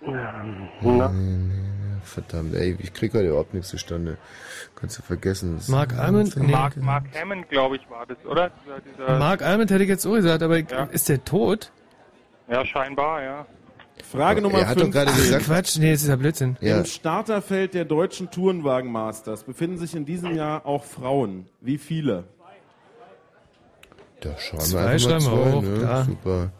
Na? 0.00 1.08
Nee, 1.08 1.36
nee, 1.36 1.52
Verdammt, 2.02 2.54
ey, 2.54 2.76
ich 2.78 2.92
krieg 2.92 3.14
heute 3.14 3.28
überhaupt 3.28 3.54
nichts 3.54 3.70
zustande. 3.70 4.18
Kannst 4.74 4.98
du 4.98 5.02
vergessen. 5.02 5.58
Mark 5.68 5.96
Almond? 5.98 6.36
Nee. 6.36 6.48
Mark, 6.52 6.76
Mark 6.76 7.04
Hammond, 7.18 7.48
glaube 7.48 7.76
ich, 7.76 7.88
war 7.88 8.04
das, 8.06 8.18
oder? 8.26 8.50
Dieser, 8.62 8.80
dieser, 8.80 9.18
Mark 9.18 9.40
Almond 9.42 9.70
hätte 9.70 9.82
ich 9.84 9.88
jetzt 9.88 10.06
auch 10.06 10.12
gesagt, 10.14 10.42
aber 10.42 10.58
Ja. 10.58 10.84
ist 10.84 11.08
der 11.08 11.24
tot? 11.24 11.72
Ja, 12.48 12.64
scheinbar, 12.66 13.22
ja. 13.22 13.46
Frage 14.04 14.40
Nummer 14.42 14.58
Er 14.58 14.68
hat 14.68 14.76
doch 14.76 14.82
5. 14.82 14.94
gerade 14.94 15.12
gesagt, 15.12 15.44
Quatsch, 15.46 15.78
nee, 15.78 15.92
das 15.92 16.02
ist 16.02 16.08
ja 16.08 16.16
Blödsinn. 16.16 16.56
Ja. 16.60 16.78
Im 16.78 16.84
Starterfeld 16.84 17.74
der 17.74 17.84
deutschen 17.84 18.30
Tourenwagen-Masters 18.30 19.44
befinden 19.44 19.78
sich 19.78 19.94
in 19.94 20.04
diesem 20.04 20.34
Jahr 20.34 20.64
auch 20.66 20.84
Frauen. 20.84 21.46
Wie 21.60 21.78
viele? 21.78 22.24
da 24.20 24.38
schreiben 24.38 24.62
Zwei 24.62 24.78
wir 24.84 24.88
einfach 24.88 25.10
mal 25.10 25.20
zwei, 25.20 25.52
hoch, 25.52 25.62
ne? 25.62 25.78
klar. 25.78 26.04
Super. 26.04 26.50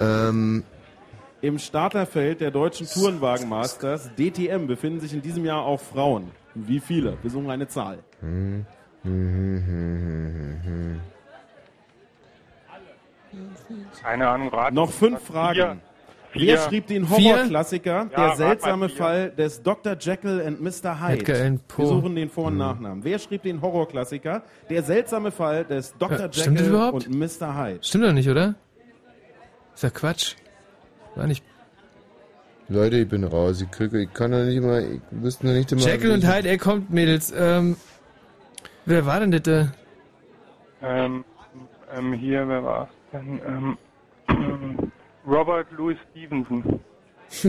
Ähm, 0.00 0.64
Im 1.40 1.58
Starterfeld 1.60 2.40
der 2.40 2.50
deutschen 2.50 2.88
Tourenwagen-Masters, 2.88 4.10
DTM, 4.18 4.66
befinden 4.66 4.98
sich 5.00 5.12
in 5.12 5.22
diesem 5.22 5.44
Jahr 5.44 5.62
auch 5.64 5.80
Frauen. 5.80 6.30
Wie 6.54 6.80
viele? 6.80 7.16
Wir 7.22 7.30
suchen 7.30 7.48
eine 7.50 7.68
Zahl. 7.68 7.98
hm. 8.20 8.66
Keine 14.02 14.28
Ahnung, 14.28 14.48
Rat. 14.48 14.74
Noch 14.74 14.90
fünf 14.90 15.20
Vier. 15.20 15.34
Fragen. 15.34 15.80
Vier. 16.34 16.46
Wer 16.54 16.58
schrieb 16.68 16.86
den? 16.88 17.08
Horrorklassiker 17.08 18.08
Ja, 18.12 18.26
Der 18.28 18.36
seltsame. 18.36 18.88
Fall 18.88 19.30
des 19.30 19.62
Dr. 19.62 19.96
Jekyll 19.98 20.42
and 20.44 20.60
Mr. 20.60 21.00
Hyde? 21.00 21.20
Edgar 21.20 21.36
Allan 21.36 21.60
Poe. 21.68 21.78
Wir 21.84 21.86
suchen 21.86 22.16
den 22.16 22.28
Vor- 22.28 22.46
und 22.46 22.56
Nachnamen. 22.58 23.04
Wer 23.04 23.18
schrieb 23.20 23.42
den 23.44 23.62
Horrorklassiker 23.62 24.42
Der 24.68 24.82
seltsame 24.82 25.30
Fall 25.30 25.64
des 25.64 25.94
Dr. 25.96 26.18
Ja, 26.18 26.32
stimmt 26.32 26.58
das 26.58 26.66
Jekyll 26.66 26.74
überhaupt? 26.74 27.06
und 27.06 27.14
Mr. 27.18 27.56
Hyde? 27.56 27.78
Stimmt 27.82 28.04
doch 28.04 28.12
nicht, 28.12 28.28
oder? 28.28 28.56
Ist 29.74 29.82
ja 29.84 29.90
Quatsch. 29.90 30.34
War 31.14 31.26
nicht. 31.28 31.44
Leute, 32.68 32.96
ich 32.96 33.08
bin 33.08 33.22
raus. 33.24 33.60
Ich, 33.60 33.70
krieg, 33.70 33.92
ich 33.92 34.12
kann 34.12 34.32
doch 34.32 34.42
nicht 34.44 34.56
immer, 34.56 34.80
ich 34.80 35.00
wüsste 35.12 35.46
noch 35.46 35.52
nicht 35.52 35.70
immer. 35.70 35.82
Jekyll 35.82 36.10
und 36.10 36.26
Hyde, 36.26 36.48
ey, 36.48 36.58
kommt, 36.58 36.90
Mädels. 36.90 37.32
Ähm, 37.36 37.76
wer 38.86 39.06
war 39.06 39.20
denn 39.20 39.30
das? 39.30 39.42
da? 39.42 39.68
Ähm, 40.82 41.24
ähm, 41.96 42.12
hier, 42.14 42.48
wer 42.48 42.64
war? 42.64 42.88
Ähm, 43.12 43.40
ähm, 43.46 43.78
Robert 45.26 45.70
Louis 45.72 45.96
Stevenson. 46.10 46.80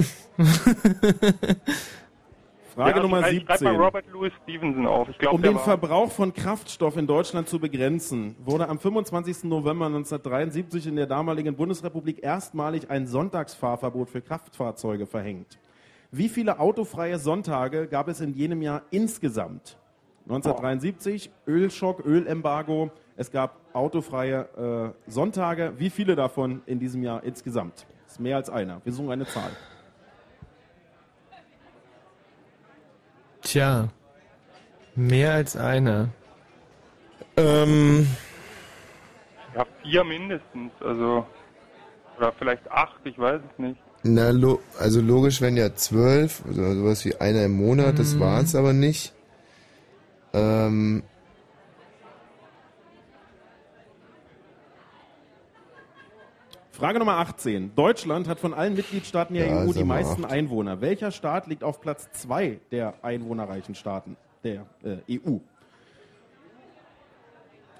Frage 2.75 2.97
ja, 2.97 3.01
Nummer 3.03 3.21
schreib- 3.23 3.45
Schreib 3.45 3.57
17. 3.59 3.63
mal 3.77 3.85
Robert 3.85 4.05
Louis 4.11 4.33
Stevenson 4.43 4.85
auf. 4.85 5.07
Ich 5.09 5.17
glaube, 5.17 5.35
Um 5.35 5.41
den. 5.41 5.57
Verbrauch 5.57 6.11
von 6.11 6.33
Kraftstoff 6.33 6.97
in 6.97 7.07
Deutschland 7.07 7.47
zu 7.47 7.59
begrenzen, 7.59 8.35
wurde 8.43 8.67
am 8.67 8.79
25. 8.79 9.45
November 9.45 9.85
1973 9.85 10.87
in 10.87 10.95
der 10.97 11.05
damaligen 11.07 11.55
Bundesrepublik 11.55 12.21
erstmalig 12.23 12.89
ein 12.89 13.07
Sonntagsfahrverbot 13.07 14.09
für 14.09 14.21
Kraftfahrzeuge 14.21 15.05
verhängt. 15.05 15.57
Wie 16.11 16.27
viele 16.29 16.59
autofreie 16.59 17.17
Sonntage 17.17 17.87
gab 17.87 18.07
es 18.09 18.19
in 18.21 18.33
jenem 18.33 18.61
Jahr 18.61 18.81
insgesamt? 18.91 19.77
1973, 20.27 21.29
Ölschock, 21.47 22.03
Ölembargo. 22.05 22.91
Es 23.17 23.31
gab 23.31 23.57
autofreie 23.73 24.93
äh, 25.07 25.09
Sonntage. 25.09 25.73
Wie 25.77 25.89
viele 25.89 26.15
davon 26.15 26.61
in 26.65 26.79
diesem 26.79 27.01
Jahr 27.03 27.23
insgesamt? 27.23 27.85
Das 28.03 28.13
ist 28.13 28.19
mehr 28.19 28.35
als 28.35 28.49
einer. 28.49 28.81
Wir 28.83 28.91
suchen 28.93 29.11
eine 29.11 29.25
Zahl. 29.25 29.51
Tja. 33.41 33.89
Mehr 34.95 35.33
als 35.33 35.55
einer. 35.55 36.09
Ähm, 37.37 38.07
Ja, 39.55 39.65
vier 39.83 40.03
mindestens, 40.03 40.71
also... 40.81 41.25
Oder 42.17 42.31
vielleicht 42.31 42.71
acht, 42.71 42.95
ich 43.03 43.19
weiß 43.19 43.41
es 43.51 43.59
nicht. 43.59 43.77
na, 44.03 44.29
lo 44.29 44.61
also 44.79 45.01
logisch 45.01 45.41
wären 45.41 45.57
ja 45.57 45.75
zwölf, 45.75 46.43
also 46.47 46.73
sowas 46.73 47.03
wie 47.03 47.13
einer 47.17 47.43
im 47.43 47.57
Monat, 47.57 47.99
das 47.99 48.13
Mhm. 48.15 48.19
war 48.21 48.39
es 48.39 48.55
aber 48.55 48.71
nicht. 48.71 49.11
Ähm, 50.31 51.03
Frage 56.75 56.99
Nummer 56.99 57.13
18. 57.19 57.73
Deutschland 57.73 58.27
hat 58.27 58.41
von 58.41 58.53
allen 58.53 58.75
Mitgliedstaaten 58.75 59.33
der 59.33 59.47
Ja, 59.47 59.63
EU 59.63 59.71
die 59.71 59.85
meisten 59.85 60.25
acht. 60.25 60.31
Einwohner. 60.31 60.81
Welcher 60.81 61.11
Staat 61.11 61.47
liegt 61.47 61.63
auf 61.63 61.79
Platz 61.79 62.09
2 62.11 62.59
der 62.69 62.95
einwohnerreichen 63.01 63.75
Staaten 63.75 64.17
der 64.43 64.65
äh, 64.83 65.19
EU? 65.25 65.37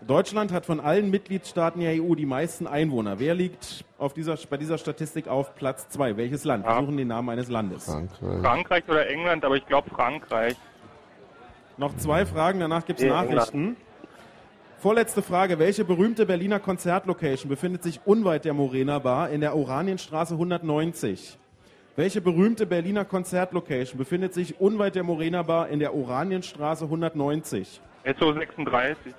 Deutschland 0.08 0.54
hat 0.54 0.66
von 0.66 0.80
allen 0.80 1.10
Mitgliedstaaten 1.10 1.82
der 1.82 2.02
EU 2.02 2.16
die 2.16 2.26
meisten 2.26 2.68
Einwohner. 2.68 3.20
Wer 3.20 3.36
liegt 3.36 3.84
auf 3.98 4.14
dieser, 4.14 4.38
bei 4.50 4.56
dieser 4.56 4.78
Statistik 4.78 5.28
auf 5.28 5.56
Platz 5.56 5.90
2? 5.90 6.16
Welches 6.16 6.46
Land? 6.46 6.66
Wir 6.66 6.80
suchen 6.80 6.96
den 6.96 7.10
Namen 7.10 7.30
eines 7.30 7.50
Landes. 7.50 7.86
Frankreich. 7.86 8.42
Frankreich 8.42 8.84
oder 8.88 9.10
England, 9.10 9.44
aber 9.44 9.58
ich 9.58 9.66
glaube 9.66 9.90
Frankreich. 9.90 10.56
Noch 11.76 11.98
zwei 11.98 12.26
Fragen, 12.26 12.62
danach 12.62 12.86
gibt 12.86 13.02
es 13.02 13.06
Nachrichten. 13.06 13.76
Vorletzte 14.78 15.22
Frage. 15.22 15.58
Welche 15.58 15.86
berühmte 15.86 16.26
Berliner 16.26 16.60
Konzertlocation 16.60 17.50
befindet 17.50 17.82
sich 17.82 18.02
unweit 18.06 18.46
der 18.46 18.54
Morena 18.54 19.00
Bar 19.00 19.30
in 19.30 19.42
der 19.42 19.56
Oranienstraße 19.56 20.34
190? 20.34 21.38
Welche 21.96 22.22
berühmte 22.22 22.66
Berliner 22.66 23.06
Konzertlocation 23.06 23.98
befindet 23.98 24.34
sich 24.34 24.60
unweit 24.60 24.96
der 24.96 25.04
Morena 25.04 25.44
Bar 25.44 25.70
in 25.70 25.80
der 25.80 25.96
Oranienstraße 25.96 26.86
190? 26.86 27.82
SO 28.20 28.34
36. 28.34 29.14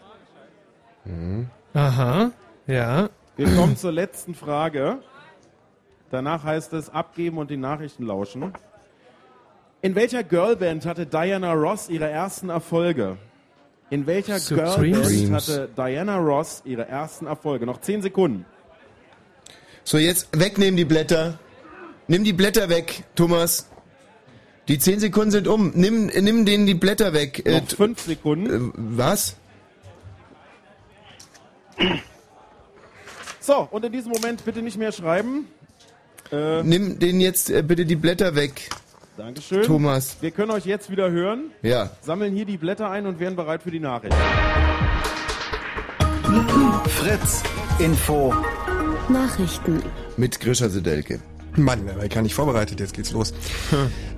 Aha. 1.75 2.31
Ja. 2.67 3.09
Wir 3.37 3.55
kommen 3.57 3.77
zur 3.77 3.93
letzten 3.93 4.35
Frage. 4.35 4.99
Danach 6.11 6.45
heißt 6.45 6.73
es 6.75 6.91
abgeben 6.91 7.39
und 7.39 7.51
die 7.51 7.57
Nachrichten 7.57 8.05
lauschen. 8.05 8.53
In 9.83 9.95
welcher 9.95 10.23
Girlband 10.23 10.87
hatte 10.87 11.07
Diana 11.07 11.53
Ross 11.53 11.89
ihre 11.89 12.09
ersten 12.09 12.51
Erfolge? 12.51 13.17
In 13.91 14.07
welcher 14.07 14.39
Supremes? 14.41 15.09
Girlband 15.09 15.33
hatte 15.33 15.69
Diana 15.77 16.17
Ross 16.19 16.63
ihre 16.65 16.89
ersten 16.89 17.27
Erfolge? 17.27 17.67
Noch 17.67 17.81
10 17.81 18.03
Sekunden. 18.03 18.45
So, 19.85 19.99
jetzt 19.99 20.29
wegnehmen 20.37 20.77
die 20.77 20.85
Blätter. 20.85 21.39
Nimm 22.09 22.25
die 22.25 22.33
Blätter 22.33 22.69
weg, 22.69 23.05
Thomas. 23.15 23.69
Die 24.69 24.81
zehn 24.81 24.99
Sekunden 24.99 25.31
sind 25.31 25.47
um. 25.47 25.71
Nimm, 25.77 26.07
nimm 26.07 26.45
denen 26.45 26.67
die 26.67 26.75
Blätter 26.75 27.13
weg. 27.13 27.47
Äh, 27.47 27.61
Noch 27.61 27.69
5 27.69 28.01
Sekunden. 28.01 28.71
äh, 28.71 28.73
was? 28.77 29.37
So, 33.41 33.69
und 33.71 33.85
in 33.85 33.93
diesem 33.93 34.11
Moment 34.11 34.45
bitte 34.45 34.63
nicht 34.63 34.77
mehr 34.77 34.91
schreiben. 34.91 35.47
Äh, 36.33 36.65
Nimm 36.65 36.99
denen 36.99 37.21
jetzt 37.21 37.51
äh, 37.51 37.63
bitte 37.63 37.87
die 37.87 37.95
Blätter 37.95 38.35
weg. 38.35 38.69
Dankeschön. 39.17 39.63
Thomas. 39.63 40.17
Wir 40.21 40.31
können 40.31 40.51
euch 40.51 40.67
jetzt 40.67 40.91
wieder 40.91 41.11
hören. 41.11 41.51
Ja. 41.63 41.91
Sammeln 42.03 42.35
hier 42.35 42.45
die 42.45 42.59
Blätter 42.59 42.91
ein 42.91 43.07
und 43.07 43.19
werden 43.19 43.37
bereit 43.37 43.63
für 43.63 43.71
die 43.71 43.81
Nachricht. 43.81 44.15
Fritz 46.89 47.43
Info. 47.79 48.35
Nachrichten. 49.09 49.83
Mit 50.17 50.41
Grisha 50.41 50.69
Sedelke. 50.69 51.21
Mann, 51.55 51.89
er 51.89 51.97
war 51.97 52.09
gar 52.09 52.23
nicht 52.23 52.35
vorbereitet, 52.35 52.81
jetzt 52.81 52.93
geht's 52.93 53.13
los. 53.13 53.33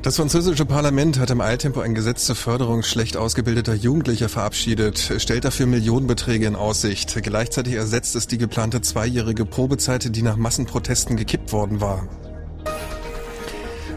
Das 0.02 0.16
französische 0.16 0.64
Parlament 0.64 1.20
hat 1.20 1.30
im 1.30 1.40
Eiltempo 1.40 1.80
ein 1.80 1.94
Gesetz 1.94 2.24
zur 2.24 2.34
Förderung 2.34 2.82
schlecht 2.82 3.16
ausgebildeter 3.16 3.74
Jugendlicher 3.74 4.28
verabschiedet, 4.28 5.12
stellt 5.18 5.44
dafür 5.44 5.66
Millionenbeträge 5.66 6.46
in 6.46 6.56
Aussicht. 6.56 7.16
Gleichzeitig 7.22 7.74
ersetzt 7.74 8.16
es 8.16 8.26
die 8.26 8.38
geplante 8.38 8.80
zweijährige 8.80 9.44
Probezeit, 9.44 10.16
die 10.16 10.22
nach 10.22 10.36
Massenprotesten 10.36 11.16
gekippt 11.16 11.52
worden 11.52 11.80
war. 11.80 12.08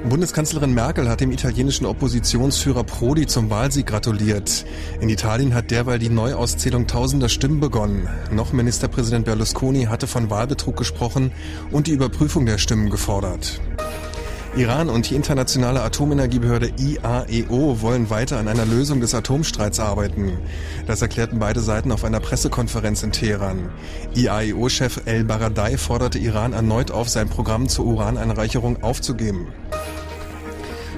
Bundeskanzlerin 0.09 0.73
Merkel 0.73 1.07
hat 1.07 1.21
dem 1.21 1.31
italienischen 1.31 1.85
Oppositionsführer 1.85 2.83
Prodi 2.83 3.27
zum 3.27 3.51
Wahlsieg 3.51 3.85
gratuliert. 3.85 4.65
In 4.99 5.09
Italien 5.09 5.53
hat 5.53 5.69
derweil 5.69 5.99
die 5.99 6.09
Neuauszählung 6.09 6.87
tausender 6.87 7.29
Stimmen 7.29 7.59
begonnen. 7.59 8.09
Noch 8.31 8.51
Ministerpräsident 8.51 9.25
Berlusconi 9.25 9.85
hatte 9.85 10.07
von 10.07 10.29
Wahlbetrug 10.31 10.75
gesprochen 10.75 11.31
und 11.71 11.85
die 11.85 11.91
Überprüfung 11.91 12.47
der 12.47 12.57
Stimmen 12.57 12.89
gefordert. 12.89 13.61
Iran 14.55 14.89
und 14.89 15.09
die 15.09 15.15
internationale 15.15 15.81
Atomenergiebehörde 15.81 16.73
IAEO 16.77 17.81
wollen 17.81 18.09
weiter 18.09 18.37
an 18.37 18.49
einer 18.49 18.65
Lösung 18.65 18.99
des 18.99 19.15
Atomstreits 19.15 19.79
arbeiten. 19.79 20.39
Das 20.87 21.01
erklärten 21.01 21.39
beide 21.39 21.61
Seiten 21.61 21.89
auf 21.93 22.03
einer 22.03 22.19
Pressekonferenz 22.19 23.01
in 23.01 23.13
Teheran. 23.13 23.69
IAEO-Chef 24.13 25.03
El 25.05 25.23
Baradei 25.23 25.77
forderte 25.77 26.19
Iran 26.19 26.51
erneut 26.51 26.91
auf, 26.91 27.07
sein 27.07 27.29
Programm 27.29 27.69
zur 27.69 27.85
Uraneinreicherung 27.85 28.83
aufzugeben. 28.83 29.47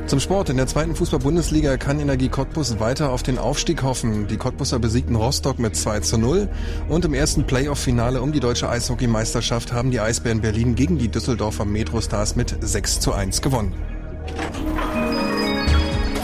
Zum 0.05 0.19
Sport. 0.19 0.49
In 0.49 0.57
der 0.57 0.67
zweiten 0.67 0.95
Fußball-Bundesliga 0.95 1.77
kann 1.77 1.99
Energie 1.99 2.29
Cottbus 2.29 2.79
weiter 2.79 3.09
auf 3.11 3.23
den 3.23 3.37
Aufstieg 3.37 3.83
hoffen. 3.83 4.27
Die 4.27 4.37
Cottbuser 4.37 4.77
besiegten 4.79 5.15
Rostock 5.15 5.59
mit 5.59 5.75
2 5.75 6.01
zu 6.01 6.17
0 6.17 6.49
und 6.89 7.05
im 7.05 7.13
ersten 7.13 7.45
Playoff-Finale 7.45 8.21
um 8.21 8.31
die 8.31 8.39
deutsche 8.39 8.69
Eishockeymeisterschaft 8.69 9.71
haben 9.71 9.91
die 9.91 9.99
Eisbären 9.99 10.41
Berlin 10.41 10.75
gegen 10.75 10.97
die 10.97 11.07
Düsseldorfer 11.07 11.65
Metrostars 11.65 12.35
mit 12.35 12.55
6 12.59 12.99
zu 12.99 13.13
1 13.13 13.41
gewonnen. 13.41 13.73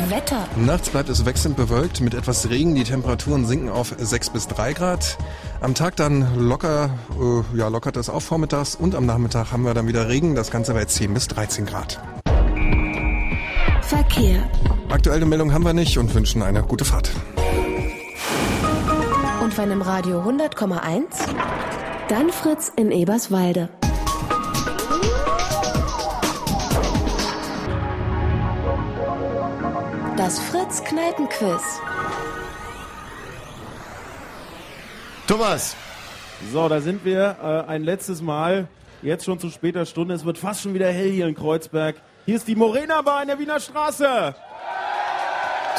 Wetter. 0.09 0.47
Nachts 0.57 0.89
bleibt 0.89 1.09
es 1.09 1.25
wechselnd 1.25 1.55
bewölkt 1.55 2.01
mit 2.01 2.13
etwas 2.13 2.49
Regen. 2.49 2.75
Die 2.75 2.83
Temperaturen 2.83 3.45
sinken 3.45 3.69
auf 3.69 3.95
6 3.97 4.31
bis 4.31 4.47
3 4.47 4.73
Grad. 4.73 5.17
Am 5.61 5.75
Tag 5.75 5.95
dann 5.95 6.27
locker, 6.37 6.89
äh, 7.19 7.57
ja, 7.57 7.67
lockert 7.67 7.97
es 7.97 8.09
auf 8.09 8.23
vormittags 8.23 8.75
und 8.75 8.95
am 8.95 9.05
Nachmittag 9.05 9.51
haben 9.51 9.63
wir 9.63 9.73
dann 9.73 9.87
wieder 9.87 10.09
Regen. 10.09 10.35
Das 10.35 10.51
Ganze 10.51 10.73
bei 10.73 10.85
10 10.85 11.13
bis 11.13 11.27
13 11.27 11.65
Grad. 11.65 12.01
Verkehr. 13.89 14.47
Aktuelle 14.89 15.25
Meldung 15.25 15.51
haben 15.51 15.65
wir 15.65 15.73
nicht 15.73 15.97
und 15.97 16.13
wünschen 16.13 16.43
eine 16.43 16.61
gute 16.61 16.85
Fahrt. 16.85 17.09
Und 19.41 19.57
wenn 19.57 19.71
im 19.71 19.81
Radio 19.81 20.21
100,1, 20.21 21.05
dann 22.07 22.29
Fritz 22.29 22.71
in 22.75 22.91
Eberswalde. 22.91 23.67
Das 30.17 30.37
Fritz 30.37 30.83
Kneipenquiz. 30.83 31.63
Thomas! 35.25 35.75
So, 36.53 36.69
da 36.69 36.79
sind 36.79 37.03
wir 37.05 37.37
äh, 37.41 37.67
ein 37.67 37.81
letztes 37.81 38.21
Mal. 38.21 38.67
Jetzt 39.01 39.25
schon 39.25 39.39
zu 39.39 39.49
später 39.49 39.87
Stunde. 39.87 40.13
Es 40.13 40.25
wird 40.25 40.37
fast 40.37 40.61
schon 40.61 40.75
wieder 40.75 40.91
hell 40.91 41.09
hier 41.09 41.25
in 41.25 41.33
Kreuzberg. 41.33 41.95
Hier 42.29 42.35
ist 42.35 42.47
die 42.47 42.55
Morena 42.55 43.01
Bar 43.01 43.23
in 43.23 43.29
der 43.29 43.39
Wiener 43.39 43.59
Straße. 43.59 44.35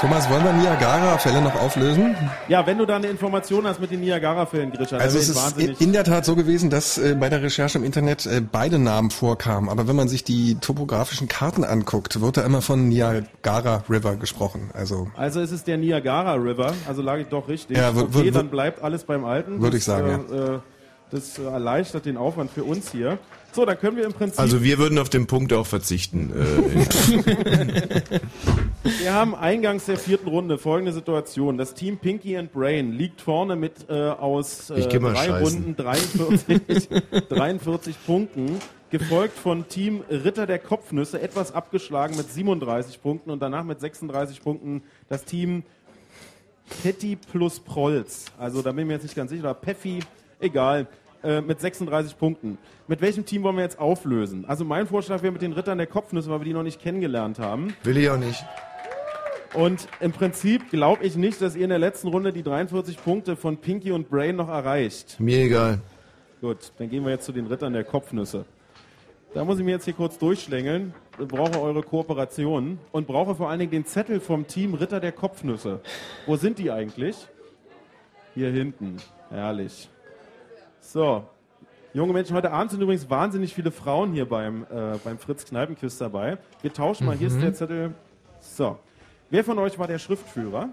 Thomas, 0.00 0.28
wollen 0.28 0.42
wir 0.42 0.52
Niagara-Fälle 0.52 1.40
noch 1.42 1.54
auflösen? 1.54 2.16
Ja, 2.48 2.66
wenn 2.66 2.76
du 2.76 2.86
da 2.86 2.96
eine 2.96 3.06
Information 3.06 3.68
hast 3.68 3.78
mit 3.80 3.92
den 3.92 4.00
Niagara-Fällen, 4.00 4.72
Grisha, 4.72 4.96
Also 4.96 5.18
es 5.18 5.28
ist 5.28 5.80
in 5.80 5.92
der 5.92 6.02
Tat 6.02 6.24
so 6.24 6.34
gewesen, 6.34 6.68
dass 6.68 6.98
äh, 6.98 7.14
bei 7.14 7.28
der 7.28 7.40
Recherche 7.40 7.78
im 7.78 7.84
Internet 7.84 8.26
äh, 8.26 8.40
beide 8.40 8.80
Namen 8.80 9.12
vorkamen. 9.12 9.68
Aber 9.68 9.86
wenn 9.86 9.94
man 9.94 10.08
sich 10.08 10.24
die 10.24 10.56
topografischen 10.56 11.28
Karten 11.28 11.62
anguckt, 11.62 12.20
wird 12.20 12.38
da 12.38 12.42
immer 12.42 12.62
von 12.62 12.88
Niagara 12.88 13.84
River 13.88 14.16
gesprochen. 14.16 14.70
Also 14.74 15.06
Also 15.16 15.40
es 15.42 15.52
ist 15.52 15.68
der 15.68 15.78
Niagara 15.78 16.34
River, 16.34 16.74
also 16.88 17.00
lag 17.00 17.18
ich 17.18 17.28
doch 17.28 17.46
richtig. 17.46 17.76
Ja, 17.76 17.92
okay, 17.94 18.32
dann 18.32 18.50
bleibt 18.50 18.82
alles 18.82 19.04
beim 19.04 19.24
Alten. 19.24 19.62
Würde 19.62 19.76
ich 19.76 19.84
sagen, 19.84 20.24
äh, 20.32 20.36
äh, 20.54 20.58
Das 21.12 21.38
erleichtert 21.38 22.06
den 22.06 22.16
Aufwand 22.16 22.50
für 22.50 22.64
uns 22.64 22.90
hier. 22.90 23.18
So, 23.52 23.64
dann 23.64 23.78
können 23.78 23.96
wir 23.96 24.04
im 24.04 24.12
Prinzip... 24.12 24.38
Also 24.38 24.62
wir 24.62 24.78
würden 24.78 24.98
auf 24.98 25.08
den 25.08 25.26
Punkt 25.26 25.52
auch 25.52 25.66
verzichten. 25.66 26.32
Äh, 26.32 28.20
Wir 28.82 29.12
haben 29.12 29.34
eingangs 29.34 29.84
der 29.84 29.98
vierten 29.98 30.28
Runde 30.28 30.56
folgende 30.56 30.92
Situation. 30.92 31.58
Das 31.58 31.74
Team 31.74 31.98
Pinky 31.98 32.36
and 32.36 32.52
Brain 32.52 32.92
liegt 32.92 33.20
vorne 33.20 33.54
mit 33.54 33.90
äh, 33.90 33.92
aus 33.92 34.70
äh, 34.70 34.80
drei 34.88 35.14
scheißen. 35.14 35.64
Runden 35.64 35.76
43, 35.76 36.88
43 37.28 37.96
Punkten, 38.06 38.58
gefolgt 38.90 39.36
von 39.38 39.68
Team 39.68 40.02
Ritter 40.08 40.46
der 40.46 40.58
Kopfnüsse, 40.58 41.20
etwas 41.20 41.52
abgeschlagen 41.52 42.16
mit 42.16 42.32
37 42.32 43.02
Punkten 43.02 43.30
und 43.30 43.42
danach 43.42 43.64
mit 43.64 43.80
36 43.80 44.42
Punkten 44.42 44.82
das 45.08 45.24
Team 45.24 45.62
Petty 46.82 47.16
plus 47.16 47.60
Prolz. 47.60 48.26
Also 48.38 48.62
da 48.62 48.72
bin 48.72 48.80
ich 48.80 48.86
mir 48.86 48.94
jetzt 48.94 49.02
nicht 49.02 49.16
ganz 49.16 49.30
sicher, 49.30 49.52
Peffi, 49.52 50.00
egal, 50.38 50.86
äh, 51.22 51.40
mit 51.40 51.60
36 51.60 52.18
Punkten. 52.18 52.58
Mit 52.88 53.00
welchem 53.00 53.24
Team 53.24 53.42
wollen 53.42 53.56
wir 53.56 53.62
jetzt 53.62 53.78
auflösen? 53.78 54.44
Also 54.46 54.64
mein 54.64 54.86
Vorschlag 54.86 55.22
wäre 55.22 55.32
mit 55.32 55.42
den 55.42 55.52
Rittern 55.52 55.78
der 55.78 55.86
Kopfnüsse, 55.86 56.30
weil 56.30 56.40
wir 56.40 56.44
die 56.44 56.52
noch 56.52 56.62
nicht 56.62 56.80
kennengelernt 56.80 57.38
haben. 57.38 57.74
will 57.84 57.96
ich 57.96 58.08
auch 58.10 58.18
nicht. 58.18 58.44
Und 59.54 59.88
im 59.98 60.12
Prinzip 60.12 60.70
glaube 60.70 61.04
ich 61.04 61.16
nicht, 61.16 61.42
dass 61.42 61.56
ihr 61.56 61.64
in 61.64 61.70
der 61.70 61.78
letzten 61.78 62.08
Runde 62.08 62.32
die 62.32 62.42
43 62.42 63.02
Punkte 63.02 63.34
von 63.34 63.56
Pinky 63.56 63.90
und 63.90 64.08
Brain 64.08 64.36
noch 64.36 64.48
erreicht. 64.48 65.18
Mir 65.18 65.44
egal. 65.44 65.80
Gut, 66.40 66.72
dann 66.78 66.88
gehen 66.88 67.04
wir 67.04 67.10
jetzt 67.10 67.26
zu 67.26 67.32
den 67.32 67.46
Rittern 67.46 67.72
der 67.72 67.84
Kopfnüsse. 67.84 68.44
Da 69.34 69.44
muss 69.44 69.58
ich 69.58 69.64
mir 69.64 69.72
jetzt 69.72 69.84
hier 69.84 69.94
kurz 69.94 70.18
durchschlängeln. 70.18 70.94
Ich 71.20 71.28
brauche 71.28 71.60
eure 71.60 71.82
Kooperation 71.82 72.78
und 72.92 73.06
brauche 73.06 73.34
vor 73.34 73.50
allen 73.50 73.60
Dingen 73.60 73.70
den 73.70 73.84
Zettel 73.84 74.20
vom 74.20 74.46
Team 74.46 74.74
Ritter 74.74 75.00
der 75.00 75.12
Kopfnüsse. 75.12 75.80
Wo 76.26 76.36
sind 76.36 76.58
die 76.58 76.70
eigentlich? 76.70 77.16
Hier 78.34 78.50
hinten. 78.50 78.96
Herrlich. 79.28 79.88
So. 80.92 81.24
Junge 81.94 82.12
Menschen, 82.12 82.34
heute 82.34 82.50
Abend 82.50 82.72
sind 82.72 82.80
übrigens 82.80 83.08
wahnsinnig 83.08 83.54
viele 83.54 83.70
Frauen 83.70 84.12
hier 84.12 84.28
beim, 84.28 84.64
äh, 84.64 84.98
beim 85.04 85.18
Fritz 85.18 85.44
Kneipenquiz 85.44 85.98
dabei. 85.98 86.38
Wir 86.62 86.72
tauschen 86.72 87.06
mal. 87.06 87.14
Hier 87.16 87.28
ist 87.28 87.36
Mhm. 87.36 87.40
der 87.42 87.54
Zettel. 87.54 87.94
So. 88.40 88.76
Wer 89.30 89.44
von 89.44 89.56
euch 89.60 89.78
war 89.78 89.86
der 89.86 90.00
Schriftführer? 90.00 90.70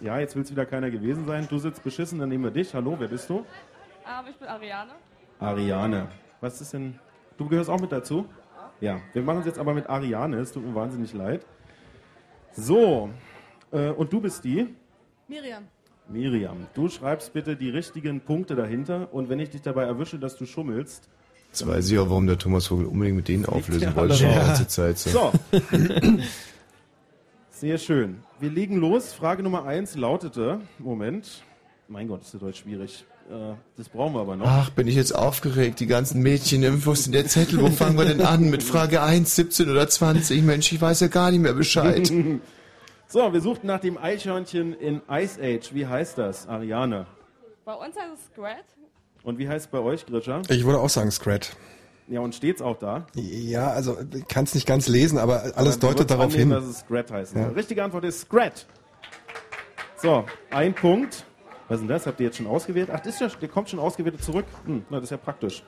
Ja, 0.00 0.18
jetzt 0.18 0.34
will 0.34 0.42
es 0.42 0.50
wieder 0.50 0.66
keiner 0.66 0.90
gewesen 0.90 1.26
sein. 1.26 1.46
Du 1.48 1.58
sitzt 1.58 1.84
beschissen, 1.84 2.18
dann 2.18 2.28
nehmen 2.28 2.42
wir 2.42 2.50
dich. 2.50 2.74
Hallo, 2.74 2.96
wer 2.98 3.06
bist 3.06 3.30
du? 3.30 3.36
Ähm, 3.38 3.44
ich 4.28 4.36
bin 4.36 4.48
Ariane. 4.48 4.90
Ariane. 5.38 6.08
Was 6.40 6.60
ist 6.60 6.72
denn? 6.72 6.98
Du 7.38 7.48
gehörst 7.48 7.70
auch 7.70 7.80
mit 7.80 7.92
dazu? 7.92 8.26
Ja. 8.80 8.98
Wir 9.12 9.22
machen 9.22 9.38
es 9.40 9.46
jetzt 9.46 9.60
aber 9.60 9.74
mit 9.74 9.88
Ariane. 9.88 10.38
Es 10.38 10.50
tut 10.50 10.66
mir 10.66 10.74
wahnsinnig 10.74 11.12
leid. 11.14 11.46
So. 12.50 13.10
Äh, 13.70 13.90
und 13.90 14.12
du 14.12 14.20
bist 14.20 14.42
die? 14.42 14.74
Miriam. 15.28 15.68
Miriam. 16.08 16.66
Du 16.74 16.88
schreibst 16.88 17.32
bitte 17.32 17.56
die 17.56 17.70
richtigen 17.70 18.20
Punkte 18.20 18.54
dahinter 18.54 19.12
und 19.12 19.28
wenn 19.28 19.40
ich 19.40 19.50
dich 19.50 19.62
dabei 19.62 19.84
erwische, 19.84 20.18
dass 20.18 20.36
du 20.36 20.46
schummelst. 20.46 21.08
Jetzt 21.48 21.66
weiß 21.66 21.90
ich 21.90 21.98
auch, 21.98 22.08
warum 22.08 22.26
der 22.26 22.38
Thomas 22.38 22.66
Vogel 22.66 22.86
unbedingt 22.86 23.16
mit 23.16 23.28
denen 23.28 23.46
auflösen 23.46 23.94
wollte. 23.94 24.14
Schon 24.14 24.28
die 24.28 24.34
ganze 24.34 24.66
Zeit 24.66 24.98
so. 24.98 25.10
So. 25.10 25.32
Sehr 27.50 27.78
schön. 27.78 28.18
Wir 28.38 28.50
legen 28.50 28.76
los. 28.76 29.14
Frage 29.14 29.42
Nummer 29.42 29.64
eins 29.64 29.96
lautete, 29.96 30.60
Moment, 30.78 31.42
mein 31.88 32.08
Gott, 32.08 32.22
ist 32.22 32.34
das 32.34 32.42
heute 32.42 32.58
schwierig. 32.58 33.04
Äh, 33.30 33.54
das 33.76 33.88
brauchen 33.88 34.14
wir 34.14 34.20
aber 34.20 34.36
noch. 34.36 34.46
Ach, 34.46 34.70
bin 34.70 34.86
ich 34.86 34.94
jetzt 34.94 35.14
aufgeregt, 35.14 35.80
die 35.80 35.86
ganzen 35.86 36.22
Mädchen, 36.22 36.62
ist 36.62 37.06
denn 37.06 37.12
der 37.12 37.26
Zettel, 37.26 37.60
wo 37.60 37.68
fangen 37.70 37.96
wir 37.96 38.04
denn 38.04 38.20
an? 38.20 38.50
Mit 38.50 38.62
Frage 38.62 39.02
1, 39.02 39.34
17 39.36 39.70
oder 39.70 39.88
20? 39.88 40.42
Mensch, 40.42 40.70
ich 40.72 40.80
weiß 40.80 41.00
ja 41.00 41.08
gar 41.08 41.30
nicht 41.30 41.40
mehr 41.40 41.54
Bescheid. 41.54 42.12
so, 43.08 43.32
wir 43.32 43.40
suchten 43.40 43.66
nach 43.66 43.80
dem 43.80 43.98
Eichhörnchen 43.98 44.74
in 44.74 45.00
Ice 45.10 45.40
Age. 45.40 45.72
Wie 45.74 45.86
heißt 45.86 46.18
das, 46.18 46.48
Ariane? 46.48 47.06
Bei 47.64 47.74
uns 47.74 47.96
heißt 47.96 48.14
es 48.14 48.24
Scrat. 48.26 48.64
Und 49.22 49.38
wie 49.38 49.48
heißt 49.48 49.66
es 49.66 49.70
bei 49.70 49.78
euch, 49.78 50.06
Grisha? 50.06 50.42
Ich 50.48 50.64
würde 50.64 50.78
auch 50.78 50.88
sagen 50.90 51.10
Scrat. 51.10 51.56
Ja, 52.08 52.20
und 52.20 52.34
steht's 52.34 52.62
auch 52.62 52.78
da? 52.78 53.06
Ja, 53.14 53.70
also 53.70 53.96
ich 54.14 54.28
kann 54.28 54.44
es 54.44 54.54
nicht 54.54 54.66
ganz 54.66 54.86
lesen, 54.86 55.18
aber 55.18 55.42
alles 55.56 55.76
Aber 55.76 55.88
deutet 55.88 56.10
darauf 56.10 56.26
annehmen, 56.32 56.52
hin. 56.52 56.60
dass 56.60 56.64
es 56.64 56.78
Scrat 56.80 57.10
heißt. 57.10 57.34
Ja. 57.34 57.48
Richtige 57.48 57.82
Antwort 57.82 58.04
ist 58.04 58.20
Scrat. 58.20 58.66
So, 59.96 60.24
ein 60.50 60.74
Punkt. 60.74 61.24
Was 61.68 61.76
ist 61.76 61.80
denn 61.80 61.88
das? 61.88 62.06
Habt 62.06 62.20
ihr 62.20 62.26
jetzt 62.26 62.36
schon 62.36 62.46
ausgewählt? 62.46 62.90
Ach, 62.92 63.00
das 63.00 63.14
ist 63.14 63.20
ja, 63.20 63.28
der 63.28 63.48
kommt 63.48 63.68
schon 63.68 63.80
ausgewählt 63.80 64.22
zurück. 64.22 64.44
Hm, 64.66 64.84
na, 64.88 64.98
das 64.98 65.04
ist 65.04 65.10
ja 65.10 65.16
praktisch. 65.16 65.64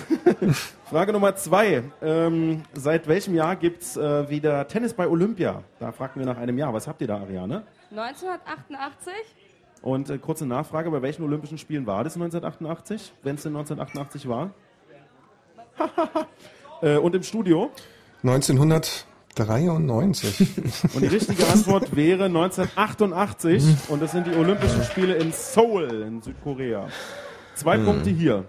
Frage 0.90 1.12
Nummer 1.12 1.34
zwei. 1.36 1.82
Ähm, 2.02 2.62
seit 2.74 3.06
welchem 3.08 3.34
Jahr 3.34 3.56
gibt's 3.56 3.96
äh, 3.96 4.28
wieder 4.30 4.66
Tennis 4.68 4.92
bei 4.94 5.08
Olympia? 5.08 5.62
Da 5.80 5.92
fragten 5.92 6.20
wir 6.20 6.26
nach 6.26 6.36
einem 6.38 6.56
Jahr. 6.58 6.72
Was 6.74 6.86
habt 6.86 7.00
ihr 7.02 7.06
da, 7.08 7.16
Ariane? 7.18 7.62
1988. 7.90 9.12
Und 9.82 10.08
äh, 10.10 10.18
kurze 10.18 10.46
Nachfrage, 10.46 10.90
bei 10.90 11.02
welchen 11.02 11.22
Olympischen 11.24 11.58
Spielen 11.58 11.86
war 11.86 12.04
das 12.04 12.14
1988? 12.14 13.12
Wenn 13.22 13.34
es 13.36 13.42
denn 13.42 13.54
1988 13.56 14.28
war? 14.28 14.50
äh, 16.82 16.96
und 16.96 17.14
im 17.14 17.22
Studio? 17.22 17.70
1993. 18.22 20.40
Und 20.94 21.00
die 21.02 21.06
richtige 21.06 21.46
Antwort 21.48 21.96
wäre 21.96 22.24
1988 22.26 23.64
und 23.88 24.02
das 24.02 24.12
sind 24.12 24.26
die 24.26 24.34
Olympischen 24.36 24.82
Spiele 24.84 25.14
in 25.14 25.32
Seoul 25.32 26.02
in 26.06 26.20
Südkorea. 26.22 26.86
Zwei 27.54 27.78
Hm. 27.78 27.84
Punkte 27.86 28.10
hier. 28.10 28.44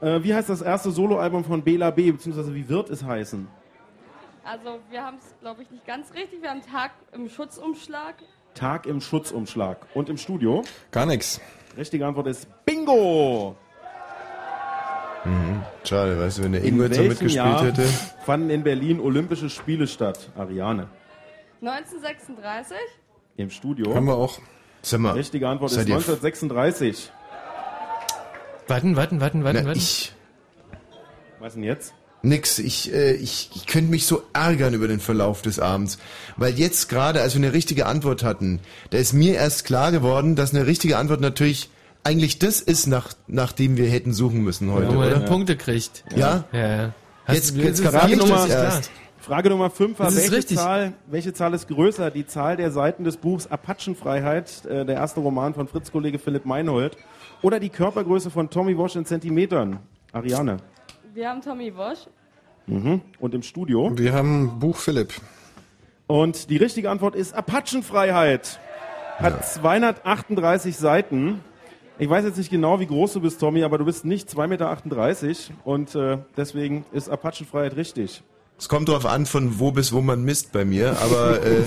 Äh, 0.00 0.22
wie 0.22 0.34
heißt 0.34 0.48
das 0.48 0.60
erste 0.62 0.90
Soloalbum 0.90 1.44
von 1.44 1.62
Bela 1.62 1.90
B, 1.90 2.10
beziehungsweise 2.12 2.54
wie 2.54 2.68
wird 2.68 2.90
es 2.90 3.02
heißen? 3.04 3.48
Also 4.44 4.78
wir 4.90 5.02
haben 5.04 5.16
es, 5.18 5.34
glaube 5.40 5.62
ich, 5.62 5.70
nicht 5.70 5.86
ganz 5.86 6.12
richtig. 6.14 6.42
Wir 6.42 6.50
haben 6.50 6.62
Tag 6.62 6.92
im 7.12 7.28
Schutzumschlag. 7.28 8.14
Tag 8.54 8.86
im 8.86 9.00
Schutzumschlag. 9.00 9.78
Und 9.94 10.08
im 10.08 10.16
Studio? 10.16 10.62
Gar 10.90 11.06
nichts. 11.06 11.40
Richtige 11.76 12.06
Antwort 12.06 12.26
ist 12.28 12.46
Bingo! 12.64 13.56
Mhm. 15.24 15.62
Schade, 15.84 16.18
weißt 16.20 16.38
du, 16.38 16.42
wenn 16.44 16.52
der 16.52 16.60
In 16.62 16.74
Ingo 16.74 16.84
jetzt 16.84 16.92
noch 16.92 16.98
welchem 16.98 17.08
mitgespielt 17.08 17.34
Jahr 17.34 17.64
hätte. 17.64 17.82
fanden 18.24 18.50
in 18.50 18.62
Berlin 18.62 19.00
Olympische 19.00 19.50
Spiele 19.50 19.86
statt? 19.88 20.30
Ariane. 20.36 20.86
1936. 21.60 22.76
Im 23.36 23.50
Studio? 23.50 23.94
Haben 23.94 24.06
wir 24.06 24.14
auch. 24.14 24.38
Sag 24.82 25.00
mal, 25.00 25.12
Richtige 25.14 25.48
Antwort 25.48 25.72
ist 25.72 25.76
seid 25.78 25.88
ihr- 25.88 25.94
1936. 25.96 27.10
Warten, 28.68 28.96
warten, 28.96 29.20
warten, 29.20 29.44
warten, 29.44 29.58
Na, 29.62 29.66
warten. 29.66 29.78
ich, 29.78 30.12
Was 31.40 31.54
denn 31.54 31.62
jetzt? 31.62 31.94
Nix, 32.22 32.58
ich, 32.58 32.92
äh, 32.92 33.12
ich, 33.12 33.50
ich 33.54 33.66
könnte 33.66 33.90
mich 33.90 34.06
so 34.06 34.22
ärgern 34.32 34.74
über 34.74 34.88
den 34.88 34.98
Verlauf 34.98 35.42
des 35.42 35.60
Abends. 35.60 35.98
Weil 36.36 36.54
jetzt 36.54 36.88
gerade, 36.88 37.20
als 37.20 37.34
wir 37.34 37.44
eine 37.44 37.52
richtige 37.52 37.86
Antwort 37.86 38.24
hatten, 38.24 38.58
da 38.90 38.98
ist 38.98 39.12
mir 39.12 39.34
erst 39.34 39.64
klar 39.64 39.92
geworden, 39.92 40.34
dass 40.34 40.52
eine 40.52 40.66
richtige 40.66 40.96
Antwort 40.96 41.20
natürlich 41.20 41.70
eigentlich 42.02 42.38
das 42.40 42.60
ist, 42.60 42.86
nach, 42.86 43.10
nach 43.28 43.52
dem 43.52 43.76
wir 43.76 43.88
hätten 43.88 44.12
suchen 44.12 44.42
müssen 44.42 44.72
heute, 44.72 44.88
Wo 44.88 44.92
man 44.94 45.08
oder? 45.08 45.18
dann 45.20 45.24
Punkte 45.26 45.56
kriegt. 45.56 46.04
Ja? 46.16 46.44
Ja, 46.52 46.58
ja. 46.76 46.92
Jetzt, 47.28 47.56
du- 47.56 47.60
jetzt 47.60 47.84
das 47.84 47.86
ist 47.86 47.92
kapier 48.00 48.16
ich 48.16 48.20
Frage 48.22 48.32
das 48.32 48.48
Nummer- 48.48 48.48
erst. 48.64 48.90
Frage 49.18 49.48
Nummer 49.50 49.70
5 49.70 49.98
war, 49.98 50.14
welche 50.14 50.32
richtig. 50.36 50.56
Zahl, 50.56 50.92
welche 51.08 51.32
Zahl 51.32 51.52
ist 51.54 51.66
größer? 51.66 52.12
Die 52.12 52.26
Zahl 52.26 52.56
der 52.56 52.70
Seiten 52.70 53.02
des 53.02 53.16
Buchs 53.16 53.48
Apachenfreiheit, 53.48 54.64
äh, 54.66 54.84
der 54.84 54.94
erste 54.94 55.18
Roman 55.18 55.52
von 55.54 55.66
Fritz-Kollege 55.66 56.20
Philipp 56.20 56.44
Meinhold, 56.44 56.96
oder 57.42 57.60
die 57.60 57.68
Körpergröße 57.68 58.30
von 58.30 58.50
Tommy 58.50 58.76
Walsh 58.76 58.96
in 58.96 59.04
Zentimetern? 59.04 59.78
Ariane. 60.12 60.58
Wir 61.14 61.28
haben 61.28 61.40
Tommy 61.40 61.76
Walsh. 61.76 62.06
Mhm. 62.66 63.00
Und 63.20 63.34
im 63.34 63.42
Studio? 63.42 63.92
Wir 63.96 64.12
haben 64.12 64.58
Buch 64.58 64.76
Philipp. 64.76 65.14
Und 66.06 66.50
die 66.50 66.56
richtige 66.56 66.90
Antwort 66.90 67.14
ist 67.14 67.34
Apachenfreiheit. 67.34 68.60
Hat 69.18 69.46
238 69.46 70.76
Seiten. 70.76 71.40
Ich 71.98 72.10
weiß 72.10 72.24
jetzt 72.24 72.36
nicht 72.36 72.50
genau, 72.50 72.80
wie 72.80 72.86
groß 72.86 73.14
du 73.14 73.20
bist, 73.20 73.40
Tommy, 73.40 73.64
aber 73.64 73.78
du 73.78 73.86
bist 73.86 74.04
nicht 74.04 74.28
2,38 74.28 74.46
Meter 74.48 75.64
und 75.64 75.94
äh, 75.94 76.18
deswegen 76.36 76.84
ist 76.92 77.08
Apachenfreiheit 77.08 77.76
richtig. 77.76 78.22
Es 78.58 78.70
kommt 78.70 78.88
drauf 78.88 79.04
an, 79.04 79.26
von 79.26 79.58
wo 79.58 79.70
bis 79.70 79.92
wo 79.92 80.00
man 80.00 80.24
misst 80.24 80.52
bei 80.52 80.64
mir, 80.64 80.96
aber 81.02 81.40
äh, 81.44 81.62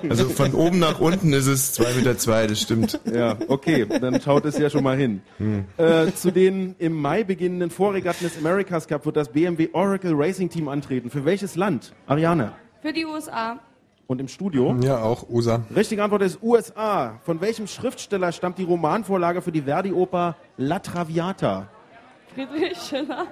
also 0.08 0.28
von 0.28 0.52
oben 0.52 0.80
nach 0.80 0.98
unten 0.98 1.32
ist 1.32 1.46
es 1.46 1.78
2,2 1.78 1.96
Meter, 1.96 2.18
zwei, 2.18 2.46
das 2.48 2.60
stimmt. 2.60 3.00
Ja, 3.04 3.36
okay, 3.46 3.86
dann 3.86 4.20
schaut 4.20 4.44
es 4.46 4.58
ja 4.58 4.68
schon 4.68 4.82
mal 4.82 4.96
hin. 4.96 5.22
Hm. 5.38 5.64
Äh, 5.76 6.12
zu 6.12 6.32
den 6.32 6.74
im 6.78 7.00
Mai 7.00 7.22
beginnenden 7.22 7.70
Vorregatten 7.70 8.24
des 8.24 8.36
America's 8.36 8.88
Cup 8.88 9.06
wird 9.06 9.16
das 9.16 9.28
BMW 9.28 9.68
Oracle 9.72 10.12
Racing 10.14 10.50
Team 10.50 10.66
antreten. 10.66 11.08
Für 11.08 11.24
welches 11.24 11.54
Land? 11.54 11.92
Ariane. 12.08 12.52
Für 12.82 12.92
die 12.92 13.06
USA. 13.06 13.60
Und 14.08 14.20
im 14.20 14.26
Studio? 14.26 14.74
Ja, 14.82 15.02
auch 15.02 15.28
USA. 15.28 15.62
Richtige 15.72 16.02
Antwort 16.02 16.22
ist 16.22 16.42
USA. 16.42 17.20
Von 17.24 17.40
welchem 17.40 17.68
Schriftsteller 17.68 18.32
stammt 18.32 18.58
die 18.58 18.64
Romanvorlage 18.64 19.40
für 19.40 19.52
die 19.52 19.62
Verdi-Oper 19.62 20.36
La 20.56 20.80
Traviata? 20.80 21.68
Friedrich 22.34 22.76
Schiller. 22.76 23.28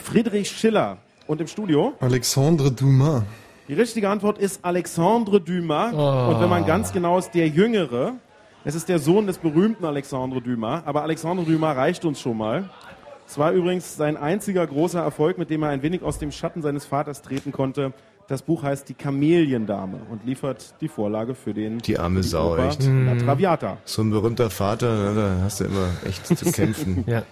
Friedrich 0.00 0.50
Schiller. 0.50 0.98
Und 1.26 1.40
im 1.40 1.46
Studio? 1.46 1.92
Alexandre 2.00 2.72
Dumas. 2.72 3.22
Die 3.68 3.74
richtige 3.74 4.08
Antwort 4.08 4.38
ist 4.38 4.64
Alexandre 4.64 5.40
Dumas. 5.40 5.94
Oh. 5.94 6.32
Und 6.34 6.40
wenn 6.40 6.48
man 6.48 6.66
ganz 6.66 6.92
genau 6.92 7.18
ist, 7.18 7.30
der 7.34 7.46
Jüngere. 7.48 8.14
Es 8.64 8.74
ist 8.74 8.88
der 8.88 8.98
Sohn 8.98 9.26
des 9.26 9.38
berühmten 9.38 9.84
Alexandre 9.84 10.40
Dumas. 10.42 10.82
Aber 10.86 11.02
Alexandre 11.02 11.44
Dumas 11.44 11.76
reicht 11.76 12.04
uns 12.04 12.20
schon 12.20 12.36
mal. 12.36 12.68
Es 13.28 13.38
war 13.38 13.52
übrigens 13.52 13.96
sein 13.96 14.16
einziger 14.16 14.66
großer 14.66 15.00
Erfolg, 15.00 15.38
mit 15.38 15.50
dem 15.50 15.62
er 15.62 15.68
ein 15.68 15.82
wenig 15.82 16.02
aus 16.02 16.18
dem 16.18 16.32
Schatten 16.32 16.62
seines 16.62 16.84
Vaters 16.84 17.22
treten 17.22 17.52
konnte. 17.52 17.92
Das 18.26 18.42
Buch 18.42 18.64
heißt 18.64 18.88
Die 18.88 18.94
Kameliendame 18.94 19.98
und 20.10 20.24
liefert 20.24 20.74
die 20.80 20.88
Vorlage 20.88 21.36
für 21.36 21.54
den 21.54 21.78
Die 21.78 21.96
arme 21.98 22.24
Sau, 22.24 22.54
Oper 22.54 22.68
echt. 22.68 22.82
La 22.82 23.14
Traviata. 23.16 23.76
So 23.84 24.02
ein 24.02 24.10
berühmter 24.10 24.50
Vater, 24.50 25.12
na, 25.14 25.14
da 25.14 25.44
hast 25.44 25.60
du 25.60 25.64
immer 25.64 25.88
echt 26.04 26.26
zu 26.26 26.44
kämpfen. 26.52 27.04
ja. 27.06 27.22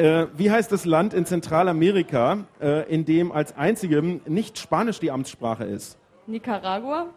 Äh, 0.00 0.28
wie 0.32 0.50
heißt 0.50 0.72
das 0.72 0.86
Land 0.86 1.12
in 1.12 1.26
Zentralamerika, 1.26 2.38
äh, 2.58 2.90
in 2.90 3.04
dem 3.04 3.32
als 3.32 3.54
einzigem 3.54 4.22
nicht 4.24 4.58
Spanisch 4.58 4.98
die 4.98 5.10
Amtssprache 5.10 5.64
ist? 5.64 5.98
Nicaragua. 6.26 7.08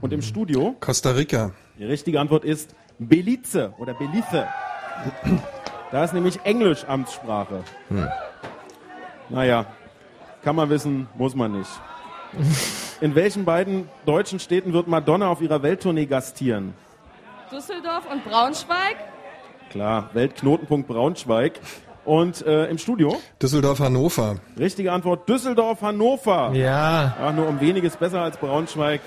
Und 0.00 0.12
im 0.12 0.22
Studio? 0.22 0.76
Costa 0.78 1.10
Rica. 1.10 1.50
Die 1.80 1.84
richtige 1.84 2.20
Antwort 2.20 2.44
ist 2.44 2.76
Belize 3.00 3.74
oder 3.78 3.92
Belize. 3.92 4.46
Da 5.90 6.04
ist 6.04 6.14
nämlich 6.14 6.38
Englisch 6.44 6.84
Amtssprache. 6.84 7.64
Hm. 7.88 8.06
Naja, 9.30 9.66
kann 10.44 10.54
man 10.54 10.70
wissen, 10.70 11.08
muss 11.16 11.34
man 11.34 11.58
nicht. 11.58 11.70
In 13.00 13.16
welchen 13.16 13.46
beiden 13.46 13.88
deutschen 14.06 14.38
Städten 14.38 14.72
wird 14.72 14.86
Madonna 14.86 15.26
auf 15.26 15.40
ihrer 15.40 15.64
Welttournee 15.64 16.06
gastieren? 16.06 16.74
Düsseldorf 17.50 18.04
und 18.08 18.24
Braunschweig. 18.24 18.96
Klar, 19.70 20.10
Weltknotenpunkt 20.12 20.86
Braunschweig. 20.86 21.58
Und 22.08 22.40
äh, 22.46 22.70
im 22.70 22.78
Studio? 22.78 23.20
Düsseldorf, 23.42 23.80
Hannover. 23.80 24.36
Richtige 24.58 24.92
Antwort, 24.92 25.28
Düsseldorf, 25.28 25.82
Hannover. 25.82 26.52
Ja. 26.54 27.14
Ach, 27.20 27.34
nur 27.34 27.46
um 27.46 27.60
weniges 27.60 27.98
besser 27.98 28.22
als 28.22 28.38
Braunschweig. 28.38 29.02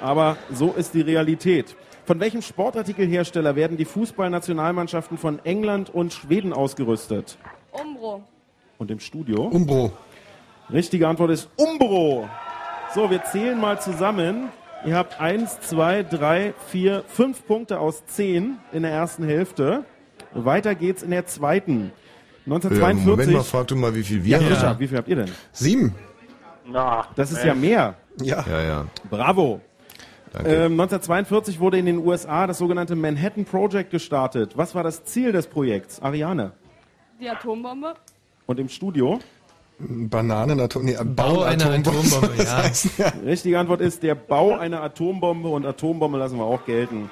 Aber 0.00 0.38
so 0.50 0.72
ist 0.72 0.94
die 0.94 1.02
Realität. 1.02 1.76
Von 2.06 2.20
welchem 2.20 2.40
Sportartikelhersteller 2.40 3.54
werden 3.54 3.76
die 3.76 3.84
Fußballnationalmannschaften 3.84 5.18
von 5.18 5.44
England 5.44 5.94
und 5.94 6.14
Schweden 6.14 6.54
ausgerüstet? 6.54 7.36
Umbro. 7.70 8.22
Und 8.78 8.90
im 8.90 9.00
Studio? 9.00 9.42
Umbro. 9.42 9.92
Richtige 10.72 11.06
Antwort 11.06 11.32
ist 11.32 11.50
Umbro. 11.56 12.30
So, 12.94 13.10
wir 13.10 13.24
zählen 13.24 13.60
mal 13.60 13.78
zusammen. 13.78 14.48
Ihr 14.86 14.96
habt 14.96 15.20
eins, 15.20 15.60
zwei, 15.60 16.02
drei, 16.02 16.54
vier, 16.68 17.04
fünf 17.08 17.46
Punkte 17.46 17.78
aus 17.78 18.06
zehn 18.06 18.56
in 18.72 18.84
der 18.84 18.92
ersten 18.92 19.24
Hälfte. 19.24 19.84
Weiter 20.32 20.74
geht's 20.74 21.02
in 21.02 21.10
der 21.10 21.26
zweiten. 21.26 21.92
Ja, 22.48 22.54
1942. 22.54 23.06
Moment 23.06 23.32
mal, 23.32 23.42
frag 23.42 23.66
du 23.68 23.76
mal, 23.76 23.94
wie 23.94 24.02
viel 24.02 24.24
wir 24.24 24.38
ja, 24.38 24.38
haben. 24.38 24.48
Fischer, 24.48 24.78
wie 24.78 24.88
viel 24.88 24.98
habt 24.98 25.08
ihr 25.08 25.16
denn? 25.16 25.30
Sieben. 25.52 25.94
Na, 26.66 27.06
Das 27.16 27.32
ist 27.32 27.44
ja 27.44 27.54
mehr. 27.54 27.94
Ja. 28.20 28.44
Ja, 28.48 28.62
ja. 28.62 28.86
Bravo. 29.10 29.60
Danke. 30.32 30.50
Ähm, 30.50 30.72
1942 30.72 31.60
wurde 31.60 31.78
in 31.78 31.86
den 31.86 31.98
USA 31.98 32.46
das 32.46 32.58
sogenannte 32.58 32.94
Manhattan 32.96 33.44
Project 33.44 33.90
gestartet. 33.90 34.56
Was 34.56 34.74
war 34.74 34.82
das 34.82 35.04
Ziel 35.04 35.32
des 35.32 35.46
Projekts? 35.46 36.00
Ariane. 36.00 36.52
Die 37.20 37.28
Atombombe. 37.28 37.94
Und 38.46 38.60
im 38.60 38.68
Studio? 38.68 39.18
Bananen, 39.78 40.58
Atom, 40.60 40.84
nee, 40.84 40.96
Bau 41.04 41.42
einer 41.42 41.70
Atombombe, 41.70 42.30
Das 42.36 42.46
ja. 42.46 42.56
heißt, 42.62 42.98
ja. 42.98 43.12
Richtige 43.24 43.58
Antwort 43.58 43.80
ist 43.80 44.02
der 44.02 44.14
Bau 44.16 44.56
einer 44.56 44.82
Atombombe 44.82 45.48
und 45.48 45.64
Atombombe 45.64 46.18
lassen 46.18 46.36
wir 46.36 46.44
auch 46.44 46.64
gelten. 46.66 47.10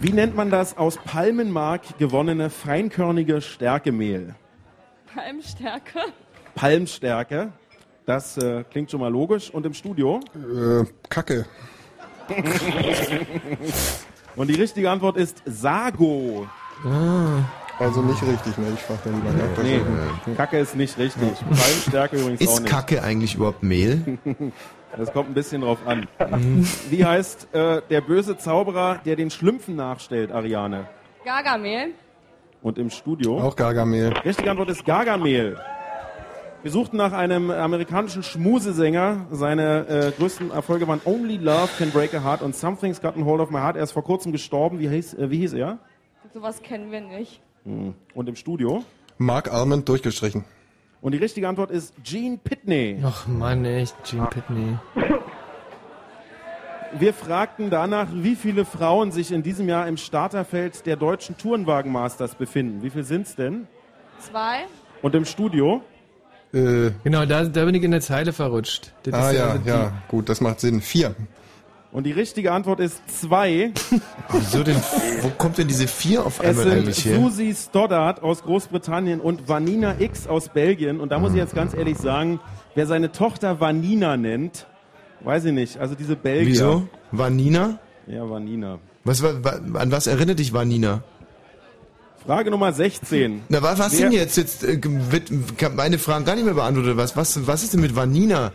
Wie 0.00 0.12
nennt 0.12 0.34
man 0.34 0.50
das 0.50 0.76
aus 0.76 0.96
Palmenmark 0.96 1.98
gewonnene 1.98 2.50
feinkörnige 2.50 3.40
Stärkemehl? 3.40 4.34
Heimstärke. 5.14 6.00
Palmstärke. 6.54 7.52
Das 8.04 8.36
äh, 8.36 8.64
klingt 8.64 8.90
schon 8.90 9.00
mal 9.00 9.12
logisch. 9.12 9.50
Und 9.50 9.64
im 9.64 9.74
Studio? 9.74 10.20
Äh, 10.34 10.84
Kacke. 11.08 11.46
Und 14.36 14.48
die 14.48 14.54
richtige 14.54 14.90
Antwort 14.90 15.16
ist 15.16 15.42
Sago. 15.44 16.46
Also 17.78 18.02
nicht 18.02 18.22
richtig, 18.22 18.58
ne? 18.58 18.66
Ich 18.74 18.80
frage 18.80 19.00
da 19.04 19.10
lieber 19.10 19.30
nach. 19.32 19.62
Nee, 19.62 19.80
Kacke 20.36 20.58
ist 20.58 20.74
nicht 20.74 20.98
richtig. 20.98 21.30
Palmstärke 21.48 22.16
übrigens 22.16 22.40
auch 22.40 22.54
Ist 22.54 22.60
nicht. 22.60 22.70
Kacke 22.70 23.02
eigentlich 23.02 23.34
überhaupt 23.34 23.62
Mehl? 23.62 24.18
Das 24.96 25.12
kommt 25.12 25.30
ein 25.30 25.34
bisschen 25.34 25.62
drauf 25.62 25.78
an. 25.86 26.06
Wie 26.90 27.04
heißt 27.04 27.54
äh, 27.54 27.82
der 27.88 28.00
böse 28.02 28.36
Zauberer, 28.36 29.00
der 29.04 29.16
den 29.16 29.30
Schlümpfen 29.30 29.74
nachstellt, 29.74 30.30
Ariane? 30.30 30.86
Gargamel. 31.24 31.94
Und 32.62 32.78
im 32.78 32.90
Studio? 32.90 33.40
Auch 33.40 33.56
Gargamel. 33.56 34.12
Richtige 34.24 34.50
Antwort 34.50 34.68
ist 34.70 34.84
Gargamel. 34.84 35.58
Wir 36.62 36.70
suchten 36.70 36.96
nach 36.96 37.12
einem 37.12 37.50
amerikanischen 37.50 38.22
Schmusesänger. 38.22 39.26
Seine 39.32 39.88
äh, 39.88 40.12
größten 40.16 40.52
Erfolge 40.52 40.86
waren 40.86 41.00
Only 41.04 41.38
Love 41.38 41.70
Can 41.78 41.90
Break 41.90 42.14
a 42.14 42.22
Heart 42.22 42.42
und 42.42 42.54
Something's 42.54 43.00
Gotten 43.00 43.24
Hold 43.24 43.40
of 43.40 43.50
My 43.50 43.58
Heart. 43.58 43.76
Er 43.76 43.82
ist 43.82 43.92
vor 43.92 44.04
kurzem 44.04 44.30
gestorben. 44.30 44.78
Wie 44.78 44.88
hieß, 44.88 45.14
äh, 45.14 45.30
wie 45.30 45.38
hieß 45.38 45.54
er? 45.54 45.78
Sowas 46.32 46.62
kennen 46.62 46.92
wir 46.92 47.00
nicht. 47.00 47.40
Hm. 47.64 47.94
Und 48.14 48.28
im 48.28 48.36
Studio? 48.36 48.84
Mark 49.18 49.52
Almond 49.52 49.88
durchgestrichen. 49.88 50.44
Und 51.02 51.12
die 51.12 51.18
richtige 51.18 51.48
Antwort 51.48 51.72
ist 51.72 51.92
Gene 52.04 52.38
Pitney. 52.42 53.02
Ach 53.04 53.26
Mann, 53.26 53.64
echt, 53.64 53.94
Gene 54.04 54.26
Pitney. 54.26 54.78
Wir 56.92 57.12
fragten 57.12 57.70
danach, 57.70 58.06
wie 58.12 58.36
viele 58.36 58.64
Frauen 58.64 59.10
sich 59.10 59.32
in 59.32 59.42
diesem 59.42 59.68
Jahr 59.68 59.88
im 59.88 59.96
Starterfeld 59.96 60.86
der 60.86 60.94
deutschen 60.94 61.36
Tourenwagen-Masters 61.36 62.36
befinden. 62.36 62.82
Wie 62.84 62.90
viel 62.90 63.02
sind's 63.02 63.34
denn? 63.34 63.66
Zwei. 64.20 64.66
Und 65.00 65.14
im 65.16 65.24
Studio? 65.24 65.82
Äh, 66.54 66.90
Genau, 67.02 67.24
da, 67.24 67.44
da 67.44 67.64
bin 67.64 67.74
ich 67.74 67.82
in 67.82 67.90
der 67.90 68.00
Zeile 68.00 68.32
verrutscht. 68.32 68.92
Das 69.02 69.14
ah 69.14 69.30
ist 69.30 69.36
ja, 69.36 69.46
also 69.48 69.68
ja, 69.68 69.92
gut, 70.06 70.28
das 70.28 70.40
macht 70.40 70.60
Sinn. 70.60 70.80
Vier. 70.80 71.16
Und 71.92 72.04
die 72.04 72.12
richtige 72.12 72.52
Antwort 72.52 72.80
ist 72.80 73.02
zwei. 73.20 73.70
Wieso 74.32 74.62
denn? 74.62 74.76
Wo 75.20 75.28
kommt 75.36 75.58
denn 75.58 75.68
diese 75.68 75.86
vier 75.86 76.24
auf 76.24 76.40
Es 76.40 76.46
einmal 76.48 76.64
sind 76.64 76.72
eigentlich 76.72 77.04
her? 77.04 77.18
Susie 77.20 77.54
Stoddard 77.54 78.22
aus 78.22 78.42
Großbritannien 78.42 79.20
und 79.20 79.46
Vanina 79.46 79.96
X 79.98 80.26
aus 80.26 80.48
Belgien. 80.48 81.00
Und 81.00 81.12
da 81.12 81.18
muss 81.18 81.32
ich 81.32 81.36
jetzt 81.38 81.54
ganz 81.54 81.74
ehrlich 81.74 81.98
sagen, 81.98 82.40
wer 82.74 82.86
seine 82.86 83.12
Tochter 83.12 83.60
Vanina 83.60 84.16
nennt, 84.16 84.66
weiß 85.20 85.44
ich 85.44 85.52
nicht. 85.52 85.76
Also 85.78 85.94
diese 85.94 86.16
Belgier. 86.16 86.46
Wieso? 86.52 86.88
Vanina? 87.10 87.78
Ja, 88.06 88.28
Vanina. 88.28 88.78
Was, 89.04 89.22
war- 89.22 89.44
wa- 89.44 89.60
an 89.78 89.92
was 89.92 90.06
erinnert 90.06 90.38
dich 90.38 90.54
Vanina? 90.54 91.02
Frage 92.24 92.50
Nummer 92.50 92.72
16. 92.72 93.42
Na, 93.50 93.62
was, 93.62 93.78
was 93.78 93.92
Wer- 93.92 94.00
denn 94.08 94.12
jetzt? 94.12 94.36
Jetzt 94.38 94.64
äh, 94.64 94.78
wird 94.82 95.30
meine 95.76 95.98
Fragen 95.98 96.24
gar 96.24 96.36
nicht 96.36 96.44
mehr 96.44 96.54
beantwortet. 96.54 96.96
Was, 96.96 97.16
was, 97.16 97.46
was 97.46 97.62
ist 97.64 97.74
denn 97.74 97.80
mit 97.80 97.94
Vanina? 97.94 98.52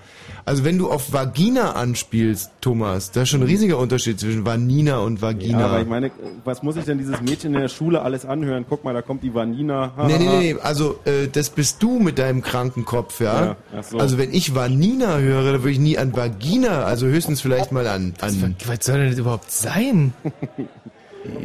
Also 0.47 0.63
wenn 0.63 0.77
du 0.77 0.89
auf 0.89 1.11
Vagina 1.11 1.73
anspielst, 1.73 2.51
Thomas, 2.61 3.11
da 3.11 3.23
ist 3.23 3.29
schon 3.29 3.41
ein 3.41 3.47
riesiger 3.47 3.77
Unterschied 3.79 4.17
zwischen 4.17 4.45
Vanina 4.45 4.99
und 4.99 5.21
Vagina. 5.21 5.59
Ja, 5.59 5.65
aber 5.65 5.81
ich 5.81 5.87
meine, 5.87 6.09
was 6.45 6.63
muss 6.63 6.77
ich 6.77 6.85
denn 6.85 6.97
dieses 6.97 7.19
Mädchen 7.21 7.53
in 7.53 7.59
der 7.59 7.67
Schule 7.67 8.01
alles 8.01 8.25
anhören? 8.25 8.63
Guck 8.69 8.85
mal, 8.85 8.93
da 8.93 9.01
kommt 9.01 9.23
die 9.23 9.33
Vanina. 9.33 9.91
Nee, 10.07 10.17
nee, 10.17 10.25
nee, 10.25 10.53
nee, 10.53 10.55
also 10.61 11.01
äh, 11.03 11.27
das 11.29 11.49
bist 11.49 11.83
du 11.83 11.99
mit 11.99 12.17
deinem 12.17 12.41
kranken 12.41 12.85
Kopf, 12.85 13.19
ja? 13.19 13.57
Ja, 13.73 13.83
so. 13.83 13.97
Also 13.97 14.17
wenn 14.17 14.33
ich 14.33 14.55
Vanina 14.55 15.17
höre, 15.17 15.51
dann 15.51 15.63
würde 15.63 15.71
ich 15.71 15.79
nie 15.79 15.97
an 15.97 16.15
Vagina, 16.15 16.83
also 16.83 17.07
höchstens 17.07 17.41
vielleicht 17.41 17.73
mal 17.73 17.85
an... 17.85 18.13
an 18.21 18.55
Was 18.67 18.85
soll 18.85 18.99
denn 18.99 19.09
das 19.09 19.19
überhaupt 19.19 19.51
sein? 19.51 20.13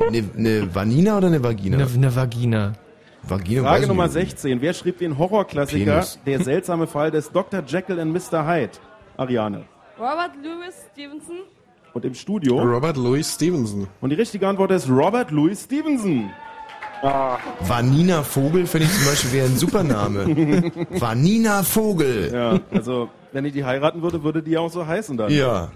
eine, 0.07 0.23
eine 0.39 0.73
Vanina 0.73 1.19
oder 1.19 1.27
eine 1.27 1.43
Vagina? 1.43 1.77
Eine, 1.77 1.89
eine 1.93 2.15
Vagina. 2.15 2.75
Vagina 3.25 3.63
Frage 3.63 3.89
Nummer 3.89 4.05
nicht. 4.05 4.13
16. 4.13 4.61
Wer 4.61 4.75
schrieb 4.75 4.99
den 4.99 5.19
Horrorklassiker. 5.19 6.07
Der 6.25 6.41
seltsame 6.41 6.87
Fall 6.87 7.11
des 7.11 7.33
Dr. 7.33 7.65
Jekyll 7.67 7.99
und 7.99 8.13
Mr. 8.13 8.47
Hyde? 8.47 8.71
Ariane. 9.23 9.65
Robert 9.99 10.33
Louis 10.43 10.75
Stevenson. 10.93 11.37
Und 11.95 12.05
im 12.05 12.15
Studio? 12.15 12.59
Robert 12.63 12.97
Louis 12.97 13.35
Stevenson. 13.35 13.87
Und 14.01 14.11
die 14.11 14.17
richtige 14.17 14.49
Antwort 14.49 14.71
ist 14.73 14.89
Robert 14.89 15.31
Louis 15.31 15.63
Stevenson. 15.63 16.31
Vanina 17.67 18.23
Vogel 18.23 18.65
finde 18.67 18.87
ich 18.87 18.93
zum 18.93 19.05
Beispiel 19.07 19.33
wäre 19.33 19.47
ein 19.47 19.57
super 19.57 19.83
Name. 19.83 20.71
Vanina 20.91 21.63
Vogel. 21.75 22.31
Ja, 22.33 22.61
also 22.71 23.09
Wenn 23.33 23.45
ich 23.45 23.53
die 23.53 23.65
heiraten 23.65 24.03
würde, 24.03 24.23
würde 24.23 24.41
die 24.41 24.57
auch 24.57 24.71
so 24.71 24.87
heißen 24.87 25.17
dann. 25.17 25.33
Ja. 25.33 25.73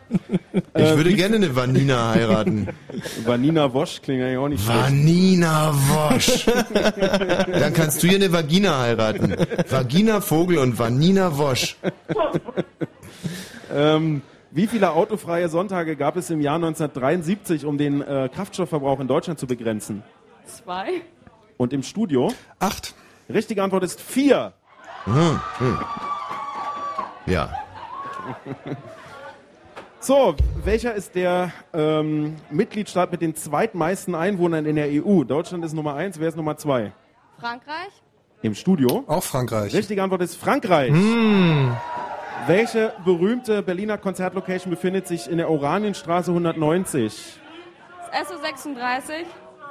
Ich 0.52 0.82
Äh, 0.82 0.96
würde 0.96 1.12
gerne 1.14 1.36
eine 1.36 1.54
Vanina 1.56 2.10
heiraten. 2.14 2.68
Vanina 3.24 3.74
Wosch 3.74 4.00
klingt 4.02 4.22
eigentlich 4.22 4.38
auch 4.38 4.48
nicht 4.48 4.64
schlecht. 4.64 4.78
Vanina 4.84 5.74
Wosch. 5.74 6.46
Dann 7.52 7.72
kannst 7.74 8.02
du 8.02 8.06
hier 8.08 8.18
eine 8.18 8.32
Vagina 8.32 8.78
heiraten. 8.78 9.34
Vagina 9.68 10.20
Vogel 10.20 10.58
und 10.58 10.78
Vanina 10.78 11.36
Wosch. 11.38 11.76
Ähm, 13.76 14.22
wie 14.50 14.66
viele 14.66 14.92
autofreie 14.92 15.50
Sonntage 15.50 15.96
gab 15.96 16.16
es 16.16 16.30
im 16.30 16.40
Jahr 16.40 16.54
1973, 16.54 17.66
um 17.66 17.76
den 17.76 18.00
äh, 18.00 18.30
Kraftstoffverbrauch 18.32 19.00
in 19.00 19.06
Deutschland 19.06 19.38
zu 19.38 19.46
begrenzen? 19.46 20.02
Zwei. 20.46 21.02
Und 21.58 21.74
im 21.74 21.82
Studio? 21.82 22.32
Acht. 22.58 22.94
Richtige 23.28 23.62
Antwort 23.62 23.84
ist 23.84 24.00
vier. 24.00 24.54
Hm, 25.04 25.40
hm. 25.58 25.78
Ja. 27.26 27.50
So, 30.00 30.36
welcher 30.62 30.94
ist 30.94 31.14
der 31.16 31.52
ähm, 31.74 32.36
Mitgliedstaat 32.50 33.10
mit 33.10 33.20
den 33.20 33.34
zweitmeisten 33.34 34.14
Einwohnern 34.14 34.64
in 34.64 34.76
der 34.76 34.88
EU? 34.88 35.24
Deutschland 35.24 35.64
ist 35.64 35.72
Nummer 35.72 35.94
eins, 35.94 36.20
wer 36.20 36.28
ist 36.28 36.36
Nummer 36.36 36.56
zwei? 36.56 36.92
Frankreich? 37.40 37.90
Im 38.42 38.54
Studio? 38.54 39.04
Auch 39.06 39.24
Frankreich. 39.24 39.74
Richtige 39.74 40.02
Antwort 40.02 40.22
ist 40.22 40.36
Frankreich. 40.36 40.90
Hm. 40.90 41.76
Welche 42.46 42.92
berühmte 43.04 43.60
Berliner 43.60 43.98
Konzertlocation 43.98 44.70
befindet 44.70 45.08
sich 45.08 45.28
in 45.28 45.38
der 45.38 45.50
Oranienstraße 45.50 46.30
190? 46.30 47.40
Das 48.12 48.28
SO 48.28 48.36
36? 48.40 49.26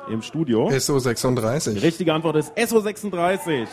Im 0.10 0.22
Studio. 0.22 0.70
SO 0.78 1.00
36. 1.00 1.82
Richtige 1.82 2.14
Antwort 2.14 2.36
ist 2.36 2.52
SO 2.68 2.82
36. 2.82 3.70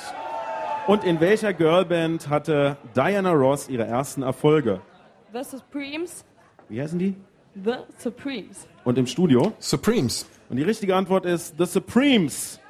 Und 0.86 1.02
in 1.02 1.18
welcher 1.20 1.52
Girlband 1.52 2.28
hatte 2.28 2.76
Diana 2.94 3.32
Ross 3.32 3.68
ihre 3.68 3.84
ersten 3.84 4.22
Erfolge? 4.22 4.80
The 5.32 5.42
Supremes? 5.42 6.24
Wie 6.68 6.80
heißen 6.80 6.98
die? 6.98 7.16
The 7.54 7.78
Supremes. 7.98 8.68
Und 8.84 8.98
im 8.98 9.08
Studio? 9.08 9.52
Supremes. 9.58 10.26
Und 10.48 10.58
die 10.58 10.62
richtige 10.62 10.94
Antwort 10.94 11.26
ist 11.26 11.54
The 11.58 11.66
Supremes. 11.66 12.60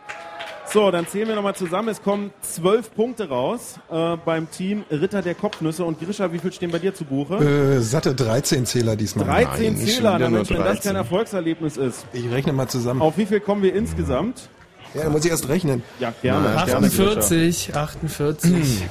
So, 0.66 0.90
dann 0.90 1.06
zählen 1.06 1.28
wir 1.28 1.34
nochmal 1.34 1.54
zusammen. 1.54 1.88
Es 1.88 2.02
kommen 2.02 2.32
zwölf 2.40 2.94
Punkte 2.94 3.28
raus 3.28 3.78
äh, 3.90 4.16
beim 4.24 4.50
Team 4.50 4.84
Ritter 4.90 5.20
der 5.20 5.34
Kopfnüsse. 5.34 5.84
Und 5.84 6.00
Grisha, 6.00 6.32
wie 6.32 6.38
viel 6.38 6.52
stehen 6.52 6.70
bei 6.70 6.78
dir 6.78 6.94
zu 6.94 7.04
Buche? 7.04 7.36
Äh, 7.36 7.80
satte 7.80 8.14
13 8.14 8.64
Zähler 8.64 8.96
diesmal. 8.96 9.26
13 9.26 9.74
Nein, 9.74 9.86
Zähler, 9.86 10.18
na 10.18 10.30
Mensch, 10.30 10.50
wenn 10.50 10.58
das 10.58 10.66
13. 10.66 10.82
kein 10.82 10.96
Erfolgserlebnis 10.96 11.76
ist. 11.76 12.06
Ich 12.12 12.30
rechne 12.30 12.52
mal 12.52 12.68
zusammen. 12.68 13.02
Auf 13.02 13.18
wie 13.18 13.26
viel 13.26 13.40
kommen 13.40 13.62
wir 13.62 13.74
insgesamt? 13.74 14.48
Ja, 14.94 15.04
dann 15.04 15.12
muss 15.12 15.24
ich 15.24 15.30
erst 15.30 15.48
rechnen. 15.48 15.82
Ja, 16.00 16.12
gerne. 16.22 16.48
gerne 16.48 16.58
48, 16.58 17.74
48. 17.74 18.84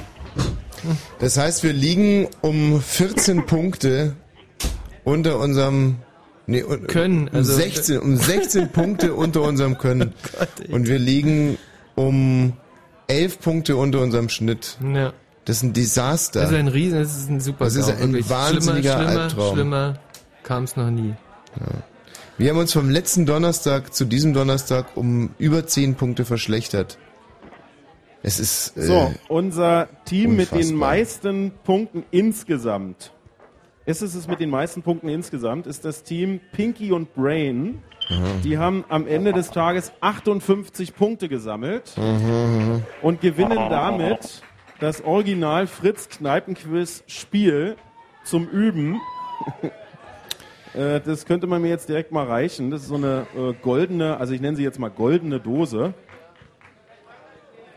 Das 1.20 1.38
heißt, 1.38 1.62
wir 1.62 1.72
liegen 1.72 2.28
um 2.40 2.80
14 2.80 3.46
Punkte 3.46 4.16
unter 5.04 5.38
unserem 5.38 5.96
nee, 6.46 6.62
un- 6.62 6.86
Können, 6.86 7.28
um 7.28 7.34
also- 7.36 7.52
16 7.54 7.98
um 8.00 8.16
16 8.16 8.68
Punkte 8.72 9.14
unter 9.14 9.42
unserem 9.42 9.78
Können 9.78 10.12
und 10.70 10.88
wir 10.88 10.98
liegen 10.98 11.58
um 11.94 12.54
11 13.08 13.40
Punkte 13.40 13.76
unter 13.76 14.00
unserem 14.00 14.28
Schnitt. 14.28 14.78
Ja. 14.94 15.12
Das 15.44 15.56
ist 15.56 15.62
ein 15.64 15.72
Desaster. 15.72 16.40
Das 16.42 16.50
ist 16.52 16.56
ein 16.56 16.68
Riesen, 16.68 16.98
das 17.00 17.16
ist 17.16 17.28
ein 17.28 17.40
super 17.40 17.64
Das 17.64 17.74
ist 17.74 17.88
ein 17.90 17.98
wirklich. 18.12 18.30
wahnsinniger 18.30 18.92
schlimmer, 18.94 19.08
schlimmer, 19.08 19.22
Albtraum. 19.22 19.54
Schlimmer 19.54 19.94
kam 20.44 20.64
es 20.64 20.76
noch 20.76 20.90
nie. 20.90 21.14
Wir 22.38 22.50
haben 22.50 22.58
uns 22.58 22.72
vom 22.72 22.88
letzten 22.90 23.26
Donnerstag 23.26 23.92
zu 23.92 24.04
diesem 24.04 24.32
Donnerstag 24.34 24.96
um 24.96 25.30
über 25.38 25.66
10 25.66 25.96
Punkte 25.96 26.24
verschlechtert. 26.24 26.96
Es 28.22 28.38
ist 28.38 28.76
äh, 28.76 28.82
So, 28.82 29.12
unser 29.28 29.88
Team 30.04 30.36
mit 30.36 30.52
den 30.52 30.58
unfassbar. 30.58 30.78
meisten 30.78 31.52
Punkten 31.64 32.04
insgesamt. 32.12 33.12
Ist 33.84 34.00
es 34.02 34.14
es 34.14 34.28
mit 34.28 34.38
den 34.40 34.50
meisten 34.50 34.82
Punkten 34.82 35.08
insgesamt? 35.08 35.66
Ist 35.66 35.84
das 35.84 36.02
Team 36.04 36.40
Pinky 36.52 36.92
und 36.92 37.14
Brain. 37.14 37.82
Die 38.44 38.58
haben 38.58 38.84
am 38.88 39.06
Ende 39.06 39.32
des 39.32 39.50
Tages 39.50 39.92
58 40.00 40.94
Punkte 40.94 41.28
gesammelt 41.28 41.92
Mhm. 41.96 42.82
und 43.00 43.20
gewinnen 43.20 43.58
damit 43.70 44.42
das 44.80 45.02
Original 45.04 45.66
Fritz 45.66 46.08
Kneipenquiz 46.08 47.02
Spiel 47.06 47.76
zum 48.24 48.46
Üben. 48.48 49.00
Äh, 50.74 51.02
das 51.02 51.26
könnte 51.26 51.46
man 51.46 51.60
mir 51.60 51.68
jetzt 51.68 51.90
direkt 51.90 52.12
mal 52.12 52.24
reichen. 52.26 52.70
Das 52.70 52.80
ist 52.80 52.88
so 52.88 52.94
eine 52.94 53.26
äh, 53.36 53.52
goldene, 53.60 54.16
also 54.16 54.32
ich 54.32 54.40
nenne 54.40 54.56
sie 54.56 54.62
jetzt 54.62 54.78
mal 54.78 54.88
goldene 54.88 55.38
Dose. 55.38 55.92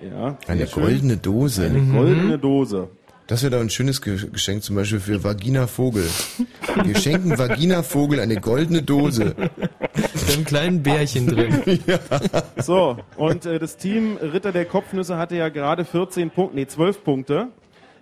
Ja, 0.01 0.37
Eine 0.47 0.65
schön. 0.65 0.83
goldene 0.83 1.17
Dose. 1.17 1.65
Eine 1.65 1.81
goldene 1.91 2.37
Dose. 2.39 2.87
Das 3.27 3.41
wäre 3.41 3.51
doch 3.55 3.59
ein 3.59 3.71
schönes 3.71 4.01
Ge- 4.03 4.29
Geschenk 4.31 4.61
zum 4.63 4.75
Beispiel 4.75 4.99
für 4.99 5.23
Vagina 5.23 5.65
Vogel. 5.65 6.07
Wir 6.83 6.95
schenken 6.95 7.37
Vagina 7.37 7.81
Vogel 7.81 8.19
eine 8.19 8.35
goldene 8.35 8.83
Dose. 8.83 9.33
Mit 9.35 10.33
einem 10.35 10.45
kleinen 10.45 10.83
Bärchen 10.83 11.27
drin. 11.27 11.61
So, 12.57 12.97
und 13.17 13.45
äh, 13.45 13.57
das 13.59 13.77
Team 13.77 14.17
Ritter 14.17 14.51
der 14.51 14.65
Kopfnüsse 14.65 15.17
hatte 15.17 15.35
ja 15.35 15.49
gerade 15.49 15.85
14 15.85 16.29
Punkte, 16.31 16.55
nee, 16.55 16.67
12 16.67 17.03
Punkte. 17.03 17.47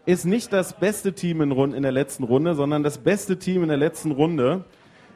Ist 0.06 0.26
nicht 0.26 0.52
das 0.52 0.74
beste 0.78 1.14
Team 1.14 1.42
in, 1.42 1.52
Rund, 1.52 1.74
in 1.74 1.84
der 1.84 1.92
letzten 1.94 2.24
Runde, 2.26 2.56
sondern 2.56 2.84
das 2.84 2.98
beste 2.98 3.40
Team 3.40 3.64
in 3.64 3.70
der 3.70 3.78
letzten 3.78 4.12
Runde 4.12 4.66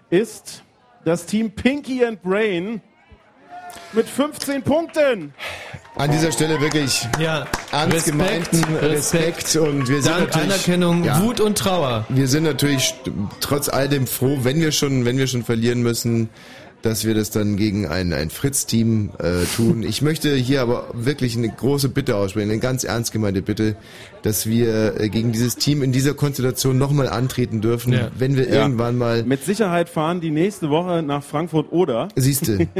ist 0.10 0.64
das 1.03 1.26
Team 1.26 1.52
Pinky 1.52 2.06
and 2.06 2.22
Brain 2.22 2.82
mit 3.93 4.07
15 4.07 4.61
Punkten. 4.64 5.33
An 5.95 6.11
dieser 6.11 6.31
Stelle 6.31 6.61
wirklich 6.61 7.07
Ja, 7.19 7.47
ernst 7.72 7.95
Respekt, 7.95 8.06
gemeinten 8.17 8.64
Respekt, 8.75 9.35
Respekt. 9.43 9.56
und 9.56 9.88
wir 9.89 10.01
sind 10.03 10.11
Dank, 10.14 10.27
natürlich, 10.27 10.43
Anerkennung, 10.53 11.03
ja, 11.03 11.22
Wut 11.23 11.39
und 11.39 11.57
Trauer. 11.57 12.06
Wir 12.09 12.27
sind 12.27 12.43
natürlich 12.43 12.93
trotz 13.39 13.67
all 13.69 13.89
dem 13.89 14.06
froh, 14.06 14.39
wenn 14.43 14.59
wir 14.61 14.72
schon, 14.72 15.06
wenn 15.06 15.17
wir 15.17 15.25
schon 15.27 15.43
verlieren 15.43 15.81
müssen, 15.81 16.30
dass 16.83 17.03
wir 17.03 17.15
das 17.15 17.31
dann 17.31 17.57
gegen 17.57 17.88
ein, 17.88 18.14
ein 18.14 18.30
Fritz-Team 18.30 19.09
äh, 19.17 19.45
tun. 19.56 19.81
Ich 19.81 20.03
möchte 20.03 20.35
hier 20.35 20.61
aber 20.61 20.85
wirklich 20.93 21.35
eine 21.35 21.49
große 21.49 21.89
Bitte 21.89 22.15
aussprechen, 22.15 22.51
eine 22.51 22.59
ganz 22.59 22.83
ernst 22.83 23.11
gemeinte 23.11 23.41
Bitte, 23.41 23.75
dass 24.22 24.45
wir 24.45 24.99
äh, 25.01 25.09
gegen 25.09 25.31
dieses 25.31 25.56
Team 25.56 25.81
in 25.81 25.91
dieser 25.91 26.14
Konstellation 26.14 26.77
nochmal 26.77 27.09
antreten 27.09 27.61
dürfen, 27.61 27.93
Ja. 27.93 28.09
wenn 28.15 28.38
wir 28.38 28.47
Ja. 28.47 28.61
irgendwann 28.61 28.95
mal 28.99 29.23
Mit 29.23 29.43
Sicherheit 29.43 29.89
fahren 29.89 30.22
die 30.22 30.30
nächste 30.30 30.69
Woche 30.69 31.01
nach 31.01 31.23
Frankfurt 31.23 31.72
oder. 31.72 32.09
Siehste. 32.15 32.67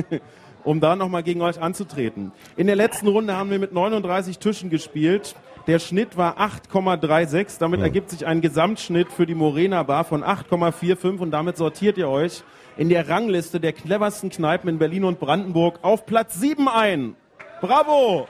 um 0.68 0.80
da 0.82 0.96
nochmal 0.96 1.24
gegen 1.24 1.42
euch 1.42 1.62
anzutreten. 1.62 2.32
In 2.58 2.68
der 2.68 2.76
letzten 2.76 3.08
Runde 3.08 3.36
haben 3.36 3.50
wir 3.50 3.58
mit 3.60 3.74
39 3.74 4.38
Tischen 4.38 4.70
gespielt. 4.70 5.36
Der 5.66 5.80
Schnitt 5.80 6.18
war 6.18 6.38
8,36. 6.40 7.58
Damit 7.60 7.82
ergibt 7.82 8.10
sich 8.10 8.26
ein 8.28 8.42
Gesamtschnitt 8.42 9.12
für 9.12 9.26
die 9.26 9.36
Morena 9.36 9.84
Bar 9.84 10.04
von 10.04 10.24
8,45 10.24 11.18
und 11.20 11.32
damit 11.32 11.58
sortiert 11.58 11.98
ihr 11.98 12.10
euch 12.10 12.44
in 12.78 12.90
der 12.90 13.08
Rangliste 13.10 13.60
der 13.60 13.74
cleversten 13.74 14.30
Kneipen 14.30 14.70
in 14.70 14.78
Berlin 14.78 15.04
und 15.06 15.20
Brandenburg 15.20 15.80
auf 15.82 16.06
Platz 16.06 16.40
7 16.40 16.68
ein. 16.68 17.16
Bravo! 17.62 18.28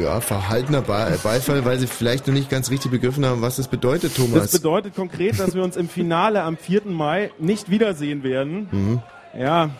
ja, 0.00 0.20
verhaltener 0.20 0.82
Be- 0.82 1.18
Beifall, 1.22 1.64
weil 1.64 1.78
sie 1.78 1.86
vielleicht 1.86 2.26
noch 2.26 2.34
nicht 2.34 2.50
ganz 2.50 2.70
richtig 2.70 2.90
begriffen 2.90 3.24
haben, 3.24 3.40
was 3.40 3.56
das 3.56 3.68
bedeutet, 3.68 4.14
Thomas. 4.16 4.50
Das 4.50 4.52
bedeutet 4.52 4.94
konkret, 4.94 5.38
dass 5.40 5.54
wir 5.54 5.62
uns 5.62 5.76
im 5.76 5.88
Finale 5.88 6.42
am 6.42 6.56
4. 6.56 6.82
Mai 6.86 7.30
nicht 7.38 7.70
wiedersehen 7.70 8.22
werden. 8.22 8.68
Mhm. 8.70 9.02
Ja, 9.38 9.70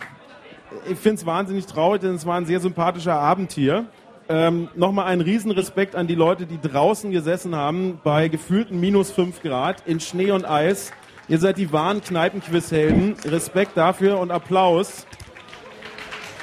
ich 0.89 0.99
finde 0.99 1.17
es 1.17 1.27
wahnsinnig 1.27 1.67
traurig, 1.67 2.01
denn 2.01 2.15
es 2.15 2.25
war 2.25 2.37
ein 2.37 2.47
sehr 2.47 2.61
sympathischer 2.61 3.15
Abend 3.15 3.53
hier. 3.53 3.85
Ähm, 4.29 4.69
Nochmal 4.75 5.07
einen 5.07 5.21
Riesenrespekt 5.21 5.95
an 5.95 6.07
die 6.07 6.15
Leute, 6.15 6.47
die 6.47 6.59
draußen 6.59 7.11
gesessen 7.11 7.55
haben, 7.55 8.01
bei 8.03 8.29
gefühlten 8.29 8.81
minus 8.81 9.11
5 9.11 9.43
Grad, 9.43 9.83
in 9.87 10.01
Schnee 10.01 10.31
und 10.31 10.49
Eis. 10.49 10.93
Ihr 11.29 11.39
seid 11.39 11.59
die 11.59 11.73
wahren 11.73 12.01
Kneipenquizhelden. 12.01 13.17
Respekt 13.27 13.77
dafür 13.77 14.19
und 14.19 14.31
Applaus. 14.31 15.07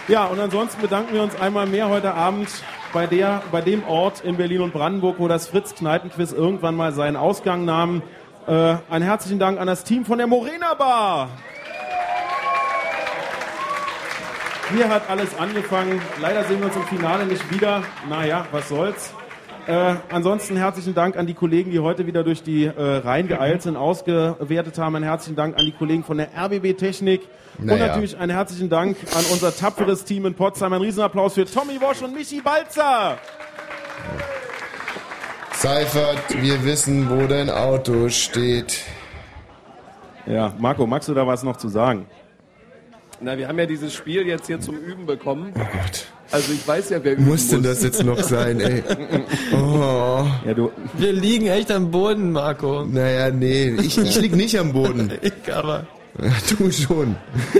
Ja, 0.08 0.26
und 0.26 0.40
ansonsten 0.40 0.82
bedanken 0.82 1.14
wir 1.14 1.24
uns 1.24 1.40
einmal 1.40 1.66
mehr 1.66 1.90
heute 1.90 2.14
Abend 2.14 2.50
bei, 2.94 3.08
der, 3.08 3.42
bei 3.52 3.62
dem 3.62 3.84
Ort 3.88 4.24
in 4.24 4.38
Berlin 4.38 4.62
und 4.62 4.74
Brandenburg, 4.74 5.16
wo 5.20 5.28
das 5.28 5.48
Fritz-Kneipenquiz 5.48 6.32
irgendwann 6.32 6.76
mal 6.76 6.92
seinen 6.92 7.16
Ausgang 7.16 7.66
nahm. 7.66 8.04
Äh, 8.48 8.76
einen 8.90 9.04
herzlichen 9.04 9.40
Dank 9.40 9.60
an 9.60 9.68
das 9.68 9.84
Team 9.84 10.06
von 10.06 10.18
der 10.18 10.28
Morena 10.28 10.74
Bar. 10.76 11.30
Hier 14.76 14.88
hat 14.90 15.10
alles 15.10 15.38
angefangen. 15.38 16.00
Leider 16.22 16.44
sehen 16.44 16.60
wir 16.60 16.68
uns 16.68 16.76
im 16.76 16.84
Finale 16.84 17.26
nicht 17.26 17.52
wieder. 17.52 17.82
Naja, 18.08 18.46
was 18.52 18.70
soll's. 18.70 19.14
Äh, 19.68 19.96
ansonsten 20.12 20.58
herzlichen 20.58 20.94
Dank 20.96 21.18
an 21.18 21.28
die 21.28 21.34
Kollegen, 21.34 21.72
die 21.72 21.80
heute 21.80 22.06
wieder 22.08 22.24
durch 22.24 22.44
die 22.44 22.66
äh, 22.66 22.74
Reihen 22.98 23.28
geeilt 23.28 23.62
sind, 23.64 23.76
ausgewertet 23.78 24.78
haben. 24.78 24.96
Einen 24.96 25.06
herzlichen 25.06 25.36
Dank 25.36 25.58
an 25.58 25.66
die 25.66 25.72
Kollegen 25.72 26.04
von 26.04 26.18
der 26.18 26.30
RBB 26.36 26.78
Technik. 26.78 27.22
Und 27.58 27.66
Naja. 27.66 27.88
natürlich 27.88 28.18
einen 28.18 28.32
herzlichen 28.32 28.70
Dank 28.70 28.98
an 29.16 29.26
unser 29.32 29.56
tapferes 29.56 30.06
Team 30.06 30.26
in 30.26 30.34
Potsdam. 30.36 30.74
Ein 30.74 30.82
Riesenapplaus 30.82 31.34
für 31.34 31.46
Tommy 31.46 31.80
Wosch 31.82 32.02
und 32.04 32.14
Michi 32.14 32.42
Balzer. 32.42 33.18
Seifert, 35.54 36.42
wir 36.42 36.64
wissen, 36.64 37.10
wo 37.10 37.28
dein 37.28 37.50
Auto 37.50 38.08
steht. 38.10 38.82
Ja, 40.26 40.54
Marco, 40.58 40.86
magst 40.88 41.10
du 41.10 41.14
da 41.14 41.26
was 41.28 41.44
noch 41.44 41.58
zu 41.58 41.70
sagen? 41.70 42.06
Na, 43.22 43.38
wir 43.38 43.50
haben 43.50 43.60
ja 43.60 43.66
dieses 43.66 43.94
Spiel 43.94 44.26
jetzt 44.26 44.48
hier 44.48 44.62
zum 44.62 44.78
Üben 44.78 45.06
bekommen. 45.06 45.52
Oh 45.56 45.60
Gott. 45.60 46.06
Also 46.32 46.54
ich 46.54 46.66
weiß 46.66 46.90
ja, 46.92 47.04
wer 47.04 47.20
Muss 47.20 47.46
üben 47.46 47.64
denn 47.64 47.72
das 47.72 47.84
jetzt 47.84 48.04
noch 48.04 48.20
sein, 48.20 48.62
ey? 48.62 48.84
Oh. 49.54 50.26
Ja, 50.46 50.54
du. 50.54 50.72
Wir 50.98 51.12
liegen 51.12 51.48
echt 51.48 51.70
am 51.72 51.92
Boden, 51.92 52.32
Marco. 52.32 52.86
Naja, 52.86 53.30
nee, 53.32 53.72
ich, 53.72 53.98
ich 53.98 54.22
lieg 54.22 54.36
nicht 54.36 54.58
am 54.58 54.72
Boden. 54.74 55.12
Ich 55.22 55.54
aber. 55.54 55.86
Du 56.58 56.72
schon. 56.72 57.16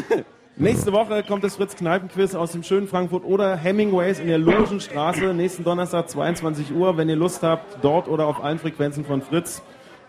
Nächste 0.56 0.92
Woche 0.92 1.24
kommt 1.24 1.44
das 1.44 1.56
Fritz 1.56 1.76
Kneipenquiz 1.76 2.36
aus 2.36 2.52
dem 2.52 2.64
schönen 2.64 2.88
Frankfurt 2.88 3.24
oder 3.24 3.56
Hemingways 3.56 4.20
in 4.20 4.28
der 4.28 4.38
Logenstraße. 4.38 5.34
Nächsten 5.34 5.64
Donnerstag 5.64 6.10
22 6.10 6.74
Uhr. 6.74 6.98
Wenn 6.98 7.10
ihr 7.10 7.16
Lust 7.16 7.44
habt, 7.44 7.84
dort 7.84 8.08
oder 8.08 8.28
auf 8.28 8.44
allen 8.44 8.60
Frequenzen 8.60 9.04
von 9.06 9.22
Fritz. 9.22 9.62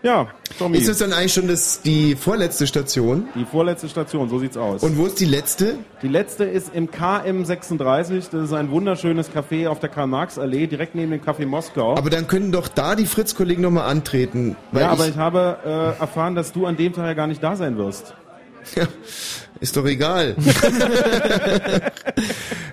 Ja, 0.03 0.27
Tommy. 0.57 0.79
Ist 0.79 0.89
das 0.89 0.97
dann 0.97 1.13
eigentlich 1.13 1.33
schon 1.33 1.47
das, 1.47 1.81
die 1.83 2.15
vorletzte 2.15 2.65
Station? 2.65 3.27
Die 3.35 3.45
vorletzte 3.45 3.87
Station, 3.87 4.29
so 4.29 4.39
sieht's 4.39 4.57
aus. 4.57 4.81
Und 4.81 4.97
wo 4.97 5.05
ist 5.05 5.19
die 5.19 5.25
letzte? 5.25 5.75
Die 6.01 6.07
letzte 6.07 6.43
ist 6.43 6.73
im 6.73 6.89
KM36. 6.89 8.31
Das 8.31 8.43
ist 8.43 8.53
ein 8.53 8.71
wunderschönes 8.71 9.31
Café 9.31 9.67
auf 9.67 9.79
der 9.79 9.89
Karl-Marx-Allee, 9.89 10.65
direkt 10.65 10.95
neben 10.95 11.11
dem 11.11 11.21
Café 11.21 11.45
Moskau. 11.45 11.95
Aber 11.95 12.09
dann 12.09 12.27
können 12.27 12.51
doch 12.51 12.67
da 12.67 12.95
die 12.95 13.05
Fritz-Kollegen 13.05 13.61
nochmal 13.61 13.89
antreten. 13.89 14.55
Ja, 14.71 14.89
aber 14.89 15.07
ich 15.07 15.17
habe 15.17 15.59
äh, 15.63 16.01
erfahren, 16.01 16.33
dass 16.33 16.51
du 16.51 16.65
an 16.65 16.77
dem 16.77 16.93
Tag 16.93 17.05
ja 17.05 17.13
gar 17.13 17.27
nicht 17.27 17.43
da 17.43 17.55
sein 17.55 17.77
wirst. 17.77 18.15
Ja, 18.75 18.87
ist 19.61 19.77
doch 19.77 19.85
egal. 19.85 20.35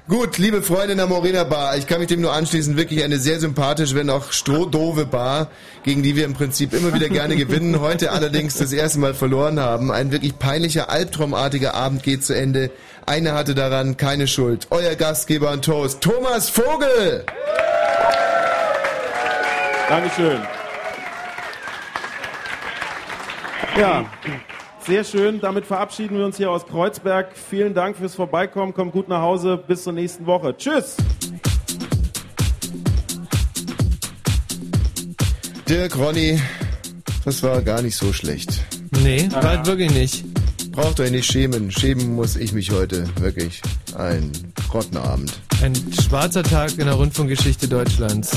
Gut, 0.08 0.38
liebe 0.38 0.62
Freunde 0.62 0.92
in 0.92 0.98
der 0.98 1.06
Morena 1.06 1.44
Bar, 1.44 1.76
ich 1.76 1.86
kann 1.86 1.98
mich 1.98 2.08
dem 2.08 2.22
nur 2.22 2.32
anschließen, 2.32 2.78
wirklich 2.78 3.04
eine 3.04 3.18
sehr 3.18 3.38
sympathische, 3.38 3.94
wenn 3.94 4.08
auch 4.08 4.32
strohdove 4.32 5.04
Bar, 5.04 5.48
gegen 5.82 6.02
die 6.02 6.16
wir 6.16 6.24
im 6.24 6.32
Prinzip 6.32 6.72
immer 6.72 6.94
wieder 6.94 7.10
gerne 7.10 7.36
gewinnen, 7.36 7.80
heute 7.80 8.10
allerdings 8.10 8.56
das 8.56 8.72
erste 8.72 9.00
Mal 9.00 9.12
verloren 9.12 9.60
haben. 9.60 9.92
Ein 9.92 10.12
wirklich 10.12 10.38
peinlicher, 10.38 10.88
albtraumartiger 10.88 11.74
Abend 11.74 12.02
geht 12.02 12.24
zu 12.24 12.34
Ende. 12.34 12.70
Einer 13.04 13.34
hatte 13.34 13.54
daran 13.54 13.98
keine 13.98 14.26
Schuld. 14.26 14.66
Euer 14.70 14.94
Gastgeber 14.94 15.52
und 15.52 15.66
Toast, 15.66 16.00
Thomas 16.00 16.48
Vogel! 16.48 17.26
Dankeschön. 19.90 20.40
Ja, 23.78 24.06
sehr 24.88 25.04
schön. 25.04 25.40
Damit 25.40 25.66
verabschieden 25.66 26.16
wir 26.16 26.24
uns 26.24 26.38
hier 26.38 26.50
aus 26.50 26.66
Kreuzberg. 26.66 27.36
Vielen 27.36 27.74
Dank 27.74 27.98
fürs 27.98 28.14
Vorbeikommen. 28.14 28.72
Kommt 28.72 28.92
gut 28.92 29.06
nach 29.06 29.20
Hause. 29.20 29.62
Bis 29.68 29.84
zur 29.84 29.92
nächsten 29.92 30.24
Woche. 30.26 30.56
Tschüss. 30.56 30.96
Dirk, 35.68 35.98
Ronny, 35.98 36.40
das 37.26 37.42
war 37.42 37.60
gar 37.60 37.82
nicht 37.82 37.96
so 37.96 38.14
schlecht. 38.14 38.64
Nee, 39.02 39.28
war 39.30 39.42
halt 39.42 39.66
wirklich 39.66 39.92
nicht. 39.92 40.24
Braucht 40.72 40.98
euch 41.00 41.10
nicht 41.10 41.30
schämen. 41.30 41.70
Schämen 41.70 42.14
muss 42.14 42.36
ich 42.36 42.54
mich 42.54 42.70
heute. 42.70 43.04
Wirklich. 43.20 43.60
Ein 43.94 44.32
Grottenabend. 44.70 45.38
Ein 45.62 45.74
schwarzer 45.92 46.42
Tag 46.42 46.78
in 46.78 46.86
der 46.86 46.94
Rundfunkgeschichte 46.94 47.68
Deutschlands. 47.68 48.30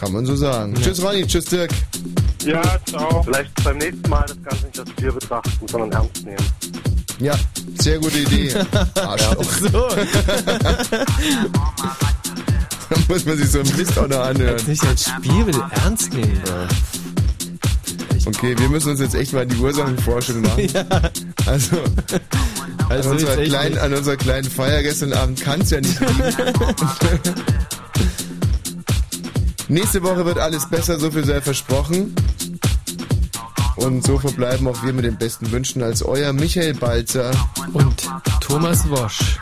Kann 0.00 0.12
man 0.12 0.24
so 0.24 0.36
sagen. 0.36 0.74
Tschüss 0.80 1.04
Ronny, 1.04 1.26
tschüss 1.26 1.44
Dirk. 1.44 1.70
Ja, 2.44 2.62
ciao. 2.86 3.22
Vielleicht 3.22 3.64
beim 3.64 3.78
nächsten 3.78 4.08
Mal 4.10 4.24
das 4.26 4.42
Ganze 4.42 4.66
nicht 4.66 4.78
als 4.78 4.90
Spiel 4.90 5.12
betrachten, 5.12 5.68
sondern 5.68 5.92
ernst 5.92 6.24
nehmen. 6.24 6.36
Ja, 7.20 7.34
sehr 7.80 7.98
gute 7.98 8.18
Idee. 8.18 8.54
Arschloch. 8.94 9.44
so. 9.44 9.88
Da 12.90 12.96
muss 13.08 13.24
man 13.24 13.38
sich 13.38 13.50
so 13.50 13.60
ein 13.60 13.76
Mist 13.76 13.98
auch 13.98 14.06
noch 14.06 14.20
anhören. 14.20 14.60
Nicht 14.66 14.84
als 14.86 15.08
Spiel 15.08 15.46
will 15.46 15.62
ernst 15.84 16.12
nehmen. 16.12 16.42
Okay, 18.26 18.54
wir 18.58 18.68
müssen 18.68 18.90
uns 18.90 19.00
jetzt 19.00 19.14
echt 19.14 19.32
mal 19.32 19.46
die 19.46 19.56
Ursachenforschung 19.56 20.40
machen. 20.42 20.68
Ja. 20.72 20.84
Also, 21.46 21.76
an, 21.76 22.90
Also 22.90 23.10
unserer 23.10 23.30
jetzt 23.30 23.38
echt 23.40 23.50
kleinen, 23.50 23.78
an 23.78 23.94
unserer 23.94 24.16
kleinen 24.16 24.50
Feier 24.50 24.82
gestern 24.82 25.12
Abend 25.12 25.40
kann 25.40 25.60
es 25.62 25.70
ja 25.70 25.80
nicht 25.80 25.98
liegen. 25.98 26.22
Nächste 29.68 30.02
Woche 30.02 30.24
wird 30.26 30.38
alles 30.38 30.68
besser, 30.68 30.98
so 30.98 31.10
viel 31.10 31.24
sei 31.24 31.40
versprochen. 31.40 32.14
Und 33.76 34.04
so 34.04 34.18
verbleiben 34.18 34.68
auch 34.68 34.82
wir 34.84 34.92
mit 34.92 35.04
den 35.04 35.16
besten 35.16 35.50
Wünschen 35.50 35.82
als 35.82 36.02
euer 36.02 36.32
Michael 36.32 36.74
Balzer 36.74 37.32
und 37.72 38.08
Thomas 38.40 38.88
Wosch. 38.88 39.38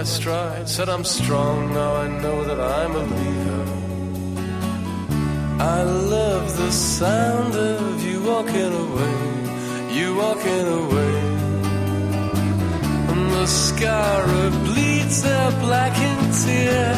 my 0.00 0.04
stride. 0.04 0.66
Said 0.66 0.88
I'm 0.88 1.04
strong, 1.04 1.74
now 1.74 1.92
I 2.04 2.08
know 2.22 2.38
that 2.48 2.58
I'm 2.58 2.92
a 3.02 3.04
leader. 3.18 3.64
I 5.76 5.82
love 6.16 6.56
the 6.56 6.72
sound 6.72 7.54
of 7.54 8.02
you 8.08 8.22
walking 8.32 8.72
away, 8.86 9.18
you 9.96 10.06
walking 10.24 10.66
away. 10.82 11.16
And 13.10 13.24
the 13.36 13.46
scar 13.46 14.24
bleeds 14.66 15.18
a 15.38 15.42
blackened 15.64 16.32
tear. 16.44 16.89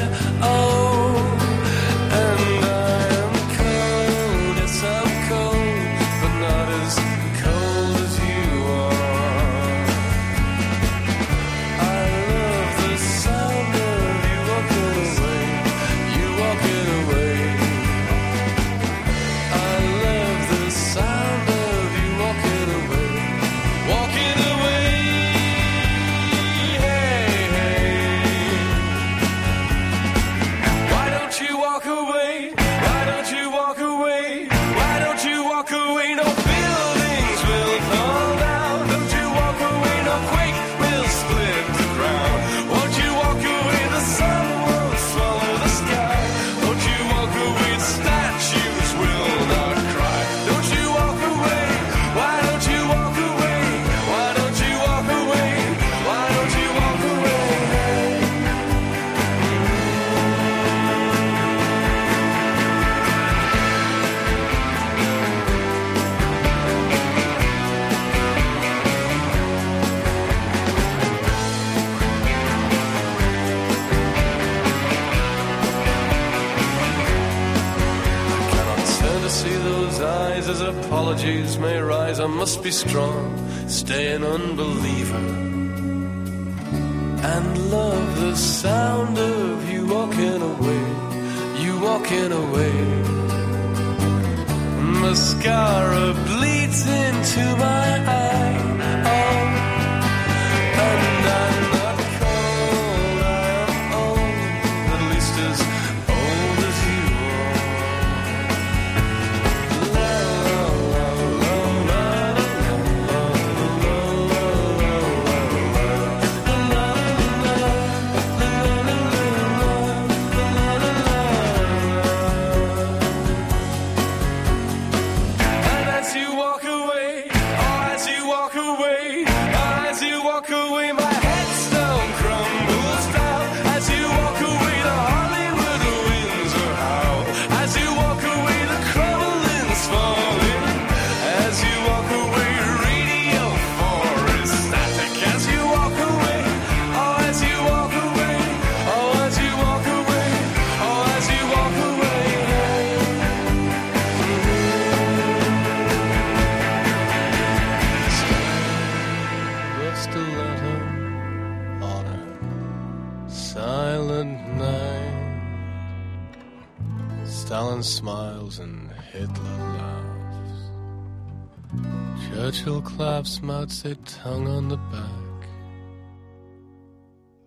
clouds 173.63 173.83
that 173.83 174.11
hung 174.23 174.49
on 174.49 174.69
the 174.69 174.77